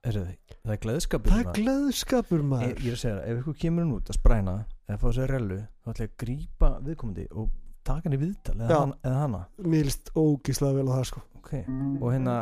Er 0.00 0.16
það, 0.16 0.28
það 0.64 0.72
er 0.72 0.80
gleðskapur 0.80 1.32
það 1.32 1.40
er 1.42 1.56
gleðskapur 1.58 2.40
ég, 2.40 2.46
maður. 2.48 2.70
Ég 2.70 2.86
er 2.88 2.96
að 2.96 3.02
segja 3.02 3.16
það, 3.18 3.24
ef 3.28 3.40
ykkur 3.42 3.56
kemur 3.60 3.84
hann 3.84 3.96
út 3.98 4.08
að 4.08 4.16
spræna 4.16 4.54
eða 4.90 5.00
fá 5.00 5.08
sér 5.16 5.34
rellu, 5.34 5.58
þá 5.80 5.92
ætla 5.92 6.06
ég 6.06 6.12
að 6.12 6.20
grípa 6.24 6.70
viðkomandi 6.86 7.26
og 7.30 7.50
taka 7.86 8.08
hann 8.08 8.16
í 8.16 8.20
viðtal 8.20 8.56
eða, 8.56 8.80
hann, 8.80 8.94
eða 9.04 9.20
hana. 9.24 9.42
Mér 9.64 9.86
líst 9.88 10.10
ógíslega 10.18 10.80
vel 10.80 10.90
á 10.90 10.94
það 10.98 11.06
sko. 11.10 11.22
Ok, 11.40 11.54
og 12.02 12.10
hérna 12.12 12.34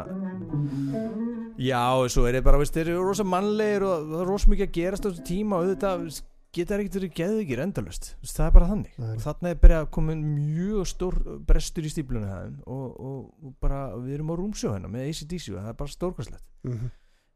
já, 1.63 1.83
og 1.95 2.09
svo 2.11 2.25
er 2.27 2.41
ég 2.41 2.47
bara, 2.47 2.59
veist, 2.59 2.75
þeir 2.75 2.97
eru 2.97 3.05
rosa 3.07 3.27
mannlegir 3.27 3.87
og 3.87 4.09
það 4.09 4.25
er 4.25 4.33
rosa 4.33 4.51
mikið 4.51 4.67
að 4.67 4.75
gerast 4.75 5.07
á 5.07 5.09
þessu 5.09 5.27
tíma 5.29 5.59
og 5.59 5.69
auðvitað 5.69 6.03
veist, 6.03 6.27
geta 6.59 6.79
ekkert 6.79 6.97
verið 6.99 7.15
geðvikið 7.21 7.63
endalust 7.63 8.09
það 8.25 8.47
er 8.47 8.55
bara 8.57 8.69
þannig. 8.73 8.95
Nei. 8.99 9.11
og 9.15 9.23
þarna 9.23 9.53
er 9.53 9.61
bara 9.63 9.81
komin 9.95 10.25
mjög 10.33 10.89
stór 10.91 11.19
brestur 11.47 11.87
í 11.87 11.93
stíplunum 11.93 12.31
hæðum 12.33 12.57
og, 12.65 12.87
og, 12.99 13.19
og 13.45 13.55
bara 13.63 13.83
við 14.01 14.17
erum 14.17 14.33
á 14.33 14.35
rúmsjó 14.41 14.73
hérna 14.75 14.91
með 14.91 15.11
ACDC 15.13 15.53
og 15.53 15.61
það 15.61 15.71
er 15.71 15.79
bara 15.83 15.95
stórkvæslegt 15.95 16.47
mm 16.65 16.73
-hmm. 16.73 16.95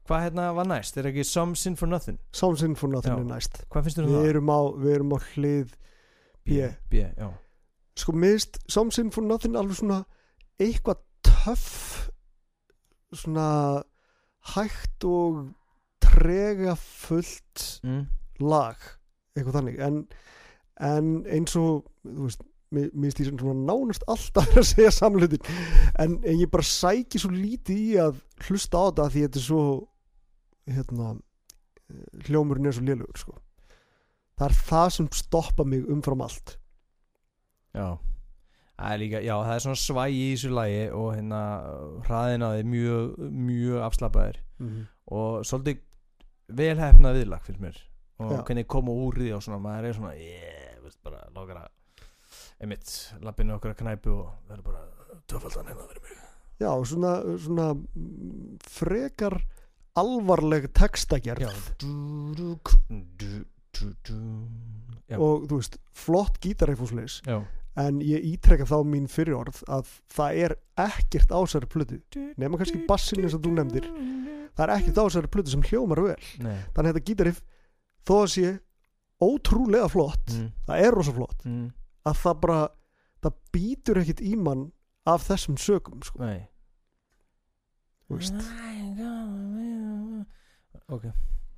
Hvað 0.09 0.25
hérna 0.27 0.49
var 0.57 0.69
næst, 0.69 0.97
er 0.99 1.09
ekki 1.11 1.25
Some 1.27 1.57
Sin 1.57 1.77
for 1.79 1.91
Nothing? 1.91 2.19
Something 2.33 2.77
for 2.79 2.91
nothing 2.91 3.15
Já. 3.15 3.21
er 3.21 3.29
næst. 3.29 3.63
Hvað 3.71 3.87
finnst 3.87 3.99
þér 3.99 4.09
um 4.09 4.13
við 4.13 4.19
það? 4.19 4.29
erum, 4.33 4.51
á, 4.51 4.61
við 4.83 4.95
erum 4.97 5.15
á 5.15 5.19
hlið 5.35 5.75
B. 6.43 6.59
B, 6.91 7.05
já. 7.17 7.29
Sko 7.97 8.13
minnst 8.17 8.59
Something 8.69 9.13
for 9.15 9.23
nothing 9.23 9.57
alveg 9.57 9.79
svona 9.79 10.03
eitthvað 10.61 11.03
töff 11.27 12.09
svona 13.13 13.49
hægt 14.55 15.05
og 15.05 15.45
trega 16.03 16.75
fullt 16.79 17.67
mm. 17.85 18.07
lag 18.43 18.81
eitthvað 19.37 19.59
þannig. 19.61 19.79
En, 19.85 20.01
en 20.83 21.13
eins 21.31 21.55
og 21.61 21.85
þú 22.03 22.27
veist 22.27 22.43
mér 22.73 22.89
finnst 22.91 23.21
ég 23.21 23.31
svona 23.31 23.55
nánast 23.69 24.05
alltaf 24.11 24.57
að 24.57 24.69
segja 24.71 24.93
samlutin 24.95 25.43
en, 26.01 26.17
en 26.25 26.39
ég 26.41 26.51
bara 26.53 26.65
sæki 26.67 27.21
svo 27.21 27.31
lítið 27.33 27.81
í 27.83 27.91
að 28.01 28.21
hlusta 28.47 28.81
á 28.81 28.85
þetta 28.89 29.09
því 29.13 29.25
þetta 29.27 29.41
er 29.41 29.45
svo 29.45 29.65
hérna 30.76 31.12
hljómurinn 32.26 32.68
er 32.70 32.76
svo 32.76 32.86
lélugur 32.86 33.20
sko. 33.20 33.36
það 34.39 34.49
er 34.49 34.57
það 34.70 34.89
sem 34.97 35.09
stoppa 35.15 35.65
mig 35.68 35.84
umfram 35.92 36.25
allt. 36.25 36.57
Já. 37.76 37.99
Það 38.83 38.92
er 38.94 38.99
líka, 38.99 39.20
já, 39.23 39.34
það 39.44 39.55
er 39.55 39.62
svona 39.67 39.78
svægi 39.78 40.23
í 40.23 40.33
þessu 40.33 40.51
lagi 40.57 40.81
og 40.97 41.09
hérna 41.15 41.41
hraðin 42.09 42.44
að 42.47 42.57
þið 42.57 42.70
mjög, 42.73 43.12
mjög 43.51 43.84
afslappaðir 43.86 44.41
og 45.12 45.44
svolítið 45.47 45.83
velhefnað 46.59 47.18
viðlag 47.20 47.47
fyrir 47.47 47.62
mér. 47.62 47.78
Og 48.23 48.33
Já. 48.33 48.42
hvernig 48.47 48.67
koma 48.70 48.94
úr 48.94 49.18
því 49.18 49.31
og 49.36 49.42
svona, 49.42 49.60
maður 49.62 49.89
er 49.89 49.97
svona 49.97 50.12
yeah, 50.15 50.75
veist, 50.83 50.99
bara 51.02 51.23
lókar 51.34 51.62
að 51.65 51.70
einmitt, 52.62 52.92
lappinu 53.25 53.57
okkur 53.57 53.73
að 53.73 53.81
knæpu 53.83 54.12
og 54.15 54.28
það 54.49 54.57
er 54.57 54.67
bara 54.67 54.83
töfaldan 55.31 55.70
hérna 55.70 55.86
fyrir 55.89 56.05
mig. 56.07 56.20
Já, 56.62 56.70
svona, 56.86 57.12
svona 57.42 57.68
mm, 57.75 58.59
frekar 58.70 59.39
alvarleg 59.99 60.69
textagerð. 60.77 61.57
Og 65.19 65.45
þú 65.51 65.59
veist, 65.59 65.79
flott 65.93 66.39
gítareifúsleis 66.43 67.21
Já. 67.27 67.41
en 67.83 68.01
ég 68.05 68.25
ítrekka 68.33 68.65
þá 68.69 68.79
mín 68.89 69.09
fyrir 69.11 69.37
orð 69.37 69.62
að 69.69 69.91
það 70.12 70.43
er 70.47 70.55
ekkert 70.87 71.33
ásæri 71.33 71.69
plötu 71.73 71.99
nema 72.41 72.61
kannski 72.61 72.85
bassin 72.89 73.25
eins 73.25 73.37
og 73.37 73.45
þú 73.45 73.55
nefndir. 73.59 73.89
Það 74.57 74.65
er 74.67 74.75
ekkert 74.79 75.01
ásæri 75.05 75.33
plötu 75.33 75.55
sem 75.55 75.65
hljómar 75.69 76.03
vel. 76.05 76.21
Nei. 76.45 76.59
Þannig 76.77 76.89
að 76.89 76.93
þetta 76.93 77.07
gítarif 77.11 77.43
þó 78.09 78.15
að 78.23 78.31
sé 78.37 78.53
ótrúlega 79.23 79.89
flott 79.93 80.33
mm, 80.35 80.49
það 80.67 80.85
er 80.87 80.97
rosa 80.97 81.12
flott 81.15 81.45
mm, 81.47 81.67
að 82.11 82.17
það 82.23 82.41
bara 82.43 82.61
það 83.23 83.37
býtur 83.55 84.01
ekkert 84.03 84.23
í 84.27 84.33
mann 84.39 84.65
af 85.07 85.27
þessum 85.29 85.59
sögum 85.59 86.03
sko, 86.07 86.23
Nei. 86.23 86.49
Þú 88.09 88.19
veist. 88.19 88.41
Ok 90.89 91.07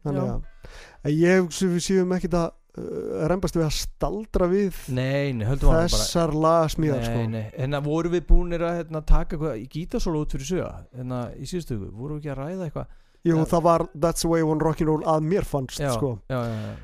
þannig 0.04 0.20
Já. 0.20 0.34
að, 0.34 0.68
að 1.04 1.16
ég 1.22 1.40
hugsa 1.42 1.70
við 1.70 1.84
séum 1.86 2.12
ekkert 2.16 2.36
að 2.38 2.48
uh, 2.50 3.22
reymbast 3.30 3.56
við 3.58 3.66
að 3.66 3.76
staldra 3.78 4.48
við 4.50 4.80
Nei, 4.94 5.32
nei, 5.36 5.46
að 5.48 5.64
þessar 5.64 6.34
lagasmíðar 6.36 7.06
sko. 7.06 7.22
nei, 7.32 7.44
hérna 7.54 7.80
voru 7.84 8.12
við 8.12 8.26
búinir 8.28 8.64
að 8.66 8.76
hérna, 8.82 9.00
taka 9.08 9.36
eitthvað 9.38 9.62
í 9.62 9.64
gítasólu 9.72 10.24
út 10.24 10.34
fyrir 10.36 10.50
söga 10.50 10.72
hérna 10.92 11.18
í 11.38 11.48
síðustu 11.48 11.78
hugu, 11.78 11.88
voru 11.96 12.18
við 12.18 12.24
ekki 12.24 12.34
að 12.34 12.42
ræða 12.42 12.68
eitthvað 12.68 13.00
Jú, 13.24 13.38
Já. 13.40 13.44
það 13.54 13.62
var 13.64 13.86
That's 13.96 14.20
the 14.20 14.28
way 14.28 14.42
one 14.44 14.60
rock'n'roll 14.60 15.00
að 15.08 15.24
mér 15.24 15.46
fannst 15.48 15.80
já, 15.80 15.94
sko. 15.96 16.18
já, 16.28 16.42
já, 16.44 16.58
já, 16.60 16.74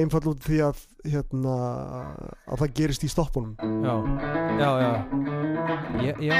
einfall 0.00 0.30
út 0.32 0.40
því 0.46 0.62
að 0.64 0.80
hérna, 1.12 1.56
að 2.48 2.62
það 2.62 2.72
gerist 2.80 3.04
í 3.04 3.10
stoppunum 3.12 3.52
já, 3.60 3.94
já, 4.56 4.70
já. 4.80 4.92
Ég, 6.06 6.24
já 6.24 6.36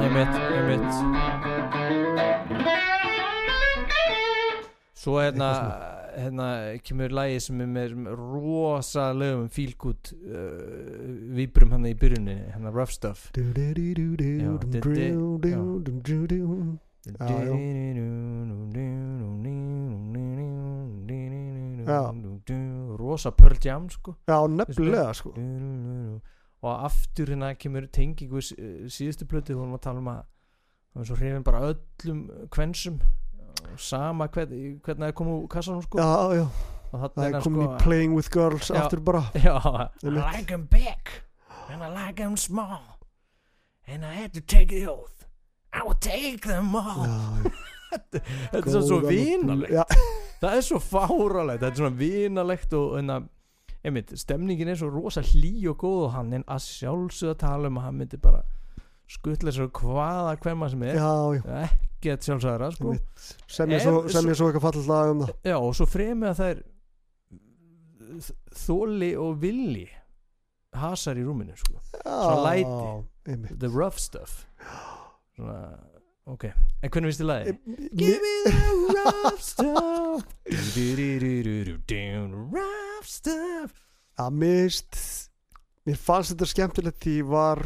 ég 0.00 0.10
mitt, 0.16 0.34
ég 0.56 0.62
mitt 0.72 0.94
svo 5.06 5.20
hérna 5.22 5.48
hérna 6.16 6.46
kemur 6.82 7.12
lagi 7.14 7.38
sem 7.44 7.60
er 7.62 7.68
með 7.70 7.92
rosalegum 8.18 9.48
fílgút 9.52 10.10
uh, 10.16 11.04
víbrum 11.36 11.74
hann 11.76 11.86
í 11.86 11.94
byrjunni 11.98 12.36
hérna 12.54 12.72
Rough 12.74 12.94
Stuff 12.96 13.28
Já, 17.06 17.28
já. 21.86 22.00
rosa 22.98 23.30
Pearl 23.30 23.60
Jam 23.62 23.86
sko 23.90 24.16
já, 24.26 24.38
nefnilega 24.50 25.12
sko 25.14 25.30
og 26.66 26.72
aftur 26.88 27.30
hérna 27.30 27.52
kemur 27.54 27.86
tengingu 27.92 28.42
síðustu 28.42 29.28
plötu 29.30 29.54
hún 29.54 29.70
var 29.70 29.78
að 29.78 29.86
tala 29.86 30.02
um 30.02 30.10
að 30.16 30.24
var 30.96 31.06
svo 31.06 31.16
hrifin 31.20 31.44
bara 31.46 31.62
öllum 31.70 32.26
kvensum 32.50 32.98
sama 33.78 34.26
hvern, 34.32 34.80
hvernig 34.84 35.08
það 35.08 35.14
kom 35.18 35.30
úr 35.34 35.46
kassanum 35.52 35.82
sko. 35.84 36.00
Já, 36.00 36.40
já, 36.40 36.46
og 36.92 37.04
það 37.04 37.22
er 37.26 37.38
komin 37.44 37.64
í 37.66 37.68
Playing 37.82 38.16
with 38.16 38.30
Girls 38.32 38.70
Já. 38.70 38.80
aftur 38.82 39.02
bara. 39.04 39.24
Já, 39.34 39.56
I 40.02 40.10
like 40.10 40.46
them 40.48 40.66
big 40.70 41.12
and 41.70 41.82
I 41.82 41.90
like 41.90 42.16
them 42.22 42.36
small 42.36 42.98
and 43.86 44.04
I 44.04 44.14
had 44.14 44.34
to 44.34 44.40
take 44.40 44.68
the 44.68 44.86
oath. 44.88 45.26
I 45.72 45.82
will 45.84 45.98
take 46.00 46.46
them 46.46 46.74
all. 46.74 47.06
Já, 47.06 47.50
Þetta 48.52 48.60
er 48.60 48.82
svo, 48.84 48.98
já, 49.70 49.84
Það 50.42 50.56
er 50.56 50.64
svo 50.66 50.78
fáralegt, 50.82 51.62
þetta 51.62 51.70
er 51.70 51.80
svona 51.80 51.96
vinalegt 51.96 52.74
og 52.76 52.98
en 52.98 53.12
að, 53.14 53.28
einmitt, 53.86 54.12
stemningin 54.18 54.68
er 54.72 54.78
svo 54.80 54.90
rosa 54.92 55.22
hlý 55.24 55.54
og 55.70 55.78
góð 55.80 56.02
og 56.08 56.14
hann 56.16 56.34
en 56.36 56.44
að 56.50 56.64
sjálfsögða 56.66 57.38
tala 57.40 57.70
um 57.70 57.80
að 57.80 57.86
hann 57.86 58.00
myndi 58.02 58.20
bara 58.20 58.42
skuttla 59.08 59.54
svo 59.54 59.68
hvaða 59.70 60.34
hverma 60.42 60.68
sem 60.72 60.82
er. 60.88 60.98
Já, 60.98 61.12
já 61.38 61.68
ekkert 61.96 62.22
sjálfsögðara 62.28 62.70
sko. 62.76 62.92
Einmitt. 62.92 63.26
sem 63.56 63.70
ég 63.72 63.82
svo, 63.82 64.04
svo- 64.08 64.50
eitthvað 64.52 64.66
fallið 64.68 64.88
lag 64.92 65.10
um 65.14 65.20
það 65.24 65.34
Já, 65.50 65.56
og 65.58 65.74
svo 65.80 65.86
fremið 65.90 66.28
að 66.30 66.40
það 66.40 66.50
er 66.54 66.62
þóli 68.66 69.10
og 69.20 69.36
villi 69.42 69.86
hasar 70.76 71.16
í 71.18 71.24
rúminu 71.24 71.56
sko. 71.56 71.80
Svona 72.04 72.42
læti. 72.46 72.78
læti 73.26 73.58
the 73.58 73.68
rough 73.72 73.96
stuff 73.98 74.44
svona, 75.36 75.78
ok, 76.30 76.44
en 76.46 76.90
hvernig 76.92 77.10
finnst 77.10 77.22
þið 77.22 77.30
lagi? 77.30 77.54
Give 77.96 78.20
me 78.22 78.34
the 78.44 78.54
rough 78.94 79.40
stuff 79.42 80.22
Do-do-do-do-do-do, 80.46 82.44
Rough 82.54 83.08
stuff 83.08 83.72
að 84.20 84.30
mist 84.40 85.00
mér 85.86 85.98
fannst 86.00 86.32
þetta 86.34 86.48
skemmtilegt 86.50 87.00
því 87.04 87.16
ég 87.20 87.28
var 87.30 87.64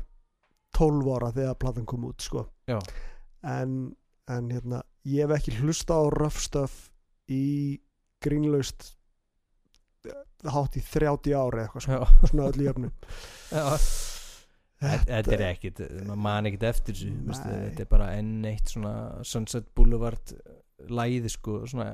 12 0.77 1.13
ára 1.17 1.31
þegar 1.35 1.59
platan 1.61 1.87
kom 1.89 2.05
út 2.09 2.23
sko. 2.25 2.47
Já. 2.71 2.79
en, 3.45 3.95
en 4.37 4.51
hérna 4.55 4.83
ég 5.09 5.25
hef 5.25 5.37
ekki 5.39 5.57
hlusta 5.61 5.97
á 5.99 6.03
rough 6.13 6.41
stuff 6.41 6.89
í 7.31 7.81
grínlaust 8.25 8.93
eh, 10.07 10.17
hátt 10.53 10.79
í 10.79 10.85
30 10.85 11.37
ári 11.37 11.65
eitthvað 11.65 11.91
Já, 11.91 12.01
svona 12.31 12.49
öllu 12.51 12.69
jöfnu 12.69 12.93
já. 13.57 13.67
Þetta 14.81 15.13
þetta 15.13 15.35
er 15.37 15.43
ekkit, 15.51 15.81
maður 16.09 16.23
man 16.25 16.49
ekkit 16.49 16.63
eftir 16.71 16.97
þessu 16.97 17.43
Þetta 17.45 17.85
er 17.85 17.89
bara 17.91 18.13
enn 18.17 18.47
eitt 18.49 18.73
svona 18.73 18.95
Sunset 19.29 19.67
Boulevard 19.77 20.33
læði 20.89 21.29
sko, 21.29 21.59
svona, 21.69 21.91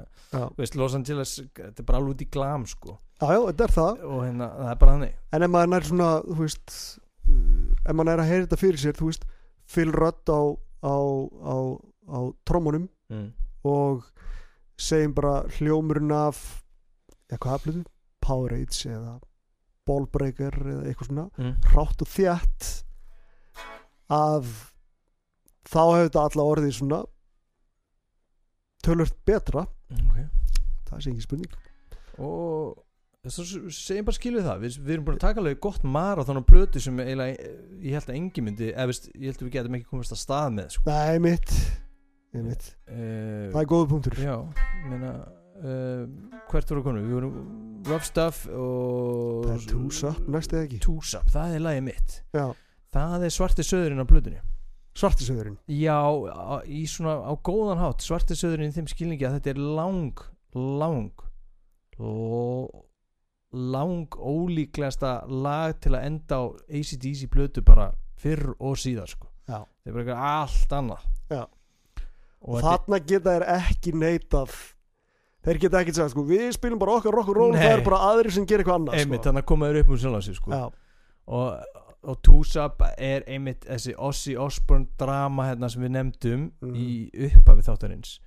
veist, 0.55 0.77
Los 0.79 0.95
Angeles 0.95 1.33
þetta 1.43 1.83
er 1.83 1.87
bara 1.89 1.99
alveg 1.99 2.13
út 2.15 2.23
í 2.23 2.29
glam 2.31 2.67
sko. 2.71 2.95
Já, 3.19 3.33
þetta 3.49 3.65
er 3.67 3.73
það. 3.75 4.05
Og 4.07 4.21
hérna, 4.23 4.47
það 4.61 4.71
er 4.71 4.79
bara 4.83 4.95
þannig. 4.95 5.17
En 5.35 5.47
ef 5.47 5.51
maður 5.51 5.73
nær 5.73 5.89
svona, 5.89 6.11
þú 6.29 6.37
veist 6.45 6.77
ef 7.27 7.91
maður 7.91 8.09
nær 8.11 8.23
að 8.23 8.31
heyra 8.31 8.47
þetta 8.47 8.61
fyrir 8.61 8.83
sér 8.83 8.99
þú 9.01 9.11
veist, 9.11 9.27
Phil 9.75 9.91
Rudd 9.95 10.31
á 10.31 10.41
á, 10.87 10.97
á, 11.43 11.57
á 12.07 12.19
trómunum 12.49 12.89
mm. 13.11 13.29
og 13.69 14.07
segjum 14.79 15.15
bara 15.17 15.43
hljómurinn 15.59 16.13
af 16.15 16.63
ja, 17.31 17.39
hvað 17.39 17.53
hafluðu? 17.57 17.85
Powerades 18.23 18.87
eða 18.91 19.19
Ballbreaker 19.87 20.57
eða 20.63 20.87
eitthvað 20.89 21.11
svona 21.13 21.29
Mm. 21.39 21.53
hrátt 21.73 22.03
og 22.03 22.11
þjætt 22.11 22.71
að 24.11 24.49
þá 25.67 25.83
hefur 25.83 26.09
þetta 26.09 26.25
alla 26.25 26.49
orðið 26.55 26.75
svona 26.79 27.05
tölvört 28.87 29.17
betra 29.27 29.67
okay. 29.91 30.27
það 30.87 31.01
sé 31.03 31.13
ekki 31.13 31.27
spurning 31.27 31.57
og 32.23 32.83
svo 33.27 33.71
segjum 33.75 34.07
bara 34.07 34.17
skilu 34.17 34.43
það 34.45 34.61
við, 34.63 34.77
við 34.83 34.95
erum 34.95 35.07
búin 35.09 35.17
að 35.19 35.25
taka 35.25 35.43
alveg 35.43 35.59
gott 35.65 35.83
marathon 35.83 36.39
á 36.39 36.45
plötu 36.47 36.83
sem 36.83 37.01
eiginlega, 37.03 37.49
ég 37.83 37.97
held 37.97 38.11
að 38.11 38.19
engi 38.21 38.45
myndi 38.45 38.69
eða 38.71 38.95
ég 38.95 39.27
held 39.27 39.41
að 39.41 39.49
við 39.49 39.57
getum 39.57 39.79
ekki 39.79 39.91
komast 39.91 40.15
að 40.15 40.23
stað 40.23 40.55
með 40.61 40.77
sko. 40.77 40.93
Nei, 40.93 41.19
mitt. 41.25 41.55
Uh, 42.37 43.51
það 43.55 43.61
er 43.63 43.71
góða 43.73 43.89
punktur. 43.91 44.19
já, 44.21 44.37
meina 44.91 45.13
uh, 45.17 46.03
hvert 46.51 46.71
voru 46.75 46.83
konum, 46.87 47.07
við 47.07 47.15
vorum 47.17 47.39
Rough 47.87 48.05
Stuff 48.09 48.47
og 48.51 49.47
það 49.47 49.55
er 49.57 49.67
túsa, 49.71 50.13
næst 50.29 50.53
eða 50.57 50.67
ekki? 50.67 50.81
Túsa, 50.85 51.21
það 51.33 51.55
er 51.59 51.65
lagið 51.67 51.85
mitt. 51.89 52.17
Já, 52.37 52.47
það 52.97 53.27
er 53.29 53.35
svarti 53.37 53.67
söðurinn 53.67 54.03
á 54.03 54.07
plötunni. 54.11 54.41
Svartisöðurinn 54.97 55.59
já, 55.69 55.99
á, 56.01 56.65
í 56.65 56.87
svona 56.89 57.19
á 57.29 57.33
góðan 57.45 57.83
hátt 57.83 58.01
svarti 58.01 58.33
söðurinn 58.39 58.71
í 58.73 58.77
þeim 58.79 58.87
skilningi 58.89 59.27
að 59.29 59.35
þetta 59.37 59.51
er 59.53 59.59
lang, 59.77 60.23
lang 60.57 61.11
l- 62.01 62.71
lang 63.57 64.09
ólíklegasta 64.17 65.11
lag 65.29 65.77
til 65.85 65.95
að 65.97 66.07
enda 66.09 66.39
á 66.41 66.45
ACDC 66.69 67.27
plötu 67.33 67.63
bara 67.65 67.91
fyrr 68.21 68.55
og 68.59 68.77
síðar 68.81 69.09
sko. 69.13 69.29
Það 69.47 69.67
er 69.87 69.93
bara 69.95 70.03
eitthvað 70.03 70.25
allt 70.33 70.75
annað. 70.81 71.05
Já. 71.31 71.43
Og 72.43 72.61
þarna 72.63 72.99
geta 73.07 73.37
þær 73.37 73.45
ekki 73.57 73.93
neitað 73.97 74.53
þeir 75.47 75.61
geta 75.63 75.81
ekki 75.83 75.95
sagt 75.95 76.11
sko, 76.15 76.25
við 76.27 76.53
spilum 76.57 76.79
bara 76.83 76.99
okkar 76.99 77.19
og 77.23 77.31
roll 77.37 77.53
Nei. 77.55 77.63
það 77.63 77.73
er 77.79 77.85
bara 77.87 78.03
aðrir 78.11 78.35
sem 78.35 78.47
gerir 78.47 78.65
eitthvað 78.65 78.81
annað 78.81 78.99
einmitt, 79.01 79.21
sko. 79.23 79.29
þannig 79.29 79.43
að 79.45 79.51
koma 79.53 79.67
þér 79.71 79.81
upp 79.83 79.91
um 79.95 79.99
sjálf 80.03 80.25
sig 80.27 80.35
sko. 80.41 80.51
já, 80.51 80.65
og, 81.27 81.83
og 82.03 82.21
Túsap 82.23 82.83
er 82.99 83.25
einmitt 83.27 83.67
þessi 83.67 83.95
Ozzy 83.99 84.37
Osbourne 84.37 84.87
drama 84.99 85.49
hérna 85.51 85.71
sem 85.71 85.83
við 85.83 85.95
nefndum 85.97 86.51
Mhm. 86.63 86.75
í 86.75 87.11
upphafi 87.31 87.63
þáttarins 87.67 88.19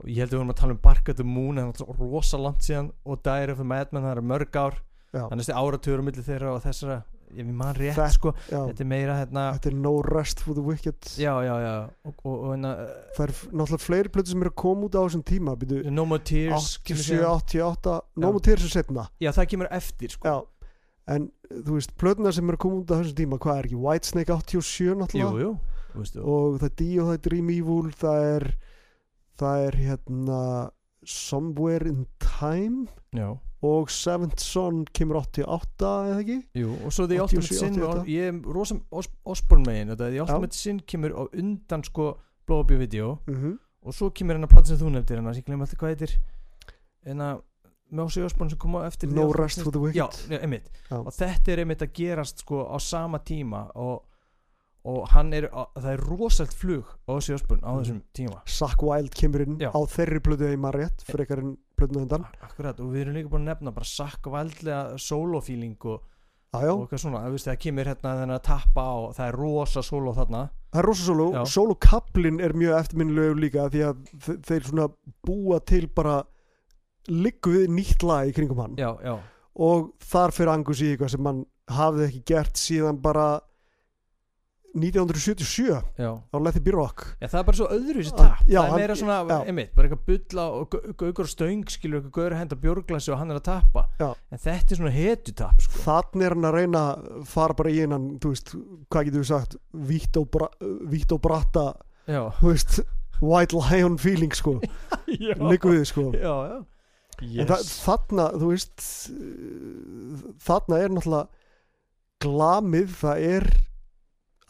og 0.00 0.06
ég 0.08 0.16
held 0.22 0.30
að 0.30 0.34
við 0.36 0.40
vorum 0.40 0.50
að 0.54 0.60
tala 0.60 0.72
um 0.72 0.78
Bark 0.82 1.08
at 1.08 1.16
the 1.16 1.24
Moon 1.24 1.56
það 1.56 1.80
er 1.88 1.98
rosa 2.00 2.38
langt 2.38 2.60
síðan 2.64 2.92
og 3.04 3.26
of 3.26 3.60
a 3.60 3.64
Madman 3.64 4.02
það 4.02 4.16
er 4.16 4.22
mörg 4.22 4.56
ár 4.56 4.74
þannig 5.12 5.32
að 5.32 5.42
þessi 5.42 5.58
áratugur 5.58 6.00
á 6.00 6.04
milli 6.06 6.22
þeirra 6.22 6.54
og 6.54 6.62
þessara 6.62 7.02
ég 7.36 7.46
við 7.46 7.54
man 7.54 7.74
rétt 7.74 7.94
Þetta- 7.96 8.14
sko 8.16 8.32
já. 8.50 8.60
þetta 8.68 8.80
er 8.84 8.88
meira 8.90 9.14
hérna 9.20 9.44
þetta 9.56 9.70
er 9.70 9.74
no 9.74 9.92
rest 10.02 10.40
for 10.40 10.54
the 10.54 10.62
wicked. 10.62 10.98
Já 11.20 11.34
já 11.46 11.54
já 11.62 11.74
og, 12.04 12.14
og, 12.24 12.34
og 12.34 12.54
hérna 12.54 12.72
það 13.16 13.24
er 13.26 13.34
náttúrulega 13.52 13.84
fleiri 13.86 14.08
plötu 14.14 14.32
sem 14.34 14.42
eru 14.42 14.50
að 14.50 14.58
koma 14.62 14.86
út 14.88 14.94
á 14.98 15.02
þessum 15.06 15.24
tíma 15.24 15.56
byrju, 15.60 15.90
No 15.90 16.04
More 16.06 16.22
Tears 16.22 16.78
kemur 16.84 17.02
87, 17.02 17.10
síðan. 17.10 17.28
88 17.42 17.98
Já. 18.00 18.24
nómu 18.26 18.40
til 18.42 18.56
þessu 18.56 18.70
setna 18.74 19.08
já 19.20 19.30
það 19.36 19.50
kemur 19.54 19.68
eftir 19.70 20.08
sko. 20.16 20.28
Já, 20.28 20.38
en 21.14 21.30
þú 21.50 21.74
veist, 21.78 21.94
plötuna 21.98 22.32
sem 22.32 22.48
eru 22.48 22.56
að 22.56 22.64
koma 22.66 22.80
út 22.82 22.90
á 22.90 22.98
þessum 23.00 23.18
tíma 23.18 23.38
hvað 23.42 23.58
er 23.58 23.68
ekki, 23.70 23.78
Whitesnake 23.84 24.30
87 24.30 24.86
jú 24.86 24.94
náttúrulega? 25.00 25.44
Jú 25.46 25.58
veistu, 25.94 26.22
og 26.22 26.58
það 26.60 26.68
er 26.70 26.74
Dio, 26.78 27.04
það 27.08 27.14
er 27.16 27.22
Dream 27.28 27.48
Evil 27.50 27.88
það 27.98 28.26
er 28.36 28.44
það 29.40 29.64
er 29.66 29.78
hérna 29.80 30.42
Somewhere 31.02 31.88
in 31.88 32.06
Time. 32.20 32.86
Já 33.16 33.38
og 33.62 33.90
Seventh 33.90 34.40
Son 34.40 34.84
kemur 34.96 35.16
88 35.20 35.90
eða 36.10 36.20
ekki 36.22 36.36
Jú, 36.56 36.70
og 36.86 36.92
svo 36.92 37.06
87, 37.06 37.20
Ultimate 37.22 37.54
Sin 37.58 37.74
88. 37.76 37.98
og 38.00 38.06
ég 38.06 38.28
er 38.30 38.52
rosa 38.54 38.78
Os 38.90 39.08
Osborne 39.24 39.64
megin 39.66 39.88
þetta, 39.92 40.10
The 40.10 40.20
Ultimate 40.24 40.56
Sin 40.56 40.80
kemur 40.80 41.12
á 41.12 41.22
undan 41.36 41.84
sko 41.84 42.16
Blow 42.46 42.60
Up 42.64 42.70
Your 42.70 42.78
Video 42.80 43.18
mm 43.26 43.58
og 43.80 43.94
svo 43.96 44.10
kemur 44.12 44.36
hennar 44.36 44.48
plata 44.52 44.66
sem 44.68 44.76
þú 44.76 44.90
nefndir 44.92 45.16
hennar, 45.16 45.32
ég 45.32 45.44
glemur 45.46 45.64
alltaf 45.64 45.78
hvað 45.80 45.94
heitir 45.94 46.10
hennar 47.06 47.38
með 47.90 48.02
Ossi 48.04 48.22
Osborne 48.26 48.52
sem 48.52 48.58
kom 48.60 48.74
á 48.76 48.84
eftir 48.86 49.08
No 49.10 49.24
Rest 49.32 49.62
for 49.64 49.72
the 49.72 49.80
Wicked 49.80 49.96
Já, 49.96 50.36
einmitt 50.36 50.68
Já. 50.90 50.98
og 51.00 51.08
þetta 51.16 51.52
er 51.54 51.62
einmitt 51.64 51.80
að 51.86 51.94
gerast 51.96 52.42
sko 52.44 52.60
á 52.68 52.76
sama 52.78 53.18
tíma 53.24 53.62
og, 53.80 54.02
og 54.84 55.08
hann 55.14 55.32
er, 55.32 55.48
á- 55.48 55.72
það 55.80 55.88
er 55.94 56.04
rosalt 56.10 56.52
flug 56.54 56.92
á 57.08 57.10
Ossi 57.16 57.32
Osborne 57.34 57.64
á 57.64 57.72
Mhm. 57.72 57.80
þessum 57.80 58.02
tíma 58.14 58.42
Zack 58.46 58.82
Wild 58.84 59.14
kemur 59.16 59.46
inn 59.46 59.58
Já. 59.58 59.72
á 59.72 59.80
þeirri 59.88 60.20
eða 60.20 60.52
ég 60.52 60.60
maður 60.60 60.78
rétt 60.84 61.02
frekar 61.08 61.38
en 61.40 61.56
plötuna 61.80 62.04
undan. 62.06 62.24
Akkurat, 62.46 62.80
og 62.80 62.92
við 62.94 63.02
erum 63.06 63.16
líka 63.18 63.32
búin 63.32 63.44
að 63.46 63.50
nefna 63.54 63.72
bara 63.76 63.88
sakk 63.90 64.28
valdlega 64.32 64.98
solo-feeling 65.00 65.76
og, 65.90 66.00
og 66.52 66.64
eitthvað 66.84 67.02
svona, 67.04 67.20
það, 67.26 67.36
það 67.48 67.58
kemur 67.64 67.90
hérna 67.92 68.14
þennan 68.20 68.36
að 68.36 68.42
tappa 68.50 68.86
og 69.00 69.12
það 69.18 69.28
er 69.32 69.38
rosa 69.40 69.82
solo 69.86 70.14
þarna. 70.16 70.44
Það 70.70 70.80
er 70.84 70.88
rosa 70.90 71.04
solo 71.10 71.26
Já. 71.34 71.42
solo-kaplin 71.56 72.40
er 72.46 72.52
mjög 72.58 72.76
eftirminnilegu 72.80 73.38
líka 73.42 73.68
því 73.72 73.84
að 73.88 74.04
þe- 74.26 74.38
þeir 74.48 74.68
svona 74.70 74.88
búa 75.26 75.60
til 75.66 75.86
bara 75.94 76.20
liggu 77.10 77.54
við 77.56 77.70
nýtt 77.74 78.02
lag 78.06 78.28
í 78.30 78.34
kringum 78.36 78.60
hann. 78.62 78.74
Já, 78.78 78.90
já, 79.02 79.14
og 79.60 79.92
þar 80.04 80.34
fyrir 80.36 80.52
Angus 80.52 80.82
í 80.84 80.92
eitthvað 80.92 81.14
sem 81.16 81.26
hann 81.30 81.40
hafði 81.70 82.06
ekki 82.10 82.20
gert 82.30 82.60
síðan 82.60 83.00
bara 83.02 83.28
1977 84.70 85.82
já. 85.98 86.10
á 86.30 86.36
Let 86.38 86.56
It 86.56 86.62
Be 86.62 86.70
Rock 86.70 87.02
Já, 87.20 87.26
það 87.32 87.38
er 87.40 87.46
bara 87.48 87.58
svo 87.58 87.66
öðru 87.74 88.02
þessi 88.04 88.12
Ah, 88.14 88.20
tap 88.20 88.46
já, 88.46 88.60
Það 88.60 88.70
er 88.70 88.78
meira 88.78 88.94
svona, 89.00 89.16
einmitt, 89.50 89.72
bara 89.74 89.88
eitthvað 89.88 90.04
bulla 90.06 90.44
og 90.60 90.68
gau- 90.70 90.94
gaukur 91.02 91.26
og 91.26 91.30
stöng 91.32 91.64
skilur 91.74 91.98
eitthvað 92.00 92.14
gauður 92.18 92.36
að 92.36 92.42
henda 92.44 92.58
björglasi 92.62 93.10
og 93.12 93.18
hann 93.18 93.30
er 93.34 93.40
að 93.40 93.46
tappa. 93.48 93.84
En 94.30 94.38
þetta 94.44 94.70
er 94.76 94.80
svona 94.80 94.94
hetjutap 94.94 95.60
sko. 95.66 95.82
þannig 95.88 96.26
er 96.28 96.34
hann 96.36 96.48
að 96.50 96.54
reyna 96.60 96.84
fara 97.26 97.54
bara 97.58 97.70
í 97.74 97.80
einan 97.82 98.06
þú 98.22 98.32
veist, 98.34 98.54
hvað 98.90 99.04
getur 99.10 99.24
við 99.24 99.30
sagt 99.32 99.56
vítt 99.90 100.16
og, 100.22 100.30
bra, 100.30 100.48
vítt 100.94 101.12
og 101.12 101.20
bratta 101.20 101.66
Já, 102.06 102.22
þú 102.38 102.52
veist, 102.54 102.80
White 103.20 103.52
Lion 103.58 103.98
feeling 103.98 104.32
sko, 104.32 104.60
við 105.06 105.84
sko. 105.90 106.06
Já, 106.14 106.36
já. 106.48 107.42
en 107.42 107.50
þarna, 107.50 108.30
þú 108.38 108.52
veist 108.54 108.86
þarna 110.46 110.78
er 110.80 110.94
náttúrulega 110.94 111.28
glamið, 112.20 112.94
það 113.00 113.26
er 113.34 113.46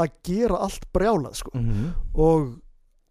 að 0.04 0.12
gera 0.30 0.60
allt 0.66 0.86
brjálað 0.96 1.34
sko 1.40 1.50
Mhm. 1.54 1.92
og 2.14 2.50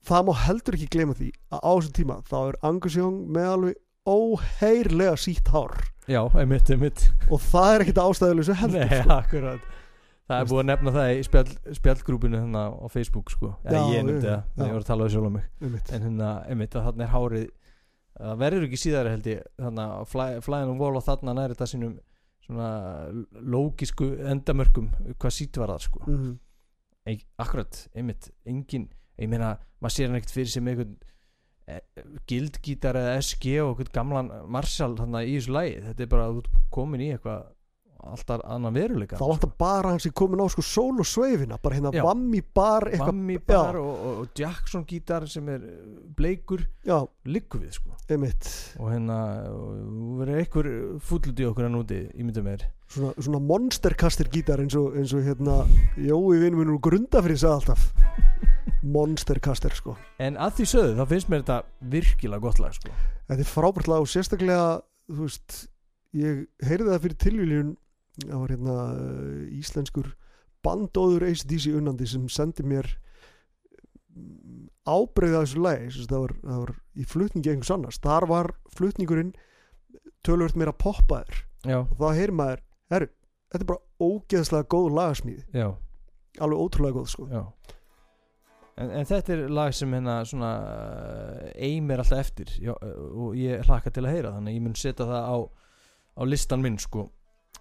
það 0.09 0.26
má 0.30 0.34
heldur 0.45 0.77
ekki 0.77 0.90
gleyma 0.95 1.14
því 1.18 1.32
að 1.51 1.59
á 1.59 1.72
þessum 1.76 1.95
tíma 2.00 2.19
þá 2.30 2.38
er 2.50 2.56
Angus 2.69 2.95
Young 2.95 3.18
með 3.30 3.50
alveg 3.53 3.76
óheirlega 4.09 5.18
sítt 5.19 5.48
hár 5.53 5.76
já, 6.09 6.22
einmitt, 6.40 6.69
einmitt 6.74 7.09
og 7.30 7.40
það 7.43 7.74
er 7.76 7.84
ekkit 7.85 8.01
ástæðuleysu 8.03 8.56
heldur 8.61 8.80
Nei, 8.90 9.01
sko. 9.03 9.59
Það 10.30 10.42
er 10.43 10.50
búið 10.50 10.59
að 10.61 10.68
nefna 10.69 10.92
það 10.93 11.08
í 11.18 11.22
spjall, 11.26 11.51
spjallgrúpinu 11.74 12.38
hérna 12.38 12.61
á 12.69 12.85
Facebook 12.93 13.32
sko 13.34 13.56
Eða 13.66 13.80
Já, 13.80 13.93
ég 13.98 14.03
nefndi 14.06 14.27
það, 14.30 14.43
ég 14.61 14.74
var 14.76 14.82
að 14.84 14.85
tala 14.90 15.06
við 15.08 15.14
sjálf 15.16 15.26
um 15.30 15.34
mig 15.34 15.45
Einmitt. 15.61 15.90
En 15.98 16.03
hérna, 16.06 16.27
einmitt, 16.45 16.76
að 16.77 16.85
þarna 16.85 17.03
er 17.08 17.14
hárið 17.16 17.48
Það 18.19 18.38
verður 18.43 18.66
ekki 18.68 18.80
síðar 18.84 19.09
held 19.09 19.30
ég 19.32 19.42
Þarna, 19.58 19.88
fly, 20.11 20.27
flying 20.45 20.69
on 20.69 20.77
wall 20.77 20.98
og 21.00 21.06
þarna 21.08 21.34
næri 21.34 21.56
þetta 21.56 21.69
sínum 21.74 21.95
Svona 22.45 22.69
lógisku 23.42 24.11
endamörkum 24.30 24.92
Hvað 25.18 25.34
sýtt 25.40 25.58
var 25.61 25.74
það 25.74 25.82
sko 25.88 26.00
Mhm. 26.06 26.38
Eik, 27.09 27.25
Akkurat, 27.41 27.83
einmitt, 27.97 28.29
engin 28.45 28.89
Ég 29.19 29.27
meina, 29.27 29.53
maður 29.83 29.95
sér 29.95 30.09
hann 30.09 30.19
ekkert 30.19 30.33
fyrir 30.35 30.51
sem 30.53 30.67
einhvern 30.71 30.93
eh, 31.67 31.81
Gildgítar 32.29 32.97
eða 32.99 33.17
SG 33.19 33.57
og 33.63 33.73
einhvern 33.73 33.95
gamlan 33.97 34.29
Marshall 34.51 34.95
þarna 34.99 35.25
í 35.27 35.35
þessu 35.35 35.55
lagi. 35.57 35.73
Þetta 35.88 36.05
er 36.05 36.11
bara 36.13 36.27
að 36.29 36.38
þú 36.38 36.61
komin 36.75 37.03
í 37.03 37.09
eitthvað 37.15 37.49
Alltaf 38.00 38.42
annan 38.48 38.74
veruleika. 38.74 39.18
Það 39.19 39.32
vantar 39.34 39.52
bara 39.60 39.92
hans 39.92 40.06
í 40.08 40.11
komin 40.16 40.40
á 40.40 40.48
sko 40.52 40.64
sól 40.64 41.02
og 41.03 41.08
sveifina 41.08 41.58
bara 41.61 41.76
hérna 41.76 41.92
Já. 41.92 42.03
vammi 42.06 42.40
bar 42.56 42.88
Mammi 43.02 43.36
bar 43.44 43.80
og, 43.82 43.90
og, 43.92 44.19
og 44.22 44.40
Jackson 44.40 44.86
gítar 44.88 45.28
sem 45.28 45.48
er 45.52 45.66
eh, 45.68 45.80
bleikur 46.16 46.64
liggur 47.28 47.64
við 47.64 47.76
sko. 47.76 47.95
Einmitt. 48.10 48.48
Og 48.80 48.94
hérna 48.94 49.19
og 49.52 50.22
verður 50.22 50.42
einhver 50.42 50.69
fúllut 51.03 51.42
í 51.44 51.48
okkur 51.50 51.68
hann 51.68 51.80
úti 51.82 52.00
ímynda 52.16 52.44
mér. 52.45 52.66
Svona, 52.90 53.11
svona 53.19 53.42
monsterkastir 53.44 54.32
gítar 54.34 54.64
eins 54.64 54.78
og, 54.80 54.95
eins 54.98 55.14
og 55.14 55.26
hérna 55.28 55.60
Jói 56.00 56.40
minn 56.48 56.72
úr 56.72 56.80
grundafrið 56.82 57.44
sagði 57.44 57.58
alltaf. 57.60 57.90
Monsterkastir 58.80 59.76
sko. 59.76 59.98
En 60.24 60.40
að 60.40 60.61
því 60.61 60.69
sögðu 60.72 60.95
þá 61.02 61.11
finnst 61.11 61.32
mér 61.32 61.44
þetta 61.44 61.60
virkilega 61.92 62.45
gott 62.48 62.64
lag 62.64 62.78
sko. 62.80 62.95
Þetta 63.28 63.44
er 63.44 63.52
frábært 63.52 63.92
lag 63.92 64.06
og 64.06 64.10
sérstaklega 64.10 64.64
þú 65.10 65.26
veist, 65.26 65.60
ég 66.18 66.42
heyrði 66.66 66.94
það 66.94 67.06
fyrir 67.06 67.22
tilvíljun 67.26 67.69
það 68.25 68.41
var 68.41 68.56
hérna 68.56 68.80
uh, 68.93 69.59
íslenskur 69.59 70.14
bandóður 70.65 71.27
ACDC 71.30 71.72
unnandi 71.80 72.07
sem 72.09 72.25
sendi 72.31 72.65
mér 72.67 72.89
ábreyða 74.89 75.43
þessu 75.45 75.61
sagt, 76.01 76.09
það 76.11 76.23
var, 76.23 76.33
það 76.43 76.64
var 76.64 76.73
í 76.95 77.06
flutningi 77.07 77.51
einhvers 77.51 77.72
annars. 77.75 77.99
Þar 78.03 78.27
var 78.30 78.51
flutningurinn 78.75 79.31
tölvöld 80.25 80.57
meira 80.59 80.73
poppaður. 80.75 81.43
Og 81.83 81.95
þá 81.99 82.07
heyrir 82.17 82.35
maður, 82.35 82.64
herru, 82.91 83.11
þetta 83.51 83.64
er 83.65 83.69
bara 83.69 84.09
ógeðslega 84.09 84.69
góð 84.72 84.89
lagasmíði, 84.95 85.45
já, 85.53 85.69
alveg 86.39 86.65
ótrúlega 86.65 86.98
góð 86.98 87.09
sko. 87.14 87.30
En, 88.80 88.91
en 88.95 89.07
þetta 89.07 89.33
er 89.35 89.41
lag 89.51 89.73
sem 89.75 89.93
hérna 89.93 90.22
svona 90.27 90.51
eimir 91.59 91.99
alltaf 91.99 92.22
eftir. 92.23 92.51
Já, 92.64 92.73
og 92.80 93.35
ég 93.39 93.65
hlakka 93.67 93.91
til 93.91 94.06
að 94.06 94.14
heyra 94.15 94.35
þannig 94.38 94.53
að 94.53 94.59
ég 94.59 94.65
mun 94.67 94.77
setja 94.80 95.07
það 95.09 95.31
á, 95.35 95.38
á 96.15 96.22
listan 96.27 96.64
minn 96.64 96.80
sko 96.80 97.09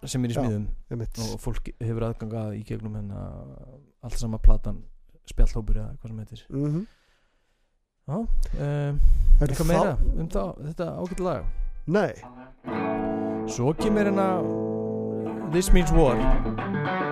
sem 0.05 0.25
er 0.25 0.31
í 0.31 0.37
Já. 0.37 0.41
smíðum 0.43 0.69
einmitt. 0.91 1.19
og 1.19 1.41
fólk 1.43 1.73
hefur 1.81 2.07
aðgangað 2.09 2.55
í 2.59 2.63
gegnum 2.69 2.95
hérna 2.99 3.23
allt 4.03 4.19
sama 4.21 4.39
platan 4.39 4.83
spjallhópur 5.29 5.81
eða 5.83 5.97
hvað 5.99 6.09
sem 6.09 6.19
heitir 6.19 6.47
mm 6.49 6.69
-hmm. 6.71 6.87
Já, 8.09 8.15
um, 8.15 9.01
eitthvað 9.41 9.67
meira 9.67 9.99
um 10.17 10.29
það, 10.29 10.55
þetta 10.67 10.87
ágætt 10.97 11.21
lag 11.21 11.45
Nei, 11.89 12.13
Svo 13.49 13.73
kemur 13.73 14.05
hérna 14.05 14.29
This 15.53 15.73
Means 15.73 15.93
War 15.93 17.08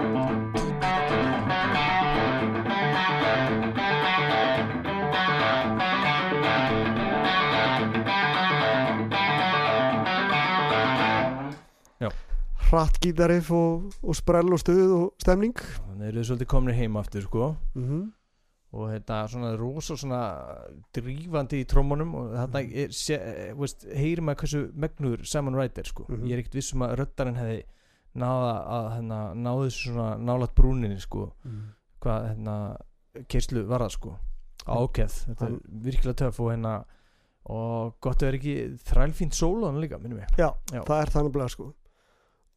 hratt 12.77 12.99
gítarif 13.01 13.49
og, 13.57 13.89
og 14.05 14.17
sprell 14.17 14.53
og 14.53 14.61
stuð 14.61 14.93
og 14.93 15.05
stemning. 15.23 15.57
Þannig 15.57 16.11
eru 16.11 16.21
þið 16.21 16.29
svolítið 16.29 16.51
komnir 16.53 16.77
heim 16.77 16.99
aftur 17.01 17.25
sko. 17.25 17.55
Mm 17.75 17.89
-hmm. 17.89 18.05
og 18.77 18.91
þetta 18.91 19.29
svona 19.29 19.57
rosa 19.57 19.97
svona 19.97 20.23
drífandi 20.93 21.63
í 21.63 21.67
trómunum 21.67 22.15
og 22.15 22.35
þetta 22.35 22.61
er, 22.61 22.89
sé, 22.91 23.15
eh, 23.15 23.55
veist, 23.55 23.87
heyrir 23.89 24.21
maður 24.21 24.41
hversu 24.41 24.71
megnur 24.75 25.25
Simon 25.25 25.55
Wright 25.55 25.79
er 25.79 25.85
sko. 25.85 26.05
Mhm. 26.09 26.27
ég 26.27 26.33
er 26.33 26.39
ekkert 26.39 26.55
vissum 26.55 26.83
að 26.83 26.97
röddarinn 26.99 27.37
hefði 27.37 27.63
náða 28.15 28.67
að 28.67 28.91
hérna, 28.97 29.35
náðu 29.35 29.65
þessu 29.65 29.93
svona 29.93 30.17
nálat 30.19 30.55
brúninni 30.55 31.01
sko. 31.01 31.33
Hvað 32.01 32.29
hérna 32.29 32.77
keislu 33.29 33.67
var 33.67 33.81
það 33.81 33.91
sko. 33.91 34.19
Ákveð, 34.67 35.13
þetta 35.27 35.47
er 35.47 35.59
virkilega 35.69 36.15
töff 36.15 36.41
og 36.41 36.51
hérna 36.51 36.85
og 37.47 37.95
gott 38.01 38.23
að 38.23 38.27
vera 38.27 38.37
ekki 38.41 38.55
þrælfínt 38.89 39.37
sólóðan 39.37 39.81
líka 39.81 39.99
minnum 40.03 40.19
við 40.19 40.41
Já, 40.41 40.49
Já. 40.73 40.83
það 40.83 41.01
er 41.01 41.13
þannig 41.15 41.37
að 41.37 41.53
sko 41.55 41.73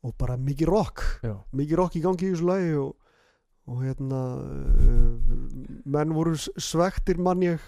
og 0.06 0.16
bara 0.20 0.38
mikið 0.40 0.72
rock. 0.72 1.04
Já. 1.26 1.36
mikið 1.52 1.80
rock 1.82 1.98
í 2.00 2.04
gangi 2.04 2.28
í 2.28 2.32
þessu 2.34 2.48
lagi 2.48 2.72
og, 2.80 2.94
og 3.70 3.84
hérna 3.84 4.22
uh, 4.40 5.34
menn 5.86 6.16
voru 6.16 6.38
svektir 6.40 7.20
mann 7.20 7.44
ég 7.44 7.64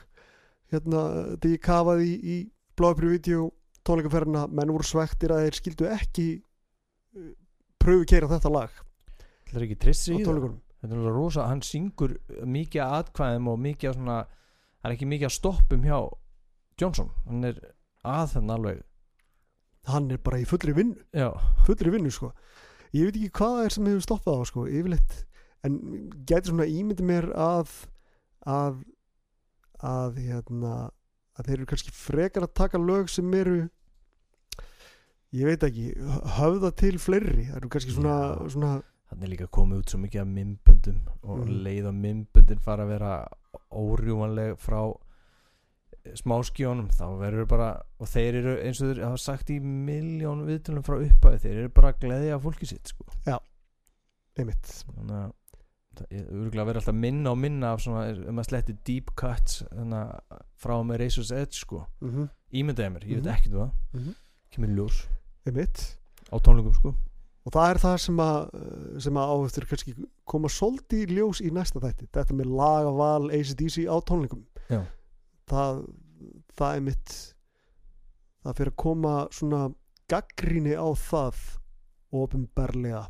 hérna 0.72 1.04
þegar 1.36 1.52
ég 1.52 1.64
kafaði 1.66 2.08
í, 2.08 2.16
í 2.22 2.38
blóðaprið 2.80 3.18
vídeo 3.18 3.50
tónleikaferðina, 3.88 4.46
menn 4.48 4.72
voru 4.72 4.88
svektir 4.88 5.34
að 5.34 5.48
þeir 5.48 5.60
skildu 5.60 5.90
ekki 5.92 6.28
uh, 6.40 7.32
pröfu 7.82 8.08
keira 8.14 8.30
þetta 8.32 8.54
lag. 8.54 8.84
Þetta 9.50 9.60
er 9.60 9.68
ekki 9.68 9.96
sig 9.98 10.22
í 10.22 10.26
það? 10.26 10.54
þetta 10.82 10.98
er 10.98 11.14
rosa, 11.14 11.48
hann 11.50 11.62
syngur 11.66 12.16
mikið 12.48 12.82
að 12.86 12.96
atkvæðum 13.02 13.50
og 13.52 13.60
mikið 13.62 13.90
að 13.90 13.98
svona 14.00 14.20
það 14.82 14.88
er 14.90 14.96
ekki 14.96 15.10
mikið 15.12 15.28
að 15.28 15.36
stoppum 15.36 15.84
hjá 15.86 15.98
Johnson, 16.82 17.12
hann 17.28 17.50
er 17.52 17.60
að 18.08 18.32
þennan 18.32 18.56
alveg 18.56 18.80
hann 19.90 20.12
er 20.12 20.18
bara 20.18 20.38
í 20.40 20.46
fullri 20.46 20.74
vinnu. 20.78 20.96
Já, 21.14 21.32
fullri 21.66 21.90
vinnu 21.92 22.12
sko. 22.12 22.32
Ég 22.94 23.08
veit 23.08 23.16
ekki 23.16 23.32
hvað 23.40 23.66
er 23.66 23.70
sem 23.76 23.86
hefur 23.86 24.02
stoppað 24.06 24.42
á 24.42 24.44
sko 24.46 24.66
yfirleitt 24.68 25.14
en 25.64 25.78
gæti 26.28 26.50
svona 26.52 26.66
ímyndi 26.68 27.04
mér 27.06 27.30
að 27.38 27.70
að 28.46 28.82
að 29.82 30.18
hérna 30.22 30.92
að 31.40 31.46
þeir 31.48 31.58
eru 31.58 31.66
kannski 31.72 31.92
frekar 31.96 32.44
að 32.46 32.54
taka 32.54 32.78
lög 32.82 33.10
sem 33.10 33.34
eru 33.34 33.70
ég 35.32 35.48
veit 35.48 35.64
ekki 35.64 35.94
höfða 36.38 36.72
til 36.76 36.98
fleiri. 37.00 37.48
Það 37.50 37.60
eru 37.62 37.70
kannski 37.72 37.96
svona, 37.96 38.16
svona 38.52 38.72
hann 39.12 39.24
er 39.24 39.32
líka 39.32 39.48
komið 39.52 39.82
út 39.84 39.92
svo 39.94 40.00
mikið 40.04 40.22
af 40.22 40.28
mymböndum 40.28 41.00
og 41.24 41.40
Mhm. 41.46 41.64
leið 41.66 41.86
að 41.88 42.02
mymböndin 42.04 42.62
fara 42.64 42.84
að 42.86 42.92
vera 42.94 43.28
órjúmanleg 43.72 44.58
frá 44.60 44.82
smáskjónum 46.18 46.88
þá 46.98 47.06
verður 47.20 47.46
bara 47.52 47.68
og 48.02 48.08
þeir 48.10 48.36
eru 48.42 48.56
eins 48.66 48.82
og 48.82 48.90
þeir 48.92 49.04
hafa 49.06 49.18
sagt 49.22 49.50
í 49.54 49.60
miljón 49.62 50.46
viðtölum 50.48 50.84
frá 50.88 50.98
upphæði 50.98 51.42
þeir 51.44 51.60
eru 51.62 51.70
bara 51.76 51.92
að 51.94 52.00
gleðja 52.06 52.40
fólki 52.42 52.66
sitt 52.72 52.88
sko. 52.94 53.06
einmitt 54.40 54.72
þannig 54.96 55.16
að 55.20 55.32
það 56.02 56.14
er 56.16 56.62
að 56.62 56.70
vera 56.72 56.80
alltaf 56.82 56.96
minna 56.96 57.34
og 57.34 57.38
minna 57.42 57.74
af 57.76 57.82
svona 57.84 58.06
um 58.32 58.40
að 58.42 58.48
sletti 58.48 58.76
deep 58.88 59.12
cuts 59.20 59.60
að 59.76 60.14
frá 60.62 60.76
með 60.88 61.02
Razor's 61.04 61.32
Edge 61.36 61.60
sko 61.60 61.84
mm 62.00 62.10
-hmm. 62.16 62.30
ímyndaði 62.62 62.90
mér, 62.96 63.04
ég 63.08 63.16
veit 63.20 63.26
Mhm. 63.26 63.34
ekkert 63.36 63.54
um 63.54 63.60
það 63.60 63.72
Mhm. 64.00 64.16
kemur 64.52 64.70
í 64.70 64.76
ljós 64.76 65.08
einmitt 65.46 65.98
á 66.32 66.36
tónleikum 66.40 66.74
sko 66.74 66.96
og 67.46 67.52
það 67.54 67.70
er 67.72 67.78
það 67.78 67.98
sem 67.98 68.18
að 68.18 69.02
sem 69.02 69.14
að 69.14 69.28
á 69.30 69.36
eftir 69.46 69.66
kannski 69.66 69.96
koma 70.26 70.48
svolítið 70.48 71.08
ljós 71.12 71.42
í 71.42 71.52
næsta 71.52 71.80
þætti 71.80 72.08
þetta 72.14 72.34
með 72.34 72.46
lagaval 72.56 73.30
ACDC 73.32 73.86
á 73.90 73.96
tónleikum 74.02 74.44
Já. 74.70 74.86
Það 75.50 75.82
það 76.58 76.76
er 76.76 76.86
mitt 76.86 77.16
það 78.42 78.58
fyrir 78.60 78.74
að 78.74 78.82
koma 78.84 79.16
svona 79.34 79.64
gaggríni 80.12 80.76
á 80.76 80.90
það 80.98 81.42
ofinberlega 82.12 83.04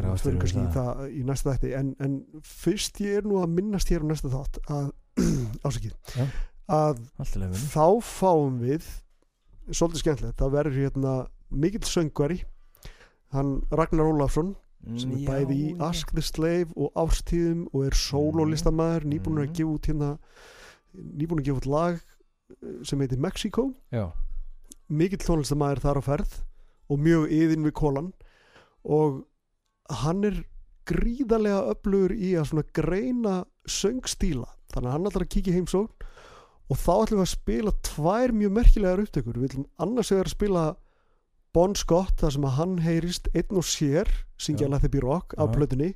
fyrir 0.00 0.16
fyrir 0.22 0.38
kannski 0.40 0.60
í, 0.60 0.68
það. 0.70 0.72
það, 0.76 1.10
í 1.12 1.24
næsta 1.28 1.54
þætti. 1.54 1.72
En, 1.76 1.90
en 2.02 2.16
fyrst 2.46 3.00
ég 3.04 3.20
er 3.20 3.28
nú 3.28 3.40
að 3.42 3.52
minnast 3.58 3.90
hér 3.92 4.06
á 4.06 4.10
næsta 4.10 4.30
þátt 4.32 4.60
að 4.70 4.88
ásakið 5.66 5.94
Já. 6.14 6.26
að 6.70 7.02
þá 7.74 7.86
fáum 8.06 8.60
við 8.62 8.86
svolítið 9.70 10.02
skemmtilegt, 10.02 10.38
það 10.40 10.54
verður 10.56 10.80
hérna 10.80 11.14
mikill 11.50 11.86
söngvari 11.86 12.40
hann 13.34 13.58
Ragnar 13.74 14.10
Ólafsson 14.10 14.54
sem 14.96 15.10
er 15.12 15.24
bæði 15.28 15.56
í 15.60 15.80
Ask 15.84 16.12
the 16.16 16.22
Slave 16.24 16.72
og 16.76 16.92
Ástíðum 16.96 17.66
og 17.74 17.84
er 17.86 17.96
sólólistamæður 18.00 19.04
nýbúin 19.10 19.40
að 19.42 19.46
Mhm. 19.46 19.54
gefa 19.58 19.74
út 19.74 19.86
hérna 19.90 20.10
nýbúin 20.96 21.40
að 21.42 21.44
gefa 21.50 21.60
út 21.60 21.66
lag 21.66 21.94
eh, 22.00 22.84
sem 22.84 22.98
heitir 23.00 23.18
Mexico 23.18 23.74
já, 23.92 24.10
mikill 24.88 25.18
tónlistamæður 25.22 25.80
þar 25.84 26.00
á 26.00 26.02
ferð 26.02 26.32
og 26.90 26.98
mjög 26.98 27.28
yðin 27.30 27.64
við 27.68 27.72
kólan 27.78 28.12
og 28.84 29.24
hann 29.90 30.24
er 30.24 30.44
gríðarlega 30.86 31.74
öflugur 31.74 32.12
í 32.16 32.32
að 32.40 32.48
svona 32.50 32.64
greina 32.74 33.44
söngstíla 33.68 34.48
þannig 34.72 34.88
að 34.88 34.92
hann 34.96 35.06
ætlar 35.10 35.24
að 35.26 35.32
kíkja 35.34 35.52
heimsókn. 35.54 36.06
Og 36.70 36.76
þá 36.78 36.90
ætlum 37.02 37.18
við 37.18 37.26
að 37.26 37.30
spila 37.34 37.72
tvær 37.82 38.32
mjög 38.32 38.52
merkilegar 38.54 39.00
upptökur. 39.02 39.34
Við 39.42 39.48
ætlum 39.50 39.64
annars 39.82 40.10
vegar 40.12 40.28
að 40.28 40.34
spila 40.36 40.64
Bon 41.54 41.74
Scott 41.74 42.20
þar 42.20 42.34
sem 42.36 42.46
að 42.46 42.56
hann 42.58 42.76
heyrist 42.84 43.30
einn 43.34 43.58
og 43.58 43.66
sér 43.66 44.10
syngja. 44.40 44.68
Let 44.70 44.84
It 44.86 44.94
Be 44.94 45.02
Rock 45.02 45.34
af 45.38 45.52
plötunni. 45.54 45.94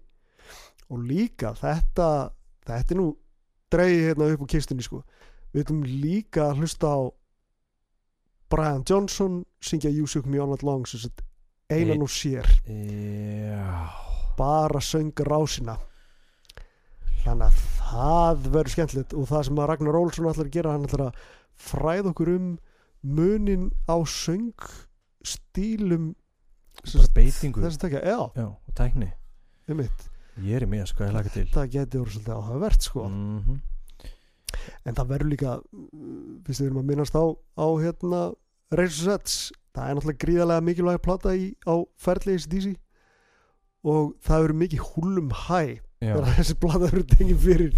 Og 0.91 1.05
líka 1.07 1.55
þetta 1.59 2.09
þetta 2.67 2.95
er 2.95 2.99
nú 3.01 3.11
dreigið 3.73 4.09
hérna 4.09 4.31
upp 4.35 4.47
á 4.47 4.53
kistunni 4.55 4.87
sko. 4.87 5.03
Við 5.55 5.67
ætlum 5.67 5.85
líka 5.85 6.51
hlusta 6.55 6.91
á 6.91 7.01
Brian 8.51 8.85
Johnson 8.87 9.45
syngja 9.63 9.91
You 9.91 10.07
Shook 10.07 10.27
Me 10.27 10.39
All 10.43 10.51
Night 10.51 10.63
Long 10.67 10.85
einan 11.71 11.97
Ein- 11.97 12.03
og 12.03 12.11
sér. 12.11 12.45
Já 12.67 14.15
bara 14.37 14.81
söng 14.83 15.13
rásina. 15.15 15.77
Þannig 17.25 17.47
að 17.49 17.61
það 17.81 18.49
verður 18.53 18.75
skemmtilegt 18.75 19.15
og 19.17 19.29
það 19.31 19.45
sem 19.49 19.61
að 19.61 19.69
Ragnar 19.71 19.99
Olsson 19.99 20.29
ætlar 20.29 20.49
að 20.49 20.57
gera 20.57 20.75
hann 20.75 20.87
ætlar 20.89 21.05
að 21.07 21.21
fræða 21.65 22.11
okkur 22.11 22.33
um 22.35 22.49
munin 23.05 23.71
á 23.89 23.97
söng 24.05 24.51
stílum 25.25 26.15
beitingu. 27.15 27.63
að 27.65 27.93
já, 28.03 28.19
Já, 28.37 28.47
og 28.47 28.75
tækni. 28.75 29.13
Um 29.69 29.85
Ég 30.43 30.57
er 30.59 30.65
í 30.65 30.67
mig, 30.67 30.83
sko, 30.91 31.05
ég 31.07 31.15
laka 31.15 31.31
til. 31.31 31.47
Það 31.47 31.69
geti 31.71 31.99
orðið 32.01 32.15
svolítið 32.17 32.35
áhugavert 32.35 32.83
sko. 32.83 33.09
Mhm. 33.09 33.61
en 34.87 34.95
það 34.95 35.09
verður 35.11 35.31
líka 35.33 35.53
við 36.47 36.61
erum 36.63 36.79
að 36.79 36.85
minnast 36.89 37.17
á, 37.19 37.25
á 37.59 37.67
hérna 37.83 38.21
Edge, 38.71 39.53
það 39.75 39.89
er 39.89 39.95
náttúrulega 39.99 40.23
gríðarlega 40.25 40.65
mikilvæg 40.65 41.01
plata 41.03 41.35
í, 41.35 41.55
á 41.67 41.75
ferli 42.01 42.37
ACDC 42.39 42.77
og 43.85 44.15
það 44.25 44.45
verður 44.45 44.61
mikið 44.63 44.85
húlum 44.89 45.31
hæ 45.45 45.61
þegar 46.01 46.31
þessi 46.39 46.57
plata 46.63 46.83
verður 46.87 47.07
tengið 47.13 47.43
fyrir 47.45 47.75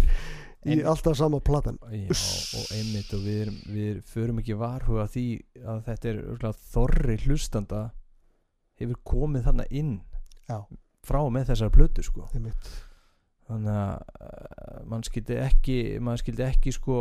í 0.65 0.79
alltaf 0.81 1.17
sama 1.19 1.39
platan. 1.43 1.77
Já 1.91 2.09
og 2.57 2.73
einmitt 2.75 3.13
og 3.15 3.23
við, 3.23 3.39
erum, 3.45 3.61
við 3.75 4.01
förum 4.09 4.41
ekki 4.41 4.57
varhuga 4.57 5.07
því 5.11 5.27
að 5.61 5.85
þetta 5.87 6.09
er 6.09 6.19
örugglega 6.23 6.71
þorri 6.73 7.17
hlustanda 7.25 7.83
hefur 8.77 8.99
komið 9.07 9.47
þarna 9.47 9.69
inn 9.69 9.95
Já. 10.49 10.59
frá 11.05 11.21
með 11.33 11.51
þessar 11.51 11.73
plötu 11.73 12.05
sko. 12.05 12.27
Þannig 12.33 13.77
að 13.79 13.93
uh, 14.27 14.83
mann 14.91 15.05
skildi 15.07 15.39
ekki 15.39 15.79
mann 16.03 16.19
skildi 16.19 16.43
ekki 16.43 16.73
sko 16.75 16.97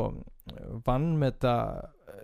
vann 0.87 1.15
með 1.19 1.35
þetta 1.35 1.57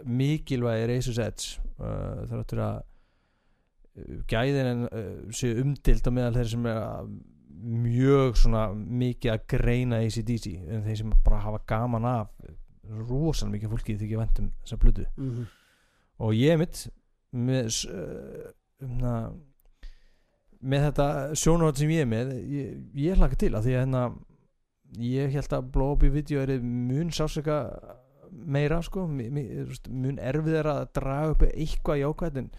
mikilvægi 0.07 0.99
Edge 1.23 1.59
uh, 1.83 2.23
þráttur 2.31 2.63
að 2.63 2.79
uh, 2.83 4.21
gæðin 4.31 4.71
en 4.71 4.85
uh, 4.87 5.33
séu 5.35 5.59
umdild 5.63 6.07
á 6.07 6.11
meðal 6.15 6.37
þeir 6.39 6.53
sem 6.55 6.69
er 6.71 6.81
að 6.83 7.13
mjög 7.63 8.37
svona 8.41 8.67
mikið 8.75 9.35
að 9.35 9.47
greina 9.55 10.01
ACDC 10.03 10.49
en 10.67 10.83
þeir 10.87 10.99
sem 11.03 11.15
bara 11.25 11.45
hafa 11.45 11.63
gaman 11.69 12.09
af 12.09 12.33
rosalega 13.09 13.53
mikið 13.57 13.73
fólki 13.73 13.97
þegar 13.97 14.13
ég 14.13 14.23
vendum 14.23 14.51
þessa 14.63 14.81
plötu. 14.83 15.07
Mhm. 15.17 15.47
og 16.23 16.35
ég 16.35 16.59
mitt 16.59 16.89
með 17.33 17.71
uh, 17.91 19.33
með 20.63 20.85
þetta 20.89 21.07
sjónarhótt 21.39 21.81
sem 21.81 21.91
ég 21.91 22.05
er 22.05 22.11
með 22.11 22.35
ég, 22.53 22.77
ég 22.95 23.19
hlaka 23.19 23.39
til 23.39 23.55
að 23.55 23.67
því 23.67 23.75
að 23.75 23.81
hérna 23.81 24.03
ég 25.01 25.33
held 25.33 25.57
að 25.57 26.07
í 26.07 26.13
video 26.13 26.43
er 26.43 26.61
mun 26.61 27.11
sásöka 27.11 27.59
meira 28.33 28.81
sko. 28.83 29.07
Mun 29.07 30.19
erfið 30.21 30.59
er 30.61 30.69
að 30.71 30.83
draga 30.97 31.35
upp 31.35 31.43
eitthvað 31.49 32.03
jákvæð 32.03 32.39
en 32.43 32.51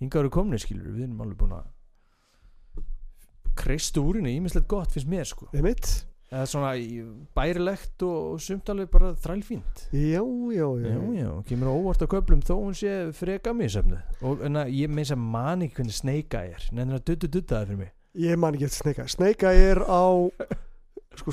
hingað 0.00 0.20
eru 0.24 0.32
komni 0.34 0.58
skilur 0.58 0.94
við 0.94 1.06
erum 1.06 1.22
alveg 1.24 1.38
búin 1.38 1.56
að 1.58 1.68
kristu 3.56 4.02
úr 4.08 4.18
henni 4.20 4.36
ímislegt 4.38 4.68
gott 4.70 4.92
finnst 4.94 5.08
mér 5.10 5.24
sko. 5.28 5.48
Eða 6.34 6.46
svona 6.50 6.70
bærilegt 7.36 8.02
og, 8.02 8.40
sumt 8.42 8.66
alveg 8.72 8.88
bara 8.90 9.12
þrælfínt. 9.22 9.84
Já, 9.94 10.18
já, 10.50 10.66
já, 10.82 10.88
Já, 10.88 11.02
já, 11.20 11.28
kemur 11.46 11.68
á 11.70 11.74
óvart 11.78 12.02
á 12.02 12.06
köflum 12.10 12.40
þó 12.42 12.54
hún 12.58 12.74
sé 12.74 12.94
freka 13.14 13.52
misöfnu 13.54 14.00
og 14.26 14.42
en 14.42 14.58
að 14.58 14.72
ég 14.74 14.90
meins 14.90 15.12
að 15.14 15.20
man 15.22 15.62
ekki 15.62 15.76
hvernig 15.78 15.94
Eye 16.40 16.56
er. 16.56 16.66
Nefnir 16.74 16.98
að 16.98 17.04
duttu 17.12 17.30
dutta 17.36 17.60
það 17.60 17.66
fyrir 17.70 17.80
mig. 17.84 17.92
Ég 18.24 18.38
man 18.42 18.54
ekki 18.58 18.66
Eye 18.72 19.06
Snake 19.14 19.46
Eye 19.52 19.68
er 19.76 19.82
á 19.86 20.02
sko 21.14 21.30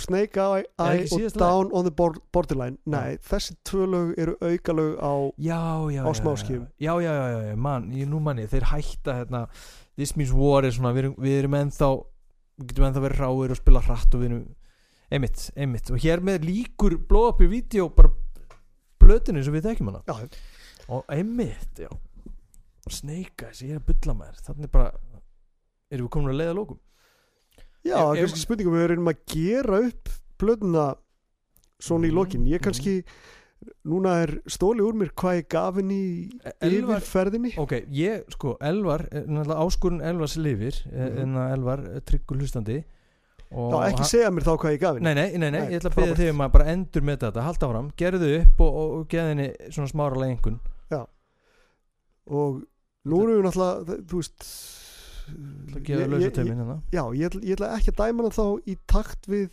Er 0.77 0.99
ekki 0.99 1.17
Eye 1.17 1.25
og 1.31 1.39
Down 1.41 1.71
on 1.73 1.87
the 1.87 1.95
Bor- 1.97 2.21
Borderline. 2.35 2.77
Nei, 2.85 3.17
þessi 3.25 3.55
tvö 3.65 3.87
lög 3.89 4.13
eru 4.21 4.35
aukalög 4.37 4.99
á 5.01 5.13
Já, 5.41 5.61
já, 5.89 6.03
Á 6.05 6.11
já, 6.11 6.13
smáskífum. 6.21 6.67
já, 6.77 6.93
já, 7.01 7.11
já, 7.17 7.25
já, 7.31 7.41
já, 7.49 7.55
man, 7.57 7.89
ég, 7.89 8.05
nú 8.05 8.19
man 8.21 8.37
ég. 8.37 8.51
Þeir 8.53 8.69
hætta 8.75 9.17
hérna, 9.23 9.47
This 9.97 10.13
Means 10.15 10.31
War 10.33 10.61
er 10.65 10.71
svona, 10.77 10.93
við 10.93 11.15
við 11.17 11.39
erum 11.41 11.57
ennþá 11.57 11.89
getum 12.67 12.85
ennþá 12.89 13.01
verið 13.05 13.21
ráir 13.23 13.51
og 13.55 13.59
spila 13.59 13.81
hratt 13.85 14.13
og 14.15 14.21
við 14.21 14.29
erum, 14.31 14.45
einmitt, 15.11 15.49
einmitt. 15.55 15.91
Og 15.91 15.99
hér 16.03 16.21
með 16.23 16.45
líkur 16.47 16.97
blow 17.09 17.27
up 17.31 17.41
í 17.41 17.49
vídeo 17.51 17.89
bara 17.95 18.11
blötinu 19.01 19.43
sem 19.43 19.53
við 19.53 19.65
þekkjum 19.69 19.91
hana. 19.91 20.03
Já, 20.07 20.27
og 20.89 21.05
einmitt, 21.11 21.81
já. 21.81 21.89
Snake 22.91 23.45
Eyes, 23.47 23.61
ég 23.61 23.75
er 23.75 23.81
að 23.81 23.89
bylla 23.91 24.15
maður. 24.17 24.39
Þannig 24.47 24.71
bara, 24.73 24.91
erum 25.91 26.07
við 26.07 26.13
komin 26.15 26.33
að 26.33 26.39
leiða 26.41 26.55
lókum 26.57 26.79
já 27.81 27.95
Ef- 27.97 28.11
ef- 28.13 28.19
kannski 28.21 28.41
spurningum 28.45 28.75
við 28.77 28.83
erum 28.85 29.07
að 29.09 29.21
gera 29.33 29.77
upp 29.87 30.09
plötuna 30.37 30.83
svona 31.81 32.05
í 32.05 32.11
Mhm, 32.11 32.15
lokin. 32.15 32.43
Ég 32.45 32.61
kannski 32.61 33.03
núna 33.85 34.13
er 34.23 34.31
stóli 34.49 34.81
úr 34.85 34.93
mér 34.97 35.11
hvað 35.17 35.37
ég 35.41 35.47
gaf 35.53 35.75
henni 35.77 35.97
í 35.97 36.39
Elvar- 36.61 36.97
yfirferðinni. 37.01 37.51
Ok, 37.61 37.73
ég, 37.93 38.23
sko, 38.33 38.55
Elvar 38.61 39.03
náttúrulega 39.11 39.59
áskurinn 39.65 40.01
Elvars 40.11 40.37
lifir 40.37 40.79
að 40.91 41.53
Elvar 41.57 41.85
er 41.97 42.01
tryggur 42.01 42.37
hlustandi. 42.41 42.79
Já, 43.51 43.79
ekki 43.89 44.05
segja 44.07 44.29
mér 44.31 44.45
þá 44.47 44.53
hvað 44.61 44.71
ég 44.77 44.79
gaf 44.79 44.95
henni. 44.95 45.03
Nei, 45.11 45.13
nei, 45.13 45.37
nei, 45.37 45.49
nei, 45.51 45.63
ég 45.73 45.81
ætla 45.81 45.89
að 45.91 45.97
byrja 45.99 46.15
þig 46.21 46.29
um 46.31 46.43
að 46.45 46.51
bara 46.53 46.67
endur 46.71 47.03
með 47.03 47.17
þetta, 47.25 47.41
halda 47.49 47.69
fram, 47.73 47.89
gerðu 47.99 48.29
upp 48.41 48.61
og, 48.63 48.75
og, 48.81 48.91
og 49.01 49.07
geða 49.11 49.33
henni 49.33 49.47
svona 49.69 49.91
smára 49.91 50.21
lengun 50.23 50.59
og 52.31 52.61
nú 53.09 53.17
erum 53.25 53.39
við 53.41 53.45
náttúrulega 53.47 53.95
þú 54.07 54.19
veist 54.21 54.45
ég- 55.89 56.21
ég- 56.21 56.33
taumin 56.35 56.59
hérna. 56.61 56.75
Já, 56.93 57.03
ég 57.17 57.25
ætla, 57.29 57.41
ég 57.43 57.55
ætla 57.57 57.69
ekki 57.77 57.91
að 57.91 57.97
dæma 58.01 58.23
hana 58.23 58.35
þá 58.37 58.45
í 58.71 58.75
takt 58.87 59.27
við 59.27 59.49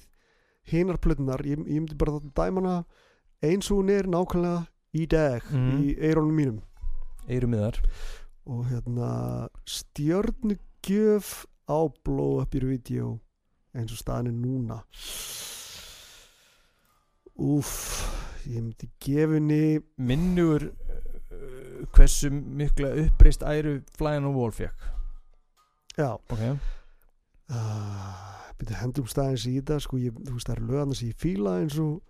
hinar 0.69 0.99
plötunar 1.01 1.41
ég, 1.49 1.59
ég 1.65 1.81
myndi 1.81 1.97
bara 1.99 2.13
að 2.19 2.29
dæma 2.37 2.61
hana 2.61 2.85
eins 3.43 3.71
og 3.71 3.79
hún 3.83 3.91
er 3.95 4.03
nákvæmlega 4.11 4.67
í 4.95 5.07
dag 5.07 5.43
Mhm. 5.53 5.83
í 5.83 5.97
eirónum 5.99 6.35
mínum. 6.35 6.61
Eirum 7.29 7.51
miðar. 7.51 7.77
Og 8.47 8.65
hérna 8.67 9.49
stjörnugjöf 9.67 11.45
á 11.69 11.79
blow 12.05 12.41
up 12.41 12.55
í 12.55 12.61
video 12.65 13.19
eins 13.75 13.93
og 13.93 13.99
staðan 13.99 14.27
er 14.27 14.33
núna. 14.33 14.83
Úff 17.39 18.05
ég 18.49 18.63
myndi 18.63 18.89
gefinni 19.01 19.81
Minnugur 20.01 20.65
uh, 20.73 21.85
hversu 21.95 22.31
mikla 22.33 22.91
uppreist 23.05 23.43
æru 23.47 23.77
on 24.01 24.35
Wall 24.35 24.51
fekk 24.53 24.75
já, 25.99 26.15
Ok, 26.31 26.41
uh, 27.51 28.53
byrja 28.59 28.81
hendum 28.83 29.07
staðins 29.07 29.47
í 29.47 29.55
þetta 29.61 29.79
sko, 29.83 29.99
ég, 29.99 30.13
þú 30.15 30.33
veist 30.35 30.49
það 30.49 30.57
eru 30.57 30.67
lögarnar 30.73 30.97
sem 30.99 31.09
ég 31.13 31.17
fíla 31.23 31.57
eins 31.61 31.79
og 31.79 32.01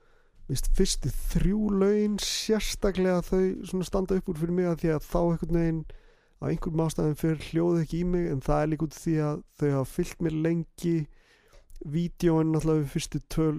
veist, 0.48 0.68
fyrstu 0.76 1.12
þrjú 1.34 1.62
lögin 1.82 2.18
sérstaklega 2.24 3.22
þau 3.26 3.82
standa 3.84 4.18
upp 4.18 4.30
úr 4.32 4.40
fyrir 4.40 4.56
mig 4.56 4.68
að 4.70 4.82
því 4.82 4.92
að 4.94 5.08
þá 5.08 5.18
einhvern 5.20 5.58
veginn 5.58 5.82
á 6.38 6.44
einhverjum 6.48 6.84
ástæðum 6.84 7.18
fyrir 7.18 7.48
hljóðu 7.50 7.82
ekki 7.82 8.02
í 8.02 8.06
mig 8.08 8.28
en 8.32 8.44
það 8.44 8.62
er 8.62 8.70
líka 8.72 8.86
út 8.86 8.96
því 8.96 9.16
að 9.26 9.40
þau 9.58 9.68
hafa 9.74 9.90
fyllt 9.96 10.22
mér 10.24 10.38
lengi. 10.46 10.94
Vídjóin 11.78 12.54
náttúrulega 12.54 12.84
við 12.84 12.94
fyrstu 12.94 13.20
töl 13.30 13.58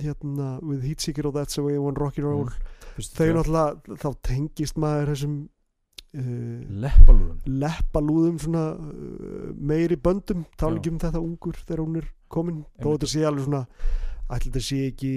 hérna 0.00 0.58
with 0.64 0.84
Heatseeker 0.84 1.28
og 1.28 1.34
That's 1.36 1.56
the 1.56 1.64
way 1.64 1.76
I 1.76 1.82
want 1.84 2.00
rocky 2.00 2.24
roll. 2.24 2.48
Fyrstu 2.96 3.16
þau 3.16 3.26
tvö. 3.26 3.34
náttúrulega 3.38 4.00
þá 4.02 4.08
tengist 4.26 4.80
maður 4.80 5.12
þessum 5.14 5.36
uh, 6.16 6.62
Leppalúðum. 6.86 7.36
leppalúðum 7.46 8.40
svona 8.40 8.64
uh, 8.80 9.52
meiri 9.54 10.00
böndum. 10.00 10.46
Já. 10.48 10.64
tálingjum 10.64 10.98
þetta 11.04 11.22
ungur 11.22 11.60
þegar 11.60 11.84
hún 11.84 12.00
er 12.00 12.10
komin. 12.32 12.64
Þó 12.80 12.88
þetta 12.94 13.12
sé 13.12 13.24
alveg 13.28 13.46
svona 13.46 13.62
ætli 14.30 14.50
þetta 14.50 14.64
sé 14.64 14.82
ekki 14.88 15.12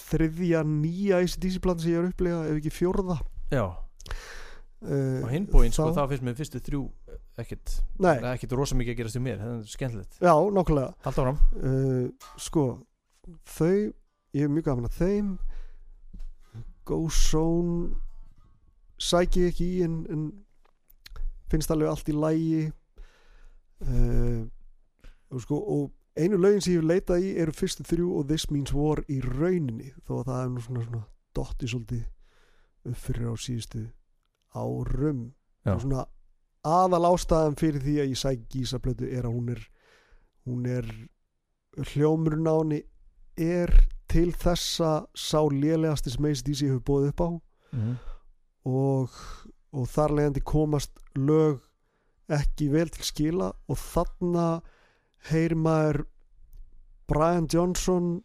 þriðja 0.00 0.62
nýja 0.68 1.20
ACDC 1.22 1.58
platan 1.64 1.82
sem 1.84 1.92
ég 1.92 2.00
er 2.00 2.06
að 2.06 2.12
upplega 2.12 2.40
ef 2.50 2.60
ekki 2.60 2.72
fjórða. 2.74 3.18
Já, 3.52 3.64
uh, 3.66 5.20
á 5.24 5.28
hinbóin 5.32 5.74
sko, 5.74 5.90
þá 5.96 6.02
finnst 6.12 6.26
mér 6.26 6.38
fyrstu 6.38 6.62
þrjú 6.66 6.82
eh, 7.08 7.20
ekkert, 7.42 7.76
nei, 7.98 8.14
það 8.14 8.28
er 8.28 8.32
ekkert 8.34 8.56
rosa 8.58 8.78
mikið 8.78 8.94
að 8.94 9.00
gerast 9.00 9.18
í 9.18 9.22
mér 9.24 9.42
það 9.42 9.52
er 9.54 9.68
skemmtilegt, 9.72 10.18
já, 10.20 10.34
nákvæmlega. 10.58 10.94
Halda 11.06 11.26
fram 11.26 11.42
uh, 11.60 12.30
sko 12.40 12.66
þau, 13.56 13.76
ég 14.36 14.46
er 14.46 14.52
mjög 14.52 14.70
gaman 14.70 14.90
að 14.90 14.98
þeim. 15.00 15.36
Go 16.86 17.00
Zone 17.10 17.96
sæki 19.02 19.48
ekki 19.48 19.66
í 19.76 19.84
en, 19.84 19.96
en 20.12 20.26
finnst 21.50 21.70
alveg 21.72 21.90
allt 21.90 22.08
í 22.10 22.14
lægi 22.16 22.60
uh, 23.84 24.42
og 25.34 25.42
sko 25.42 25.58
og 25.58 25.90
einu 26.16 26.40
lögin 26.40 26.64
sem 26.64 26.74
ég 26.74 26.82
hef 26.82 26.88
leitað 26.90 27.24
í 27.26 27.32
eru 27.42 27.54
fyrstu 27.56 27.86
þrjú 27.86 28.10
og 28.18 28.28
This 28.30 28.48
Means 28.50 28.72
War 28.76 29.02
í 29.12 29.20
rauninni 29.24 29.92
þó 30.06 30.20
að 30.20 30.28
það 30.30 30.42
er 30.42 30.52
nú 30.52 30.64
svona, 30.64 30.84
svona 30.86 31.02
dotti 31.36 31.70
svolítið 31.70 32.04
upp 32.90 33.00
fyrir 33.02 33.32
á 33.32 33.34
síðustu 33.36 33.82
árum. 34.56 35.24
Og 35.66 35.82
svona 35.82 36.06
aðal 36.66 37.10
ástæðan 37.12 37.58
fyrir 37.58 37.82
því 37.82 37.96
að 38.02 38.12
ég 38.12 38.20
sæki 38.20 38.46
gísaplötu 38.54 39.10
er 39.10 39.28
að 39.28 39.36
hún 39.36 39.52
er 39.54 39.66
hún 40.46 40.66
er 40.70 40.86
hljómurinn 41.92 42.48
á 42.48 42.54
henni 42.56 42.80
er 43.36 43.72
til 44.08 44.30
þessa 44.32 45.06
sá 45.18 45.40
lélegasti 45.50 46.12
sem 46.14 46.28
ACDC 46.30 46.68
hefur 46.70 46.84
bóðið 46.86 47.12
upp 47.12 47.22
á. 47.26 47.30
Mm. 47.76 47.96
og, 48.64 49.16
og 49.74 49.88
þar 49.90 50.14
leiðandi 50.16 50.42
komast 50.46 50.94
lög 51.18 51.58
ekki 52.32 52.70
vel 52.72 52.88
til 52.94 53.04
skila 53.04 53.50
og 53.68 53.78
þarna 53.78 54.46
heyrir 55.30 55.56
maður 55.58 56.04
Brian 57.08 57.46
Johnson 57.52 58.22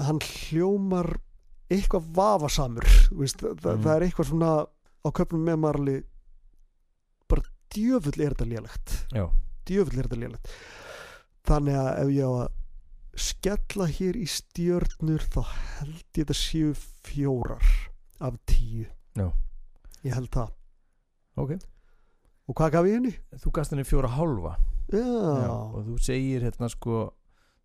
hann 0.00 0.20
hljómar 0.24 1.12
eitthvað 1.70 2.06
vafasamur 2.16 2.86
veist, 3.14 3.42
það, 3.42 3.76
Mm. 3.76 3.82
það 3.84 3.94
er 3.96 4.04
eitthvað 4.06 4.30
svona 4.30 4.52
á 5.04 5.08
köpnum 5.16 5.44
með 5.46 5.66
alveg 5.70 6.04
bara 7.28 7.42
djöfull 7.70 8.20
er 8.24 8.34
þetta 8.34 8.48
lélegt. 8.50 8.94
Já, 9.14 9.26
djöfull 9.66 9.98
er 10.00 10.08
þetta 10.08 10.20
lélegt. 10.20 10.48
Þannig 11.46 11.76
að 11.78 11.90
ef 12.02 12.08
ég 12.16 12.24
á 12.26 12.32
að 12.40 12.48
skella 13.20 13.86
hér 13.86 14.16
í 14.16 14.26
stjörnur 14.26 15.22
þá 15.30 15.40
held 15.78 16.02
ég 16.16 16.24
þetta 16.24 16.34
séu 16.40 16.74
fjórar 17.04 17.70
af 18.20 18.36
tíu. 18.46 18.86
Já. 19.16 19.30
ég 20.04 20.14
held 20.14 20.30
það. 20.32 20.50
Ok. 21.36 21.50
Og 22.48 22.54
hvað 22.56 22.70
gaf 22.72 22.84
ég 22.88 22.94
henni? 22.98 23.14
þú 23.36 23.52
gast 23.52 23.70
henni 23.70 23.84
fjóra 23.84 24.08
hálfa 24.08 24.56
Já, 24.92 25.50
og 25.50 25.84
þú 25.86 25.96
segir 26.02 26.42
hérna 26.46 26.68
sko 26.72 27.12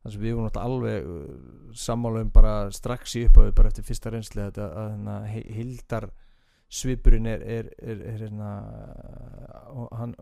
það 0.06 0.12
sem 0.14 0.22
við 0.22 0.36
vorum 0.36 0.46
náttúrulega 0.46 0.70
alveg 0.70 1.08
uh, 1.10 1.72
sammála 1.74 2.22
um 2.22 2.30
bara 2.36 2.54
strax 2.72 3.16
í 3.18 3.24
upphafi 3.30 3.56
bara 3.58 3.72
eftir 3.72 3.84
fyrsta 3.88 4.12
reynsli 4.14 4.44
þetta 4.44 4.68
að 4.70 4.90
hérna, 4.92 5.16
he- 5.32 5.48
hildar 5.58 6.10
svipurinn 6.70 7.26
er, 7.30 7.42
er, 7.46 7.70
er, 7.82 8.02
er 8.12 8.22
hérna 8.26 8.52
uh, 9.74 9.88
hann 9.98 10.14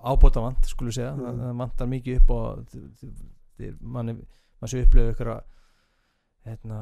ábóta 0.00 0.40
vant 0.42 0.66
skulum 0.70 0.92
segja, 0.96 1.12
Mm. 1.14 1.26
mm. 1.26 1.40
það 1.44 1.56
vantar 1.60 1.86
mikið 1.92 2.20
upp 2.22 2.30
og 2.30 2.76
maður 3.84 4.70
sé 4.72 4.82
upplöfu 4.86 5.12
ykkur 5.14 5.30
að 5.34 5.42
hérna 6.48 6.78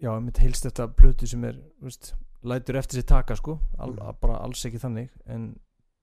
já, 0.00 0.10
mitt 0.22 0.38
heilst 0.42 0.64
þetta 0.68 0.86
plötu 0.96 1.28
sem 1.28 1.44
er 1.44 1.58
veist, 1.84 2.14
lætur 2.46 2.78
eftir 2.80 3.00
sér 3.00 3.08
taka 3.10 3.36
sko 3.36 3.58
Al, 3.78 3.92
Mm. 3.94 4.16
bara 4.22 4.38
alls 4.44 4.64
ekki 4.64 4.78
þannig 4.82 5.10
en 5.26 5.50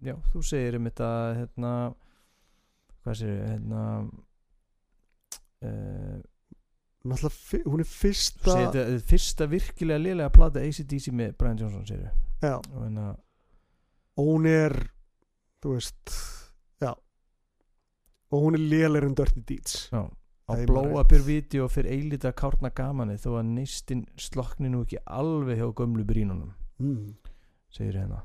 já, 0.04 0.16
þú 0.32 0.44
segir 0.46 0.80
um 0.80 0.88
þetta 0.90 1.10
hérna 1.40 1.74
hvað 3.04 3.20
segir 3.22 3.44
hérna 3.46 3.84
uh, 5.66 6.18
náttúrulega 7.06 7.36
fi- 7.38 7.64
hún 7.66 7.84
er 7.84 7.90
þú 7.90 8.00
fyrsta 8.02 8.50
segir 8.52 8.72
þetta 8.74 8.86
er 8.98 9.06
fyrsta 9.14 9.50
virkilega 9.52 10.04
lélega 10.04 10.34
plata 10.34 10.66
ACDC 10.66 11.14
með 11.14 11.38
Brian 11.40 11.62
Johnson 11.62 11.88
segir 11.88 12.12
já, 12.42 12.58
og 12.58 12.82
hérna 12.82 13.14
hún 14.20 14.50
er 14.50 14.76
þú 15.66 15.78
veist 15.78 16.14
já. 16.82 16.94
Og 18.32 18.44
hún 18.44 18.58
er 18.58 18.64
lélir 18.64 19.06
en 19.06 19.16
Dirty 19.16 19.42
Deeds. 19.48 19.90
Já. 19.92 20.06
Á 20.46 20.54
er 20.54 21.22
vídeo 21.26 21.66
fyrir 21.68 21.90
eilita 21.90 22.32
kárna 22.32 22.70
gamani 22.70 23.16
þó 23.18 23.40
að 23.40 23.48
neistinn 23.56 24.04
slokni 24.18 24.70
nú 24.70 24.84
ekki 24.86 25.00
alveg 25.10 25.58
hjá 25.58 25.72
gömlu 25.74 26.06
brínunum 26.06 26.52
mm. 26.78 27.16
segir 27.74 27.98
hérna 27.98 28.22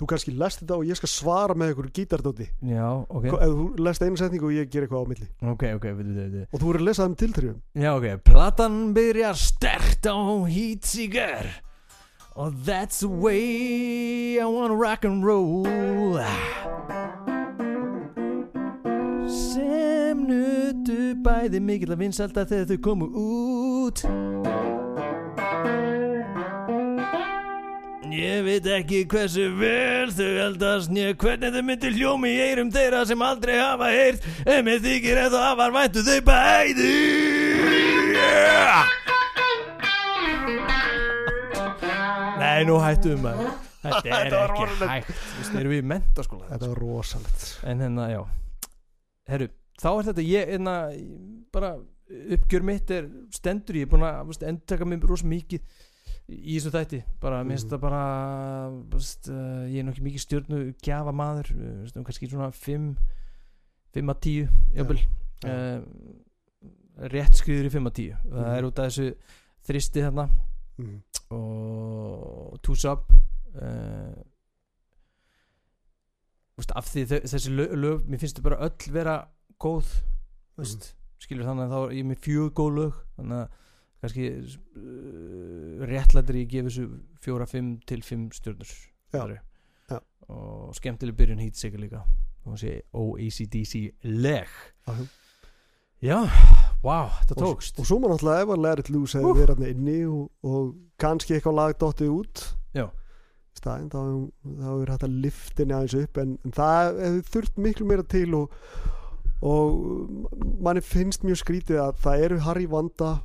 þú 0.00 0.10
kannski 0.10 0.32
lest 0.40 0.62
þetta 0.62 0.78
og 0.80 0.88
ég 0.88 0.96
skal 0.98 1.10
svara 1.12 1.56
með 1.58 1.72
einhverju 1.74 1.94
gítardóti. 2.00 2.46
Já, 2.64 2.86
ok, 3.04 3.26
ef 3.36 3.56
þú 3.56 3.66
lest 3.84 4.04
einu 4.06 4.20
setningu 4.20 4.48
og 4.48 4.54
ég 4.56 4.70
ger 4.72 4.86
eitthvað 4.86 5.04
á 5.04 5.10
milli. 5.12 5.28
Ok, 5.52 5.64
ok, 5.76 5.88
við, 5.98 6.12
við, 6.16 6.30
við. 6.36 6.46
og 6.48 6.56
þú 6.56 6.70
verður 6.70 6.80
að 6.80 6.88
lesa 6.88 7.02
það 7.02 7.10
um 7.10 7.18
tiltrjum 7.24 7.58
Já 7.84 7.90
ok, 7.92 8.06
platan 8.24 8.78
byrjar 8.96 9.36
stert 9.40 10.08
á 10.08 10.16
Heatsiger 10.48 11.50
Og 12.40 12.54
that's 12.64 13.00
the 13.00 13.08
way 13.08 14.38
I 14.40 14.44
wanna 14.46 14.76
rock 14.76 15.04
and 15.04 15.24
roll. 15.24 16.16
Sem 19.28 20.24
nutu 20.24 21.14
bæði 21.20 21.60
mikill 21.60 21.92
að 21.92 22.06
vinsalda 22.06 22.46
þegar 22.48 22.70
þau 22.70 22.80
komu 22.86 23.10
út 23.10 24.06
Ég 28.10 28.40
veit 28.42 28.64
ekki 28.66 29.04
hversu 29.10 29.44
vel 29.58 30.10
þau 30.14 30.30
eldast 30.46 30.90
Nýja 30.90 31.12
hvernig 31.20 31.52
þau 31.54 31.62
myndi 31.66 31.90
hljómi 31.94 32.32
í 32.34 32.40
eirum 32.42 32.70
þeirra 32.74 33.04
sem 33.06 33.20
aldrei 33.22 33.58
hafa 33.60 33.90
heyrt. 33.94 34.24
En 34.50 34.64
mér 34.66 34.80
þykir 34.82 35.20
eða 35.28 35.42
afar 35.52 35.74
væntu 35.76 36.02
þau 36.06 36.16
bæði. 36.26 36.88
Yeah! 38.16 38.88
Nei, 42.40 42.64
nú 42.66 42.80
hættum 42.82 43.22
maður. 43.24 43.52
Þetta 43.80 44.00
er 44.00 44.10
Þetta 44.10 44.40
var 44.40 44.50
ekki 44.50 44.64
rosalegt. 44.66 44.90
hægt. 44.90 45.20
Þú 45.20 45.38
veist, 45.40 45.54
erum 45.60 45.72
við 45.72 45.80
í 45.80 45.86
mentaskóla 45.92 46.48
þetta 46.50 46.68
var 46.72 46.80
rosalegt. 46.82 47.46
En 47.70 47.84
hérna, 47.84 48.08
já. 48.10 48.20
Herru, 49.30 49.48
þá 49.80 49.88
er 49.92 50.08
þetta 50.10 50.24
ég 50.26 50.50
hérna, 50.56 50.74
bara 51.54 51.70
uppgjör 52.36 52.66
mitt 52.66 52.90
er 52.92 53.06
stendur. 53.32 53.78
Ég 53.78 53.86
er 53.86 53.92
búin 53.94 54.04
að 54.08 54.26
veist, 54.32 54.44
endurtaka 54.50 54.88
mig 54.88 55.06
rosa 55.08 55.30
mikið 55.30 55.62
í 56.30 56.56
þessu 56.58 56.70
þætti 56.74 57.02
bara, 57.20 57.42
mér 57.44 57.56
finnst 57.56 57.66
Mhm. 57.66 57.74
það 57.74 57.80
bara 57.80 58.02
veist, 58.94 59.28
uh, 59.28 59.64
ég 59.70 59.78
er 59.80 59.86
nokkið 59.88 60.06
mikið 60.06 60.24
stjörnu 60.24 60.60
gjafa 60.82 61.12
maður 61.12 61.50
veist, 61.82 61.96
um, 61.96 62.04
kannski 62.04 62.28
svona 62.30 62.50
5 62.52 62.96
5 63.94 64.10
að 64.14 64.20
10 64.20 64.48
jafnvel 64.76 64.98
Já. 65.42 65.50
uh, 65.50 67.08
rétt 67.10 67.34
skriður 67.40 67.66
í 67.70 67.72
5 67.74 67.86
að 67.90 67.94
10 67.94 68.16
það 68.30 68.44
Mhm. 68.44 68.56
er 68.58 68.64
út 68.68 68.78
af 68.78 68.90
þessu 68.90 69.14
þristi 69.66 70.02
þarna 70.06 70.28
mm. 70.78 71.02
og 71.30 72.58
Two 72.62 72.74
Sub 72.74 73.04
uh, 73.10 74.14
veist, 76.58 76.72
af 76.76 76.88
því 76.92 77.04
þessi 77.24 77.52
lög, 77.54 77.72
lög 77.80 78.04
mér 78.10 78.20
finnst 78.22 78.38
þau 78.38 78.46
bara 78.50 78.60
öll 78.68 78.92
vera 78.92 79.16
góð 79.60 79.88
veist, 80.60 80.94
skilur 81.20 81.46
þannig 81.48 81.66
að 81.68 81.74
þá 81.74 81.80
er 81.86 81.96
ég 81.98 82.08
með 82.10 82.22
fjögur 82.26 82.52
góð 82.60 82.74
lög 82.78 83.00
þannig 83.18 83.42
að 83.42 83.58
kannski 84.00 84.30
uh, 84.30 85.84
réttlættir 85.90 86.40
ég 86.40 86.48
gefi 86.48 86.68
þessu 86.68 86.86
fjóra, 87.20 87.46
fimm 87.48 87.78
til 87.86 88.02
fimm 88.04 88.30
stjórnur 88.32 88.70
Já. 89.12 89.24
Já. 89.90 89.98
og 90.28 90.74
skemmtileg 90.78 91.16
byrjun 91.16 91.42
hít 91.42 91.58
sigur 91.58 91.82
líka 91.82 92.04
og 92.46 92.58
sé 92.58 92.80
OACDC 92.92 93.90
leg 94.02 94.48
Já. 94.86 94.94
já, 96.02 96.18
wow, 96.82 97.10
og, 97.10 97.36
tókst 97.36 97.78
og 97.78 97.86
svo 97.86 97.98
maður 98.00 98.16
náttúrulega 98.16 98.46
ef 98.46 98.54
að 98.54 98.80
It 98.80 98.90
Loose 98.90 99.18
hefði 99.18 99.34
verið 99.40 99.58
hann 99.58 99.68
inni 99.68 99.98
og, 100.08 100.30
og 100.42 100.70
kannski 100.98 101.36
eitthvað 101.36 101.58
lag 101.58 101.76
dottið 101.80 102.14
út 102.14 102.44
Já. 102.72 102.86
í 102.88 103.60
staðinn 103.60 103.90
þá 103.92 104.00
þá 104.62 104.64
hefur 104.70 104.94
hægt 104.94 105.04
að 105.04 105.18
liftinni 105.26 105.76
aðeins 105.76 105.98
upp 106.00 106.22
en, 106.22 106.38
en 106.44 106.56
það 106.56 107.02
hefur 107.04 107.28
þurft 107.34 107.60
miklu 107.66 107.90
meira 107.90 108.06
til 108.08 108.30
og, 108.38 108.56
og 109.44 110.40
manni 110.64 110.80
finnst 110.80 111.26
mjög 111.26 111.42
skrítið 111.42 111.82
að 111.84 112.00
það 112.06 112.24
eru 112.28 112.40
Harry 112.46 112.66
Vanda 112.70 113.18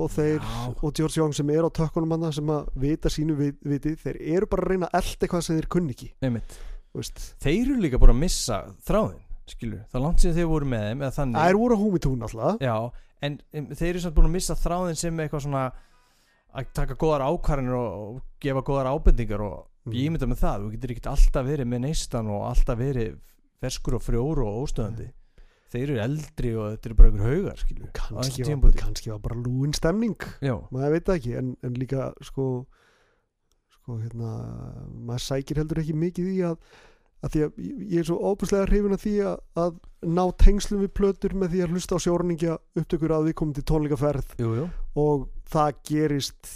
og 0.00 0.10
þeir 0.14 0.38
Já. 0.40 0.66
og 0.82 0.94
George 0.96 1.18
Young 1.20 1.34
sem 1.36 1.50
er 1.50 1.66
á 1.66 1.70
tökkunum 1.70 2.10
hann 2.16 2.32
sem 2.32 2.46
að 2.52 2.68
vita 2.76 3.08
sínu 3.12 3.36
vit- 3.38 3.60
viti 3.62 3.94
þeir 4.00 4.18
eru 4.36 4.46
bara 4.50 4.62
að 4.66 4.70
reyna 4.74 4.88
elda 4.92 5.26
eitthvað 5.26 5.42
sem 5.46 5.58
þeir 5.60 5.68
kunni 5.68 5.94
ekki. 5.96 6.10
Þeir 7.40 7.60
eru 7.70 7.76
líka 7.84 7.98
búin 8.02 8.14
að 8.14 8.20
missa 8.24 8.58
þráðin 8.86 9.20
skilur, 9.50 9.80
það 9.90 9.98
er 9.98 10.04
langt 10.04 10.22
síðan 10.22 10.36
þeir 10.38 10.48
voru 10.50 10.66
með 10.70 10.84
þeim 10.88 11.00
það 11.34 11.48
er 11.50 11.56
voru 11.58 11.74
að 11.76 11.80
húmi 11.84 12.00
tún 12.02 12.22
alltaf 12.26 12.60
Já, 12.62 12.74
en 13.26 13.38
um, 13.58 13.66
þeir 13.74 13.88
eru 13.90 14.02
samt 14.04 14.14
búin 14.14 14.28
að 14.28 14.34
missa 14.36 14.54
þráðin 14.58 14.98
sem 15.00 15.18
eitthvað 15.24 15.42
svona 15.46 15.62
að 16.54 16.68
taka 16.74 16.94
góðar 16.98 17.24
ákvarðanir 17.30 17.74
og, 17.78 17.90
og 18.16 18.22
gefa 18.42 18.62
góðar 18.66 18.90
ábendingar 18.94 19.42
og 19.46 19.66
Mhm. 19.80 19.94
ég 19.96 20.10
mynda 20.12 20.26
með 20.28 20.40
það, 20.42 20.60
þú 20.60 20.70
getur 20.74 20.90
ekkert 20.92 21.06
alltaf 21.08 21.46
verið 21.46 21.66
með 21.70 21.80
neistan 21.86 22.26
og 22.28 22.42
alltaf 22.50 22.76
verið 22.78 23.14
ferskur 23.62 23.94
og 23.96 24.02
frjór 24.04 24.42
og 24.44 24.58
óstöðandi 24.66 25.06
þeir 25.70 25.84
eru 25.86 25.98
eldri 26.04 26.52
og 26.58 26.68
þetta 26.74 26.88
eru 26.90 26.98
bara 26.98 27.10
einhver 27.10 27.30
haugar 27.30 27.64
kannski, 28.00 28.44
var, 28.50 28.76
kannski 28.80 29.10
var 29.12 29.20
bara 29.24 29.38
lúin 29.44 29.74
stemning. 29.76 30.16
Já, 30.42 30.56
maður 30.74 30.94
veit 30.96 31.10
ekki 31.16 31.34
en, 31.40 31.52
en 31.66 31.74
líka 31.78 32.10
sko 32.26 32.46
sko 33.78 33.98
hérna 34.02 34.30
maður 35.06 35.26
sækir 35.28 35.60
heldur 35.62 35.82
ekki 35.82 35.96
mikið 35.96 36.30
í 36.34 36.38
að 36.50 36.56
að 37.20 37.34
því 37.34 37.40
að 37.44 37.58
ég- 37.60 37.98
er 38.00 38.06
svo 38.08 38.16
óbúslega 38.30 38.66
hrifin 38.70 38.96
að 38.96 39.02
því 39.04 39.14
að, 39.28 39.40
að 39.60 39.74
ná 40.08 40.22
tengslum 40.40 40.80
við 40.80 40.92
plötur 40.96 41.34
með 41.36 41.50
því 41.52 41.60
að 41.66 41.74
hlusta 41.74 41.98
á 42.00 42.04
sjórningja 42.06 42.54
upptökur 42.80 43.12
að 43.12 43.26
við 43.28 43.34
komum 43.36 43.52
til 43.58 43.64
tónleikaferð. 43.68 44.30
Jú, 44.40 44.52
jú. 44.56 44.64
Og 44.96 45.26
það 45.52 45.74
gerist 45.90 46.52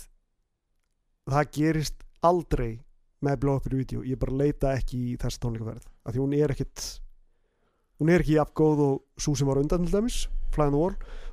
það 1.28 1.50
gerist 1.58 2.00
aldrei 2.24 2.70
með 3.24 3.44
vídeo 3.72 4.02
ég 4.04 4.18
bara 4.20 4.32
leita 4.36 4.72
ekki 4.76 4.98
í 5.12 5.16
þessa 5.20 5.40
tónleikaferð 5.44 5.84
af 6.04 6.12
því 6.16 6.20
hún 6.24 6.34
er 6.36 6.52
ekkit 6.52 6.82
hún 8.04 8.12
er 8.12 8.20
ekki 8.20 8.36
jafn 8.36 8.52
góð 8.60 8.80
og 8.84 8.96
svo 9.16 9.32
sem 9.38 9.48
var 9.48 9.62
undan 9.62 9.86
til 9.86 9.94
dæmis 9.96 10.26
Wall 10.58 10.74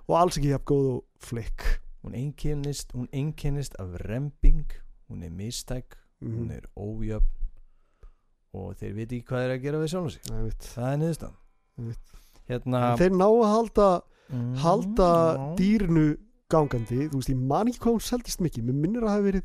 og 0.07 0.13
alls 0.15 0.37
ekki 0.39 0.53
jafn 0.53 0.65
góð 0.71 0.85
og 0.95 1.01
Flick. 1.19 1.81
Hún 2.01 2.15
einkennist, 2.15 2.93
hún 2.95 3.09
einkennist 3.13 3.75
af 3.77 3.91
remping 4.07 4.71
hún 5.11 5.23
er 5.23 5.29
mistæk, 5.29 5.97
hún 6.21 6.47
mm. 6.47 6.51
er 6.51 6.65
ójöfn 6.79 7.27
og 8.53 8.75
þeir 8.79 8.95
veit 8.95 9.11
ekki 9.11 9.27
hvað 9.27 9.43
þeir 9.43 9.53
að 9.53 9.65
gera 9.65 9.81
við 9.81 9.91
sjálf 9.91 10.13
sig. 10.13 10.23
Ég 10.31 10.47
veit 10.47 10.69
það 10.71 10.93
er 10.93 10.99
veit. 11.89 12.15
hérna 12.47 12.81
þeir 12.99 13.13
ná 13.19 13.27
að 13.27 13.51
halda, 13.51 13.89
mm, 14.29 14.55
halda 14.63 15.09
já. 15.11 15.43
dýrinu 15.59 16.07
gangandi. 16.51 17.01
Þú 17.11 17.19
veist 17.19 17.33
ég 17.33 17.43
man 17.51 17.71
ekki 17.71 17.83
hvað 17.83 17.97
hún 17.97 18.07
seldist 18.07 18.43
mikið. 18.47 18.67
Mér 18.69 18.79
minnir 18.79 19.03
að 19.03 19.09
það 19.09 19.17
hafi 19.17 19.27
verið 19.29 19.43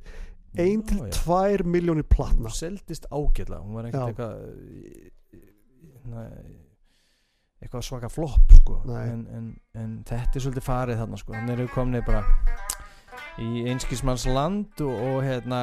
1 0.57 0.71
Já, 0.71 0.87
til 0.89 0.99
já. 1.03 1.13
2 1.27 1.71
miljónir 1.75 2.09
platna. 2.09 2.49
Hún 2.49 2.59
seldist 2.63 3.11
ágætlega. 3.11 3.63
Hún 3.63 3.75
var 3.77 3.91
ekkert 3.91 4.09
eitthvað 4.15 4.35
na, 6.11 6.27
eitthvað 7.67 7.85
svaka 7.87 8.09
flopp 8.13 8.55
sko. 8.61 8.79
En, 8.97 9.27
en, 9.37 9.47
en 9.77 9.93
þetta 10.09 10.39
er 10.39 10.45
svolítið 10.47 10.67
farið 10.67 11.01
þarna 11.03 11.21
sko. 11.21 11.35
hann 11.37 11.53
eru 11.55 11.67
komnið 11.75 12.07
bara 12.07 12.23
í 13.43 13.67
einskismanns 13.71 14.25
land 14.31 14.81
og, 14.85 14.95
og 15.11 15.19
hérna 15.27 15.61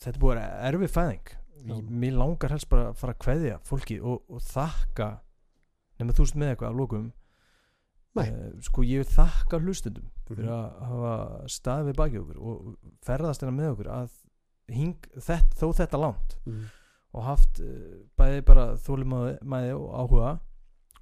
þetta 0.00 0.12
er 0.14 0.20
búið 0.22 0.40
að 0.42 0.64
erfið 0.70 0.94
fæðing 0.96 1.34
Já. 1.66 1.74
Mér 1.90 2.14
langar 2.14 2.52
helst 2.54 2.68
bara 2.70 2.90
að 2.92 2.98
fara 3.00 3.14
að 3.16 3.22
kveðja 3.24 3.54
fólki 3.66 3.96
og, 3.98 4.20
og 4.30 4.42
þakka 4.46 5.08
nema 5.98 6.14
þú 6.14 6.26
veist 6.26 6.36
með 6.38 6.52
eitthvað 6.52 6.68
af 6.70 6.76
lókum 6.78 7.06
Nei. 8.16 8.28
Eh, 8.30 8.52
sko 8.64 8.84
ég 8.86 9.02
vil 9.02 9.10
þakka 9.16 9.58
hlustundum 9.64 10.06
fyrir 10.28 10.46
Mhm. 10.46 10.52
að 10.54 10.86
hafa 10.90 11.16
staðið 11.52 11.90
við 11.90 11.98
baki 12.00 12.20
okkur 12.22 12.38
og 12.38 12.70
ferðast 13.04 13.42
hérna 13.42 13.56
með 13.58 13.72
okkur 13.74 13.90
að 13.96 14.14
hing, 14.76 15.08
þett, 15.26 15.52
þó 15.58 15.66
þetta 15.80 16.00
langt 16.00 16.36
mm. 16.46 16.62
Og 17.16 17.24
haft 17.24 17.62
uh, 17.64 17.96
bæði 18.18 18.44
bara 18.46 18.66
þólimaði 18.84 19.72
og 19.76 19.88
áhuga 19.96 20.34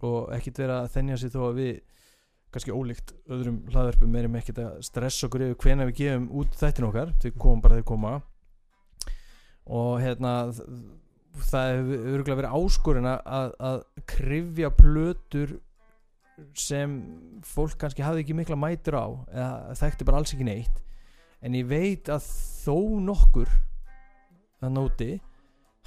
og 0.05 0.33
ekkit 0.37 0.61
vera 0.61 0.83
að 0.85 0.93
þennja 0.95 1.19
sig 1.21 1.33
þó 1.33 1.41
að 1.49 1.59
við 1.59 1.75
kannski 2.55 2.75
ólíkt 2.75 3.15
öðrum 3.35 3.63
hlaðverpum 3.73 4.17
erum 4.21 4.37
ekkit 4.39 4.61
að 4.63 4.79
stressa 4.87 5.27
okkur 5.27 5.49
yfir 5.49 5.61
hvena 5.65 5.87
við 5.89 5.97
gefum 6.03 6.29
út 6.39 6.55
þættin 6.55 6.87
okkar. 6.87 7.11
Þau 7.19 7.31
komum 7.33 7.63
bara 7.65 7.79
þegar 7.81 7.89
koma. 7.89 8.13
Og 9.65 9.97
hérna 10.03 10.35
það 11.49 11.71
hefur 11.73 12.09
örgulega 12.13 12.39
verið 12.43 12.57
áskorinn 12.61 13.11
að, 13.11 13.21
að, 13.39 13.55
að 13.71 14.07
krifja 14.13 14.71
plötur 14.77 15.57
sem 16.59 16.95
fólk 17.47 17.77
kannski 17.81 18.05
hafði 18.05 18.25
ekki 18.25 18.37
mikla 18.39 18.59
mætur 18.59 18.99
á 18.99 19.07
eða 19.31 19.77
þekkti 19.81 20.07
bara 20.07 20.23
alls 20.23 20.35
ekki 20.35 20.47
neitt. 20.47 20.81
En 21.45 21.59
ég 21.59 21.67
veit 21.69 22.11
að 22.13 22.27
þó 22.65 23.03
nokkur 23.03 23.51
að 24.65 24.77
nóti 24.79 25.11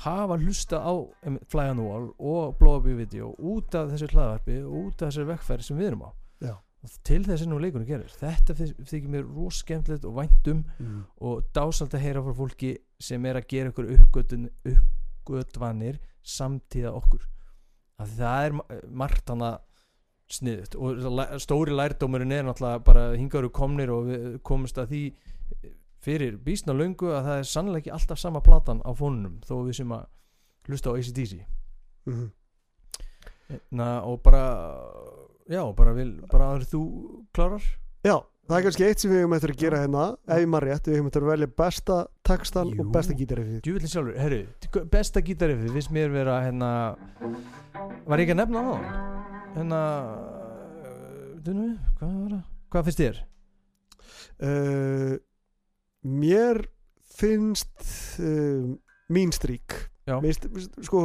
hafa 0.03 0.37
hlusta 0.37 0.77
á 0.77 0.93
Fly 1.49 1.69
on 1.71 1.77
the 1.77 1.83
Wall 1.85 2.07
og 2.19 2.57
Blow 2.59 2.77
Up 2.77 2.85
Your 2.85 2.97
Video 2.99 3.31
út 3.39 3.73
af 3.75 3.89
þessu 3.91 4.07
hlaðvarpi 4.13 4.59
og 4.63 4.73
út 4.85 5.01
af 5.01 5.09
þessu 5.11 5.25
vekkferð 5.31 5.63
sem 5.67 5.77
við 5.79 5.87
erum 5.91 6.03
á 6.05 6.11
Já. 6.45 6.53
og 6.83 6.89
til 7.03 7.23
þess 7.25 7.41
er 7.41 7.49
nú 7.49 7.57
leikunum 7.59 7.87
gerir 7.89 8.11
þetta 8.19 8.53
þy- 8.59 8.75
þykir 8.91 9.09
mér 9.15 9.25
ros 9.35 9.63
skemmtilegt 9.63 10.05
og 10.05 10.13
væntum 10.19 10.63
Mm. 10.79 11.03
og 11.21 11.43
dásald 11.53 11.93
að 11.97 12.03
heyra 12.05 12.21
frá 12.21 12.33
fólki 12.37 12.75
sem 12.99 13.25
er 13.25 13.35
að 13.41 13.47
gera 13.49 13.71
ykkur 13.71 13.89
uppgötun 13.97 14.49
uppgötvanir 15.25 15.97
samtíða 16.23 16.93
okkur 16.93 17.25
að 17.99 18.07
það 18.19 18.45
er 18.45 18.51
ma- 18.53 18.65
margt 18.91 19.29
hana 19.29 19.57
sniðut 20.29 20.75
og 20.75 21.39
stóri 21.41 21.71
lærdómurinn 21.73 22.31
er 22.35 22.43
náttúrulega 22.43 22.83
bara 22.83 23.03
hingaru 23.17 23.49
komnir 23.49 23.89
og 23.89 24.05
við 24.11 24.39
komumst 24.43 24.77
að 24.77 24.89
því 24.91 25.01
fyrir 26.03 26.37
býsna 26.43 26.75
löngu 26.77 27.09
að 27.13 27.25
það 27.27 27.39
er 27.41 27.49
sannlega 27.51 27.81
ekki 27.83 27.93
alltaf 27.97 28.19
sama 28.21 28.41
platan 28.45 28.81
á 28.85 28.91
fónunum 28.97 29.39
þó 29.47 29.55
við 29.67 29.79
sem 29.81 29.93
að 29.97 30.05
hlusta 30.69 30.91
á 30.93 30.97
ACDC 30.97 31.45
Mm. 32.07 32.29
Na, 33.75 33.85
og 34.07 34.21
bara 34.23 34.41
já, 35.47 35.59
bara 35.75 35.91
bara 36.31 36.45
aður 36.53 36.63
þú 36.71 36.81
klarar 37.35 37.63
Já, 38.05 38.15
það 38.47 38.57
er 38.57 38.63
kannski 38.63 38.85
eitt 38.87 39.03
sem 39.03 39.11
við 39.11 39.19
hefum 39.21 39.35
eftir 39.35 39.51
að 39.51 39.59
gera 39.63 39.81
hérna 39.83 40.03
ef 40.27 40.39
ég 40.39 40.47
maður 40.51 40.67
rétt, 40.69 40.87
við 40.87 40.95
hefum 40.95 41.09
eftir 41.11 41.25
að 41.25 41.31
velja 41.33 41.49
besta 41.59 41.97
Jú. 42.71 42.85
og 42.85 42.91
besta 42.95 43.17
gítarriffið 43.19 43.61
djúvillin 43.65 43.91
sjálfur, 43.91 44.17
herru, 44.23 44.39
besta 44.95 45.23
gítarriffið 45.27 45.75
finnst 45.75 45.93
mér 45.95 46.15
vera 46.15 46.37
hérna 46.45 46.71
var 48.07 48.23
ég 48.23 48.27
ekki 48.27 48.35
að 48.37 48.41
nefna 48.45 48.63
á 48.63 48.73
hérna 49.57 49.81
dunum 51.43 51.63
við, 51.67 51.77
hvað 51.99 52.15
það 52.15 52.41
hvað 52.71 52.87
finnst 52.87 53.03
þér? 53.03 53.23
uh, 54.47 55.13
Mér 56.07 56.61
finnst 57.17 57.73
uh, 58.21 58.75
mín 59.11 59.33
strík 59.35 59.75
sko, 60.85 61.01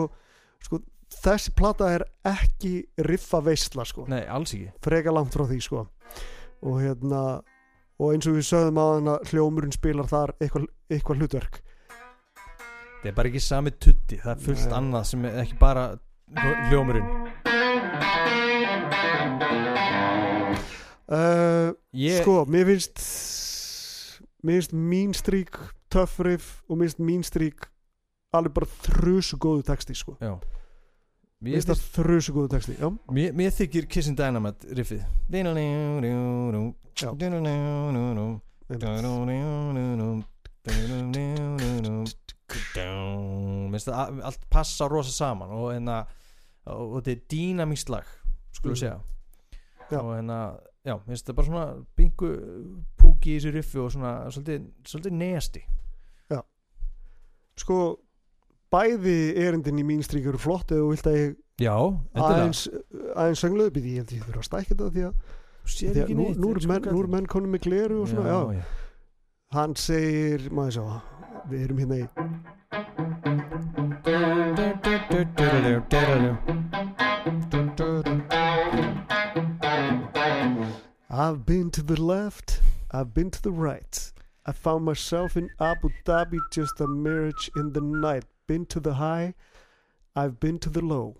sko 0.62 0.78
þessi 1.22 1.52
plata 1.56 1.88
er 1.96 2.04
ekki 2.28 2.74
riffa 3.06 3.40
veistla 3.44 3.86
sko, 3.88 4.06
Nei, 4.10 4.22
alls 4.30 4.54
ekki. 4.54 4.70
Freka 4.84 5.14
langt 5.14 5.34
frá 5.34 5.44
því 5.48 5.58
sko. 5.64 5.86
Og 6.62 6.78
hérna 6.82 7.42
og 8.02 8.14
eins 8.14 8.26
og 8.30 8.38
við 8.38 8.46
sögðum 8.48 8.80
að 8.82 8.92
hana 8.96 9.16
hljómurinn 9.30 9.74
spilar 9.74 10.08
þar 10.10 10.34
eitthvað, 10.38 10.68
eitthvað 10.90 11.22
hlutverk. 11.22 11.60
Það 13.02 13.10
er 13.10 13.16
bara 13.18 13.30
ekki 13.32 13.42
sami 13.42 13.72
tutti, 13.74 14.18
það 14.22 14.32
er 14.36 14.42
fullt 14.46 14.66
Nei. 14.68 14.76
annað 14.78 15.08
sem 15.10 15.26
er 15.26 15.40
ekki 15.42 15.58
bara 15.58 15.86
hljómurinn. 16.70 17.08
Uh, 21.12 21.74
ég, 21.98 22.22
Sko, 22.22 22.44
mér 22.48 22.70
finnst 22.70 23.02
mér 24.42 24.58
finnst 24.60 24.72
mín 24.74 25.14
strík 25.16 25.58
tough 25.92 26.20
riff 26.24 26.62
og 26.68 26.78
mér 26.78 26.90
finnst 26.90 27.02
mín 27.02 27.22
strík 27.26 27.68
alveg 28.32 28.54
bara 28.56 28.66
þrjusu 28.86 29.38
góðu 29.42 29.62
texti 29.68 29.94
sko. 29.94 30.16
já 30.20 30.34
finnst 31.42 31.68
það 31.72 31.82
þrjusu 31.96 32.34
góðu 32.36 32.52
texti 32.54 32.76
já, 32.78 32.88
mér, 33.10 33.32
mér 33.38 33.54
þykir 33.54 33.88
Kissing 33.90 34.18
Dynamite 34.18 34.76
riffið 34.78 35.02
finnst 43.72 43.88
það 43.88 44.20
allt 44.28 44.44
passa 44.52 44.88
rosa 44.90 45.14
saman 45.14 45.54
og 45.56 45.70
hérna 45.72 46.02
og 46.70 46.98
þetta 47.00 47.14
er 47.14 47.22
dýnamíst 47.32 47.90
lag 47.92 48.06
skulum 48.52 48.76
Mm. 48.76 48.80
segja 48.82 49.00
Já. 49.90 49.98
og 50.00 50.14
hérna, 50.16 50.38
já, 50.82 50.94
mér 50.96 51.12
finnst 51.12 51.28
það 51.28 51.38
bara 51.38 51.48
svona 51.50 51.66
bingu 51.98 52.32
púki 52.98 53.34
í 53.34 53.38
þessu 53.38 53.54
riffi 53.54 53.78
og 53.82 53.92
svona 53.94 54.16
svolítið, 54.34 54.66
svolítið 54.88 55.20
nesti 55.20 55.62
sko 57.60 57.78
bæði 58.72 59.34
erindin 59.44 59.80
í 59.82 59.84
mín 59.86 60.02
strík 60.04 60.26
eru 60.30 60.40
flott 60.40 60.72
eða 60.72 60.80
þú 60.80 60.88
vilt 60.94 61.08
að 61.10 61.16
ég 61.18 61.30
já, 61.60 61.76
þetta 62.14 62.30
aðeins, 62.30 62.60
aðeins 63.12 63.42
söngluðu 63.44 63.74
býti 63.76 63.92
ég 63.92 64.00
held 64.02 64.12
ég 64.16 64.22
þurfa 64.26 64.42
að 64.42 64.48
stækja 64.48 64.70
þetta 64.72 64.86
því 64.94 65.02
að, 65.08 65.14
því 65.72 65.86
að 65.90 65.96
nú, 66.16 66.24
nú, 66.38 66.48
er 66.54 66.58
menn, 66.72 66.84
menn 67.16 67.28
konum 67.34 67.52
með 67.52 67.64
gleru 67.68 67.96
og 68.02 68.08
svona, 68.12 68.28
já, 68.32 68.38
já. 68.56 68.64
hann 69.58 69.72
segir 69.78 70.40
maður 70.54 70.74
svo, 70.78 70.86
við 71.52 71.58
erum 71.68 71.78
hérna 71.84 71.96
í 72.00 72.04
I've 81.22 81.46
been 81.46 81.70
to 81.70 81.84
the 81.84 82.02
left, 82.02 82.60
I've 82.90 83.14
been 83.14 83.30
to 83.30 83.40
the 83.40 83.52
right. 83.52 84.12
I 84.44 84.50
found 84.50 84.84
myself 84.84 85.36
in 85.36 85.50
Abu 85.60 85.90
Dhabi, 86.04 86.40
just 86.50 86.80
a 86.80 86.88
mirage 86.88 87.48
in 87.54 87.72
the 87.74 87.80
night. 87.80 88.24
Been 88.48 88.66
to 88.66 88.80
the 88.80 88.94
high, 88.94 89.34
I've 90.16 90.40
been 90.40 90.58
to 90.58 90.68
the 90.68 90.84
low. 90.84 91.18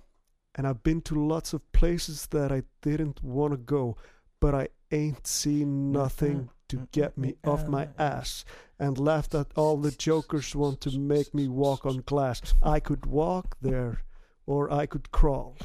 And 0.57 0.67
I've 0.67 0.83
been 0.83 1.03
to 1.03 1.15
lots 1.15 1.53
of 1.53 1.71
places 1.71 2.27
that 2.33 2.51
I 2.51 2.65
didn't 2.81 3.23
want 3.23 3.53
to 3.53 3.59
go. 3.59 3.97
But 4.41 4.57
I 4.57 4.69
ain't 4.91 5.25
seen 5.29 5.93
nothing 5.93 6.51
to 6.67 6.89
get 6.91 7.17
me 7.17 7.37
off 7.45 7.69
my 7.69 7.87
ass. 7.97 8.45
And 8.81 8.99
laughed 8.99 9.37
at 9.37 9.53
all 9.55 9.77
the 9.77 9.93
jokers 9.93 10.57
want 10.57 10.81
to 10.81 10.99
make 10.99 11.33
me 11.33 11.47
walk 11.47 11.87
on 11.87 11.99
glass. 11.99 12.43
I 12.61 12.81
could 12.81 13.07
walk 13.07 13.57
there, 13.63 14.03
or 14.47 14.69
I 14.69 14.87
could 14.87 15.13
crawl. 15.13 15.57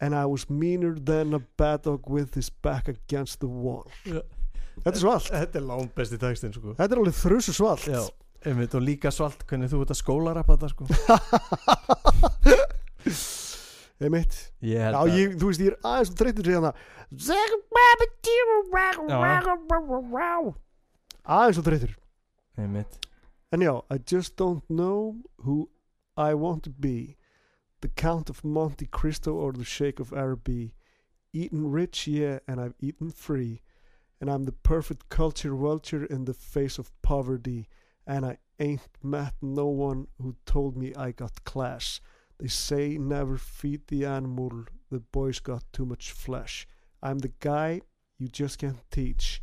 And 0.00 0.16
I 0.16 0.24
was 0.24 0.48
meaner 0.48 0.96
than 0.98 1.34
a 1.34 1.40
bad 1.60 1.82
dog 1.82 2.08
with 2.08 2.34
his 2.34 2.48
back 2.50 2.88
against 2.88 3.40
the 3.40 3.46
wall. 3.46 3.84
Þetta 4.04 4.94
er 4.94 5.00
svalt. 5.02 5.28
Þetta 5.28 5.58
er 5.60 5.64
langt 5.68 5.94
besti 5.94 6.18
textin 6.20 6.52
sko. 6.56 6.72
Þetta 6.78 6.94
er 6.96 7.00
alveg 7.02 7.16
þrusu 7.18 7.52
svalt. 7.52 7.84
Já, 7.84 8.00
einmitt 8.48 8.74
og 8.78 8.82
líka 8.86 9.10
svalt 9.12 9.44
hvernig 9.50 9.68
þú 9.72 9.78
ert 9.84 9.92
að 9.92 10.00
skólarappa 10.00 10.56
þetta 10.56 10.68
sko. 10.72 10.82
Einmitt. 14.00 14.32
Ég 14.64 14.80
held 14.80 14.96
Já, 14.96 15.00
að 15.02 15.12
ég, 15.18 15.34
þú 15.36 15.44
veist, 15.50 15.60
ég 15.60 15.68
er 15.74 15.76
aðeins 15.84 16.16
þreytur 16.16 16.46
sér 16.48 16.56
hana 16.56 16.72
Aðeins 21.30 21.58
og 21.60 21.66
þreytur 21.66 21.92
Einmitt. 22.56 22.92
En 23.52 23.60
já, 23.66 23.74
I 23.92 24.00
just 24.08 24.40
don't 24.40 24.64
know 24.72 25.20
who 25.44 25.68
I 26.16 26.32
want 26.34 26.64
to 26.64 26.70
be 26.70 27.19
The 27.80 27.88
Count 27.88 28.28
of 28.30 28.44
Monte 28.44 28.86
Cristo 28.86 29.34
or 29.34 29.52
the 29.52 29.64
Sheikh 29.64 30.00
of 30.00 30.12
Araby 30.12 30.74
Eaten 31.32 31.70
rich, 31.70 32.06
yeah, 32.08 32.40
and 32.48 32.60
I've 32.60 32.74
eaten 32.80 33.10
free. 33.10 33.62
And 34.20 34.28
I'm 34.28 34.44
the 34.44 34.52
perfect 34.52 35.08
culture 35.08 35.54
vulture 35.54 36.04
in 36.04 36.24
the 36.24 36.34
face 36.34 36.76
of 36.78 36.90
poverty. 37.02 37.68
And 38.06 38.26
I 38.26 38.38
ain't 38.58 38.88
met 39.02 39.34
no 39.40 39.66
one 39.66 40.08
who 40.20 40.34
told 40.44 40.76
me 40.76 40.92
I 40.94 41.12
got 41.12 41.44
class. 41.44 42.00
They 42.38 42.48
say 42.48 42.98
never 42.98 43.36
feed 43.36 43.86
the 43.86 44.04
animal, 44.04 44.64
the 44.90 45.00
boy's 45.00 45.38
got 45.38 45.62
too 45.72 45.86
much 45.86 46.10
flesh. 46.10 46.66
I'm 47.02 47.18
the 47.20 47.32
guy 47.40 47.82
you 48.18 48.28
just 48.28 48.58
can't 48.58 48.90
teach. 48.90 49.42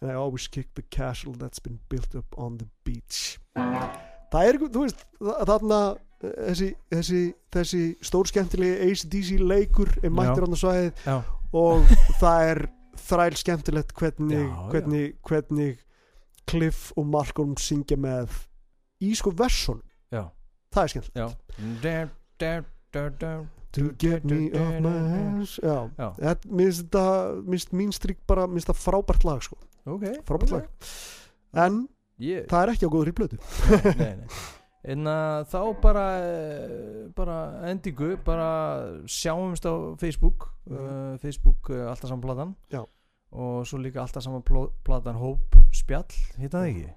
And 0.00 0.10
I 0.10 0.14
always 0.14 0.48
kick 0.48 0.74
the 0.74 0.82
castle 0.82 1.32
that's 1.34 1.58
been 1.58 1.80
built 1.88 2.14
up 2.14 2.34
on 2.38 2.58
the 2.58 2.68
beach. 2.84 3.38
Það 3.56 4.48
er, 4.48 4.58
þú 4.58 4.82
veist, 4.82 5.04
þa- 5.20 5.44
þarna 5.48 5.80
eh, 5.94 6.00
þessi, 6.22 6.68
þessi, 6.92 7.20
þessi 7.52 7.82
stór 8.04 8.30
skemmtilegi 8.30 8.90
ACDC 8.90 9.30
leikur 9.42 9.90
er 10.02 10.12
mættur 10.14 10.46
Já. 10.46 10.52
á 10.52 10.56
svæðið 10.62 10.92
og 11.60 11.90
það 12.20 12.46
er 12.52 12.60
þræl 13.06 13.36
skemmtilegt 13.42 13.92
hvernig, 13.98 14.38
Já, 14.38 14.46
já. 14.48 14.68
hvernig, 14.72 15.04
hvernig 15.28 15.74
Cliff 16.46 16.92
og 16.96 17.06
Malcolm 17.10 17.56
syngja 17.58 17.98
með 18.00 18.32
í 19.02 19.12
sko 19.18 19.32
versun 19.36 19.82
já, 20.14 20.24
það 20.72 20.82
er 20.82 20.92
skemmtilegt. 20.94 21.18
To 23.76 23.90
get 24.00 24.24
me 24.24 24.46
off 24.56 24.78
my 24.80 24.92
ass 25.42 25.58
Já, 25.60 25.90
bara, 28.30 28.46
mér 28.46 28.62
finnst 28.62 28.70
það 28.72 28.80
frábært 28.80 29.26
lag 29.28 29.42
sko, 29.44 29.58
Ok. 29.86 30.06
Frábært 30.26 30.54
lag. 30.54 30.70
En 31.52 31.82
Ég, 32.16 32.46
það 32.48 32.62
er 32.62 32.70
ekki 32.72 32.88
á 32.88 32.94
góður 32.94 33.10
í 33.10 33.16
blödu 33.18 33.36
nei, 33.98 34.14
nei 34.16 34.28
en 34.86 35.08
að 35.10 35.48
þá 35.50 35.60
bara 35.82 36.04
eh, 36.22 37.06
bara 37.16 37.38
endingu 37.70 38.14
bara 38.26 38.50
sjáumst 39.10 39.66
á 39.66 39.74
Facebook 39.98 40.48
uh, 40.70 41.16
Facebook 41.22 41.70
uh, 41.70 41.88
alltaf 41.90 42.10
saman 42.10 42.22
platan. 42.22 42.54
Já. 42.70 42.84
og 43.36 43.66
svo 43.66 43.78
líka 43.82 44.00
alltaf 44.00 44.22
saman 44.22 44.44
platan 44.86 45.18
Hóp 45.18 45.58
Spjall, 45.74 46.06
hitta 46.38 46.62
það 46.62 46.68
ekki? 46.70 46.92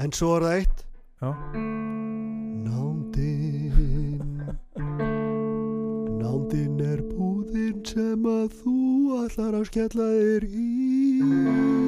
En 0.00 0.14
svo 0.16 0.36
er 0.38 0.46
það 0.46 0.56
eitt. 0.60 0.86
Já. 1.20 1.30
Nándin 2.64 4.30
Nándin 6.20 6.80
er 6.84 7.02
búðin 7.10 7.84
sem 7.84 8.24
að 8.30 8.56
þú 8.62 8.78
ætlar 9.24 9.60
að 9.60 9.68
skella 9.72 10.08
þér 10.14 10.48
í 10.48 11.79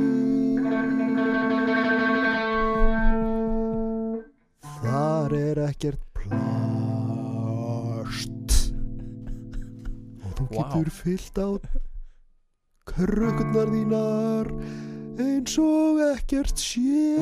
Þar 4.82 5.30
er 5.38 5.58
ekkert 5.68 6.00
plast. 6.18 6.72
Og 10.26 10.30
þú 10.38 10.46
getur 10.56 10.88
fyllt 10.96 11.36
á 11.38 11.48
krökkurnar 12.90 13.70
þínar 13.70 14.50
eins 15.22 15.54
og 15.62 16.02
ekkert 16.08 16.58
sé. 16.58 17.14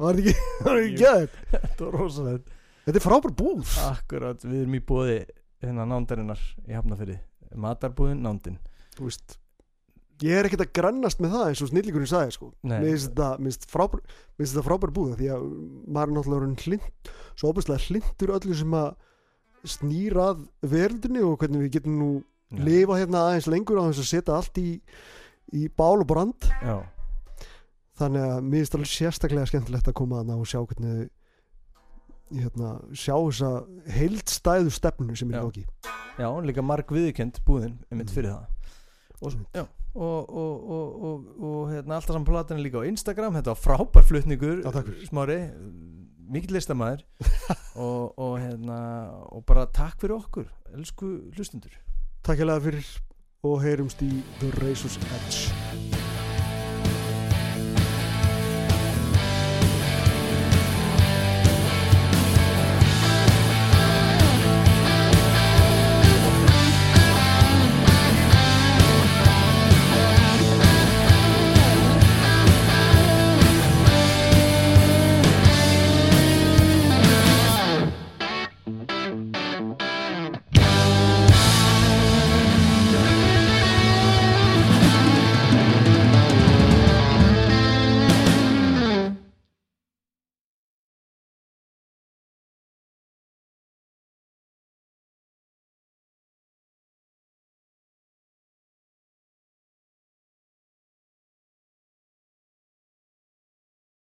Var 0.00 0.16
þetta 0.16 0.22
ekki, 0.22 0.34
var 0.64 0.80
þetta 0.80 0.80
ekki 0.80 0.96
gæð? 0.96 1.30
Þetta 1.52 1.80
var 1.84 1.92
rosalegt. 2.00 2.46
Þetta 2.86 2.98
er 3.02 3.04
frábær 3.04 3.36
búð. 3.36 3.68
Akkurat, 3.90 4.40
við 4.48 4.62
erum 4.62 4.80
í 4.80 4.82
bóði 4.88 5.18
hérna 5.60 5.84
nándarinnar 5.92 6.40
í 6.64 6.72
Hafnafyrði 6.72 7.20
Matarbúðin 7.60 8.24
nándin. 8.24 8.56
Þú 8.96 9.10
veist 9.10 9.39
Ég 10.20 10.36
er 10.36 10.44
ekkert 10.48 10.64
að 10.66 10.72
grannast 10.76 11.20
með 11.22 11.30
það 11.36 11.46
eins 11.48 11.62
og 11.64 11.70
snillíkurinn 11.70 12.10
sagði 12.10 12.34
sko. 12.36 12.48
Mér 12.66 12.82
finnst 12.84 13.08
þetta, 13.14 13.28
frábær, 13.72 14.02
mér 14.04 14.42
finnst 14.42 14.52
þetta 14.56 14.64
frábær 14.66 14.92
búð 14.98 15.14
því 15.16 15.28
að 15.32 15.46
maður 15.86 16.10
er 16.10 16.16
náttúrulega 16.18 16.64
hlind, 16.66 17.12
svo 17.40 17.52
óbærslega 17.54 17.84
hlindur 17.86 18.34
öllu 18.36 18.56
sem 18.58 18.74
að 18.76 18.90
snýrað 19.74 20.42
verðinni 20.72 21.22
og 21.24 21.38
hvernig 21.40 21.64
við 21.66 21.72
getum 21.78 21.96
nú 22.00 22.10
Já. 22.50 22.60
lifa 22.66 22.98
hérna 23.00 23.24
aðeins 23.30 23.48
lengur 23.52 23.80
á 23.80 23.84
þess 23.88 24.02
að 24.04 24.10
setja 24.10 24.36
allt 24.36 24.60
í, 24.60 24.68
í 25.56 25.68
bál 25.68 26.00
og 26.02 26.06
brand. 26.10 26.48
Já, 26.64 26.76
þannig 28.00 28.24
að 28.26 28.44
mér 28.48 28.60
finnst 28.62 28.76
alveg 28.78 28.92
sérstaklega 28.92 29.48
skemmtilegt 29.50 29.90
að 29.92 29.98
koma 30.00 30.20
að 30.24 30.32
og 30.36 30.48
sjá 30.48 30.60
hvernig 30.64 31.10
hérna, 32.30 32.70
sjá 32.94 33.14
þessa 33.16 33.50
heildstæðu 33.96 34.72
stefnu 34.72 35.16
sem 35.18 35.32
er 35.32 35.40
í 35.40 35.42
gangi. 35.44 35.64
Já, 36.20 36.28
líka 36.44 36.62
marg 36.64 36.90
viðkend 36.92 37.40
búðin 37.46 37.78
einmitt 37.90 38.10
Mm. 38.10 38.14
fyrir 38.14 38.30
það. 38.30 38.46
Og, 39.20 39.34
já, 39.54 39.64
og, 39.94 40.30
og, 40.30 40.70
og, 40.70 41.02
og, 41.02 41.24
og 41.42 41.70
hérna, 41.72 41.98
alltaf 41.98 42.14
saman 42.14 42.28
platan 42.28 42.58
er 42.60 42.66
líka 42.66 42.82
á 42.82 42.86
Instagram 42.86 43.38
þetta 43.38 43.54
var 43.54 43.62
frábær 43.64 44.06
flutningur 44.06 44.62
Já, 44.62 44.82
smári, 45.10 45.38
mikill 46.30 46.54
listamæður 46.54 47.04
og, 47.86 48.18
og, 48.18 48.34
hérna, 48.38 48.80
og 49.34 49.44
bara 49.46 49.66
takk 49.66 49.98
fyrir 50.00 50.18
okkur 50.20 50.50
elsku 50.76 51.14
hlustundur 51.34 51.74
Takk 52.22 52.42
hérlega 52.42 52.66
fyrir 52.68 52.90
og 53.42 53.62
heyrumst 53.64 54.04
í 54.04 54.12
The 54.42 54.52
Razor's 54.60 55.00
Edge 55.10 55.89